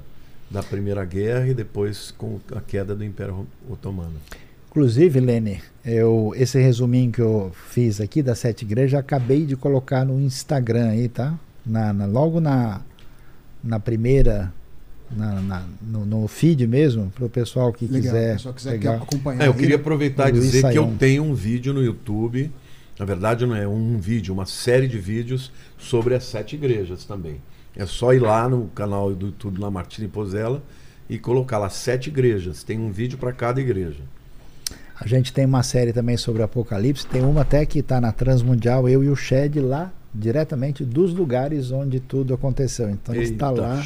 da 0.51 0.63
Primeira 0.63 1.05
Guerra 1.05 1.49
e 1.49 1.55
depois 1.55 2.11
com 2.17 2.39
a 2.55 2.61
queda 2.61 2.95
do 2.95 3.03
Império 3.03 3.47
Otomano. 3.69 4.21
inclusive, 4.69 5.19
Lene, 5.21 5.63
eu, 5.85 6.33
esse 6.37 6.61
resuminho 6.61 7.11
que 7.11 7.21
eu 7.21 7.51
fiz 7.71 8.01
aqui 8.01 8.23
das 8.23 8.39
sete 8.39 8.63
igrejas, 8.63 9.01
acabei 9.01 9.47
de 9.47 9.57
colocar 9.57 10.05
no 10.05 10.21
Instagram 10.21 10.91
aí, 10.91 11.09
tá? 11.09 11.39
Na, 11.65 11.93
na- 11.93 12.07
logo 12.07 12.41
na, 12.41 12.81
na 13.63 13.79
primeira, 13.79 14.53
na, 15.11 15.41
na- 15.41 15.65
no, 15.83 16.05
no 16.07 16.29
feed 16.29 16.67
mesmo, 16.67 17.11
para 17.15 17.25
o 17.25 17.29
pessoal 17.29 17.73
que 17.73 17.85
Legal, 17.87 18.03
quiser. 18.13 18.33
pessoal 18.35 18.55
quiser 18.55 18.71
pegar. 18.73 18.95
acompanhar. 18.97 19.45
É, 19.45 19.49
eu 19.49 19.55
queria 19.55 19.77
aproveitar 19.77 20.29
e 20.29 20.33
dizer 20.33 20.71
que 20.71 20.79
eu 20.79 20.95
tenho 20.99 21.23
um 21.23 21.35
vídeo 21.35 21.73
no 21.75 21.83
YouTube. 21.83 22.51
Na 22.99 23.05
verdade, 23.07 23.47
não 23.47 23.57
é 23.57 23.67
um 23.67 23.99
vídeo, 23.99 24.33
uma 24.35 24.45
série 24.47 24.87
de 24.87 24.99
vídeos 24.99 25.51
sobre 25.79 26.15
as 26.15 26.25
sete 26.25 26.55
igrejas 26.57 27.05
também. 27.05 27.41
É 27.75 27.87
só 27.87 28.13
ir 28.13 28.19
lá 28.19 28.49
no 28.49 28.67
canal 28.69 29.15
do 29.15 29.27
YouTube 29.27 29.59
Lamartine 29.61 30.07
Pozella 30.09 30.63
e 31.09 31.19
colocar 31.19 31.57
lá 31.59 31.71
sete 31.71 32.09
igrejas. 32.09 32.63
Tem 32.63 32.79
um 32.79 32.91
vídeo 32.91 33.17
para 33.17 33.33
cada 33.33 33.61
igreja. 33.61 34.03
A 35.01 35.07
gente 35.09 35.33
tem 35.33 35.47
uma 35.47 35.63
série 35.63 35.95
também 35.95 36.17
sobre 36.19 36.43
Apocalipse, 36.43 37.07
tem 37.07 37.23
uma 37.23 37.41
até 37.41 37.65
que 37.65 37.79
está 37.79 38.01
na 38.03 38.13
Transmundial, 38.13 38.87
eu 38.87 39.03
e 39.03 39.09
o 39.09 39.17
Shed 39.17 39.59
lá, 39.61 39.91
diretamente 40.15 40.85
dos 40.85 41.15
lugares 41.15 41.71
onde 41.71 42.01
tudo 42.01 42.35
aconteceu. 42.35 42.91
Então 42.91 43.15
ele 43.15 43.25
está 43.25 43.51
lá 43.51 43.83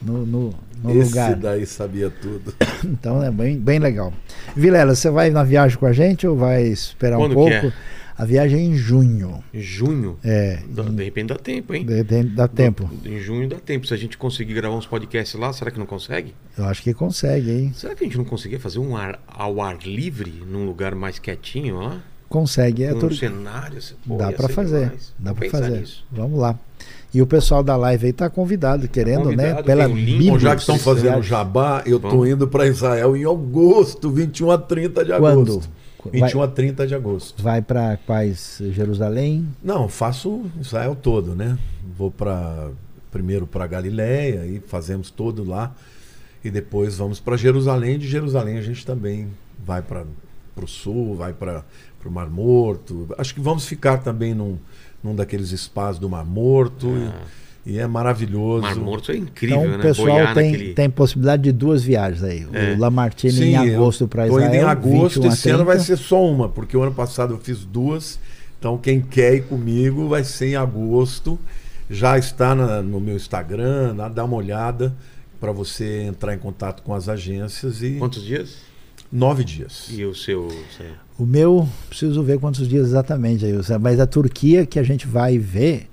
no, 0.00 0.24
no, 0.26 0.54
no 0.82 0.90
Esse 0.90 1.10
lugar. 1.10 1.36
daí 1.36 1.66
sabia 1.66 2.10
tudo. 2.10 2.54
Então 2.84 3.22
é 3.22 3.30
bem, 3.30 3.58
bem 3.58 3.78
legal. 3.78 4.12
Vilela, 4.56 4.94
você 4.94 5.10
vai 5.10 5.30
na 5.30 5.42
viagem 5.44 5.76
com 5.78 5.86
a 5.86 5.92
gente 5.92 6.26
ou 6.26 6.36
vai 6.36 6.62
esperar 6.64 7.16
Quando 7.18 7.32
um 7.38 7.44
que 7.46 7.60
pouco? 7.60 7.66
é? 7.66 8.00
A 8.16 8.24
viagem 8.26 8.58
é 8.58 8.62
em 8.64 8.76
junho. 8.76 9.42
Em 9.52 9.60
junho? 9.62 10.18
É, 10.22 10.58
De 10.68 11.04
repente 11.04 11.28
dá 11.28 11.36
tempo, 11.36 11.72
hein? 11.74 11.86
de- 11.86 12.02
de- 12.04 12.22
dá 12.24 12.46
tempo. 12.46 12.90
Em 13.02 13.18
junho 13.18 13.48
dá 13.48 13.56
tempo. 13.56 13.86
Se 13.86 13.94
a 13.94 13.96
gente 13.96 14.18
conseguir 14.18 14.52
gravar 14.52 14.76
uns 14.76 14.86
podcasts 14.86 15.40
lá, 15.40 15.50
será 15.54 15.70
que 15.70 15.78
não 15.78 15.86
consegue? 15.86 16.34
Eu 16.58 16.66
acho 16.66 16.82
que 16.82 16.92
consegue, 16.92 17.50
hein? 17.50 17.72
Será 17.74 17.94
que 17.94 18.04
a 18.04 18.06
gente 18.06 18.18
não 18.18 18.24
conseguia 18.26 18.60
fazer 18.60 18.78
um 18.78 18.94
ar, 18.94 19.18
ao 19.26 19.62
ar 19.62 19.78
livre, 19.86 20.42
num 20.46 20.66
lugar 20.66 20.94
mais 20.94 21.18
quietinho, 21.18 21.76
ó? 21.76 21.96
Consegue. 22.30 22.84
É 22.84 22.94
um 22.94 22.98
tur- 22.98 23.12
cenário? 23.14 23.76
assim, 23.76 23.94
pô, 24.08 24.16
Dá 24.16 24.32
para 24.32 24.48
fazer. 24.48 24.84
demais. 24.84 25.12
Dá 25.18 25.34
para 25.34 25.50
fazer. 25.50 25.80
nisso. 25.80 26.04
Vamos 26.10 26.38
lá. 26.38 26.58
E 27.12 27.20
o 27.20 27.26
pessoal 27.26 27.62
da 27.62 27.76
live 27.76 28.06
aí 28.06 28.12
tá 28.12 28.30
convidado, 28.30 28.88
querendo, 28.88 29.30
né? 29.32 29.54
convidado, 29.54 29.64
Pela 29.64 29.84
o 29.88 29.94
link. 29.94 30.06
Bíblia. 30.06 30.30
Bom, 30.30 30.38
já 30.38 30.54
que 30.54 30.60
estão 30.60 30.78
fazendo 30.78 31.20
jabá, 31.22 31.82
eu 31.84 31.98
tô 32.00 32.08
Vamos. 32.10 32.28
indo 32.28 32.46
para 32.48 32.66
Israel 32.68 33.16
em 33.16 33.24
agosto, 33.24 34.08
21 34.10 34.50
a 34.52 34.56
30 34.58 35.04
de 35.04 35.10
Quando? 35.18 35.42
agosto. 35.52 35.68
Vai, 36.04 36.12
21 36.22 36.42
a 36.42 36.48
30 36.48 36.86
de 36.86 36.94
agosto. 36.94 37.42
vai 37.42 37.60
para 37.60 37.98
quais? 38.06 38.62
Jerusalém? 38.70 39.46
Não, 39.62 39.86
faço 39.88 40.44
Israel 40.60 40.94
todo, 40.94 41.34
né? 41.34 41.58
Vou 41.98 42.10
para 42.10 42.68
primeiro 43.10 43.44
para 43.46 43.66
Galiléia 43.66 44.46
e 44.46 44.60
fazemos 44.60 45.10
todo 45.10 45.44
lá 45.44 45.74
e 46.44 46.48
depois 46.50 46.96
vamos 46.96 47.18
para 47.18 47.36
Jerusalém. 47.36 47.98
De 47.98 48.08
Jerusalém 48.08 48.56
a 48.56 48.62
gente 48.62 48.86
também 48.86 49.26
vai 49.66 49.82
para 49.82 50.04
o 50.56 50.66
sul, 50.68 51.16
vai 51.16 51.32
para 51.34 51.64
o 52.08 52.12
Mar 52.12 52.28
Morto. 52.30 53.08
Acho 53.18 53.34
que 53.34 53.40
vamos 53.40 53.66
ficar 53.66 53.98
também 53.98 54.34
num, 54.34 54.56
num 55.02 55.14
daqueles 55.14 55.50
espaços 55.52 55.98
do 55.98 56.08
Mar 56.08 56.24
Morto 56.24 56.88
e, 57.66 57.72
e 57.72 57.78
é 57.78 57.86
maravilhoso. 57.86 58.62
Mar 58.62 58.76
Morto 58.76 59.12
é 59.12 59.16
incrível, 59.16 59.58
então 59.60 59.74
o 59.74 59.76
né? 59.78 59.82
pessoal 59.82 60.08
Boiar 60.08 60.34
tem, 60.34 60.52
naquele... 60.52 60.74
tem 60.74 60.90
possibilidade 60.90 61.42
de 61.42 61.52
duas 61.52 61.82
viagens 61.82 62.22
aí. 62.22 62.46
É. 62.52 62.74
O 62.74 62.78
Lamartine 62.78 63.32
Sim, 63.32 63.44
em 63.44 63.56
agosto 63.56 64.08
para 64.08 64.26
Israel. 64.26 64.46
indo 64.46 64.54
em 64.56 64.62
agosto, 64.62 65.20
21 65.22 65.30
a 65.30 65.32
esse 65.34 65.50
ano 65.50 65.64
vai 65.64 65.76
30. 65.76 65.84
ser 65.96 66.02
só 66.02 66.24
uma, 66.24 66.48
porque 66.48 66.76
o 66.76 66.82
ano 66.82 66.92
passado 66.94 67.34
eu 67.34 67.38
fiz 67.38 67.64
duas. 67.64 68.18
Então 68.58 68.76
quem 68.78 69.00
quer 69.00 69.34
ir 69.34 69.42
comigo 69.44 70.08
vai 70.08 70.22
ser 70.24 70.48
em 70.48 70.56
agosto. 70.56 71.38
Já 71.88 72.16
está 72.16 72.54
na- 72.54 72.82
no 72.82 73.00
meu 73.00 73.16
Instagram, 73.16 73.96
dá 74.14 74.24
uma 74.24 74.36
olhada 74.36 74.94
para 75.40 75.50
você 75.50 76.02
entrar 76.02 76.34
em 76.34 76.38
contato 76.38 76.82
com 76.82 76.94
as 76.94 77.08
agências 77.08 77.82
e 77.82 77.92
Quantos 77.98 78.22
dias? 78.22 78.58
Nove 79.12 79.44
dias. 79.44 79.88
E 79.90 80.04
o 80.04 80.14
seu... 80.14 80.48
O 81.18 81.26
meu, 81.26 81.68
preciso 81.88 82.22
ver 82.22 82.38
quantos 82.38 82.68
dias 82.68 82.86
exatamente 82.86 83.44
aí. 83.44 83.52
Mas 83.80 84.00
a 84.00 84.06
Turquia 84.06 84.64
que 84.64 84.78
a 84.78 84.82
gente 84.82 85.06
vai 85.06 85.38
ver 85.38 85.88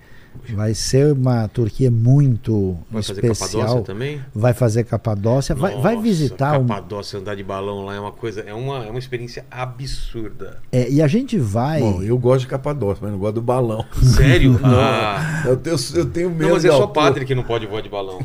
vai 0.49 0.73
ser 0.73 1.13
uma 1.13 1.47
Turquia 1.47 1.91
muito 1.91 2.77
Vai 2.89 3.03
fazer 3.03 3.25
especial. 3.25 3.61
Capadócia 3.61 3.83
também? 3.83 4.21
Vai 4.33 4.53
fazer 4.53 4.83
Capadócia, 4.83 5.55
vai, 5.55 5.75
vai 5.75 5.95
Nossa, 5.95 6.07
visitar 6.07 6.59
um, 6.59 6.67
Capadócia, 6.67 7.19
andar 7.19 7.35
de 7.35 7.43
balão 7.43 7.85
lá 7.85 7.95
é 7.95 7.99
uma 7.99 8.11
coisa... 8.11 8.41
É 8.41 8.53
uma, 8.53 8.85
é 8.85 8.89
uma 8.89 8.99
experiência 8.99 9.45
absurda. 9.49 10.61
é, 10.71 10.89
e 10.89 11.01
a 11.01 11.07
gente 11.07 11.37
vai. 11.37 11.79
Bom, 11.79 12.01
eu 12.01 12.17
gosto 12.17 12.41
de 12.41 12.47
Capadócia, 12.47 12.99
mas 13.01 13.11
não 13.11 13.19
gosto 13.19 13.35
do 13.35 13.41
balão. 13.41 13.85
Sério? 14.01 14.59
ah... 14.63 15.43
Eu 15.45 15.57
tenho, 15.57 15.75
eu 15.95 16.05
tenho 16.05 16.29
medo 16.29 16.43
Não, 16.43 16.49
mas 16.51 16.65
é 16.65 16.69
só 16.69 16.87
padre 16.87 17.25
que 17.25 17.35
não 17.35 17.43
pode 17.43 17.65
voar 17.65 17.81
de 17.81 17.89
balão. 17.89 18.19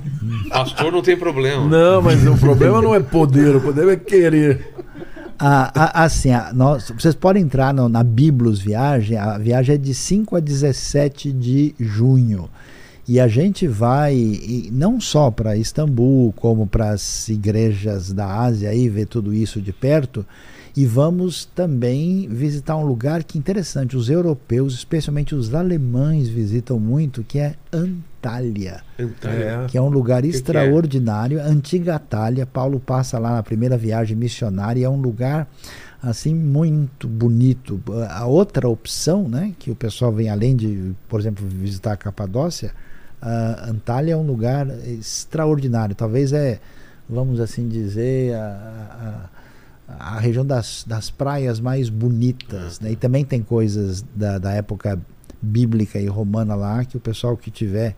Pastor 0.49 0.93
não 0.93 1.03
tem 1.03 1.17
problema. 1.17 1.67
Não, 1.67 2.03
mas 2.03 2.27
o 2.27 2.37
problema 2.37 2.81
não 2.81 2.95
é 2.95 3.01
poder, 3.01 3.57
o 3.57 3.61
poder 3.61 3.89
é 3.89 3.97
querer. 3.97 4.75
A- 5.39 5.73
a- 5.75 6.05
assim, 6.05 6.31
a- 6.31 6.53
nós, 6.53 6.91
vocês 6.91 7.15
podem 7.15 7.43
entrar 7.43 7.73
no- 7.75 7.89
na 7.89 8.03
Biblos 8.03 8.61
Viagem, 8.61 9.17
a 9.17 9.37
viagem 9.39 9.75
é 9.75 9.79
de 9.79 9.95
5 9.95 10.37
a 10.37 10.41
17 10.41 11.33
de 11.33 11.75
junho. 11.79 12.49
E 13.09 13.19
a 13.19 13.27
gente 13.27 13.67
vai 13.67 14.15
e 14.15 14.71
não 14.73 15.01
só 15.01 15.31
para 15.31 15.57
Istambul, 15.57 16.33
como 16.35 16.67
para 16.67 16.91
as 16.91 17.29
igrejas 17.29 18.13
da 18.13 18.27
Ásia 18.27 18.71
aí, 18.71 18.89
ver 18.89 19.07
tudo 19.07 19.35
isso 19.35 19.61
de 19.61 19.73
perto. 19.73 20.25
E 20.75 20.87
vamos 20.87 21.45
também 21.45 22.27
visitar 22.29 22.77
um 22.77 22.85
lugar 22.85 23.25
que 23.25 23.37
interessante, 23.39 23.95
os 23.95 24.09
europeus, 24.09 24.73
especialmente 24.73 25.35
os 25.35 25.55
alemães 25.55 26.29
visitam 26.29 26.81
muito, 26.81 27.23
que 27.23 27.39
é 27.39 27.57
Antália, 27.71 28.83
Antália. 28.99 29.67
que 29.69 29.77
é 29.77 29.83
um 29.83 29.91
lugar 29.91 30.23
que 30.23 30.29
é? 30.29 30.31
extraordinário, 30.31 31.43
antiga 31.43 31.97
Atália. 31.97 32.47
Paulo 32.47 32.81
passa 32.81 33.19
lá 33.19 33.35
na 33.35 33.43
primeira 33.43 33.77
viagem 33.77 34.17
missionária, 34.17 34.81
e 34.81 34.85
é 34.85 34.89
um 34.89 35.01
lugar 35.01 35.47
assim 36.03 36.35
muito 36.35 37.07
bonito. 37.07 37.79
A 38.09 38.25
outra 38.25 38.67
opção, 38.67 39.29
né, 39.29 39.55
que 39.59 39.71
o 39.71 39.75
pessoal 39.75 40.11
vem 40.11 40.31
além 40.31 40.57
de, 40.57 40.95
por 41.07 41.21
exemplo, 41.21 41.47
visitar 41.47 41.93
a 41.93 41.97
Capadócia, 41.99 42.73
a 43.21 43.69
Antália 43.69 44.15
é 44.15 44.17
um 44.17 44.27
lugar 44.27 44.67
extraordinário. 44.85 45.95
Talvez 45.95 46.33
é, 46.33 46.59
vamos 47.09 47.41
assim 47.41 47.69
dizer, 47.69 48.35
a, 48.35 48.41
a, 48.41 49.42
a 49.99 50.19
região 50.19 50.45
das, 50.45 50.85
das 50.87 51.11
praias 51.11 51.61
mais 51.61 51.89
bonitas. 51.89 52.81
Né? 52.81 52.93
E 52.93 52.97
também 52.97 53.25
tem 53.25 53.43
coisas 53.43 54.05
da, 54.15 54.39
da 54.39 54.53
época 54.53 54.99
bíblica 55.41 55.99
e 55.99 56.07
romana 56.07 56.55
lá 56.55 56.85
que 56.85 56.97
o 56.97 57.01
pessoal 57.01 57.37
que 57.37 57.51
tiver 57.51 57.97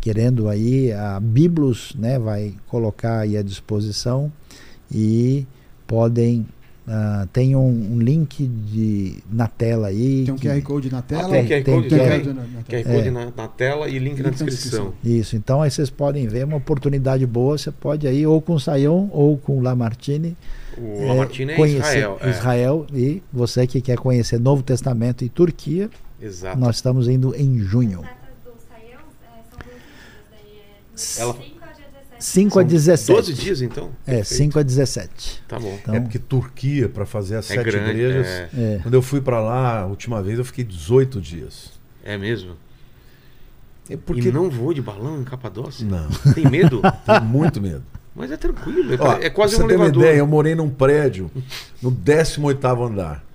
querendo 0.00 0.48
aí, 0.48 0.92
a 0.92 1.18
Biblos 1.18 1.94
né, 1.98 2.18
vai 2.18 2.54
colocar 2.68 3.20
aí 3.20 3.36
à 3.36 3.42
disposição 3.42 4.32
e 4.90 5.46
podem 5.86 6.46
Uh, 6.86 7.26
tem 7.32 7.56
um, 7.56 7.94
um, 7.94 7.98
link 7.98 8.46
de, 8.46 9.16
na 9.28 9.48
tela 9.48 9.88
aí. 9.88 10.24
Tem 10.24 10.34
um 10.34 10.36
que, 10.36 10.48
QR 10.48 10.62
Code 10.62 10.92
na 10.92 11.02
tela. 11.02 11.24
Ah, 11.24 11.30
tem 11.30 11.44
QR 11.44 11.64
Code, 11.64 11.88
tem, 11.88 11.98
também. 11.98 12.20
QR 12.20 12.26
na, 12.26 12.42
na 12.42 12.62
QR 12.62 12.84
Code 12.84 13.08
é. 13.08 13.10
na, 13.10 13.32
na, 13.36 13.48
tela 13.48 13.88
e 13.88 13.98
link, 13.98 14.14
link 14.14 14.22
na, 14.22 14.30
descrição. 14.30 14.84
na, 14.84 14.90
descrição. 14.90 14.94
Isso, 15.20 15.36
então 15.36 15.62
aí 15.62 15.70
vocês 15.70 15.90
podem 15.90 16.28
ver 16.28 16.44
uma 16.44 16.58
oportunidade 16.58 17.26
boa. 17.26 17.58
Você 17.58 17.72
pode 17.72 18.06
aí 18.06 18.24
ou 18.24 18.40
com 18.40 18.54
o 18.54 18.60
Saião 18.60 19.10
ou 19.12 19.36
com 19.36 19.58
o 19.58 19.60
Lamartine. 19.60 20.36
O 20.78 21.02
é, 21.02 21.06
Lamartine 21.06 21.52
é 21.54 21.66
Israel. 21.66 22.18
É. 22.20 22.30
Israel 22.30 22.86
e 22.94 23.20
você 23.32 23.66
que 23.66 23.80
quer 23.80 23.96
conhecer 23.96 24.38
Novo 24.38 24.62
Testamento 24.62 25.24
e 25.24 25.28
Turquia. 25.28 25.90
Exato. 26.22 26.56
Nós 26.56 26.76
estamos 26.76 27.08
indo 27.08 27.34
em 27.34 27.58
junho. 27.58 28.04
Ela, 31.18 31.36
5 32.18 32.58
a 32.58 32.62
17. 32.62 33.12
12 33.12 33.34
dias, 33.34 33.62
então? 33.62 33.90
É, 34.06 34.22
5 34.22 34.58
a 34.58 34.62
17. 34.62 35.42
Tá 35.46 35.58
bom. 35.58 35.78
Então, 35.80 35.94
é 35.94 36.00
porque 36.00 36.18
Turquia, 36.18 36.88
para 36.88 37.06
fazer 37.06 37.36
as 37.36 37.50
é 37.50 37.54
sete 37.54 37.64
grande, 37.64 37.90
igrejas, 37.90 38.26
é. 38.26 38.80
quando 38.82 38.94
eu 38.94 39.02
fui 39.02 39.20
para 39.20 39.40
lá 39.40 39.80
a 39.80 39.86
última 39.86 40.22
vez, 40.22 40.38
eu 40.38 40.44
fiquei 40.44 40.64
18 40.64 41.20
dias. 41.20 41.72
É 42.04 42.16
mesmo? 42.16 42.52
É 43.88 43.96
porque... 43.96 44.28
E 44.28 44.32
não 44.32 44.50
vou 44.50 44.72
de 44.74 44.82
balão 44.82 45.20
em 45.20 45.24
Capadócia? 45.24 45.86
Não. 45.86 46.08
Tem 46.32 46.48
medo? 46.48 46.82
Tenho 47.04 47.22
muito 47.22 47.60
medo. 47.60 47.84
Mas 48.14 48.30
é 48.30 48.36
tranquilo, 48.36 48.94
é, 48.94 48.96
Ó, 48.98 49.12
é 49.18 49.28
quase 49.28 49.56
você 49.56 49.62
um 49.62 49.66
tem 49.66 49.76
uma 49.76 49.84
elevador. 49.84 50.02
ideia, 50.04 50.18
eu 50.18 50.26
morei 50.26 50.54
num 50.54 50.70
prédio 50.70 51.30
no 51.82 51.92
18º 51.92 52.90
andar. 52.90 53.25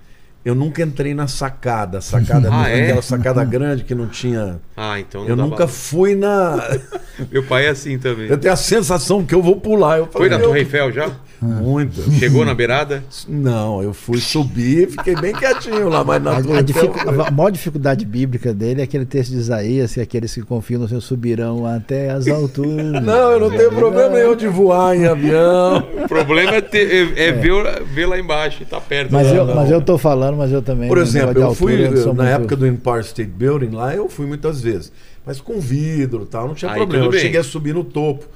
Eu 0.44 0.54
nunca 0.56 0.82
entrei 0.82 1.14
na 1.14 1.28
sacada, 1.28 2.00
sacada 2.00 2.48
Ah, 2.52 2.68
é? 2.68 2.84
aquela 2.84 3.02
sacada 3.02 3.44
grande 3.44 3.84
que 3.84 3.94
não 3.94 4.06
tinha. 4.08 4.60
Ah, 4.76 4.98
então 4.98 5.22
não 5.22 5.28
eu 5.28 5.36
nunca 5.36 5.68
fui 5.68 6.14
na. 6.16 6.58
Meu 7.30 7.42
pai 7.44 7.66
é 7.66 7.68
assim 7.68 7.98
também. 7.98 8.26
Eu 8.28 8.36
tenho 8.38 8.52
a 8.52 8.56
sensação 8.56 9.22
que 9.24 9.34
eu 9.34 9.42
vou 9.42 9.56
pular. 9.56 9.98
Eu 9.98 10.04
Foi 10.06 10.12
falei, 10.12 10.30
na 10.30 10.38
meu, 10.38 10.48
Torre 10.48 10.60
Eiffel 10.60 10.90
já? 10.92 11.10
Muito. 11.40 12.00
Chegou 12.12 12.44
na 12.44 12.54
beirada? 12.54 13.02
Não, 13.28 13.82
eu 13.82 13.92
fui 13.92 14.18
subir, 14.20 14.88
fiquei 14.90 15.14
bem 15.16 15.32
quietinho 15.34 15.88
lá, 15.88 16.02
mas 16.04 16.22
na 16.22 16.38
A, 16.38 16.42
Torre 16.42 16.58
a, 16.58 16.62
dificu- 16.62 17.10
a 17.26 17.30
maior 17.30 17.50
dificuldade 17.50 18.04
bíblica 18.04 18.54
dele 18.54 18.80
é 18.80 18.84
aquele 18.84 19.04
texto 19.04 19.32
de 19.32 19.38
Isaías, 19.38 19.92
que 19.92 20.00
aqueles 20.00 20.32
que 20.32 20.40
confiam 20.42 20.80
no 20.80 20.88
seu 20.88 21.00
subirão 21.00 21.66
até 21.66 22.10
as 22.10 22.28
alturas. 22.28 22.92
Não, 23.02 23.32
eu 23.32 23.40
não 23.40 23.50
tenho 23.50 23.70
problema 23.72 24.08
nenhum 24.16 24.36
de 24.36 24.46
voar 24.46 24.96
em 24.96 25.06
avião. 25.06 25.78
O 26.04 26.08
problema 26.08 26.54
é, 26.56 26.60
ter- 26.60 27.14
é- 27.18 27.28
é 27.28 27.32
Ver, 27.32 27.82
ver 27.92 28.06
lá 28.06 28.18
embaixo 28.18 28.64
tá 28.64 28.80
perto. 28.80 29.12
Mas 29.12 29.26
lá. 29.26 29.34
eu, 29.34 29.44
não. 29.46 29.54
mas 29.56 29.70
eu 29.70 29.80
tô 29.82 29.98
falando, 29.98 30.31
mas 30.36 30.52
eu 30.52 30.62
também. 30.62 30.88
Por 30.88 30.98
exemplo, 30.98 31.40
eu 31.40 31.54
fui 31.54 31.82
altura, 31.84 32.02
sou 32.02 32.14
na 32.14 32.22
muito- 32.24 32.34
época 32.36 32.56
do 32.56 32.66
Empire 32.66 33.00
State 33.00 33.30
Building 33.30 33.70
lá, 33.70 33.94
eu 33.94 34.08
fui 34.08 34.26
muitas 34.26 34.60
vezes. 34.60 34.92
Mas 35.24 35.40
com 35.40 35.60
vidro 35.60 36.26
tal, 36.26 36.48
não 36.48 36.54
tinha 36.54 36.70
Aí 36.70 36.76
problema. 36.78 37.06
Eu 37.06 37.12
cheguei 37.12 37.38
a 37.40 37.44
subir 37.44 37.72
no 37.74 37.84
topo. 37.84 38.26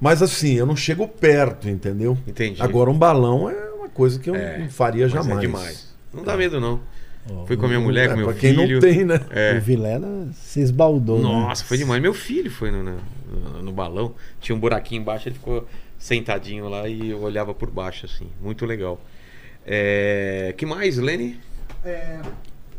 Mas 0.00 0.20
assim, 0.22 0.54
eu 0.54 0.66
não 0.66 0.74
chego 0.74 1.06
perto, 1.06 1.68
entendeu? 1.68 2.18
Entendi. 2.26 2.60
Agora 2.60 2.90
um 2.90 2.98
balão 2.98 3.48
é 3.48 3.70
uma 3.78 3.88
coisa 3.88 4.18
que 4.18 4.28
eu 4.28 4.34
É, 4.34 4.58
não 4.58 4.68
faria 4.70 5.04
Mas 5.04 5.12
jamais. 5.12 5.38
é 5.38 5.40
demais. 5.40 5.94
Não 6.12 6.24
dá 6.24 6.36
medo, 6.36 6.60
não. 6.60 6.80
Fui 7.46 7.56
com 7.56 7.66
a 7.66 7.68
minha 7.68 7.78
mulher, 7.78 8.08
com 8.08 8.14
É, 8.14 8.16
meu 8.16 8.26
pra 8.26 8.34
quem 8.34 8.52
filho. 8.52 8.74
não 8.74 8.80
tem, 8.80 9.04
né? 9.04 9.20
É. 9.30 9.56
O 9.56 9.60
Vilela 9.60 10.28
se 10.34 10.58
esbaldou. 10.60 11.18
né? 11.18 11.22
Nossa, 11.22 11.64
foi 11.64 11.78
demais. 11.78 12.02
Meu 12.02 12.12
filho 12.12 12.50
foi 12.50 12.72
no, 12.72 12.82
no, 12.82 12.92
no- 12.94 13.62
no 13.62 13.72
balão. 13.72 14.12
Tinha 14.40 14.56
um 14.56 14.58
buraquinho 14.58 15.00
embaixo, 15.02 15.28
ele 15.28 15.36
ficou 15.36 15.64
sentadinho 15.96 16.68
lá 16.68 16.88
e 16.88 17.10
eu 17.10 17.22
olhava 17.22 17.54
por 17.54 17.70
baixo, 17.70 18.06
assim. 18.06 18.26
Muito 18.42 18.66
legal. 18.66 19.00
É... 19.66 20.54
que 20.56 20.66
mais, 20.66 20.96
Lenny? 20.98 21.38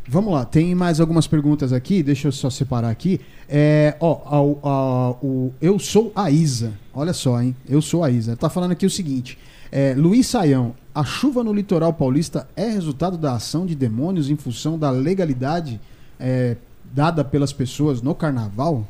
Vamos 0.07 0.34
lá, 0.34 0.43
tem 0.43 0.76
mais 0.76 0.99
algumas 0.99 1.27
perguntas 1.27 1.72
aqui, 1.72 2.03
deixa 2.03 2.27
eu 2.27 2.31
só 2.31 2.49
separar 2.49 2.89
aqui. 2.89 3.22
É, 3.47 3.95
ó, 4.01 5.15
eu 5.61 5.80
sou 5.80 6.11
a 6.14 6.30
Isa, 6.30 6.73
olha 6.93 7.14
só, 7.14 7.41
hein? 7.41 7.55
Eu 7.68 7.81
sou 7.81 8.03
a 8.03 8.10
Isa. 8.10 8.35
Tá 8.35 8.49
falando 8.49 8.72
aqui 8.72 8.85
o 8.85 8.89
seguinte: 8.89 9.38
é, 9.72 9.93
Luiz 9.95 10.27
Saião, 10.27 10.76
a 10.93 11.05
chuva 11.05 11.41
no 11.41 11.53
litoral 11.53 11.93
paulista 11.93 12.47
é 12.55 12.68
resultado 12.68 13.18
da 13.18 13.34
ação 13.34 13.65
de 13.65 13.76
demônios 13.76 14.30
em 14.30 14.35
função 14.35 14.77
da 14.77 14.91
legalidade 14.91 15.80
é, 16.19 16.57
dada 16.93 17.23
pelas 17.23 17.53
pessoas 17.53 18.01
no 18.01 18.14
carnaval? 18.14 18.88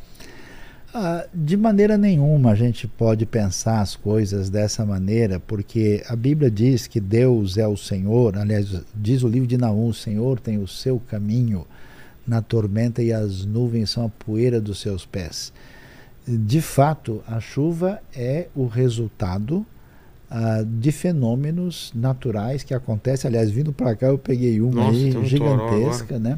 Ah, 0.96 1.26
de 1.34 1.58
maneira 1.58 1.98
nenhuma 1.98 2.52
a 2.52 2.56
gente 2.56 2.88
pode 2.88 3.26
pensar 3.26 3.82
as 3.82 3.96
coisas 3.96 4.48
dessa 4.48 4.86
maneira, 4.86 5.40
porque 5.40 6.04
a 6.08 6.16
Bíblia 6.16 6.52
diz 6.52 6.86
que 6.86 7.00
Deus 7.00 7.58
é 7.58 7.68
o 7.68 7.76
Senhor, 7.76 8.38
aliás, 8.38 8.80
diz 8.94 9.24
o 9.24 9.28
livro 9.28 9.48
de 9.48 9.58
Naum: 9.58 9.88
o 9.88 9.94
Senhor 9.94 10.40
tem 10.40 10.60
o 10.60 10.68
seu 10.68 11.00
caminho 11.00 11.66
na 12.28 12.44
tormenta 12.44 13.02
e 13.02 13.12
as 13.12 13.44
nuvens 13.44 13.90
são 13.90 14.06
a 14.06 14.10
poeira 14.10 14.62
dos 14.62 14.80
seus 14.82 15.04
pés. 15.04 15.52
De 16.28 16.62
fato, 16.62 17.24
a 17.28 17.40
chuva 17.40 18.00
é 18.16 18.48
o 18.56 18.68
resultado 18.68 19.66
ah, 20.30 20.64
de 20.66 20.92
fenômenos 20.92 21.92
naturais 21.96 22.62
que 22.62 22.74
acontecem. 22.74 23.28
Aliás, 23.28 23.50
vindo 23.50 23.74
para 23.74 23.96
cá, 23.96 24.08
eu 24.08 24.18
peguei 24.20 24.62
uma 24.62 24.86
Nossa, 24.86 24.96
aí 24.96 25.18
um 25.18 25.26
gigantesca, 25.26 26.20
né? 26.20 26.38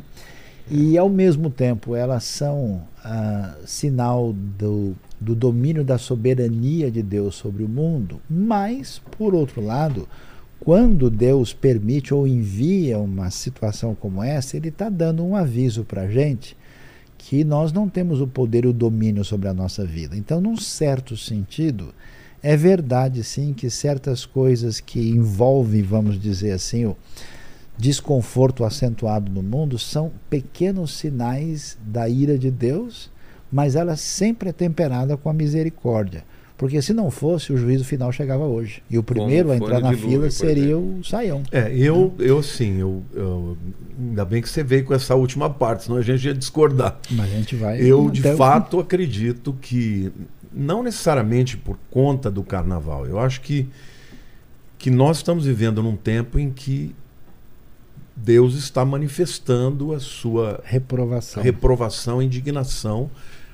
E 0.70 0.98
ao 0.98 1.10
mesmo 1.10 1.50
tempo 1.50 1.96
elas 1.96 2.24
são 2.24 2.82
ah, 3.04 3.56
sinal 3.66 4.34
do, 4.34 4.96
do 5.22 5.36
domínio 5.36 5.84
da 5.84 5.98
soberania 5.98 6.90
de 6.90 7.04
Deus 7.04 7.36
sobre 7.36 7.64
o 7.64 7.70
mundo, 7.70 8.20
mas, 8.28 9.00
por 9.18 9.36
outro 9.36 9.62
lado, 9.62 10.08
quando 10.60 11.12
Deus 11.12 11.54
permite 11.54 12.14
ou 12.14 12.28
envia 12.28 12.98
uma 12.98 13.30
situação 13.30 13.94
como 13.94 14.24
essa, 14.24 14.58
Ele 14.58 14.70
está 14.70 14.90
dando 14.90 15.24
um 15.24 15.36
aviso 15.36 15.84
para 15.84 16.04
a 16.04 16.10
gente 16.10 16.58
que 17.18 17.44
nós 17.44 17.72
não 17.72 17.88
temos 17.88 18.22
o 18.22 18.28
poder 18.28 18.66
e 18.66 18.68
o 18.68 18.74
domínio 18.74 19.24
sobre 19.24 19.48
a 19.48 19.54
nossa 19.54 19.86
vida. 19.86 20.16
Então, 20.16 20.42
num 20.42 20.58
certo 20.58 21.16
sentido, 21.16 21.94
é 22.42 22.56
verdade 22.56 23.24
sim 23.24 23.54
que 23.54 23.70
certas 23.70 24.26
coisas 24.26 24.80
que 24.80 25.10
envolvem, 25.10 25.82
vamos 25.82 26.20
dizer 26.20 26.52
assim, 26.52 26.86
o 26.86 26.96
desconforto 27.78 28.64
acentuado 28.64 29.32
no 29.32 29.44
mundo 29.44 29.78
são 29.78 30.12
pequenos 30.30 30.92
sinais 30.94 31.78
da 31.86 32.08
ira 32.08 32.38
de 32.38 32.50
Deus, 32.50 33.12
mas 33.52 33.76
ela 33.76 33.96
sempre 33.96 34.50
é 34.50 34.54
temperada 34.54 35.18
com 35.18 35.30
a 35.30 35.34
misericórdia. 35.34 36.24
Porque 36.58 36.82
se 36.82 36.94
não 36.94 37.12
fosse, 37.12 37.52
o 37.52 37.58
juízo 37.58 37.84
final 37.84 38.14
chegava 38.14 38.46
hoje. 38.46 38.82
E 38.90 38.98
o 38.98 39.04
primeiro 39.04 39.52
a 39.52 39.58
entrar 39.58 39.82
na 39.82 39.92
fila 39.94 40.24
por 40.24 40.32
seria 40.32 40.78
o 40.78 41.04
Saião. 41.04 41.44
É, 41.52 41.70
eu, 41.76 42.14
eu 42.18 42.42
sim, 42.42 42.78
eu, 42.80 43.04
eu- 43.14 43.58
ainda 44.00 44.24
bem 44.24 44.42
que 44.42 44.48
você 44.48 44.64
veio 44.64 44.86
com 44.86 44.94
essa 44.94 45.16
última 45.16 45.50
parte, 45.50 45.84
senão 45.84 45.98
a 45.98 46.02
gente 46.02 46.26
ia 46.26 46.34
discordar. 46.34 46.98
Mas 47.12 47.26
a 47.30 47.36
gente 47.36 47.56
vai. 47.58 47.82
Eu, 47.82 48.10
de 48.10 48.22
até 48.22 48.34
o 48.34 48.38
fato, 48.38 48.80
acredito 48.80 49.54
que, 49.62 50.14
não 50.54 50.82
necessariamente 50.82 51.58
por 51.58 51.78
conta 51.92 52.32
do 52.32 52.42
carnaval, 52.42 53.06
eu 53.06 53.20
acho 53.20 53.42
que, 53.42 53.68
que 54.78 54.90
nós 54.90 55.18
estamos 55.18 55.46
vivendo 55.46 55.84
num 55.84 55.98
tempo 55.98 56.40
em 56.40 56.50
que 56.50 56.96
Deus 58.16 58.56
está 58.56 58.86
manifestando 58.86 59.94
a 59.94 60.00
sua 60.00 60.62
Reprovação. 60.64 61.44
reprovação 61.44 62.22
e 62.22 62.26
indignação 62.26 63.12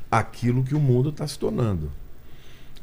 àquilo 0.09 0.63
que 0.63 0.75
o 0.75 0.79
mundo 0.79 1.09
está 1.09 1.25
se 1.25 1.39
tornando. 1.39 1.91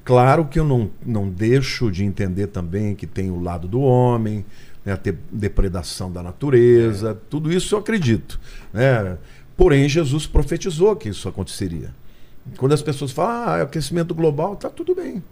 Claro 0.05 0.47
que 0.47 0.59
eu 0.59 0.65
não, 0.65 0.91
não 1.05 1.29
deixo 1.29 1.91
de 1.91 2.05
entender 2.05 2.49
também 2.49 2.95
que 2.95 3.07
tem 3.07 3.31
o 3.31 3.41
lado 3.41 3.69
do 3.69 3.81
homem, 3.81 4.45
né, 4.85 4.95
a 4.95 5.01
depredação 5.31 6.11
da 6.11 6.23
natureza, 6.23 7.21
tudo 7.29 7.53
isso 7.53 7.75
eu 7.75 7.79
acredito. 7.79 8.41
Né? 8.73 9.19
Porém, 9.57 9.89
Jesus 9.89 10.27
profetizou 10.27 10.97
que 10.97 11.11
isso 11.11 11.29
aconteceria. 11.29 11.95
Quando 12.57 12.73
as 12.73 12.81
pessoas 12.81 13.13
falam, 13.13 13.49
ah, 13.49 13.59
é 13.59 13.63
aquecimento 13.63 14.15
global, 14.15 14.57
tá 14.57 14.71
tudo 14.71 14.95
bem. 14.95 15.23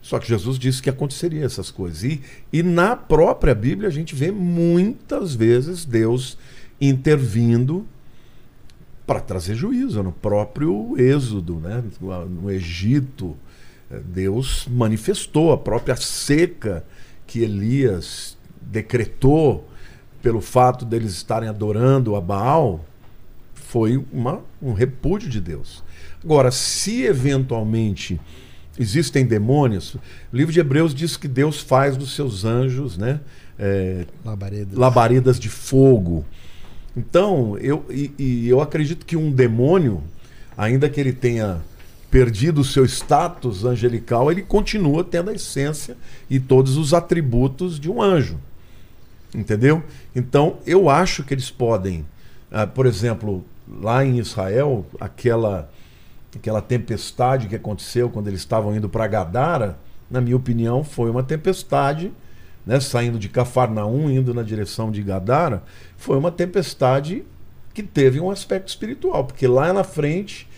Só 0.00 0.18
que 0.18 0.28
Jesus 0.28 0.58
disse 0.58 0.82
que 0.82 0.90
aconteceria 0.90 1.44
essas 1.44 1.70
coisas. 1.70 2.04
E, 2.04 2.20
e 2.52 2.62
na 2.62 2.96
própria 2.96 3.54
Bíblia 3.54 3.88
a 3.88 3.92
gente 3.92 4.14
vê 4.14 4.30
muitas 4.30 5.34
vezes 5.34 5.84
Deus 5.84 6.38
intervindo 6.80 7.86
para 9.06 9.20
trazer 9.20 9.54
juízo. 9.54 10.02
No 10.02 10.12
próprio 10.12 10.94
Êxodo, 10.98 11.56
né? 11.56 11.82
no 12.00 12.50
Egito, 12.50 13.36
Deus 14.04 14.66
manifestou 14.70 15.52
a 15.52 15.58
própria 15.58 15.96
seca 15.96 16.84
que 17.26 17.40
Elias 17.40 18.36
decretou 18.60 19.68
pelo 20.22 20.40
fato 20.40 20.84
deles 20.84 21.12
estarem 21.12 21.48
adorando 21.48 22.16
a 22.16 22.20
Baal, 22.20 22.84
foi 23.54 24.02
uma, 24.12 24.40
um 24.60 24.72
repúdio 24.72 25.28
de 25.28 25.40
Deus. 25.40 25.82
Agora, 26.22 26.50
se 26.50 27.02
eventualmente 27.02 28.20
existem 28.78 29.26
demônios, 29.26 29.94
o 29.94 30.00
livro 30.32 30.52
de 30.52 30.60
Hebreus 30.60 30.94
diz 30.94 31.16
que 31.16 31.28
Deus 31.28 31.60
faz 31.60 31.96
dos 31.96 32.14
seus 32.14 32.44
anjos 32.44 32.96
né, 32.96 33.20
é, 33.58 34.06
Labaredas. 34.24 34.78
labaredas 34.78 35.40
de 35.40 35.48
fogo. 35.48 36.24
Então, 36.96 37.56
eu, 37.58 37.84
e, 37.90 38.12
e 38.18 38.48
eu 38.48 38.60
acredito 38.60 39.04
que 39.04 39.16
um 39.16 39.30
demônio, 39.30 40.02
ainda 40.56 40.88
que 40.88 41.00
ele 41.00 41.12
tenha 41.12 41.60
perdido 42.10 42.60
o 42.60 42.64
seu 42.64 42.84
status 42.84 43.64
angelical, 43.64 44.30
ele 44.32 44.42
continua 44.42 45.04
tendo 45.04 45.30
a 45.30 45.34
essência 45.34 45.96
e 46.28 46.40
todos 46.40 46.76
os 46.76 46.94
atributos 46.94 47.78
de 47.78 47.90
um 47.90 48.00
anjo. 48.00 48.38
Entendeu? 49.34 49.82
Então, 50.16 50.56
eu 50.66 50.88
acho 50.88 51.22
que 51.22 51.34
eles 51.34 51.50
podem, 51.50 52.04
ah, 52.50 52.66
por 52.66 52.86
exemplo, 52.86 53.44
lá 53.80 54.04
em 54.04 54.18
Israel, 54.18 54.86
aquela 54.98 55.70
aquela 56.36 56.60
tempestade 56.60 57.48
que 57.48 57.56
aconteceu 57.56 58.10
quando 58.10 58.28
eles 58.28 58.40
estavam 58.40 58.74
indo 58.76 58.88
para 58.88 59.06
Gadara, 59.06 59.78
na 60.10 60.20
minha 60.20 60.36
opinião, 60.36 60.84
foi 60.84 61.10
uma 61.10 61.22
tempestade, 61.22 62.12
né, 62.66 62.80
saindo 62.80 63.18
de 63.18 63.28
Cafarnaum, 63.28 64.10
indo 64.10 64.34
na 64.34 64.42
direção 64.42 64.90
de 64.90 65.02
Gadara, 65.02 65.62
foi 65.96 66.18
uma 66.18 66.30
tempestade 66.30 67.24
que 67.72 67.82
teve 67.82 68.20
um 68.20 68.30
aspecto 68.30 68.68
espiritual, 68.68 69.24
porque 69.24 69.46
lá 69.46 69.72
na 69.72 69.84
frente 69.84 70.48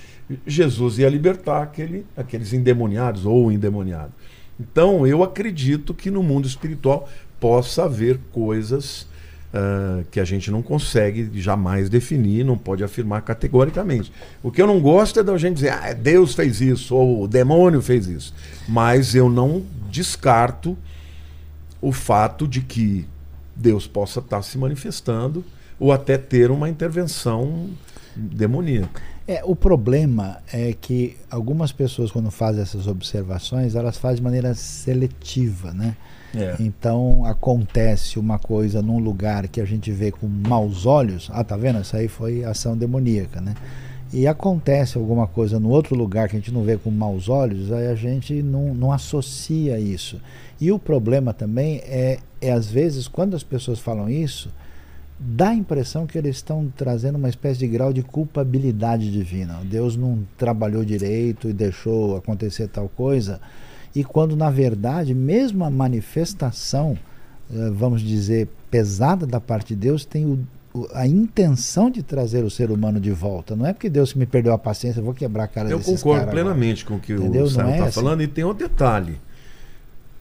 Jesus 0.47 0.99
ia 0.99 1.09
libertar 1.09 1.63
aquele, 1.63 2.07
aqueles 2.17 2.53
endemoniados 2.53 3.27
ou 3.27 3.51
endemoniado. 3.51 4.13
Então, 4.59 5.07
eu 5.07 5.23
acredito 5.23 5.95
que 5.95 6.11
no 6.11 6.23
mundo 6.23 6.47
espiritual 6.47 7.09
possa 7.39 7.85
haver 7.85 8.19
coisas 8.31 9.07
uh, 9.55 10.05
que 10.11 10.21
a 10.21 10.25
gente 10.25 10.51
não 10.51 10.63
consegue 10.63 11.31
jamais 11.41 11.89
definir, 11.89 12.45
não 12.45 12.57
pode 12.57 12.83
afirmar 12.83 13.23
categoricamente. 13.23 14.13
O 14.43 14.51
que 14.51 14.61
eu 14.61 14.67
não 14.67 14.81
gosto 14.81 15.21
é 15.21 15.23
da 15.23 15.37
gente 15.37 15.55
dizer, 15.57 15.73
ah, 15.73 15.93
Deus 15.93 16.35
fez 16.35 16.61
isso, 16.61 16.95
ou 16.95 17.23
o 17.25 17.29
demônio 17.29 17.83
fez 17.83 18.07
isso. 18.07 18.35
Mas 18.69 19.15
eu 19.15 19.29
não 19.29 19.63
descarto 19.91 20.77
o 21.81 21.93
fato 21.93 22.47
de 22.47 22.61
que 22.61 23.07
Deus 23.55 23.87
possa 23.87 24.21
estar 24.21 24.43
se 24.43 24.57
manifestando 24.57 25.45
ou 25.79 25.93
até 25.93 26.19
ter 26.19 26.51
uma 26.51 26.69
intervenção 26.69 27.71
demoníaca. 28.15 29.01
É, 29.27 29.43
o 29.45 29.55
problema 29.55 30.39
é 30.53 30.73
que 30.73 31.17
algumas 31.31 31.71
pessoas, 31.71 32.11
quando 32.11 32.31
fazem 32.31 32.63
essas 32.63 32.87
observações, 32.87 33.75
elas 33.75 33.97
fazem 33.97 34.17
de 34.17 34.23
maneira 34.23 34.55
seletiva, 34.55 35.73
né? 35.73 35.97
É. 36.35 36.57
Então 36.61 37.25
acontece 37.25 38.19
uma 38.19 38.39
coisa 38.39 38.81
num 38.81 38.99
lugar 38.99 39.49
que 39.49 39.61
a 39.61 39.65
gente 39.65 39.91
vê 39.91 40.11
com 40.11 40.27
maus 40.27 40.87
olhos. 40.87 41.29
Ah, 41.33 41.43
tá 41.43 41.57
vendo? 41.57 41.81
Isso 41.81 41.97
aí 41.97 42.09
foi 42.09 42.45
ação 42.45 42.77
demoníaca, 42.77 43.41
né? 43.41 43.55
E 44.13 44.27
acontece 44.27 44.99
alguma 44.99 45.29
coisa 45.29 45.61
no 45.61 45.69
outro 45.69 45.95
lugar 45.95 46.29
que 46.29 46.37
a 46.37 46.39
gente 46.39 46.53
não 46.53 46.65
vê 46.65 46.77
com 46.77 46.91
maus 46.91 47.29
olhos, 47.29 47.71
aí 47.71 47.87
a 47.87 47.95
gente 47.95 48.43
não, 48.43 48.75
não 48.75 48.93
associa 48.93 49.79
isso. 49.79 50.21
E 50.61 50.73
o 50.73 50.81
problema 50.81 51.33
também 51.33 51.77
é, 51.85 52.19
é, 52.41 52.51
às 52.51 52.69
vezes, 52.69 53.07
quando 53.07 53.37
as 53.37 53.45
pessoas 53.45 53.79
falam 53.79 54.11
isso, 54.11 54.51
dá 55.19 55.51
a 55.51 55.55
impressão 55.55 56.07
que 56.07 56.19
eles 56.19 56.37
estão 56.37 56.73
trazendo 56.77 57.17
uma 57.17 57.29
espécie 57.29 57.61
de 57.61 57.69
grau 57.69 57.93
de 57.93 58.03
culpabilidade 58.03 59.13
divina. 59.13 59.61
Deus 59.65 59.97
não 59.97 60.27
trabalhou 60.37 60.85
direito 60.85 61.49
e 61.49 61.53
deixou 61.53 62.17
acontecer 62.17 62.67
tal 62.67 62.89
coisa. 62.89 63.41
E 63.95 64.05
quando, 64.05 64.37
na 64.37 64.51
verdade, 64.51 65.15
mesmo 65.15 65.65
a 65.65 65.71
manifestação, 65.71 66.97
eh, 67.53 67.71
vamos 67.75 68.03
dizer, 68.03 68.49
pesada 68.71 69.27
da 69.27 69.41
parte 69.41 69.69
de 69.75 69.77
Deus, 69.77 70.05
tem 70.05 70.25
o, 70.73 70.87
a 70.95 71.07
intenção 71.07 71.91
de 71.91 72.03
trazer 72.03 72.45
o 72.45 72.51
ser 72.51 72.71
humano 72.71 73.01
de 73.01 73.11
volta. 73.11 73.57
Não 73.57 73.67
é 73.67 73.73
porque 73.73 73.91
Deus 73.91 74.15
me 74.15 74.27
perdeu 74.27 74.53
a 74.53 74.59
paciência, 74.59 75.01
eu 75.01 75.05
vou 75.05 75.15
quebrar 75.15 75.45
a 75.45 75.49
cara 75.49 75.69
Eu 75.71 75.81
concordo 75.81 76.29
plenamente 76.31 76.85
agora. 76.85 77.01
com 77.01 77.03
o 77.03 77.07
que 77.07 77.13
Entendeu? 77.21 77.45
o 77.45 77.51
Sam 77.51 77.63
Não 77.65 77.71
é 77.71 77.73
está 77.75 77.85
assim. 77.87 77.95
falando. 77.95 78.23
E 78.23 78.29
tem 78.29 78.45
um 78.45 78.55
detalhe. 78.55 79.21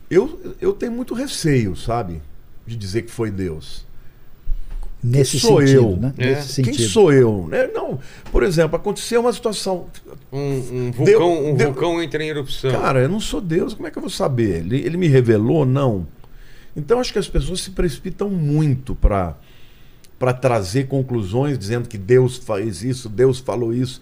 Eu, 0.09 0.55
eu 0.59 0.73
tenho 0.73 0.91
muito 0.91 1.13
receio, 1.13 1.75
sabe? 1.75 2.19
De 2.65 2.75
dizer 2.75 3.03
que 3.03 3.11
foi 3.11 3.29
Deus. 3.29 3.85
Nesse 5.01 5.39
sou 5.39 5.59
sentido, 5.61 5.77
eu? 5.81 5.95
né? 5.97 6.13
É. 6.17 6.25
Nesse 6.35 6.61
Quem 6.61 6.73
sentido. 6.73 6.89
sou 6.89 7.13
eu? 7.13 7.47
né? 7.49 7.67
Não, 7.73 7.97
por 8.31 8.43
exemplo, 8.43 8.75
aconteceu 8.75 9.21
uma 9.21 9.31
situação. 9.31 9.87
Um, 10.31 10.39
um 10.39 10.91
vulcão, 10.91 11.05
Deu- 11.05 11.45
um 11.47 11.55
deu- 11.55 11.67
vulcão 11.71 12.03
entra 12.03 12.21
em 12.23 12.27
erupção. 12.27 12.71
Cara, 12.71 12.99
eu 13.01 13.09
não 13.09 13.19
sou 13.21 13.39
Deus, 13.39 13.73
como 13.73 13.87
é 13.87 13.91
que 13.91 13.97
eu 13.97 14.01
vou 14.01 14.09
saber? 14.09 14.57
Ele, 14.59 14.77
ele 14.81 14.97
me 14.97 15.07
revelou? 15.07 15.65
Não. 15.65 16.05
Então 16.75 16.99
acho 16.99 17.13
que 17.13 17.19
as 17.19 17.29
pessoas 17.29 17.61
se 17.61 17.71
precipitam 17.71 18.29
muito 18.29 18.93
para 18.95 19.37
para 20.17 20.33
trazer 20.33 20.87
conclusões 20.87 21.57
dizendo 21.57 21.87
que 21.87 21.97
Deus 21.97 22.35
faz 22.35 22.83
isso, 22.83 23.07
Deus 23.07 23.39
falou 23.39 23.73
isso. 23.73 24.01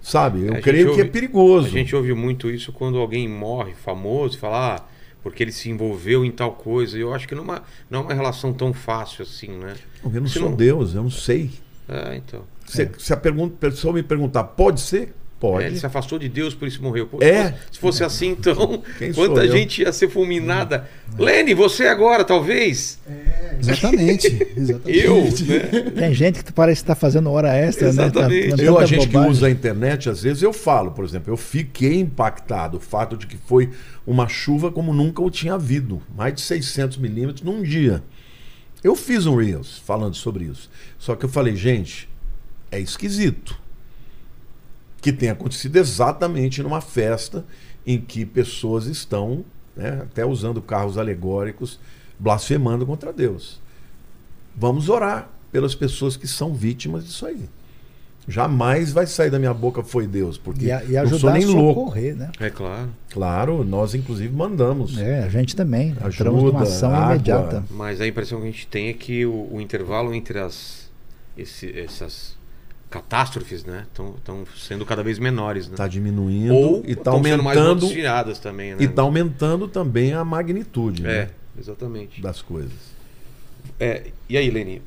Sabe? 0.00 0.46
Eu 0.46 0.54
A 0.54 0.60
creio 0.62 0.86
que 0.94 1.00
é 1.00 1.04
ouve- 1.04 1.10
perigoso. 1.10 1.66
A 1.66 1.70
gente 1.70 1.94
ouve 1.94 2.14
muito 2.14 2.50
isso 2.50 2.72
quando 2.72 2.96
alguém 2.98 3.28
morre 3.28 3.72
famoso 3.74 4.36
e 4.36 4.40
fala, 4.40 4.76
ah, 4.76 4.82
porque 5.24 5.42
ele 5.42 5.50
se 5.50 5.68
envolveu 5.70 6.24
em 6.24 6.30
tal 6.30 6.52
coisa. 6.52 6.96
Eu 6.96 7.12
acho 7.12 7.26
que 7.26 7.34
não 7.34 7.40
é 7.42 7.44
uma, 7.46 7.62
não 7.90 8.00
é 8.00 8.02
uma 8.04 8.14
relação 8.14 8.52
tão 8.52 8.72
fácil 8.72 9.22
assim, 9.24 9.48
né? 9.48 9.74
Eu 10.04 10.20
não 10.20 10.28
Se 10.28 10.38
sou 10.38 10.50
não- 10.50 10.56
Deus, 10.56 10.94
eu 10.94 11.02
não 11.02 11.10
sei. 11.10 11.50
É, 11.88 12.14
então. 12.16 12.42
Se, 12.66 12.88
se 12.98 13.12
a 13.12 13.16
pergunta, 13.16 13.54
a 13.66 13.70
pessoa 13.70 13.92
me 13.92 14.02
perguntar, 14.02 14.44
pode 14.44 14.80
ser? 14.80 15.12
Pode. 15.52 15.64
É, 15.64 15.66
ele 15.68 15.78
se 15.78 15.84
afastou 15.84 16.18
de 16.18 16.28
Deus, 16.28 16.54
por 16.54 16.66
isso 16.66 16.82
morreu. 16.82 17.06
Pô, 17.06 17.18
É. 17.22 17.44
se 17.44 17.50
fosse- 17.50 17.54
Se 17.72 17.78
fosse 17.80 18.04
assim, 18.04 18.28
então, 18.30 18.82
Quem 18.98 19.12
quanta 19.12 19.46
gente 19.46 19.82
ia 19.82 19.92
ser 19.92 20.08
fulminada. 20.08 20.88
Lene, 21.18 21.52
você 21.54 21.86
agora, 21.86 22.24
talvez? 22.24 22.98
Exatamente. 23.60 24.26
exatamente. 24.56 25.04
Eu, 25.04 25.22
né? 25.24 25.90
Tem 25.94 26.14
gente 26.14 26.42
que 26.42 26.52
parece 26.52 26.82
estar 26.82 26.94
fazendo 26.94 27.30
hora 27.30 27.54
extra, 27.54 27.92
né? 27.92 27.94
Tá 27.94 28.20
Exatamente. 28.20 28.62
Eu, 28.62 28.78
a 28.78 28.86
gente 28.86 29.06
que 29.06 29.12
bobagem. 29.12 29.30
usa 29.30 29.46
a 29.46 29.50
internet, 29.50 30.08
às 30.08 30.22
vezes 30.22 30.42
eu 30.42 30.52
falo, 30.52 30.90
por 30.92 31.04
exemplo, 31.04 31.32
eu 31.32 31.36
fiquei 31.36 32.00
impactado. 32.00 32.78
O 32.78 32.80
fato 32.80 33.16
de 33.16 33.26
que 33.26 33.36
foi 33.36 33.70
uma 34.06 34.26
chuva 34.28 34.70
como 34.72 34.92
nunca 34.92 35.22
eu 35.22 35.30
tinha 35.30 35.54
havido. 35.54 36.00
Mais 36.16 36.34
de 36.34 36.40
600 36.40 36.96
milímetros 36.96 37.44
num 37.44 37.62
dia. 37.62 38.02
Eu 38.82 38.94
fiz 38.96 39.24
um 39.26 39.36
Reels 39.36 39.78
falando 39.84 40.14
sobre 40.14 40.44
isso. 40.44 40.70
Só 40.98 41.14
que 41.14 41.24
eu 41.24 41.28
falei, 41.28 41.54
gente, 41.56 42.08
é 42.70 42.78
esquisito. 42.80 43.62
Que 45.04 45.12
tenha 45.12 45.32
acontecido 45.32 45.76
exatamente 45.76 46.62
numa 46.62 46.80
festa 46.80 47.44
em 47.86 48.00
que 48.00 48.24
pessoas 48.24 48.86
estão, 48.86 49.44
né, 49.76 49.98
até 50.02 50.24
usando 50.24 50.62
carros 50.62 50.96
alegóricos, 50.96 51.78
blasfemando 52.18 52.86
contra 52.86 53.12
Deus. 53.12 53.60
Vamos 54.56 54.88
orar 54.88 55.28
pelas 55.52 55.74
pessoas 55.74 56.16
que 56.16 56.26
são 56.26 56.54
vítimas 56.54 57.04
disso 57.04 57.26
aí. 57.26 57.40
Jamais 58.26 58.90
vai 58.92 59.06
sair 59.06 59.28
da 59.30 59.38
minha 59.38 59.52
boca 59.52 59.82
foi 59.82 60.06
Deus, 60.06 60.38
porque 60.38 60.64
E, 60.66 60.72
a- 60.72 60.82
e 60.82 60.92
não 60.94 61.06
sou 61.08 61.28
ajudar 61.28 61.30
a 61.34 61.38
nem 61.38 61.44
louco. 61.44 61.80
socorrer, 61.80 62.16
né? 62.16 62.30
É 62.40 62.48
claro. 62.48 62.88
Claro, 63.10 63.62
nós 63.62 63.94
inclusive 63.94 64.34
mandamos. 64.34 64.96
É, 64.96 65.22
a 65.22 65.28
gente 65.28 65.54
também. 65.54 65.90
Entramos 65.90 66.16
Ajuda, 66.16 66.32
numa 66.52 66.62
ação 66.62 66.94
água. 66.94 67.14
imediata. 67.16 67.64
Mas 67.70 68.00
a 68.00 68.06
impressão 68.06 68.40
que 68.40 68.46
a 68.48 68.50
gente 68.50 68.66
tem 68.68 68.88
é 68.88 68.94
que 68.94 69.26
o, 69.26 69.50
o 69.52 69.60
intervalo 69.60 70.14
entre 70.14 70.38
as 70.38 70.88
esse- 71.36 71.78
essas 71.78 72.33
catástrofes, 72.94 73.64
né, 73.64 73.86
estão 73.88 74.44
sendo 74.56 74.86
cada 74.86 75.02
vez 75.02 75.18
menores, 75.18 75.66
né? 75.66 75.74
Está 75.74 75.88
diminuindo 75.88 76.54
Ou 76.54 76.84
e 76.86 76.92
está 76.92 77.10
tão 77.10 77.22
sendo 77.24 77.42
mais 77.42 77.58
aumentando 77.58 77.82
noticiadas 77.82 78.38
também, 78.38 78.70
né? 78.70 78.76
e 78.78 78.84
está 78.84 79.02
aumentando 79.02 79.66
também 79.66 80.12
a 80.12 80.24
magnitude 80.24 81.04
É, 81.04 81.06
né, 81.06 81.30
exatamente. 81.58 82.22
das 82.22 82.40
coisas. 82.40 82.94
É, 83.80 84.12
e 84.28 84.36
aí, 84.36 84.48
Leni? 84.48 84.80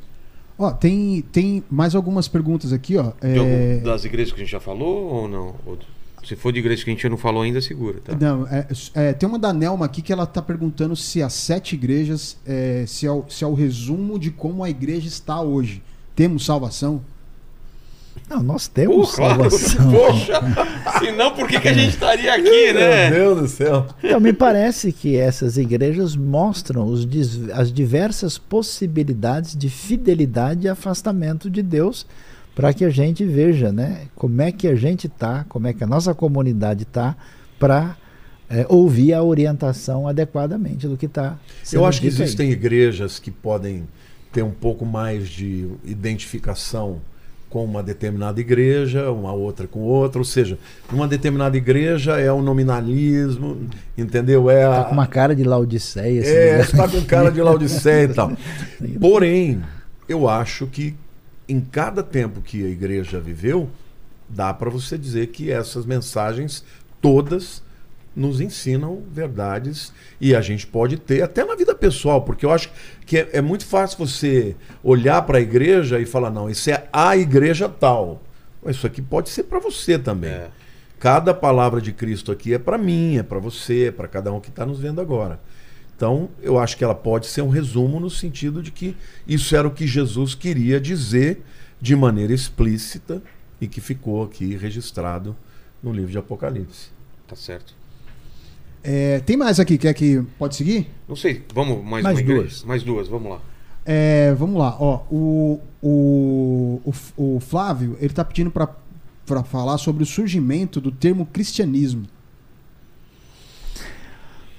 Ó, 0.58 0.72
tem, 0.72 1.22
tem 1.34 1.62
mais 1.70 1.96
algumas 1.96 2.30
perguntas 2.30 2.72
aqui, 2.72 2.96
ó. 2.96 3.12
É, 3.22 3.38
algum 3.38 3.84
das 3.84 4.06
igrejas 4.06 4.32
que 4.34 4.40
a 4.40 4.44
gente 4.44 4.52
já 4.52 4.62
falou 4.62 5.14
ou 5.14 5.28
não? 5.28 5.56
Se 6.24 6.36
for 6.36 6.54
de 6.54 6.60
igreja 6.60 6.84
que 6.84 6.90
a 6.90 6.94
gente 6.94 7.10
não 7.10 7.18
falou 7.18 7.42
ainda, 7.42 7.60
segura, 7.60 8.00
tá? 8.00 8.16
Não, 8.16 8.48
é, 8.48 8.68
é, 8.94 9.14
tem 9.14 9.28
uma 9.28 9.38
da 9.38 9.52
Nelma 9.52 9.86
aqui 9.86 10.02
que 10.02 10.14
ela 10.14 10.26
tá 10.26 10.42
perguntando 10.42 10.96
se 10.96 11.22
as 11.22 11.34
sete 11.34 11.76
igrejas, 11.76 12.38
é, 12.46 12.86
se, 12.88 13.06
é 13.06 13.12
o, 13.12 13.26
se 13.30 13.44
é 13.44 13.48
o 13.48 13.54
resumo 13.54 14.18
de 14.18 14.32
como 14.32 14.64
a 14.64 14.70
igreja 14.70 15.08
está 15.08 15.42
hoje. 15.42 15.84
Temos 16.16 16.46
salvação? 16.46 17.02
Não, 18.30 18.44
nós 18.44 18.68
temos 18.68 19.12
Pô, 19.12 19.16
claro. 19.18 19.50
salvação. 19.50 19.92
Poxa, 19.92 20.42
se 21.00 21.12
não, 21.12 21.32
por 21.34 21.48
que, 21.48 21.60
que 21.60 21.68
a 21.68 21.74
gente 21.74 21.90
estaria 21.90 22.34
aqui, 22.34 22.74
né? 22.74 23.10
Meu 23.10 23.36
Deus 23.36 23.42
do 23.42 23.48
céu. 23.48 23.88
Então, 24.04 24.20
me 24.20 24.34
parece 24.34 24.92
que 24.92 25.16
essas 25.16 25.58
igrejas 25.58 26.16
mostram 26.16 26.86
os 26.86 27.08
as 27.54 27.72
diversas 27.72 28.38
possibilidades 28.38 29.56
de 29.56 29.70
fidelidade 29.70 30.66
e 30.66 30.70
afastamento 30.70 31.50
de 31.50 31.62
Deus 31.62 32.06
para 32.56 32.74
que 32.74 32.84
a 32.84 32.90
gente 32.90 33.24
veja 33.24 33.72
né, 33.72 34.08
como 34.16 34.42
é 34.42 34.52
que 34.52 34.68
a 34.68 34.74
gente 34.74 35.06
está, 35.06 35.46
como 35.48 35.68
é 35.68 35.74
que 35.74 35.84
a 35.84 35.88
nossa 35.88 36.16
comunidade 36.16 36.84
está, 36.84 37.16
para 37.60 37.96
ouvir 38.70 39.14
a 39.14 39.22
orientação 39.22 40.08
adequadamente 40.08 40.88
do 40.88 40.98
que 40.98 41.06
está 41.06 41.38
Eu 41.72 41.86
acho 41.86 42.02
que 42.02 42.08
existem 42.08 42.50
igrejas 42.50 43.20
que 43.20 43.30
podem 43.30 43.84
ter 44.32 44.42
um 44.42 44.52
pouco 44.52 44.86
mais 44.86 45.28
de 45.28 45.68
identificação 45.84 47.02
com 47.58 47.66
uma 47.66 47.82
determinada 47.82 48.40
igreja, 48.40 49.12
uma 49.12 49.34
outra 49.34 49.68
com 49.68 49.80
outra, 49.80 50.20
ou 50.20 50.26
seja, 50.26 50.60
uma 50.94 51.08
determinada 51.08 51.58
igreja 51.58 52.20
é 52.20 52.32
o 52.32 52.40
nominalismo, 52.40 53.68
entendeu? 53.98 54.48
É 54.48 54.64
Tá 54.64 54.82
a, 54.82 54.84
com 54.84 54.92
uma 54.94 55.08
cara 55.08 55.36
de 55.36 55.44
Laodiceia. 55.44 56.20
esse 56.20 56.32
é, 56.32 56.60
está 56.60 56.88
com 56.88 57.02
cara 57.04 57.32
de 57.32 57.42
Laodiceia 57.42 58.04
e 58.04 58.14
tal. 58.14 58.32
Porém, 59.02 59.64
eu 60.08 60.30
acho 60.30 60.68
que 60.68 60.96
em 61.50 61.60
cada 61.60 62.04
tempo 62.04 62.42
que 62.42 62.64
a 62.64 62.70
igreja 62.70 63.20
viveu, 63.20 63.68
dá 64.30 64.54
para 64.54 64.70
você 64.70 64.96
dizer 64.96 65.28
que 65.28 65.52
essas 65.52 65.84
mensagens 65.84 66.64
todas 67.02 67.64
nos 68.18 68.42
ensinam 68.42 69.04
verdades 69.12 69.94
e 70.20 70.36
a 70.36 70.42
gente 70.42 70.66
pode 70.66 70.98
ter 70.98 71.22
até 71.22 71.46
na 71.46 71.56
vida 71.56 71.76
pessoal, 71.76 72.24
porque 72.24 72.46
eu 72.46 72.52
acho 72.52 72.72
que 73.06 73.20
é, 73.20 73.30
é 73.34 73.42
muito 73.42 73.64
fácil 73.64 74.00
você 74.00 74.56
olhar 74.84 75.22
para 75.22 75.38
a 75.38 75.42
igreja 75.42 76.00
e 76.00 76.06
falar 76.06 76.32
não, 76.32 76.50
isso 76.50 76.70
é 76.72 76.88
a 76.92 77.16
igreja 77.16 77.70
tal. 77.70 78.24
Isso 78.66 78.88
aqui 78.88 79.02
pode 79.02 79.30
ser 79.30 79.44
para 79.44 79.60
você 79.60 80.00
também. 80.00 80.32
É. 80.32 80.50
Cada 81.00 81.32
palavra 81.32 81.80
de 81.80 81.94
Cristo 81.94 82.32
aqui 82.32 82.56
é 82.56 82.58
para 82.58 82.78
mim, 82.78 83.18
é 83.18 83.24
para 83.24 83.38
você, 83.38 83.86
é 83.86 83.92
para 83.92 84.08
cada 84.08 84.34
um 84.34 84.40
que 84.40 84.50
está 84.50 84.66
nos 84.66 84.80
vendo 84.80 85.00
agora. 85.00 85.40
Então, 85.96 86.30
eu 86.42 86.58
acho 86.58 86.76
que 86.76 86.84
ela 86.84 86.96
pode 86.96 87.28
ser 87.28 87.44
um 87.44 87.50
resumo 87.50 88.00
no 88.00 88.10
sentido 88.10 88.64
de 88.64 88.72
que 88.72 88.98
isso 89.28 89.56
era 89.56 89.68
o 89.68 89.72
que 89.72 89.86
Jesus 89.86 90.34
queria 90.34 90.80
dizer 90.80 91.44
de 91.80 91.96
maneira 91.96 92.34
explícita 92.34 93.22
e 93.62 93.68
que 93.68 93.80
ficou 93.80 94.24
aqui 94.24 94.56
registrado 94.56 95.36
no 95.82 95.92
livro 95.92 96.12
de 96.12 96.18
Apocalipse. 96.18 96.90
Tá 97.28 97.36
certo. 97.36 97.77
É, 98.84 99.20
tem 99.20 99.36
mais 99.36 99.60
aqui, 99.60 99.78
quer 99.78 99.94
que 99.94 100.22
pode 100.38 100.56
seguir? 100.56 100.90
Não 101.08 101.16
sei, 101.16 101.44
vamos 101.54 101.84
mais, 101.84 102.04
Mais 102.04 102.20
igreja? 102.20 102.42
duas. 102.42 102.64
Mais 102.64 102.84
duas, 102.84 103.08
vamos 103.08 103.32
lá. 103.32 103.42
É, 103.86 104.34
vamos 104.34 104.60
lá, 104.60 104.76
ó. 104.80 105.02
O, 105.10 105.60
o, 105.82 106.82
o, 107.18 107.36
o 107.36 107.40
Flávio, 107.40 107.98
ele 108.00 108.14
tá 108.14 108.24
pedindo 108.24 108.52
pra, 108.52 108.70
pra 109.26 109.44
falar 109.44 109.78
sobre 109.78 110.04
o 110.04 110.06
surgimento 110.06 110.80
do 110.82 110.92
termo 110.92 111.26
cristianismo. 111.26 112.06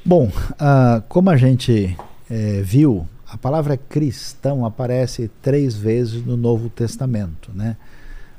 Bom, 0.05 0.31
ah, 0.59 1.03
como 1.09 1.29
a 1.29 1.37
gente 1.37 1.95
eh, 2.31 2.63
viu, 2.65 3.07
a 3.29 3.37
palavra 3.37 3.77
cristão 3.77 4.65
aparece 4.65 5.31
três 5.43 5.75
vezes 5.75 6.25
no 6.25 6.35
Novo 6.35 6.71
Testamento. 6.71 7.51
Né? 7.55 7.77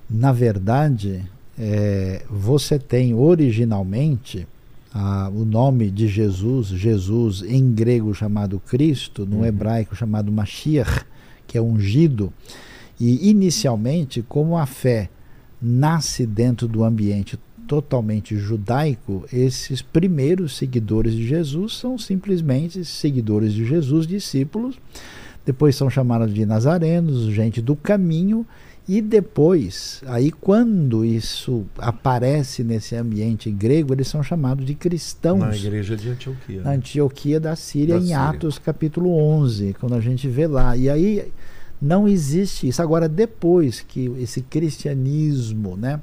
Na 0.10 0.32
verdade, 0.32 1.24
eh, 1.60 2.24
você 2.28 2.80
tem 2.80 3.14
originalmente 3.14 4.48
ah, 4.94 5.30
o 5.34 5.46
nome 5.46 5.92
de 5.92 6.08
Jesus, 6.08 6.68
Jesus 6.68 7.42
em 7.44 7.72
grego 7.72 8.14
chamado 8.14 8.60
Cristo, 8.60 9.26
no 9.26 9.46
hebraico 9.46 9.96
chamado 9.96 10.32
Mashiach, 10.32 11.06
que 11.46 11.58
é 11.58 11.62
ungido, 11.62 12.34
e 13.00 13.30
inicialmente, 13.30 14.22
como 14.22 14.58
a 14.58 14.66
fé 14.66 15.10
nasce 15.62 16.26
dentro 16.26 16.68
do 16.68 16.84
ambiente 16.84 17.40
totalmente 17.68 18.36
judaico, 18.36 19.26
esses 19.32 19.82
primeiros 19.82 20.58
seguidores 20.58 21.14
de 21.14 21.28
Jesus 21.28 21.78
são 21.78 21.98
simplesmente 22.00 22.84
seguidores 22.84 23.54
de 23.54 23.64
Jesus, 23.64 24.08
discípulos. 24.08 24.80
Depois 25.46 25.76
são 25.76 25.90
chamados 25.90 26.34
de 26.34 26.46
nazarenos, 26.46 27.32
gente 27.32 27.62
do 27.62 27.76
caminho, 27.76 28.46
e 28.92 29.02
depois, 29.02 30.02
aí 30.08 30.32
quando 30.32 31.06
isso 31.06 31.64
aparece 31.78 32.64
nesse 32.64 32.96
ambiente 32.96 33.52
grego, 33.52 33.94
eles 33.94 34.08
são 34.08 34.24
chamados 34.24 34.66
de 34.66 34.74
cristãos. 34.74 35.42
Na 35.42 35.56
igreja 35.56 35.96
de 35.96 36.10
Antioquia. 36.10 36.62
Na 36.64 36.72
né? 36.72 36.78
Antioquia 36.78 37.40
da 37.40 37.56
Síria, 37.56 37.94
Da 37.94 38.02
em 38.02 38.06
Síria. 38.06 38.20
Atos 38.20 38.58
capítulo 38.58 39.16
11, 39.16 39.76
quando 39.80 39.94
a 39.94 40.00
gente 40.00 40.28
vê 40.28 40.48
lá. 40.48 40.76
E 40.76 40.90
aí 40.90 41.32
não 41.80 42.08
existe 42.08 42.68
isso. 42.68 42.82
Agora, 42.82 43.08
depois 43.08 43.82
que 43.82 44.12
esse 44.18 44.42
cristianismo, 44.42 45.78
né? 45.78 46.02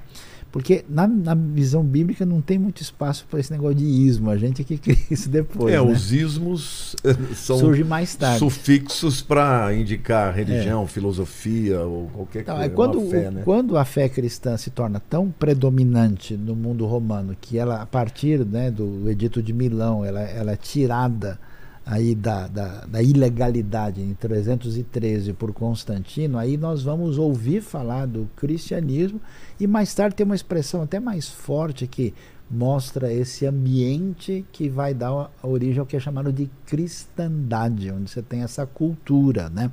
Porque 0.56 0.86
na, 0.88 1.06
na 1.06 1.34
visão 1.34 1.84
bíblica 1.84 2.24
não 2.24 2.40
tem 2.40 2.58
muito 2.58 2.80
espaço 2.80 3.26
para 3.30 3.38
esse 3.38 3.52
negócio 3.52 3.74
de 3.74 3.84
ismo. 3.84 4.30
A 4.30 4.38
gente 4.38 4.62
é 4.62 4.64
que 4.64 4.78
cria 4.80 4.96
isso 5.10 5.28
depois. 5.28 5.74
é, 5.74 5.76
né? 5.76 5.82
os 5.82 6.12
ismos 6.14 6.96
eh, 7.04 7.14
são 7.34 7.58
Surge 7.58 7.84
mais 7.84 8.14
tarde. 8.14 8.38
sufixos 8.38 9.20
para 9.20 9.74
indicar 9.74 10.34
religião, 10.34 10.86
filosofia 10.86 11.82
ou 11.82 12.06
qualquer 12.08 12.40
Então, 12.40 12.54
coisa. 12.54 12.70
é 12.70 12.74
quando, 12.74 13.10
fé, 13.10 13.30
né? 13.30 13.42
quando 13.44 13.76
a 13.76 13.84
fé 13.84 14.08
cristã 14.08 14.56
se 14.56 14.70
torna 14.70 14.98
tão 14.98 15.30
predominante 15.30 16.34
no 16.38 16.56
mundo 16.56 16.86
romano 16.86 17.36
que 17.38 17.58
ela, 17.58 17.82
a 17.82 17.86
partir 17.86 18.42
né, 18.46 18.70
do 18.70 19.10
Edito 19.10 19.42
de 19.42 19.52
Milão, 19.52 20.06
ela, 20.06 20.22
ela 20.22 20.52
é 20.52 20.56
tirada 20.56 21.38
aí 21.86 22.16
da, 22.16 22.48
da, 22.48 22.84
da 22.84 23.00
ilegalidade 23.00 24.02
em 24.02 24.12
313 24.12 25.32
por 25.32 25.52
Constantino, 25.52 26.36
aí 26.36 26.56
nós 26.56 26.82
vamos 26.82 27.16
ouvir 27.16 27.62
falar 27.62 28.06
do 28.06 28.28
cristianismo 28.34 29.20
e 29.60 29.68
mais 29.68 29.94
tarde 29.94 30.16
tem 30.16 30.26
uma 30.26 30.34
expressão 30.34 30.82
até 30.82 30.98
mais 30.98 31.28
forte 31.28 31.86
que 31.86 32.12
mostra 32.50 33.12
esse 33.12 33.46
ambiente 33.46 34.44
que 34.52 34.68
vai 34.68 34.94
dar 34.94 35.30
origem 35.42 35.78
ao 35.78 35.86
que 35.86 35.96
é 35.96 36.00
chamado 36.00 36.32
de 36.32 36.50
cristandade, 36.64 37.90
onde 37.90 38.10
você 38.10 38.22
tem 38.22 38.42
essa 38.42 38.66
cultura, 38.66 39.48
né? 39.48 39.70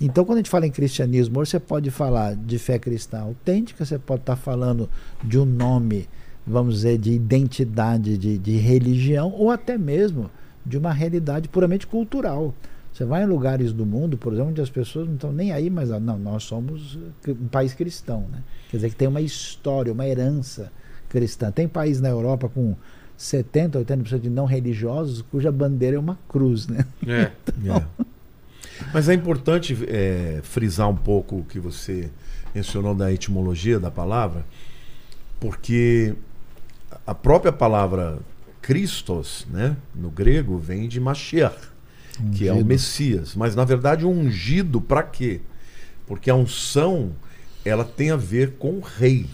Então, 0.00 0.24
quando 0.24 0.36
a 0.36 0.40
gente 0.40 0.50
fala 0.50 0.66
em 0.66 0.70
cristianismo, 0.70 1.44
você 1.44 1.60
pode 1.60 1.90
falar 1.90 2.34
de 2.34 2.58
fé 2.58 2.78
cristã 2.78 3.20
autêntica, 3.20 3.84
você 3.84 3.98
pode 3.98 4.22
estar 4.22 4.36
falando 4.36 4.88
de 5.22 5.38
um 5.38 5.44
nome, 5.44 6.08
vamos 6.46 6.76
dizer, 6.76 6.98
de 6.98 7.12
identidade 7.12 8.16
de, 8.16 8.38
de 8.38 8.56
religião, 8.56 9.30
ou 9.32 9.50
até 9.50 9.76
mesmo 9.76 10.30
de 10.66 10.76
uma 10.76 10.92
realidade 10.92 11.48
puramente 11.48 11.86
cultural. 11.86 12.52
Você 12.92 13.04
vai 13.04 13.22
em 13.22 13.26
lugares 13.26 13.72
do 13.72 13.84
mundo, 13.84 14.16
por 14.16 14.32
exemplo, 14.32 14.50
onde 14.50 14.60
as 14.60 14.70
pessoas 14.70 15.06
não 15.06 15.14
estão 15.14 15.32
nem 15.32 15.52
aí, 15.52 15.68
mas 15.68 15.92
ah, 15.92 16.00
não, 16.00 16.18
nós 16.18 16.44
somos 16.44 16.98
um 17.28 17.48
país 17.48 17.74
cristão, 17.74 18.26
né? 18.32 18.42
Quer 18.70 18.78
dizer 18.78 18.90
que 18.90 18.96
tem 18.96 19.06
uma 19.06 19.20
história, 19.20 19.92
uma 19.92 20.06
herança 20.06 20.72
cristã. 21.08 21.50
Tem 21.50 21.68
país 21.68 22.00
na 22.00 22.08
Europa 22.08 22.48
com 22.48 22.74
70, 23.16 23.84
80% 23.84 24.20
de 24.20 24.30
não 24.30 24.46
religiosos 24.46 25.22
cuja 25.22 25.52
bandeira 25.52 25.96
é 25.96 25.98
uma 25.98 26.18
cruz, 26.28 26.66
né? 26.66 26.84
É. 27.06 27.30
É. 27.66 27.82
Mas 28.92 29.08
é 29.08 29.14
importante 29.14 29.76
é, 29.88 30.40
frisar 30.42 30.88
um 30.88 30.96
pouco 30.96 31.36
o 31.36 31.44
que 31.44 31.58
você 31.58 32.10
mencionou 32.54 32.94
da 32.94 33.10
etimologia 33.12 33.80
da 33.80 33.90
palavra, 33.90 34.44
porque 35.40 36.14
a 37.06 37.14
própria 37.14 37.52
palavra 37.52 38.18
Christos, 38.66 39.46
né, 39.48 39.76
no 39.94 40.10
grego, 40.10 40.58
vem 40.58 40.88
de 40.88 40.98
Mashiach, 40.98 41.56
que 42.34 42.48
é 42.48 42.50
o 42.50 42.56
Ungido. 42.56 42.68
Messias. 42.68 43.36
Mas 43.36 43.54
na 43.54 43.64
verdade 43.64 44.04
ungido 44.04 44.80
para 44.80 45.04
quê? 45.04 45.40
Porque 46.04 46.28
a 46.28 46.34
unção 46.34 47.12
ela 47.64 47.84
tem 47.84 48.10
a 48.10 48.16
ver 48.16 48.54
com 48.58 48.78
o 48.78 48.80
rei. 48.80 49.26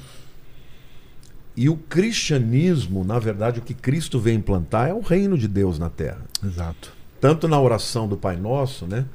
E 1.56 1.66
o 1.70 1.76
cristianismo, 1.76 3.04
na 3.04 3.18
verdade, 3.18 3.58
o 3.58 3.62
que 3.62 3.72
Cristo 3.72 4.20
vem 4.20 4.36
implantar 4.36 4.90
é 4.90 4.94
o 4.94 5.00
reino 5.00 5.36
de 5.38 5.48
Deus 5.48 5.78
na 5.78 5.88
terra 5.88 6.20
Exato. 6.44 6.92
tanto 7.18 7.48
na 7.48 7.58
oração 7.58 8.06
do 8.06 8.18
Pai 8.18 8.36
Nosso, 8.36 8.86
né? 8.86 9.06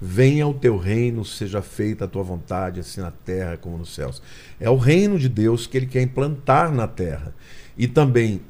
Venha 0.00 0.46
o 0.46 0.54
teu 0.54 0.78
reino, 0.78 1.22
seja 1.22 1.60
feita 1.60 2.06
a 2.06 2.08
tua 2.08 2.22
vontade, 2.22 2.80
assim 2.80 3.02
na 3.02 3.10
terra 3.10 3.58
como 3.58 3.76
nos 3.76 3.94
céus. 3.94 4.22
É 4.58 4.70
o 4.70 4.76
reino 4.76 5.18
de 5.18 5.28
Deus 5.28 5.66
que 5.66 5.76
ele 5.76 5.86
quer 5.86 6.00
implantar 6.00 6.72
na 6.72 6.88
terra. 6.88 7.34
E 7.76 7.86
também 7.86 8.40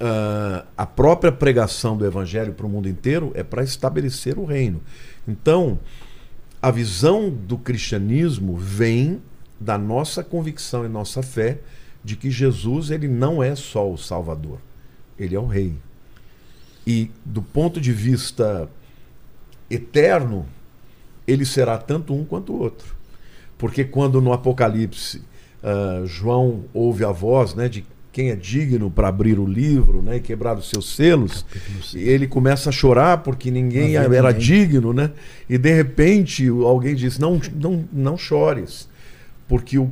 ah, 0.00 0.64
a 0.76 0.86
própria 0.86 1.30
pregação 1.30 1.96
do 1.96 2.06
evangelho 2.06 2.54
para 2.54 2.64
o 2.64 2.68
mundo 2.68 2.88
inteiro 2.88 3.30
é 3.34 3.42
para 3.42 3.62
estabelecer 3.62 4.38
o 4.38 4.44
reino. 4.44 4.80
Então, 5.28 5.78
a 6.62 6.70
visão 6.70 7.30
do 7.30 7.58
cristianismo 7.58 8.56
vem 8.56 9.22
da 9.60 9.76
nossa 9.76 10.24
convicção 10.24 10.86
e 10.86 10.88
nossa 10.88 11.22
fé 11.22 11.58
de 12.02 12.16
que 12.16 12.30
Jesus 12.30 12.90
ele 12.90 13.08
não 13.08 13.42
é 13.42 13.54
só 13.54 13.90
o 13.90 13.98
Salvador, 13.98 14.58
ele 15.18 15.34
é 15.34 15.38
o 15.38 15.46
Rei. 15.46 15.76
E 16.86 17.10
do 17.24 17.42
ponto 17.42 17.78
de 17.78 17.92
vista 17.92 18.70
eterno, 19.68 20.46
ele 21.28 21.44
será 21.44 21.76
tanto 21.76 22.14
um 22.14 22.24
quanto 22.24 22.54
o 22.54 22.58
outro. 22.58 22.96
Porque 23.58 23.84
quando 23.84 24.20
no 24.22 24.32
Apocalipse 24.32 25.22
ah, 25.62 26.02
João 26.06 26.64
ouve 26.72 27.04
a 27.04 27.12
voz 27.12 27.54
né, 27.54 27.68
de 27.68 27.84
quem 28.12 28.30
é 28.30 28.36
digno 28.36 28.90
para 28.90 29.08
abrir 29.08 29.38
o 29.38 29.46
livro 29.46 30.02
né, 30.02 30.16
e 30.16 30.20
quebrar 30.20 30.56
os 30.58 30.68
seus 30.68 30.94
selos, 30.94 31.44
ele 31.94 32.26
começa 32.26 32.70
a 32.70 32.72
chorar 32.72 33.18
porque 33.18 33.50
ninguém 33.50 33.94
Não 33.94 34.12
era 34.12 34.32
ninguém. 34.32 34.46
digno, 34.46 34.92
né? 34.92 35.12
E 35.48 35.56
de 35.56 35.72
repente 35.72 36.48
alguém 36.48 36.94
diz: 36.94 37.18
não, 37.18 37.40
não, 37.54 37.84
não 37.92 38.18
chores, 38.18 38.88
porque 39.48 39.78
o 39.78 39.90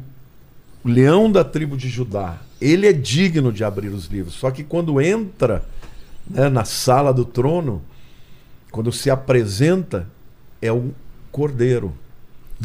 leão 0.84 1.30
da 1.30 1.44
tribo 1.44 1.76
de 1.76 1.88
Judá, 1.88 2.40
ele 2.60 2.86
é 2.86 2.92
digno 2.92 3.52
de 3.52 3.62
abrir 3.62 3.88
os 3.88 4.06
livros. 4.06 4.34
Só 4.34 4.50
que 4.50 4.64
quando 4.64 5.00
entra 5.00 5.64
né, 6.28 6.48
na 6.48 6.64
sala 6.64 7.12
do 7.12 7.24
trono, 7.24 7.82
quando 8.70 8.90
se 8.90 9.10
apresenta, 9.10 10.08
é 10.60 10.72
o 10.72 10.92
cordeiro. 11.30 11.94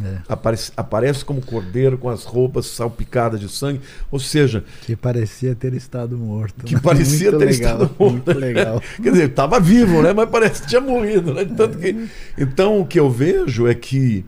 É. 0.02 0.18
Aparece, 0.28 0.72
aparece 0.76 1.24
como 1.24 1.40
cordeiro 1.40 2.00
com 2.00 2.10
as 2.10 2.24
roupas 2.24 2.66
salpicadas 2.66 3.40
de 3.40 3.48
sangue. 3.48 3.80
Ou 4.10 4.20
seja, 4.20 4.64
Que 4.82 4.96
parecia 4.96 5.54
ter 5.54 5.74
estado 5.74 6.18
morto. 6.18 6.66
que 6.66 6.74
né? 6.74 6.82
parecia 6.84 7.30
Muito 7.32 7.40
ter 7.40 7.52
legal, 7.52 7.72
estado 7.74 7.96
morto. 8.00 8.12
Muito 8.14 8.34
legal. 8.40 8.82
Quer 9.02 9.12
dizer, 9.12 9.30
estava 9.30 9.60
vivo, 9.60 10.02
né? 10.02 10.12
Mas 10.12 10.30
parece 10.30 10.64
que 10.64 10.68
tinha 10.70 10.82
morrido. 10.82 11.34
Né? 11.34 11.46
Tanto 11.46 11.78
que... 11.78 12.10
Então 12.38 12.80
o 12.82 12.86
que 12.88 13.00
eu 13.00 13.10
vejo 13.10 13.68
é 13.68 13.76
que 13.76 14.26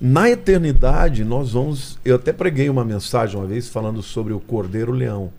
Na 0.00 0.28
eternidade, 0.30 1.24
nós 1.24 1.52
vamos. 1.52 1.98
Eu 2.04 2.16
até 2.16 2.32
preguei 2.32 2.68
uma 2.68 2.84
mensagem 2.84 3.36
uma 3.36 3.46
vez 3.46 3.68
falando 3.68 4.02
sobre 4.02 4.32
o 4.32 4.38
Cordeiro 4.40 4.92
Leão. 4.92 5.32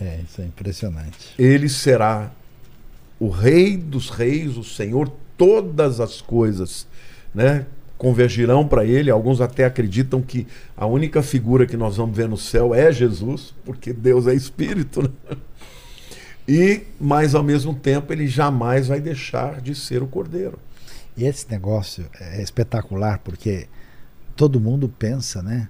É, 0.00 0.20
isso 0.28 0.40
é 0.42 0.44
impressionante. 0.46 1.32
Ele 1.38 1.68
será 1.68 2.30
o 3.20 3.28
Rei 3.28 3.76
dos 3.76 4.10
Reis, 4.10 4.56
o 4.56 4.64
Senhor, 4.64 5.10
todas 5.38 6.00
as 6.00 6.20
coisas, 6.20 6.86
né? 7.34 7.66
Convergirão 7.98 8.66
para 8.66 8.84
ele. 8.84 9.10
Alguns 9.10 9.40
até 9.40 9.64
acreditam 9.64 10.20
que 10.20 10.46
a 10.76 10.86
única 10.86 11.22
figura 11.22 11.66
que 11.66 11.76
nós 11.76 11.96
vamos 11.96 12.16
ver 12.16 12.28
no 12.28 12.36
céu 12.36 12.74
é 12.74 12.92
Jesus, 12.92 13.54
porque 13.64 13.92
Deus 13.92 14.26
é 14.26 14.34
Espírito. 14.34 15.02
Né? 15.02 15.36
E, 16.48 16.82
mas 17.00 17.34
ao 17.34 17.42
mesmo 17.42 17.74
tempo, 17.74 18.12
ele 18.12 18.26
jamais 18.28 18.86
vai 18.88 19.00
deixar 19.00 19.60
de 19.60 19.74
ser 19.74 20.02
o 20.02 20.06
Cordeiro. 20.06 20.58
E 21.16 21.24
esse 21.24 21.50
negócio 21.50 22.04
é 22.20 22.42
espetacular 22.42 23.18
porque 23.20 23.66
todo 24.36 24.60
mundo 24.60 24.86
pensa, 24.86 25.42
né? 25.42 25.68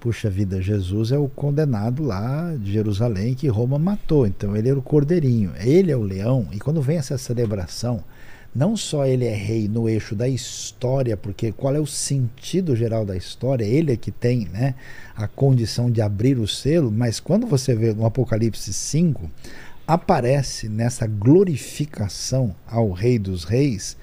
Puxa 0.00 0.28
vida, 0.28 0.60
Jesus 0.60 1.12
é 1.12 1.18
o 1.18 1.28
condenado 1.28 2.02
lá 2.02 2.54
de 2.56 2.72
Jerusalém 2.72 3.34
que 3.34 3.48
Roma 3.48 3.78
matou. 3.78 4.26
Então 4.26 4.56
ele 4.56 4.68
era 4.68 4.78
o 4.78 4.82
cordeirinho, 4.82 5.52
ele 5.60 5.90
é 5.90 5.96
o 5.96 6.02
leão. 6.02 6.48
E 6.52 6.58
quando 6.58 6.82
vem 6.82 6.98
essa 6.98 7.16
celebração, 7.16 8.02
não 8.58 8.76
só 8.76 9.06
ele 9.06 9.24
é 9.24 9.34
rei 9.34 9.68
no 9.68 9.88
eixo 9.88 10.16
da 10.16 10.28
história, 10.28 11.16
porque 11.16 11.52
qual 11.52 11.76
é 11.76 11.78
o 11.78 11.86
sentido 11.86 12.74
geral 12.74 13.06
da 13.06 13.16
história? 13.16 13.64
Ele 13.64 13.92
é 13.92 13.96
que 13.96 14.10
tem 14.10 14.48
né, 14.52 14.74
a 15.14 15.28
condição 15.28 15.88
de 15.88 16.02
abrir 16.02 16.36
o 16.40 16.48
selo, 16.48 16.90
mas 16.90 17.20
quando 17.20 17.46
você 17.46 17.72
vê 17.72 17.94
no 17.94 18.04
Apocalipse 18.04 18.72
5, 18.72 19.30
aparece 19.86 20.68
nessa 20.68 21.06
glorificação 21.06 22.52
ao 22.66 22.90
Rei 22.90 23.16
dos 23.16 23.44
Reis 23.44 23.96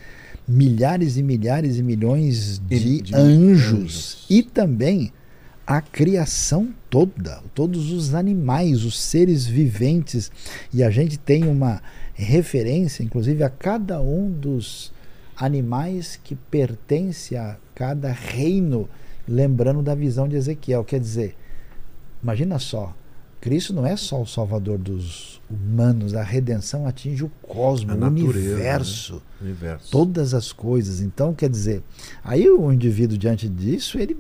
milhares 0.47 1.17
e 1.17 1.23
milhares 1.23 1.77
e 1.77 1.83
milhões 1.83 2.57
de, 2.59 3.01
de 3.01 3.13
anjos, 3.13 3.73
anjos 3.73 4.25
e 4.29 4.41
também 4.41 5.11
a 5.67 5.81
criação 5.81 6.69
toda, 6.89 7.41
todos 7.53 7.91
os 7.91 8.13
animais, 8.13 8.85
os 8.85 8.97
seres 9.01 9.45
viventes. 9.45 10.31
E 10.71 10.83
a 10.83 10.89
gente 10.89 11.17
tem 11.17 11.45
uma 11.47 11.81
referência, 12.15 13.03
inclusive, 13.03 13.43
a 13.43 13.49
cada 13.49 14.01
um 14.01 14.31
dos 14.31 14.91
animais 15.35 16.19
que 16.23 16.33
pertence 16.35 17.35
a 17.35 17.57
cada 17.75 18.11
reino, 18.11 18.89
lembrando 19.27 19.81
da 19.83 19.93
visão 19.93 20.27
de 20.27 20.35
Ezequiel. 20.35 20.83
Quer 20.83 20.99
dizer, 20.99 21.35
imagina 22.23 22.57
só, 22.57 22.95
Cristo 23.41 23.73
não 23.73 23.85
é 23.85 23.95
só 23.95 24.21
o 24.21 24.25
salvador 24.25 24.79
dos 24.79 25.39
humanos, 25.47 26.15
a 26.15 26.23
redenção 26.23 26.87
atinge 26.87 27.23
o 27.23 27.31
cosmos, 27.43 27.95
o 27.95 28.05
universo, 28.05 29.15
né? 29.15 29.21
universo, 29.41 29.91
todas 29.91 30.33
as 30.33 30.51
coisas. 30.51 31.01
Então, 31.01 31.31
quer 31.31 31.49
dizer, 31.49 31.83
aí 32.23 32.49
o 32.49 32.71
indivíduo 32.71 33.17
diante 33.17 33.47
disso, 33.47 33.99
ele 33.99 34.17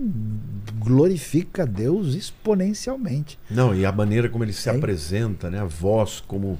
glorifica 0.77 1.65
Deus 1.65 2.13
exponencialmente. 2.13 3.39
Não, 3.49 3.73
e 3.73 3.83
a 3.83 3.91
maneira 3.91 4.29
como 4.29 4.43
ele 4.43 4.53
se 4.53 4.69
é. 4.69 4.75
apresenta, 4.75 5.49
né? 5.49 5.59
A 5.59 5.65
voz 5.65 6.21
como 6.27 6.59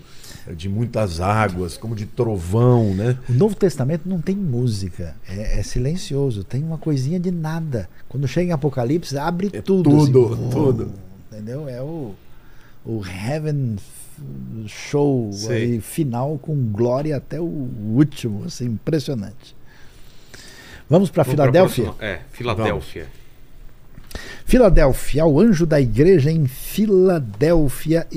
de 0.54 0.70
muitas 0.70 1.20
águas, 1.20 1.78
como 1.78 1.96
de 1.96 2.06
trovão, 2.06 2.94
né? 2.94 3.18
O 3.30 3.34
Novo 3.34 3.56
Testamento 3.56 4.08
não 4.08 4.22
tem 4.22 4.36
música, 4.36 5.16
é, 5.28 5.60
é 5.60 5.64
silencioso, 5.64 6.44
tem 6.44 6.64
uma 6.64 6.78
coisinha 6.78 7.20
de 7.20 7.32
nada. 7.32 7.90
Quando 8.08 8.28
chega 8.28 8.50
em 8.50 8.54
Apocalipse, 8.54 9.18
abre 9.18 9.50
é 9.54 9.62
tudo. 9.62 9.90
Tudo, 9.90 10.34
assim, 10.34 10.50
tudo. 10.50 10.92
Entendeu? 11.32 11.68
É 11.68 11.82
o 11.82 12.14
o 12.86 13.02
Heaven 13.04 13.78
Show 14.68 15.32
aí, 15.50 15.82
final 15.82 16.38
com 16.38 16.56
glória 16.72 17.18
até 17.18 17.40
o 17.42 17.44
último, 17.44 18.46
assim, 18.46 18.66
impressionante. 18.66 19.56
Vamos 20.90 21.10
para 21.10 21.24
Filadélfia? 21.24 21.94
É, 22.00 22.20
Filadélfia. 22.32 23.08
Filadélfia, 24.46 25.24
ao 25.24 25.40
anjo 25.40 25.66
da 25.66 25.82
igreja 25.82 26.32
em 26.32 26.48
Filadélfia, 26.48 28.08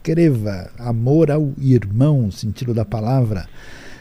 escreva 0.00 0.70
amor 0.78 1.30
ao 1.30 1.52
irmão, 1.58 2.30
sentido 2.30 2.72
da 2.72 2.86
palavra. 2.86 3.46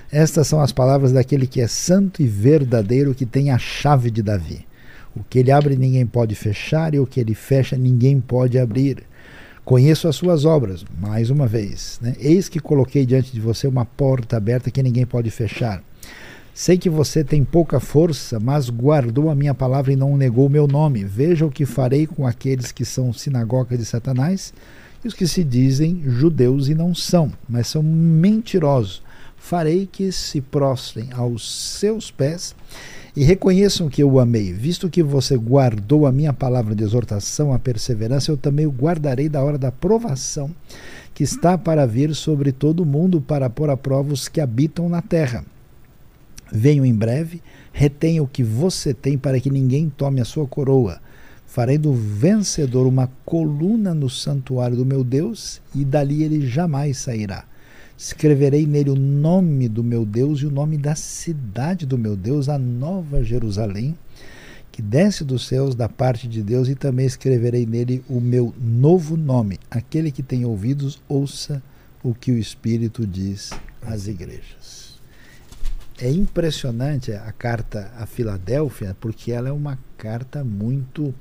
Estas 0.10 0.48
são 0.48 0.61
as 0.61 0.72
palavras 0.72 1.11
daquele 1.11 1.45
que 1.45 1.60
é 1.60 1.68
santo 1.68 2.22
e 2.22 2.28
verdadeiro, 2.28 3.14
que 3.14 3.26
tem 3.26 3.52
a 3.52 3.58
chave 3.58 4.10
de 4.10 4.24
Davi. 4.24 4.66
O 5.14 5.22
que 5.24 5.40
ele 5.40 5.52
abre 5.52 5.76
ninguém 5.76 6.06
pode 6.06 6.36
fechar, 6.36 6.94
e 6.94 7.00
o 7.00 7.06
que 7.06 7.19
ele 7.19 7.36
fecha 7.36 7.78
ninguém 7.78 8.22
pode 8.22 8.58
abrir. 8.58 9.03
Conheço 9.66 10.08
as 10.08 10.16
suas 10.16 10.45
obras, 10.45 10.86
mais 11.00 11.30
uma 11.30 11.45
vez. 11.45 12.00
Né? 12.02 12.16
Eis 12.18 12.48
que 12.48 12.61
coloquei 12.61 13.06
diante 13.06 13.34
de 13.34 13.42
você 13.42 13.68
uma 13.68 13.84
porta 13.84 14.38
aberta 14.38 14.72
que 14.72 14.82
ninguém 14.82 15.06
pode 15.06 15.30
fechar. 15.30 15.84
Sei 16.53 16.78
que 16.78 16.90
você 16.90 17.26
tem 17.26 17.44
pouca 17.44 17.80
força, 17.80 18.40
mas 18.40 18.69
guardou 18.69 19.30
a 19.30 19.36
minha 19.36 19.53
palavra 19.53 19.92
e 19.92 19.98
não 19.98 20.16
negou 20.16 20.48
o 20.48 20.50
meu 20.50 20.66
nome. 20.66 21.03
Veja 21.03 21.45
o 21.45 21.52
que 21.52 21.66
farei 21.66 22.08
com 22.08 22.26
aqueles 22.26 22.72
que 22.72 22.86
são 22.86 23.11
sinagoga 23.11 23.78
de 23.78 23.86
Satanás 23.86 24.53
e 25.03 25.08
os 25.08 25.14
que 25.14 25.28
se 25.28 25.44
dizem 25.44 26.03
judeus 26.06 26.68
e 26.68 26.76
não 26.76 26.94
são, 26.94 27.32
mas 27.48 27.68
são 27.68 27.82
mentirosos. 27.82 29.02
Farei 29.38 29.88
que 29.90 30.11
se 30.11 30.42
prostrem 30.42 31.10
aos 31.14 31.78
seus 31.78 32.11
pés 32.11 32.56
e 33.16 33.24
reconheçam 33.24 33.90
que 33.90 34.03
eu 34.03 34.11
o 34.11 34.19
amei, 34.19 34.53
visto 34.53 34.90
que 34.90 35.02
você 35.02 35.36
guardou 35.38 36.06
a 36.06 36.11
minha 36.11 36.34
palavra 36.34 36.76
de 36.76 36.84
exortação, 36.84 37.53
a 37.53 37.60
perseverança, 37.60 38.32
eu 38.32 38.38
também 38.38 38.66
o 38.66 38.72
guardarei 38.72 39.28
da 39.28 39.44
hora 39.44 39.58
da 39.58 39.72
provação 39.72 40.52
que 41.14 41.24
está 41.24 41.58
para 41.58 41.86
vir 41.86 42.16
sobre 42.16 42.52
todo 42.52 42.82
o 42.82 42.86
mundo 42.86 43.19
para 43.19 43.50
pôr 43.50 43.69
a 43.69 43.78
prova 43.78 44.14
os 44.14 44.28
que 44.28 44.40
habitam 44.40 44.88
na 44.88 45.02
terra. 45.02 45.44
Venho 46.52 46.86
em 46.86 46.94
breve, 46.94 47.42
retenha 47.74 48.24
o 48.24 48.28
que 48.28 48.44
você 48.44 48.94
tem 48.94 49.18
para 49.18 49.40
que 49.40 49.50
ninguém 49.50 49.90
tome 49.90 50.22
a 50.22 50.26
sua 50.26 50.48
coroa. 50.48 51.00
Farei 51.50 51.80
do 51.80 51.92
vencedor 51.92 52.86
uma 52.86 53.10
coluna 53.26 53.92
no 53.92 54.08
santuário 54.08 54.78
do 54.78 54.86
meu 54.86 55.03
Deus, 55.03 55.60
e 55.74 55.84
dali 55.84 56.22
ele 56.22 56.48
jamais 56.48 57.00
sairá. 57.00 57.44
Escreverei 57.98 58.68
nele 58.68 58.92
o 58.92 58.95
nome 58.95 59.68
do 59.68 59.84
meu 59.84 60.06
Deus 60.06 60.42
e 60.42 60.45
o 60.45 60.52
nome 60.52 60.78
da 60.78 60.94
cidade 60.94 61.88
do 61.88 61.98
meu 61.98 62.16
Deus, 62.16 62.50
a 62.50 62.60
nova 62.60 63.24
Jerusalém, 63.24 63.98
que 64.72 64.80
desce 64.80 65.24
dos 65.24 65.48
céus 65.48 65.74
da 65.74 65.90
parte 65.90 66.28
de 66.28 66.44
Deus, 66.44 66.69
e 66.69 66.76
também 66.76 67.08
escreverei 67.08 67.66
nele 67.66 68.03
o 68.08 68.22
meu 68.22 68.53
novo 68.61 69.18
nome. 69.18 69.58
Aquele 69.72 70.11
que 70.11 70.22
tem 70.22 70.45
ouvidos, 70.45 71.02
ouça 71.10 71.64
o 72.03 72.14
que 72.14 72.32
o 72.32 72.38
Espírito 72.38 73.08
diz 73.08 73.50
às 73.82 74.06
igrejas. 74.06 74.59
É 76.02 76.10
impressionante 76.10 77.11
a 77.11 77.32
carta 77.34 77.92
a 77.98 78.06
Filadélfia, 78.06 78.95
porque 79.02 79.34
ela 79.34 79.50
é 79.50 79.52
uma 79.52 79.78
carta 79.98 80.45
muito 80.45 81.14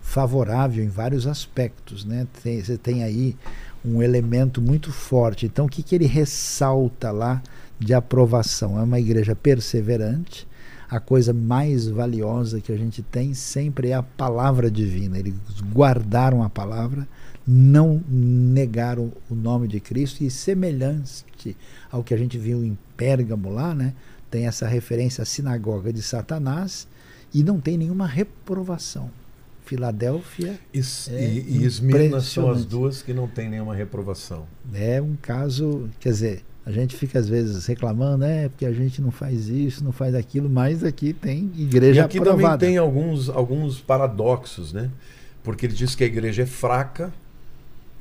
favorável 0.00 0.82
em 0.82 0.88
vários 0.88 1.26
aspectos. 1.26 2.06
Né? 2.06 2.26
Tem, 2.42 2.62
você 2.62 2.78
tem 2.78 3.02
aí 3.02 3.36
um 3.84 4.02
elemento 4.02 4.62
muito 4.62 4.90
forte. 4.90 5.44
Então, 5.44 5.66
o 5.66 5.68
que, 5.68 5.82
que 5.82 5.94
ele 5.94 6.06
ressalta 6.06 7.10
lá 7.10 7.42
de 7.78 7.92
aprovação? 7.92 8.78
É 8.78 8.82
uma 8.82 8.98
igreja 8.98 9.36
perseverante. 9.36 10.48
A 10.88 10.98
coisa 11.00 11.34
mais 11.34 11.86
valiosa 11.86 12.62
que 12.62 12.72
a 12.72 12.76
gente 12.78 13.02
tem 13.02 13.34
sempre 13.34 13.88
é 13.88 13.94
a 13.94 14.02
palavra 14.02 14.70
divina. 14.70 15.18
Eles 15.18 15.34
guardaram 15.70 16.42
a 16.42 16.48
palavra, 16.48 17.06
não 17.46 18.02
negaram 18.08 19.12
o 19.28 19.34
nome 19.34 19.68
de 19.68 19.80
Cristo 19.80 20.24
e 20.24 20.30
semelhante 20.30 21.56
ao 21.90 22.02
que 22.02 22.14
a 22.14 22.16
gente 22.16 22.38
viu 22.38 22.64
em 22.64 22.78
Pérgamo 22.96 23.50
lá, 23.50 23.74
né? 23.74 23.92
Tem 24.34 24.48
essa 24.48 24.66
referência 24.66 25.22
à 25.22 25.24
sinagoga 25.24 25.92
de 25.92 26.02
Satanás 26.02 26.88
e 27.32 27.44
não 27.44 27.60
tem 27.60 27.78
nenhuma 27.78 28.04
reprovação. 28.04 29.08
Filadélfia. 29.64 30.58
E, 30.74 30.80
é 30.80 31.24
e, 31.24 31.58
e 31.58 31.64
Esmirna 31.64 32.20
são 32.20 32.50
as 32.50 32.64
duas 32.64 33.00
que 33.00 33.14
não 33.14 33.28
tem 33.28 33.48
nenhuma 33.48 33.76
reprovação. 33.76 34.44
É 34.74 35.00
um 35.00 35.14
caso, 35.14 35.88
quer 36.00 36.08
dizer, 36.08 36.44
a 36.66 36.72
gente 36.72 36.96
fica 36.96 37.16
às 37.16 37.28
vezes 37.28 37.64
reclamando, 37.66 38.24
é 38.24 38.48
porque 38.48 38.66
a 38.66 38.72
gente 38.72 39.00
não 39.00 39.12
faz 39.12 39.48
isso, 39.48 39.84
não 39.84 39.92
faz 39.92 40.16
aquilo, 40.16 40.50
mas 40.50 40.82
aqui 40.82 41.12
tem 41.12 41.52
igreja 41.56 42.00
e 42.00 42.04
aqui 42.04 42.18
aprovada. 42.18 42.58
também 42.58 42.70
tem 42.70 42.76
alguns, 42.76 43.28
alguns 43.28 43.80
paradoxos, 43.80 44.72
né? 44.72 44.90
Porque 45.44 45.66
ele 45.66 45.74
diz 45.74 45.94
que 45.94 46.02
a 46.02 46.08
igreja 46.08 46.42
é 46.42 46.46
fraca, 46.46 47.14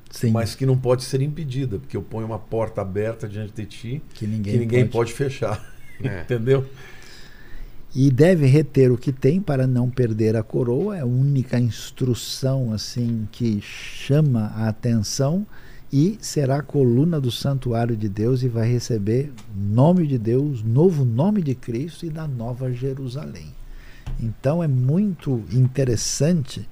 Sim. 0.09 0.31
mas 0.31 0.55
que 0.55 0.65
não 0.65 0.79
pode 0.79 1.03
ser 1.03 1.21
impedida, 1.21 1.77
porque 1.77 1.95
eu 1.95 2.01
ponho 2.01 2.25
uma 2.25 2.39
porta 2.39 2.81
aberta 2.81 3.27
diante 3.27 3.53
de 3.53 3.65
ti 3.67 4.01
que 4.15 4.25
ninguém, 4.25 4.53
que 4.53 4.59
ninguém 4.59 4.79
pode. 4.87 5.11
pode 5.11 5.13
fechar. 5.13 5.71
É. 6.07 6.21
Entendeu? 6.23 6.65
e 7.95 8.09
deve 8.09 8.47
reter 8.47 8.91
o 8.91 8.97
que 8.97 9.11
tem 9.11 9.39
para 9.39 9.67
não 9.67 9.89
perder 9.89 10.35
a 10.35 10.41
coroa. 10.41 10.97
É 10.97 11.01
a 11.01 11.05
única 11.05 11.59
instrução 11.59 12.73
assim 12.73 13.27
que 13.31 13.61
chama 13.61 14.51
a 14.55 14.67
atenção 14.67 15.45
e 15.91 16.17
será 16.19 16.57
a 16.57 16.63
coluna 16.63 17.21
do 17.21 17.29
santuário 17.29 17.95
de 17.95 18.09
Deus 18.09 18.41
e 18.41 18.47
vai 18.47 18.67
receber 18.67 19.31
nome 19.55 20.07
de 20.07 20.17
Deus, 20.17 20.63
novo 20.63 21.05
nome 21.05 21.43
de 21.43 21.53
Cristo 21.53 22.05
e 22.05 22.09
da 22.09 22.27
nova 22.27 22.71
Jerusalém. 22.71 23.53
Então 24.19 24.63
é 24.63 24.67
muito 24.67 25.43
interessante 25.51 26.67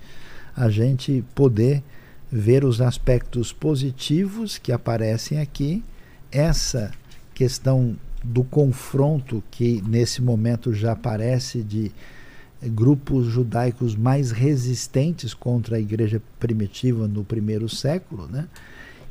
a 0.56 0.70
gente 0.70 1.24
poder 1.36 1.84
ver 2.32 2.66
os 2.66 2.82
aspectos 2.82 3.54
positivos 3.54 4.58
que 4.58 4.72
aparecem 4.72 5.40
aqui, 5.40 5.84
essa 6.32 6.92
questão 7.36 7.96
do 8.24 8.44
confronto 8.44 9.44
que 9.50 9.82
nesse 9.88 10.22
momento 10.22 10.74
já 10.74 10.92
aparece 10.92 11.64
de 11.64 11.92
grupos 12.64 13.26
judaicos 13.26 13.96
mais 13.96 14.32
resistentes 14.32 15.34
contra 15.34 15.78
a 15.78 15.80
igreja 15.80 16.22
primitiva 16.40 17.08
no 17.08 17.24
primeiro 17.24 17.68
século, 17.68 18.28
né? 18.28 18.48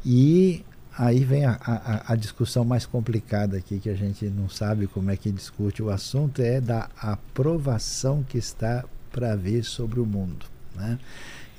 E 0.05 0.64
aí 0.97 1.24
vem 1.24 1.44
a, 1.44 1.58
a, 1.60 2.12
a, 2.12 2.16
discussão 2.16 2.64
mais 2.64 2.86
complicada 2.86 3.56
aqui, 3.56 3.78
que 3.78 3.90
a 3.90 3.94
gente 3.94 4.26
não 4.26 4.48
sabe 4.48 4.86
como 4.86 5.10
é 5.10 5.16
que 5.16 5.30
discute 5.30 5.82
o 5.82 5.90
assunto, 5.90 6.40
é 6.40 6.60
da 6.60 6.89
aprovação 6.97 8.24
que 8.26 8.39
está 8.39 8.84
para 9.10 9.34
vir 9.34 9.64
sobre 9.64 9.98
o 9.98 10.06
mundo. 10.06 10.47
Né? 10.76 10.98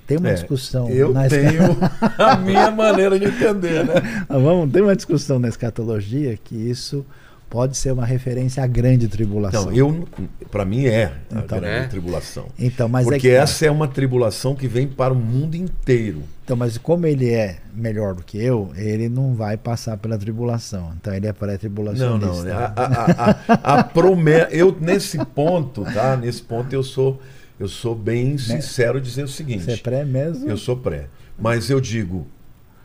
Tem 0.08 0.18
uma 0.18 0.30
É, 0.30 0.34
discussão. 0.34 0.90
Eu 0.90 1.14
na 1.14 1.28
tenho 1.28 1.78
a 2.18 2.36
minha 2.38 2.72
maneira 2.72 3.20
de 3.20 3.26
entender, 3.26 3.86
né? 3.86 4.26
Vamos, 4.30 4.72
tem 4.72 4.82
uma 4.82 4.96
discussão 4.96 5.40
na 5.40 5.50
escatologia 5.50 6.38
que 6.38 6.56
isso 6.56 7.06
pode 7.52 7.76
ser 7.76 7.92
uma 7.92 8.06
referência 8.06 8.64
à 8.64 8.68
grande 8.68 9.08
tribulação. 9.10 9.66
Não, 9.66 9.74
eu, 9.74 10.08
para 10.50 10.64
mim 10.66 10.86
é 10.86 11.12
a 11.30 11.40
Então. 11.40 11.60
grande 11.60 11.86
É? 11.86 11.88
tribulação. 11.88 12.48
Então, 12.58 12.88
mas 12.88 13.06
é 13.06 13.10
Porque 13.10 13.20
que 13.30 13.36
tá. 13.36 13.42
essa 13.44 13.66
é 13.66 13.70
uma 13.70 13.88
tribulação 13.90 14.56
que 14.56 14.68
vem 14.70 14.88
para 14.88 15.14
o 15.14 15.16
mundo 15.18 15.56
inteiro. 15.56 16.24
Então, 16.46 16.56
mas 16.56 16.78
como 16.78 17.06
ele 17.06 17.30
é 17.30 17.58
melhor 17.74 18.16
do 18.16 18.24
que 18.24 18.42
eu, 18.42 18.72
ele 18.76 19.10
não 19.10 19.36
vai 19.36 19.58
passar 19.58 19.98
pela 19.98 20.18
tribulação. 20.18 20.94
Então 21.00 21.14
ele 21.14 21.28
é 21.28 21.30
Não, 21.30 21.36
pré-tribulacionista. 21.36 22.44
não. 22.46 22.54
A, 22.54 22.74
a, 22.76 23.76
a, 23.76 23.80
a 23.80 23.84
promessa. 23.84 24.48
Eu, 24.52 24.76
nesse 24.80 25.18
ponto, 25.26 25.84
tá? 25.84 26.16
Nesse 26.16 26.42
ponto 26.42 26.72
eu 26.74 26.84
sou, 26.84 27.22
eu 27.60 27.68
sou 27.68 27.94
bem 27.94 28.38
sincero 28.38 29.00
dizer 29.02 29.24
o 29.24 29.28
seguinte. 29.28 29.66
Você 29.66 29.74
é 29.74 29.78
pré 29.78 30.06
mesmo? 30.06 30.50
Eu 30.50 30.58
sou 30.58 30.78
pré. 30.78 31.08
Mas 31.38 31.70
eu 31.70 31.82
digo, 31.82 32.26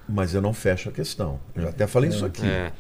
mas 0.09 0.35
eu 0.35 0.43
não 0.43 0.53
fecho 0.53 0.89
a 0.89 0.93
questão. 0.93 1.39
Eu 1.55 1.63
já 1.63 1.69
até 1.69 1.87
falei 1.87 2.11
isso 2.11 2.25
aqui. 2.27 2.45
É. 2.45 2.73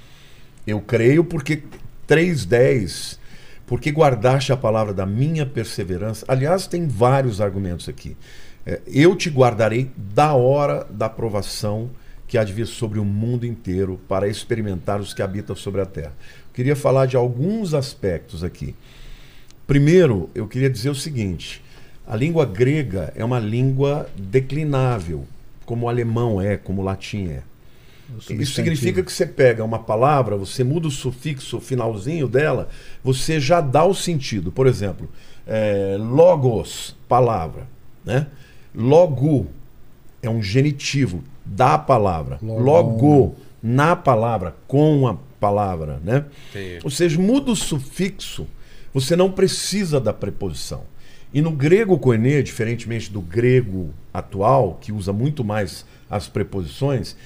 Eu 0.66 0.80
creio 0.80 1.22
porque 1.22 1.62
3.10, 2.08 3.18
porque 3.66 3.90
guardaste 3.90 4.52
a 4.52 4.56
palavra 4.56 4.92
da 4.92 5.06
minha 5.06 5.46
perseverança. 5.46 6.24
Aliás, 6.28 6.66
tem 6.66 6.86
vários 6.88 7.40
argumentos 7.40 7.88
aqui. 7.88 8.16
É, 8.64 8.80
eu 8.86 9.14
te 9.14 9.30
guardarei 9.30 9.90
da 9.96 10.34
hora 10.34 10.84
da 10.90 11.08
provação 11.08 11.90
que 12.26 12.36
há 12.36 12.42
de 12.42 12.52
vir 12.52 12.66
sobre 12.66 12.98
o 12.98 13.04
mundo 13.04 13.46
inteiro 13.46 14.00
para 14.08 14.28
experimentar 14.28 15.00
os 15.00 15.14
que 15.14 15.22
habitam 15.22 15.54
sobre 15.54 15.80
a 15.80 15.86
terra. 15.86 16.12
Queria 16.52 16.74
falar 16.74 17.06
de 17.06 17.16
alguns 17.16 17.74
aspectos 17.74 18.42
aqui. 18.42 18.74
Primeiro, 19.66 20.30
eu 20.34 20.48
queria 20.48 20.70
dizer 20.70 20.90
o 20.90 20.94
seguinte: 20.94 21.62
a 22.06 22.16
língua 22.16 22.44
grega 22.44 23.12
é 23.14 23.24
uma 23.24 23.38
língua 23.38 24.08
declinável, 24.16 25.24
como 25.64 25.86
o 25.86 25.88
alemão 25.88 26.40
é, 26.40 26.56
como 26.56 26.82
o 26.82 26.84
latim 26.84 27.28
é. 27.28 27.42
Isso 28.30 28.54
significa 28.54 29.02
que 29.02 29.12
você 29.12 29.26
pega 29.26 29.64
uma 29.64 29.78
palavra, 29.78 30.36
você 30.36 30.62
muda 30.62 30.86
o 30.86 30.90
sufixo, 30.90 31.56
o 31.58 31.60
finalzinho 31.60 32.28
dela, 32.28 32.68
você 33.02 33.40
já 33.40 33.60
dá 33.60 33.84
o 33.84 33.94
sentido. 33.94 34.52
Por 34.52 34.66
exemplo, 34.66 35.10
é, 35.46 35.96
logos, 35.98 36.96
palavra. 37.08 37.66
Né? 38.04 38.26
Logo 38.74 39.48
é 40.22 40.30
um 40.30 40.42
genitivo 40.42 41.22
da 41.44 41.76
palavra. 41.78 42.38
Logon. 42.42 42.62
Logo, 42.62 43.36
na 43.62 43.96
palavra, 43.96 44.54
com 44.68 45.08
a 45.08 45.16
palavra. 45.40 46.00
Né? 46.04 46.24
Ou 46.84 46.90
seja, 46.90 47.18
muda 47.20 47.50
o 47.50 47.56
sufixo, 47.56 48.46
você 48.94 49.16
não 49.16 49.30
precisa 49.30 50.00
da 50.00 50.12
preposição. 50.12 50.84
E 51.34 51.42
no 51.42 51.50
grego 51.50 51.98
koine, 51.98 52.42
diferentemente 52.42 53.10
do 53.10 53.20
grego 53.20 53.90
atual, 54.14 54.78
que 54.80 54.92
usa 54.92 55.12
muito 55.12 55.44
mais 55.44 55.84
as 56.08 56.28
preposições, 56.28 57.16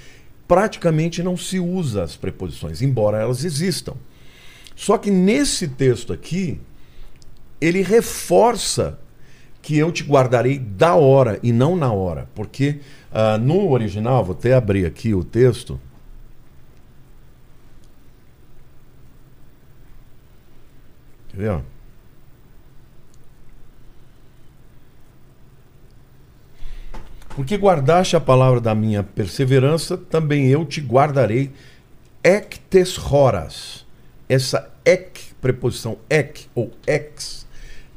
praticamente 0.51 1.23
não 1.23 1.37
se 1.37 1.61
usa 1.61 2.03
as 2.03 2.17
preposições, 2.17 2.83
embora 2.83 3.19
elas 3.19 3.45
existam. 3.45 3.95
Só 4.75 4.99
que 4.99 5.09
nesse 5.09 5.69
texto 5.69 6.13
aqui, 6.13 6.61
ele 7.61 7.83
reforça 7.83 8.99
que 9.63 9.79
eu 9.79 9.93
te 9.93 10.03
guardarei 10.03 10.59
da 10.59 10.97
hora 10.97 11.39
e 11.41 11.53
não 11.53 11.77
na 11.77 11.93
hora. 11.93 12.29
Porque 12.35 12.81
ah, 13.13 13.39
no 13.39 13.71
original, 13.71 14.25
vou 14.25 14.35
até 14.35 14.53
abrir 14.53 14.85
aqui 14.87 15.15
o 15.15 15.23
texto. 15.23 15.81
Quer 21.29 21.37
ver? 21.37 21.61
Porque 27.35 27.57
guardaste 27.57 28.17
a 28.17 28.21
palavra 28.21 28.61
da 28.61 28.75
minha 28.75 29.03
perseverança, 29.03 29.97
também 29.97 30.47
eu 30.49 30.65
te 30.65 30.81
guardarei 30.81 31.51
ectes 32.23 32.99
horas. 32.99 33.87
Essa 34.29 34.71
ec, 34.85 35.21
preposição 35.41 35.97
ec 36.09 36.47
ou 36.55 36.71
ex, 36.87 37.47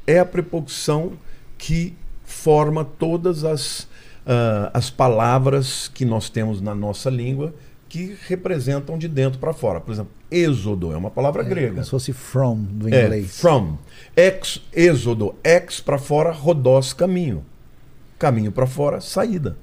é 0.06 0.18
a 0.18 0.24
preposição 0.24 1.12
que 1.58 1.94
forma 2.24 2.84
todas 2.84 3.44
as, 3.44 3.86
ah, 4.26 4.70
as 4.74 4.90
palavras 4.90 5.88
que 5.88 6.04
nós 6.04 6.28
temos 6.28 6.60
na 6.60 6.74
nossa 6.74 7.10
língua 7.10 7.54
que 7.88 8.16
representam 8.26 8.98
de 8.98 9.06
dentro 9.06 9.38
para 9.38 9.52
fora. 9.52 9.80
Por 9.80 9.92
exemplo, 9.92 10.10
êxodo 10.28 10.92
é 10.92 10.96
uma 10.96 11.10
palavra 11.10 11.44
grega. 11.44 11.74
Como 11.74 11.84
se 11.84 11.90
fosse 11.90 12.12
from 12.12 12.56
do 12.56 12.92
É, 12.92 13.04
inglês. 13.04 13.38
from. 13.38 13.78
Ex, 14.16 14.60
êxodo, 14.72 15.34
ex 15.44 15.78
para 15.80 15.98
fora, 15.98 16.32
rodós, 16.32 16.92
caminho. 16.92 17.44
Caminho 18.18 18.52
para 18.52 18.66
fora, 18.66 19.00
saída. 19.00 19.56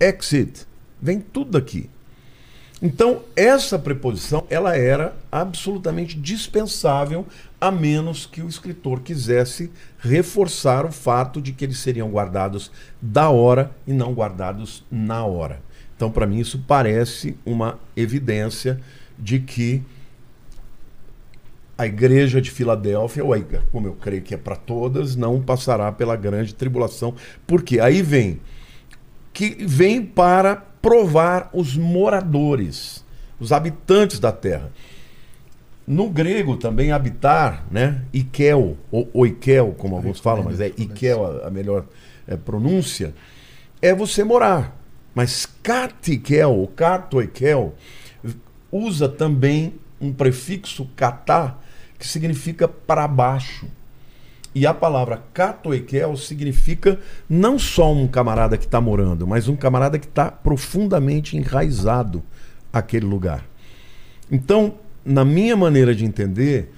Exit. 0.00 0.66
Vem 1.00 1.20
tudo 1.20 1.52
daqui. 1.52 1.88
Então, 2.80 3.22
essa 3.34 3.76
preposição, 3.76 4.46
ela 4.48 4.76
era 4.76 5.16
absolutamente 5.32 6.16
dispensável, 6.16 7.26
a 7.60 7.72
menos 7.72 8.24
que 8.24 8.40
o 8.40 8.48
escritor 8.48 9.00
quisesse 9.00 9.68
reforçar 9.98 10.86
o 10.86 10.92
fato 10.92 11.42
de 11.42 11.52
que 11.52 11.64
eles 11.64 11.78
seriam 11.78 12.08
guardados 12.08 12.70
da 13.02 13.30
hora 13.30 13.72
e 13.84 13.92
não 13.92 14.14
guardados 14.14 14.84
na 14.88 15.24
hora. 15.24 15.60
Então, 15.96 16.08
para 16.08 16.26
mim, 16.26 16.38
isso 16.38 16.62
parece 16.68 17.36
uma 17.44 17.80
evidência 17.96 18.80
de 19.18 19.40
que 19.40 19.82
a 21.78 21.86
igreja 21.86 22.42
de 22.42 22.50
Filadélfia, 22.50 23.24
ou 23.24 23.32
como 23.70 23.86
eu 23.86 23.94
creio 23.94 24.20
que 24.20 24.34
é 24.34 24.36
para 24.36 24.56
todas, 24.56 25.14
não 25.14 25.40
passará 25.40 25.92
pela 25.92 26.16
grande 26.16 26.52
tribulação. 26.52 27.14
Porque 27.46 27.78
aí 27.78 28.02
vem 28.02 28.40
que 29.32 29.50
vem 29.64 30.04
para 30.04 30.56
provar 30.56 31.48
os 31.52 31.76
moradores, 31.76 33.04
os 33.38 33.52
habitantes 33.52 34.18
da 34.18 34.32
terra. 34.32 34.72
No 35.86 36.10
grego 36.10 36.56
também 36.56 36.90
habitar, 36.90 37.64
né? 37.70 38.02
Ikel, 38.12 38.76
ou 38.90 39.08
oikel, 39.14 39.74
como 39.78 39.94
alguns 39.94 40.18
falam, 40.18 40.42
mas 40.42 40.60
é 40.60 40.66
Ikel 40.76 41.44
a, 41.46 41.50
melhor 41.50 41.86
eh, 42.26 42.36
pronúncia, 42.36 43.14
é 43.80 43.94
você 43.94 44.24
morar. 44.24 44.76
Mas 45.14 45.46
katikel, 45.62 46.52
ou 46.52 46.66
katoikel, 46.66 47.74
usa 48.70 49.08
também 49.08 49.74
um 50.00 50.12
prefixo 50.12 50.88
katá, 50.94 51.56
que 51.98 52.06
significa 52.06 52.68
para 52.68 53.06
baixo. 53.08 53.66
E 54.54 54.66
a 54.66 54.72
palavra 54.72 55.22
katoikel 55.34 56.16
significa 56.16 56.98
não 57.28 57.58
só 57.58 57.92
um 57.92 58.08
camarada 58.08 58.56
que 58.56 58.64
está 58.64 58.80
morando, 58.80 59.26
mas 59.26 59.46
um 59.46 59.56
camarada 59.56 59.98
que 59.98 60.06
está 60.06 60.30
profundamente 60.30 61.36
enraizado 61.36 62.22
aquele 62.72 63.06
lugar. 63.06 63.44
Então, 64.30 64.74
na 65.04 65.24
minha 65.24 65.56
maneira 65.56 65.94
de 65.94 66.04
entender, 66.04 66.72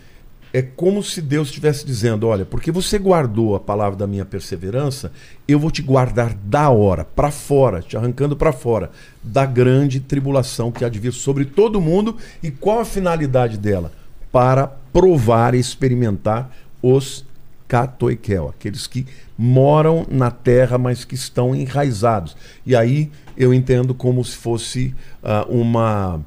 é 0.53 0.63
como 0.63 1.03
se 1.03 1.23
Deus 1.23 1.49
estivesse 1.49 1.87
dizendo: 1.87 2.27
olha, 2.27 2.45
porque 2.45 2.73
você 2.73 2.99
guardou 2.99 3.55
a 3.55 3.61
palavra 3.61 3.97
da 3.97 4.07
minha 4.07 4.25
perseverança, 4.25 5.13
eu 5.47 5.59
vou 5.59 5.71
te 5.71 5.81
guardar 5.81 6.35
da 6.35 6.71
hora, 6.71 7.05
para 7.05 7.31
fora, 7.31 7.81
te 7.81 7.97
arrancando 7.97 8.37
para 8.37 8.53
fora, 8.53 8.91
da 9.23 9.47
grande 9.47 10.01
tribulação 10.01 10.73
que 10.73 10.85
há 10.85 10.89
de 10.89 10.99
vir 10.99 11.13
sobre 11.13 11.45
todo 11.45 11.81
mundo. 11.81 12.17
E 12.43 12.51
qual 12.51 12.81
a 12.81 12.85
finalidade 12.85 13.57
dela? 13.57 13.93
Para 14.33 14.67
provar 14.93 15.55
e 15.55 15.59
experimentar 15.59 16.51
os 16.83 17.25
catoikel, 17.69 18.49
aqueles 18.49 18.87
que 18.87 19.07
moram 19.39 20.05
na 20.11 20.31
terra, 20.31 20.77
mas 20.77 21.05
que 21.05 21.15
estão 21.15 21.55
enraizados. 21.55 22.37
E 22.67 22.75
aí 22.75 23.11
eu 23.37 23.55
entendo 23.55 23.95
como 23.95 24.25
se 24.25 24.37
fosse 24.37 24.95
ah, 25.23 25.47
uma, 25.49 26.21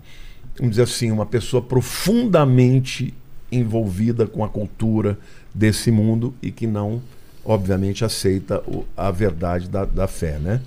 vamos 0.58 0.72
dizer 0.72 0.84
assim, 0.84 1.12
uma 1.12 1.26
pessoa 1.26 1.62
profundamente 1.62 3.14
envolvida 3.52 4.26
com 4.26 4.44
a 4.44 4.50
cultura 4.50 5.18
desse 5.54 5.92
mundo 5.92 6.34
e 6.42 6.50
que 6.50 6.66
não, 6.66 7.02
obviamente, 7.46 8.04
aceita 8.06 8.62
o- 8.68 8.86
a 8.96 9.12
verdade 9.12 9.70
da, 9.70 9.86
da 9.86 10.08
fé, 10.08 10.40
né? 10.40 10.62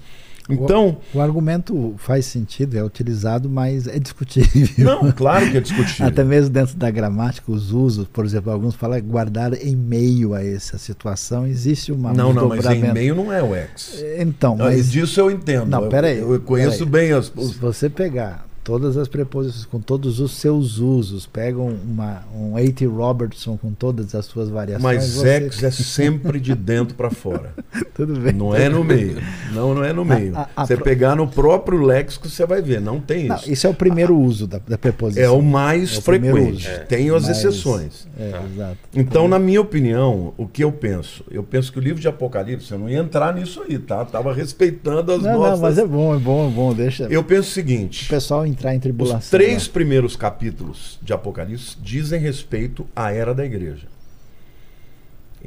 Então, 0.48 0.96
O 1.12 1.20
argumento 1.20 1.94
faz 1.98 2.24
sentido, 2.26 2.76
é 2.78 2.82
utilizado, 2.84 3.48
mas 3.48 3.86
é 3.86 3.98
discutível. 3.98 4.84
não, 4.84 5.10
claro 5.12 5.50
que 5.50 5.56
é 5.56 5.60
discutível. 5.60 6.06
Até 6.06 6.22
mesmo 6.22 6.50
dentro 6.50 6.76
da 6.76 6.90
gramática, 6.90 7.50
os 7.50 7.72
usos, 7.72 8.06
por 8.06 8.24
exemplo, 8.24 8.52
alguns 8.52 8.74
falam 8.74 9.00
guardar 9.02 9.52
em 9.54 9.74
meio 9.74 10.34
a 10.34 10.44
essa 10.44 10.78
situação. 10.78 11.46
Existe 11.46 11.90
uma 11.92 12.12
Não, 12.12 12.32
não, 12.32 12.48
mas 12.48 12.64
em 12.66 12.92
meio 12.92 13.14
não 13.14 13.32
é 13.32 13.42
o 13.42 13.54
ex. 13.54 14.02
Então, 14.18 14.56
mas 14.56 14.90
Disso 14.90 15.20
eu 15.20 15.30
entendo. 15.30 15.66
Não, 15.66 15.84
Eu- 15.84 15.88
peraí, 15.88 16.18
Eu, 16.18 16.40
conheço 16.40 16.86
peraí. 16.86 17.08
bem 17.08 17.12
as. 17.12 17.26
se 17.26 17.32
os- 17.36 17.56
você 17.56 17.88
pegar 17.90 18.46
todas 18.66 18.96
as 18.96 19.06
preposições, 19.06 19.64
com 19.64 19.78
todos 19.80 20.18
os 20.18 20.32
seus 20.32 20.78
usos. 20.78 21.24
Pegam 21.24 21.68
uma, 21.68 22.24
um 22.34 22.56
A.T. 22.56 22.84
Robertson 22.86 23.56
com 23.56 23.70
todas 23.72 24.12
as 24.12 24.24
suas 24.26 24.48
variações. 24.48 24.82
Mas 24.82 25.04
você- 25.14 25.36
ex 25.44 25.62
é 25.62 25.70
sempre 25.70 26.40
de 26.40 26.52
dentro 26.52 26.96
para 26.96 27.08
fora. 27.08 27.54
Tudo 27.94 28.18
bem. 28.18 28.32
Não 28.32 28.52
é 28.54 28.68
no 28.68 28.82
meio. 28.82 29.18
Não, 29.54 29.72
não 29.72 29.84
é 29.84 29.92
no 29.92 30.04
meio. 30.04 30.36
a- 30.36 30.48
a 30.56 30.66
Você 30.66 30.74
pro- 30.74 30.84
pegar 30.84 31.14
no 31.14 31.28
próprio 31.28 31.80
léxico, 31.80 32.28
você 32.28 32.44
vai 32.44 32.60
ver. 32.60 32.80
Não 32.80 33.00
tem 33.00 33.28
Não, 33.28 33.36
isso. 33.36 33.50
isso 33.52 33.66
é 33.68 33.70
o 33.70 33.74
primeiro 33.74 34.18
uso 34.18 34.46
da, 34.48 34.58
da 34.58 34.76
preposição. 34.76 35.22
É 35.22 35.30
o 35.30 35.40
mais 35.40 35.94
É 35.94 35.98
o 35.98 36.02
frequente. 36.02 36.66
uso. 36.68 36.80
Tem 36.88 37.08
as 37.10 37.22
Mas- 37.26 37.38
exceções. 37.38 38.08
É, 38.18 38.30
Tá. 38.30 38.42
exato. 38.52 38.76
Então, 38.92 39.28
na 39.28 39.38
minha 39.38 39.60
opinião, 39.60 40.34
o 40.36 40.46
que 40.48 40.64
eu 40.64 40.72
penso? 40.72 41.22
Eu 41.30 41.44
penso 41.44 41.72
que 41.72 41.78
o 41.78 41.82
livro 41.82 42.00
de 42.00 42.08
Apocalipse, 42.08 42.72
eu 42.72 42.78
não 42.80 42.88
ia 42.90 42.98
entrar 42.98 43.32
nisso 43.32 43.62
aí, 43.62 43.78
tá? 43.78 44.04
Tava 44.04 44.34
respeitando 44.34 45.12
as 45.12 45.22
Não, 45.22 45.38
nossas. 45.38 45.52
não, 45.52 45.60
mas 45.60 45.78
é 45.78 45.84
bom, 45.86 46.14
é 46.14 46.18
bom, 46.18 46.48
é 46.48 46.50
bom. 46.50 46.74
Deixa 46.74 47.04
Eu 47.04 47.22
penso 47.22 47.36
o 47.36 47.50
o 47.50 47.52
seguinte: 47.52 48.08
pessoal 48.08 48.46
entrar 48.56 48.74
em 48.74 48.80
tribulação. 48.80 49.18
os 49.18 49.30
três 49.30 49.66
né? 49.66 49.72
primeiros 49.72 50.16
capítulos 50.16 50.98
de 51.02 51.12
Apocalipse 51.12 51.76
dizem 51.80 52.18
respeito 52.20 52.86
à 52.96 53.12
era 53.12 53.34
da 53.34 53.44
igreja. 53.44 53.86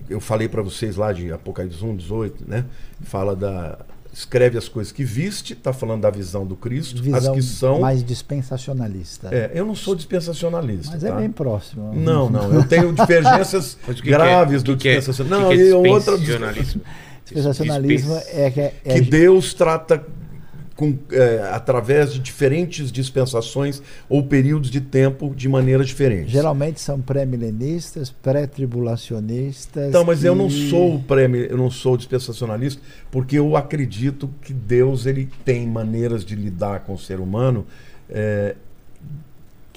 Eu 0.07 0.19
falei 0.19 0.47
para 0.47 0.61
vocês 0.61 0.95
lá 0.95 1.11
de 1.11 1.31
Apocalipse 1.33 1.83
1, 1.83 1.95
18, 1.95 2.45
né? 2.47 2.65
Fala 3.01 3.35
da. 3.35 3.79
Escreve 4.11 4.57
as 4.57 4.67
coisas 4.67 4.91
que 4.91 5.03
viste, 5.03 5.53
tá 5.53 5.71
falando 5.71 6.01
da 6.01 6.09
visão 6.09 6.45
do 6.45 6.55
Cristo, 6.55 7.01
Visão 7.01 7.31
as 7.31 7.38
que 7.38 7.43
são. 7.43 7.79
mais 7.79 8.03
dispensacionalista. 8.03 9.29
É, 9.31 9.51
eu 9.53 9.65
não 9.65 9.75
sou 9.75 9.95
dispensacionalista. 9.95 10.93
Mas 10.93 11.03
tá? 11.03 11.09
é 11.09 11.15
bem 11.15 11.29
próximo. 11.29 11.93
Não, 11.93 12.27
não, 12.27 12.51
eu 12.51 12.67
tenho 12.67 12.91
divergências 12.93 13.77
graves 14.03 14.63
que 14.63 14.71
é, 14.71 14.73
do 14.73 14.77
que 14.77 14.89
é- 14.89 14.95
dispensacionalismo. 14.97 15.47
Não, 15.47 15.83
que 15.83 15.88
é 15.89 15.93
outra 15.93 16.17
dispensacionalismo? 16.17 16.81
Dispensacionalismo 17.23 18.15
é 18.29 18.49
que 18.49 18.59
é, 18.59 18.73
é 18.83 18.93
que 18.95 19.01
Deus 19.01 19.53
trata 19.53 20.03
com, 20.80 20.98
é, 21.11 21.41
através 21.51 22.14
de 22.14 22.19
diferentes 22.19 22.90
dispensações 22.90 23.83
ou 24.08 24.24
períodos 24.24 24.72
de 24.72 24.80
tempo 24.80 25.35
de 25.35 25.49
maneiras 25.49 25.88
diferentes. 25.88 26.32
Geralmente 26.32 26.80
são 26.80 27.01
pré-milenistas, 27.01 28.09
pré-tribulacionistas. 28.09 29.90
Então, 29.90 30.06
mas 30.06 30.24
eu 30.24 30.33
não 30.33 30.48
e- 30.48 30.69
sou 30.69 30.95
o 30.95 31.03
pré 31.03 31.25
eu 31.49 31.58
não 31.58 31.69
sou 31.69 31.98
dispensacionalista, 31.98 32.82
porque 33.11 33.38
eu 33.38 33.58
acredito 33.58 34.30
que 34.41 34.53
Deus 34.53 35.06
ele 35.06 35.27
tem 35.43 35.67
maneiras 35.67 36.24
de 36.24 36.33
lidar 36.33 36.80
com 36.85 36.93
o 36.93 36.98
ser 36.98 37.19
humano 37.19 37.67
é, 38.09 38.56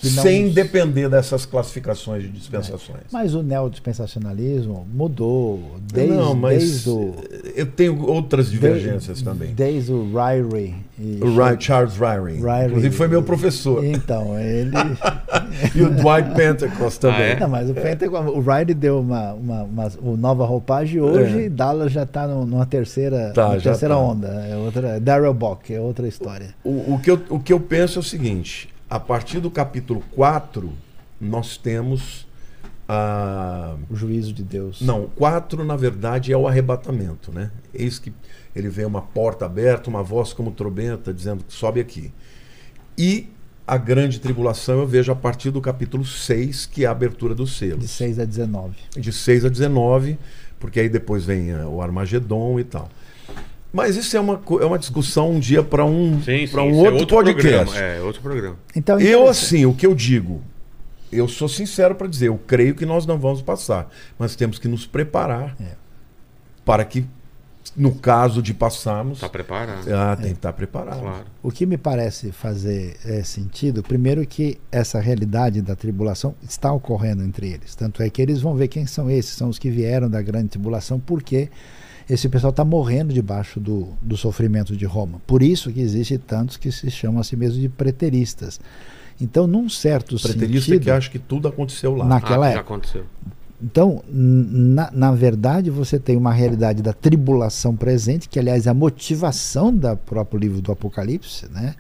Sem 0.03 0.51
depender 0.51 1.09
dessas 1.09 1.47
classificações 1.47 2.23
de 2.25 2.29
dispensações. 2.29 3.03
Mas 3.13 3.35
o 3.35 3.43
neodispensacionalismo 3.43 4.87
mudou 4.93 5.61
desde, 5.93 6.13
não, 6.17 6.35
mas 6.35 6.59
desde 6.59 6.91
o. 6.91 7.15
eu 7.55 7.67
tenho 7.67 8.05
outras 8.07 8.51
divergências 8.51 9.19
de- 9.19 9.25
também. 9.25 9.53
Desde 9.55 9.93
o 9.93 10.05
Ryrie. 10.13 10.75
e- 10.99 11.21
O 11.23 11.27
Ry- 11.35 11.57
Charles 11.61 11.95
Ryrie, 11.97 12.41
Ryrie- 12.41 12.67
inclusive 12.67 12.97
foi 12.97 13.09
meu 13.09 13.23
professor. 13.23 13.85
Então, 13.85 14.39
ele. 14.39 14.73
E 15.75 15.83
o 15.83 15.91
Dwight 15.91 16.35
Pentecost 16.35 16.99
também. 17.01 17.21
Ah, 17.21 17.27
é? 17.29 17.41
Não, 17.41 17.49
mas 17.49 17.69
o 17.71 17.75
Pentagon, 17.75 18.25
o 18.27 18.41
Ryder 18.41 18.75
deu 18.75 19.01
uma, 19.01 19.33
uma, 19.35 19.63
uma, 19.63 19.89
uma 20.01 20.17
nova 20.17 20.45
roupagem 20.47 21.01
hoje, 21.01 21.45
É. 21.45 21.49
Dallas 21.49 21.93
já 21.93 22.03
está 22.05 22.27
numa 22.27 22.65
terceira, 22.67 23.33
Tá, 23.35 23.49
numa 23.49 23.59
já 23.59 23.71
terceira 23.71 23.95
tá. 23.95 24.01
onda. 24.01 24.29
É 24.29 24.57
outra, 24.57 24.99
Daryl 24.99 25.33
Bock, 25.35 25.73
é 25.73 25.79
outra 25.81 26.09
história. 26.09 26.55
O, 26.65 26.95
o 26.95 26.99
que 27.03 27.11
eu, 27.11 27.21
o 27.29 27.39
que 27.39 27.53
eu 27.53 27.61
penso 27.61 27.99
é 27.99 28.01
o 28.01 28.03
seguinte: 28.03 28.69
a 28.93 29.01
partir 29.01 29.41
do 29.41 29.51
capítulo 29.51 30.05
4, 30.15 30.71
nós 31.19 31.57
temos 31.57 32.27
a. 32.87 33.75
O 33.89 33.97
juízo 33.97 34.35
de 34.35 34.43
Deus. 34.43 34.83
Não, 34.83 35.07
4 35.17 35.65
na 35.65 35.77
verdade 35.77 36.31
é 36.31 36.37
o 36.37 36.47
arrebatamento, 36.47 37.33
né? 37.33 37.51
Eis 37.73 37.99
que 37.99 38.13
ele 38.55 38.69
vê 38.69 38.85
uma 38.85 39.01
porta 39.01 39.47
aberta, 39.47 39.89
uma 39.89 40.03
voz 40.03 40.35
como 40.35 40.51
trombeta 40.51 41.11
dizendo 41.11 41.43
que 41.43 41.55
sobe 41.55 41.81
aqui. 41.81 42.13
E 42.99 43.31
a 43.67 43.79
grande 43.79 44.21
tribulação 44.21 44.81
eu 44.81 44.87
vejo 44.87 45.11
a 45.11 45.17
partir 45.17 45.51
do 45.51 45.63
capítulo 45.63 46.05
6, 46.05 46.67
que 46.67 46.85
é 46.85 46.87
a 46.87 46.91
abertura 46.91 47.35
dos 47.35 47.49
De 47.49 47.57
selos. 47.57 47.91
6 47.93 48.19
a 48.19 48.25
19. 48.27 48.75
De 48.95 49.11
6 49.11 49.47
a 49.47 49.49
19, 49.49 50.19
porque 50.61 50.79
aí 50.79 50.91
depois 50.91 51.25
vem 51.25 51.49
eh, 51.49 51.65
o 51.65 51.81
Armagedon 51.81 52.61
e 52.61 52.65
tal. 52.65 52.91
Mas 53.73 53.97
isso 53.97 54.15
é 54.17 54.21
uma, 54.21 54.41
é 54.61 54.65
uma 54.67 54.79
discussão 54.79 55.31
um 55.31 55.41
dia 55.41 55.63
para 55.63 55.85
um, 55.85 56.21
Sim, 56.23 56.47
pra 56.49 56.63
sim, 56.63 56.69
um 56.69 56.71
isso 56.73 56.87
é 56.87 56.91
outro, 56.91 57.07
podcast. 57.07 57.65
Programa. 57.73 57.79
É, 57.79 58.01
outro 58.03 58.21
programa. 58.21 58.57
Então, 58.77 59.01
Eu, 59.01 59.21
interessante. 59.23 59.31
assim, 59.45 59.67
o 59.67 59.73
que 59.73 59.87
eu 59.87 59.95
digo, 59.95 60.43
eu 61.11 61.27
sou 61.27 61.49
sincero 61.49 61.95
para 61.95 62.07
dizer, 62.07 62.29
eu 62.29 62.39
creio 62.47 62.75
que 62.75 62.85
nós 62.85 63.07
não 63.07 63.19
vamos 63.19 63.41
passar, 63.41 63.91
mas 64.19 64.37
temos 64.37 64.59
que 64.59 64.69
nos 64.69 64.87
preparar 64.87 65.57
É. 65.59 65.73
para 66.67 66.85
que, 66.85 67.07
no 67.75 67.95
caso 67.95 68.43
de 68.43 68.53
passarmos, 68.53 69.21
Tá 69.21 69.29
preparado. 69.31 69.87
ah, 69.91 70.17
tem 70.17 70.33
que 70.33 70.37
estar 70.39 70.53
preparado. 70.53 71.01
Claro. 71.01 71.25
O 71.43 71.51
que 71.51 71.65
me 71.65 71.79
parece 71.79 72.31
fazer 72.31 72.97
é, 73.07 73.23
sentido, 73.23 73.83
primeiro 73.83 74.27
que 74.27 74.59
essa 74.71 75.01
realidade 75.01 75.63
da 75.63 75.75
tribulação 75.75 76.35
está 76.43 76.71
ocorrendo 76.73 77.23
entre 77.23 77.49
eles. 77.51 77.75
Tanto 77.75 78.03
é 78.03 78.11
que 78.11 78.21
eles 78.21 78.43
vão 78.43 78.55
ver 78.55 78.69
quem 78.69 78.85
são 78.87 79.11
esses, 79.11 79.33
são 79.33 79.49
os 79.49 79.59
que 79.59 79.71
vieram 79.71 80.11
da 80.11 80.21
grande 80.21 80.49
tribulação, 80.49 81.01
porque 81.01 81.49
esse 82.09 82.29
pessoal 82.29 82.51
está 82.51 82.65
morrendo 82.65 83.13
debaixo 83.13 83.61
do, 83.61 83.89
do 84.01 84.17
sofrimento 84.17 84.77
de 84.77 84.85
Roma. 84.85 85.21
Por 85.27 85.43
isso 85.43 85.73
que 85.73 85.81
existe 85.81 86.19
tantos 86.19 86.57
que 86.57 86.71
se 86.71 86.91
chamam 86.91 87.21
a 87.21 87.25
si 87.25 87.37
mesmos 87.37 87.61
de 87.61 87.69
preteristas. 87.69 88.61
Então, 89.21 89.47
num 89.47 89.69
certo 89.69 90.17
Preterista 90.21 90.67
sentido, 90.67 90.83
que 90.83 90.91
acha 90.91 91.11
que 91.11 91.19
tudo 91.19 91.47
aconteceu 91.49 91.95
lá. 91.95 92.05
naquela 92.05 92.47
ah, 92.47 92.51
já 92.51 92.59
época. 92.59 92.75
aconteceu. 92.75 93.05
Então, 93.63 94.03
na, 94.09 94.91
na 94.91 95.13
verdade, 95.13 95.71
você 95.71 95.99
tem 95.99 96.17
uma 96.17 96.33
realidade 96.33 96.83
da 96.83 96.93
tribulação 96.93 97.77
presente, 97.77 98.29
que 98.29 98.39
aliás 98.39 98.67
é 98.67 98.71
a 98.71 98.75
motivação 98.75 99.73
do 99.73 99.97
próprio 99.97 100.41
livro 100.41 100.61
do 100.61 100.73
Apocalipse, 100.73 101.47
né? 101.49 101.77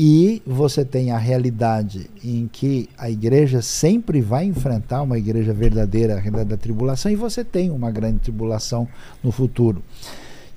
E 0.00 0.40
você 0.46 0.84
tem 0.84 1.10
a 1.10 1.18
realidade 1.18 2.08
em 2.22 2.46
que 2.46 2.88
a 2.96 3.10
igreja 3.10 3.60
sempre 3.60 4.20
vai 4.20 4.44
enfrentar 4.44 5.02
uma 5.02 5.18
igreja 5.18 5.52
verdadeira, 5.52 6.14
a 6.14 6.20
realidade 6.20 6.50
da 6.50 6.56
tribulação, 6.56 7.10
e 7.10 7.16
você 7.16 7.42
tem 7.42 7.68
uma 7.68 7.90
grande 7.90 8.20
tribulação 8.20 8.86
no 9.24 9.32
futuro, 9.32 9.82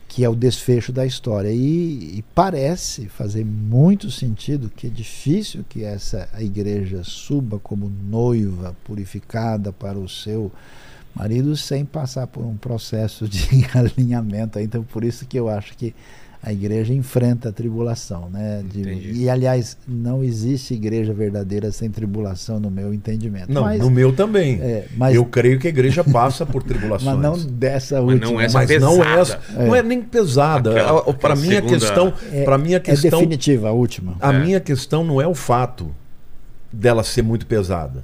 que 0.08 0.24
é 0.24 0.30
o 0.30 0.36
desfecho 0.36 0.92
da 0.92 1.08
história. 1.08 1.50
E, 1.50 2.20
e 2.20 2.24
parece 2.36 3.08
fazer 3.08 3.44
muito 3.44 4.11
sentido 4.11 4.70
que 4.70 4.86
é 4.86 4.92
difícil 4.92 5.66
que 5.68 5.84
essa 5.84 6.30
igreja 6.38 7.03
suba 7.03 7.58
como 7.58 7.90
noiva 7.90 8.76
purificada 8.84 9.74
para 9.74 9.98
o 9.98 10.08
seu 10.08 10.52
marido 11.16 11.58
sem 11.58 11.84
passar 11.84 12.28
por 12.28 12.45
um 12.45 12.56
processo 12.56 13.28
de 13.28 13.66
alinhamento. 13.74 14.60
Então, 14.60 14.84
por 14.84 15.03
isso 15.03 15.26
que 15.26 15.40
eu 15.40 15.50
acho 15.50 15.76
que 15.76 15.95
a 16.44 16.52
igreja 16.52 16.92
enfrenta 16.94 17.50
a 17.50 17.52
tribulação, 17.52 18.28
né? 18.30 18.64
De- 18.66 19.11
e 19.14 19.30
aliás, 19.30 19.78
não 19.88 20.24
existe 20.24 20.74
igreja 20.74 21.14
verdadeira 21.14 21.72
sem 21.72 21.90
tribulação, 21.90 22.60
no 22.60 22.72
meu 22.72 22.92
entendimento. 22.94 23.52
Não, 23.53 23.61
mas, 23.61 23.80
no 23.80 23.92
meu 23.92 24.11
também. 24.11 24.60
é, 24.60 24.88
mas, 24.98 25.16
eu 25.16 25.24
creio 25.24 25.60
que 25.60 25.68
a 25.68 25.70
igreja 25.70 26.03
passa 26.03 26.44
por 26.45 26.64
tribulações. 26.64 27.16
mas 27.16 27.22
não 27.22 27.38
dessa 27.52 28.02
Mas 28.02 28.14
última. 28.16 28.32
não 28.32 28.42
essa 28.42 28.58
Mas 28.58 28.70
não 28.82 29.03
é, 29.03 29.16
pesada. 29.18 29.40
não 29.56 29.76
é 29.76 29.84
nem 29.84 30.02
pesada. 30.02 30.72
Para 31.20 31.36
mim 31.36 31.53
a 31.56 31.61
questão, 31.61 32.14
É- 32.32 32.44
para 32.44 32.58
mim 32.58 32.74
a 32.74 32.78
É 32.78 32.80
questão, 32.80 33.20
definitiva 33.20 33.70
a 33.70 33.72
última. 33.72 34.16
a 34.20 34.34
É. 34.34 34.40
minha 34.44 34.60
questão 34.60 35.03
não 35.03 35.22
é 35.22 35.28
o 35.28 35.36
fato 35.36 35.92
dela 36.74 37.03
ser 37.03 37.22
muito 37.22 37.45
pesada. 37.45 38.03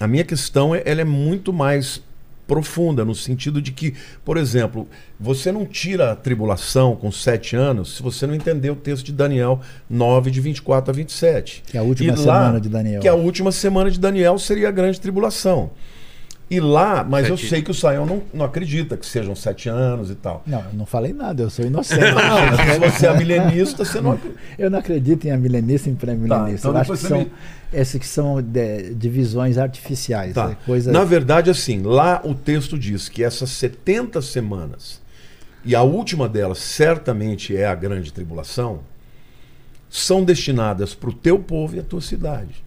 A 0.00 0.08
minha 0.08 0.24
questão 0.24 0.74
é, 0.74 0.82
ela 0.84 1.00
é 1.00 1.04
muito 1.04 1.52
mais 1.52 2.02
profunda 2.46 3.04
no 3.04 3.14
sentido 3.14 3.60
de 3.62 3.72
que, 3.72 3.94
por 4.24 4.36
exemplo, 4.36 4.86
você 5.18 5.50
não 5.50 5.64
tira 5.64 6.12
a 6.12 6.16
tribulação 6.16 6.94
com 6.94 7.10
sete 7.10 7.56
anos 7.56 7.96
se 7.96 8.02
você 8.02 8.26
não 8.26 8.34
entender 8.34 8.70
o 8.70 8.76
texto 8.76 9.06
de 9.06 9.12
Daniel 9.12 9.60
9 9.88 10.30
de 10.30 10.40
24 10.40 10.90
a 10.90 10.94
27. 10.94 11.62
Que 11.66 11.76
é 11.76 11.80
a 11.80 11.82
última 11.82 12.12
E 12.12 12.16
lá- 12.16 12.22
semana 12.22 12.60
de 12.60 12.68
Daniel. 12.68 13.00
Que 13.00 13.08
a 13.08 13.14
última 13.14 13.50
semana 13.52 13.90
de 13.90 13.98
Daniel 13.98 14.38
seria 14.38 14.68
a 14.68 14.72
grande 14.72 15.00
tribulação. 15.00 15.70
E 16.54 16.60
lá, 16.60 17.02
mas 17.02 17.28
eu 17.28 17.36
Sete- 17.36 17.48
sei 17.48 17.62
que 17.62 17.70
o 17.70 17.74
Saião 17.74 18.06
não, 18.06 18.22
não 18.32 18.44
acredita 18.44 18.96
que 18.96 19.04
sejam 19.04 19.34
sete 19.34 19.68
anos 19.68 20.10
e 20.10 20.14
tal. 20.14 20.42
Não, 20.46 20.60
eu 20.60 20.72
não 20.74 20.86
falei 20.86 21.12
nada, 21.12 21.42
eu 21.42 21.50
sou 21.50 21.64
inocente. 21.64 22.00
Não, 22.00 22.72
se 22.74 22.78
você 22.98 23.06
é 23.06 23.16
milenista, 23.16 23.84
você 23.84 24.00
não 24.00 24.12
acredita. 24.12 24.40
Eu 24.58 24.70
não 24.70 24.78
acredito 24.78 25.26
em 25.26 25.30
amilenista 25.32 25.88
e 25.88 25.92
em 25.92 25.94
pré-milenista. 25.96 26.38
Tá, 26.44 26.50
então 26.52 26.70
eu 26.72 26.76
acho 26.76 26.92
que 26.92 26.98
são 26.98 27.18
me- 27.18 27.32
esses 27.72 27.98
que 28.00 28.06
são 28.06 28.40
de- 28.40 28.94
divisões 28.94 29.58
artificiais. 29.58 30.34
Tá. 30.34 30.48
né? 30.48 30.56
Coisa... 30.64 30.92
Na 30.92 31.02
verdade, 31.04 31.50
assim, 31.50 31.82
lá 31.82 32.20
o 32.24 32.34
texto 32.34 32.78
diz 32.78 33.08
que 33.08 33.24
essas 33.24 33.50
70 33.50 34.22
semanas, 34.22 35.02
e 35.64 35.74
a 35.74 35.82
última 35.82 36.28
delas 36.28 36.58
certamente 36.58 37.56
é 37.56 37.66
a 37.66 37.74
grande 37.74 38.12
tribulação, 38.12 38.80
são 39.90 40.24
destinadas 40.24 40.94
para 40.94 41.10
o 41.10 41.12
teu 41.12 41.38
povo 41.38 41.76
e 41.76 41.78
a 41.80 41.82
tua 41.82 42.00
cidade. 42.00 42.62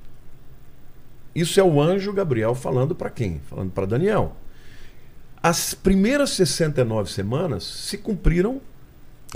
Isso 1.38 1.60
é 1.60 1.64
o 1.64 1.80
anjo 1.80 2.12
Gabriel 2.12 2.56
falando 2.56 2.96
para 2.96 3.12
quem? 3.12 3.40
Falando 3.48 3.70
para 3.70 3.86
Daniel. 3.86 4.36
As 5.42 5.76
primeiras 5.76 6.32
69 6.32 7.12
semanas 7.12 7.64
se 7.64 7.96
cumpriram 7.96 8.60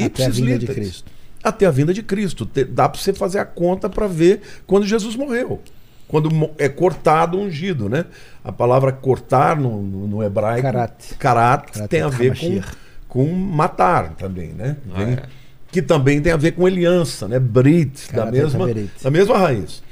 até 0.04 0.26
a 0.26 0.30
vinda 0.30 0.58
de 0.58 0.66
literis. 0.66 0.76
Cristo. 0.76 1.12
Até 1.44 1.66
a 1.68 1.70
vinda 1.72 1.94
de 1.94 2.02
Cristo. 2.02 2.44
Te- 2.48 2.64
Dá 2.66 2.90
para 2.90 3.00
você 3.00 3.14
fazer 3.14 3.38
a 3.38 3.46
conta 3.46 3.88
para 3.88 4.08
ver 4.08 4.42
quando 4.66 4.84
Jesus 4.88 5.16
morreu. 5.16 5.62
Quando 6.08 6.50
é 6.58 6.68
cortado 6.68 7.38
ungido, 7.38 7.88
né? 7.88 8.06
A 8.44 8.52
palavra 8.52 8.92
cortar 8.92 9.56
no, 9.56 9.84
no, 9.84 10.24
hebraico, 10.24 10.64
Karat. 10.64 11.16
karat, 11.20 11.72
Karat 11.72 11.88
tem 11.88 12.02
a 12.02 12.10
ver 12.10 12.36
com, 12.36 12.62
com 13.08 13.32
matar 13.32 14.16
também, 14.16 14.54
né? 14.54 14.76
Ah, 14.92 15.04
é. 15.04 15.24
que 15.72 15.84
também 15.84 16.20
tem 16.20 16.34
a 16.34 16.38
ver 16.38 16.54
com 16.54 16.66
aliança, 16.66 17.28
né? 17.28 17.40
Brit, 17.40 18.08
da 18.12 18.26
Carateta 18.26 18.44
mesma, 18.58 18.90
da 19.04 19.12
mesma 19.12 19.38
raiz. 19.38 19.84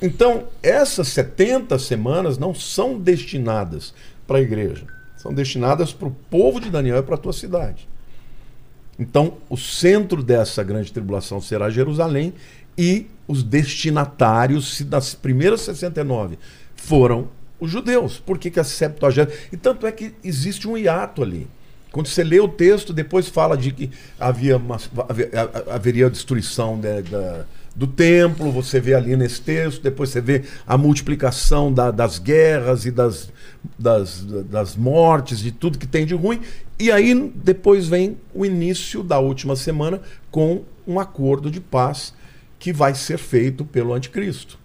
Então, 0.00 0.48
essas 0.62 1.08
70 1.08 1.78
semanas 1.78 2.36
não 2.38 2.54
são 2.54 2.98
destinadas 2.98 3.94
para 4.26 4.38
a 4.38 4.42
igreja, 4.42 4.84
são 5.16 5.32
destinadas 5.32 5.92
para 5.92 6.08
o 6.08 6.16
povo 6.30 6.60
de 6.60 6.70
Daniel 6.70 6.98
e 6.98 7.02
para 7.02 7.14
a 7.14 7.18
tua 7.18 7.32
cidade. 7.32 7.88
Então, 8.98 9.38
o 9.48 9.56
centro 9.56 10.22
dessa 10.22 10.62
grande 10.62 10.92
tribulação 10.92 11.40
será 11.40 11.68
Jerusalém 11.70 12.34
e 12.76 13.06
os 13.28 13.42
destinatários 13.42 14.80
das 14.82 15.14
primeiras 15.14 15.62
69 15.62 16.38
foram 16.76 17.28
os 17.58 17.70
judeus. 17.70 18.18
Por 18.18 18.38
que, 18.38 18.50
que 18.50 18.60
a 18.60 18.64
Septuaginta... 18.64 19.32
E 19.52 19.56
tanto 19.56 19.86
é 19.86 19.92
que 19.92 20.14
existe 20.22 20.68
um 20.68 20.76
hiato 20.76 21.22
ali. 21.22 21.46
Quando 21.90 22.06
você 22.08 22.22
lê 22.22 22.38
o 22.40 22.48
texto, 22.48 22.92
depois 22.92 23.28
fala 23.28 23.56
de 23.56 23.70
que 23.72 23.90
havia 24.20 24.56
uma, 24.58 24.78
haver- 25.08 25.30
ha- 25.34 25.74
haveria 25.74 26.06
a 26.06 26.10
destruição 26.10 26.76
né, 26.76 27.00
da- 27.02 27.46
do 27.76 27.86
templo, 27.86 28.50
você 28.50 28.80
vê 28.80 28.94
ali 28.94 29.14
nesse 29.16 29.42
texto, 29.42 29.82
depois 29.82 30.08
você 30.08 30.20
vê 30.20 30.44
a 30.66 30.78
multiplicação 30.78 31.70
da- 31.70 31.90
das 31.90 32.18
guerras 32.18 32.86
e 32.86 32.90
das, 32.90 33.30
das, 33.78 34.24
das 34.50 34.74
mortes, 34.74 35.38
de 35.40 35.52
tudo 35.52 35.78
que 35.78 35.86
tem 35.86 36.06
de 36.06 36.14
ruim. 36.14 36.40
E 36.78 36.90
aí 36.90 37.14
depois 37.34 37.86
vem 37.86 38.16
o 38.34 38.46
início 38.46 39.02
da 39.02 39.18
última 39.18 39.54
semana 39.54 40.00
com 40.30 40.62
um 40.86 40.98
acordo 40.98 41.50
de 41.50 41.60
paz 41.60 42.14
que 42.58 42.72
vai 42.72 42.94
ser 42.94 43.18
feito 43.18 43.62
pelo 43.62 43.92
anticristo. 43.92 44.58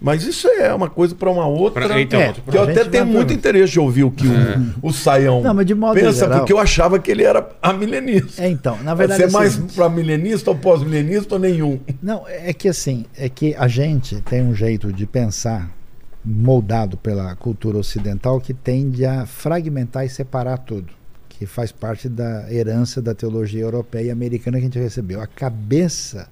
Mas 0.00 0.22
isso 0.24 0.46
é 0.46 0.72
uma 0.72 0.88
coisa 0.88 1.14
para 1.14 1.28
uma 1.30 1.46
outra. 1.46 1.86
Pra- 1.88 2.00
então, 2.00 2.20
É, 2.20 2.32
que 2.32 2.56
eu 2.56 2.62
A 2.62 2.70
até 2.70 2.84
tenho 2.84 3.04
muito 3.06 3.32
interesse 3.32 3.72
de 3.72 3.80
ouvir 3.80 4.04
o 4.04 4.10
que 4.10 4.26
o, 4.28 4.88
o 4.88 4.92
Saião 4.92 5.42
Não, 5.42 5.52
mas 5.54 5.66
de 5.66 5.74
modo 5.74 5.94
pensa, 5.94 6.12
geral- 6.26 6.38
porque 6.38 6.52
eu 6.52 6.58
achava 6.58 6.98
que 6.98 7.10
ele 7.10 7.24
era 7.24 7.48
amilenista. 7.60 8.42
É, 8.44 8.48
então, 8.48 8.78
na 8.82 8.94
verdade. 8.94 9.20
ser 9.22 9.26
é 9.26 9.28
o 9.28 9.32
mais 9.32 9.56
para 9.56 9.88
milenista 9.88 10.50
ou 10.50 10.56
pós-milenista 10.56 11.34
ou 11.34 11.40
nenhum. 11.40 11.80
Não, 12.02 12.24
é 12.28 12.52
que 12.52 12.68
assim, 12.68 13.06
é 13.16 13.28
que 13.28 13.54
a 13.56 13.66
gente 13.66 14.20
tem 14.22 14.42
um 14.42 14.54
jeito 14.54 14.92
de 14.92 15.04
pensar 15.06 15.68
moldado 16.24 16.96
pela 16.96 17.34
cultura 17.36 17.78
ocidental 17.78 18.40
que 18.40 18.52
tende 18.52 19.04
a 19.04 19.24
fragmentar 19.26 20.04
e 20.04 20.08
separar 20.08 20.58
tudo, 20.58 20.92
que 21.28 21.46
faz 21.46 21.72
parte 21.72 22.08
da 22.08 22.52
herança 22.52 23.00
da 23.00 23.14
teologia 23.14 23.62
europeia 23.62 24.04
e 24.08 24.10
americana 24.10 24.58
que 24.58 24.64
a 24.64 24.66
gente 24.66 24.78
recebeu. 24.78 25.20
A 25.20 25.26
cabeça 25.26 26.28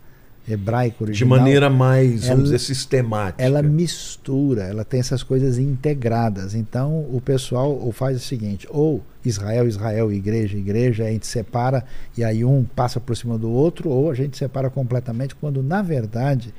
hebraica 0.48 0.96
De 0.98 1.04
original, 1.04 1.38
maneira 1.38 1.68
mais, 1.70 2.24
ela- 2.24 2.34
vamos 2.34 2.44
dizer, 2.50 2.58
sistemática. 2.60 3.42
ela 3.42 3.62
mistura, 3.62 4.62
ela 4.64 4.84
tem 4.84 5.00
essas 5.00 5.22
coisas 5.22 5.58
integradas. 5.58 6.54
Então 6.54 7.00
o 7.12 7.20
pessoal 7.20 7.72
ou 7.72 7.90
faz 7.92 8.16
o 8.16 8.20
seguinte: 8.20 8.66
ou 8.70 9.02
Israel, 9.24 9.66
Israel, 9.66 10.12
igreja, 10.12 10.56
igreja, 10.56 11.04
a 11.04 11.08
gente 11.10 11.26
separa 11.26 11.84
e 12.16 12.22
aí 12.22 12.44
um 12.44 12.62
passa 12.64 13.00
por 13.00 13.16
cima 13.16 13.36
do 13.36 13.50
outro, 13.50 13.88
ou 13.90 14.10
a 14.10 14.14
gente 14.14 14.36
separa 14.36 14.70
completamente, 14.70 15.34
quando 15.34 15.62
na 15.62 15.82
verdade, 15.82 16.54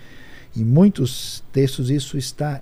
em 0.56 0.64
muitos 0.66 1.44
textos, 1.54 1.90
isso 1.90 2.18
está 2.18 2.60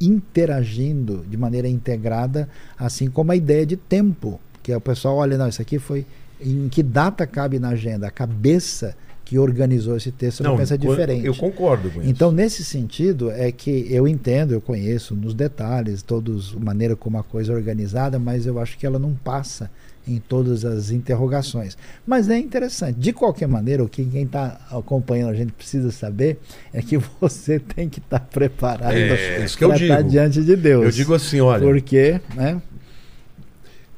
interagindo 0.00 1.24
de 1.28 1.36
maneira 1.36 1.68
integrada, 1.68 2.48
assim 2.78 3.08
como 3.10 3.32
a 3.32 3.36
ideia 3.36 3.64
de 3.66 3.76
tempo, 3.76 4.40
que 4.62 4.72
é 4.72 4.76
o 4.76 4.80
pessoal 4.80 5.16
olha, 5.16 5.36
não, 5.38 5.46
isso 5.48 5.60
aqui 5.62 5.78
foi 5.78 6.06
em 6.40 6.68
que 6.68 6.82
data 6.82 7.26
cabe 7.26 7.58
na 7.58 7.68
agenda? 7.68 8.06
A 8.06 8.10
cabeça 8.10 8.96
que 9.30 9.38
organizou 9.38 9.96
esse 9.96 10.10
texto 10.10 10.42
não, 10.42 10.56
pensa 10.56 10.76
quando- 10.76 10.90
diferente. 10.90 11.24
Eu 11.24 11.36
concordo 11.36 11.88
com 11.88 12.00
isso. 12.00 12.10
Então, 12.10 12.32
nesse 12.32 12.64
sentido, 12.64 13.30
é 13.30 13.52
que 13.52 13.86
eu 13.88 14.08
entendo, 14.08 14.52
eu 14.52 14.60
conheço 14.60 15.14
nos 15.14 15.34
detalhes, 15.34 16.02
todos, 16.02 16.52
a 16.56 16.64
maneira 16.64 16.96
como 16.96 17.16
a 17.16 17.22
coisa 17.22 17.52
é 17.52 17.54
organizada, 17.54 18.18
mas 18.18 18.44
eu 18.44 18.58
acho 18.58 18.76
que 18.76 18.84
ela 18.84 18.98
não 18.98 19.14
passa 19.14 19.70
em 20.04 20.18
todas 20.18 20.64
as 20.64 20.90
interrogações. 20.90 21.78
Mas 22.04 22.28
é 22.28 22.36
interessante. 22.40 22.98
De 22.98 23.12
qualquer 23.12 23.46
maneira, 23.46 23.84
o 23.84 23.88
que 23.88 24.04
quem 24.04 24.24
está 24.24 24.60
acompanhando 24.68 25.30
a 25.30 25.34
gente 25.34 25.52
precisa 25.52 25.92
saber 25.92 26.40
é 26.72 26.82
que 26.82 26.96
você 27.20 27.60
tem 27.60 27.88
que 27.88 28.00
estar 28.00 28.18
preparado 28.18 28.96
É 28.96 29.06
para 29.36 29.44
estar 29.44 29.76
digo. 29.76 30.10
diante 30.10 30.42
de 30.42 30.56
Deus. 30.56 30.86
eu 30.86 30.90
digo 30.90 31.14
assim, 31.14 31.40
olha, 31.40 31.62
Porque, 31.62 32.20
né? 32.34 32.60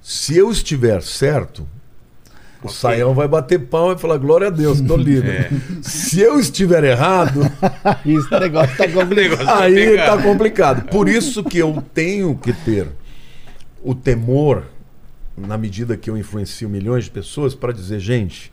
se 0.02 0.36
eu 0.36 0.50
estiver 0.50 1.00
certo, 1.02 1.66
o 2.62 2.68
Saião 2.68 3.14
vai 3.14 3.26
bater 3.26 3.58
pau 3.58 3.92
e 3.92 3.98
falar, 3.98 4.18
glória 4.18 4.48
a 4.48 4.50
Deus, 4.50 4.78
estou 4.80 4.96
livre. 4.96 5.30
É. 5.32 5.50
Se 5.82 6.20
eu 6.20 6.38
estiver 6.38 6.84
errado, 6.84 7.40
Esse 8.06 8.30
negócio 8.38 8.72
está 8.72 8.84
O 8.86 8.92
complicado. 8.92 9.38
negócio 9.38 9.62
aí 9.62 9.96
está 9.96 10.22
complicado. 10.22 10.88
Por 10.88 11.08
isso 11.08 11.42
que 11.42 11.58
eu 11.58 11.82
tenho 11.94 12.36
que 12.36 12.52
ter 12.52 12.88
o 13.82 13.94
temor, 13.94 14.64
na 15.36 15.56
medida 15.58 15.96
que 15.96 16.08
eu 16.08 16.16
influencio 16.16 16.68
milhões 16.68 17.04
de 17.04 17.10
pessoas, 17.10 17.54
para 17.54 17.72
dizer, 17.72 17.98
gente, 17.98 18.52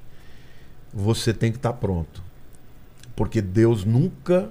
você 0.93 1.33
tem 1.33 1.51
que 1.51 1.57
estar 1.57 1.73
pronto. 1.73 2.23
Porque 3.15 3.41
Deus 3.41 3.83
nunca, 3.85 4.49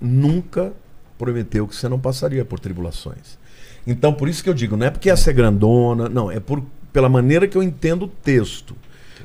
nunca 0.00 0.72
prometeu 1.18 1.66
que 1.66 1.74
você 1.74 1.88
não 1.88 1.98
passaria 1.98 2.44
por 2.44 2.60
tribulações. 2.60 3.38
Então, 3.86 4.12
por 4.12 4.28
isso 4.28 4.42
que 4.42 4.48
eu 4.48 4.54
digo, 4.54 4.76
não 4.76 4.86
é 4.86 4.90
porque 4.90 5.10
essa 5.10 5.30
é 5.30 5.32
grandona, 5.32 6.08
não, 6.08 6.30
é 6.30 6.38
por, 6.38 6.62
pela 6.92 7.08
maneira 7.08 7.46
que 7.46 7.56
eu 7.56 7.62
entendo 7.62 8.04
o 8.04 8.08
texto. 8.08 8.76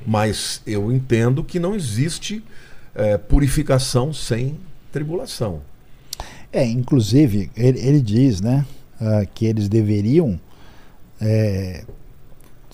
Mas 0.06 0.61
eu 0.67 0.92
entendo 0.92 1.43
que 1.43 1.59
não 1.59 1.74
existe 1.75 2.43
eh, 2.93 3.17
purificação 3.17 4.11
sem 4.11 4.59
tribulação. 4.92 5.61
É, 6.51 6.64
inclusive, 6.66 7.50
ele, 7.56 7.80
ele 7.80 8.01
diz, 8.01 8.40
né, 8.40 8.66
ah, 9.01 9.25
que 9.25 9.45
eles 9.45 9.67
deveriam 9.67 10.40
é, 11.19 11.83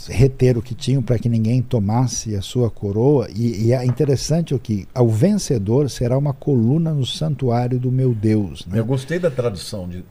reter 0.08 0.58
o 0.58 0.61
que 0.61 0.76
tinham 0.76 1.01
para 1.01 1.18
que 1.18 1.30
ninguém 1.30 1.61
tomasse 1.61 2.35
a 2.35 2.42
sua 2.42 2.69
coroa. 2.69 3.30
E, 3.34 3.68
e 3.68 3.74
é 3.74 3.85
interessante 3.85 4.53
o 4.53 4.59
que 4.59 4.85
ao 4.93 5.08
vencedor 5.08 5.90
será 5.90 6.18
uma 6.18 6.34
coluna 6.34 6.93
no 6.93 7.06
santuário 7.06 7.80
do 7.80 7.92
meu 7.92 8.14
Deus. 8.14 8.66
Né? 8.66 8.80
Eu 8.80 8.85
gostei 8.85 9.18
da 9.18 9.32
tradução, 9.32 9.88
de, 9.88 10.03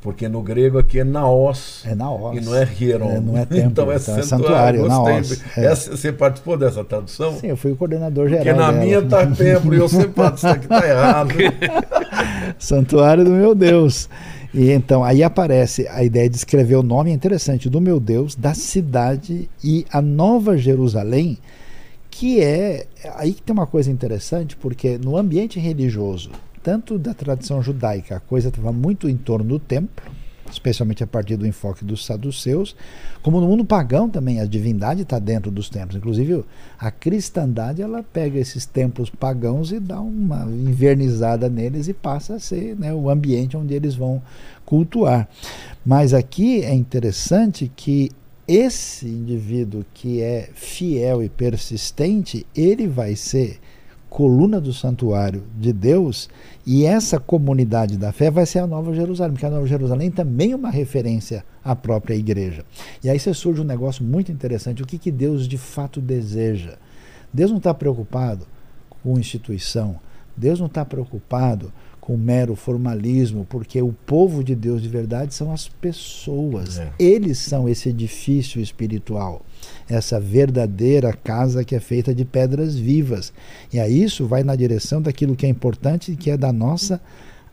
porque 0.00 0.28
no 0.28 0.42
grego 0.42 0.78
aqui 0.78 1.00
é 1.00 1.04
naos. 1.04 1.82
É 1.84 1.94
na 1.94 2.06
E 2.34 2.40
não 2.40 2.54
é 2.54 2.68
hieron. 2.80 3.10
É, 3.10 3.20
não 3.20 3.36
é 3.36 3.44
templo, 3.46 3.70
então 3.70 3.92
é 3.92 3.96
então 3.96 4.16
é 4.18 4.22
santuário. 4.22 4.86
naos. 4.86 5.40
É. 5.56 5.64
Essa- 5.66 5.90
você 5.96 6.12
participou 6.12 6.56
dessa 6.56 6.84
tradução? 6.84 7.36
Sim, 7.38 7.48
eu 7.48 7.56
fui 7.56 7.72
o 7.72 7.76
coordenador 7.76 8.28
geral. 8.28 8.44
Porque 8.44 8.58
na 8.58 8.70
dela. 8.70 8.84
minha 8.84 9.02
tá 9.02 9.26
templo 9.26 9.74
e 9.74 9.78
eu 9.78 9.88
sempre 9.88 10.12
falo, 10.12 10.34
isso 10.36 10.46
aqui 10.46 10.66
tá 10.68 10.88
errado. 10.88 11.30
Santuário 12.58 13.24
do 13.24 13.30
meu 13.30 13.54
Deus. 13.54 14.08
E 14.54 14.70
então 14.70 15.04
aí 15.04 15.22
aparece 15.22 15.86
a 15.88 16.02
ideia 16.02 16.28
de 16.28 16.36
escrever 16.36 16.76
o 16.76 16.82
nome 16.82 17.10
é 17.10 17.12
interessante 17.14 17.68
do 17.68 17.80
meu 17.80 18.00
Deus, 18.00 18.34
da 18.34 18.54
cidade 18.54 19.48
e 19.62 19.84
a 19.92 20.00
Nova 20.00 20.56
Jerusalém, 20.56 21.36
que 22.10 22.40
é 22.40 22.86
aí 23.16 23.34
que 23.34 23.42
tem 23.42 23.52
uma 23.52 23.66
coisa 23.66 23.90
interessante, 23.90 24.56
porque 24.56 24.96
no 24.98 25.16
ambiente 25.18 25.60
religioso, 25.60 26.30
tanto 26.68 26.98
da 26.98 27.14
tradição 27.14 27.62
judaica, 27.62 28.16
a 28.16 28.20
coisa 28.20 28.50
estava 28.50 28.70
muito 28.70 29.08
em 29.08 29.16
torno 29.16 29.48
do 29.48 29.58
templo, 29.58 30.04
especialmente 30.52 31.02
a 31.02 31.06
partir 31.06 31.34
do 31.38 31.46
enfoque 31.46 31.82
dos 31.82 32.04
saduceus, 32.04 32.76
como 33.22 33.40
no 33.40 33.48
mundo 33.48 33.64
pagão 33.64 34.06
também, 34.06 34.38
a 34.38 34.44
divindade 34.44 35.00
está 35.00 35.18
dentro 35.18 35.50
dos 35.50 35.70
templos. 35.70 35.96
Inclusive, 35.96 36.44
a 36.78 36.90
cristandade 36.90 37.80
ela 37.80 38.02
pega 38.02 38.38
esses 38.38 38.66
templos 38.66 39.08
pagãos 39.08 39.72
e 39.72 39.80
dá 39.80 39.98
uma 39.98 40.42
invernizada 40.42 41.48
neles 41.48 41.88
e 41.88 41.94
passa 41.94 42.34
a 42.34 42.38
ser 42.38 42.76
né, 42.76 42.92
o 42.92 43.08
ambiente 43.08 43.56
onde 43.56 43.72
eles 43.72 43.94
vão 43.94 44.20
cultuar. 44.66 45.26
Mas 45.86 46.12
aqui 46.12 46.60
é 46.60 46.74
interessante 46.74 47.72
que 47.74 48.10
esse 48.46 49.06
indivíduo 49.06 49.86
que 49.94 50.20
é 50.20 50.50
fiel 50.52 51.22
e 51.22 51.30
persistente, 51.30 52.46
ele 52.54 52.86
vai 52.86 53.16
ser 53.16 53.58
coluna 54.08 54.60
do 54.60 54.72
santuário 54.72 55.44
de 55.58 55.72
Deus 55.72 56.28
e 56.66 56.84
essa 56.84 57.20
comunidade 57.20 57.96
da 57.96 58.12
fé 58.12 58.30
vai 58.30 58.46
ser 58.46 58.60
a 58.60 58.66
Nova 58.66 58.94
Jerusalém, 58.94 59.32
porque 59.32 59.46
a 59.46 59.50
Nova 59.50 59.66
Jerusalém 59.66 60.10
também 60.10 60.52
é 60.52 60.56
uma 60.56 60.70
referência 60.70 61.44
à 61.62 61.76
própria 61.76 62.14
igreja. 62.14 62.64
E 63.02 63.10
aí 63.10 63.18
você 63.18 63.34
surge 63.34 63.60
um 63.60 63.64
negócio 63.64 64.04
muito 64.04 64.32
interessante, 64.32 64.82
o 64.82 64.86
que, 64.86 64.98
que 64.98 65.10
Deus 65.10 65.46
de 65.46 65.58
fato 65.58 66.00
deseja? 66.00 66.76
Deus 67.32 67.50
não 67.50 67.58
está 67.58 67.74
preocupado 67.74 68.46
com 69.02 69.18
instituição, 69.18 69.96
Deus 70.36 70.58
não 70.58 70.66
está 70.66 70.84
preocupado 70.84 71.72
com 72.08 72.16
mero 72.16 72.56
formalismo, 72.56 73.46
porque 73.50 73.82
o 73.82 73.92
povo 73.92 74.42
de 74.42 74.54
Deus 74.54 74.80
de 74.80 74.88
verdade 74.88 75.34
são 75.34 75.52
as 75.52 75.68
pessoas. 75.68 76.78
É. 76.78 76.90
Eles 76.98 77.36
são 77.36 77.68
esse 77.68 77.90
edifício 77.90 78.62
espiritual, 78.62 79.42
essa 79.86 80.18
verdadeira 80.18 81.12
casa 81.12 81.62
que 81.62 81.74
é 81.74 81.80
feita 81.80 82.14
de 82.14 82.24
pedras 82.24 82.76
vivas. 82.76 83.30
E 83.70 83.78
aí 83.78 84.02
isso 84.02 84.26
vai 84.26 84.42
na 84.42 84.56
direção 84.56 85.02
daquilo 85.02 85.36
que 85.36 85.44
é 85.44 85.50
importante, 85.50 86.16
que 86.16 86.30
é 86.30 86.38
da 86.38 86.50
nossa 86.50 86.98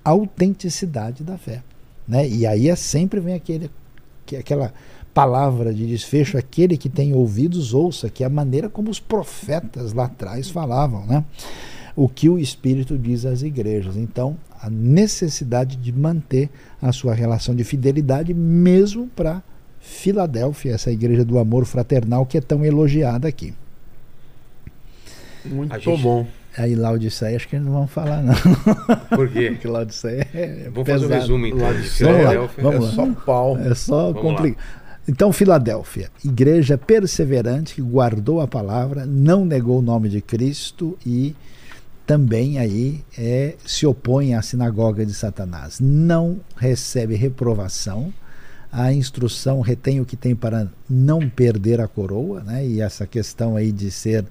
autenticidade 0.05 1.21
da 1.21 1.37
fé. 1.37 1.61
Né? 2.07 2.25
E 2.25 2.47
aí 2.47 2.69
é 2.69 2.77
sempre 2.77 3.19
vem 3.19 3.33
aquele, 3.33 3.69
que, 4.25 4.37
aquela 4.37 4.73
palavra 5.13 5.73
de 5.73 5.85
desfecho, 5.85 6.37
aquele 6.37 6.77
que 6.77 6.87
tem 6.87 7.13
ouvidos 7.13 7.73
ouça, 7.73 8.09
que 8.09 8.23
é 8.23 8.27
a 8.27 8.29
maneira 8.29 8.69
como 8.69 8.89
os 8.89 9.01
profetas 9.01 9.91
lá 9.91 10.05
atrás 10.05 10.49
falavam, 10.49 11.05
né? 11.05 11.25
O 11.95 12.09
que 12.09 12.27
o 12.29 12.37
Espírito 12.37 12.97
diz 12.97 13.25
às 13.25 13.41
igrejas. 13.41 13.95
Então, 13.95 14.37
a 14.61 14.69
necessidade 14.69 15.75
de 15.77 15.91
manter 15.93 16.49
a 16.81 16.91
sua 16.91 17.13
relação 17.13 17.55
de 17.55 17.63
fidelidade, 17.63 18.33
mesmo 18.33 19.07
para 19.15 19.41
Filadélfia, 19.79 20.73
essa 20.73 20.91
igreja 20.91 21.23
do 21.23 21.37
amor 21.37 21.63
fraternal 21.65 22.25
que 22.25 22.37
é 22.37 22.41
tão 22.41 22.65
elogiada 22.65 23.27
aqui. 23.27 23.53
Muito 25.45 25.73
A 25.73 25.77
gente- 25.79 26.01
bom. 26.01 26.25
Aí 26.57 26.73
Laodiceia, 26.73 27.35
acho 27.35 27.49
que 27.49 27.57
eles 27.57 27.65
não 27.65 27.73
vão 27.73 27.87
falar, 27.87 28.23
não. 28.23 28.33
Por 29.09 29.27
quê? 29.29 29.51
Porque 29.59 29.67
Laodiceia 29.67 30.25
é 30.33 30.69
Vamos 30.73 30.87
fazer 30.89 31.05
um 31.05 31.09
pesado. 31.09 31.21
resumo 31.21 31.45
então. 31.47 31.59
Vamos 31.59 31.75
lá, 31.75 31.89
Filadélfia. 31.91 32.63
vamos 32.63 32.75
é 32.75 32.87
lá. 32.87 32.91
só 32.93 33.13
pau. 33.25 33.57
É 33.57 33.75
só 33.75 34.11
Vamos 34.13 34.21
complicado. 34.21 34.63
Então, 35.07 35.31
Filadélfia, 35.33 36.09
igreja 36.23 36.77
perseverante 36.77 37.75
que 37.75 37.81
guardou 37.81 38.39
a 38.41 38.47
palavra, 38.47 39.05
não 39.05 39.43
negou 39.45 39.79
o 39.79 39.81
nome 39.81 40.07
de 40.09 40.21
Cristo 40.21 40.97
e 41.05 41.35
também 42.05 42.59
aí 42.59 43.03
é, 43.17 43.55
se 43.65 43.85
opõe 43.85 44.33
à 44.33 44.41
sinagoga 44.41 45.05
de 45.05 45.13
Satanás. 45.13 45.79
Não 45.79 46.39
recebe 46.55 47.15
reprovação. 47.15 48.13
A 48.71 48.91
instrução 48.93 49.61
retém 49.61 50.01
o 50.01 50.05
que 50.05 50.15
tem 50.15 50.35
para 50.35 50.67
não 50.89 51.29
perder 51.29 51.79
a 51.79 51.87
coroa, 51.87 52.41
né? 52.43 52.65
E 52.65 52.81
essa 52.81 53.07
questão 53.07 53.55
aí 53.55 53.71
de 53.71 53.89
ser 53.89 54.25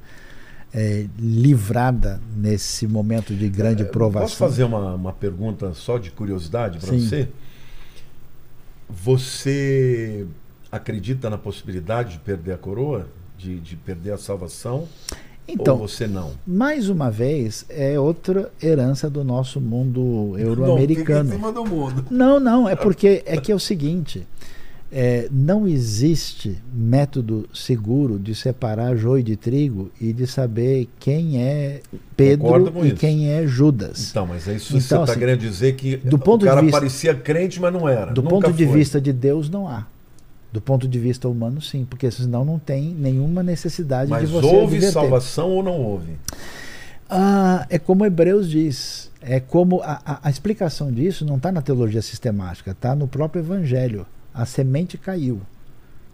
é, 0.72 1.06
livrada 1.18 2.20
nesse 2.36 2.86
momento 2.86 3.34
de 3.34 3.48
grande 3.48 3.84
provação. 3.84 4.28
Posso 4.28 4.36
fazer 4.36 4.64
uma, 4.64 4.94
uma 4.94 5.12
pergunta 5.12 5.72
só 5.72 5.98
de 5.98 6.10
curiosidade 6.10 6.78
para 6.78 6.92
você? 6.92 7.28
Você 8.88 10.26
acredita 10.70 11.30
na 11.30 11.38
possibilidade 11.38 12.14
de 12.14 12.18
perder 12.18 12.52
a 12.52 12.58
coroa? 12.58 13.08
De, 13.38 13.58
de 13.60 13.76
perder 13.76 14.12
a 14.12 14.18
salvação? 14.18 14.88
Então, 15.46 15.78
ou 15.78 15.88
você 15.88 16.06
não? 16.06 16.32
mais 16.46 16.88
uma 16.88 17.10
vez, 17.10 17.64
é 17.68 17.98
outra 18.00 18.50
herança 18.62 19.10
do 19.10 19.22
nosso 19.22 19.60
mundo 19.60 20.34
euro-americano. 20.40 21.38
Não, 21.38 21.52
do 21.52 21.64
mundo. 21.64 22.06
Não, 22.10 22.40
não, 22.40 22.68
é 22.68 22.74
porque 22.74 23.22
é 23.26 23.36
que 23.36 23.52
é 23.52 23.54
o 23.54 23.60
seguinte: 23.60 24.26
é, 24.96 25.28
não 25.30 25.66
existe 25.66 26.56
método 26.72 27.48
seguro 27.52 28.16
de 28.16 28.32
separar 28.32 28.96
joio 28.96 29.24
de 29.24 29.36
trigo 29.36 29.90
e 30.00 30.12
de 30.12 30.24
saber 30.24 30.88
quem 31.00 31.42
é 31.42 31.80
Pedro 32.16 32.72
e 32.84 32.88
isso. 32.88 32.96
quem 32.96 33.28
é 33.30 33.44
Judas. 33.44 34.10
Então, 34.10 34.24
mas 34.24 34.46
é 34.46 34.54
isso 34.54 34.68
Então, 34.68 34.80
você 34.80 34.94
está 34.94 35.02
assim, 35.02 35.18
querendo 35.18 35.40
dizer 35.40 35.74
que 35.74 35.96
do 35.96 36.16
ponto 36.18 36.44
o 36.44 36.46
cara 36.46 36.60
de 36.60 36.66
vista- 36.66 36.78
parecia 36.80 37.14
crente, 37.14 37.60
mas 37.60 37.72
não 37.72 37.88
era. 37.88 38.12
Do 38.12 38.22
ponto 38.22 38.52
de 38.52 38.64
foi. 38.64 38.78
vista 38.78 39.00
de 39.00 39.12
Deus, 39.12 39.50
não 39.50 39.68
há. 39.68 39.84
Do 40.54 40.60
ponto 40.60 40.86
de 40.86 41.00
vista 41.00 41.28
humano, 41.28 41.60
sim, 41.60 41.84
porque 41.84 42.08
senão 42.12 42.44
não 42.44 42.60
tem 42.60 42.94
nenhuma 42.94 43.42
necessidade 43.42 44.08
Mas 44.08 44.28
de 44.28 44.32
você 44.32 44.46
houve 44.46 44.76
adverter. 44.76 44.92
salvação 44.92 45.50
ou 45.50 45.64
não 45.64 45.82
houve? 45.82 46.12
Ah, 47.10 47.66
é 47.68 47.76
como 47.76 48.06
Hebreus 48.06 48.48
diz. 48.48 49.10
É 49.20 49.40
como 49.40 49.80
a, 49.82 50.00
a- 50.06 50.18
a 50.22 50.30
explicação 50.30 50.92
disso 50.92 51.24
não 51.24 51.38
está 51.38 51.50
na 51.50 51.60
teologia 51.60 52.00
sistemática, 52.00 52.70
está 52.70 52.94
no 52.94 53.08
próprio 53.08 53.40
Evangelho. 53.40 54.06
A 54.32 54.46
semente 54.46 54.96
caiu. 54.96 55.40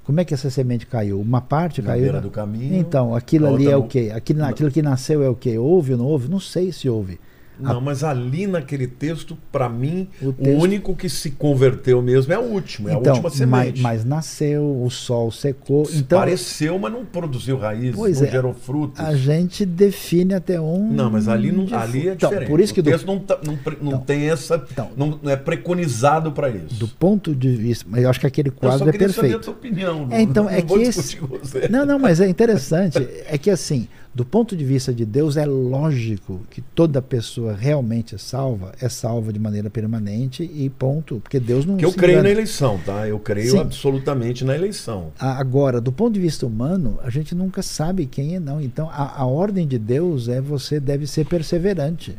Como 0.04 0.18
é 0.20 0.24
que 0.24 0.32
essa 0.32 0.48
semente 0.48 0.86
caiu? 0.86 1.20
Uma 1.20 1.42
parte 1.42 1.82
Na 1.82 1.88
caiu. 1.88 2.00
beira 2.04 2.16
na- 2.16 2.22
do 2.22 2.30
caminho. 2.30 2.74
Então, 2.76 3.14
aquilo 3.14 3.46
ali 3.46 3.68
é 3.68 3.76
o 3.76 3.82
quê? 3.84 4.10
Aquilo, 4.14 4.42
aquilo 4.44 4.70
que 4.70 4.80
nasceu 4.80 5.22
é 5.22 5.28
o 5.28 5.34
quê? 5.34 5.58
Houve 5.58 5.92
ou 5.92 5.98
não 5.98 6.06
houve? 6.06 6.30
Não 6.30 6.40
sei 6.40 6.72
se 6.72 6.88
houve. 6.88 7.20
Não, 7.60 7.80
mas 7.80 8.02
ali 8.04 8.46
naquele 8.46 8.86
texto, 8.86 9.36
para 9.52 9.68
mim, 9.68 10.08
O 10.22 10.28
o, 10.28 10.32
texto- 10.32 10.60
único 10.62 10.94
que 10.96 11.08
se 11.08 11.30
converteu 11.32 12.00
mesmo 12.02 12.32
é 12.32 12.38
o 12.38 12.42
último, 12.42 12.88
é 12.88 12.94
a 12.94 12.98
então, 12.98 13.12
última 13.14 13.28
mas, 13.28 13.38
semente. 13.38 13.80
mas 13.82 14.04
nasceu, 14.04 14.62
o 14.82 14.90
sol 14.90 15.30
secou. 15.30 15.88
Então, 15.92 16.18
Pareceu, 16.18 16.78
mas 16.78 16.92
não 16.92 17.04
produziu 17.04 17.56
raízes, 17.58 17.94
Pois 17.96 18.20
não 18.20 18.26
é, 18.26 18.30
gerou 18.30 18.54
frutos. 18.54 19.00
a 19.00 19.14
gente 19.14 19.64
define 19.66 20.34
até 20.34 20.60
um. 20.60 20.92
Não, 20.92 21.10
mas 21.10 21.28
ali, 21.28 21.52
não, 21.52 21.66
ali 21.78 22.08
é 22.08 22.12
então, 22.12 22.28
diferente. 22.30 22.48
Por 22.48 22.60
isso 22.60 22.74
que 22.74 22.80
o 22.80 22.82
do, 22.82 22.90
texto 22.90 23.06
não, 23.06 23.18
tá- 23.18 23.38
não 23.44 23.58
não 23.80 23.88
Então, 23.90 24.00
tem 24.00 24.30
essa. 24.30 24.64
não, 24.96 25.18
não 25.22 25.30
é 25.30 25.36
preconizado 25.36 26.32
para 26.32 26.48
isso. 26.50 26.74
do 26.74 26.88
ponto 26.88 27.34
de 27.34 27.50
vista. 27.54 27.84
Mas 27.88 28.02
eu 28.02 28.10
acho 28.10 28.20
que 28.20 28.26
aquele 28.26 28.50
quadro 28.50 28.88
é 28.88 28.92
queria 28.92 29.08
saber 29.08 29.18
a 29.18 29.30
perfeito. 29.30 29.44
sua 29.44 29.54
opinião. 29.54 30.08
É, 30.10 30.20
então, 30.20 30.44
não, 30.44 30.50
é 30.50 30.62
que 30.62 30.92
você. 30.92 31.68
Não, 31.70 31.84
não, 31.86 31.98
mas 31.98 32.20
é 32.20 32.28
interessante. 32.28 32.98
É 33.26 33.36
que 33.38 33.50
assim, 33.50 33.88
do 34.12 34.24
ponto 34.24 34.56
de 34.56 34.64
vista 34.64 34.92
de 34.92 35.04
Deus, 35.04 35.36
é 35.36 35.46
lógico 35.46 36.40
que 36.50 36.60
toda 36.60 37.00
pessoa 37.00 37.54
realmente 37.54 38.16
é 38.16 38.18
salva, 38.18 38.72
é 38.80 38.88
salva 38.88 39.32
de 39.32 39.38
maneira 39.38 39.70
permanente 39.70 40.42
e 40.42 40.68
ponto. 40.68 41.20
Porque 41.20 41.38
Deus 41.38 41.64
não 41.64 41.74
Porque 41.74 41.84
eu 41.84 41.92
creio 41.92 42.14
engana. 42.14 42.24
na 42.28 42.30
eleição, 42.30 42.78
tá? 42.84 43.06
Eu 43.06 43.20
creio 43.20 43.52
Sim. 43.52 43.58
absolutamente 43.60 44.44
na 44.44 44.54
eleição. 44.56 45.12
Agora, 45.18 45.80
do 45.80 45.92
ponto 45.92 46.14
de 46.14 46.20
vista 46.20 46.44
humano, 46.44 46.98
a 47.04 47.08
gente 47.10 47.34
nunca 47.36 47.62
sabe 47.62 48.04
quem 48.06 48.34
é 48.34 48.40
não. 48.40 48.60
Então, 48.60 48.88
a, 48.90 49.20
a 49.22 49.26
ordem 49.26 49.66
de 49.66 49.78
Deus 49.78 50.28
é 50.28 50.40
você 50.40 50.80
deve 50.80 51.06
ser 51.06 51.24
perseverante. 51.26 52.16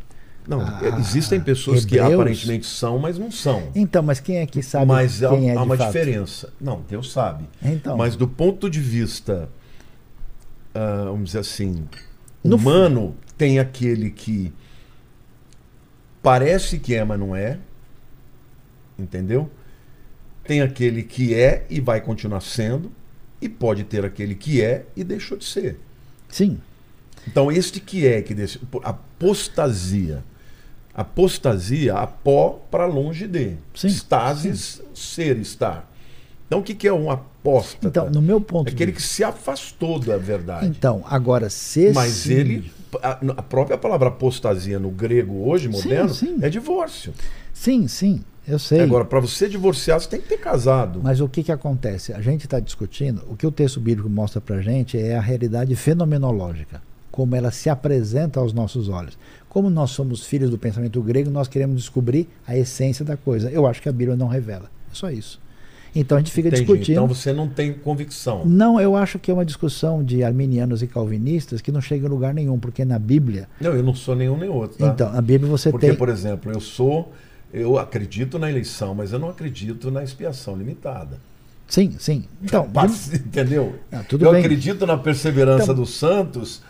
Não, 0.48 0.60
Ah, 0.60 0.80
existem 0.98 1.40
pessoas 1.40 1.84
que 1.84 1.96
Hebreus- 1.98 2.14
aparentemente 2.14 2.66
são, 2.66 2.98
mas 2.98 3.16
não 3.18 3.30
são. 3.30 3.62
Então, 3.76 4.02
mas 4.02 4.18
quem 4.18 4.38
é 4.38 4.46
que 4.46 4.60
sabe 4.62 4.86
mas 4.86 5.22
há, 5.22 5.28
quem 5.28 5.50
é 5.50 5.52
há 5.52 5.56
de 5.60 5.62
uma 5.62 5.76
fato? 5.76 5.86
diferença. 5.92 6.52
Não, 6.60 6.80
Deus 6.88 7.12
sabe. 7.12 7.44
Então, 7.62 7.96
Mas 7.96 8.16
do 8.16 8.26
ponto 8.26 8.68
de 8.68 8.80
vista, 8.80 9.48
ah, 10.74 11.04
vamos 11.06 11.26
dizer 11.26 11.40
assim, 11.40 11.86
No 12.42 12.56
humano, 12.56 13.16
tem 13.36 13.58
aquele 13.58 14.10
que 14.10 14.52
parece 16.22 16.78
que 16.78 16.94
é, 16.94 17.04
mas 17.04 17.18
não 17.18 17.34
é. 17.34 17.58
Entendeu? 18.98 19.50
Tem 20.44 20.60
aquele 20.60 21.02
que 21.02 21.34
é 21.34 21.66
e 21.68 21.80
vai 21.80 22.00
continuar 22.00 22.40
sendo. 22.40 22.92
E 23.40 23.48
pode 23.48 23.84
ter 23.84 24.04
aquele 24.04 24.34
que 24.34 24.62
é 24.62 24.86
e 24.94 25.02
deixou 25.02 25.36
de 25.36 25.44
ser. 25.44 25.78
sim, 26.28 26.60
Então, 27.26 27.50
este 27.50 27.80
que 27.80 28.06
é, 28.06 28.22
que 28.22 28.34
deixa, 28.34 28.60
apostasia. 28.84 30.22
Apostasia, 30.94 31.94
a 31.94 32.06
pó 32.06 32.60
para 32.70 32.86
longe 32.86 33.26
de. 33.26 33.56
Sim, 33.74 33.88
Estasis, 33.88 34.82
ser, 34.94 35.38
estar. 35.38 35.90
Então, 36.46 36.60
o 36.60 36.62
que, 36.62 36.74
que 36.74 36.86
é 36.86 36.92
um 36.92 37.10
apóstata? 37.42 37.88
então, 37.88 38.10
no 38.10 38.22
meu 38.22 38.40
ponto 38.40 38.68
É 38.68 38.72
aquele 38.72 38.92
de 38.92 38.96
que 38.96 39.02
se 39.02 39.24
afastou 39.24 39.98
da 39.98 40.16
verdade. 40.16 40.66
Então, 40.66 41.02
agora, 41.06 41.50
se 41.50 41.92
Mas 41.92 42.12
sim- 42.12 42.32
ele. 42.34 42.72
A, 43.02 43.18
a 43.38 43.42
própria 43.42 43.78
palavra 43.78 44.08
apostasia 44.08 44.78
no 44.78 44.90
grego 44.90 45.48
hoje, 45.48 45.64
Sim, 45.66 45.72
moderno, 45.72 46.14
sim. 46.14 46.38
é 46.42 46.50
divórcio. 46.50 47.12
Sim, 47.54 47.88
sim, 47.88 48.20
eu 48.46 48.58
sei. 48.58 48.80
Agora, 48.82 49.04
para 49.04 49.18
você 49.18 49.48
divorciar, 49.48 49.98
você 49.98 50.08
tem 50.08 50.20
que 50.20 50.28
ter 50.28 50.36
casado. 50.38 51.00
Mas 51.02 51.18
o 51.20 51.26
que, 51.28 51.42
que 51.42 51.50
acontece? 51.50 52.12
A 52.12 52.20
gente 52.20 52.44
está 52.44 52.60
discutindo, 52.60 53.22
o 53.30 53.34
que 53.36 53.46
o 53.46 53.50
texto 53.50 53.80
bíblico 53.80 54.10
mostra 54.10 54.40
para 54.42 54.56
a 54.56 54.60
gente 54.62 54.98
é 54.98 55.16
a 55.16 55.20
realidade 55.22 55.74
fenomenológica, 55.74 56.82
como 57.10 57.34
ela 57.34 57.50
se 57.50 57.70
apresenta 57.70 58.40
aos 58.40 58.52
nossos 58.52 58.90
olhos. 58.90 59.16
Como 59.48 59.70
nós 59.70 59.90
somos 59.90 60.24
filhos 60.26 60.50
do 60.50 60.58
pensamento 60.58 61.00
grego, 61.02 61.30
nós 61.30 61.48
queremos 61.48 61.76
descobrir 61.76 62.28
a 62.46 62.56
essência 62.56 63.04
da 63.04 63.16
coisa. 63.16 63.50
Eu 63.50 63.66
acho 63.66 63.80
que 63.80 63.88
a 63.88 63.92
Bíblia 63.92 64.16
não 64.16 64.28
revela. 64.28 64.70
É 64.90 64.94
só 64.94 65.10
isso. 65.10 65.40
Então 65.94 66.16
a 66.16 66.20
gente 66.20 66.32
fica 66.32 66.48
Entendi. 66.48 66.62
discutindo. 66.64 66.92
Então 66.94 67.06
você 67.06 67.32
não 67.32 67.46
tem 67.48 67.72
convicção. 67.72 68.44
Não, 68.46 68.80
eu 68.80 68.96
acho 68.96 69.18
que 69.18 69.30
é 69.30 69.34
uma 69.34 69.44
discussão 69.44 70.02
de 70.02 70.24
arminianos 70.24 70.82
e 70.82 70.86
calvinistas 70.86 71.60
que 71.60 71.70
não 71.70 71.80
chega 71.80 72.06
em 72.06 72.08
lugar 72.10 72.32
nenhum, 72.32 72.58
porque 72.58 72.84
na 72.84 72.98
Bíblia. 72.98 73.48
Não, 73.60 73.72
eu 73.72 73.82
não 73.82 73.94
sou 73.94 74.16
nenhum 74.16 74.36
nem 74.38 74.48
outro. 74.48 74.78
Tá? 74.78 74.86
Então, 74.88 75.12
na 75.12 75.20
Bíblia 75.20 75.50
você 75.50 75.70
Porque, 75.70 75.88
tem. 75.88 75.96
por 75.96 76.08
exemplo, 76.08 76.50
eu 76.52 76.60
sou. 76.60 77.12
Eu 77.52 77.78
acredito 77.78 78.38
na 78.38 78.48
eleição, 78.48 78.94
mas 78.94 79.12
eu 79.12 79.18
não 79.18 79.28
acredito 79.28 79.90
na 79.90 80.02
expiação 80.02 80.56
limitada. 80.56 81.18
Sim, 81.68 81.94
sim. 81.98 82.24
Então, 82.42 82.66
Entendeu? 83.14 83.74
Ah, 83.92 84.02
eu 84.10 84.18
bem. 84.32 84.40
acredito 84.40 84.86
na 84.86 84.96
perseverança 84.96 85.64
Então- 85.64 85.74
dos 85.74 85.94
santos, 85.94 86.62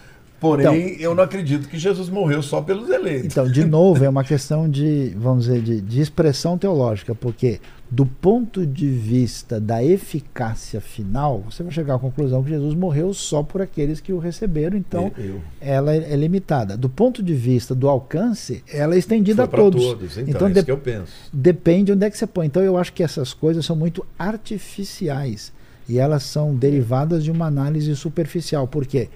porém 0.43 0.97
eu 1.01 1.15
não 1.15 1.23
acredito 1.25 1.69
que 1.69 1.79
Jesus 1.79 2.09
morreu 2.11 2.43
só 2.43 2.61
pelos 2.61 2.91
eleitos. 2.91 3.27
Então, 3.27 3.49
de 3.51 3.65
novo, 3.65 4.05
é 4.05 4.09
uma 4.09 4.25
questão 4.25 4.69
de, 4.69 5.15
vamos 5.17 5.45
dizer, 5.47 5.63
de, 5.63 5.81
de 5.81 6.01
expressão 6.01 6.59
teológica, 6.59 7.15
porque 7.15 7.61
do 7.91 8.05
ponto 8.07 8.67
de 8.67 8.89
vista 8.89 9.61
da 9.61 9.85
eficácia 9.85 10.81
final, 10.81 11.45
você 11.49 11.63
vai 11.63 11.71
chegar 11.71 11.95
à 11.97 11.99
conclusão 11.99 12.43
que 12.43 12.49
Jesus 12.49 12.75
morreu 12.75 13.13
só 13.13 13.43
por 13.43 13.61
aqueles 13.61 14.01
que 14.01 14.13
o 14.15 14.19
receberam, 14.19 14.77
então 14.79 15.13
Eu- 15.19 15.25
eu- 15.25 15.41
ela 15.61 15.95
é, 15.95 16.17
limitada. 16.17 16.75
Do 16.77 16.89
ponto 16.89 17.23
de 17.23 17.35
vista 17.35 17.75
do 17.75 17.89
alcance, 17.91 18.65
ela 18.73 18.95
é 18.95 18.99
estendida 18.99 19.47
Foi 19.47 19.59
a 19.59 19.63
todos. 19.63 19.85
todos. 19.85 20.17
Então, 20.19 20.29
Então, 20.29 20.47
é 20.49 20.51
de- 20.51 20.57
isso 20.59 20.65
que 20.67 20.73
eu 20.73 20.79
penso. 20.79 21.13
depende 21.33 21.93
onde 21.93 22.05
é 22.07 22.11
que 22.11 22.17
você 22.17 22.27
põe. 22.27 22.47
Então 22.47 22.63
eu 22.63 22.77
acho 22.79 22.93
que 22.95 23.03
essas 23.03 23.33
coisas 23.35 23.65
são 23.67 23.77
muito 23.77 24.05
artificiais 24.19 25.53
e 25.89 25.99
elas 25.99 26.23
são 26.23 26.55
derivadas 26.55 27.23
de 27.25 27.31
uma 27.31 27.47
análise 27.47 27.95
superficial, 27.97 28.67
porque 28.67 29.09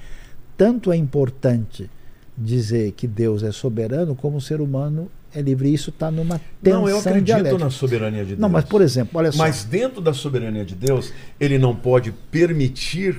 tanto 0.57 0.93
é 0.93 0.97
importante 0.97 1.91
dizer 2.37 2.93
que 2.93 3.07
Deus 3.07 3.43
é 3.43 3.53
soberano 3.53 4.15
como 4.15 4.37
o 4.37 4.41
ser 4.41 4.61
humano 4.61 5.11
é 5.35 5.41
livre. 5.41 5.73
Isso 5.73 5.91
está 5.91 6.11
numa 6.11 6.41
tensão 6.63 6.83
Não, 6.83 6.89
eu 6.89 6.99
acredito 6.99 7.25
dialética. 7.25 7.65
na 7.65 7.71
soberania 7.71 8.23
de 8.23 8.29
Deus. 8.31 8.41
Não, 8.41 8.49
mas 8.49 8.65
por 8.65 8.83
exemplo, 8.83 9.19
olha 9.19 9.33
só. 9.33 9.39
Mas 9.39 9.65
dentro 9.65 10.01
da 10.01 10.13
soberania 10.13 10.65
de 10.65 10.75
Deus, 10.75 11.13
ele 11.39 11.59
não 11.59 11.75
pode 11.75 12.13
permitir 12.31 13.19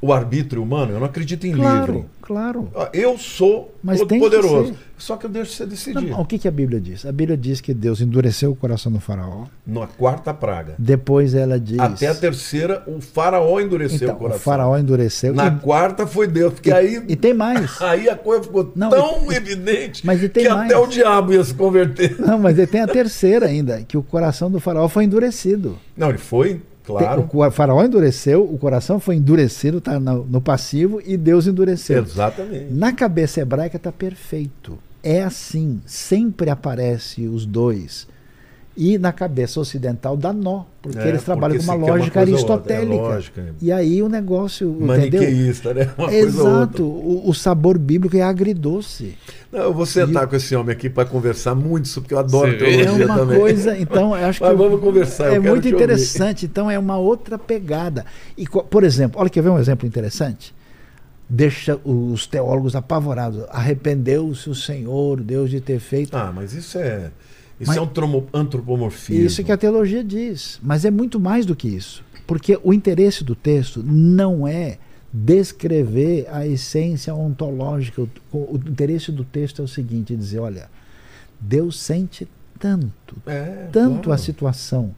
o 0.00 0.12
arbítrio 0.12 0.62
humano. 0.62 0.92
Eu 0.92 0.98
não 0.98 1.06
acredito 1.06 1.46
em 1.46 1.52
claro, 1.52 1.92
livre. 1.92 2.08
claro. 2.22 2.70
Ah, 2.74 2.88
Eu 2.92 3.18
sou 3.18 3.74
Mas 3.82 4.02
poderoso. 4.02 4.74
Só 4.96 5.16
que 5.16 5.24
eu 5.24 5.30
deixo 5.30 5.52
você 5.52 5.62
Não, 5.62 5.70
decidir. 5.70 6.12
o 6.12 6.24
que, 6.26 6.38
que 6.38 6.46
a 6.46 6.50
Bíblia 6.50 6.78
diz? 6.78 7.06
A 7.06 7.12
Bíblia 7.12 7.36
diz 7.36 7.60
que 7.60 7.72
Deus 7.72 8.02
endureceu 8.02 8.50
o 8.50 8.56
coração 8.56 8.92
do 8.92 9.00
faraó. 9.00 9.44
Na 9.66 9.86
quarta 9.86 10.34
praga. 10.34 10.74
Depois 10.78 11.34
ela 11.34 11.58
diz. 11.58 11.78
Até 11.78 12.08
a 12.08 12.14
terceira, 12.14 12.82
o 12.86 13.00
faraó 13.00 13.58
endureceu 13.60 13.96
então, 14.08 14.14
o 14.14 14.18
coração. 14.18 14.38
o 14.40 14.42
faraó 14.42 14.76
endureceu. 14.78 15.34
Na 15.34 15.46
e, 15.48 15.58
quarta 15.58 16.06
foi 16.06 16.26
Deus, 16.26 16.52
porque 16.52 16.70
aí, 16.70 17.02
e 17.08 17.16
tem 17.16 17.32
mais. 17.32 17.80
aí 17.80 18.10
a 18.10 18.16
coisa 18.16 18.42
ficou 18.44 18.70
Não, 18.76 18.90
tão 18.90 19.32
evidente 19.32 20.04
mas 20.04 20.22
e 20.22 20.28
tem 20.28 20.44
que 20.44 20.50
mais. 20.50 20.66
até 20.70 20.76
o 20.76 20.86
diabo 20.86 21.32
ia 21.32 21.42
se 21.44 21.54
converter. 21.54 22.16
Não, 22.20 22.38
mas 22.38 22.58
ele 22.58 22.66
tem 22.66 22.82
a 22.82 22.86
terceira 22.86 23.46
ainda, 23.46 23.82
que 23.82 23.96
o 23.96 24.02
coração 24.02 24.50
do 24.50 24.60
faraó 24.60 24.86
foi 24.88 25.04
endurecido. 25.04 25.78
Não, 25.96 26.10
ele 26.10 26.18
foi 26.18 26.60
Claro. 26.84 27.28
O 27.32 27.50
faraó 27.50 27.84
endureceu, 27.84 28.42
o 28.42 28.58
coração 28.58 28.98
foi 28.98 29.16
endurecido, 29.16 29.78
está 29.78 30.00
no, 30.00 30.24
no 30.24 30.40
passivo, 30.40 31.00
e 31.04 31.16
Deus 31.16 31.46
endureceu. 31.46 32.02
Exatamente. 32.02 32.72
Na 32.72 32.92
cabeça 32.92 33.40
hebraica 33.40 33.76
está 33.76 33.92
perfeito. 33.92 34.78
É 35.02 35.22
assim, 35.22 35.80
sempre 35.86 36.50
aparece 36.50 37.26
os 37.26 37.46
dois. 37.46 38.06
E 38.76 38.98
na 38.98 39.12
cabeça 39.12 39.60
ocidental 39.60 40.16
dá 40.16 40.32
nó, 40.32 40.64
porque 40.80 41.06
É, 41.06 41.08
eles 41.08 41.22
trabalham 41.24 41.56
porque 41.56 41.58
com 41.58 41.64
uma 41.64 41.74
uma 41.74 41.76
lógica 41.76 42.10
coisa 42.10 42.36
ou 42.36 42.46
outra, 42.46 42.74
é 42.74 42.80
aristotélica. 42.80 42.86
lógica. 42.86 43.54
E 43.60 43.70
aí 43.72 44.02
o 44.02 44.08
negócio, 44.08 44.80
entendeu? 44.82 44.86
Maniqueísta, 44.86 45.74
né? 45.74 45.92
Uma. 45.98 46.12
Exato, 46.12 46.84
o, 46.84 47.28
o 47.28 47.34
sabor 47.34 47.78
bíblico 47.78 48.16
é 48.16 48.22
agridoce. 48.22 49.18
Não, 49.52 49.60
eu 49.60 49.74
vou 49.74 49.86
sentar 49.86 50.26
com 50.28 50.36
esse 50.36 50.54
homem 50.56 50.72
aqui 50.74 50.88
para 50.90 51.08
conversar 51.08 51.54
muito 51.54 51.86
isso, 51.86 52.00
porque 52.00 52.14
eu 52.14 52.18
adoro 52.18 52.52
Você 52.52 52.56
vê? 52.56 52.80
É 52.80 52.86
teologia 52.86 53.06
uma 53.06 53.18
também. 53.18 53.38
coisa, 53.38 53.76
então, 53.78 54.16
eu 54.16 54.26
acho 54.26 54.42
Mas 54.42 54.50
que 54.50 54.56
vamos 54.56 54.80
conversar, 54.80 55.30
eu 55.30 55.34
é 55.34 55.40
quero 55.40 55.42
muito 55.50 55.66
te 55.66 55.74
ouvir. 55.74 55.74
interessante. 55.74 56.46
Então, 56.46 56.70
é 56.70 56.78
uma 56.78 56.96
outra 56.98 57.38
pegada. 57.38 58.04
E, 58.36 58.46
por 58.48 58.84
exemplo, 58.84 59.20
olha, 59.20 59.30
quer 59.30 59.42
ver 59.42 59.50
um 59.50 59.58
exemplo 59.58 59.86
interessante? 59.86 60.54
Deixa 61.28 61.78
os 61.84 62.26
teólogos 62.26 62.74
apavorados. 62.76 63.44
Arrependeu-se 63.50 64.50
o 64.50 64.54
Senhor, 64.54 65.20
Deus, 65.20 65.50
de 65.50 65.60
ter 65.60 65.78
feito. 65.78 66.16
Ah, 66.16 66.32
mas 66.34 66.52
isso 66.54 66.78
é. 66.78 67.10
Isso 67.60 67.68
Mas- 67.68 67.76
é 67.76 67.80
um 67.80 67.86
tromo- 67.86 68.26
antropomorfismo. 68.32 69.24
Isso 69.26 69.44
que 69.44 69.52
a 69.52 69.56
teologia 69.56 70.02
diz. 70.02 70.58
Mas 70.62 70.84
é 70.86 70.90
muito 70.90 71.20
mais 71.20 71.44
do 71.44 71.54
que 71.54 71.68
isso. 71.68 72.02
Porque 72.26 72.58
o 72.64 72.72
interesse 72.72 73.22
do 73.22 73.34
texto 73.34 73.82
não 73.84 74.48
é 74.48 74.78
descrever 75.12 76.26
a 76.32 76.46
essência 76.46 77.14
ontológica. 77.14 78.02
O, 78.32 78.36
o 78.36 78.60
interesse 78.66 79.10
do 79.12 79.24
texto 79.24 79.60
é 79.60 79.64
o 79.64 79.68
seguinte: 79.68 80.16
dizer, 80.16 80.38
olha, 80.38 80.68
Deus 81.40 81.78
sente 81.80 82.26
tanto, 82.58 83.16
É, 83.26 83.68
tanto 83.72 84.04
claro. 84.04 84.12
a 84.12 84.18
situação 84.18 84.94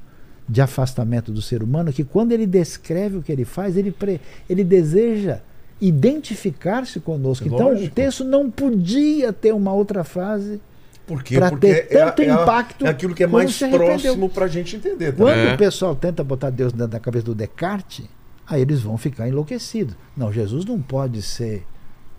de 0.48 0.60
afastamento 0.60 1.32
do 1.32 1.40
ser 1.40 1.62
humano 1.62 1.92
que 1.92 2.04
quando 2.04 2.32
ele 2.32 2.46
descreve 2.46 3.16
o 3.16 3.22
que 3.22 3.30
ele 3.32 3.44
faz, 3.44 3.76
ele, 3.76 3.90
pre- 3.92 4.20
ele 4.50 4.62
deseja 4.64 5.38
identificar-se 5.80 7.00
conosco. 7.00 7.44
É 7.44 7.48
então 7.48 7.68
o 7.68 7.72
lógico. 7.72 7.94
texto 7.94 8.24
não 8.24 8.50
podia 8.50 9.32
ter 9.32 9.52
uma 9.54 9.72
outra 9.72 10.04
frase 10.04 10.60
Por 11.06 11.22
quê? 11.22 11.36
pra 11.36 11.50
Porque 11.50 11.74
ter 11.74 11.88
tanto 11.88 12.22
é, 12.22 12.26
impacto 12.26 12.86
é 12.86 12.88
aquilo 12.88 13.14
que 13.14 13.24
é 13.24 13.26
mais 13.26 13.58
próximo 13.58 14.28
para 14.28 14.44
a 14.44 14.48
gente 14.48 14.76
entender. 14.76 15.12
Quando 15.12 15.30
também. 15.34 15.50
É. 15.50 15.54
o 15.54 15.58
pessoal 15.58 15.96
tenta 15.96 16.22
botar 16.22 16.50
Deus 16.50 16.72
dentro 16.72 16.88
da 16.92 17.00
cabeça 17.00 17.24
do 17.26 17.34
Descartes, 17.34 18.06
aí 18.46 18.60
eles 18.62 18.80
vão 18.80 18.96
ficar 18.96 19.28
enlouquecidos. 19.28 19.94
Não, 20.16 20.32
Jesus 20.32 20.64
não 20.64 20.80
pode 20.80 21.20
ser 21.22 21.64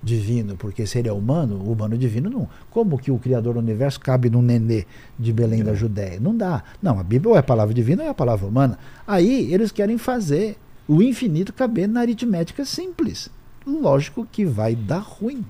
divino, 0.02 0.58
porque 0.58 0.86
se 0.86 1.00
ele 1.00 1.08
é 1.08 1.14
humano, 1.14 1.56
o 1.56 1.72
humano 1.72 1.98
divino 1.98 2.30
não. 2.30 2.50
Como 2.70 2.98
que 2.98 3.10
o 3.10 3.18
Criador 3.18 3.54
do 3.54 3.60
universo 3.60 4.02
cabe 4.02 4.30
num 4.30 4.42
nenê 4.42 4.86
de 5.18 5.32
Belém 5.32 5.62
É. 5.62 5.64
da 5.64 5.74
Judéia? 5.74 6.20
Não 6.20 6.36
dá. 6.36 6.62
Não, 6.82 7.00
a 7.00 7.04
Bíblia 7.04 7.30
ou 7.30 7.36
é 7.38 7.40
a 7.40 7.44
palavra 7.44 7.74
divina 7.74 8.04
ou 8.04 8.08
é 8.10 8.12
a 8.12 8.14
palavra 8.14 8.46
humana. 8.46 8.78
Aí 9.08 9.54
eles 9.54 9.72
querem 9.72 9.98
fazer 9.98 10.58
o 10.90 11.02
infinito 11.02 11.54
caber 11.54 11.88
na 11.88 12.02
aritmética 12.02 12.66
simples. 12.66 13.30
Lógico 13.66 14.28
que 14.30 14.44
vai 14.44 14.76
dar 14.76 15.00
ruim. 15.00 15.46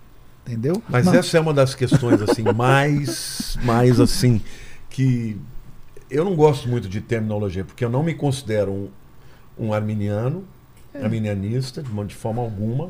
Entendeu? 0.46 0.82
Mas 0.90 1.06
Não. 1.06 1.14
essa 1.14 1.38
é 1.38 1.40
uma 1.40 1.54
das 1.54 1.74
questões 1.74 2.22
assim 2.22 2.44
mais, 2.56 3.58
mais 3.64 4.00
assim 4.00 4.42
que 4.90 5.40
eu 6.10 6.24
não 6.26 6.36
gosto 6.36 6.68
muito 6.68 6.88
de 6.90 7.00
terminologia 7.02 7.64
porque 7.64 7.84
eu 7.84 7.90
não 7.90 8.04
me 8.04 8.14
considero 8.14 8.72
um, 8.72 8.90
um 9.68 9.74
arminiano, 9.74 10.44
É. 10.94 11.02
arminianista 11.04 11.82
de 11.82 12.14
forma 12.16 12.42
alguma, 12.42 12.90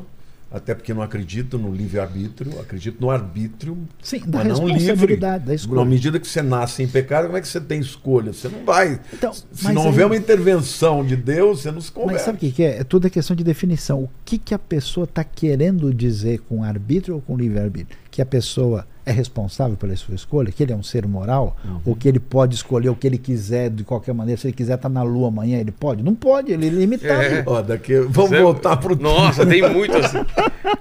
até 0.54 0.72
porque 0.72 0.94
não 0.94 1.02
acredito 1.02 1.58
no 1.58 1.74
livre 1.74 1.98
arbítrio, 1.98 2.60
acredito 2.60 3.00
no 3.00 3.10
arbítrio, 3.10 3.76
Sim, 4.00 4.20
da 4.24 4.38
mas 4.44 4.46
não 4.58 4.66
livre. 4.68 4.82
responsabilidade, 4.84 5.44
da 5.46 5.52
escolha. 5.54 5.80
Na 5.80 5.84
medida 5.84 6.20
que 6.20 6.28
você 6.28 6.40
nasce 6.42 6.80
em 6.80 6.86
pecado, 6.86 7.24
como 7.26 7.36
é 7.36 7.40
que 7.40 7.48
você 7.48 7.60
tem 7.60 7.80
escolha? 7.80 8.32
Você 8.32 8.48
não 8.48 8.64
vai. 8.64 9.00
Então, 9.12 9.32
se 9.32 9.44
mas 9.64 9.74
não 9.74 9.82
aí- 9.82 9.88
houver 9.88 10.06
uma 10.06 10.16
intervenção 10.16 11.04
de 11.04 11.16
Deus, 11.16 11.62
você 11.62 11.72
não 11.72 11.80
se 11.80 11.90
Mas 11.92 12.02
converte. 12.04 12.22
sabe 12.24 12.36
o 12.36 12.40
que, 12.40 12.52
que 12.52 12.62
é? 12.62 12.78
É 12.78 12.84
tudo 12.84 13.10
questão 13.10 13.34
de 13.34 13.42
definição. 13.42 14.04
O 14.04 14.10
que, 14.24 14.38
que 14.38 14.54
a 14.54 14.58
pessoa 14.58 15.04
está 15.04 15.24
querendo 15.24 15.92
dizer 15.92 16.38
com 16.48 16.62
arbítrio 16.62 17.16
ou 17.16 17.20
com 17.20 17.36
livre-arbítrio? 17.36 17.98
Que 18.10 18.22
a 18.22 18.26
pessoa 18.26 18.86
é 19.06 19.12
responsável 19.12 19.76
pela 19.76 19.94
sua 19.96 20.14
escolha? 20.14 20.50
Que 20.50 20.62
ele 20.62 20.72
é 20.72 20.76
um 20.76 20.82
ser 20.82 21.06
moral? 21.06 21.56
Uhum. 21.64 21.80
Ou 21.86 21.96
que 21.96 22.08
ele 22.08 22.18
pode 22.18 22.54
escolher 22.54 22.88
o 22.88 22.94
que 22.96 23.06
ele 23.06 23.18
quiser 23.18 23.68
de 23.70 23.84
qualquer 23.84 24.14
maneira? 24.14 24.40
Se 24.40 24.46
ele 24.46 24.54
quiser 24.54 24.74
estar 24.76 24.88
na 24.88 25.02
lua 25.02 25.28
amanhã, 25.28 25.58
ele 25.58 25.70
pode? 25.72 26.02
Não 26.02 26.14
pode, 26.14 26.52
ele 26.52 26.66
é 26.66 26.70
limitado. 26.70 27.12
É. 27.22 27.42
Ó, 27.46 27.60
daqui, 27.62 27.98
vamos 28.00 28.30
Você- 28.30 28.40
voltar 28.42 28.76
pro 28.78 28.96
Nossa, 28.96 29.44
tem 29.44 29.68
muito 29.70 29.96
assim. 29.96 30.18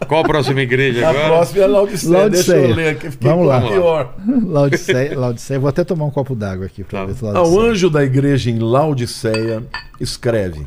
Qual 0.08 0.22
a 0.22 0.24
próxima 0.28 0.62
igreja 0.62 1.06
A 1.06 1.10
agora? 1.10 1.28
próxima 1.28 1.64
é 1.64 1.68
Laodiceia. 1.68 2.18
Laodiceia. 2.18 2.58
Deixa 2.60 2.72
eu 2.72 2.76
ler 2.76 2.90
aqui. 2.90 3.12
Fiquei 3.12 3.30
Vamos 3.30 3.48
lá. 3.48 3.62
pior. 3.62 4.16
Laodiceia, 4.46 5.20
Laodiceia. 5.20 5.60
Vou 5.60 5.70
até 5.70 5.84
tomar 5.84 6.06
um 6.06 6.12
copo 6.12 6.36
d'água 6.36 6.66
aqui 6.66 6.84
para 6.84 7.00
Tá. 7.00 7.06
ver 7.06 7.14
se 7.16 7.24
o 7.26 7.32
Laodiceia. 7.32 7.62
anjo 7.72 7.90
da 7.90 8.04
igreja 8.04 8.50
em 8.50 8.60
Laodiceia 8.60 9.64
escreve: 10.00 10.66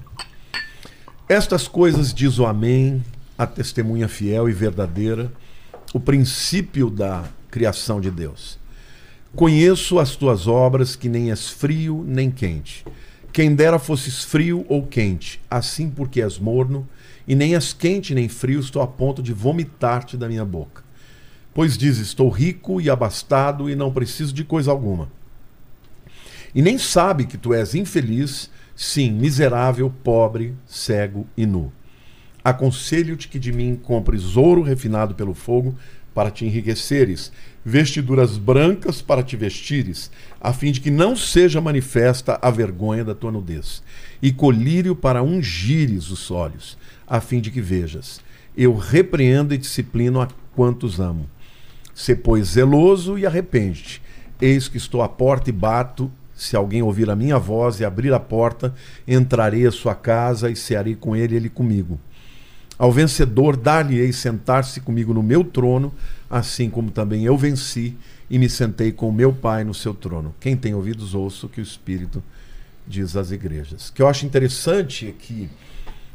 Estas 1.28 1.66
coisas 1.66 2.12
diz 2.14 2.38
o 2.38 2.46
Amém, 2.46 3.02
a 3.36 3.46
testemunha 3.46 4.08
fiel 4.08 4.48
e 4.48 4.52
verdadeira, 4.52 5.30
o 5.92 5.98
princípio 6.00 6.88
da 6.90 7.24
criação 7.56 8.02
de 8.02 8.10
Deus. 8.10 8.58
Conheço 9.34 9.98
as 9.98 10.14
tuas 10.14 10.46
obras, 10.46 10.94
que 10.94 11.08
nem 11.08 11.30
és 11.30 11.48
frio 11.48 12.04
nem 12.06 12.30
quente. 12.30 12.84
Quem 13.32 13.54
dera 13.54 13.78
fosses 13.78 14.22
frio 14.24 14.66
ou 14.68 14.86
quente, 14.86 15.40
assim 15.50 15.88
porque 15.88 16.20
és 16.20 16.38
morno, 16.38 16.86
e 17.26 17.34
nem 17.34 17.54
és 17.54 17.72
quente 17.72 18.14
nem 18.14 18.28
frio, 18.28 18.60
estou 18.60 18.82
a 18.82 18.86
ponto 18.86 19.22
de 19.22 19.32
vomitar-te 19.32 20.18
da 20.18 20.28
minha 20.28 20.44
boca. 20.44 20.84
Pois 21.54 21.78
diz: 21.78 21.96
Estou 21.96 22.28
rico 22.28 22.78
e 22.78 22.90
abastado 22.90 23.70
e 23.70 23.74
não 23.74 23.90
preciso 23.90 24.34
de 24.34 24.44
coisa 24.44 24.70
alguma. 24.70 25.08
E 26.54 26.60
nem 26.60 26.76
sabe 26.76 27.24
que 27.24 27.38
tu 27.38 27.54
és 27.54 27.74
infeliz, 27.74 28.50
sim, 28.74 29.12
miserável, 29.12 29.90
pobre, 30.04 30.54
cego 30.66 31.26
e 31.34 31.46
nu. 31.46 31.72
Aconselho-te 32.44 33.28
que 33.28 33.38
de 33.38 33.50
mim 33.50 33.80
compres 33.82 34.36
ouro 34.36 34.60
refinado 34.60 35.14
pelo 35.14 35.32
fogo 35.32 35.74
para 36.16 36.30
te 36.30 36.46
enriqueceres, 36.46 37.30
vestiduras 37.62 38.38
brancas 38.38 39.02
para 39.02 39.22
te 39.22 39.36
vestires, 39.36 40.10
a 40.40 40.50
fim 40.50 40.72
de 40.72 40.80
que 40.80 40.90
não 40.90 41.14
seja 41.14 41.60
manifesta 41.60 42.38
a 42.40 42.50
vergonha 42.50 43.04
da 43.04 43.14
tua 43.14 43.30
nudez, 43.30 43.82
e 44.22 44.32
colírio 44.32 44.96
para 44.96 45.22
ungires 45.22 46.10
os 46.10 46.30
olhos, 46.30 46.78
a 47.06 47.20
fim 47.20 47.38
de 47.38 47.50
que 47.50 47.60
vejas. 47.60 48.22
Eu 48.56 48.74
repreendo 48.74 49.52
e 49.52 49.58
disciplino 49.58 50.18
a 50.22 50.28
quantos 50.54 50.98
amo. 50.98 51.28
Se, 51.94 52.16
pois, 52.16 52.48
zeloso 52.48 53.18
e 53.18 53.26
arrepende-te. 53.26 54.00
Eis 54.40 54.68
que 54.68 54.78
estou 54.78 55.02
à 55.02 55.08
porta 55.10 55.50
e 55.50 55.52
bato. 55.52 56.10
Se 56.34 56.56
alguém 56.56 56.80
ouvir 56.80 57.10
a 57.10 57.16
minha 57.16 57.38
voz 57.38 57.78
e 57.78 57.84
abrir 57.84 58.14
a 58.14 58.20
porta, 58.20 58.74
entrarei 59.06 59.66
à 59.66 59.70
sua 59.70 59.94
casa 59.94 60.50
e 60.50 60.56
cearei 60.56 60.94
com 60.94 61.14
ele 61.14 61.34
e 61.34 61.36
ele 61.36 61.50
comigo. 61.50 62.00
Ao 62.78 62.92
vencedor, 62.92 63.56
dar-lhe-ei 63.56 64.12
sentar-se 64.12 64.80
comigo 64.80 65.14
no 65.14 65.22
meu 65.22 65.42
trono, 65.42 65.92
assim 66.28 66.68
como 66.68 66.90
também 66.90 67.24
eu 67.24 67.36
venci 67.36 67.96
e 68.28 68.38
me 68.38 68.48
sentei 68.48 68.92
com 68.92 69.10
meu 69.10 69.32
Pai 69.32 69.64
no 69.64 69.72
seu 69.72 69.94
trono. 69.94 70.34
Quem 70.40 70.56
tem 70.56 70.74
ouvidos, 70.74 71.14
ouça 71.14 71.46
o 71.46 71.48
que 71.48 71.60
o 71.60 71.62
Espírito 71.62 72.22
diz 72.86 73.16
às 73.16 73.30
igrejas. 73.30 73.88
O 73.88 73.92
que 73.92 74.02
eu 74.02 74.08
acho 74.08 74.26
interessante 74.26 75.08
é 75.08 75.12
que 75.12 75.48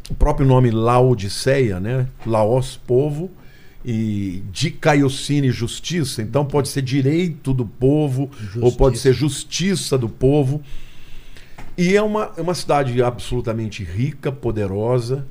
o 0.09 0.13
próprio 0.13 0.45
nome 0.45 0.69
Laodiceia, 0.69 1.79
né? 1.79 2.07
Laos, 2.25 2.77
povo, 2.77 3.31
e 3.83 4.43
dicaiocine, 4.51 5.49
justiça. 5.51 6.21
Então 6.21 6.45
pode 6.45 6.69
ser 6.69 6.81
direito 6.81 7.53
do 7.53 7.65
povo, 7.65 8.29
ou 8.59 8.71
pode 8.71 8.99
ser 8.99 9.13
justiça 9.13 9.97
do 9.97 10.07
povo. 10.07 10.61
E 11.77 11.95
é 11.95 12.01
uma, 12.01 12.31
é 12.37 12.41
uma 12.41 12.53
cidade 12.53 13.01
absolutamente 13.01 13.83
rica, 13.83 14.31
poderosa, 14.31 15.25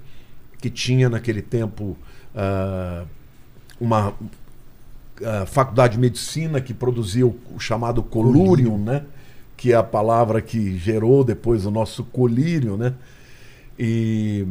que 0.60 0.70
tinha 0.70 1.08
naquele 1.08 1.42
tempo 1.42 1.96
ah, 2.34 3.04
uma 3.80 4.14
ah, 5.24 5.46
faculdade 5.46 5.94
de 5.94 6.00
medicina 6.00 6.60
que 6.60 6.74
produzia 6.74 7.26
o, 7.26 7.36
chamado 7.58 8.02
colúrium, 8.02 8.78
né? 8.78 9.04
que 9.56 9.72
é 9.72 9.76
a 9.76 9.82
palavra 9.82 10.40
que 10.40 10.78
gerou 10.78 11.22
depois 11.22 11.66
o 11.66 11.70
nosso 11.70 12.02
colírio, 12.04 12.78
né? 12.78 12.94
E 13.78 14.46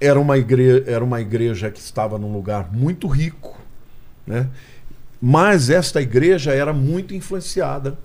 era 0.00 0.20
uma, 0.20 0.38
igre 0.38 0.84
era 0.86 1.04
uma 1.04 1.20
igreja 1.20 1.68
que 1.68 1.80
estava 1.80 2.16
num 2.16 2.32
lugar 2.32 2.72
muito 2.72 3.08
rico, 3.08 3.58
né? 4.24 4.48
mas 5.20 5.68
esta 5.70 6.00
igreja 6.00 6.52
era 6.52 6.72
muito 6.72 7.14
influenciada 7.14 7.98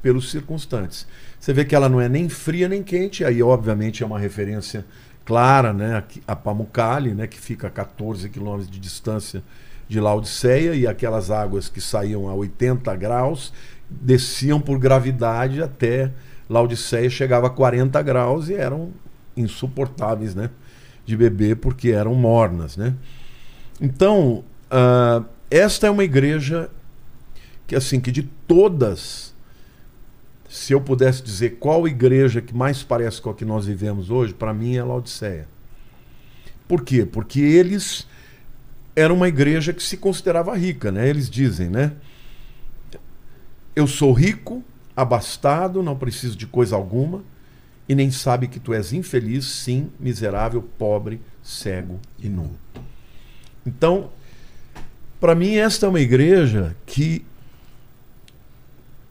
pelos 0.00 0.30
circunstantes. 0.30 1.06
Você 1.38 1.52
vê 1.52 1.64
que 1.64 1.74
ela 1.74 1.88
não 1.88 2.00
é 2.00 2.08
nem 2.08 2.28
fria 2.28 2.68
nem 2.68 2.82
quente, 2.82 3.24
aí 3.24 3.42
obviamente 3.42 4.02
é 4.02 4.06
uma 4.06 4.18
referência 4.18 4.86
clara 5.24 5.72
né? 5.72 6.02
a 6.26 6.36
Pamukkale, 6.36 7.14
né? 7.14 7.26
que 7.26 7.38
fica 7.38 7.68
a 7.68 7.70
14 7.70 8.28
quilômetros 8.28 8.70
de 8.70 8.78
distância 8.78 9.42
de 9.88 10.00
Laodiceia, 10.00 10.74
e 10.74 10.86
aquelas 10.86 11.30
águas 11.30 11.68
que 11.68 11.80
saíam 11.80 12.28
a 12.28 12.34
80 12.34 12.94
graus 12.96 13.52
desciam 13.88 14.60
por 14.60 14.78
gravidade 14.78 15.62
até 15.62 16.10
Laodiceia, 16.48 17.10
chegava 17.10 17.46
a 17.46 17.50
40 17.50 18.00
graus 18.02 18.48
e 18.48 18.54
eram 18.54 18.90
insuportáveis 19.36 20.34
né? 20.34 20.50
de 21.04 21.16
beber 21.16 21.56
porque 21.56 21.90
eram 21.90 22.14
mornas. 22.14 22.76
Né? 22.76 22.94
Então, 23.80 24.44
ah, 24.70 25.22
esta 25.50 25.86
é 25.86 25.90
uma 25.90 26.04
igreja 26.04 26.70
que 27.66 27.76
assim 27.76 28.00
que 28.00 28.10
de 28.10 28.22
todas 28.22 29.31
se 30.52 30.74
eu 30.74 30.82
pudesse 30.82 31.22
dizer 31.22 31.56
qual 31.58 31.88
igreja 31.88 32.42
que 32.42 32.54
mais 32.54 32.82
parece 32.82 33.22
com 33.22 33.30
a 33.30 33.34
que 33.34 33.42
nós 33.42 33.64
vivemos 33.64 34.10
hoje, 34.10 34.34
para 34.34 34.52
mim 34.52 34.76
é 34.76 34.84
Laodiceia. 34.84 35.48
Por 36.68 36.84
quê? 36.84 37.06
Porque 37.06 37.40
eles 37.40 38.06
eram 38.94 39.16
uma 39.16 39.28
igreja 39.28 39.72
que 39.72 39.82
se 39.82 39.96
considerava 39.96 40.54
rica, 40.54 40.92
né? 40.92 41.08
Eles 41.08 41.30
dizem, 41.30 41.70
né? 41.70 41.92
Eu 43.74 43.86
sou 43.86 44.12
rico, 44.12 44.62
abastado, 44.94 45.82
não 45.82 45.96
preciso 45.96 46.36
de 46.36 46.46
coisa 46.46 46.76
alguma, 46.76 47.24
e 47.88 47.94
nem 47.94 48.10
sabe 48.10 48.46
que 48.46 48.60
tu 48.60 48.74
és 48.74 48.92
infeliz, 48.92 49.46
sim, 49.46 49.90
miserável, 49.98 50.60
pobre, 50.78 51.18
cego 51.42 51.98
e 52.18 52.28
nu. 52.28 52.50
Então, 53.64 54.10
para 55.18 55.34
mim, 55.34 55.54
esta 55.54 55.86
é 55.86 55.88
uma 55.88 56.00
igreja 56.00 56.76
que 56.84 57.24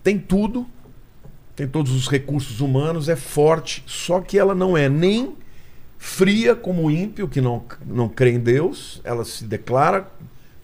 tem 0.04 0.20
tudo, 0.20 0.68
tem 1.62 1.68
todos 1.68 1.92
os 1.92 2.08
recursos 2.08 2.60
humanos, 2.60 3.08
é 3.08 3.16
forte, 3.16 3.84
só 3.86 4.20
que 4.20 4.40
ela 4.40 4.56
não 4.56 4.76
é 4.76 4.90
nem 4.90 5.36
fria 5.96 6.56
como 6.56 6.88
o 6.88 6.90
ímpio, 6.90 7.28
que 7.28 7.40
não, 7.40 7.64
não 7.86 8.10
crê 8.10 8.32
em 8.32 8.40
Deus, 8.40 9.00
ela 9.04 9.24
se 9.24 9.44
declara 9.44 10.10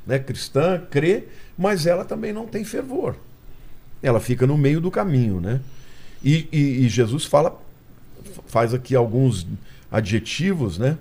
né, 0.07 0.17
cristã, 0.17 0.81
crê, 0.89 1.25
mas 1.55 1.85
ela 1.85 2.03
também 2.03 2.33
não 2.33 2.47
tem 2.47 2.63
fervor. 2.63 3.15
Ela 4.01 4.19
fica 4.19 4.47
no 4.47 4.57
meio 4.57 4.81
do 4.81 4.89
caminho, 4.89 5.39
né? 5.39 5.61
E, 6.23 6.47
e, 6.51 6.85
e 6.85 6.89
Jesus 6.89 7.25
fala, 7.25 7.61
faz 8.47 8.73
aqui 8.73 8.95
alguns 8.95 9.45
adjetivos, 9.91 10.79
né? 10.79 10.97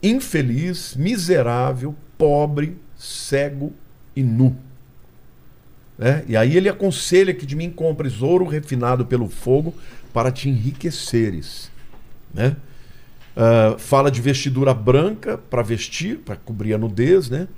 Infeliz, 0.00 0.94
miserável, 0.94 1.92
pobre, 2.16 2.76
cego 2.96 3.72
e 4.14 4.22
nu. 4.22 4.56
Né? 5.98 6.24
E 6.26 6.36
aí 6.36 6.56
ele 6.56 6.68
aconselha 6.68 7.34
que 7.34 7.46
de 7.46 7.54
mim 7.54 7.70
compres 7.70 8.22
ouro 8.22 8.44
refinado 8.44 9.04
pelo 9.06 9.28
fogo 9.28 9.74
para 10.12 10.30
te 10.30 10.48
enriqueceres. 10.48 11.70
Né? 12.32 12.56
Uh, 13.34 13.78
fala 13.78 14.10
de 14.10 14.20
vestidura 14.20 14.74
branca 14.74 15.38
para 15.38 15.62
vestir, 15.62 16.18
para 16.18 16.36
cobrir 16.36 16.74
a 16.74 16.78
nudez, 16.78 17.30
né? 17.30 17.48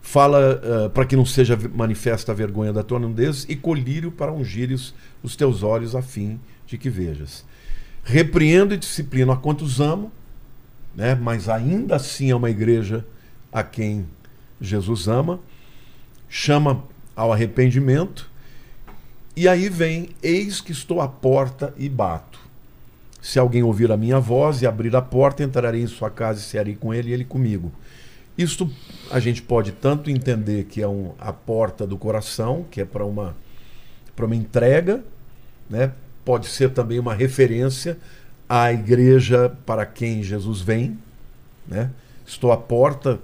Fala 0.00 0.60
uh, 0.86 0.90
para 0.90 1.04
que 1.04 1.16
não 1.16 1.24
seja 1.24 1.58
manifesta 1.74 2.32
a 2.32 2.34
vergonha 2.34 2.72
da 2.72 2.82
tua 2.82 2.98
nudez 2.98 3.46
e 3.48 3.56
colírio 3.56 4.10
para 4.10 4.32
ungires 4.32 4.94
os 5.22 5.36
teus 5.36 5.62
olhos 5.62 5.94
a 5.94 6.00
fim 6.00 6.40
de 6.66 6.78
que 6.78 6.88
vejas. 6.88 7.44
Repreendo 8.02 8.74
e 8.74 8.78
disciplino 8.78 9.32
a 9.32 9.36
quantos 9.36 9.80
amo, 9.80 10.12
né? 10.94 11.14
mas 11.14 11.48
ainda 11.48 11.96
assim 11.96 12.30
é 12.30 12.36
uma 12.36 12.50
igreja 12.50 13.04
a 13.52 13.62
quem 13.62 14.06
Jesus 14.60 15.08
ama, 15.08 15.40
chama 16.28 16.84
ao 17.14 17.32
arrependimento, 17.32 18.30
e 19.36 19.48
aí 19.48 19.68
vem: 19.68 20.10
Eis 20.22 20.60
que 20.60 20.72
estou 20.72 21.00
à 21.00 21.08
porta 21.08 21.74
e 21.76 21.88
bato. 21.88 22.38
Se 23.20 23.38
alguém 23.38 23.62
ouvir 23.62 23.90
a 23.90 23.96
minha 23.96 24.20
voz 24.20 24.60
e 24.60 24.66
abrir 24.66 24.94
a 24.94 25.00
porta, 25.00 25.42
entrarei 25.42 25.82
em 25.82 25.86
sua 25.86 26.10
casa 26.10 26.40
e 26.40 26.42
cearei 26.42 26.74
com 26.74 26.92
ele 26.92 27.10
e 27.10 27.12
ele 27.12 27.24
comigo. 27.24 27.72
Isto 28.36 28.70
a 29.10 29.18
gente 29.18 29.40
pode 29.40 29.72
tanto 29.72 30.10
entender 30.10 30.64
que 30.64 30.82
é 30.82 30.88
um, 30.88 31.12
a 31.18 31.32
porta 31.32 31.86
do 31.86 31.96
coração, 31.96 32.66
que 32.70 32.80
é 32.80 32.84
para 32.84 33.04
uma, 33.04 33.34
uma 34.18 34.36
entrega, 34.36 35.02
né? 35.70 35.92
pode 36.24 36.46
ser 36.46 36.70
também 36.70 36.98
uma 36.98 37.14
referência 37.14 37.96
à 38.48 38.72
igreja 38.72 39.56
para 39.64 39.86
quem 39.86 40.22
Jesus 40.22 40.60
vem. 40.60 40.98
Né? 41.66 41.90
Estou 42.26 42.52
à 42.52 42.56
porta, 42.56 43.20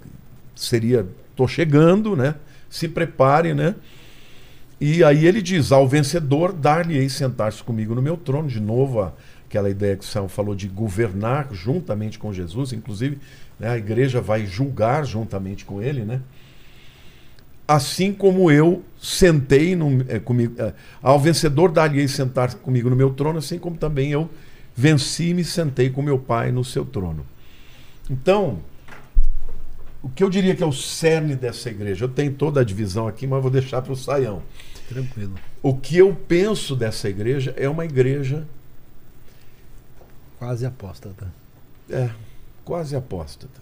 seria 0.55 1.07
estou 1.31 1.49
chegando, 1.49 2.15
né? 2.15 2.35
Se 2.71 2.89
prepare, 2.89 3.53
né? 3.53 3.75
E 4.81 5.05
aí 5.05 5.27
ele 5.27 5.43
diz: 5.43 5.73
ao 5.73 5.87
vencedor, 5.87 6.53
dar-lhe-ei 6.53 7.09
sentar-se 7.11 7.63
comigo 7.63 7.95
no 7.95 8.01
meu 8.01 8.17
trono. 8.17 8.49
De 8.49 8.61
novo, 8.61 9.13
aquela 9.47 9.69
ideia 9.69 9.97
que 9.97 10.05
o 10.05 10.07
São 10.07 10.29
falou 10.29 10.55
de 10.55 10.69
governar 10.69 11.49
juntamente 11.53 12.19
com 12.19 12.33
Jesus, 12.33 12.73
inclusive 12.73 13.19
né, 13.59 13.69
a 13.69 13.77
igreja 13.77 14.21
vai 14.21 14.47
julgar 14.47 15.05
juntamente 15.05 15.65
com 15.65 15.83
ele, 15.83 16.05
né? 16.05 16.23
Assim 17.69 18.13
como 18.13 18.51
eu 18.51 18.83
sentei 19.01 19.77
no, 19.77 20.05
é, 20.09 20.19
comigo, 20.19 20.55
é, 20.61 20.73
ao 21.03 21.21
vencedor 21.21 21.71
dar-lhe-ei 21.71 22.09
sentar 22.09 22.55
comigo 22.55 22.89
no 22.89 22.97
meu 22.97 23.11
trono, 23.11 23.39
assim 23.39 23.59
como 23.59 23.77
também 23.77 24.11
eu 24.11 24.31
venci 24.75 25.29
e 25.29 25.35
me 25.35 25.45
sentei 25.45 25.91
com 25.91 26.01
meu 26.01 26.19
Pai 26.19 26.51
no 26.51 26.65
seu 26.65 26.85
trono. 26.85 27.25
Então, 28.09 28.59
o 30.03 30.09
que 30.09 30.25
eu 30.25 30.31
diria 30.31 30.55
que 30.55 30.63
é 30.63 30.67
o 30.67 30.73
cerne 30.73 31.37
dessa 31.37 31.69
igreja? 31.69 32.05
Eu 32.05 32.09
tenho 32.09 32.33
toda 32.33 32.61
a 32.61 32.65
divisão 32.65 33.07
aqui, 33.07 33.27
mas 33.27 33.43
vou 33.43 33.51
deixar 33.51 33.83
para 33.83 33.93
o 33.93 33.97
Saião. 33.97 34.43
Tranquilo. 34.89 35.35
O 35.63 35.77
que 35.77 35.99
eu 35.99 36.15
penso 36.15 36.75
dessa 36.75 37.09
igreja 37.09 37.55
é 37.57 37.69
uma 37.69 37.85
igreja. 37.85 38.47
Quase 40.39 40.65
apóstata. 40.65 41.31
É, 41.89 42.09
quase 42.65 42.97
apóstata. 42.97 43.61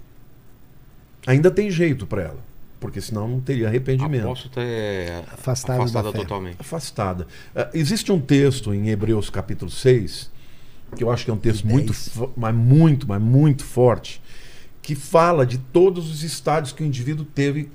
Ainda 1.27 1.51
tem 1.51 1.71
jeito 1.71 2.07
para 2.07 2.23
ela, 2.23 2.39
porque 2.79 3.01
senão 3.01 3.27
não 3.27 3.41
teria 3.41 3.67
arrependimento. 3.67 4.25
Apóstata 4.25 4.61
é 4.63 5.25
afastada, 5.33 5.83
afastada 5.83 6.13
totalmente. 6.13 6.57
Afastada. 6.61 7.25
Uh, 7.55 7.69
existe 7.75 8.13
um 8.13 8.21
texto 8.21 8.73
em 8.73 8.89
Hebreus 8.89 9.29
capítulo 9.29 9.71
6, 9.71 10.31
que 10.97 11.03
eu 11.03 11.11
acho 11.11 11.25
que 11.25 11.33
é 11.33 11.35
um 11.35 11.39
texto 11.39 11.67
muito, 11.67 11.93
mas 12.37 12.55
muito, 12.55 13.09
mas 13.09 13.21
muito 13.21 13.65
forte 13.65 14.23
que 14.89 14.95
fala 14.95 15.45
de 15.45 15.59
todos 15.59 16.11
os 16.11 16.23
estádios 16.23 16.73
que 16.73 16.83
o 16.83 16.87
indivíduo 16.87 17.23
teve 17.23 17.69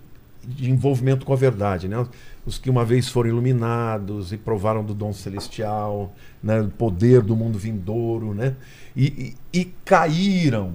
de 0.44 0.72
envolvimento 0.72 1.28
com 1.28 1.32
a 1.32 1.36
verdade, 1.36 1.88
né? 1.88 2.08
Os 2.44 2.58
que 2.58 2.72
uma 2.72 2.84
vez 2.84 3.08
foram 3.08 3.30
iluminados 3.30 4.34
e 4.34 4.38
provaram 4.38 4.84
do 4.84 4.96
dom 4.96 5.14
celestial, 5.14 6.12
né? 6.42 6.64
do 6.64 6.72
poder 6.72 7.22
do 7.22 7.36
mundo 7.36 7.60
vindouro, 7.60 8.34
né? 8.34 8.56
E, 8.96 9.36
e, 9.54 9.60
e 9.60 9.66
caíram. 9.86 10.74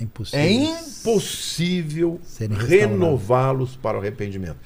Impossível. 0.00 0.40
É 0.40 0.50
impossível 0.50 2.20
renová-los 2.50 3.76
para 3.76 3.98
o 3.98 4.00
arrependimento. 4.00 4.58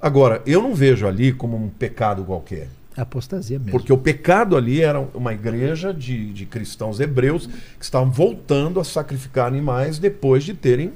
Agora, 0.00 0.42
eu 0.46 0.62
não 0.62 0.74
vejo 0.74 1.06
ali 1.06 1.34
como 1.34 1.58
um 1.58 1.68
pecado 1.68 2.24
qualquer. 2.24 2.70
Apostasia 2.96 3.58
mesmo. 3.58 3.72
Porque 3.72 3.92
o 3.92 3.98
pecado 3.98 4.56
ali 4.56 4.80
era 4.80 5.00
uma 5.00 5.32
igreja 5.32 5.92
de, 5.92 6.32
de 6.32 6.46
cristãos 6.46 7.00
hebreus 7.00 7.46
que 7.46 7.84
estavam 7.84 8.10
voltando 8.10 8.78
a 8.78 8.84
sacrificar 8.84 9.46
animais 9.46 9.98
depois 9.98 10.44
de 10.44 10.54
terem 10.54 10.92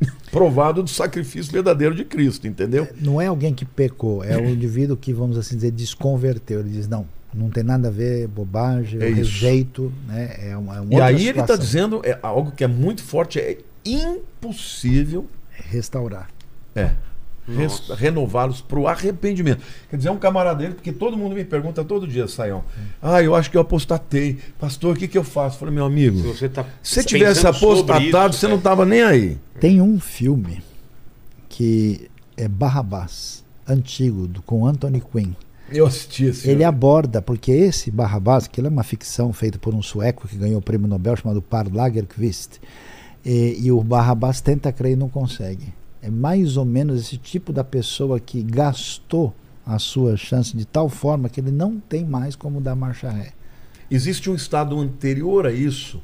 provado 0.30 0.82
do 0.82 0.90
sacrifício 0.90 1.52
verdadeiro 1.52 1.94
de 1.94 2.04
Cristo, 2.04 2.46
entendeu? 2.46 2.86
Não 3.00 3.20
é 3.20 3.26
alguém 3.26 3.52
que 3.52 3.64
pecou, 3.64 4.22
é 4.22 4.36
o 4.36 4.46
indivíduo 4.48 4.96
que, 4.96 5.12
vamos 5.12 5.36
assim 5.36 5.56
dizer, 5.56 5.72
desconverteu. 5.72 6.60
Ele 6.60 6.70
diz, 6.70 6.86
não, 6.86 7.06
não 7.34 7.50
tem 7.50 7.64
nada 7.64 7.88
a 7.88 7.90
ver, 7.90 8.28
bobagem, 8.28 9.02
é 9.02 9.08
rejeito, 9.08 9.92
né? 10.06 10.36
É 10.50 10.56
uma, 10.56 10.76
é 10.76 10.80
uma 10.80 10.94
e 10.94 11.00
aí 11.00 11.28
ele 11.28 11.40
está 11.40 11.56
dizendo 11.56 12.00
é, 12.04 12.18
algo 12.22 12.52
que 12.52 12.62
é 12.62 12.68
muito 12.68 13.02
forte, 13.02 13.40
é 13.40 13.58
impossível 13.84 15.26
restaurar. 15.50 16.28
É 16.76 16.90
renová-los 17.96 18.60
para 18.60 18.78
o 18.78 18.86
arrependimento. 18.86 19.62
Quer 19.88 19.96
dizer, 19.96 20.08
é 20.08 20.12
um 20.12 20.18
camarada 20.18 20.58
dele, 20.60 20.74
porque 20.74 20.92
todo 20.92 21.16
mundo 21.16 21.34
me 21.34 21.44
pergunta 21.44 21.84
todo 21.84 22.06
dia, 22.06 22.28
Saião. 22.28 22.62
Ah, 23.00 23.22
eu 23.22 23.34
acho 23.34 23.50
que 23.50 23.56
eu 23.56 23.60
apostatei. 23.60 24.38
Pastor, 24.58 24.94
o 24.94 24.98
que, 24.98 25.08
que 25.08 25.16
eu 25.16 25.24
faço? 25.24 25.56
Eu 25.56 25.60
falei, 25.60 25.74
meu 25.74 25.84
amigo, 25.84 26.18
se 26.18 26.26
você, 26.26 26.48
tá 26.48 26.64
se 26.82 27.04
tivesse 27.04 27.46
apostatado, 27.46 28.30
isso, 28.30 28.40
você 28.40 28.46
é. 28.46 28.48
não 28.48 28.56
estava 28.58 28.84
nem 28.84 29.02
aí. 29.02 29.38
Tem 29.60 29.80
um 29.80 29.98
filme 29.98 30.62
que 31.48 32.10
é 32.36 32.46
Barrabás, 32.46 33.44
antigo, 33.66 34.26
do, 34.26 34.42
com 34.42 34.66
Anthony 34.66 35.00
Quinn. 35.00 35.32
Eu 35.70 35.86
assisti 35.86 36.24
esse 36.24 36.48
Ele 36.48 36.64
aborda, 36.64 37.20
porque 37.20 37.52
esse 37.52 37.90
Barrabás, 37.90 38.46
que 38.46 38.60
ele 38.60 38.68
é 38.68 38.70
uma 38.70 38.82
ficção 38.82 39.32
feita 39.32 39.58
por 39.58 39.74
um 39.74 39.82
sueco 39.82 40.26
que 40.26 40.36
ganhou 40.36 40.58
o 40.58 40.62
prêmio 40.62 40.88
Nobel 40.88 41.16
chamado 41.16 41.42
Par 41.42 41.66
Lagerkvist, 41.70 42.58
e, 43.24 43.58
e 43.60 43.72
o 43.72 43.82
Barrabás 43.82 44.40
tenta 44.40 44.72
crer 44.72 44.92
e 44.92 44.96
não 44.96 45.08
consegue. 45.08 45.77
É 46.02 46.10
mais 46.10 46.56
ou 46.56 46.64
menos 46.64 47.00
esse 47.00 47.16
tipo 47.16 47.52
da 47.52 47.64
pessoa 47.64 48.20
que 48.20 48.42
gastou 48.42 49.34
a 49.66 49.78
sua 49.78 50.16
chance 50.16 50.56
de 50.56 50.64
tal 50.64 50.88
forma 50.88 51.28
que 51.28 51.40
ele 51.40 51.50
não 51.50 51.78
tem 51.78 52.04
mais 52.04 52.34
como 52.34 52.60
dar 52.60 52.74
marcha 52.74 53.10
ré. 53.10 53.32
Existe 53.90 54.30
um 54.30 54.34
estado 54.34 54.78
anterior 54.78 55.46
a 55.46 55.52
isso, 55.52 56.02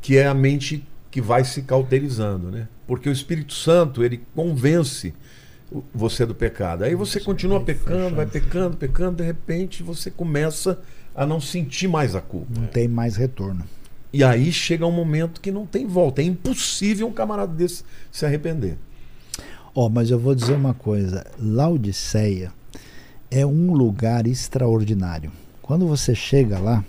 que 0.00 0.16
é 0.16 0.26
a 0.26 0.34
mente 0.34 0.86
que 1.10 1.20
vai 1.20 1.44
se 1.44 1.62
cauterizando, 1.62 2.50
né? 2.50 2.68
Porque 2.86 3.08
o 3.08 3.12
Espírito 3.12 3.54
Santo, 3.54 4.04
ele 4.04 4.22
convence 4.34 5.14
você 5.92 6.24
do 6.24 6.34
pecado. 6.34 6.84
Aí 6.84 6.94
você 6.94 7.20
continua 7.20 7.60
pecando, 7.60 8.16
vai 8.16 8.26
pecando, 8.26 8.76
pecando, 8.76 9.16
de 9.16 9.24
repente 9.24 9.82
você 9.82 10.10
começa 10.10 10.78
a 11.14 11.26
não 11.26 11.40
sentir 11.40 11.88
mais 11.88 12.14
a 12.14 12.20
culpa. 12.20 12.46
Não 12.54 12.66
tem 12.66 12.86
mais 12.86 13.16
retorno. 13.16 13.64
E 14.12 14.22
aí 14.22 14.52
chega 14.52 14.86
um 14.86 14.92
momento 14.92 15.40
que 15.40 15.50
não 15.50 15.66
tem 15.66 15.86
volta. 15.86 16.22
É 16.22 16.24
impossível 16.24 17.06
um 17.06 17.12
camarada 17.12 17.52
desse 17.52 17.82
se 18.10 18.24
arrepender. 18.24 18.78
Ó, 19.78 19.84
oh, 19.84 19.88
mas 19.90 20.10
eu 20.10 20.18
vou 20.18 20.34
dizer 20.34 20.54
uma 20.54 20.72
coisa: 20.72 21.26
Laodiceia 21.38 22.50
é 23.30 23.44
um 23.44 23.74
lugar 23.74 24.26
extraordinário. 24.26 25.30
Quando 25.60 25.86
você 25.86 26.14
chega 26.14 26.58
lá, 26.58 26.82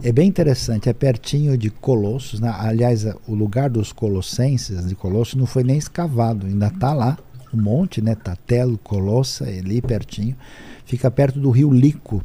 é 0.00 0.12
bem 0.12 0.28
interessante, 0.28 0.88
é 0.88 0.92
pertinho 0.92 1.58
de 1.58 1.70
Colossos. 1.70 2.38
Né? 2.38 2.54
Aliás, 2.56 3.04
o 3.26 3.34
lugar 3.34 3.68
dos 3.68 3.92
colossenses 3.92 4.86
de 4.86 4.94
Colossos 4.94 5.34
não 5.34 5.44
foi 5.44 5.64
nem 5.64 5.76
escavado, 5.76 6.46
ainda 6.46 6.68
está 6.68 6.94
lá. 6.94 7.18
O 7.52 7.56
monte, 7.56 8.00
né? 8.00 8.14
Tatelo, 8.14 8.78
Colossa, 8.78 9.50
é 9.50 9.58
ali 9.58 9.82
pertinho. 9.82 10.36
Fica 10.84 11.10
perto 11.10 11.40
do 11.40 11.50
rio 11.50 11.72
Lico. 11.72 12.22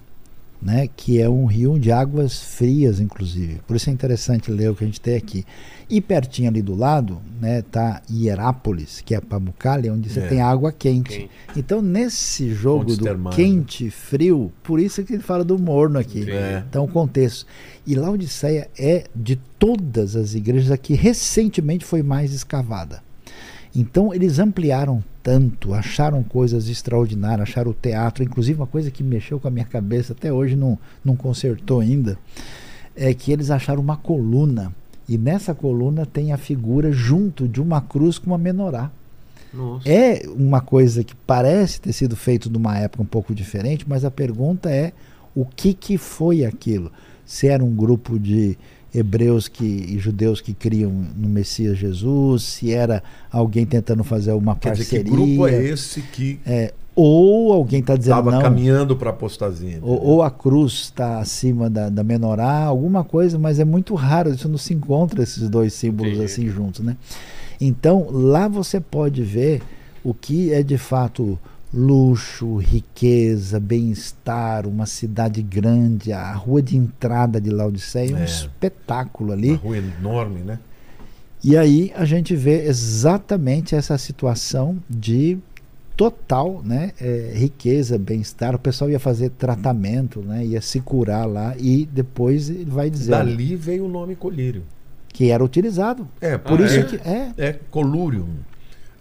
Né, 0.61 0.89
que 0.93 1.21
é 1.21 1.29
um 1.29 1.45
rio 1.45 1.79
de 1.79 1.91
águas 1.91 2.41
frias, 2.41 2.99
inclusive. 2.99 3.61
Por 3.65 3.75
isso 3.77 3.89
é 3.89 3.93
interessante 3.93 4.51
ler 4.51 4.69
o 4.69 4.75
que 4.75 4.83
a 4.83 4.87
gente 4.87 4.99
tem 4.99 5.15
aqui. 5.15 5.45
E 5.89 6.01
pertinho 6.01 6.49
ali 6.49 6.61
do 6.61 6.75
lado, 6.75 7.19
né, 7.41 7.61
tá 7.61 8.01
Hierápolis, 8.11 9.01
que 9.01 9.15
é 9.15 9.21
Pamukkale, 9.21 9.89
onde 9.89 10.09
você 10.09 10.19
É. 10.19 10.27
tem 10.27 10.41
água 10.41 10.71
quente. 10.71 11.09
Quente. 11.11 11.29
Então, 11.55 11.81
nesse 11.81 12.53
jogo 12.53 12.95
do 12.95 13.03
termais, 13.03 13.35
quente 13.35 13.87
e 13.87 13.89
frio, 13.89 14.51
por 14.61 14.79
isso 14.79 15.01
que 15.03 15.13
ele 15.13 15.23
fala 15.23 15.43
do 15.43 15.57
morno 15.57 15.97
aqui. 15.97 16.29
É. 16.29 16.63
Então, 16.69 16.83
o 16.83 16.87
contexto. 16.87 17.45
E 17.87 17.95
Laodiceia 17.95 18.69
é, 18.77 19.05
de 19.15 19.37
todas 19.57 20.15
as 20.15 20.35
igrejas 20.35 20.71
aqui, 20.71 20.93
recentemente 20.93 21.85
foi 21.85 22.03
mais 22.03 22.33
escavada. 22.33 23.01
Então, 23.75 24.13
eles 24.13 24.39
ampliaram 24.39 25.03
tanto, 25.21 25.73
acharam 25.73 26.23
coisas 26.23 26.67
extraordinárias, 26.69 27.49
acharam 27.49 27.71
o 27.71 27.73
teatro, 27.73 28.23
inclusive 28.23 28.59
uma 28.59 28.67
coisa 28.67 28.89
que 28.89 29.03
mexeu 29.03 29.39
com 29.39 29.47
a 29.47 29.51
minha 29.51 29.65
cabeça, 29.65 30.13
até 30.13 30.33
hoje 30.33 30.55
não, 30.55 30.77
não 31.03 31.15
consertou 31.15 31.79
ainda, 31.79 32.17
é 32.95 33.13
que 33.13 33.31
eles 33.31 33.51
acharam 33.51 33.81
uma 33.81 33.97
coluna. 33.97 34.73
E 35.07 35.17
nessa 35.17 35.53
coluna 35.53 36.05
tem 36.05 36.31
a 36.31 36.37
figura 36.37 36.91
junto 36.91 37.47
de 37.47 37.61
uma 37.61 37.81
cruz 37.81 38.17
com 38.17 38.27
uma 38.27 38.37
menorá. 38.37 38.91
Nossa. 39.53 39.89
É 39.89 40.27
uma 40.27 40.61
coisa 40.61 41.03
que 41.03 41.15
parece 41.15 41.81
ter 41.81 41.93
sido 41.93 42.15
feito 42.15 42.49
numa 42.49 42.77
época 42.77 43.03
um 43.03 43.07
pouco 43.07 43.33
diferente, 43.33 43.85
mas 43.87 44.05
a 44.05 44.11
pergunta 44.11 44.69
é 44.69 44.93
o 45.35 45.45
que, 45.45 45.73
que 45.73 45.97
foi 45.97 46.45
aquilo? 46.45 46.91
Se 47.25 47.47
era 47.47 47.63
um 47.63 47.75
grupo 47.75 48.19
de 48.19 48.57
hebreus 48.93 49.47
que, 49.47 49.65
e 49.65 49.99
judeus 49.99 50.41
que 50.41 50.53
criam 50.53 50.91
no 51.15 51.29
Messias 51.29 51.77
Jesus, 51.77 52.43
se 52.43 52.73
era 52.73 53.03
alguém 53.31 53.65
tentando 53.65 54.03
fazer 54.03 54.31
uma 54.33 54.55
Quer 54.55 54.71
dizer, 54.73 54.83
parceria, 54.83 55.03
que 55.03 55.11
grupo 55.11 55.47
é 55.47 55.63
esse 55.63 56.01
que 56.01 56.39
é, 56.45 56.73
ou 56.95 57.53
alguém 57.53 57.79
está 57.79 57.95
dizendo 57.95 58.19
estava 58.19 58.41
caminhando 58.41 58.95
para 58.95 59.09
a 59.09 59.13
apostasia? 59.13 59.79
ou, 59.81 60.03
ou 60.03 60.23
a 60.23 60.29
cruz 60.29 60.73
está 60.73 61.19
acima 61.19 61.69
da, 61.69 61.87
da 61.87 62.03
menorá, 62.03 62.63
alguma 62.63 63.03
coisa, 63.03 63.39
mas 63.39 63.59
é 63.59 63.65
muito 63.65 63.95
raro, 63.95 64.31
isso 64.31 64.49
não 64.49 64.57
se 64.57 64.73
encontra 64.73 65.23
esses 65.23 65.47
dois 65.49 65.73
símbolos 65.73 66.13
Entendi. 66.13 66.25
assim 66.25 66.49
juntos, 66.49 66.81
né? 66.81 66.97
Então, 67.61 68.07
lá 68.09 68.47
você 68.47 68.79
pode 68.79 69.21
ver 69.21 69.61
o 70.03 70.13
que 70.13 70.51
é 70.51 70.63
de 70.63 70.77
fato 70.77 71.37
luxo, 71.73 72.57
riqueza, 72.57 73.59
bem-estar, 73.59 74.65
uma 74.67 74.85
cidade 74.85 75.41
grande, 75.41 76.11
a 76.11 76.33
rua 76.33 76.61
de 76.61 76.75
entrada 76.75 77.39
de 77.39 77.49
Laodiceia 77.49 78.11
é 78.11 78.15
um 78.15 78.19
É. 78.19 78.25
espetáculo 78.25 79.29
Uma 79.29 79.35
ali. 79.37 79.53
rua 79.53 79.77
enorme, 79.77 80.39
né? 80.41 80.59
E 81.43 81.55
aí 81.55 81.91
a 81.95 82.03
gente 82.05 82.35
vê 82.35 82.65
exatamente 82.65 83.75
essa 83.75 83.97
situação 83.97 84.77
de 84.89 85.37
total 85.95 86.61
né, 86.65 86.91
é, 86.99 87.31
riqueza, 87.35 87.97
bem-estar. 87.97 88.55
O 88.55 88.59
pessoal 88.59 88.89
ia 88.89 88.99
fazer 88.99 89.29
tratamento, 89.31 90.21
né, 90.21 90.45
ia 90.45 90.61
se 90.61 90.79
curar 90.81 91.25
lá 91.27 91.55
e 91.57 91.85
depois 91.85 92.49
ele 92.49 92.65
vai 92.71 92.89
dizer 92.89 93.11
Dali 93.11 93.55
veio 93.55 93.85
o 93.85 93.89
nome 93.89 94.15
colírio. 94.15 94.63
que 95.13 95.29
era 95.29 95.43
utilizado. 95.43 96.07
É, 96.19 96.37
Por 96.37 96.61
Ah, 96.61 96.65
isso 96.65 96.79
é? 96.79 96.83
que 96.83 96.95
é 97.07 97.31
é 97.37 97.53
colúrium. 97.69 98.27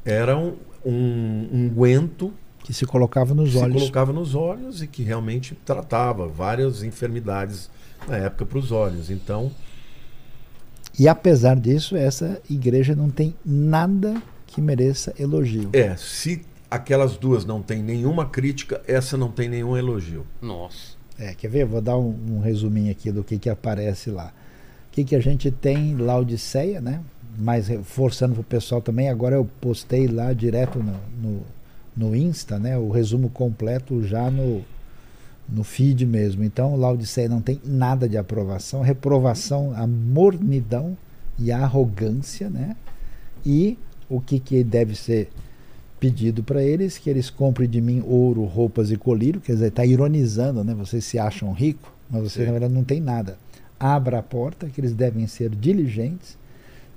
Era 0.04 0.36
um, 0.36 0.54
um 0.84 1.48
unguento 1.52 2.32
que 2.68 2.74
se 2.74 2.84
colocava 2.84 3.32
nos 3.34 3.48
que 3.52 3.56
se 3.56 3.64
olhos. 3.64 3.76
colocava 3.80 4.12
nos 4.12 4.34
olhos 4.34 4.82
e 4.82 4.86
que 4.86 5.02
realmente 5.02 5.54
tratava 5.64 6.28
várias 6.28 6.82
enfermidades 6.82 7.70
na 8.06 8.18
época 8.18 8.44
para 8.44 8.58
os 8.58 8.70
olhos. 8.70 9.08
Então, 9.10 9.50
E 10.98 11.08
apesar 11.08 11.56
disso, 11.58 11.96
essa 11.96 12.42
igreja 12.50 12.94
não 12.94 13.08
tem 13.08 13.34
nada 13.42 14.20
que 14.46 14.60
mereça 14.60 15.14
elogio. 15.18 15.70
é, 15.72 15.96
se 15.96 16.42
aquelas 16.70 17.16
duas 17.16 17.46
não 17.46 17.62
têm 17.62 17.82
nenhuma 17.82 18.26
crítica, 18.26 18.82
essa 18.86 19.16
não 19.16 19.30
tem 19.30 19.48
nenhum 19.48 19.74
elogio. 19.74 20.26
Nossa. 20.42 20.98
É, 21.18 21.32
quer 21.34 21.48
ver? 21.48 21.64
Vou 21.64 21.80
dar 21.80 21.96
um, 21.96 22.14
um 22.32 22.40
resuminho 22.40 22.92
aqui 22.92 23.10
do 23.10 23.24
que, 23.24 23.38
que 23.38 23.48
aparece 23.48 24.10
lá. 24.10 24.30
O 24.88 24.92
que, 24.92 25.04
que 25.04 25.16
a 25.16 25.20
gente 25.20 25.50
tem 25.50 25.92
em 25.92 25.96
Laodiceia, 25.96 26.82
né? 26.82 27.00
Mas 27.38 27.68
reforçando 27.68 28.34
para 28.34 28.42
o 28.42 28.44
pessoal 28.44 28.82
também, 28.82 29.08
agora 29.08 29.36
eu 29.36 29.48
postei 29.58 30.06
lá 30.06 30.34
direto 30.34 30.78
no, 30.80 30.92
no, 31.22 31.42
no 31.98 32.14
Insta, 32.14 32.58
né? 32.58 32.78
O 32.78 32.90
resumo 32.90 33.28
completo 33.28 34.02
já 34.04 34.30
no, 34.30 34.62
no 35.48 35.64
feed 35.64 36.06
mesmo. 36.06 36.44
Então, 36.44 36.76
Laodiceia 36.76 37.28
não 37.28 37.42
tem 37.42 37.60
nada 37.64 38.08
de 38.08 38.16
aprovação, 38.16 38.80
reprovação, 38.80 39.72
a 39.74 39.86
mornidão 39.86 40.96
e 41.36 41.50
a 41.50 41.58
arrogância, 41.58 42.48
né? 42.48 42.76
E 43.44 43.76
o 44.08 44.20
que, 44.20 44.38
que 44.38 44.62
deve 44.62 44.94
ser 44.94 45.28
pedido 45.98 46.44
para 46.44 46.62
eles 46.62 46.96
que 46.96 47.10
eles 47.10 47.28
comprem 47.28 47.68
de 47.68 47.80
mim 47.80 48.02
ouro, 48.06 48.44
roupas 48.44 48.92
e 48.92 48.96
colírio, 48.96 49.40
quer 49.40 49.54
dizer, 49.54 49.68
está 49.68 49.84
ironizando, 49.84 50.62
né? 50.62 50.72
Vocês 50.74 51.04
se 51.04 51.18
acham 51.18 51.52
ricos, 51.52 51.90
mas 52.08 52.22
vocês 52.22 52.44
Sim. 52.44 52.46
na 52.46 52.52
verdade 52.52 52.72
não 52.72 52.84
tem 52.84 53.00
nada. 53.00 53.36
Abra 53.78 54.20
a 54.20 54.22
porta, 54.22 54.68
que 54.68 54.80
eles 54.80 54.94
devem 54.94 55.26
ser 55.26 55.50
diligentes, 55.50 56.38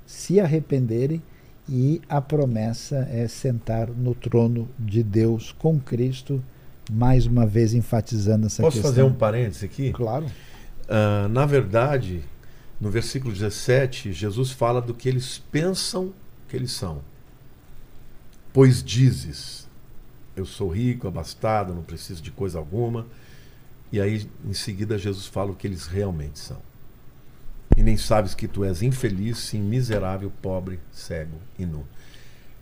se 0.06 0.40
arrependerem 0.40 1.22
e 1.74 2.02
a 2.10 2.20
promessa 2.20 3.08
é 3.10 3.30
sentar 3.30 3.88
no 3.88 4.14
trono 4.14 4.68
de 4.78 5.02
Deus 5.02 5.54
com 5.54 5.80
Cristo, 5.80 6.44
mais 6.92 7.26
uma 7.26 7.46
vez 7.46 7.74
enfatizando 7.74 8.48
essa 8.48 8.62
Posso 8.62 8.76
questão. 8.76 8.92
fazer 8.92 9.04
um 9.04 9.14
parênteses 9.14 9.64
aqui? 9.64 9.94
Claro. 9.94 10.26
Ah, 10.90 11.30
na 11.30 11.46
verdade, 11.46 12.26
no 12.78 12.92
versículo 12.92 13.32
17, 13.32 14.12
Jesus 14.12 14.52
fala 14.52 14.82
do 14.82 14.94
que 14.94 15.08
eles 15.08 15.42
pensam 15.50 16.14
que 16.50 16.58
eles 16.58 16.74
são. 16.74 17.02
Pois 18.52 18.84
dizes, 18.84 19.66
eu 20.36 20.46
sou 20.46 20.68
rico, 20.68 21.08
abastado, 21.08 21.74
não 21.74 21.84
preciso 21.84 22.22
de 22.22 22.32
coisa 22.32 22.58
alguma. 22.60 23.08
E 23.94 24.02
aí, 24.02 24.30
em 24.44 24.54
seguida, 24.54 24.98
Jesus 24.98 25.26
fala 25.26 25.52
o 25.52 25.56
que 25.56 25.66
eles 25.66 25.88
realmente 25.88 26.38
são. 26.38 26.62
E 27.76 27.84
nem 27.84 27.98
sabes 27.98 28.36
que 28.36 28.48
tu 28.48 28.64
és 28.64 28.82
infeliz, 28.82 29.38
sim, 29.38 29.62
miserável, 29.62 30.32
pobre, 30.42 30.80
cego 30.92 31.38
e 31.58 31.66
nu. 31.66 31.86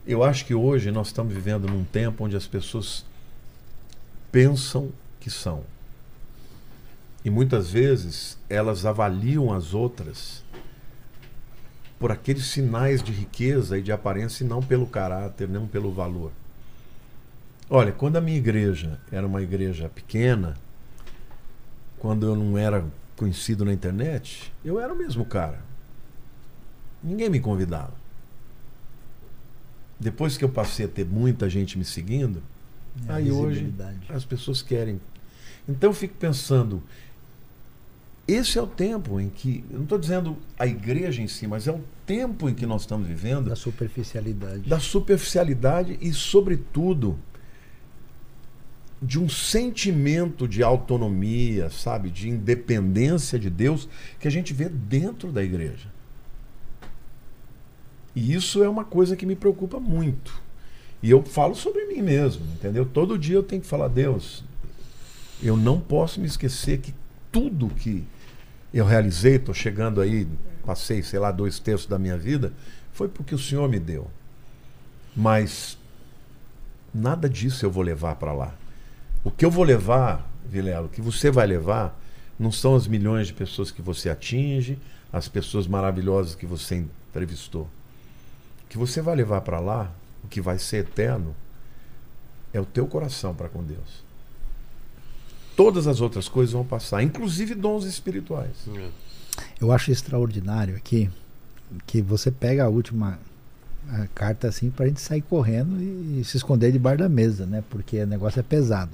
Eu 0.05 0.23
acho 0.23 0.45
que 0.45 0.53
hoje 0.53 0.91
nós 0.91 1.07
estamos 1.07 1.33
vivendo 1.33 1.67
num 1.67 1.83
tempo 1.83 2.23
onde 2.23 2.35
as 2.35 2.47
pessoas 2.47 3.05
pensam 4.31 4.91
que 5.19 5.29
são. 5.29 5.63
E 7.23 7.29
muitas 7.29 7.69
vezes 7.71 8.38
elas 8.49 8.85
avaliam 8.85 9.53
as 9.53 9.73
outras 9.73 10.43
por 11.99 12.11
aqueles 12.11 12.45
sinais 12.45 13.03
de 13.03 13.11
riqueza 13.11 13.77
e 13.77 13.81
de 13.81 13.91
aparência 13.91 14.43
e 14.43 14.47
não 14.47 14.61
pelo 14.61 14.88
caráter, 14.88 15.49
não 15.49 15.67
pelo 15.67 15.91
valor. 15.91 16.31
Olha, 17.69 17.91
quando 17.91 18.15
a 18.15 18.21
minha 18.21 18.38
igreja 18.38 18.99
era 19.11 19.27
uma 19.27 19.41
igreja 19.41 19.89
pequena, 19.89 20.55
quando 21.99 22.25
eu 22.25 22.35
não 22.35 22.57
era 22.57 22.85
conhecido 23.23 23.65
na 23.65 23.73
internet, 23.73 24.49
eu 24.64 24.80
era 24.80 24.93
o 24.93 24.98
mesmo 24.98 25.25
cara. 25.25 25.59
Ninguém 27.03 27.30
me 27.30 27.41
convidava. 27.41 27.93
Depois 29.99 30.38
que 30.38 30.45
eu 30.45 30.49
passei 30.49 30.85
a 30.85 30.89
ter 30.89 31.06
muita 31.06 31.49
gente 31.49 31.77
me 31.77 31.83
seguindo, 31.83 32.41
É 33.07 33.14
Aí 33.14 33.31
hoje- 33.31 33.72
as 34.09 34.25
pessoas 34.25 34.61
querem. 34.61 34.99
Então 35.67 35.89
eu 35.91 35.93
fico 35.93 36.15
pensando, 36.15 36.81
esse 38.27 38.57
é 38.57 38.61
o 38.61 38.67
tempo 38.67 39.19
em 39.19 39.30
que, 39.30 39.64
não 39.69 39.83
estou 39.83 39.98
dizendo 39.98 40.38
a 40.57 40.65
igreja 40.65 41.22
em 41.22 41.27
si, 41.27 41.45
mas 41.48 41.67
é 41.67 41.72
o 41.72 41.81
tempo 42.06 42.49
em 42.49 42.53
que 42.53 42.65
nós 42.65 42.81
estamos 42.81 43.07
vivendo 43.07 43.49
da 43.49 43.56
superficialidade. 43.56 44.67
da 44.67 44.80
superficialidade 44.80 45.98
e, 46.01 46.11
sobretudo, 46.14 47.17
de 49.02 49.19
um 49.19 49.30
sentimento 49.30 50.48
de 50.48 50.61
autonomia, 50.61 51.69
sabe, 51.69 52.10
de 52.10 52.30
independência 52.30 53.40
de 53.40 53.50
Deus 53.50 53.88
que 54.19 54.28
a 54.28 54.32
gente 54.32 54.53
vê 54.53 54.68
dentro 54.68 55.32
da 55.32 55.44
igreja. 55.44 55.88
E 58.16 58.34
isso 58.34 58.64
é 58.64 58.68
uma 58.68 58.84
coisa 58.84 59.16
que 59.16 59.26
me 59.26 59.36
preocupa 59.36 59.80
muito. 59.80 60.42
E 61.02 61.10
eu 61.10 61.24
falo 61.24 61.56
sobre 61.56 61.86
mim 61.86 62.02
mesmo, 62.02 62.45
entendeu? 62.53 62.86
Todo 62.86 63.18
dia 63.18 63.36
eu 63.36 63.44
tenho 63.44 63.61
que 63.61 63.68
falar, 63.68 63.88
Deus, 63.88 64.44
eu 65.42 65.56
não 65.56 65.80
posso 65.80 66.19
me 66.19 66.28
esquecer 66.28 66.80
que 66.80 66.94
tudo 67.32 67.69
que 67.69 68.03
eu 68.74 68.86
realizei, 68.86 69.36
estou 69.36 69.53
chegando 69.53 70.02
aí, 70.02 70.28
passei, 70.66 71.02
sei 71.02 71.19
lá, 71.19 71.32
dois 71.32 71.58
terços 71.58 71.88
da 71.88 71.98
minha 71.98 72.18
vida, 72.18 72.52
foi 72.92 73.08
porque 73.08 73.34
o 73.34 73.40
Senhor 73.40 73.69
me 73.69 73.80
deu. 73.80 74.08
Mas 75.16 75.78
nada 76.94 77.30
disso 77.30 77.66
eu 77.66 77.72
vou 77.72 77.82
levar 77.82 78.16
para 78.16 78.34
lá. 78.34 78.53
O 79.23 79.31
que 79.31 79.43
eu 79.43 79.51
vou 79.51 79.64
levar, 79.64 80.30
Vilela, 80.45 80.85
o 80.85 80.89
que 80.89 81.01
você 81.01 81.30
vai 81.30 81.45
levar, 81.45 81.99
não 82.38 82.51
são 82.51 82.75
as 82.75 82.88
milhões 82.88 83.27
de 83.27 83.33
pessoas 83.33 83.69
que 83.69 83.81
você 83.81 84.09
atinge, 84.09 84.77
as 85.11 85.27
pessoas 85.27 85.67
maravilhosas 85.67 86.35
que 86.35 86.45
você 86.45 86.75
entrevistou. 87.09 87.64
O 88.64 88.69
que 88.69 88.77
você 88.77 89.01
vai 89.01 89.15
levar 89.15 89.41
para 89.41 89.59
lá, 89.59 89.91
o 90.23 90.27
que 90.27 90.39
vai 90.39 90.57
ser 90.57 90.77
eterno, 90.77 91.35
é 92.53 92.61
o 92.61 92.65
teu 92.65 92.88
coração 92.88 93.35
para 93.35 93.49
com 93.49 93.64
Deus. 93.64 94.03
Todas 95.56 95.88
as 95.88 95.99
outras 95.99 96.30
coisas 96.30 96.53
vão 96.53 96.64
passar, 96.64 97.03
inclusive 97.03 97.53
dons 97.53 97.83
espirituais. 97.83 98.56
Eu 99.59 99.72
acho 99.72 99.91
extraordinário 99.91 100.75
aqui 100.75 101.09
que 101.85 102.01
você 102.01 102.31
pega 102.31 102.64
a 102.64 102.69
última 102.69 103.19
a 103.92 104.08
carta 104.08 104.48
assim 104.48 104.69
pra 104.69 104.88
gente 104.88 105.01
sair 105.01 105.22
correndo 105.22 105.82
e, 105.82 106.24
se 106.24 106.38
esconder 106.38 106.72
debaixo 106.72 107.00
da 107.00 107.09
mesa, 107.09 107.45
né? 107.45 107.64
Porque 107.69 108.01
o 108.03 108.08
negócio 108.08 108.40
é 108.40 108.43
pesado. 108.43 108.92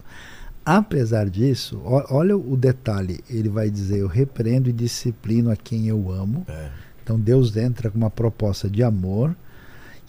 apesar 0.63 1.29
disso, 1.29 1.79
ó- 1.85 2.05
olha 2.09 2.35
o 2.35 2.57
detalhe, 2.57 3.19
ele 3.29 3.49
vai 3.49 3.69
dizer, 3.69 3.99
eu 3.99 4.07
repreendo 4.07 4.67
e 4.69 4.73
disciplino 4.73 5.51
a 5.51 5.55
quem 5.55 5.87
eu 5.87 6.11
amo. 6.11 6.43
É. 6.49 6.69
Então 7.03 7.19
Deus 7.19 7.55
entra 7.55 7.91
com 7.91 7.97
uma 7.99 8.09
proposta 8.09 8.67
de 8.69 8.81
amor. 8.81 9.35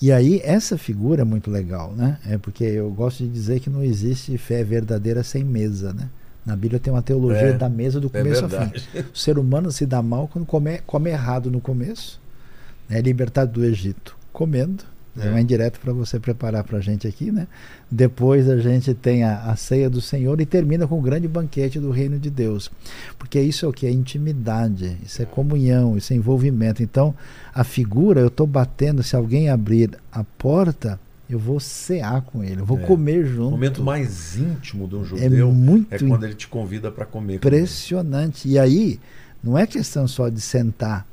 E 0.00 0.10
aí 0.12 0.40
essa 0.44 0.78
figura 0.78 1.23
é 1.23 1.24
muito 1.24 1.50
legal, 1.50 1.92
né? 1.92 2.18
É 2.26 2.39
porque 2.39 2.65
eu 2.65 2.90
gosto 2.90 3.23
de 3.24 3.28
dizer 3.31 3.60
que 3.60 3.68
não 3.70 3.82
existe 3.82 4.36
fé 4.39 4.62
verdadeira 4.65 5.23
sem 5.23 5.44
mesa, 5.44 5.92
né? 5.92 6.08
Na 6.44 6.55
Bíblia 6.55 6.78
tem 6.78 6.92
uma 6.92 7.02
teologia 7.02 7.48
É, 7.48 7.52
da 7.52 7.68
mesa 7.68 7.98
do 8.00 8.06
é 8.12 8.18
começo 8.23 8.44
ao 8.44 8.48
fim. 8.50 8.70
O 9.12 9.18
ser 9.18 9.39
humano 9.39 9.70
se 9.73 9.84
dá 9.84 10.00
mal 10.00 10.28
quando 10.28 10.47
come, 10.47 10.78
come 10.86 11.10
errado 11.10 11.50
no 11.50 11.60
começo, 11.60 12.20
né? 12.89 13.00
libertado 13.02 13.52
do 13.52 13.65
Egito 13.65 14.16
comendo. 14.36 14.84
É 15.18 15.31
uma 15.31 15.40
indireta 15.40 15.78
para 15.82 15.94
você 15.94 16.20
preparar 16.20 16.62
para 16.62 16.76
a 16.76 16.81
gente 16.82 17.08
aqui, 17.08 17.32
né? 17.32 17.47
Depois 17.90 18.47
a 18.50 18.58
gente 18.58 18.92
tem 18.92 19.24
a, 19.24 19.44
a 19.44 19.56
ceia 19.56 19.89
do 19.89 19.98
Senhor 19.98 20.39
e 20.42 20.44
termina 20.44 20.86
com 20.86 20.98
o 20.98 21.00
grande 21.00 21.26
banquete 21.26 21.81
do 21.81 21.90
reino 21.90 22.18
de 22.18 22.28
Deus. 22.28 22.70
Porque 23.18 23.40
isso 23.40 23.65
é 23.65 23.68
o 23.68 23.73
que? 23.73 23.86
É 23.86 23.90
intimidade, 23.90 24.94
isso 25.02 25.23
é 25.23 25.24
comunhão, 25.24 25.97
isso 25.97 26.12
é 26.12 26.16
envolvimento. 26.16 26.82
Então, 26.82 27.15
a 27.55 27.65
figura, 27.65 28.20
eu 28.20 28.26
estou 28.26 28.47
batendo, 28.47 29.02
se 29.02 29.16
alguém 29.16 29.48
abrir 29.48 29.98
a 30.12 30.23
porta, 30.23 31.00
eu 31.31 31.39
vou 31.39 31.58
cear 31.60 32.20
com 32.20 32.44
ele, 32.44 32.60
eu 32.60 32.66
vou 32.66 32.78
É. 32.78 32.82
comer 32.82 33.24
O 33.24 33.26
junto. 33.28 33.50
momento 33.52 33.82
mais 33.82 34.36
íntimo 34.36 34.86
de 34.86 34.97
um 34.97 35.00
é 35.02 35.05
judeu 35.06 35.50
muito 35.50 35.94
é 35.94 35.98
quando 35.98 36.24
ele 36.24 36.34
te 36.34 36.47
convida 36.47 36.90
para 36.90 37.06
comer. 37.06 37.36
impressionante. 37.36 38.47
E 38.50 38.58
aí, 38.58 39.00
não 39.42 39.56
é 39.56 39.66
questão 39.66 40.06
só 40.06 40.28
de 40.28 40.42
sentar 40.42 41.06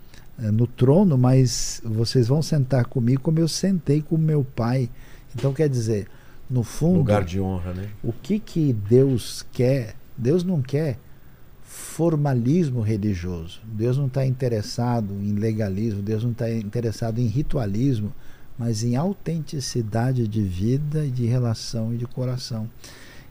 no 0.51 0.67
trono, 0.67 1.17
mas 1.17 1.81
vocês 1.83 2.27
vão 2.27 2.41
sentar 2.41 2.85
comigo 2.85 3.21
como 3.21 3.39
eu 3.39 3.47
sentei 3.47 4.01
com 4.01 4.17
meu 4.17 4.43
pai. 4.43 4.89
Então, 5.35 5.53
quer 5.53 5.69
dizer, 5.69 6.07
no 6.49 6.63
fundo, 6.63 6.99
Lugar 6.99 7.23
de 7.23 7.39
honra, 7.39 7.73
né? 7.73 7.89
o 8.03 8.11
que, 8.11 8.39
que 8.39 8.73
Deus 8.73 9.45
quer? 9.51 9.95
Deus 10.17 10.43
não 10.43 10.61
quer 10.61 10.97
formalismo 11.73 12.81
religioso. 12.81 13.59
Deus 13.65 13.97
não 13.97 14.05
está 14.05 14.25
interessado 14.25 15.13
em 15.13 15.33
legalismo, 15.33 16.01
Deus 16.01 16.23
não 16.23 16.31
está 16.31 16.49
interessado 16.51 17.19
em 17.19 17.25
ritualismo, 17.25 18.13
mas 18.57 18.83
em 18.83 18.95
autenticidade 18.95 20.27
de 20.27 20.41
vida, 20.43 21.07
de 21.07 21.25
relação 21.25 21.93
e 21.93 21.97
de 21.97 22.05
coração. 22.05 22.69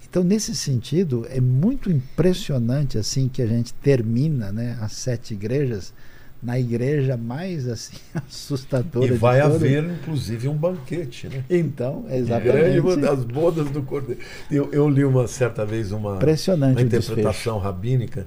Então, 0.08 0.24
nesse 0.24 0.54
sentido, 0.54 1.26
é 1.30 1.40
muito 1.40 1.90
impressionante 1.90 2.98
assim 2.98 3.28
que 3.28 3.40
a 3.40 3.46
gente 3.46 3.72
termina, 3.74 4.52
né, 4.52 4.76
as 4.80 4.92
sete 4.92 5.32
igrejas 5.34 5.94
na 6.42 6.58
igreja 6.58 7.16
mais 7.16 7.68
assim 7.68 7.96
assustadora 8.14 9.06
E 9.06 9.12
vai 9.16 9.40
haver, 9.40 9.84
inclusive, 9.84 10.48
um 10.48 10.56
banquete, 10.56 11.28
né? 11.28 11.44
Então, 11.48 12.02
Grande, 12.02 12.16
exatamente. 12.22 12.80
uma 12.80 12.96
das 12.96 13.24
bodas 13.24 13.70
do 13.70 13.82
Cordeiro. 13.82 14.20
Eu, 14.50 14.68
eu 14.72 14.88
li 14.88 15.04
uma 15.04 15.28
certa 15.28 15.64
vez 15.64 15.92
uma, 15.92 16.18
uma 16.18 16.82
interpretação 16.82 17.58
rabínica 17.58 18.26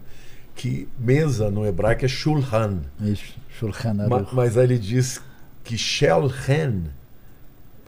que 0.56 0.88
mesa 0.98 1.52
no 1.52 1.66
hebraico 1.66 2.06
é 2.06 2.08
shulhan. 2.08 2.80
Isso, 3.02 3.36
Shulchan 3.60 3.94
Ma- 4.08 4.18
Aruch. 4.18 4.34
mas 4.34 4.58
aí 4.58 4.64
ele 4.64 4.80
diz 4.80 5.22
que 5.64 5.78
shelhen, 5.78 6.86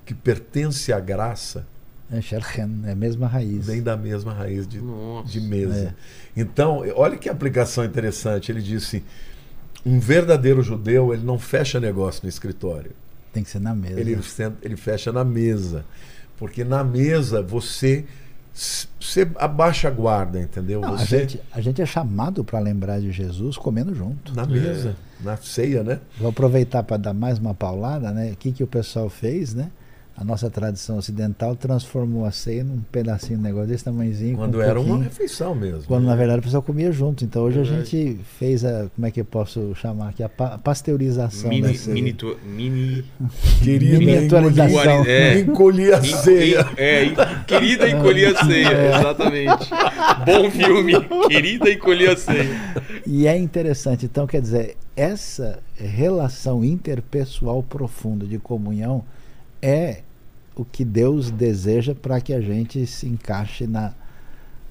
que 0.05 0.13
pertence 0.13 0.91
à 0.91 0.99
graça, 0.99 1.65
É 2.11 2.17
é 2.17 2.91
a 2.91 2.95
mesma 2.95 3.27
raiz. 3.27 3.65
vem 3.67 3.81
da 3.81 3.95
mesma 3.95 4.33
raiz 4.33 4.67
de, 4.67 4.81
Nossa. 4.81 5.29
de 5.29 5.39
mesa. 5.41 5.93
É. 6.35 6.41
Então, 6.41 6.83
olha 6.95 7.15
que 7.17 7.29
aplicação 7.29 7.83
interessante. 7.85 8.51
Ele 8.51 8.61
disse: 8.61 9.03
um 9.87 9.99
verdadeiro 9.99 10.61
judeu 10.61 11.13
ele 11.13 11.23
não 11.23 11.39
fecha 11.39 11.79
negócio 11.79 12.21
no 12.23 12.29
escritório. 12.29 12.91
Tem 13.31 13.43
que 13.43 13.49
ser 13.49 13.59
na 13.59 13.73
mesa. 13.73 13.99
Ele, 13.99 14.19
ele 14.61 14.75
fecha 14.75 15.11
na 15.11 15.23
mesa. 15.23 15.85
Porque 16.37 16.63
na 16.63 16.83
mesa 16.83 17.41
você, 17.41 18.05
você 18.53 19.29
abaixa 19.37 19.87
a 19.87 19.91
guarda, 19.91 20.39
entendeu? 20.39 20.81
Não, 20.81 20.93
a, 20.93 20.97
você 20.97 21.19
gente, 21.19 21.41
a 21.51 21.61
gente 21.61 21.81
é 21.81 21.85
chamado 21.85 22.43
para 22.43 22.59
lembrar 22.59 22.99
de 22.99 23.11
Jesus 23.11 23.57
comendo 23.57 23.95
junto. 23.95 24.35
na 24.35 24.45
mesa, 24.45 24.95
na 25.21 25.37
ceia, 25.37 25.83
né? 25.83 25.99
Vou 26.19 26.29
aproveitar 26.29 26.83
para 26.83 26.97
dar 26.97 27.13
mais 27.13 27.39
uma 27.39 27.53
paulada, 27.53 28.11
né? 28.11 28.31
O 28.31 28.35
que, 28.35 28.51
que 28.51 28.63
o 28.63 28.67
pessoal 28.67 29.09
fez, 29.09 29.53
né? 29.53 29.71
A 30.19 30.23
nossa 30.23 30.49
tradição 30.49 30.97
ocidental 30.97 31.55
transformou 31.55 32.25
a 32.25 32.31
ceia 32.31 32.63
num 32.63 32.79
pedacinho 32.91 33.37
de 33.37 33.43
negócio 33.43 33.67
desse 33.67 33.83
tamanhozinho. 33.83 34.35
Quando 34.35 34.57
um 34.57 34.61
era 34.61 34.81
uma 34.81 35.03
refeição 35.03 35.53
mesmo. 35.53 35.83
Quando 35.83 36.05
na 36.05 36.15
verdade 36.15 36.39
o 36.39 36.41
pessoal 36.41 36.63
comia 36.63 36.91
junto. 36.91 37.23
Então 37.23 37.43
hoje 37.43 37.59
a 37.59 37.63
Verdade. 37.63 37.85
gente 37.91 38.19
fez 38.39 38.65
a. 38.65 38.87
Como 38.95 39.05
é 39.05 39.11
que 39.11 39.21
eu 39.21 39.25
posso 39.25 39.75
chamar 39.75 40.09
aqui? 40.09 40.23
A 40.23 40.29
pa- 40.29 40.57
pasteurização 40.57 41.43
da 41.51 41.55
Mini, 41.55 41.77
ceia. 41.77 41.93
mini, 41.93 42.13
to- 42.13 42.35
mini, 42.43 43.05
Querida, 43.63 43.99
Miniaturização. 43.99 45.01
engolir, 45.01 45.07
É. 45.07 45.39
engolir 45.39 45.93
a 45.95 46.01
ceia. 46.03 46.65
é, 46.77 47.05
querida 47.45 47.87
encolhi 47.87 48.25
a 48.25 48.43
ceia, 48.43 48.87
exatamente. 48.97 49.69
Bom 50.25 50.49
filme, 50.49 50.93
querida 51.29 51.69
encolhi 51.71 52.07
a 52.07 52.17
ceia. 52.17 52.73
E 53.05 53.27
é 53.27 53.37
interessante, 53.37 54.05
então, 54.07 54.25
quer 54.25 54.41
dizer, 54.41 54.77
essa 54.95 55.59
relação 55.75 56.65
interpessoal 56.65 57.61
profunda 57.61 58.25
de 58.25 58.39
comunhão 58.39 59.03
é 59.61 60.01
o 60.57 60.65
que 60.65 60.83
Deus 60.83 61.29
deseja 61.29 61.93
para 61.93 62.19
que 62.19 62.33
a 62.33 62.41
gente 62.41 62.85
se 62.87 63.07
encaixe 63.07 63.67
na 63.67 63.93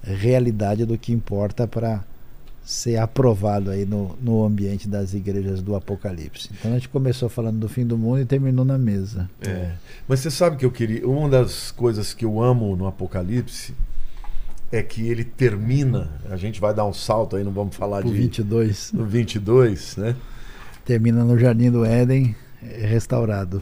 realidade 0.03 0.85
do 0.85 0.97
que 0.97 1.11
importa 1.11 1.67
para 1.67 2.03
ser 2.63 2.97
aprovado 2.97 3.71
aí 3.71 3.85
no, 3.85 4.17
no 4.21 4.43
ambiente 4.43 4.89
das 4.89 5.13
igrejas 5.13 5.61
do 5.61 5.73
Apocalipse. 5.75 6.49
Então 6.51 6.71
a 6.71 6.73
gente 6.73 6.89
começou 6.89 7.29
falando 7.29 7.59
do 7.59 7.69
fim 7.69 7.85
do 7.85 7.97
mundo 7.97 8.19
e 8.19 8.25
terminou 8.25 8.65
na 8.65 8.77
mesa. 8.77 9.29
É. 9.41 9.71
Mas 10.07 10.19
você 10.19 10.29
sabe 10.29 10.57
que 10.57 10.65
eu 10.65 10.71
queria. 10.71 11.07
Uma 11.07 11.29
das 11.29 11.71
coisas 11.71 12.13
que 12.13 12.25
eu 12.25 12.41
amo 12.41 12.75
no 12.75 12.85
Apocalipse 12.85 13.73
é 14.69 14.83
que 14.83 15.07
ele 15.07 15.23
termina. 15.23 16.11
A 16.29 16.35
gente 16.35 16.59
vai 16.59 16.73
dar 16.73 16.85
um 16.85 16.93
salto 16.93 17.37
aí, 17.37 17.43
não 17.43 17.53
vamos 17.53 17.73
falar 17.73 18.01
Por 18.01 18.11
de. 18.11 18.17
22, 18.17 18.91
No 18.91 19.05
22, 19.05 19.95
né? 19.95 20.15
termina 20.83 21.23
no 21.23 21.37
Jardim 21.37 21.69
do 21.69 21.83
Éden, 21.83 22.33
restaurado. 22.61 23.61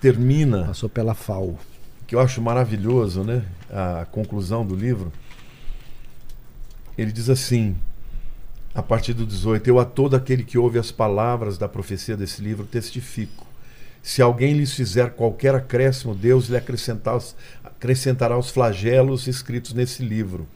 Termina, 0.00 0.64
Passou 0.66 0.88
pela 0.88 1.14
FAO. 1.14 1.58
que 2.06 2.14
eu 2.14 2.20
acho 2.20 2.40
maravilhoso, 2.40 3.24
né? 3.24 3.44
A 3.70 4.06
conclusão 4.10 4.64
do 4.64 4.74
livro. 4.74 5.12
Ele 6.96 7.12
diz 7.12 7.28
assim, 7.28 7.76
a 8.74 8.82
partir 8.82 9.12
do 9.12 9.26
18: 9.26 9.66
Eu 9.68 9.78
a 9.78 9.84
todo 9.84 10.14
aquele 10.16 10.44
que 10.44 10.58
ouve 10.58 10.78
as 10.78 10.90
palavras 10.90 11.58
da 11.58 11.68
profecia 11.68 12.16
desse 12.16 12.40
livro 12.42 12.64
testifico. 12.64 13.46
Se 14.02 14.22
alguém 14.22 14.52
lhes 14.54 14.72
fizer 14.72 15.10
qualquer 15.10 15.54
acréscimo, 15.54 16.14
Deus 16.14 16.48
lhe 16.48 16.56
acrescentar 16.56 17.16
os- 17.16 17.34
acrescentará 17.64 18.38
os 18.38 18.50
flagelos 18.50 19.26
escritos 19.26 19.72
nesse 19.74 20.02
livro. 20.04 20.46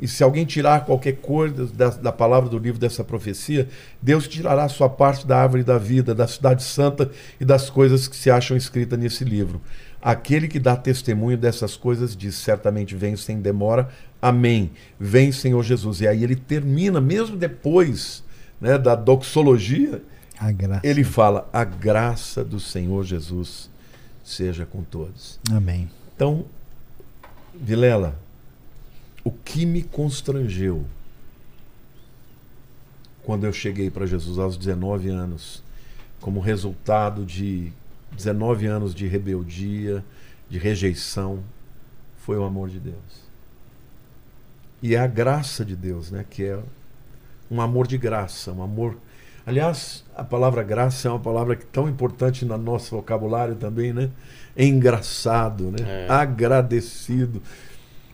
E 0.00 0.08
se 0.08 0.22
alguém 0.22 0.44
tirar 0.44 0.84
qualquer 0.84 1.16
coisa 1.16 1.66
da, 1.66 1.90
da 1.90 2.12
palavra 2.12 2.48
do 2.48 2.58
livro 2.58 2.80
dessa 2.80 3.04
profecia, 3.04 3.68
Deus 4.02 4.26
tirará 4.26 4.64
a 4.64 4.68
sua 4.68 4.88
parte 4.88 5.26
da 5.26 5.38
árvore 5.38 5.62
da 5.62 5.78
vida, 5.78 6.14
da 6.14 6.26
cidade 6.26 6.62
santa 6.62 7.10
e 7.40 7.44
das 7.44 7.70
coisas 7.70 8.08
que 8.08 8.16
se 8.16 8.30
acham 8.30 8.56
escritas 8.56 8.98
nesse 8.98 9.24
livro. 9.24 9.60
Aquele 10.02 10.48
que 10.48 10.58
dá 10.58 10.76
testemunho 10.76 11.38
dessas 11.38 11.76
coisas 11.76 12.16
diz: 12.16 12.34
certamente 12.34 12.94
vem 12.94 13.16
sem 13.16 13.40
demora. 13.40 13.88
Amém. 14.20 14.70
Vem, 14.98 15.32
Senhor 15.32 15.62
Jesus. 15.62 16.00
E 16.00 16.08
aí 16.08 16.22
ele 16.22 16.36
termina, 16.36 17.00
mesmo 17.00 17.36
depois 17.36 18.22
né, 18.60 18.76
da 18.76 18.94
doxologia, 18.94 20.02
ele 20.82 21.04
fala: 21.04 21.48
A 21.52 21.64
graça 21.64 22.44
do 22.44 22.58
Senhor 22.60 23.04
Jesus 23.04 23.70
seja 24.22 24.66
com 24.66 24.82
todos. 24.82 25.38
Amém. 25.50 25.88
Então, 26.14 26.44
Vilela, 27.54 28.18
o 29.24 29.30
que 29.30 29.64
me 29.64 29.82
constrangeu 29.82 30.84
quando 33.24 33.46
eu 33.46 33.52
cheguei 33.52 33.90
para 33.90 34.04
Jesus 34.04 34.38
aos 34.38 34.56
19 34.56 35.08
anos, 35.08 35.62
como 36.20 36.40
resultado 36.40 37.24
de 37.24 37.72
19 38.12 38.66
anos 38.66 38.94
de 38.94 39.06
rebeldia, 39.06 40.04
de 40.48 40.58
rejeição, 40.58 41.42
foi 42.18 42.36
o 42.36 42.44
amor 42.44 42.68
de 42.68 42.78
Deus. 42.78 43.24
E 44.82 44.94
é 44.94 44.98
a 44.98 45.06
graça 45.06 45.64
de 45.64 45.74
Deus, 45.74 46.10
né, 46.10 46.24
que 46.28 46.44
é 46.44 46.58
um 47.50 47.60
amor 47.60 47.86
de 47.86 47.96
graça, 47.96 48.52
um 48.52 48.62
amor. 48.62 48.96
Aliás, 49.46 50.04
a 50.14 50.22
palavra 50.22 50.62
graça 50.62 51.08
é 51.08 51.10
uma 51.10 51.20
palavra 51.20 51.56
que 51.56 51.64
é 51.64 51.68
tão 51.72 51.88
importante 51.88 52.44
no 52.44 52.56
nosso 52.58 52.94
vocabulário 52.94 53.54
também, 53.54 53.92
né? 53.92 54.10
É 54.56 54.64
engraçado, 54.64 55.70
né? 55.70 56.06
É. 56.06 56.06
Agradecido, 56.08 57.42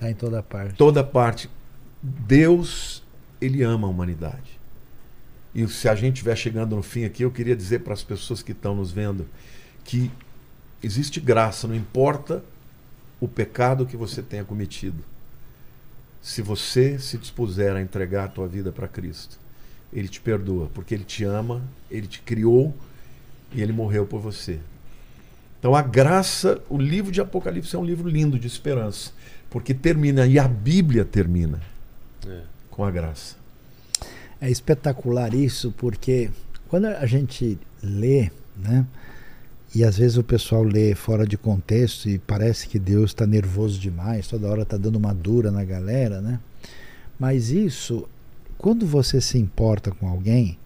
Está 0.01 0.11
em 0.11 0.15
toda 0.15 0.43
parte. 0.43 0.75
toda 0.77 1.05
parte. 1.05 1.51
Deus, 2.03 3.03
ele 3.39 3.63
ama 3.63 3.87
a 3.87 3.91
humanidade. 3.91 4.59
E 5.55 5.69
se 5.69 5.91
a 5.91 5.95
gente 5.95 6.15
estiver 6.15 6.35
chegando 6.37 6.75
no 6.75 6.83
fim 6.83 7.05
aqui, 7.05 7.23
eu 7.23 7.31
queria 7.31 7.55
dizer 7.55 7.81
para 7.81 7.93
as 7.93 8.03
pessoas 8.03 8.43
que 8.43 8.53
estão 8.53 8.75
nos 8.75 8.91
vendo 8.91 9.29
que 9.85 10.11
existe 10.83 11.21
graça, 11.21 11.69
não 11.69 11.75
importa 11.75 12.43
o 13.21 13.29
pecado 13.29 13.85
que 13.85 13.95
você 13.95 14.23
tenha 14.23 14.43
cometido. 14.43 15.05
Se 16.23 16.41
você 16.41 16.99
se 16.99 17.19
dispuser 17.19 17.77
a 17.77 17.83
entregar 17.83 18.25
a 18.25 18.29
tua 18.29 18.49
vida 18.49 18.73
para 18.73 18.89
Cristo, 18.89 19.39
ele 19.93 20.09
te 20.09 20.21
perdoa, 20.21 20.71
porque 20.73 20.95
ele 20.95 21.05
te 21.05 21.25
ama, 21.25 21.63
ele 21.91 22.07
te 22.07 22.23
criou 22.23 22.75
e 23.53 23.61
ele 23.61 23.73
morreu 23.73 24.07
por 24.07 24.19
você. 24.19 24.61
Então 25.59 25.75
a 25.75 25.83
graça, 25.83 26.63
o 26.71 26.79
livro 26.79 27.13
de 27.13 27.21
Apocalipse 27.21 27.77
é 27.77 27.79
um 27.79 27.85
livro 27.85 28.09
lindo 28.09 28.39
de 28.39 28.47
esperança, 28.47 29.13
Porque 29.51 29.75
termina, 29.75 30.27
e 30.27 30.39
a 30.39 30.47
Bíblia 30.47 31.05
termina 31.05 31.61
É. 32.27 32.43
com 32.71 32.85
a 32.85 32.91
graça. 32.91 33.37
É 34.41 34.49
espetacular 34.51 35.35
isso, 35.35 35.75
porque 35.77 36.31
quando 36.69 36.87
a 36.87 37.05
gente 37.07 37.59
lê, 37.83 38.31
né? 38.57 38.87
E 39.75 39.85
às 39.85 39.99
vezes 39.99 40.17
o 40.17 40.23
pessoal 40.25 40.63
lê 40.63 40.95
fora 40.95 41.27
de 41.27 41.37
contexto 41.37 42.09
e 42.09 42.19
parece 42.19 42.69
que 42.69 42.79
Deus 42.79 43.11
está 43.11 43.27
nervoso 43.27 43.79
demais, 43.79 44.27
toda 44.27 44.49
hora 44.49 44.63
está 44.63 44.77
dando 44.77 44.97
uma 44.97 45.15
dura 45.15 45.51
na 45.51 45.65
galera, 45.65 46.21
né? 46.21 46.41
Mas 47.19 47.51
isso, 47.51 48.09
quando 48.59 48.87
você 48.87 49.21
se 49.21 49.39
importa 49.39 49.91
com 49.91 50.09
alguém, 50.09 50.59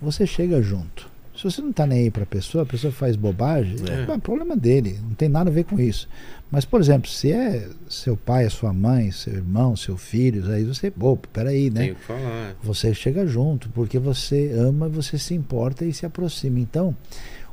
você 0.00 0.26
chega 0.26 0.60
junto. 0.60 1.09
Se 1.40 1.44
você 1.44 1.62
não 1.62 1.70
está 1.70 1.86
nem 1.86 2.00
aí 2.00 2.10
para 2.10 2.24
a 2.24 2.26
pessoa, 2.26 2.64
a 2.64 2.66
pessoa 2.66 2.92
faz 2.92 3.16
bobagem, 3.16 3.76
É. 3.88 4.12
é. 4.12 4.18
problema 4.18 4.54
dele, 4.54 4.98
não 5.02 5.14
tem 5.14 5.26
nada 5.26 5.48
a 5.48 5.52
ver 5.52 5.64
com 5.64 5.80
isso. 5.80 6.06
Mas, 6.50 6.66
por 6.66 6.78
exemplo, 6.82 7.08
se 7.08 7.32
é 7.32 7.66
seu 7.88 8.14
pai, 8.14 8.50
sua 8.50 8.74
mãe, 8.74 9.10
seu 9.10 9.32
irmão, 9.32 9.74
seu 9.74 9.96
filho, 9.96 10.52
aí 10.52 10.64
você, 10.64 10.90
pô, 10.90 11.16
peraí, 11.16 11.70
né? 11.70 11.80
Tenho 11.80 11.94
que 11.94 12.02
falar. 12.02 12.56
Você 12.62 12.92
chega 12.92 13.26
junto, 13.26 13.70
porque 13.70 13.98
você 13.98 14.52
ama, 14.54 14.86
você 14.86 15.16
se 15.16 15.32
importa 15.32 15.82
e 15.82 15.94
se 15.94 16.04
aproxima. 16.04 16.60
Então, 16.60 16.94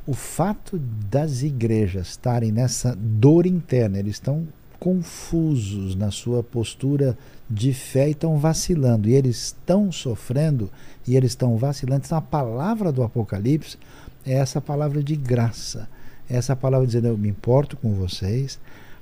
o 0.06 0.12
fato 0.12 0.78
das 1.10 1.42
igrejas 1.42 2.08
estarem 2.08 2.52
nessa 2.52 2.94
dor 2.94 3.46
interna, 3.46 3.98
eles 3.98 4.16
estão 4.16 4.46
confusos 4.78 5.94
na 5.94 6.10
sua 6.10 6.42
postura 6.42 7.16
de 7.48 7.72
fé 7.72 8.08
e 8.08 8.12
estão 8.12 8.36
vacilando. 8.38 9.08
E 9.08 9.14
eles 9.14 9.46
estão 9.46 9.90
sofrendo 9.90 10.70
e 11.06 11.16
eles 11.16 11.32
estão 11.32 11.56
vacilando. 11.56 12.02
Então, 12.04 12.18
a 12.18 12.22
palavra 12.22 12.92
do 12.92 13.02
Apocalipse 13.02 13.78
é 14.26 14.34
essa 14.34 14.60
palavra 14.60 15.02
de 15.02 15.16
graça. 15.16 15.88
É 16.28 16.36
essa 16.36 16.54
palavra 16.54 16.86
dizendo: 16.86 17.08
Eu 17.08 17.18
me 17.18 17.28
importo 17.28 17.76
com 17.76 17.94
vocês. 17.94 18.58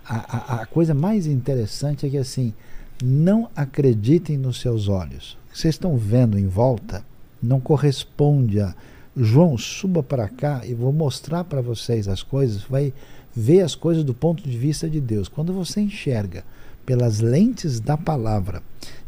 A, 0.09 0.37
a, 0.37 0.63
a 0.63 0.67
coisa 0.67 0.95
mais 0.95 1.27
interessante 1.27 2.07
é 2.07 2.11
que, 2.11 2.19
assim, 2.19 2.55
não 3.03 3.51
acreditem 3.57 4.39
nos 4.39 4.61
seus 4.61 4.89
olhos. 4.89 5.37
O 5.49 5.53
que 5.53 5.59
vocês 5.59 5.75
estão 5.75 5.97
vendo 5.97 6.39
em 6.39 6.47
volta 6.47 7.05
não 7.43 7.61
corresponde 7.61 8.61
a. 8.61 8.75
João, 9.19 9.57
suba 9.57 10.03
para 10.03 10.29
cá 10.29 10.61
e 10.67 10.75
vou 10.75 10.93
mostrar 10.93 11.43
para 11.43 11.63
vocês 11.63 12.07
as 12.07 12.23
coisas. 12.23 12.63
Vai 12.65 12.93
ver 13.35 13.63
as 13.63 13.75
coisas 13.75 14.05
do 14.05 14.13
ponto 14.13 14.47
de 14.47 14.59
vista 14.59 14.91
de 14.91 15.01
Deus. 15.01 15.27
Quando 15.27 15.55
você 15.55 15.81
enxerga 15.81 16.45
pelas 16.87 17.21
lentes 17.21 17.81
da 17.81 17.97
palavra 17.97 18.63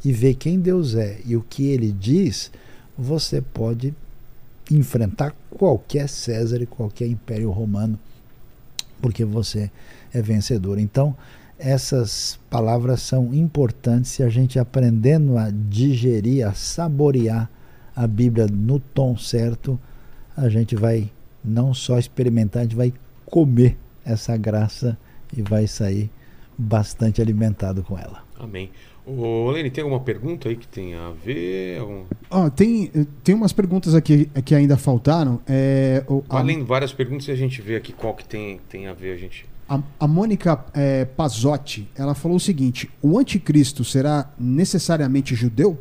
e 0.04 0.12
vê 0.12 0.34
quem 0.34 0.58
Deus 0.58 0.96
é 0.96 1.20
e 1.24 1.36
o 1.36 1.40
que 1.40 1.68
ele 1.68 1.92
diz, 1.92 2.50
você 2.96 3.40
pode 3.40 3.94
enfrentar 4.70 5.34
qualquer 5.48 6.08
César 6.08 6.60
e 6.60 6.66
qualquer 6.66 7.06
império 7.06 7.50
romano, 7.50 7.98
porque 9.00 9.24
você 9.24 9.70
é 10.12 10.20
vencedor. 10.20 10.78
Então, 10.78 11.16
essas 11.58 12.38
palavras 12.50 13.00
são 13.00 13.32
importantes 13.32 14.10
se 14.10 14.22
a 14.22 14.28
gente 14.28 14.58
aprendendo 14.58 15.38
a 15.38 15.50
digerir, 15.50 16.46
a 16.46 16.52
saborear 16.52 17.50
a 17.94 18.06
Bíblia 18.06 18.46
no 18.46 18.78
tom 18.78 19.16
certo, 19.16 19.78
a 20.36 20.48
gente 20.48 20.76
vai 20.76 21.10
não 21.44 21.72
só 21.72 21.98
experimentar, 21.98 22.60
a 22.60 22.64
gente 22.64 22.76
vai 22.76 22.92
comer 23.26 23.76
essa 24.04 24.36
graça 24.36 24.96
e 25.36 25.42
vai 25.42 25.66
sair 25.66 26.10
bastante 26.58 27.22
alimentado 27.22 27.82
com 27.84 27.96
ela. 27.96 28.22
Amém. 28.38 28.70
Ô, 29.06 29.50
Lene, 29.50 29.70
tem 29.70 29.82
alguma 29.82 30.00
pergunta 30.00 30.48
aí 30.50 30.56
que 30.56 30.66
tem 30.68 30.94
a 30.94 31.10
ver? 31.24 31.78
Algum... 31.80 32.02
Ó, 32.28 32.50
tem, 32.50 32.90
tem 33.24 33.34
umas 33.34 33.52
perguntas 33.54 33.94
aqui 33.94 34.26
que 34.44 34.54
ainda 34.54 34.76
faltaram. 34.76 35.40
É, 35.48 36.04
o- 36.06 36.22
Além 36.28 36.58
de 36.58 36.64
várias 36.64 36.92
perguntas, 36.92 37.26
e 37.28 37.30
a 37.30 37.34
gente 37.36 37.62
vê 37.62 37.76
aqui 37.76 37.92
qual 37.92 38.12
que 38.14 38.24
tem, 38.24 38.60
tem 38.68 38.86
a 38.86 38.92
ver, 38.92 39.14
a 39.14 39.16
gente. 39.16 39.46
a, 39.66 39.80
a 39.98 40.06
Mônica 40.06 40.62
é, 40.74 41.06
Pazotti, 41.06 41.88
ela 41.96 42.14
falou 42.14 42.36
o 42.36 42.40
seguinte: 42.40 42.90
o 43.00 43.18
anticristo 43.18 43.82
será 43.82 44.30
necessariamente 44.38 45.34
judeu? 45.34 45.78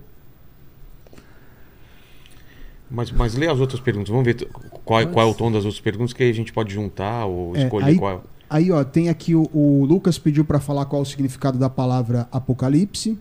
Mas, 2.90 3.12
mas 3.12 3.36
lê 3.36 3.48
as 3.48 3.60
outras 3.60 3.82
perguntas. 3.82 4.10
Vamos 4.10 4.24
ver 4.24 4.48
qual, 4.86 5.06
qual 5.08 5.28
é 5.28 5.30
o 5.30 5.34
tom 5.34 5.52
das 5.52 5.66
outras 5.66 5.82
perguntas 5.82 6.14
que 6.14 6.24
aí 6.24 6.30
a 6.30 6.34
gente 6.34 6.54
pode 6.54 6.74
juntar 6.74 7.26
ou 7.26 7.56
É, 7.56 7.64
escolher 7.64 7.86
aí- 7.88 7.98
qual. 7.98 8.24
Aí, 8.50 8.72
ó, 8.72 8.84
tem 8.84 9.10
aqui 9.10 9.36
o, 9.36 9.50
o 9.54 9.84
Lucas 9.86 10.18
pediu 10.18 10.46
para 10.46 10.60
falar 10.60 10.86
qual 10.86 11.02
o 11.02 11.06
significado 11.06 11.58
da 11.58 11.70
palavra 11.70 12.28
apocalipse. 12.32 13.18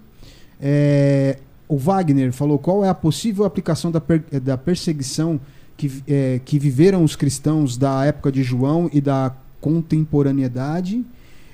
É, 0.61 1.39
o 1.69 1.77
Wagner 1.77 2.33
falou 2.33 2.59
qual 2.59 2.85
é 2.85 2.89
a 2.89 2.95
possível 2.95 3.45
aplicação 3.45 3.91
da, 3.91 4.01
per- 4.01 4.25
da 4.41 4.57
perseguição 4.57 5.41
que, 5.77 5.91
é, 6.07 6.41
que 6.45 6.59
viveram 6.59 7.03
os 7.03 7.17
cristãos 7.17 7.77
da 7.77 8.05
época 8.05 8.31
de 8.31 8.43
João 8.43 8.89
e 8.93 9.01
da 9.01 9.35
contemporaneidade. 9.61 11.05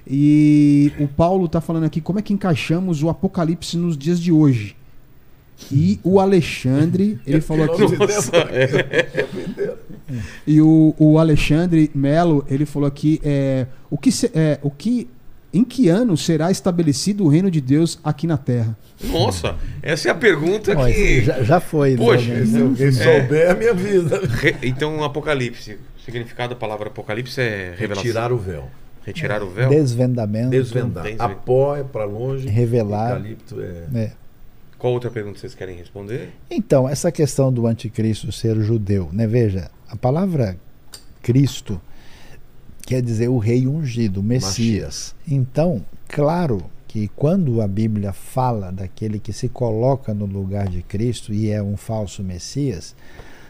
E 0.07 0.93
o 0.99 1.09
Paulo 1.09 1.47
está 1.47 1.61
falando 1.61 1.85
aqui 1.85 2.01
como 2.01 2.19
é 2.19 2.23
que 2.23 2.33
encaixamos 2.35 3.03
o 3.03 3.09
apocalipse 3.09 3.77
nos 3.77 3.97
dias 3.97 4.21
de 4.21 4.31
hoje. 4.33 4.77
E 5.71 6.01
o 6.03 6.19
Alexandre, 6.19 7.19
ele 7.27 7.41
falou 7.43 7.65
aqui. 7.65 7.83
Nossa, 7.97 8.37
é. 8.51 9.27
E 10.47 10.61
o, 10.61 10.95
o 10.99 11.19
Alexandre 11.19 11.91
Melo, 11.95 12.45
ele 12.49 12.67
falou 12.67 12.87
aqui, 12.89 13.21
é, 13.25 13.67
o 13.91 13.97
que, 13.97 14.11
se- 14.13 14.31
é, 14.35 14.59
o 14.63 14.71
que, 14.71 15.09
em 15.53 15.65
que 15.65 15.89
ano 15.89 16.17
será 16.17 16.51
estabelecido 16.51 17.25
o 17.25 17.29
reino 17.29 17.51
de 17.51 17.61
Deus 17.61 17.99
aqui 18.03 18.27
na 18.27 18.37
Terra? 18.37 18.77
Nossa, 19.05 19.57
essa 19.83 20.09
é 20.09 20.11
a 20.11 20.15
pergunta 20.15 20.75
que. 20.77 21.23
já, 21.23 21.43
já 21.43 21.61
foi. 21.61 21.93
né? 21.93 21.97
Poxa, 21.97 22.47
Se 22.47 22.57
alguém 22.61 22.93
souber, 22.93 23.51
é 23.51 23.55
minha 23.55 23.75
vida. 23.75 24.21
Re- 24.29 24.57
Então, 24.63 25.03
Apocalipse. 25.03 25.79
O 25.99 26.05
significado 26.05 26.55
da 26.55 26.57
palavra 26.61 26.89
Apocalipse 26.89 27.41
é 27.41 27.75
revelação. 27.77 28.03
Tirar 28.03 28.33
o 28.33 28.37
véu. 28.39 28.69
Retirar 29.05 29.43
o 29.43 29.51
véu. 29.51 29.69
Desvendamento. 29.69 30.51
Desvendar. 30.51 31.03
Desvendar. 31.05 31.31
Apó 31.31 31.77
é 31.77 31.83
para 31.83 32.05
longe. 32.05 32.47
Revelar. 32.49 33.11
Eucalipto 33.17 33.61
é. 33.61 33.99
É. 33.99 34.11
Qual 34.83 34.95
outra 34.95 35.13
pergunta 35.13 35.39
vocês 35.39 35.55
querem 35.55 35.77
responder? 35.77 36.31
Então, 36.51 36.89
essa 36.89 37.13
questão 37.13 37.53
do 37.53 37.69
anticristo 37.69 38.33
ser 38.33 38.61
judeu, 38.63 39.09
né? 39.13 39.29
Veja, 39.29 39.71
a 39.89 39.95
palavra 39.95 40.59
Cristo 41.23 41.81
quer 42.85 43.01
dizer 43.01 43.29
o 43.29 43.39
rei 43.39 43.69
ungido, 43.69 44.19
o 44.19 44.25
Messias. 44.25 45.15
Então, 45.25 45.87
claro 46.09 46.65
que 46.89 47.07
quando 47.15 47.63
a 47.63 47.69
Bíblia 47.69 48.13
fala 48.13 48.73
daquele 48.73 49.21
que 49.21 49.33
se 49.33 49.49
coloca 49.49 50.13
no 50.13 50.27
lugar 50.27 50.69
de 50.69 50.83
Cristo 50.83 51.33
e 51.33 51.49
é 51.49 51.63
um 51.63 51.77
falso 51.77 52.21
Messias, 52.25 52.97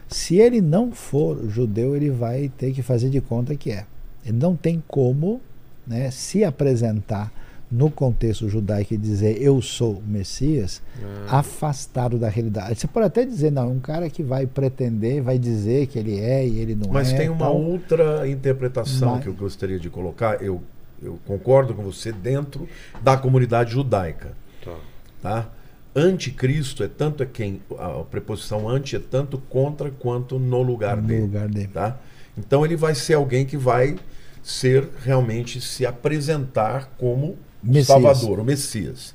se 0.08 0.36
ele 0.36 0.60
não 0.60 0.92
for 0.92 1.48
judeu, 1.48 1.96
ele 1.96 2.10
vai 2.10 2.52
ter 2.58 2.74
que 2.74 2.82
fazer 2.82 3.08
de 3.08 3.22
conta 3.22 3.56
que 3.56 3.70
é. 3.70 3.86
Ele 4.22 4.36
não 4.36 4.54
tem 4.54 4.84
como 4.86 5.40
né, 5.86 6.10
se 6.10 6.44
apresentar 6.44 7.32
no 7.72 7.90
contexto 7.90 8.50
judaico 8.50 8.92
e 8.92 8.98
dizer 8.98 9.40
eu 9.40 9.62
sou 9.62 9.94
o 9.94 10.02
Messias, 10.06 10.82
afastado 11.26 12.18
da 12.18 12.28
realidade. 12.28 12.78
Você 12.78 12.86
pode 12.86 13.06
até 13.06 13.24
dizer, 13.24 13.50
não, 13.50 13.72
um 13.72 13.80
cara 13.80 14.10
que 14.10 14.22
vai 14.22 14.46
pretender, 14.46 15.22
vai 15.22 15.38
dizer 15.38 15.86
que 15.86 15.98
ele 15.98 16.20
é 16.20 16.46
e 16.46 16.58
ele 16.58 16.74
não 16.74 16.92
Mas 16.92 17.10
é. 17.12 17.16
tem 17.16 17.30
uma 17.30 17.46
tal. 17.46 17.56
outra 17.56 18.28
interpretação 18.28 19.12
Mas- 19.14 19.22
que 19.22 19.28
eu 19.30 19.34
gostaria 19.34 19.78
de 19.78 19.88
colocar. 19.88 20.42
Eu, 20.42 20.62
eu 21.02 21.18
concordo 21.26 21.72
com 21.74 21.82
você 21.82 22.12
dentro 22.12 22.68
da 23.02 23.16
comunidade 23.16 23.72
judaica. 23.72 24.32
Tá. 24.62 24.76
Tá? 25.22 25.48
Anticristo 25.96 26.82
é 26.84 26.88
tanto 26.88 27.22
é 27.22 27.26
quem. 27.26 27.60
A 27.78 28.04
preposição 28.04 28.68
anti 28.68 28.96
é 28.96 29.00
tanto 29.00 29.38
contra 29.38 29.90
quanto 29.90 30.38
no 30.38 30.62
lugar 30.62 30.96
no 30.98 31.02
dele. 31.08 31.22
lugar 31.22 31.48
dele. 31.48 31.68
Tá? 31.72 31.98
Então 32.36 32.64
ele 32.66 32.76
vai 32.76 32.94
ser 32.94 33.14
alguém 33.14 33.46
que 33.46 33.56
vai 33.56 33.96
ser 34.42 34.88
realmente 35.04 35.60
se 35.60 35.86
apresentar 35.86 36.90
como 36.98 37.36
Messias. 37.62 37.86
Salvador, 37.86 38.40
o 38.40 38.44
Messias. 38.44 39.14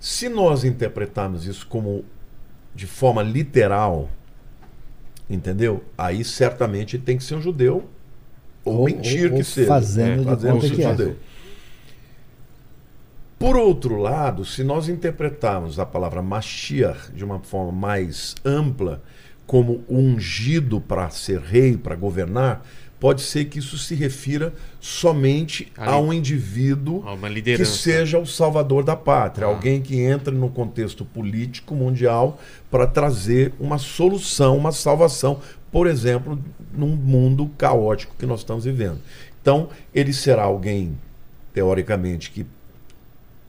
Se 0.00 0.28
nós 0.28 0.64
interpretarmos 0.64 1.46
isso 1.46 1.66
como 1.66 2.04
de 2.74 2.86
forma 2.86 3.22
literal, 3.22 4.08
entendeu? 5.30 5.84
Aí 5.96 6.24
certamente 6.24 6.98
tem 6.98 7.16
que 7.16 7.24
ser 7.24 7.36
um 7.36 7.40
judeu 7.42 7.88
ou, 8.64 8.78
Ou- 8.78 8.84
mentir 8.86 9.24
ou- 9.26 9.30
que 9.32 9.38
ou 9.38 9.44
seja. 9.44 9.68
fazendo 9.68 10.20
de 10.20 10.24
fazendo 10.24 10.52
conta 10.54 10.68
ser 10.68 10.74
que 10.74 10.82
é. 10.82 11.16
Por 13.38 13.56
outro 13.56 13.96
lado, 13.96 14.44
se 14.44 14.62
nós 14.62 14.88
interpretarmos 14.88 15.78
a 15.78 15.84
palavra 15.86 16.22
Mashiach 16.22 17.10
de 17.12 17.24
uma 17.24 17.40
forma 17.40 17.72
mais 17.72 18.34
ampla, 18.44 19.02
como 19.46 19.84
ungido 19.88 20.80
para 20.80 21.10
ser 21.10 21.40
rei, 21.40 21.76
para 21.76 21.96
governar, 21.96 22.64
pode 23.02 23.20
ser 23.22 23.46
que 23.46 23.58
isso 23.58 23.76
se 23.78 23.96
refira 23.96 24.54
somente 24.78 25.72
Ali. 25.76 25.90
a 25.90 25.98
um 25.98 26.12
indivíduo 26.12 27.00
uma 27.00 27.28
que 27.28 27.64
seja 27.64 28.16
o 28.16 28.24
salvador 28.24 28.84
da 28.84 28.94
pátria, 28.94 29.44
Ah. 29.44 29.50
alguém 29.50 29.82
que 29.82 30.00
entra 30.00 30.32
no 30.32 30.48
contexto 30.48 31.04
político 31.04 31.74
mundial 31.74 32.38
para 32.70 32.86
trazer 32.86 33.54
uma 33.58 33.76
solução, 33.76 34.56
uma 34.56 34.70
salvação, 34.70 35.40
por 35.72 35.88
exemplo, 35.88 36.38
num 36.72 36.94
mundo 36.94 37.50
caótico 37.58 38.14
que 38.16 38.24
nós 38.24 38.38
estamos 38.38 38.66
vivendo. 38.66 39.00
Então, 39.40 39.68
ele 39.92 40.12
será 40.12 40.44
alguém, 40.44 40.96
teoricamente, 41.52 42.30
que 42.30 42.46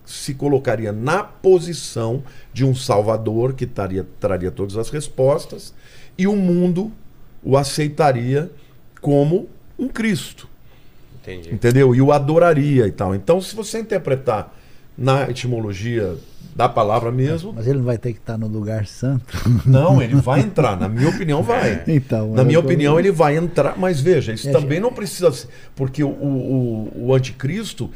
se 0.03 0.33
colocaria 0.33 0.91
na 0.91 1.23
posição 1.23 2.23
de 2.51 2.65
um 2.65 2.73
salvador 2.73 3.53
que 3.53 3.67
taria, 3.67 4.03
traria 4.19 4.49
todas 4.49 4.77
as 4.77 4.89
respostas 4.89 5.75
e 6.17 6.25
o 6.25 6.35
mundo 6.35 6.91
o 7.43 7.55
aceitaria 7.55 8.49
como 9.03 9.49
um 9.77 9.89
Cristo 9.89 10.47
Entendi. 11.21 11.53
entendeu? 11.53 11.93
E 11.93 12.01
o 12.01 12.11
adoraria 12.11 12.87
e 12.87 12.91
tal. 12.91 13.13
Então, 13.13 13.39
se 13.41 13.53
você 13.55 13.79
interpretar 13.79 14.53
na 14.97 15.29
etimologia 15.29 16.15
da 16.55 16.69
palavra 16.69 17.11
mesmo. 17.11 17.51
Mas 17.53 17.65
ele 17.65 17.79
não 17.79 17.85
vai 17.85 17.97
ter 17.97 18.13
que 18.13 18.19
estar 18.19 18.37
no 18.37 18.47
lugar 18.47 18.85
santo. 18.85 19.25
Não, 19.65 19.99
ele 20.01 20.13
vai 20.15 20.41
entrar. 20.45 20.79
Na 20.79 20.87
minha 20.87 21.09
opinião, 21.09 21.41
vai. 21.41 21.81
Então, 21.87 22.33
Na 22.33 22.43
minha 22.43 22.59
opinião, 22.59 22.99
ele 22.99 23.11
vai 23.11 23.35
entrar. 23.35 23.75
Mas 23.77 23.99
veja, 23.99 24.33
isso 24.33 24.49
É, 24.49 24.51
também 24.51 24.79
não 24.79 24.93
precisa 24.93 25.31
ser. 25.31 25.47
Porque 25.75 26.03
o, 26.03 26.09
o, 26.09 27.07
o 27.07 27.13
anticristo, 27.15 27.89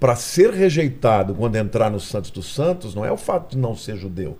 para 0.00 0.16
ser 0.16 0.50
rejeitado 0.52 1.32
quando 1.34 1.54
entrar 1.56 1.88
no 1.90 2.00
Santos 2.00 2.32
dos 2.32 2.52
Santos, 2.52 2.92
não 2.94 3.04
é 3.04 3.12
o 3.12 3.16
fato 3.16 3.52
de 3.52 3.58
não 3.58 3.76
ser 3.76 3.96
judeu. 3.96 4.36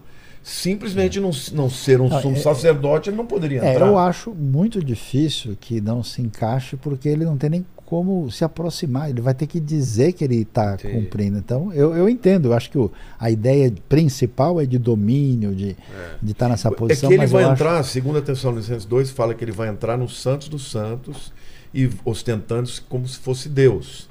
Simplesmente 0.48 1.18
não, 1.18 1.32
não 1.54 1.68
ser 1.68 2.00
um 2.00 2.08
sumo 2.20 2.36
é- 2.36 2.38
sacerdote, 2.40 3.10
ele 3.10 3.16
não 3.16 3.26
poderia 3.26 3.60
É, 3.64 3.72
entrar. 3.74 3.88
eu 3.88 3.98
acho 3.98 4.32
muito 4.32 4.80
difícil 4.80 5.56
que 5.60 5.80
não 5.80 6.04
se 6.04 6.22
encaixe, 6.22 6.76
porque 6.76 7.08
ele 7.08 7.24
não 7.24 7.36
tem 7.36 7.50
nem 7.50 7.66
como 7.84 8.30
se 8.30 8.44
aproximar. 8.44 9.10
Ele 9.10 9.20
vai 9.20 9.34
ter 9.34 9.48
que 9.48 9.58
dizer 9.58 10.12
que 10.12 10.22
ele 10.22 10.42
está 10.42 10.76
cumprindo. 10.76 11.36
Então, 11.36 11.72
eu, 11.72 11.96
eu 11.96 12.08
entendo. 12.08 12.46
Eu 12.50 12.52
acho 12.52 12.70
que 12.70 12.78
o- 12.78 12.92
a 13.18 13.28
ideia 13.28 13.72
principal 13.88 14.60
é 14.60 14.66
de 14.66 14.78
domínio, 14.78 15.52
de 15.52 15.76
de 16.22 16.30
estar 16.30 16.48
nessa 16.48 16.68
É 16.68 16.70
posição. 16.70 17.08
que 17.08 17.14
ele 17.16 17.26
vai 17.26 17.42
eu 17.42 17.46
acho- 17.50 17.54
entrar, 17.62 17.82
segundo 17.82 18.18
a 18.18 18.22
Tessalonicenses 18.22 18.84
2, 18.84 19.10
fala 19.10 19.34
que 19.34 19.42
ele 19.44 19.50
vai 19.52 19.68
entrar 19.68 19.98
no 19.98 20.08
Santos 20.08 20.46
dos 20.48 20.70
Santos 20.70 21.32
e 21.74 21.90
ostentando-se 22.04 22.80
como 22.82 23.06
se 23.08 23.18
fosse 23.18 23.48
Deus. 23.48 24.08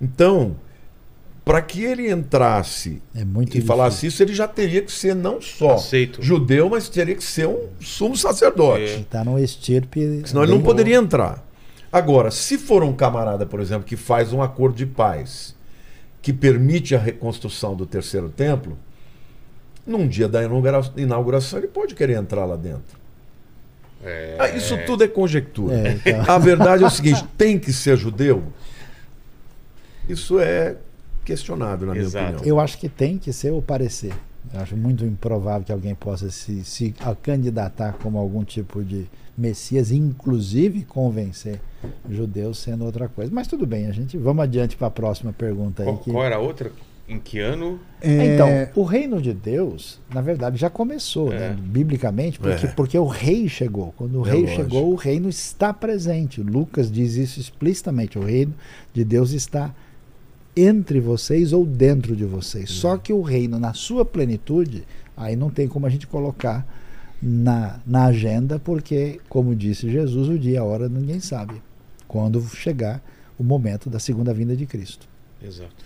Então, 0.00 0.56
para 1.44 1.60
que 1.62 1.82
ele 1.82 2.10
entrasse 2.10 3.02
É 3.14 3.24
muito 3.24 3.48
e 3.48 3.52
difícil. 3.52 3.66
falasse 3.66 4.06
isso, 4.06 4.22
ele 4.22 4.34
já 4.34 4.46
teria 4.46 4.82
que 4.82 4.92
ser 4.92 5.14
não 5.14 5.40
só 5.40 5.74
Aceito. 5.74 6.22
judeu, 6.22 6.68
mas 6.68 6.88
teria 6.88 7.14
que 7.14 7.24
ser 7.24 7.48
um 7.48 7.68
sumo 7.80 8.16
sacerdote. 8.16 8.82
É. 8.82 8.92
Ele 8.92 9.02
está 9.02 9.24
no 9.24 9.38
estirpe. 9.38 10.22
Senão 10.26 10.42
ele 10.42 10.52
não 10.52 10.62
poderia 10.62 10.96
entrar. 10.96 11.44
Agora, 11.92 12.30
se 12.30 12.56
for 12.56 12.84
um 12.84 12.92
camarada, 12.92 13.44
por 13.46 13.58
exemplo, 13.60 13.84
que 13.84 13.96
faz 13.96 14.32
um 14.32 14.40
acordo 14.42 14.76
de 14.76 14.86
paz 14.86 15.56
que 16.22 16.32
permite 16.32 16.94
a 16.94 16.98
reconstrução 16.98 17.74
do 17.74 17.84
terceiro 17.86 18.28
templo, 18.28 18.78
num 19.86 20.06
dia 20.06 20.28
da 20.28 20.44
inaugura- 20.44 20.92
inauguração 20.96 21.58
ele 21.58 21.66
pode 21.68 21.94
querer 21.96 22.16
entrar 22.18 22.44
lá 22.44 22.54
dentro. 22.54 23.00
É. 24.04 24.36
Ah, 24.38 24.48
Isso 24.50 24.78
tudo 24.86 25.02
é 25.02 25.08
conjectura. 25.08 25.74
É, 25.74 25.92
então. 26.10 26.24
A 26.34 26.38
verdade 26.38 26.84
é 26.84 26.86
o 26.86 26.90
seguinte: 26.90 27.24
tem 27.36 27.58
que 27.58 27.72
ser 27.72 27.96
judeu? 27.96 28.44
Isso 30.08 30.38
é 30.38 30.76
questionado, 31.24 31.86
na 31.86 31.92
minha 31.92 32.04
Exato. 32.04 32.36
opinião. 32.36 32.46
Eu 32.46 32.60
acho 32.60 32.78
que 32.78 32.88
tem 32.88 33.18
que 33.18 33.32
ser 33.32 33.52
o 33.52 33.60
parecer. 33.62 34.12
Eu 34.52 34.60
acho 34.60 34.76
muito 34.76 35.04
improvável 35.04 35.64
que 35.64 35.72
alguém 35.72 35.94
possa 35.94 36.30
se, 36.30 36.64
se 36.64 36.94
candidatar 37.22 37.92
como 38.02 38.18
algum 38.18 38.42
tipo 38.42 38.82
de 38.82 39.06
Messias, 39.36 39.90
inclusive 39.92 40.82
convencer 40.84 41.60
judeus 42.08 42.58
sendo 42.58 42.84
outra 42.84 43.08
coisa. 43.08 43.30
Mas 43.34 43.46
tudo 43.46 43.66
bem, 43.66 43.86
a 43.86 43.92
gente 43.92 44.16
vamos 44.18 44.42
adiante 44.42 44.76
para 44.76 44.88
a 44.88 44.90
próxima 44.90 45.32
pergunta 45.32 45.82
aí. 45.82 45.86
Qual, 45.86 45.98
que- 45.98 46.10
qual 46.10 46.24
era 46.24 46.36
a 46.36 46.38
outra? 46.38 46.72
Em 47.08 47.18
que 47.18 47.40
ano? 47.40 47.80
É, 48.00 48.34
Então, 48.34 48.48
o 48.76 48.84
reino 48.84 49.20
de 49.20 49.32
Deus, 49.34 49.98
na 50.14 50.20
verdade, 50.20 50.56
já 50.56 50.70
começou, 50.70 51.32
É. 51.32 51.38
né, 51.50 51.56
biblicamente, 51.60 52.38
porque, 52.38 52.66
É. 52.66 52.68
porque 52.70 52.96
o 52.98 53.06
rei 53.06 53.48
chegou. 53.48 53.92
Quando 53.96 54.20
o 54.22 54.26
É 54.26 54.30
rei 54.30 54.42
lógico. 54.42 54.62
chegou, 54.62 54.92
o 54.92 54.94
reino 54.94 55.28
está 55.28 55.72
presente. 55.74 56.40
Lucas 56.40 56.90
diz 56.90 57.14
isso 57.16 57.40
explicitamente: 57.40 58.16
o 58.18 58.22
reino 58.24 58.54
de 58.94 59.04
Deus 59.04 59.32
está 59.32 59.74
entre 60.56 61.00
vocês 61.00 61.52
ou 61.52 61.64
dentro 61.64 62.14
de 62.16 62.24
vocês. 62.24 62.70
Só 62.70 62.96
que 62.96 63.12
o 63.12 63.22
reino, 63.22 63.58
na 63.58 63.72
sua 63.72 64.04
plenitude, 64.04 64.84
aí 65.16 65.36
não 65.36 65.50
tem 65.50 65.68
como 65.68 65.86
a 65.86 65.90
gente 65.90 66.06
colocar 66.06 66.66
na, 67.22 67.80
na 67.86 68.06
agenda, 68.06 68.58
porque, 68.58 69.20
como 69.28 69.54
disse 69.54 69.90
Jesus, 69.90 70.28
o 70.28 70.38
dia 70.38 70.52
e 70.52 70.56
a 70.56 70.64
hora 70.64 70.88
ninguém 70.88 71.20
sabe. 71.20 71.62
Quando 72.08 72.40
chegar 72.48 73.02
o 73.38 73.44
momento 73.44 73.88
da 73.88 73.98
segunda 73.98 74.34
vinda 74.34 74.56
de 74.56 74.66
Cristo. 74.66 75.08
Exato. 75.42 75.84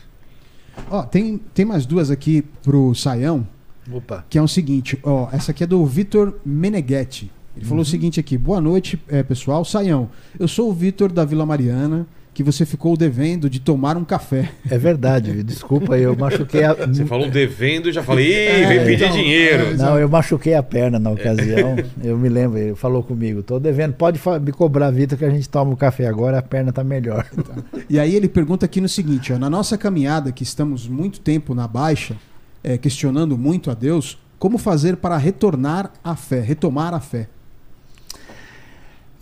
Ó, 0.91 1.02
tem, 1.02 1.39
tem 1.52 1.65
mais 1.65 1.86
duas 1.86 2.10
aqui 2.10 2.43
pro 2.62 2.94
Saião, 2.94 3.47
Opa. 3.93 4.25
que 4.28 4.39
é 4.39 4.43
o 4.43 4.49
seguinte, 4.49 4.99
ó, 5.02 5.28
essa 5.31 5.52
aqui 5.52 5.62
é 5.62 5.67
do 5.67 5.84
Vitor 5.86 6.34
Meneghetti. 6.44 7.31
Ele 7.57 7.65
falou 7.65 7.83
o 7.83 7.86
seguinte 7.86 8.18
aqui: 8.18 8.36
boa 8.36 8.60
noite, 8.60 9.01
eh, 9.09 9.23
pessoal. 9.23 9.65
Saião, 9.65 10.10
eu 10.39 10.49
sou 10.49 10.70
o 10.70 10.73
Vitor 10.73 11.12
da 11.12 11.25
Vila 11.25 11.47
Mariana, 11.47 12.07
que 12.34 12.42
você 12.42 12.66
ficou 12.66 12.96
devendo 12.96 13.48
de 13.48 13.60
tomar 13.60 13.96
um 13.96 14.04
café. 14.04 14.50
É 14.68 14.76
verdade, 14.76 15.42
desculpa, 15.44 15.96
eu 15.96 16.16
machuquei 16.16 16.64
a. 16.64 16.74
Você 16.74 17.06
falou 17.06 17.30
devendo, 17.30 17.92
já 17.92 18.02
falei, 18.02 18.26
Ih, 18.26 18.34
É, 18.34 18.66
vem 18.66 18.84
pedir 18.84 19.04
então, 19.04 19.16
dinheiro. 19.16 19.66
é, 19.68 19.74
Não, 19.76 19.98
eu 19.98 20.08
machuquei 20.08 20.54
a 20.54 20.62
perna 20.62 20.98
na 20.98 21.10
ocasião. 21.12 21.76
Eu 22.02 22.18
me 22.18 22.28
lembro, 22.28 22.58
ele 22.58 22.74
falou 22.74 23.02
comigo, 23.04 23.42
tô 23.42 23.60
devendo, 23.60 23.94
pode 23.94 24.20
me 24.42 24.50
cobrar, 24.52 24.90
Vitor, 24.90 25.16
que 25.16 25.24
a 25.24 25.30
gente 25.30 25.48
toma 25.48 25.72
o 25.72 25.76
café 25.76 26.06
agora, 26.08 26.38
a 26.38 26.42
perna 26.42 26.72
tá 26.72 26.82
melhor. 26.82 27.24
E 27.88 27.98
aí 28.00 28.14
ele 28.14 28.28
pergunta 28.28 28.66
aqui 28.66 28.80
no 28.80 28.88
seguinte: 28.88 29.32
ó, 29.32 29.38
na 29.38 29.48
nossa 29.48 29.78
caminhada, 29.78 30.32
que 30.32 30.42
estamos 30.42 30.88
muito 30.88 31.20
tempo 31.20 31.54
na 31.54 31.68
baixa, 31.68 32.16
eh, 32.64 32.76
questionando 32.76 33.38
muito 33.38 33.70
a 33.70 33.74
Deus, 33.74 34.18
como 34.40 34.58
fazer 34.58 34.96
para 34.96 35.16
retornar 35.16 35.92
à 36.02 36.16
fé, 36.16 36.40
retomar 36.40 36.92
a 36.94 37.00
fé? 37.00 37.28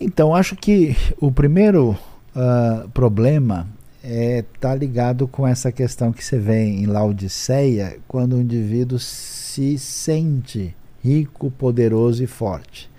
Então, 0.00 0.34
acho 0.34 0.56
que 0.56 0.96
o 1.20 1.30
primeiro 1.30 1.96
ah, 2.34 2.86
problema 2.92 3.68
é 4.02 4.44
tá 4.58 4.74
ligado 4.74 5.28
com 5.28 5.46
essa 5.46 5.70
questão 5.70 6.12
que 6.12 6.24
você 6.24 6.38
vê 6.38 6.64
em 6.64 6.86
Laodiceia, 6.86 7.98
quando 8.08 8.34
o 8.34 8.40
indivíduo 8.40 8.98
se 8.98 9.78
sente 9.78 10.74
rico, 11.02 11.50
poderoso 11.50 12.22
e 12.22 12.26
forte. 12.26 12.90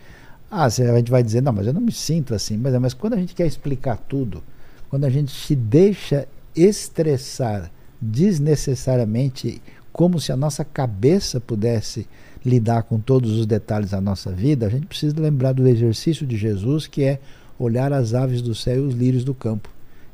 Ah, 0.50 0.66
a 0.66 0.70
gente 0.70 1.10
vai 1.10 1.24
dizer, 1.24 1.42
não, 1.42 1.52
mas 1.52 1.66
eu 1.66 1.74
não 1.74 1.82
me 1.82 1.92
sinto 1.92 2.36
assim. 2.36 2.58
Mas, 2.58 2.74
mas 2.76 2.94
quando 2.94 3.14
a 3.14 3.18
gente 3.18 3.34
quer 3.34 3.48
explicar 3.48 3.98
tudo, 3.98 4.44
quando 4.90 5.06
a 5.06 5.10
gente 5.10 5.32
se 5.32 5.56
deixa 5.56 6.28
estressar 6.56 7.72
desnecessariamente, 8.00 9.62
como 9.92 10.20
se 10.20 10.32
a 10.32 10.38
nossa 10.38 10.64
cabeça 10.64 11.40
pudesse 11.40 12.08
lidar 12.46 12.84
com 12.84 13.00
todos 13.00 13.32
os 13.32 13.46
detalhes 13.46 13.92
da 13.92 14.02
nossa 14.02 14.32
vida, 14.32 14.68
a 14.68 14.70
gente 14.70 14.86
precisa 14.86 15.20
lembrar 15.20 15.54
do 15.54 15.68
exercício 15.68 16.28
de 16.28 16.38
Jesus, 16.38 16.86
que 16.86 17.04
é 17.04 17.20
olhar 17.58 17.92
as 17.94 18.14
aves 18.14 18.42
do 18.42 18.56
céu 18.56 18.78
e 18.78 18.88
os 18.88 18.94
lírios 18.94 19.24
do 19.24 19.34
campo. 19.34 19.70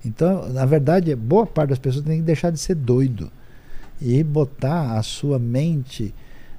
Então, 0.06 0.48
na 0.50 0.66
verdade, 0.66 1.14
boa 1.16 1.46
parte 1.46 1.70
das 1.70 1.80
pessoas 1.80 2.06
tem 2.06 2.18
que 2.18 2.24
deixar 2.24 2.52
de 2.52 2.60
ser 2.60 2.76
doido 2.76 3.32
e 4.02 4.24
botar 4.24 4.98
a 4.98 5.04
sua 5.04 5.38
mente 5.38 6.14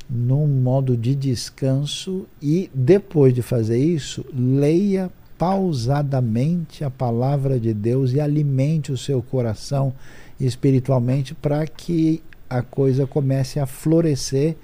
num 0.09 0.47
modo 0.47 0.97
de 0.97 1.15
descanso 1.15 2.27
e 2.43 2.69
depois 2.75 3.33
de 3.33 3.43
fazer 3.43 3.79
isso, 3.79 4.25
leia 4.35 5.11
pausadamente 5.39 6.85
a 6.85 6.91
palavra 6.91 7.59
de 7.59 7.73
Deus 7.73 8.13
e 8.13 8.21
alimente 8.21 8.93
o 8.93 8.99
seu 8.99 9.23
coração 9.23 9.95
espiritualmente 10.39 11.35
para 11.35 11.67
que 11.67 12.23
a 12.49 12.61
coisa 12.61 13.07
comece 13.07 13.61
a 13.61 13.67
florescer. 13.67 14.57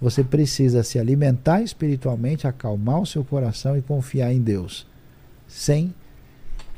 Você 0.00 0.22
precisa 0.22 0.82
se 0.82 0.98
alimentar 0.98 1.62
espiritualmente, 1.62 2.46
acalmar 2.46 3.00
o 3.00 3.06
seu 3.06 3.24
coração 3.24 3.76
e 3.76 3.82
confiar 3.82 4.32
em 4.32 4.40
Deus, 4.40 4.86
sem 5.50 5.92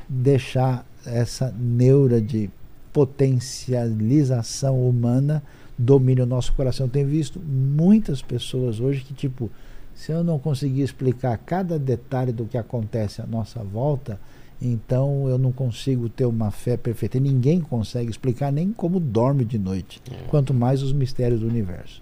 deixar 0.09 0.85
essa 1.05 1.53
neura 1.57 2.19
de 2.19 2.49
potencialização 2.91 4.87
humana 4.87 5.43
domine 5.77 6.21
o 6.21 6.25
nosso 6.25 6.53
coração. 6.53 6.87
Eu 6.87 6.91
tenho 6.91 7.07
visto 7.07 7.39
muitas 7.39 8.21
pessoas 8.21 8.79
hoje 8.79 9.01
que, 9.01 9.13
tipo, 9.13 9.49
se 9.93 10.11
eu 10.11 10.23
não 10.23 10.39
conseguir 10.39 10.81
explicar 10.81 11.37
cada 11.37 11.77
detalhe 11.77 12.31
do 12.31 12.45
que 12.45 12.57
acontece 12.57 13.21
à 13.21 13.27
nossa 13.27 13.63
volta, 13.63 14.19
então 14.61 15.27
eu 15.29 15.37
não 15.37 15.51
consigo 15.51 16.09
ter 16.09 16.25
uma 16.25 16.49
fé 16.49 16.75
perfeita. 16.75 17.17
E 17.17 17.21
ninguém 17.21 17.61
consegue 17.61 18.09
explicar 18.09 18.51
nem 18.51 18.71
como 18.71 18.99
dorme 18.99 19.45
de 19.45 19.59
noite, 19.59 20.01
quanto 20.29 20.53
mais 20.53 20.81
os 20.81 20.91
mistérios 20.91 21.41
do 21.41 21.47
universo. 21.47 22.01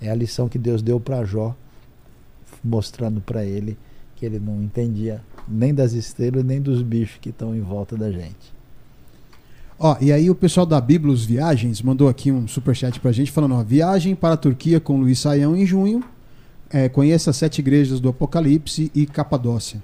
É 0.00 0.10
a 0.10 0.14
lição 0.14 0.48
que 0.48 0.58
Deus 0.58 0.82
deu 0.82 1.00
para 1.00 1.24
Jó, 1.24 1.56
mostrando 2.62 3.20
para 3.20 3.44
ele 3.44 3.78
que 4.20 4.26
ele 4.26 4.38
não 4.38 4.62
entendia 4.62 5.22
nem 5.48 5.72
das 5.72 5.94
estrelas, 5.94 6.44
nem 6.44 6.60
dos 6.60 6.82
bichos 6.82 7.16
que 7.18 7.30
estão 7.30 7.56
em 7.56 7.62
volta 7.62 7.96
da 7.96 8.12
gente. 8.12 8.52
Ó, 9.78 9.96
e 9.98 10.12
aí 10.12 10.28
o 10.28 10.34
pessoal 10.34 10.66
da 10.66 10.78
Biblos 10.78 11.24
Viagens 11.24 11.80
mandou 11.80 12.06
aqui 12.06 12.30
um 12.30 12.46
superchat 12.46 13.00
pra 13.00 13.12
gente 13.12 13.32
falando, 13.32 13.54
ó, 13.54 13.64
viagem 13.64 14.14
para 14.14 14.34
a 14.34 14.36
Turquia 14.36 14.78
com 14.78 15.00
Luiz 15.00 15.18
Saião 15.18 15.56
em 15.56 15.64
junho. 15.64 16.04
É, 16.68 16.86
conheça 16.86 17.30
as 17.30 17.36
sete 17.36 17.60
igrejas 17.60 17.98
do 17.98 18.10
Apocalipse 18.10 18.92
e 18.94 19.06
Capadócia. 19.06 19.82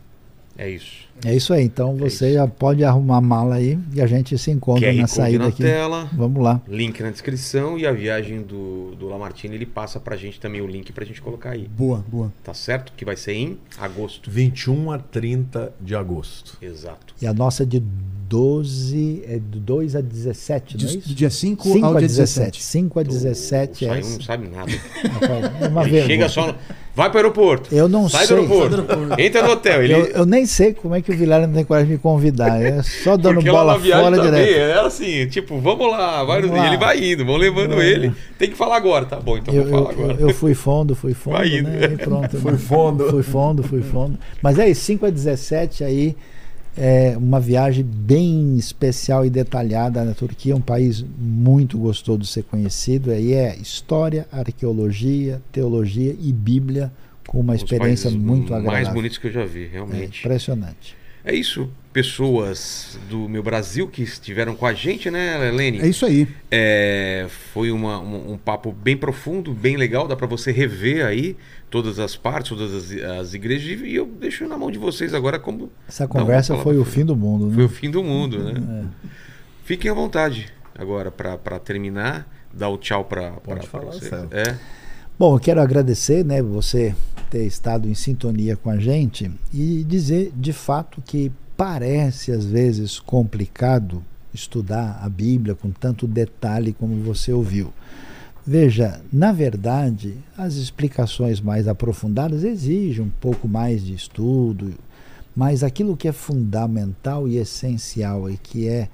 É 0.57 0.69
isso. 0.69 1.06
É 1.25 1.35
isso 1.35 1.53
aí. 1.53 1.65
Então 1.65 1.97
você 1.97 2.27
isso. 2.27 2.35
já 2.35 2.47
pode 2.47 2.85
arrumar 2.85 3.17
a 3.19 3.21
mala 3.21 3.55
aí 3.57 3.79
e 3.93 4.01
a 4.01 4.07
gente 4.07 4.37
se 4.39 4.51
encontra 4.51 4.89
QR 4.93 5.01
na 5.01 5.07
saída 5.07 5.39
na 5.45 5.49
aqui. 5.49 5.63
tela, 5.63 6.09
Vamos 6.13 6.43
lá. 6.43 6.61
link 6.69 7.03
na 7.03 7.11
descrição 7.11 7.79
e 7.79 7.87
a 7.87 7.93
viagem 7.93 8.43
do, 8.43 8.95
do 8.99 9.09
Lamartine, 9.09 9.55
ele 9.55 9.67
passa 9.67 9.99
pra 9.99 10.17
gente 10.17 10.39
também 10.41 10.61
o 10.61 10.67
link 10.67 10.93
pra 10.93 11.05
gente 11.05 11.21
colocar 11.23 11.51
aí. 11.51 11.69
Boa, 11.69 12.05
boa. 12.09 12.33
Tá 12.45 12.53
certo? 12.55 12.93
Que 12.97 13.05
vai 13.05 13.17
ser 13.17 13.33
em 13.35 13.59
agosto. 13.79 14.31
21 14.31 14.91
a 14.93 14.99
30 14.99 15.73
de 15.81 15.95
agosto. 15.95 16.57
Exato. 16.61 17.15
E 17.21 17.27
a 17.27 17.33
nossa 17.35 17.65
de 17.65 17.83
12, 18.29 19.23
é 19.29 19.39
do 19.39 19.61
2 19.61 19.95
a 19.97 20.01
17, 20.01 20.77
não 20.77 20.85
é 20.85 20.87
De- 20.93 20.99
isso? 20.99 21.09
do 21.09 21.15
dia 21.15 21.31
5 21.31 21.63
5 21.73 21.87
ao 21.87 21.95
a 21.97 21.99
dia 21.99 22.09
17. 22.09 22.59
17. 22.59 22.63
5 22.63 22.99
a 22.99 23.03
O 23.03 23.05
17 23.05 23.85
é 23.85 23.89
Saião 23.89 24.01
essa. 24.01 24.11
não 24.15 24.21
sabe 24.21 24.49
nada. 24.49 24.73
É 25.61 25.69
uma 25.69 25.83
Ele 25.83 25.91
vergonha. 25.91 26.07
chega 26.07 26.29
só 26.29 26.47
no... 26.49 26.55
Vai 26.95 27.11
pro 27.11 27.19
aeroporto. 27.19 27.75
Eu 27.75 27.89
não 27.89 28.09
Sai 28.09 28.27
sei. 28.27 28.37
do 28.37 28.43
aeroporto. 28.43 29.21
Entra 29.21 29.43
no 29.43 29.51
hotel. 29.51 29.83
Ele, 29.85 29.93
Eu, 29.93 30.07
eu 30.07 30.27
nem 30.27 30.47
sei 30.47 30.73
como 30.73 30.95
é 30.95 31.03
que 31.03 31.06
o 31.13 31.17
Vilela 31.17 31.47
não 31.47 31.55
tem 31.55 31.65
coragem 31.65 31.89
de 31.89 31.93
me 31.95 31.99
convidar. 31.99 32.61
É 32.63 32.83
só 32.83 33.17
dando 33.17 33.35
porque 33.37 33.51
bola 33.51 33.79
fora 33.79 34.17
também, 34.17 34.45
direto. 34.45 34.59
era 34.59 34.87
assim, 34.87 35.27
tipo, 35.29 35.59
vamos 35.61 35.91
lá, 35.91 36.25
vai 36.25 36.41
Vamos 36.43 36.57
lá. 36.57 36.67
ele 36.67 36.77
vai 36.77 37.13
indo, 37.13 37.25
vão 37.25 37.37
levando 37.37 37.81
É. 37.81 37.89
ele. 37.89 38.13
Tem 38.39 38.51
que 38.51 38.57
falar 38.57 38.77
agora, 38.77 39.05
tá 39.07 39.21
bom, 39.21 39.37
então 39.39 39.53
Eu, 39.55 39.65
vou 39.65 39.71
falar 39.73 39.93
eu- 39.95 40.05
agora. 40.05 40.21
eu 40.21 40.35
fui 40.35 40.55
fundo, 40.55 40.95
fui 40.95 41.13
fundo, 41.15 41.37
Vai 41.37 41.49
indo. 41.59 41.69
né? 41.69 41.85
E 41.93 41.97
pronto. 41.97 42.37
Fui 42.39 42.53
né? 42.53 42.59
fundo. 42.59 43.11
Fui 43.11 43.23
fundo, 43.23 43.63
fui 43.63 43.83
fundo. 43.83 44.19
Mas 44.43 44.59
é 44.59 44.69
isso, 44.69 44.83
5 44.83 45.07
a 45.07 45.11
17 45.11 45.83
aí, 45.85 46.17
é 46.79 47.15
uma 47.17 47.41
viagem 47.41 47.83
bem 47.83 48.55
especial 48.59 49.25
e 49.25 49.31
detalhada 49.31 50.05
na 50.05 50.13
Turquia, 50.13 50.55
um 50.55 50.61
país 50.61 51.03
muito 51.19 51.79
gostoso 51.79 52.19
de 52.19 52.27
ser 52.27 52.43
conhecido. 52.43 53.11
Aí 53.11 53.33
é 53.33 53.57
história, 53.57 54.27
arqueologia, 54.31 55.41
teologia 55.51 56.15
e 56.21 56.31
Bíblia, 56.33 56.93
uma 57.41 57.55
Os 57.55 57.63
experiência 57.63 58.11
muito 58.11 58.53
mais 58.53 58.65
agradável. 58.65 58.95
bonitos 58.95 59.19
que 59.19 59.27
eu 59.29 59.33
já 59.33 59.45
vi, 59.45 59.65
É 59.65 59.69
realmente. 59.69 60.21
impressionante. 60.21 60.97
É 61.25 61.35
isso, 61.35 61.69
pessoas 61.93 62.99
do 63.11 63.29
meu 63.29 63.43
Brasil 63.43 63.89
que 63.89 64.03
estiveram 64.03 64.55
com 64.55 64.65
a 64.65 64.73
gente, 64.73 65.11
né, 65.11 65.51
Lene? 65.51 65.81
É 65.81 65.89
isso 65.89 66.07
aí. 66.07 66.29
É, 66.51 67.27
foi 67.53 67.73
uma- 67.73 67.99
um, 68.01 68.35
um 68.35 68.39
papo 68.39 68.71
bem 68.71 68.97
profundo, 68.97 69.53
bem 69.53 69.77
legal, 69.77 70.07
dá 70.07 70.15
pra 70.15 70.27
você 70.29 70.53
rever 70.53 71.05
aí 71.05 71.37
todas 71.69 71.99
as 71.99 72.15
partes, 72.17 72.51
todas 72.51 72.73
as, 72.73 72.93
as 73.21 73.35
igrejas, 73.35 73.81
e 73.85 73.95
eu 73.95 74.07
deixo 74.07 74.47
na 74.47 74.57
mão 74.57 74.71
de 74.71 74.79
vocês 74.79 75.13
agora 75.15 75.37
como 75.39 75.71
Essa 75.89 76.07
conversa 76.07 76.57
foi 76.59 76.79
o 76.79 76.85
fim 76.85 77.05
do 77.05 77.17
mundo, 77.17 77.49
foi 77.53 77.59
né? 77.59 77.65
o 77.65 77.69
fim 77.69 77.91
do 77.91 78.05
mundo, 78.05 78.39
né? 78.45 78.85
É. 79.05 79.09
Fiquem 79.65 79.91
à 79.91 79.95
vontade 79.95 80.47
agora 80.79 81.11
pra 81.11 81.37
pra 81.37 81.59
terminar, 81.59 82.25
dar 82.55 82.69
o 82.69 82.79
tchau 82.79 83.05
Pode 83.05 83.33
pra 83.45 83.63
falar. 83.63 83.95
É. 84.31 84.57
Bom, 85.19 85.35
eu 85.35 85.41
quero 85.41 85.63
agradecer, 85.63 86.23
né, 86.23 86.43
você 86.43 86.95
ter 87.31 87.47
estado 87.47 87.89
em 87.89 87.95
sintonia 87.95 88.55
com 88.55 88.69
a 88.69 88.77
gente 88.77 89.31
e 89.51 89.83
dizer 89.83 90.31
de 90.37 90.53
fato 90.53 91.01
que 91.01 91.33
parece 91.57 92.33
às 92.33 92.45
vezes 92.45 93.01
complicado 93.01 94.05
estudar 94.35 95.01
a 95.03 95.09
Bíblia 95.09 95.55
com 95.55 95.71
tanto 95.71 96.07
detalhe 96.07 96.75
como 96.75 97.03
você 97.03 97.33
ouviu. 97.33 97.73
Veja, 98.47 99.01
na 99.11 99.33
verdade, 99.33 100.19
as 100.37 100.57
explicações 100.57 101.41
mais 101.41 101.67
aprofundadas 101.67 102.45
exigem 102.45 103.07
um 103.07 103.11
pouco 103.11 103.49
mais 103.49 103.83
de 103.83 103.95
estudo, 103.95 104.75
mas 105.35 105.63
aquilo 105.63 105.97
que 105.97 106.09
é 106.09 106.13
fundamental 106.13 107.27
e 107.27 107.39
essencial 107.39 108.29
e 108.29 108.37
que 108.37 108.69
é 108.69 108.91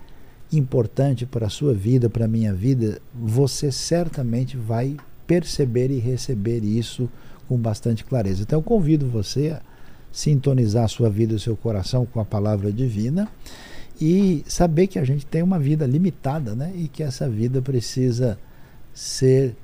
importante 0.53 1.27
para 1.27 1.47
a 1.47 1.51
sua 1.51 1.75
vida, 1.75 2.09
para 2.09 2.27
a 2.27 2.29
minha 2.29 2.55
vida, 2.55 3.03
você 3.13 3.73
certamente 3.73 4.57
vai 4.57 4.97
perceber 5.33 5.91
e 5.91 5.99
receber 5.99 6.63
isso 6.63 7.09
com 7.49 7.57
bastante 7.57 8.05
clareza. 8.05 8.43
Então 8.43 8.59
eu 8.59 8.63
convido 8.63 9.09
você 9.09 9.49
a 9.49 9.63
sintonizar 10.13 10.85
a 10.85 10.89
sua 10.89 11.09
vida 11.09 11.33
e 11.33 11.37
o 11.37 11.41
seu 11.41 11.57
coração 11.57 12.05
com 12.05 12.21
a 12.21 12.25
palavra 12.25 12.71
divina 12.71 13.27
e 13.99 14.45
saber 14.47 14.89
que 14.89 14.99
a 14.99 15.05
gente 15.05 15.25
tem 15.25 15.43
uma 15.43 15.59
vida 15.59 15.87
limitada, 15.87 16.55
né? 16.55 16.71
E 16.77 16.87
que 16.87 17.03
essa 17.03 17.31
vida 17.31 17.63
precisa 17.63 18.39
ser 18.93 19.57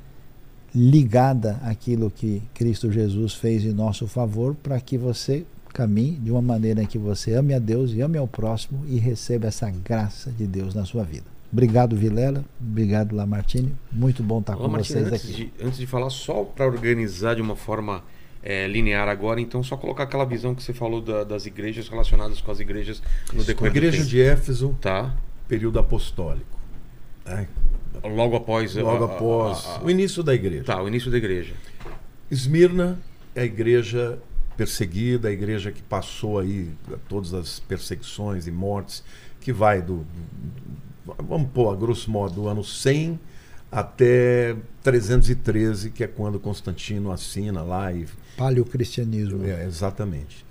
ligada 0.75 1.61
àquilo 1.63 2.11
que 2.11 2.43
Cristo 2.55 2.91
Jesus 2.91 3.35
fez 3.35 3.63
em 3.63 3.73
nosso 3.73 4.07
favor 4.07 4.55
para 4.55 4.81
que 4.81 4.97
você 4.97 5.45
caminhe 5.75 6.13
de 6.13 6.31
uma 6.31 6.41
maneira 6.41 6.87
que 6.87 6.97
você 6.97 7.35
ame 7.35 7.53
a 7.53 7.59
Deus 7.59 7.93
e 7.93 8.01
ame 8.01 8.17
ao 8.17 8.27
próximo 8.27 8.87
e 8.87 8.99
receba 8.99 9.49
essa 9.49 9.71
graça 9.71 10.31
de 10.31 10.47
Deus 10.47 10.75
na 10.75 10.87
sua 10.87 11.05
vida. 11.05 11.38
Obrigado, 11.53 11.97
Vilela. 11.97 12.45
Obrigado, 12.61 13.15
Lamartine. 13.17 13.75
Muito 13.91 14.23
bom 14.23 14.41
estar 14.41 14.55
Ô, 14.55 14.59
com 14.59 14.69
Martina, 14.69 15.01
vocês 15.01 15.13
antes 15.13 15.25
aqui. 15.31 15.53
de, 15.59 15.65
antes 15.67 15.79
de 15.79 15.87
falar, 15.87 16.11
só 16.11 16.45
para 16.45 16.67
organizar 16.67 17.35
de 17.37 17.43
uma 17.43 17.57
forma 17.57 18.03
é, 18.43 18.69
linear 18.69 19.09
agora, 19.09 19.41
então 19.41 19.63
só 19.63 19.77
colocar 19.77 20.05
aquela 20.05 20.25
visão 20.25 20.55
que 20.55 20.63
você 20.63 20.73
falou 20.73 21.01
da- 21.01 21.25
das 21.25 21.45
igrejas 21.47 21.89
relacionadas 21.89 22.41
com 22.41 22.51
as 22.53 22.61
igrejas 22.61 23.03
no 23.33 23.41
A 23.41 23.45
decorrer 23.45 23.73
do 23.73 23.77
igreja 23.79 23.97
tempo. 23.99 24.09
de 24.11 24.21
Éfeso, 24.23 24.79
Tá. 24.81 25.15
período 25.49 25.79
apostólico. 25.79 26.59
né? 27.27 27.47
Logo 28.05 28.37
após. 28.37 28.77
a- 28.77 28.83
Logo 28.83 29.05
a- 29.05 29.07
após 29.07 29.67
a- 29.67 29.77
a- 29.79 29.85
o 29.85 29.91
início 29.91 30.23
da 30.23 30.35
igreja. 30.35 30.65
Tá, 30.65 30.83
o 30.83 30.87
início 30.89 31.11
da 31.11 31.17
igreja. 31.19 31.55
Esmirna 32.31 32.99
é 33.35 33.41
a 33.43 33.45
igreja 33.45 34.19
perseguida, 34.57 35.29
a 35.29 35.33
igreja 35.33 35.71
que 35.73 35.83
passou 35.83 36.39
aí 36.39 36.71
todas 37.09 37.35
as 37.35 37.59
perseguições 37.61 38.47
e 38.47 38.51
mortes, 38.51 39.03
que 39.41 39.53
vai 39.53 39.83
do, 39.83 40.07
vamos 41.19 41.51
pôr 41.51 41.73
a 41.73 41.77
grosso 41.77 42.11
modo, 42.11 42.35
do 42.35 42.49
ano 42.49 42.65
100 42.65 43.19
até 43.71 44.57
313, 44.83 45.91
que 45.91 46.03
é 46.03 46.07
quando 46.07 46.41
Constantino 46.41 47.13
assina 47.13 47.63
lá 47.63 47.93
e 47.93 48.07
Paleocristianismo. 48.37 49.45
é, 49.45 49.65
exatamente. 49.65 50.47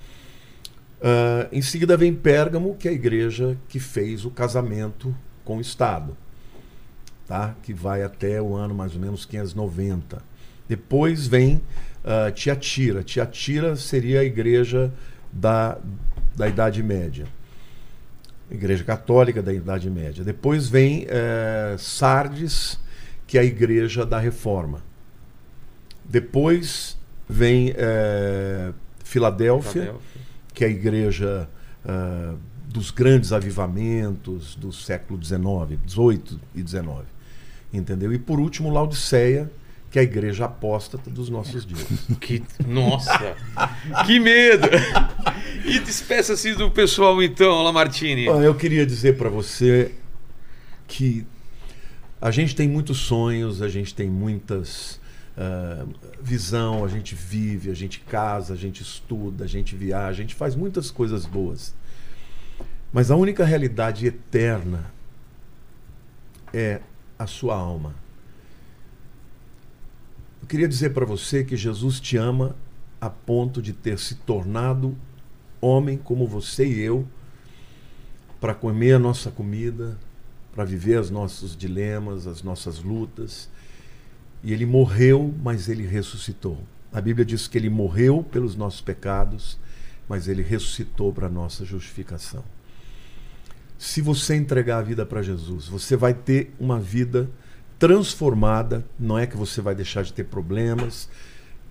Ah, 1.02 1.48
em 1.52 1.62
seguida 1.62 1.96
vem 1.96 2.14
Pérgamo, 2.14 2.76
que 2.76 2.88
é 2.88 2.92
a 2.92 2.94
igreja 2.94 3.58
que 3.68 3.80
fez 3.80 4.26
o 4.26 4.32
casamento 4.32 5.16
com 5.44 5.58
o 5.58 5.62
Estado, 5.62 6.18
tá? 7.28 7.56
que 7.64 7.74
vai 7.74 8.04
até 8.04 8.42
o 8.42 8.56
ano 8.56 8.74
mais 8.74 8.94
ou 8.94 9.02
menos 9.02 9.26
590. 9.26 10.22
Depois 10.68 11.28
vem 11.28 11.62
ah, 12.04 12.32
Tiatira. 12.32 13.04
Tiatira 13.04 13.76
seria 13.76 14.22
a 14.22 14.24
igreja 14.24 14.92
da, 15.32 15.78
da 16.36 16.48
Idade 16.48 16.82
Média. 16.84 17.26
Igreja 18.50 18.84
Católica 18.84 19.42
da 19.42 19.54
Idade 19.54 19.90
Média. 19.90 20.24
Depois 20.24 20.70
vem 20.70 21.06
eh, 21.10 21.76
Sardes, 21.78 22.80
que 23.26 23.38
é 23.38 23.42
a 23.42 23.44
igreja 23.44 24.06
da 24.06 24.20
Reforma. 24.20 24.82
Depois 26.06 26.98
vem 27.28 27.74
eh, 27.76 28.72
Filadélfia, 29.04 29.72
Filadélfia. 29.72 30.22
que 30.54 30.64
é 30.64 30.68
a 30.68 30.70
igreja 30.70 31.50
ah, 31.88 32.36
dos 32.68 32.92
grandes 32.92 33.32
avivamentos 33.32 34.56
do 34.56 34.74
século 34.74 35.24
XIX, 35.24 35.80
XVIII 35.88 36.40
e 36.54 36.62
XIX. 36.68 36.88
Entendeu? 37.74 38.12
E 38.14 38.20
por 38.20 38.40
último, 38.40 38.70
Laodiceia, 38.70 39.50
que 39.98 40.00
é 40.00 40.02
a 40.02 40.04
igreja 40.04 40.46
apóstata 40.46 41.10
dos 41.10 41.28
nossos 41.28 41.66
dias. 41.66 41.88
Que, 42.22 42.44
nossa! 42.68 43.36
que 44.06 44.20
medo! 44.20 44.68
E 45.66 45.80
despeça-se 45.80 46.54
do 46.54 46.70
pessoal 46.70 47.22
então, 47.24 47.64
Lamartine. 47.64 48.26
Eu 48.26 48.54
queria 48.54 48.86
dizer 48.86 49.18
para 49.18 49.30
você 49.30 49.92
que 50.88 51.26
a 52.22 52.30
gente 52.30 52.56
tem 52.56 52.68
muitos 52.68 52.98
sonhos, 53.00 53.62
a 53.62 53.68
gente 53.68 53.94
tem 53.96 54.08
muitas 54.08 55.00
ah, 55.36 55.86
visão, 56.22 56.86
a 56.86 56.88
gente 56.88 57.16
vive, 57.16 57.72
a 57.72 57.76
gente 57.76 58.00
casa, 58.02 58.54
a 58.54 58.58
gente 58.58 58.84
estuda, 58.84 59.46
a 59.46 59.48
gente 59.48 59.76
viaja, 59.76 60.10
a 60.10 60.22
gente 60.22 60.36
faz 60.36 60.56
muitas 60.56 60.92
coisas 60.92 61.26
boas. 61.26 61.74
Mas 62.94 63.10
a 63.10 63.16
única 63.16 63.44
realidade 63.44 64.06
eterna 64.06 64.92
é 66.54 66.82
a 67.18 67.26
sua 67.26 67.56
alma. 67.56 68.07
Eu 70.48 70.50
queria 70.50 70.68
dizer 70.70 70.92
para 70.92 71.06
você 71.06 71.44
que 71.44 71.58
Jesus 71.58 72.00
te 72.00 72.16
ama 72.16 72.56
a 73.02 73.10
ponto 73.10 73.62
de 73.62 73.74
ter 73.74 74.00
se 74.00 74.16
tornado 74.16 74.98
homem 75.60 75.98
como 75.98 76.26
você 76.26 76.66
e 76.66 76.80
eu 76.80 77.06
para 78.40 78.54
comer 78.54 78.94
a 78.94 79.00
nossa 79.00 79.30
comida, 79.30 79.98
para 80.56 80.64
viver 80.64 81.02
os 81.02 81.10
nossos 81.10 81.54
dilemas, 81.54 82.26
as 82.26 82.44
nossas 82.44 82.80
lutas. 82.80 83.50
E 84.42 84.54
ele 84.54 84.66
morreu, 84.66 85.36
mas 85.44 85.68
ele 85.68 85.86
ressuscitou. 85.86 86.64
A 86.94 87.02
Bíblia 87.02 87.26
diz 87.26 87.46
que 87.46 87.58
ele 87.58 87.70
morreu 87.70 88.24
pelos 88.24 88.56
nossos 88.56 88.80
pecados, 88.80 89.60
mas 90.08 90.30
ele 90.30 90.44
ressuscitou 90.44 91.12
para 91.12 91.28
a 91.28 91.30
nossa 91.30 91.66
justificação. 91.66 92.42
Se 93.78 94.02
você 94.02 94.38
entregar 94.38 94.78
a 94.78 94.82
vida 94.82 95.06
para 95.06 95.22
Jesus, 95.22 95.68
você 95.68 95.98
vai 95.98 96.14
ter 96.14 96.54
uma 96.58 96.80
vida 96.80 97.30
transformada. 97.80 98.86
Não 99.00 99.18
é 99.18 99.26
que 99.28 99.38
você 99.38 99.62
vai 99.62 99.76
deixar 99.76 100.04
de 100.04 100.14
ter 100.14 100.26
problemas, 100.26 101.10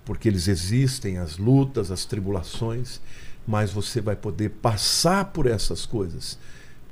porque 0.05 0.27
eles 0.27 0.47
existem, 0.47 1.17
as 1.17 1.37
lutas, 1.37 1.91
as 1.91 2.05
tribulações, 2.05 3.01
mas 3.45 3.71
você 3.71 4.01
vai 4.01 4.15
poder 4.15 4.49
passar 4.49 5.25
por 5.25 5.45
essas 5.45 5.85
coisas 5.85 6.37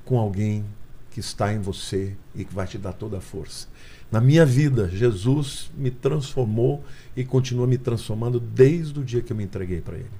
com 0.04 0.18
alguém 0.20 0.66
que 1.12 1.20
está 1.20 1.54
em 1.54 1.60
você 1.60 2.16
e 2.34 2.44
que 2.44 2.54
vai 2.54 2.68
te 2.68 2.78
dar 2.78 2.94
toda 2.94 3.18
a 3.18 3.22
força. 3.22 3.68
Na 4.12 4.22
minha 4.22 4.46
vida, 4.46 4.90
Jesus 4.90 5.72
me 5.76 5.90
transformou 5.90 6.84
e 7.16 7.24
continua 7.24 7.66
me 7.66 7.78
transformando 7.78 8.40
desde 8.40 9.00
o 9.00 9.04
dia 9.04 9.22
que 9.22 9.32
eu 9.32 9.38
me 9.38 9.44
entreguei 9.44 9.82
para 9.82 9.96
Ele. 9.98 10.12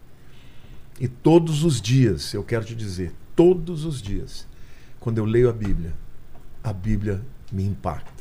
E 1.00 1.08
todos 1.08 1.64
os 1.64 1.82
dias, 1.82 2.34
eu 2.34 2.44
quero 2.44 2.66
te 2.66 2.74
dizer, 2.74 3.14
todos 3.36 3.84
os 3.84 4.02
dias, 4.02 4.48
quando 5.00 5.18
eu 5.18 5.26
leio 5.26 5.50
a 5.50 5.54
Bíblia, 5.54 5.94
a 6.64 6.72
Bíblia 6.72 7.22
me 7.52 7.66
impacta. 7.66 8.15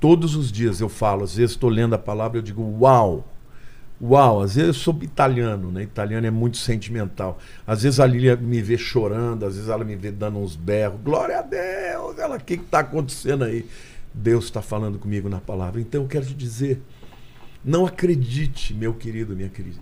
Todos 0.00 0.34
os 0.34 0.50
dias 0.50 0.80
eu 0.80 0.88
falo, 0.88 1.24
às 1.24 1.36
vezes 1.36 1.52
estou 1.52 1.68
lendo 1.68 1.94
a 1.94 1.98
palavra 1.98 2.38
eu 2.38 2.42
digo, 2.42 2.62
uau! 2.80 3.28
Uau, 4.02 4.40
às 4.40 4.54
vezes 4.54 4.68
eu 4.68 4.74
sou 4.74 4.98
italiano, 5.02 5.70
né? 5.70 5.82
Italiano 5.82 6.26
é 6.26 6.30
muito 6.30 6.56
sentimental. 6.56 7.38
Às 7.66 7.82
vezes 7.82 8.00
a 8.00 8.06
Lília 8.06 8.34
me 8.34 8.62
vê 8.62 8.78
chorando, 8.78 9.44
às 9.44 9.56
vezes 9.56 9.68
ela 9.68 9.84
me 9.84 9.94
vê 9.94 10.10
dando 10.10 10.38
uns 10.38 10.56
berros. 10.56 10.98
Glória 11.02 11.40
a 11.40 11.42
Deus! 11.42 12.18
Ela, 12.18 12.36
o 12.36 12.40
que 12.40 12.54
está 12.54 12.78
acontecendo 12.78 13.44
aí? 13.44 13.66
Deus 14.14 14.44
está 14.46 14.62
falando 14.62 14.98
comigo 14.98 15.28
na 15.28 15.38
palavra. 15.38 15.82
Então 15.82 16.00
eu 16.00 16.08
quero 16.08 16.24
te 16.24 16.34
dizer, 16.34 16.80
Não 17.62 17.84
acredite, 17.84 18.72
meu 18.72 18.94
querido, 18.94 19.36
minha 19.36 19.50
querida. 19.50 19.80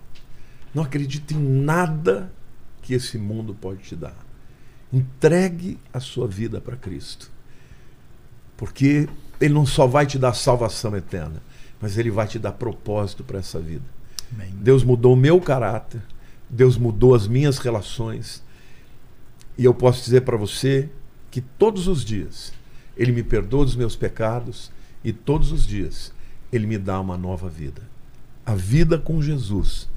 Não 0.73 0.83
acredite 0.83 1.33
em 1.33 1.39
nada 1.39 2.31
que 2.81 2.93
esse 2.93 3.17
mundo 3.17 3.55
pode 3.55 3.83
te 3.83 3.95
dar. 3.95 4.17
Entregue 4.91 5.79
a 5.93 5.99
sua 5.99 6.27
vida 6.27 6.59
para 6.59 6.75
Cristo. 6.75 7.31
Porque 8.57 9.07
Ele 9.39 9.53
não 9.53 9.65
só 9.65 9.87
vai 9.87 10.05
te 10.05 10.17
dar 10.17 10.33
salvação 10.33 10.95
eterna, 10.95 11.41
mas 11.79 11.97
Ele 11.97 12.11
vai 12.11 12.27
te 12.27 12.37
dar 12.37 12.51
propósito 12.53 13.23
para 13.23 13.39
essa 13.39 13.59
vida. 13.59 13.85
Amém. 14.33 14.53
Deus 14.53 14.83
mudou 14.83 15.13
o 15.13 15.17
meu 15.17 15.39
caráter, 15.39 16.01
Deus 16.49 16.77
mudou 16.77 17.15
as 17.15 17.27
minhas 17.27 17.57
relações. 17.57 18.43
E 19.57 19.65
eu 19.65 19.73
posso 19.73 20.03
dizer 20.03 20.21
para 20.21 20.37
você 20.37 20.89
que 21.31 21.41
todos 21.41 21.87
os 21.87 22.03
dias 22.03 22.53
Ele 22.97 23.11
me 23.11 23.23
perdoa 23.23 23.65
dos 23.65 23.75
meus 23.75 23.95
pecados 23.95 24.71
e 25.03 25.13
todos 25.13 25.51
os 25.51 25.65
dias 25.65 26.13
Ele 26.51 26.67
me 26.67 26.77
dá 26.77 26.99
uma 26.99 27.17
nova 27.17 27.47
vida. 27.47 27.81
A 28.45 28.55
vida 28.55 28.97
com 28.97 29.21
Jesus 29.21 29.87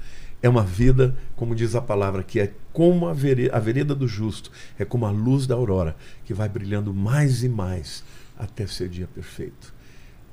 é 0.41 0.49
uma 0.49 0.63
vida, 0.63 1.15
como 1.35 1.55
diz 1.55 1.73
a 1.73 1.81
palavra, 1.81 2.21
que 2.21 2.39
é 2.39 2.53
como 2.71 3.07
a 3.07 3.13
vereda, 3.13 3.55
a 3.55 3.59
vereda 3.59 3.95
do 3.95 4.07
justo, 4.07 4.51
é 4.77 4.83
como 4.83 5.05
a 5.05 5.11
luz 5.11 5.47
da 5.47 5.55
aurora, 5.55 5.95
que 6.25 6.33
vai 6.33 6.49
brilhando 6.49 6.93
mais 6.93 7.43
e 7.43 7.49
mais 7.49 8.03
até 8.43 8.67
ser 8.67 8.89
dia 8.89 9.07
perfeito. 9.07 9.73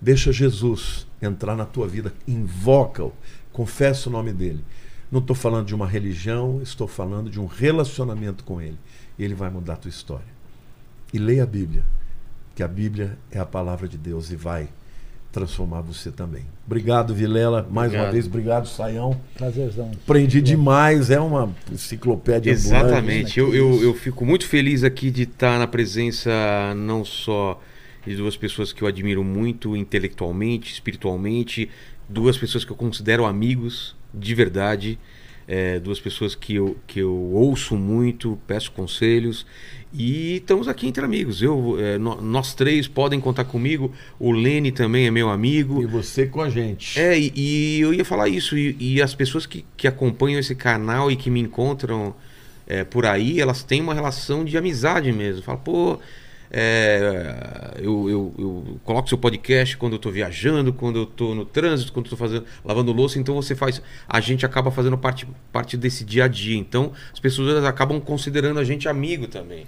Deixa 0.01 0.33
Jesus 0.33 1.07
entrar 1.21 1.55
na 1.55 1.65
tua 1.65 1.87
vida, 1.87 2.13
invoca-o, 2.27 3.13
confessa 3.53 4.09
o 4.09 4.13
nome 4.13 4.33
dele. 4.33 4.65
Não 5.11 5.21
estou 5.21 5.37
falando 5.37 5.67
de 5.67 5.75
uma 5.75 5.87
religião, 5.87 6.61
estou 6.63 6.89
falando 6.89 7.29
de 7.29 7.41
um 7.41 7.47
relacionamento 7.47 8.45
com 8.45 8.61
ele. 8.61 8.79
E 9.19 9.25
ele 9.25 9.35
vai 9.35 9.51
mudar 9.51 9.75
a 9.75 9.77
tua 9.77 9.89
história. 9.89 10.41
E 11.13 11.19
leia 11.19 11.43
a 11.43 11.47
Bíblia, 11.47 11.85
que 12.55 12.63
a 12.63 12.69
Bíblia 12.69 13.19
é 13.31 13.39
a 13.39 13.45
palavra 13.45 13.89
de 13.89 13.99
Deus 13.99 14.31
e 14.31 14.37
vai 14.37 14.69
transformar 15.33 15.81
você 15.81 16.11
também. 16.11 16.45
Obrigado, 16.67 17.15
Vilela, 17.15 17.67
mais 17.71 17.89
Obrigado. 17.89 18.07
uma 18.07 18.13
vez. 18.13 18.27
Obrigado, 18.27 18.69
Saião. 18.69 19.21
Prazerzão. 19.37 19.91
Aprendi 20.05 20.41
demais, 20.41 21.11
é 21.11 21.21
uma 21.21 21.55
enciclopédia 21.71 22.51
Exatamente. 22.51 23.41
ambulante. 23.41 23.41
Eu, 23.41 23.55
eu, 23.55 23.83
eu 23.83 23.95
fico 23.95 24.25
muito 24.25 24.47
feliz 24.47 24.83
aqui 24.83 25.11
de 25.11 25.23
estar 25.23 25.59
na 25.59 25.67
presença 25.67 26.31
não 26.77 27.05
só 27.05 27.61
de 28.07 28.17
duas 28.17 28.37
pessoas 28.37 28.73
que 28.73 28.83
eu 28.83 28.89
admiro 28.89 29.23
muito 29.23 29.77
intelectualmente, 29.77 30.73
espiritualmente, 30.73 31.69
duas 32.09 32.37
pessoas 32.39 32.65
que 32.65 32.73
eu 32.73 32.77
considero 32.77 33.25
amigos 33.25 33.95
de 34.13 34.35
verdade, 34.35 34.99
é, 35.47 35.79
duas 35.81 35.99
pessoas 36.01 36.35
que 36.35 36.55
eu, 36.55 36.77
que 36.87 37.01
eu 37.01 37.13
ouço 37.13 37.77
muito, 37.77 38.39
peço 38.47 38.71
conselhos 38.73 39.45
e 39.93 40.37
estamos 40.37 40.69
aqui 40.69 40.87
entre 40.87 41.05
amigos. 41.05 41.43
Eu, 41.43 41.77
é, 41.79 41.99
nó- 41.99 42.21
nós 42.21 42.55
três 42.55 42.87
podem 42.87 43.21
contar 43.21 43.45
comigo. 43.45 43.93
O 44.19 44.31
Lene 44.31 44.71
também 44.71 45.07
é 45.07 45.11
meu 45.11 45.29
amigo. 45.29 45.83
E 45.83 45.87
você 45.87 46.27
com 46.27 46.41
a 46.41 46.49
gente. 46.49 46.99
É, 46.99 47.19
e, 47.19 47.33
e 47.35 47.81
eu 47.81 47.93
ia 47.93 48.05
falar 48.05 48.29
isso, 48.29 48.57
e, 48.57 48.77
e 48.79 49.03
as 49.03 49.15
pessoas 49.15 49.45
que, 49.47 49.65
que 49.77 49.89
acompanham 49.89 50.39
esse 50.39 50.55
canal 50.55 51.11
e 51.11 51.17
que 51.17 51.29
me 51.31 51.41
encontram 51.41 52.15
é, 52.67 52.85
por 52.85 53.05
aí, 53.05 53.41
elas 53.41 53.65
têm 53.65 53.81
uma 53.81 53.95
relação 53.95 54.45
de 54.45 54.57
amizade 54.57 55.11
mesmo. 55.11 55.43
Fala, 55.43 55.59
pô, 55.59 55.99
é, 56.53 57.75
eu, 57.79 58.11
eu, 58.11 58.35
eu 58.37 58.81
coloco 58.83 59.09
seu 59.09 59.17
podcast 59.17 59.77
quando 59.77 59.93
eu 59.93 59.99
tô 59.99 60.11
viajando, 60.11 60.73
quando 60.73 60.99
eu 60.99 61.07
tô 61.07 61.33
no 61.35 61.45
trânsito, 61.45 61.93
quando 61.93 62.11
tô 62.11 62.17
fazendo, 62.17 62.45
lavando 62.65 62.93
louça, 62.93 63.21
então 63.21 63.37
você 63.37 63.55
faz. 63.55 63.81
A 64.09 64.21
gente 64.21 64.45
acaba 64.45 64.71
fazendo 64.71 64.99
parte, 64.99 65.29
parte 65.53 65.77
desse 65.77 66.05
dia 66.05 66.25
a 66.25 66.29
dia. 66.29 66.57
Então 66.57 66.93
as 67.13 67.21
pessoas 67.21 67.65
acabam 67.65 68.01
considerando 68.01 68.59
a 68.59 68.65
gente 68.65 68.89
amigo 68.89 69.29
também. 69.29 69.67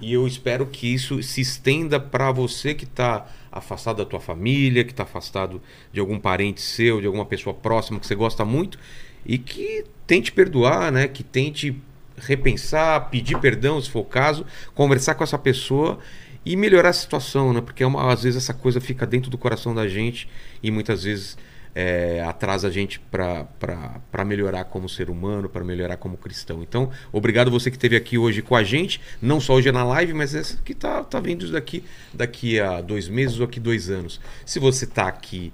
E 0.00 0.12
eu 0.12 0.26
espero 0.26 0.66
que 0.66 0.92
isso 0.92 1.22
se 1.22 1.40
estenda 1.40 2.00
para 2.00 2.32
você 2.32 2.74
que 2.74 2.84
está 2.84 3.26
afastado 3.50 3.98
da 3.98 4.04
tua 4.04 4.18
família, 4.18 4.82
que 4.82 4.90
está 4.90 5.04
afastado 5.04 5.62
de 5.92 6.00
algum 6.00 6.18
parente 6.18 6.60
seu, 6.60 7.00
de 7.00 7.06
alguma 7.06 7.24
pessoa 7.24 7.54
próxima 7.54 8.00
que 8.00 8.06
você 8.06 8.14
gosta 8.16 8.44
muito, 8.44 8.76
e 9.24 9.38
que 9.38 9.84
tente 10.04 10.32
perdoar, 10.32 10.90
né? 10.90 11.06
Que 11.06 11.22
tente 11.22 11.80
repensar, 12.16 13.08
pedir 13.10 13.38
perdão, 13.38 13.80
se 13.80 13.90
for 13.90 14.00
o 14.00 14.04
caso, 14.04 14.44
conversar 14.74 15.14
com 15.14 15.24
essa 15.24 15.38
pessoa 15.38 15.98
e 16.44 16.56
melhorar 16.56 16.90
a 16.90 16.92
situação, 16.92 17.52
né? 17.52 17.60
Porque 17.60 17.82
é 17.82 17.86
uma- 17.86 18.12
às 18.12 18.22
vezes 18.22 18.42
essa 18.42 18.54
coisa 18.54 18.80
fica 18.80 19.06
dentro 19.06 19.30
do 19.30 19.38
coração 19.38 19.74
da 19.74 19.88
gente 19.88 20.28
e 20.62 20.70
muitas 20.70 21.04
vezes 21.04 21.36
é, 21.74 22.22
atrasa 22.22 22.68
a 22.68 22.70
gente 22.70 23.00
para 23.00 24.24
melhorar 24.24 24.64
como 24.64 24.88
ser 24.88 25.10
humano, 25.10 25.48
para 25.48 25.64
melhorar 25.64 25.96
como 25.96 26.16
cristão. 26.16 26.62
Então, 26.62 26.88
obrigado 27.10 27.50
você 27.50 27.68
que 27.70 27.76
esteve 27.76 27.96
aqui 27.96 28.16
hoje 28.16 28.42
com 28.42 28.54
a 28.54 28.62
gente, 28.62 29.00
não 29.20 29.40
só 29.40 29.54
hoje 29.54 29.72
na 29.72 29.82
live, 29.82 30.14
mas 30.14 30.34
essa 30.36 30.56
que 30.58 30.72
tá, 30.72 31.02
tá 31.02 31.18
vendo 31.18 31.50
daqui 31.50 31.82
daqui 32.12 32.60
a 32.60 32.80
dois 32.80 33.08
meses 33.08 33.40
ou 33.40 33.44
aqui 33.44 33.58
dois 33.58 33.90
anos. 33.90 34.20
Se 34.46 34.60
você 34.60 34.86
tá 34.86 35.08
aqui 35.08 35.52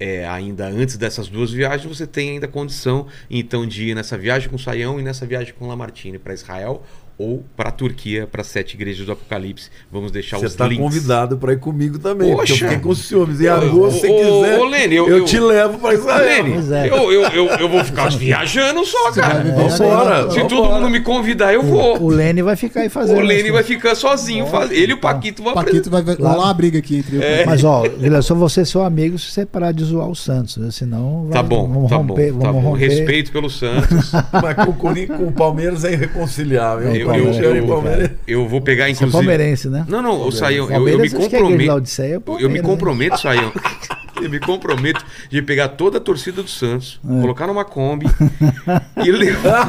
é, 0.00 0.26
ainda 0.26 0.66
antes 0.66 0.96
dessas 0.96 1.28
duas 1.28 1.52
viagens, 1.52 1.86
você 1.96 2.06
tem 2.06 2.30
ainda 2.30 2.48
condição 2.48 3.06
então 3.30 3.66
de 3.66 3.90
ir 3.90 3.94
nessa 3.94 4.18
viagem 4.18 4.48
com 4.48 4.56
o 4.56 4.58
Saião 4.58 4.98
e 4.98 5.02
nessa 5.02 5.24
viagem 5.26 5.54
com 5.54 5.66
o 5.66 5.68
Lamartine 5.68 6.18
para 6.18 6.32
Israel 6.34 6.82
ou 7.20 7.44
para 7.54 7.68
a 7.68 7.72
Turquia, 7.72 8.26
para 8.26 8.40
as 8.40 8.46
sete 8.46 8.74
igrejas 8.74 9.04
do 9.04 9.12
Apocalipse. 9.12 9.68
Vamos 9.92 10.10
deixar 10.10 10.38
Você 10.38 10.46
os 10.46 10.52
está 10.52 10.66
links. 10.66 10.82
convidado 10.82 11.36
para 11.36 11.52
ir 11.52 11.58
comigo 11.58 11.98
também, 11.98 12.34
porque 12.34 12.52
eu 12.52 12.56
Poxa. 12.56 12.68
fiquei 12.68 12.78
com 12.82 12.94
ciúmes. 12.94 13.40
E 13.40 13.46
Ô, 13.48 13.52
agora, 13.52 13.90
se 13.92 14.00
você 14.00 14.06
quiser, 14.08 14.58
ô, 14.58 14.64
Lene, 14.64 14.94
eu- 14.96 15.06
eu, 15.08 15.18
eu- 15.18 15.24
te 15.26 15.38
levo 15.38 15.78
para 15.78 15.94
Israel. 15.94 16.44
Lene, 16.44 16.74
é. 16.74 16.88
eu, 16.88 17.12
eu, 17.12 17.22
eu, 17.28 17.46
eu 17.46 17.68
vou 17.68 17.84
ficar 17.84 18.08
viajando 18.10 18.84
só, 18.86 19.12
cara. 19.12 19.40
viver 19.42 19.68
Vambora. 19.68 20.30
Se 20.30 20.40
todo 20.48 20.64
mundo 20.64 20.88
me 20.88 21.00
convidar, 21.00 21.52
eu 21.52 21.62
vou. 21.62 22.00
O 22.02 22.08
Lene 22.08 22.40
vai 22.40 22.56
ficar 22.56 22.80
aí 22.80 22.88
fazendo. 22.88 23.18
O 23.18 23.20
Lene 23.20 23.42
isso. 23.44 23.52
vai 23.52 23.62
ficar 23.64 23.94
sozinho. 23.94 24.46
faz- 24.46 24.70
Ele 24.70 24.92
e 24.92 24.94
o 24.94 24.98
Paquito 24.98 25.42
vão 25.42 25.52
O 25.52 25.54
Paquito 25.56 25.90
vai 25.90 26.02
vai 26.02 26.16
Claro. 26.16 26.34
rolar 26.36 26.46
uma 26.48 26.54
briga 26.54 26.78
aqui 26.78 26.96
entre 26.96 27.16
eu 27.16 27.22
É. 27.22 27.44
Mas, 27.44 27.62
ó, 27.64 27.82
Vila, 27.82 28.22
só 28.22 28.34
você 28.34 28.64
seu 28.64 28.82
amigo 28.82 29.18
se 29.18 29.30
você 29.30 29.44
parar 29.44 29.72
de 29.72 29.84
zoar 29.84 30.08
o 30.08 30.14
Santos, 30.14 30.56
né? 30.56 30.70
senão 30.70 31.24
vai, 31.24 31.32
Tá 31.34 31.42
bom, 31.42 31.68
vamos 31.68 31.90
tá 31.90 31.96
romper, 31.96 32.32
bom, 32.32 32.38
vamos 32.38 32.44
tá 32.44 32.52
bom. 32.52 32.60
romper. 32.60 32.88
Respeito 32.88 33.30
pelo 33.30 33.50
Santos. 33.50 34.10
Mas 34.32 34.54
com 34.64 34.70
o, 34.70 34.74
Corinthians, 34.74 35.18
com 35.18 35.26
o 35.26 35.32
Palmeiras 35.32 35.84
é 35.84 35.92
irreconciliável. 35.92 36.88
É, 36.88 36.96
Eu, 37.02 37.09
eu, 37.16 37.24
Palmeiras, 37.24 37.44
eu, 37.44 37.54
é 37.56 37.66
Palmeiras. 37.66 38.10
eu 38.26 38.48
vou 38.48 38.60
pegar, 38.60 38.84
Você 38.84 38.88
é 38.88 38.92
inclusive. 38.92 39.12
palmeirense, 39.12 39.68
né? 39.68 39.84
Não, 39.88 40.02
não, 40.02 40.26
o 40.26 40.32
Saião, 40.32 40.70
eu, 40.70 40.88
eu 40.88 40.98
me 40.98 41.06
é 41.06 41.10
comprometo. 41.10 41.92
é 42.02 42.16
Eu 42.40 42.48
me 42.50 42.58
né? 42.58 42.62
comprometo, 42.62 43.20
Saião. 43.20 43.52
Eu 44.22 44.28
me 44.30 44.38
comprometo 44.38 45.04
de 45.30 45.40
pegar 45.42 45.68
toda 45.68 45.98
a 45.98 46.00
torcida 46.00 46.42
do 46.42 46.48
Santos, 46.50 47.00
É. 47.08 47.20
colocar 47.20 47.46
numa 47.46 47.64
Kombi 47.64 48.06
e 49.04 49.10
levar, 49.10 49.66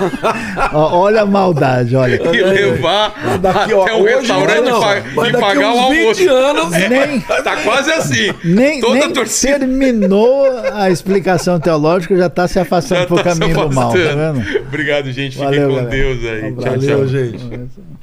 Ó, 0.73 0.97
olha 0.99 1.21
a 1.21 1.25
maldade, 1.25 1.95
olha. 1.95 2.15
e 2.15 2.41
levar 2.41 3.38
Daqui, 3.39 3.73
até 3.73 3.93
ó, 3.93 3.97
o 3.97 4.01
hoje 4.03 4.15
restaurante 4.17 4.65
não, 4.69 4.77
e 4.77 4.81
pa- 4.81 5.03
mas 5.15 5.30
e 5.30 5.31
daqui 5.31 5.43
pagar 5.45 5.71
o 5.73 5.80
uns 5.80 5.89
20 5.89 6.27
almoço. 6.30 6.30
anos, 6.30 6.71
Nem, 6.89 7.19
Tá 7.21 7.57
quase 7.63 7.91
assim. 7.91 8.33
nem, 8.43 8.81
Toda 8.81 8.93
nem 8.95 9.03
a 9.03 9.09
torcida 9.11 9.59
terminou 9.59 10.45
a 10.73 10.89
explicação 10.89 11.59
teológica, 11.59 12.15
já 12.17 12.27
está 12.27 12.47
se 12.47 12.59
afastando 12.59 13.01
já 13.01 13.07
pro 13.07 13.17
tá 13.17 13.23
caminho 13.23 13.55
do 13.69 13.73
mal, 13.75 13.91
tá 13.91 13.97
vendo? 13.97 14.59
Obrigado, 14.67 15.11
gente. 15.11 15.33
Fiquem 15.38 15.45
Valeu, 15.45 15.69
com 15.69 15.75
galera. 15.75 15.89
Deus 15.89 16.25
aí. 16.25 16.43
Um 16.51 16.55
Tchau, 16.55 16.63
tchau. 16.63 16.80
Valeu, 16.80 17.07
gente. 17.07 17.43
Um. 17.45 18.00